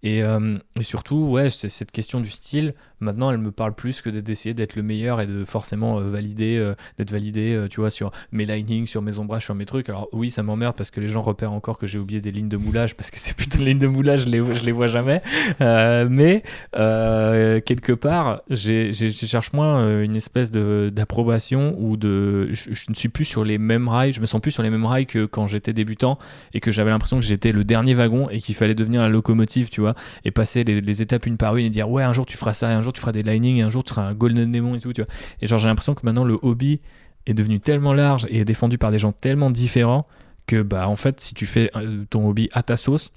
Et, 0.03 0.23
euh, 0.23 0.57
et 0.79 0.83
surtout, 0.83 1.27
ouais, 1.29 1.49
cette 1.49 1.91
question 1.91 2.19
du 2.19 2.29
style, 2.29 2.73
maintenant, 2.99 3.31
elle 3.31 3.37
me 3.37 3.51
parle 3.51 3.73
plus 3.73 4.01
que 4.01 4.09
d'essayer 4.09 4.53
d'être 4.53 4.75
le 4.75 4.83
meilleur 4.83 5.21
et 5.21 5.27
de 5.27 5.43
forcément 5.45 5.99
euh, 5.99 6.09
valider, 6.09 6.57
euh, 6.57 6.75
d'être 6.97 7.11
validé, 7.11 7.65
tu 7.69 7.79
vois, 7.79 7.89
sur 7.89 8.11
mes 8.31 8.45
linings, 8.45 8.85
sur 8.85 9.01
mes 9.01 9.17
ombrages, 9.19 9.45
sur 9.45 9.55
mes 9.55 9.65
trucs. 9.65 9.89
Alors 9.89 10.07
oui, 10.11 10.31
ça 10.31 10.43
m'emmerde 10.43 10.75
parce 10.75 10.91
que 10.91 10.99
les 10.99 11.07
gens 11.07 11.21
repèrent 11.21 11.53
encore 11.53 11.77
que 11.77 11.87
j'ai 11.87 11.99
oublié 11.99 12.21
des 12.21 12.31
lignes 12.31 12.49
de 12.49 12.57
moulage 12.57 12.95
parce 12.95 13.11
que 13.11 13.19
ces 13.19 13.33
putains 13.33 13.59
de 13.59 13.65
lignes 13.65 13.79
de 13.79 13.87
moulage, 13.87 14.25
je 14.25 14.29
les, 14.29 14.71
vois 14.71 14.87
jamais. 14.87 15.21
Mais 15.59 16.43
quelque 16.73 17.93
part, 17.93 18.41
je 18.49 18.91
cherche 18.91 19.53
moins 19.53 20.01
une 20.01 20.15
espèce 20.15 20.51
d'approbation 20.51 21.75
ou 21.79 21.97
de. 21.97 22.49
Je, 22.51 22.73
je 22.73 22.85
ne 22.89 22.95
suis 22.95 23.09
plus 23.09 23.25
sur 23.25 23.43
les 23.43 23.57
mêmes 23.57 23.87
rails, 23.87 24.13
je 24.13 24.21
me 24.33 24.39
plus 24.39 24.51
sur 24.51 24.63
les 24.63 24.69
mêmes 24.69 24.85
rails 24.85 25.05
que 25.05 25.25
quand 25.25 25.47
j'étais 25.47 25.73
débutant 25.73 26.17
et 26.53 26.59
que 26.59 26.71
j'avais 26.71 26.91
l'impression 26.91 27.17
que 27.17 27.25
j'étais 27.25 27.51
le 27.51 27.63
dernier 27.63 27.93
wagon 27.93 28.29
et 28.29 28.39
qu'il 28.39 28.55
fallait 28.55 28.75
devenir 28.75 29.01
la 29.01 29.09
locomotive, 29.09 29.69
tu 29.69 29.81
vois, 29.81 29.93
et 30.23 30.31
passer 30.31 30.63
les, 30.63 31.01
étapes 31.01 31.25
une 31.25 31.37
par 31.37 31.57
une 31.57 31.65
et 31.65 31.69
dire 31.69 31.89
ouais, 31.89 32.03
un 32.03 32.13
jour 32.13 32.25
tu 32.25 32.37
feras 32.37 32.53
ça, 32.53 32.69
un 32.69 32.81
jour 32.81 32.93
tu 32.93 33.01
feras 33.01 33.11
des 33.11 33.23
linings, 33.23 33.61
un 33.61 33.69
jour 33.69 33.83
tu 33.83 33.93
seras 33.93 34.07
un 34.07 34.13
golden 34.13 34.51
démon 34.51 34.75
et 34.75 34.79
tout, 34.79 34.93
tu 34.93 35.01
vois. 35.01 35.13
Et 35.41 35.47
genre, 35.47 35.59
j'ai 35.59 35.67
l'impression 35.67 35.93
que 35.93 36.01
maintenant 36.03 36.23
le 36.23 36.37
hobby 36.41 36.81
est 37.25 37.33
devenu 37.33 37.59
tellement 37.59 37.93
large 37.93 38.27
et 38.29 38.39
est 38.39 38.45
défendu 38.45 38.77
par 38.77 38.91
des 38.91 38.99
gens 38.99 39.11
tellement 39.11 39.51
différents 39.51 40.07
que 40.47 40.61
bah 40.61 40.87
en 40.87 40.95
fait 40.95 41.19
si 41.21 41.33
tu 41.33 41.45
fais 41.45 41.71
euh, 41.75 42.05
ton 42.09 42.27
hobby 42.27 42.49
à 42.53 42.61
ta 42.61 42.77
sauce 42.77 43.11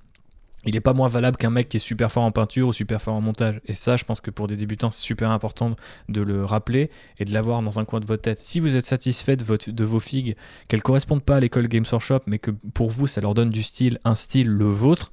il 0.69 0.77
est 0.77 0.81
pas 0.81 0.93
moins 0.93 1.09
valable 1.09 1.37
qu'un 1.37 1.51
mec 1.51 1.69
qui 1.69 1.79
est 1.79 1.81
super 1.81 2.13
fort 2.13 2.25
en 2.25 2.33
peinture 2.33 2.69
ou 2.69 2.73
super 2.73 3.01
fort 3.01 3.15
en 3.15 3.21
montage. 3.21 3.61
Et 3.67 3.75
ça 3.75 3.97
je 3.97 4.05
pense 4.05 4.21
que 4.21 4.31
pour 4.31 4.47
des 4.47 4.57
débutants 4.57 4.91
c'est 4.91 5.03
super 5.03 5.31
important 5.31 5.71
de 6.09 6.21
le 6.23 6.45
rappeler 6.45 6.91
et 7.19 7.25
de 7.25 7.33
l'avoir 7.33 7.63
dans 7.63 7.79
un 7.79 7.85
coin 7.85 8.01
de 8.01 8.07
votre 8.07 8.23
tête. 8.23 8.39
Si 8.39 8.61
vous 8.61 8.77
êtes 8.77 8.87
satisfait 8.87 9.37
de 9.37 9.85
vos 9.85 10.01
figues 10.01 10.37
qu'elles 10.69 10.83
correspondent 10.83 11.23
pas 11.23 11.37
à 11.37 11.41
l'école 11.41 11.69
Games 11.69 11.85
Workshop 11.91 12.21
mais 12.27 12.39
que 12.39 12.51
pour 12.51 12.91
vous 12.91 13.07
ça 13.07 13.21
leur 13.21 13.35
donne 13.35 13.51
du 13.51 13.63
style 13.63 13.99
un 14.05 14.15
style 14.15 14.49
le 14.49 14.67
vôtre 14.67 15.13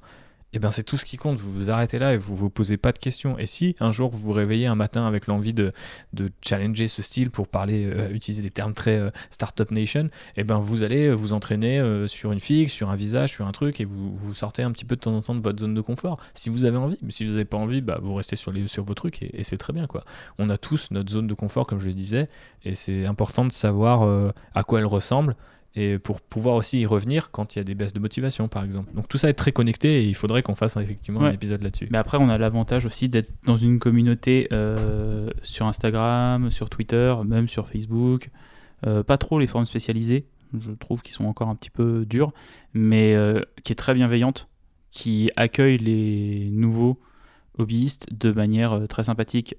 et 0.56 0.58
ben 0.58 0.70
c'est 0.70 0.82
tout 0.82 0.96
ce 0.96 1.04
qui 1.04 1.18
compte. 1.18 1.38
Vous 1.38 1.52
vous 1.52 1.70
arrêtez 1.70 1.98
là 1.98 2.14
et 2.14 2.16
vous 2.16 2.34
vous 2.34 2.48
posez 2.48 2.78
pas 2.78 2.90
de 2.92 2.98
questions. 2.98 3.38
Et 3.38 3.44
si 3.44 3.76
un 3.78 3.90
jour 3.90 4.08
vous 4.08 4.16
vous 4.16 4.32
réveillez 4.32 4.66
un 4.66 4.74
matin 4.74 5.06
avec 5.06 5.26
l'envie 5.26 5.52
de, 5.52 5.70
de 6.14 6.30
challenger 6.40 6.88
ce 6.88 7.02
style 7.02 7.30
pour 7.30 7.46
parler, 7.46 7.84
euh, 7.84 8.08
utiliser 8.08 8.42
des 8.42 8.48
termes 8.50 8.72
très 8.72 8.96
euh, 8.96 9.10
startup 9.30 9.70
nation, 9.70 10.08
et 10.38 10.44
ben 10.44 10.58
vous 10.58 10.82
allez 10.82 11.12
vous 11.12 11.34
entraîner 11.34 11.78
euh, 11.78 12.06
sur 12.06 12.32
une 12.32 12.40
figue, 12.40 12.70
sur 12.70 12.88
un 12.88 12.96
visage, 12.96 13.32
sur 13.32 13.46
un 13.46 13.52
truc 13.52 13.82
et 13.82 13.84
vous, 13.84 14.16
vous 14.16 14.32
sortez 14.32 14.62
un 14.62 14.72
petit 14.72 14.86
peu 14.86 14.96
de 14.96 15.00
temps 15.02 15.14
en 15.14 15.20
temps 15.20 15.34
de 15.34 15.42
votre 15.42 15.60
zone 15.60 15.74
de 15.74 15.80
confort. 15.82 16.18
Si 16.32 16.48
vous 16.48 16.64
avez 16.64 16.78
envie, 16.78 16.96
mais 17.02 17.10
si 17.10 17.26
vous 17.26 17.32
n'avez 17.32 17.44
pas 17.44 17.58
envie, 17.58 17.82
bah 17.82 17.98
vous 18.00 18.14
restez 18.14 18.36
sur, 18.36 18.50
les, 18.50 18.66
sur 18.66 18.82
vos 18.82 18.94
trucs 18.94 19.22
et, 19.22 19.38
et 19.38 19.42
c'est 19.42 19.58
très 19.58 19.74
bien 19.74 19.86
quoi. 19.86 20.04
On 20.38 20.48
a 20.48 20.56
tous 20.56 20.90
notre 20.90 21.10
zone 21.10 21.26
de 21.26 21.34
confort 21.34 21.66
comme 21.66 21.80
je 21.80 21.88
le 21.88 21.94
disais 21.94 22.28
et 22.64 22.74
c'est 22.74 23.04
important 23.04 23.44
de 23.44 23.52
savoir 23.52 24.04
euh, 24.04 24.32
à 24.54 24.64
quoi 24.64 24.78
elle 24.78 24.86
ressemble 24.86 25.36
et 25.76 25.98
pour 25.98 26.20
pouvoir 26.20 26.56
aussi 26.56 26.80
y 26.80 26.86
revenir 26.86 27.30
quand 27.30 27.54
il 27.54 27.58
y 27.58 27.60
a 27.60 27.64
des 27.64 27.74
baisses 27.74 27.92
de 27.92 28.00
motivation 28.00 28.48
par 28.48 28.64
exemple. 28.64 28.92
Donc 28.94 29.08
tout 29.08 29.18
ça 29.18 29.28
est 29.28 29.34
très 29.34 29.52
connecté 29.52 30.02
et 30.02 30.08
il 30.08 30.14
faudrait 30.14 30.42
qu'on 30.42 30.54
fasse 30.54 30.76
effectivement 30.76 31.20
un 31.22 31.32
épisode 31.32 31.62
là-dessus. 31.62 31.88
Mais 31.90 31.98
après, 31.98 32.18
on 32.18 32.28
a 32.28 32.38
l'avantage 32.38 32.86
aussi 32.86 33.08
d'être 33.08 33.32
dans 33.44 33.56
une 33.56 33.78
communauté 33.78 34.48
euh, 34.52 35.30
sur 35.42 35.66
Instagram, 35.66 36.50
sur 36.50 36.70
Twitter, 36.70 37.14
même 37.24 37.48
sur 37.48 37.68
Facebook. 37.68 38.30
Euh, 38.86 39.02
pas 39.02 39.18
trop 39.18 39.38
les 39.38 39.46
forums 39.46 39.66
spécialisées, 39.66 40.26
je 40.58 40.72
trouve 40.72 41.02
qu'ils 41.02 41.14
sont 41.14 41.24
encore 41.24 41.48
un 41.48 41.54
petit 41.54 41.70
peu 41.70 42.04
durs, 42.04 42.32
mais 42.74 43.14
euh, 43.14 43.40
qui 43.62 43.72
est 43.72 43.76
très 43.76 43.94
bienveillante, 43.94 44.48
qui 44.90 45.30
accueille 45.36 45.78
les 45.78 46.48
nouveaux 46.50 46.98
hobbyistes 47.58 48.06
de 48.12 48.32
manière 48.32 48.86
très 48.88 49.04
sympathique. 49.04 49.54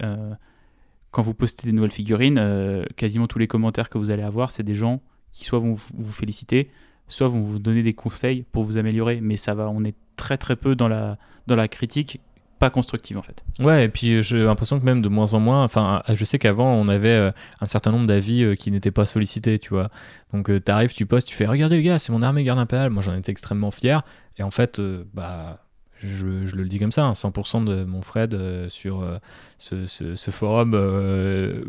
Quand 1.11 1.21
vous 1.21 1.33
postez 1.33 1.65
des 1.65 1.73
nouvelles 1.73 1.91
figurines, 1.91 2.37
euh, 2.37 2.85
quasiment 2.95 3.27
tous 3.27 3.39
les 3.39 3.47
commentaires 3.47 3.89
que 3.89 3.97
vous 3.97 4.11
allez 4.11 4.23
avoir, 4.23 4.51
c'est 4.51 4.63
des 4.63 4.75
gens 4.75 5.01
qui 5.37 5.45
soit 5.45 5.59
vont 5.59 5.75
vous- 5.75 6.11
féliciter, 6.11 6.69
soit 7.07 7.27
vont 7.27 7.41
vous 7.41 7.59
donner 7.59 7.83
des 7.83 7.93
conseils 7.93 8.43
pour 8.51 8.63
vous 8.63 8.77
améliorer. 8.77 9.19
Mais 9.21 9.35
ça 9.37 9.53
va, 9.53 9.69
on 9.69 9.83
est 9.83 9.95
très 10.15 10.37
très 10.37 10.55
peu 10.55 10.75
dans 10.75 10.87
la, 10.87 11.17
dans 11.47 11.55
la 11.55 11.67
critique, 11.67 12.19
pas 12.59 12.69
constructive 12.71 13.17
en 13.17 13.21
fait. 13.21 13.43
Ouais, 13.59 13.85
et 13.85 13.89
puis 13.89 14.21
j'ai 14.23 14.39
l'impression 14.39 14.79
que 14.79 14.83
même 14.85 15.01
de 15.01 15.09
moins 15.09 15.33
en 15.35 15.39
moins, 15.39 15.63
enfin, 15.63 16.01
je 16.11 16.25
sais 16.25 16.39
qu'avant 16.39 16.73
on 16.73 16.87
avait 16.87 17.09
euh, 17.09 17.31
un 17.61 17.67
certain 17.67 17.91
nombre 17.91 18.07
d'avis 18.07 18.43
euh, 18.43 18.55
qui 18.55 18.71
n'étaient 18.71 18.89
pas 18.91 19.05
sollicités, 19.05 19.59
tu 19.59 19.69
vois. 19.69 19.89
Donc 20.33 20.49
euh, 20.49 20.59
t'arrives, 20.59 20.93
tu 20.93 21.05
postes, 21.05 21.27
tu 21.27 21.35
fais 21.35 21.45
regardez 21.45 21.75
le 21.77 21.83
gars, 21.83 21.99
c'est 21.99 22.11
mon 22.11 22.23
armée 22.23 22.43
garde 22.43 22.59
impériale. 22.59 22.89
Moi 22.89 23.03
j'en 23.03 23.15
étais 23.15 23.31
extrêmement 23.31 23.69
fier. 23.71 24.01
Et 24.37 24.43
en 24.43 24.51
fait, 24.51 24.79
euh, 24.79 25.03
bah. 25.13 25.63
Je, 25.99 26.45
je 26.45 26.55
le 26.55 26.67
dis 26.67 26.77
comme 26.77 26.91
ça, 26.91 27.05
hein, 27.05 27.13
100% 27.13 27.63
de 27.63 27.83
mon 27.83 28.03
Fred 28.03 28.35
euh, 28.35 28.69
sur 28.69 29.01
euh, 29.01 29.17
ce, 29.57 29.87
ce- 29.87 30.29
forum 30.29 30.73
euh, 30.75 31.63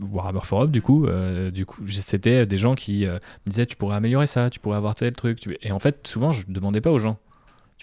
Warhammer 0.00 0.40
Forum 0.42 0.70
du 0.70 0.82
coup 0.82 1.06
euh, 1.06 1.50
du 1.50 1.66
coup 1.66 1.86
c'était 1.88 2.46
des 2.46 2.58
gens 2.58 2.74
qui 2.74 3.06
euh, 3.06 3.18
me 3.46 3.50
disaient 3.50 3.66
tu 3.66 3.76
pourrais 3.76 3.96
améliorer 3.96 4.26
ça 4.26 4.50
tu 4.50 4.58
pourrais 4.58 4.76
avoir 4.76 4.94
tel 4.94 5.12
truc 5.12 5.48
et 5.62 5.72
en 5.72 5.78
fait 5.78 6.06
souvent 6.06 6.32
je 6.32 6.44
demandais 6.48 6.80
pas 6.80 6.90
aux 6.90 6.98
gens 6.98 7.18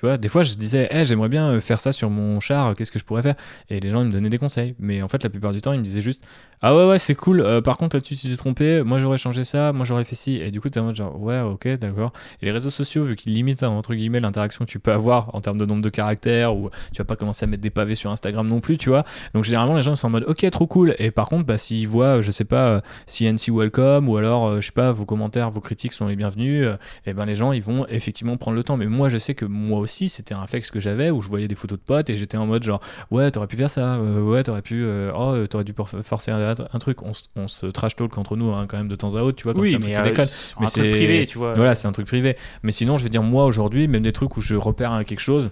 des 0.04 0.28
fois 0.28 0.42
je 0.42 0.56
disais 0.56 0.90
j'aimerais 1.04 1.30
bien 1.30 1.50
euh, 1.50 1.62
faire 1.62 1.80
ça 1.80 1.92
sur 1.92 2.10
mon 2.10 2.40
char 2.40 2.68
euh, 2.68 2.74
qu'est-ce 2.74 2.92
que 2.92 3.00
je 3.00 3.06
pourrais 3.06 3.22
faire? 3.22 3.36
Et 3.70 3.80
les 3.80 3.90
gens 3.90 4.04
me 4.04 4.12
donnaient 4.12 4.30
des 4.30 4.38
conseils. 4.38 4.76
Mais 4.80 5.02
en 5.02 5.08
fait 5.08 5.24
la 5.24 5.30
plupart 5.30 5.54
du 5.54 5.62
temps 5.62 5.74
ils 5.74 5.80
me 5.80 5.84
disaient 5.84 6.02
juste 6.02 6.24
ah 6.62 6.76
ouais 6.76 6.88
ouais 6.88 7.00
c'est 7.00 7.16
cool. 7.16 7.42
Euh, 7.42 7.62
par 7.62 7.78
contre 7.78 7.96
là-dessus 7.96 8.16
tu 8.16 8.28
t'es 8.30 8.38
trompé. 8.38 8.84
Moi 8.84 9.00
j'aurais 9.00 9.18
changé 9.18 9.44
ça. 9.44 9.74
Moi 9.74 9.86
j'aurais 9.86 10.04
fait 10.04 10.16
ci 10.16 10.36
et 10.38 10.52
du 10.52 10.60
coup 10.60 10.70
t'es 10.70 10.80
en 10.80 10.86
mode 10.86 10.96
genre 10.96 11.20
ouais 11.22 11.40
ok 11.42 11.68
d'accord 11.80 12.14
et 12.42 12.46
les 12.46 12.52
réseaux 12.52 12.70
sociaux 12.70 13.04
vu 13.04 13.16
qu'ils 13.16 13.34
limitent 13.34 13.64
hein, 13.64 13.70
entre 13.70 13.94
guillemets 13.94 14.20
l'interaction 14.20 14.66
que 14.66 14.70
tu 14.72 14.80
peux 14.80 14.92
avoir 14.92 15.34
en 15.36 15.42
termes 15.42 15.58
de 15.58 15.66
nombre 15.66 15.82
de 15.82 15.90
caractères 15.90 16.56
ou 16.56 16.70
tu 16.94 16.98
vas 16.98 17.06
pas 17.06 17.16
commencer 17.16 17.46
à 17.46 17.48
mettre 17.48 17.62
des 17.62 17.70
pavés 17.70 17.96
sur 17.96 18.12
Instagram 18.12 18.48
non 18.48 18.60
plus 18.60 18.78
tu 18.78 18.90
vois. 18.90 19.04
Donc 19.34 19.44
généralement 19.44 19.76
les 19.76 19.82
gens 19.82 19.96
sont 19.96 20.08
en 20.08 20.12
mode 20.12 20.26
ok 20.28 20.50
trop 20.50 20.68
cool 20.68 20.96
et 20.98 21.12
par 21.12 21.28
contre 21.28 21.46
bah, 21.46 21.58
s'ils 21.58 21.88
voient 21.88 22.22
je 22.22 22.32
sais 22.32 22.46
pas 22.46 22.68
euh, 22.68 22.82
CNC 23.08 23.54
welcome 23.56 24.10
ou 24.10 24.18
alors 24.18 24.60
je 24.60 24.66
sais 24.66 24.72
pas 24.72 24.92
vos 24.92 25.06
commentaires 25.06 25.52
vos 25.52 25.62
critiques 25.62 25.94
sont 25.94 26.08
les 26.08 26.16
bienvenus 26.16 26.68
et 27.06 27.14
ben 27.14 27.26
les 27.26 27.36
gens 27.36 27.52
ils 27.52 27.64
vont 27.64 27.86
effectivement 27.88 28.38
prendre 28.38 28.58
le 28.58 28.64
temps. 28.64 28.78
Mais 28.78 28.88
moi 28.88 29.10
je 29.10 29.18
sais 29.18 29.36
que 29.36 29.46
moi 29.46 29.80
aussi 29.80 29.91
c'était 30.10 30.34
un 30.34 30.42
réflexe 30.42 30.72
que 30.72 30.80
j'avais 30.80 31.10
où 31.10 31.22
je 31.22 31.28
voyais 31.28 31.48
des 31.48 31.56
photos 31.56 31.78
de 31.80 31.84
potes 31.84 32.10
et 32.10 32.16
j'étais 32.16 32.38
en 32.38 32.46
mode 32.46 32.64
genre 32.64 32.82
ouais 33.12 33.30
t'aurais 33.32 33.48
pu 33.48 33.58
faire 33.58 33.70
ça 33.70 33.96
euh, 33.96 34.22
ouais 34.22 34.44
t'aurais 34.44 34.62
pu 34.62 34.84
euh, 34.84 35.12
oh 35.16 35.34
euh, 35.36 35.48
t'aurais 35.48 35.64
dû 35.64 35.74
forcer 36.04 36.32
un, 36.32 36.56
un 36.74 36.80
truc 36.80 37.02
on, 37.04 37.12
on 37.36 37.48
se 37.48 37.66
trash 37.68 37.96
talk 37.96 38.18
entre 38.18 38.36
nous 38.36 38.52
hein, 38.52 38.66
quand 38.68 38.78
même 38.78 38.88
de 38.88 38.96
temps 38.96 39.16
à 39.16 39.22
autre 39.22 39.38
tu 39.38 39.44
vois 39.44 39.54
quand 39.54 39.60
truc 39.62 39.80
qui 39.80 39.96
euh, 39.96 40.04
déconne. 40.04 40.28
Mais 40.60 40.68
c'est- 40.68 40.92
privé, 40.92 41.26
tu 41.28 41.38
vois. 41.38 41.54
voilà, 41.54 41.76
c'est 41.76 41.88
un 41.88 41.92
truc 41.92 42.08
privé. 42.08 42.36
Mais 42.64 42.72
sinon, 42.72 42.98
je 42.98 43.04
veux 43.04 43.10
dire, 43.10 43.24
moi 43.24 43.46
aujourd'hui, 43.46 43.88
même 43.88 44.04
des 44.04 44.12
trucs 44.12 44.36
où 44.38 44.42
je 44.42 44.56
repère 44.56 45.02
quelque 45.06 45.20
chose, 45.20 45.50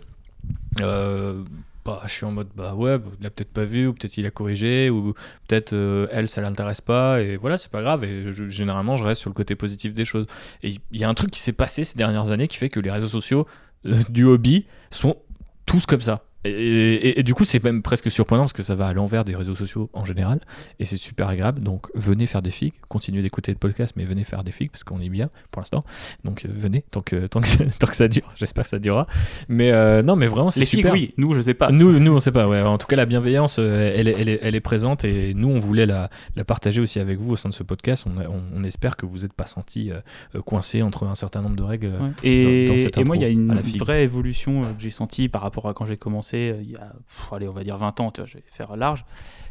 euh, 0.82 1.44
bah, 1.86 2.02
je 2.06 2.10
suis 2.12 2.26
en 2.26 2.32
mode, 2.32 2.50
bah 2.56 2.76
ouais, 2.76 2.98
il 3.20 3.26
a 3.26 3.30
peut-être 3.30 3.52
pas 3.52 3.66
vu, 3.66 3.88
ou 3.88 3.94
peut-être 3.94 4.18
il 4.18 4.26
a 4.26 4.32
corrigé, 4.32 4.90
ou 4.90 5.14
peut-être 5.48 5.74
euh, 5.74 6.08
elle, 6.12 6.28
ça 6.28 6.42
l'intéresse 6.42 6.82
pas, 6.82 7.22
et 7.22 7.38
voilà, 7.38 7.58
c'est 7.58 7.72
pas 7.72 7.82
grave. 7.82 8.04
Et 8.04 8.32
je- 8.32 8.48
généralement, 8.48 8.98
je 8.98 9.04
reste 9.04 9.22
sur 9.22 9.30
le 9.30 9.34
côté 9.36 9.56
positif 9.56 9.94
des 9.94 10.06
choses. 10.06 10.26
Et 10.64 10.72
il 10.92 10.98
y 11.00 11.04
a 11.04 11.10
un 11.10 11.14
truc 11.14 11.32
qui 11.32 11.40
s'est 11.40 11.54
passé 11.54 11.84
ces 11.84 11.98
dernières 11.98 12.32
années 12.32 12.48
qui 12.48 12.58
fait 12.58 12.70
que 12.70 12.80
les 12.80 12.92
réseaux 12.92 13.08
sociaux 13.08 13.48
du 13.84 14.26
hobby 14.26 14.66
sont 14.92 15.18
tous 15.66 15.86
comme 15.86 16.02
ça. 16.02 16.24
Et, 16.46 16.50
et- 16.52 17.20
et 17.20 17.24
du 17.24 17.34
coup, 17.34 17.44
c'est 17.44 17.62
même 17.64 17.82
presque 17.82 18.10
surprenant 18.10 18.44
parce 18.44 18.54
que 18.54 18.64
ça 18.64 18.76
va 18.76 18.88
à 18.88 18.94
l'envers 18.94 19.26
des 19.26 19.36
réseaux 19.36 19.56
sociaux 19.56 19.90
en 19.94 20.06
général 20.06 20.40
et 20.80 20.86
c'est 20.86 20.96
super 20.98 21.28
agréable. 21.28 21.62
Donc, 21.62 21.88
venez 21.96 22.28
faire 22.28 22.42
des 22.42 22.50
figues, 22.52 22.74
continuez 22.88 23.22
d'écouter 23.22 23.52
le 23.52 23.58
podcast, 23.58 23.94
mais 23.98 24.06
venez 24.06 24.24
faire 24.24 24.44
des 24.44 24.52
figues 24.54 24.72
parce 24.72 24.84
qu'on 24.86 25.02
est 25.02 25.10
bien 25.10 25.30
pour 25.52 25.62
l'instant. 25.62 25.84
Donc, 26.24 26.46
euh, 26.46 26.50
venez 26.52 26.84
tant 26.92 27.02
que, 27.02 27.28
tant, 27.28 27.42
que, 27.42 27.48
ça- 27.48 27.66
tant 27.80 27.88
que 27.88 27.96
ça 27.96 28.08
dure. 28.08 28.32
J'espère 28.36 28.64
que 28.64 28.70
ça 28.70 28.80
durera. 28.80 29.06
Mais 29.50 29.72
euh, 29.72 30.02
non, 30.02 30.16
mais 30.16 30.28
vraiment, 30.28 30.50
c'est 30.52 30.62
super. 30.66 30.94
oui, 30.94 31.14
nous, 31.18 31.34
je 31.34 31.42
sais 31.42 31.54
pas. 31.54 31.72
Nous, 31.72 32.00
nous, 32.00 32.14
on 32.14 32.20
sait 32.20 32.32
pas. 32.32 32.48
Ouais. 32.48 32.62
En 32.62 32.78
tout 32.78 32.88
cas, 32.88 32.96
la 32.96 33.06
bienveillance, 33.06 33.58
euh, 33.60 33.94
elle, 33.96 34.08
est- 34.08 34.16
elle, 34.20 34.30
est, 34.30 34.40
elle 34.42 34.56
est 34.56 34.60
présente 34.62 35.04
et 35.04 35.34
nous, 35.34 35.50
on 35.50 35.60
voulait 35.60 35.86
la, 35.86 36.10
la 36.38 36.44
partager 36.46 36.80
aussi 36.82 37.00
avec 37.00 37.18
vous 37.20 37.32
au 37.32 37.36
sein 37.36 37.50
de 37.50 37.54
ce 37.54 37.64
podcast. 37.64 38.06
On, 38.08 38.18
on, 38.22 38.42
on 38.56 38.64
espère 38.64 38.96
que 38.96 39.06
vous 39.06 39.20
n'êêtes 39.20 39.34
pas 39.34 39.46
senti 39.46 39.92
euh, 39.92 40.00
coincé 40.42 40.82
entre 40.82 41.06
un 41.06 41.16
certain 41.16 41.42
nombre 41.42 41.56
de 41.58 41.64
règles. 41.64 41.88
Ouais. 41.88 42.12
Et, 42.24 42.66
dans 42.66 42.76
cette 42.78 42.98
et 42.98 43.04
moi, 43.04 43.18
il 43.18 43.22
y 43.22 43.26
a 43.26 43.30
une 43.30 43.54
vraie 43.80 44.04
évolution 44.04 44.62
que 44.62 44.68
j'ai 44.82 44.90
sentie 44.90 45.28
par 45.28 45.42
rapport 45.42 45.68
à 45.68 45.74
quand 45.74 45.86
j'ai 45.86 45.98
commencé, 45.98 46.29
euh, 46.38 46.62
il 46.62 46.72
y 46.72 46.76
a, 46.76 46.94
pff, 47.08 47.34
allez, 47.34 47.48
on 47.48 47.54
va 47.54 47.64
dire 47.64 47.78
20 47.78 48.00
ans, 48.00 48.12
tu 48.12 48.22
vois, 48.22 48.28
je 48.28 48.36
vais 48.38 48.44
faire 48.46 48.76
large. 48.78 49.06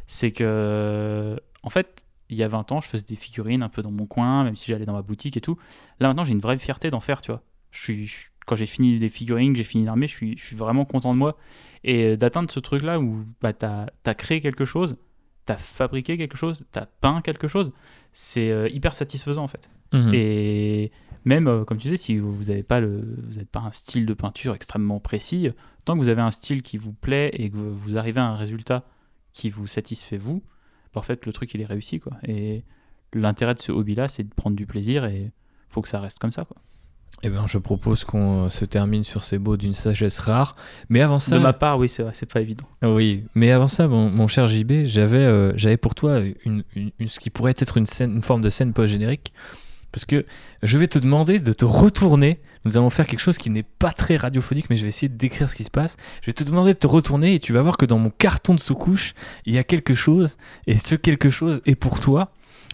C'est 0.07 0.31
que, 0.33 1.41
en 1.63 1.71
fait, 1.71 2.05
il 2.31 2.37
y 2.37 2.43
a 2.43 2.49
20 2.49 2.73
ans, 2.73 2.81
je 2.81 2.89
faisais 2.89 3.05
des 3.09 3.17
figurines 3.17 3.63
un 3.63 3.69
peu 3.69 3.83
dans 3.83 3.91
mon 3.91 4.07
coin, 4.07 4.45
même 4.45 4.57
si 4.57 4.71
j'allais 4.71 4.85
dans 4.87 4.93
ma 4.93 5.03
boutique 5.03 5.37
et 5.37 5.41
tout. 5.41 5.57
Là, 6.01 6.09
maintenant, 6.09 6.25
j'ai 6.25 6.33
une 6.33 6.41
vraie 6.41 6.59
fierté 6.59 6.91
d'en 6.91 7.01
faire, 7.01 7.23
tu 7.23 7.31
vois. 7.31 7.43
Je 7.71 7.81
suis, 7.81 8.07
je- 8.07 8.27
quand 8.47 8.57
j'ai 8.57 8.67
fini 8.67 8.97
les 8.99 9.09
figurines, 9.11 9.55
j'ai 9.57 9.65
fini 9.65 9.85
l'armée, 9.85 10.07
je 10.07 10.15
suis, 10.15 10.37
je 10.39 10.45
suis 10.45 10.57
vraiment 10.57 10.85
content 10.87 11.13
de 11.13 11.19
moi. 11.19 11.37
Et 11.85 12.05
euh, 12.05 12.17
d'atteindre 12.17 12.51
ce 12.51 12.61
truc-là 12.61 12.99
où 13.01 13.25
bah, 13.43 13.53
tu 13.53 13.67
as, 13.67 14.15
créé 14.15 14.41
quelque 14.41 14.65
chose, 14.65 14.97
tu 15.47 15.53
as 15.53 15.57
fabriqué 15.57 16.17
quelque 16.17 16.37
chose, 16.37 16.67
tu 16.73 16.79
as 16.79 16.87
peint 16.87 17.21
quelque 17.23 17.49
chose, 17.49 17.73
c'est 18.13 18.51
euh, 18.51 18.69
hyper 18.71 18.95
satisfaisant, 18.95 19.45
en 19.45 19.49
fait. 19.49 19.69
Mhm. 19.93 20.13
Et 20.15 20.93
même, 21.25 21.47
euh, 21.49 21.65
comme 21.65 21.79
tu 21.79 21.85
disais, 21.89 21.97
si 21.97 22.19
vous 22.19 22.45
n'avez 22.45 22.63
pas, 22.63 22.81
le, 22.81 23.03
vous 23.29 23.45
pas 23.51 23.61
un 23.61 23.73
style 23.73 24.07
de 24.07 24.15
peinture 24.15 24.55
extrêmement 24.55 25.01
précis, 25.01 25.51
tant 25.85 25.95
que 25.95 25.99
vous 25.99 26.09
avez 26.09 26.23
un 26.23 26.31
style 26.31 26.63
qui 26.63 26.77
vous 26.77 26.93
plaît 26.93 27.31
et 27.35 27.51
que 27.51 27.57
vous 27.57 27.97
arrivez 27.99 28.21
à 28.21 28.27
un 28.27 28.37
résultat 28.37 28.85
qui 29.33 29.51
vous 29.51 29.67
satisfait 29.67 30.17
vous, 30.19 30.43
bah, 30.95 31.01
en 31.01 31.03
fait, 31.03 31.27
le 31.27 31.33
truc, 31.33 31.53
il 31.55 31.61
est 31.61 31.67
réussi. 31.67 32.01
Quoi. 32.01 32.13
Et 32.27 32.65
l'intérêt 33.15 33.55
de 33.55 33.61
ce 33.61 33.73
hobby-là, 33.73 34.09
c'est 34.09 34.23
de 34.25 34.35
prendre 34.35 34.57
du 34.57 34.67
plaisir 34.67 35.05
et 35.05 35.31
faut 35.69 35.83
que 35.83 35.89
ça 35.89 36.01
reste 36.01 36.19
comme 36.19 36.31
ça. 36.31 36.45
Quoi. 36.45 36.57
Eh 37.25 37.31
ben, 37.31 37.47
je 37.49 37.59
propose 37.59 38.05
qu'on 38.05 38.45
euh, 38.45 38.49
se 38.49 38.65
termine 38.65 39.03
sur 39.03 39.25
ces 39.25 39.39
mots 39.39 39.57
d'une 39.57 39.75
sagesse 39.75 40.19
rare. 40.21 40.55
Mais 40.89 41.01
avant 41.01 41.19
ça, 41.19 41.37
De 41.37 41.43
ma 41.43 41.53
part, 41.53 41.79
oui, 41.79 41.89
c'est 41.89 42.03
vrai, 42.05 42.13
c'est 42.15 42.31
pas 42.33 42.41
évident. 42.41 42.65
oui. 42.83 43.25
Mais 43.35 43.51
avant 43.51 43.67
ça, 43.67 43.89
mon, 43.89 44.09
mon 44.09 44.29
cher 44.29 44.47
JB, 44.47 44.85
j'avais, 44.85 45.17
euh, 45.19 45.53
j'avais 45.57 45.77
pour 45.79 45.95
toi 45.97 46.21
une, 46.45 46.63
une- 46.77 46.91
une- 46.99 47.09
ce 47.09 47.19
qui 47.19 47.31
pourrait 47.31 47.55
être 47.57 47.77
une 47.77 47.87
scène, 47.87 48.15
une 48.15 48.23
forme 48.23 48.41
de 48.43 48.51
scène 48.51 48.73
post-générique, 48.73 49.33
parce 49.93 50.05
que 50.05 50.25
je 50.63 50.79
vais 50.79 50.87
te 50.87 50.99
demander 50.99 51.39
de 51.39 51.53
te 51.53 51.65
retourner. 51.65 52.41
Nous 52.65 52.77
allons 52.77 52.91
faire 52.91 53.07
quelque 53.07 53.21
chose 53.21 53.39
qui 53.39 53.51
n'est 53.51 53.63
pas 53.63 53.93
très 53.93 54.17
radiophonique, 54.17 54.69
mais 54.71 54.77
je 54.77 54.83
vais 54.83 54.89
essayer 54.89 55.09
de 55.09 55.17
décrire 55.17 55.49
ce 55.49 55.55
qui 55.55 55.65
se 55.65 55.71
passe. 55.71 55.97
Je 56.23 56.27
vais 56.27 56.33
te 56.33 56.45
demander 56.45 56.75
de 56.75 56.79
te 56.79 56.87
retourner 56.87 57.35
et 57.35 57.41
tu 57.41 57.53
vas 57.53 57.63
voir 57.63 57.77
que 57.77 57.87
dans 57.87 57.99
mon 57.99 58.11
carton 58.11 58.55
de 58.55 58.61
sous-couche, 58.61 59.15
il 59.47 59.55
y 59.55 59.59
a 59.59 59.65
quelque 59.65 59.95
chose, 59.95 60.37
et 60.67 60.77
ce 60.77 60.95
quelque 60.95 61.31
chose 61.31 61.63
est 61.67 61.77
pour 61.77 62.01
toi. 62.01 62.33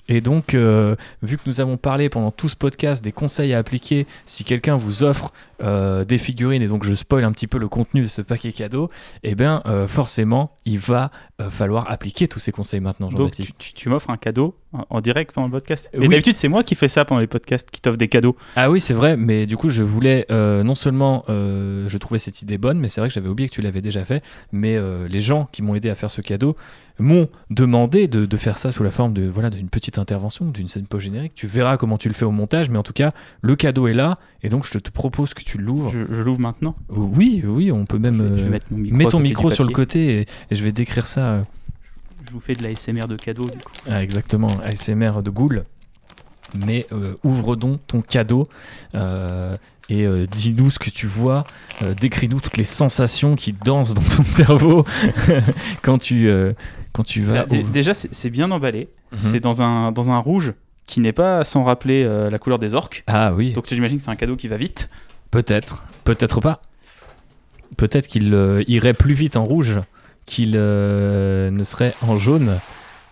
Et 0.09 0.21
donc, 0.21 0.55
euh, 0.55 0.97
vu 1.23 1.39
que 1.39 1.43
nous 1.47 1.61
avons 1.61 1.77
parlé 1.77 2.09
pendant 2.09 2.31
tout 2.31 2.49
ce 2.49 2.57
podcast 2.57 3.03
des 3.03 3.13
conseils 3.13 3.55
à 3.55 3.59
appliquer 3.59 4.07
si 4.27 4.45
quelqu'un 4.45 4.77
vous 4.77 5.03
offre 5.03 5.33
euh, 5.63 6.05
des 6.05 6.19
figurines, 6.19 6.63
et 6.63 6.67
donc 6.69 6.85
je 6.85 6.95
spoil 6.95 7.25
un 7.25 7.33
petit 7.33 7.47
peu 7.47 7.59
le 7.59 7.69
contenu 7.69 8.03
de 8.03 8.07
ce 8.09 8.23
paquet 8.23 8.53
cadeau, 8.53 8.89
eh 9.23 9.35
bien, 9.35 9.63
euh, 9.67 9.87
forcément, 9.87 10.53
il 10.65 10.79
va 10.79 11.11
euh, 11.41 11.51
falloir 11.51 11.91
appliquer 11.91 12.29
tous 12.29 12.39
ces 12.41 12.53
conseils 12.53 12.81
maintenant, 12.81 13.09
tu, 13.09 13.17
Jean-Baptiste. 13.17 13.55
tu- 13.59 13.73
tu 13.75 13.89
m'offres 13.89 14.11
un 14.11 14.17
cadeau 14.17 14.55
en, 14.73 14.85
en 14.91 15.01
direct 15.01 15.33
pendant 15.35 15.47
le 15.49 15.53
podcast? 15.53 15.89
Et 15.93 15.99
Oui. 15.99 16.09
d'habitude, 16.09 16.37
c'est 16.37 16.49
moi 16.49 16.63
qui 16.63 16.75
fais 16.75 16.89
ça 16.89 17.05
pendant 17.05 17.21
les 17.21 17.27
podcasts, 17.27 17.71
qui 17.71 17.81
t'offre 17.81 17.99
des 17.99 18.09
cadeaux. 18.09 18.37
Ah 18.57 18.71
oui, 18.71 18.81
c'est 18.81 18.95
vrai, 18.95 19.17
mais 19.17 19.47
du 19.47 19.57
coup, 19.57 19.69
je 19.69 19.83
voulais 19.83 20.27
non 20.31 20.75
seulement 20.75 21.25
je 21.29 21.97
trouvais 21.99 22.19
cette 22.19 22.43
idée 22.43 22.59
bonne, 22.59 22.79
mais 22.79 22.89
c'est 22.89 23.01
vrai 23.01 23.09
que 23.09 23.15
j'avais 23.15 23.29
oublié 23.29 23.49
que 23.49 23.55
tu 23.55 23.63
l'avais 23.63 23.83
déjà 23.83 24.05
fait. 24.05 24.23
Mais 24.53 24.79
les 25.09 25.21
gens 25.21 25.49
qui 25.53 25.63
m'ont 25.63 25.75
aidé 25.75 25.91
à 25.91 25.95
faire 25.95 26.11
ce 26.11 26.21
cadeau 26.21 26.57
m'ont 27.01 27.29
demandé 27.51 28.07
de, 28.07 28.25
de 28.25 28.37
faire 28.37 28.57
ça 28.59 28.71
sous 28.71 28.85
la 28.85 28.91
forme 28.93 29.13
de 29.13 29.27
voilà 29.29 29.51
d'une 29.51 29.69
petite 29.69 29.99
intervention, 29.99 30.47
d'une 30.47 30.69
scène 30.69 30.87
post 30.87 31.05
générique. 31.05 31.35
Tu 31.35 31.47
verras 31.47 31.77
comment 31.77 31.99
tu 31.99 32.09
le 32.09 32.15
fais 32.15 32.25
au 32.25 32.31
montage, 32.31 32.71
mais 32.71 32.79
en 32.79 32.83
tout 32.85 32.93
cas, 32.93 33.11
le 33.43 33.57
cadeau 33.57 33.89
est 33.89 33.95
là, 33.95 34.15
et 34.43 34.49
donc 34.49 34.65
je 34.65 34.71
te, 34.73 34.79
te 34.79 34.91
propose 34.91 35.35
que 35.35 35.43
tu 35.45 35.59
l'ouvres. 35.59 35.91
Je, 35.91 36.01
je 36.13 36.23
l'ouvre 36.23 36.41
maintenant. 36.41 36.75
Oui, 36.89 37.43
oui, 37.47 37.71
on 37.73 37.85
peut 37.85 37.99
même. 37.99 38.17
Je 38.17 38.23
vais, 38.23 38.29
je 38.29 38.35
vais 38.43 38.47
euh, 38.47 38.51
mettre 38.51 38.67
mon 38.71 38.79
micro. 38.79 38.97
mets 38.99 39.05
ton 39.07 39.21
micro 39.21 39.51
sur 39.51 39.65
le 39.65 39.73
côté 39.73 40.21
et, 40.21 40.27
et 40.51 40.55
je 40.55 40.65
vais 40.65 40.73
décrire 40.73 41.07
ça. 41.07 41.21
euh, 41.21 41.43
Je 42.27 42.33
vous 42.33 42.41
fais 42.41 42.55
de 42.55 42.63
la 42.63 42.75
SMR 42.75 43.07
de 43.09 43.17
cadeaux, 43.17 43.45
du 43.45 43.59
coup. 43.59 43.73
Ah, 43.91 44.03
exactement, 44.03 44.49
ASMR 44.65 45.23
de 45.23 45.31
Ghoul. 45.31 45.65
Mais 46.67 46.87
euh, 46.93 47.15
ouvre 47.25 47.57
donc 47.57 47.81
ton 47.87 48.01
cadeau 48.01 48.47
euh, 48.95 49.57
et 49.89 50.05
euh, 50.07 50.27
dis-nous 50.27 50.71
ce 50.71 50.79
que 50.79 50.91
tu 50.91 51.07
vois. 51.07 51.43
Euh, 51.83 51.95
Décris-nous 51.95 52.39
toutes 52.41 52.57
les 52.59 52.65
sensations 52.65 53.35
qui 53.35 53.53
dansent 53.53 53.95
dans 53.95 54.03
ton 54.03 54.23
cerveau 54.27 54.85
quand 55.83 55.99
tu, 55.99 56.29
euh, 56.29 56.53
quand 56.93 57.03
tu 57.03 57.23
vas. 57.23 57.45
Ouvrir. 57.47 57.65
déjà, 57.69 57.93
c'est 57.95 58.31
bien 58.31 58.51
emballé. 58.51 58.89
Mhm. 59.13 59.19
C'est 59.19 59.41
dans 59.41 59.63
un, 59.63 59.91
dans 59.91 60.11
un 60.13 60.19
rouge 60.19 60.53
qui 60.87 61.01
n'est 61.01 61.13
pas 61.13 61.45
sans 61.45 61.65
rappeler 61.65 62.05
euh, 62.05 62.31
la 62.31 62.39
couleur 62.39 62.59
des 62.59 62.75
orques. 62.75 63.03
Ah 63.07 63.33
oui, 63.35 63.53
Donc 63.55 63.67
j'imagine 63.67 63.97
que 63.97 64.03
c'est 64.05 64.11
un 64.11 64.17
cadeau 64.17 64.37
qui 64.37 64.49
va 64.49 64.57
vite. 64.59 64.91
Peut-être, 65.35 65.83
peut-être 66.05 66.41
pas. 66.41 66.61
Peut-être 67.77 68.07
qu'il 68.07 68.33
euh, 68.35 68.63
irait 68.69 68.95
plus 68.95 69.15
vite 69.15 69.37
en 69.37 69.45
rouge 69.45 69.81
qu'il 70.27 70.55
euh, 70.57 71.51
ne 71.51 71.65
serait 71.65 71.93
en 72.07 72.17
jaune. 72.17 72.53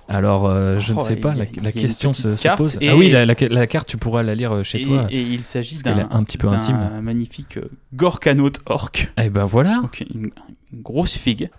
Alors, 0.09 0.47
euh, 0.47 0.79
je 0.79 0.93
ne 0.93 0.99
Oh, 0.99 1.03
sais 1.03 1.17
pas, 1.17 1.31
a- 1.33 1.35
la, 1.35 1.73
question 1.73 2.13
se, 2.13 2.29
pose. 2.57 2.79
et- 2.81 2.89
Ah 2.91 2.97
oui, 2.97 3.11
la, 3.11 3.25
la- 3.25 3.35
la 3.49 3.67
carte, 3.67 3.89
tu 3.89 3.97
pourras 3.97 4.23
la 4.23 4.35
lire 4.35 4.65
chez 4.65 4.83
et, 4.83 4.85
toi. 4.85 5.07
et 5.11 5.21
il 5.21 5.43
s'agit 5.43 5.77
d'un 5.83 6.09
un 6.11 6.23
petit 6.25 6.39
peu 6.39 6.49
intime. 6.49 6.79
magnifique 7.03 7.57
euh, 7.57 7.69
Gorkanaut 7.95 8.53
orc. 8.67 9.09
Eh 9.19 9.31
ben 9.31 9.45
voilà, 9.45 9.79
Donc 9.83 10.01
une, 10.15 10.31
une 10.73 10.83
grosse 10.83 11.17
figue, 11.17 11.51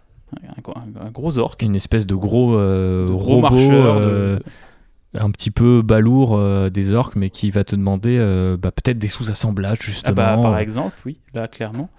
un, 0.48 0.62
gros- 0.62 0.76
un 0.78 1.10
gros 1.12 1.38
orc. 1.40 1.58
une 1.62 1.76
espèce 1.76 2.06
de 2.08 2.16
gros, 2.16 2.56
euh, 2.56 3.08
de 3.08 3.12
gros 3.12 3.42
robot, 3.42 3.42
marcheur. 3.50 4.00
de- 4.02 4.40
un 5.16 5.30
petit 5.32 5.52
peu 5.52 5.82
balourd 5.82 6.36
euh, 6.38 6.70
des 6.70 6.94
orques, 6.94 7.16
mais 7.16 7.30
qui 7.30 7.52
va 7.52 7.64
te 7.64 7.76
demander 7.76 8.18
euh, 8.20 8.58
bah, 8.58 8.72
peut-être 8.72 8.98
des 8.98 9.08
sous-assemblages 9.08 9.78
Ah 9.82 9.86
justement. 9.86 10.16
bah, 10.16 10.40
par 10.42 10.58
exemple, 10.58 10.96
oui, 11.06 11.18
là 11.34 11.48
clairement. 11.48 11.90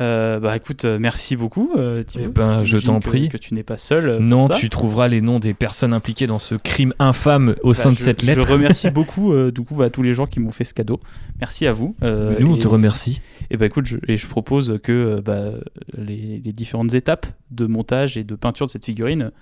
Euh, 0.00 0.38
bah 0.40 0.56
écoute, 0.56 0.84
euh, 0.84 0.98
merci 1.00 1.36
beaucoup 1.36 1.70
euh, 1.76 2.02
Thibaut. 2.02 2.24
Eh 2.26 2.28
ben, 2.28 2.64
je 2.64 2.78
t'en 2.78 3.00
prie. 3.00 3.28
Que 3.28 3.36
tu 3.36 3.54
n'es 3.54 3.62
pas 3.62 3.76
seul. 3.76 4.08
euh, 4.08 4.18
non, 4.20 4.46
ça. 4.48 4.54
tu 4.54 4.68
trouveras 4.70 5.08
les 5.08 5.20
noms 5.20 5.38
des 5.40 5.54
personnes 5.54 5.92
impliquées 5.92 6.26
dans 6.26 6.38
ce 6.38 6.54
crime 6.54 6.94
infâme 6.98 7.54
au 7.62 7.68
Bah, 7.68 7.74
sein 7.74 7.92
de 7.92 7.98
cette 7.98 8.22
lettre. 8.22 8.46
Je 8.46 8.52
remercie 8.52 8.90
beaucoup 8.92 9.32
euh, 9.32 9.50
du 9.50 9.62
coup 9.62 9.74
bah, 9.74 9.90
tous 9.90 10.02
les 10.02 10.14
gens 10.14 10.26
qui 10.26 10.38
m'ont 10.40 10.52
fait 10.52 10.64
ce 10.64 10.74
cadeau. 10.74 11.00
Merci 11.40 11.66
à 11.66 11.72
vous. 11.72 11.96
Euh, 12.02 12.36
Nous, 12.40 12.52
on 12.52 12.56
et- 12.56 12.60
te 12.60 12.68
remercie. 12.68 13.20
Et 13.50 13.56
bah 13.56 13.66
écoute, 13.66 13.86
je, 13.86 13.96
et 14.06 14.16
je 14.16 14.26
propose 14.28 14.78
que 14.82 14.92
euh, 14.92 15.20
bah, 15.20 15.50
les, 15.98 16.40
les 16.44 16.52
différentes 16.52 16.94
étapes 16.94 17.26
de 17.50 17.66
montage 17.66 18.16
et 18.16 18.22
de 18.24 18.34
peinture 18.36 18.66
de 18.66 18.70
cette 18.70 18.84
figurine 18.84 19.32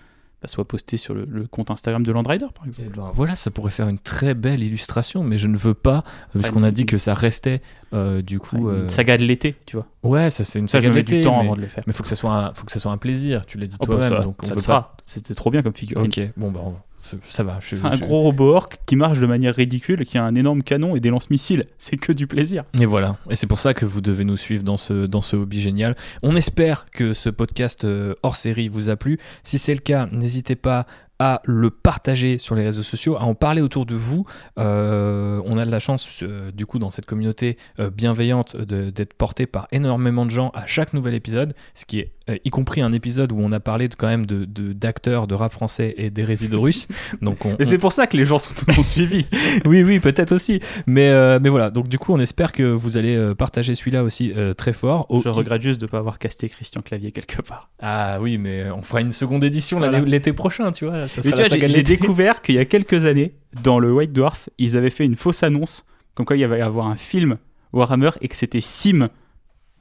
bah, 0.40 0.48
soient 0.48 0.66
postées 0.66 0.97
sur 0.97 1.15
le, 1.15 1.24
le 1.24 1.47
compte 1.47 1.70
Instagram 1.70 2.02
de 2.05 2.12
Landrider 2.12 2.47
par 2.55 2.65
Eh 2.65 2.69
exemple. 2.69 2.90
ben, 2.97 3.10
voilà, 3.12 3.35
ça 3.36 3.51
pourrait 3.51 3.70
faire 3.73 3.89
une 3.89 3.98
très 3.98 4.35
belle 4.35 4.62
illustration, 4.62 5.24
mais 5.24 5.36
je 5.39 5.47
ne 5.48 5.56
veux 5.56 5.74
pas, 5.74 6.02
parce 6.32 6.47
Ah, 6.48 6.52
qu'on 6.52 6.62
a 6.62 6.70
dit 6.70 6.86
que 6.86 6.97
ça 6.98 7.15
restait 7.15 7.60
euh, 7.93 8.23
du 8.23 8.39
coup. 8.39 8.56
Une 8.70 8.85
euh, 8.85 8.89
saga 8.89 9.16
de 9.19 9.24
l'été, 9.24 9.56
tu 9.66 9.77
vois. 9.77 9.86
Ouais, 10.05 10.31
ça 10.31 10.44
c'est 10.44 10.59
une 10.60 10.69
saga 10.69 10.89
me 10.90 10.94
mets 10.94 11.02
du 11.02 11.23
temps 11.23 11.39
mais... 11.40 11.47
avant 11.47 11.56
de 11.56 11.60
le 11.62 11.66
faire. 11.66 11.82
mais 11.86 11.93
faut 11.93 12.02
que 12.02 12.09
ça 12.09 12.16
soit 12.16 12.32
un, 12.32 12.55
faut 12.55 12.65
que 12.65 12.73
ça 12.73 12.78
soit 12.78 12.93
un 12.93 12.98
plaisir. 12.98 13.47
Tu 13.47 13.59
l'as 13.59 13.66
dit 13.66 13.77
Oh, 13.81 13.85
toi-même, 13.86 14.09
ça, 14.09 14.20
donc 14.20 14.36
on 14.43 14.47
ça 14.47 14.55
veut 14.55 14.60
sera. 14.60 14.97
C'était 15.05 15.35
trop 15.35 15.51
bien 15.51 15.62
comme 15.62 15.74
figurine. 15.74 16.06
Ok, 16.06 16.20
bon 16.36 16.52
bah 16.52 16.60
on- 16.65 16.77
ça 16.98 17.42
va. 17.44 17.58
je- 17.60 17.76
C'est 17.76 17.84
un 17.84 17.92
je- 17.92 18.04
gros 18.04 18.20
robot 18.22 18.54
orc 18.54 18.68
qui 18.86 18.96
marche 18.96 19.18
de 19.18 19.26
manière 19.26 19.54
ridicule, 19.54 20.04
qui 20.04 20.18
a 20.18 20.24
un 20.24 20.34
énorme 20.34 20.62
canon 20.62 20.96
et 20.96 21.00
des 21.00 21.10
lance-missiles. 21.10 21.64
C'est 21.78 21.96
que 21.96 22.12
du 22.12 22.26
plaisir. 22.26 22.64
Et 22.80 22.86
voilà, 22.86 23.16
et 23.30 23.36
c'est 23.36 23.46
pour 23.46 23.58
ça 23.58 23.72
que 23.74 23.86
vous 23.86 24.00
devez 24.00 24.24
nous 24.24 24.36
suivre 24.36 24.62
dans 24.64 24.76
ce, 24.76 25.06
dans 25.06 25.22
ce 25.22 25.36
hobby 25.36 25.60
génial. 25.60 25.96
On 26.22 26.36
espère 26.36 26.86
que 26.92 27.12
ce 27.12 27.30
podcast 27.30 27.84
euh, 27.84 28.14
hors 28.22 28.36
série 28.36 28.68
vous 28.68 28.90
a 28.90 28.96
plu. 28.96 29.18
Si 29.42 29.58
c'est 29.58 29.74
le 29.74 29.80
cas, 29.80 30.08
n'hésitez 30.12 30.56
pas 30.56 30.86
à 31.20 31.40
le 31.44 31.70
partager 31.70 32.38
sur 32.38 32.54
les 32.54 32.62
réseaux 32.64 32.84
sociaux, 32.84 33.16
à 33.16 33.22
en 33.22 33.34
parler 33.34 33.60
autour 33.60 33.86
de 33.86 33.94
vous. 33.96 34.24
Euh, 34.58 35.40
on 35.44 35.58
a 35.58 35.64
de 35.64 35.70
la 35.70 35.78
chance, 35.78 36.20
euh, 36.22 36.50
du 36.52 36.66
coup, 36.66 36.78
dans 36.78 36.90
cette 36.90 37.06
communauté 37.06 37.56
euh, 37.80 37.90
bienveillante, 37.90 38.56
d'être 38.56 39.14
porté 39.14 39.46
par 39.46 39.66
énormément 39.72 40.24
de 40.26 40.30
gens 40.30 40.50
à 40.54 40.66
chaque 40.66 40.92
nouvel 40.92 41.14
épisode, 41.14 41.54
ce 41.74 41.84
qui 41.86 41.98
est 42.00 42.12
y 42.44 42.50
compris 42.50 42.80
un 42.80 42.92
épisode 42.92 43.32
où 43.32 43.38
on 43.40 43.52
a 43.52 43.60
parlé 43.60 43.88
de, 43.88 43.94
quand 43.94 44.06
même 44.09 44.26
de 44.26 44.44
de- 44.44 44.72
d'acteurs 44.72 45.26
de, 45.26 45.34
rap 45.34 45.52
français 45.52 45.94
et 45.96 46.10
des 46.10 46.24
résidus 46.24 46.56
russes. 46.56 46.88
Donc 47.22 47.44
on, 47.46 47.56
Et 47.59 47.64
c'est 47.64 47.78
pour 47.78 47.92
ça 47.92 48.06
que 48.06 48.16
les 48.16 48.24
gens 48.24 48.38
sont 48.38 48.55
tout 48.55 48.82
suivis. 48.82 49.26
oui, 49.66 49.82
oui, 49.82 49.98
peut-être 50.00 50.32
aussi. 50.32 50.60
Mais, 50.86 51.09
euh, 51.09 51.38
mais 51.42 51.48
voilà, 51.48 51.70
donc 51.70 51.88
du 51.88 51.98
coup, 51.98 52.12
on 52.12 52.18
espère 52.20 52.52
que 52.52 52.62
vous 52.62 52.96
allez 52.96 53.16
euh, 53.16 53.34
partager 53.34 53.74
celui-là 53.74 54.02
aussi 54.02 54.32
euh, 54.36 54.55
très 54.55 54.72
fort. 54.72 55.06
Au- 55.10 55.20
Je 55.20 55.28
regrette 55.28 55.62
juste 55.62 55.80
de 55.80 55.86
ne 55.86 55.90
pas 55.90 55.98
avoir 55.98 56.18
casté 56.18 56.48
Christian 56.48 56.82
Clavier 56.82 57.12
quelque 57.12 57.42
part. 57.42 57.70
Ah 57.80 58.18
oui, 58.20 58.38
mais 58.38 58.70
on 58.70 58.82
fera 58.82 59.00
une 59.00 59.12
seconde 59.12 59.44
édition 59.44 59.78
Voilà. 59.78 60.00
l'été 60.00 60.32
prochain, 60.32 60.70
tu 60.72 60.84
vois. 60.86 61.09
Ça 61.09 61.20
Mais 61.24 61.30
sera 61.30 61.44
tu 61.44 61.50
la 61.50 61.59
vois, 61.59 61.68
j'ai 61.68 61.82
découvert 61.82 62.42
qu'il 62.42 62.55
y 62.56 62.59
a 62.59 62.64
quelques 62.64 63.06
années, 63.06 63.34
dans 63.62 63.78
le 63.78 63.92
White 63.92 64.12
Dwarf, 64.12 64.48
ils 64.59 64.76
avaient 64.76 64.90
fait 64.90 65.05
une 65.05 65.16
fausse 65.16 65.42
annonce, 65.42 65.84
comme 66.14 66.26
quoi 66.26 66.36
il 66.36 66.40
y 66.40 66.44
avait 66.44 66.60
avoir 66.60 66.86
un 66.86 66.96
film 66.96 67.38
Warhammer 67.72 68.10
et 68.20 68.28
que 68.28 68.36
c'était 68.36 68.60
Sim 68.60 69.09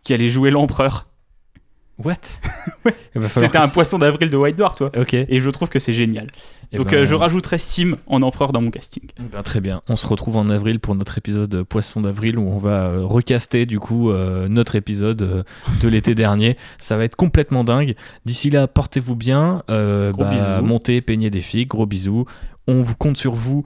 qui 0.04 0.14
allait 0.14 0.30
jouer 0.30 0.52
l'empereur. 0.52 1.08
What? 2.04 2.14
Ouais. 2.86 2.94
C'était 3.28 3.58
un 3.58 3.66
que- 3.66 3.74
poisson 3.74 3.98
d'avril 3.98 4.30
de 4.30 4.38
White 4.38 4.56
Dwarf, 4.58 4.76
toi. 4.76 4.92
Ok. 4.98 5.14
Eh 5.14 5.26
Et 5.36 5.40
je 5.40 5.50
trouve 5.50 5.68
que 5.70 5.80
c'est 5.80 5.94
génial. 5.94 6.28
Donc 6.74 6.92
ben, 6.92 6.98
euh, 7.00 7.06
je 7.06 7.16
rajouterai 7.16 7.58
Sim 7.58 7.96
en 8.08 8.22
empereur 8.22 8.52
dans 8.54 8.62
mon 8.62 8.70
casting. 8.72 9.04
ben, 9.32 9.42
très 9.42 9.62
bien. 9.62 9.82
On 9.90 9.96
se 9.96 10.06
retrouve 10.06 10.36
en 10.38 10.48
avril 10.50 10.80
pour 10.80 10.94
notre 10.96 11.18
épisode 11.18 11.54
euh, 11.56 11.64
Poisson 11.64 12.02
d'avril 12.02 12.38
où 12.38 12.48
on 12.48 12.58
va 12.60 12.88
euh, 12.88 13.06
recaster 13.06 13.66
du 13.66 13.80
coup 13.80 14.12
euh, 14.12 14.48
notre 14.48 14.76
épisode 14.76 15.46
de 15.82 15.88
l'été 15.88 16.14
dernier. 16.24 16.56
Ça 16.78 16.98
va 16.98 17.04
être 17.06 17.16
complètement 17.16 17.64
dingue. 17.64 17.96
D'ici 18.26 18.50
là, 18.50 18.68
portez-vous 18.68 19.16
bien. 19.16 19.64
euh, 19.70 20.12
Gros 20.12 20.24
bah, 20.24 20.30
bisous. 20.60 20.66
montez, 20.66 21.02
peignez 21.02 21.30
des 21.30 21.42
figues. 21.42 21.70
Gros 21.70 21.86
bisous. 21.86 22.26
On 22.68 22.82
vous 22.82 22.96
compte 22.96 23.18
sur 23.18 23.34
vous 23.34 23.64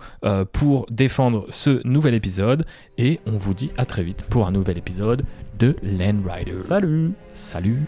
pour 0.54 0.86
défendre 0.92 1.46
ce 1.50 1.86
nouvel 1.88 2.14
épisode 2.14 2.66
et 3.00 3.20
on 3.26 3.36
vous 3.38 3.56
dit 3.56 3.72
à 3.78 3.86
très 3.86 4.04
vite 4.04 4.24
pour 4.30 4.46
un 4.48 4.52
nouvel 4.52 4.78
épisode 4.78 5.24
de 5.60 5.76
Land 5.84 6.22
Rider. 6.28 6.62
Salut 6.68 7.12
Salut 7.34 7.82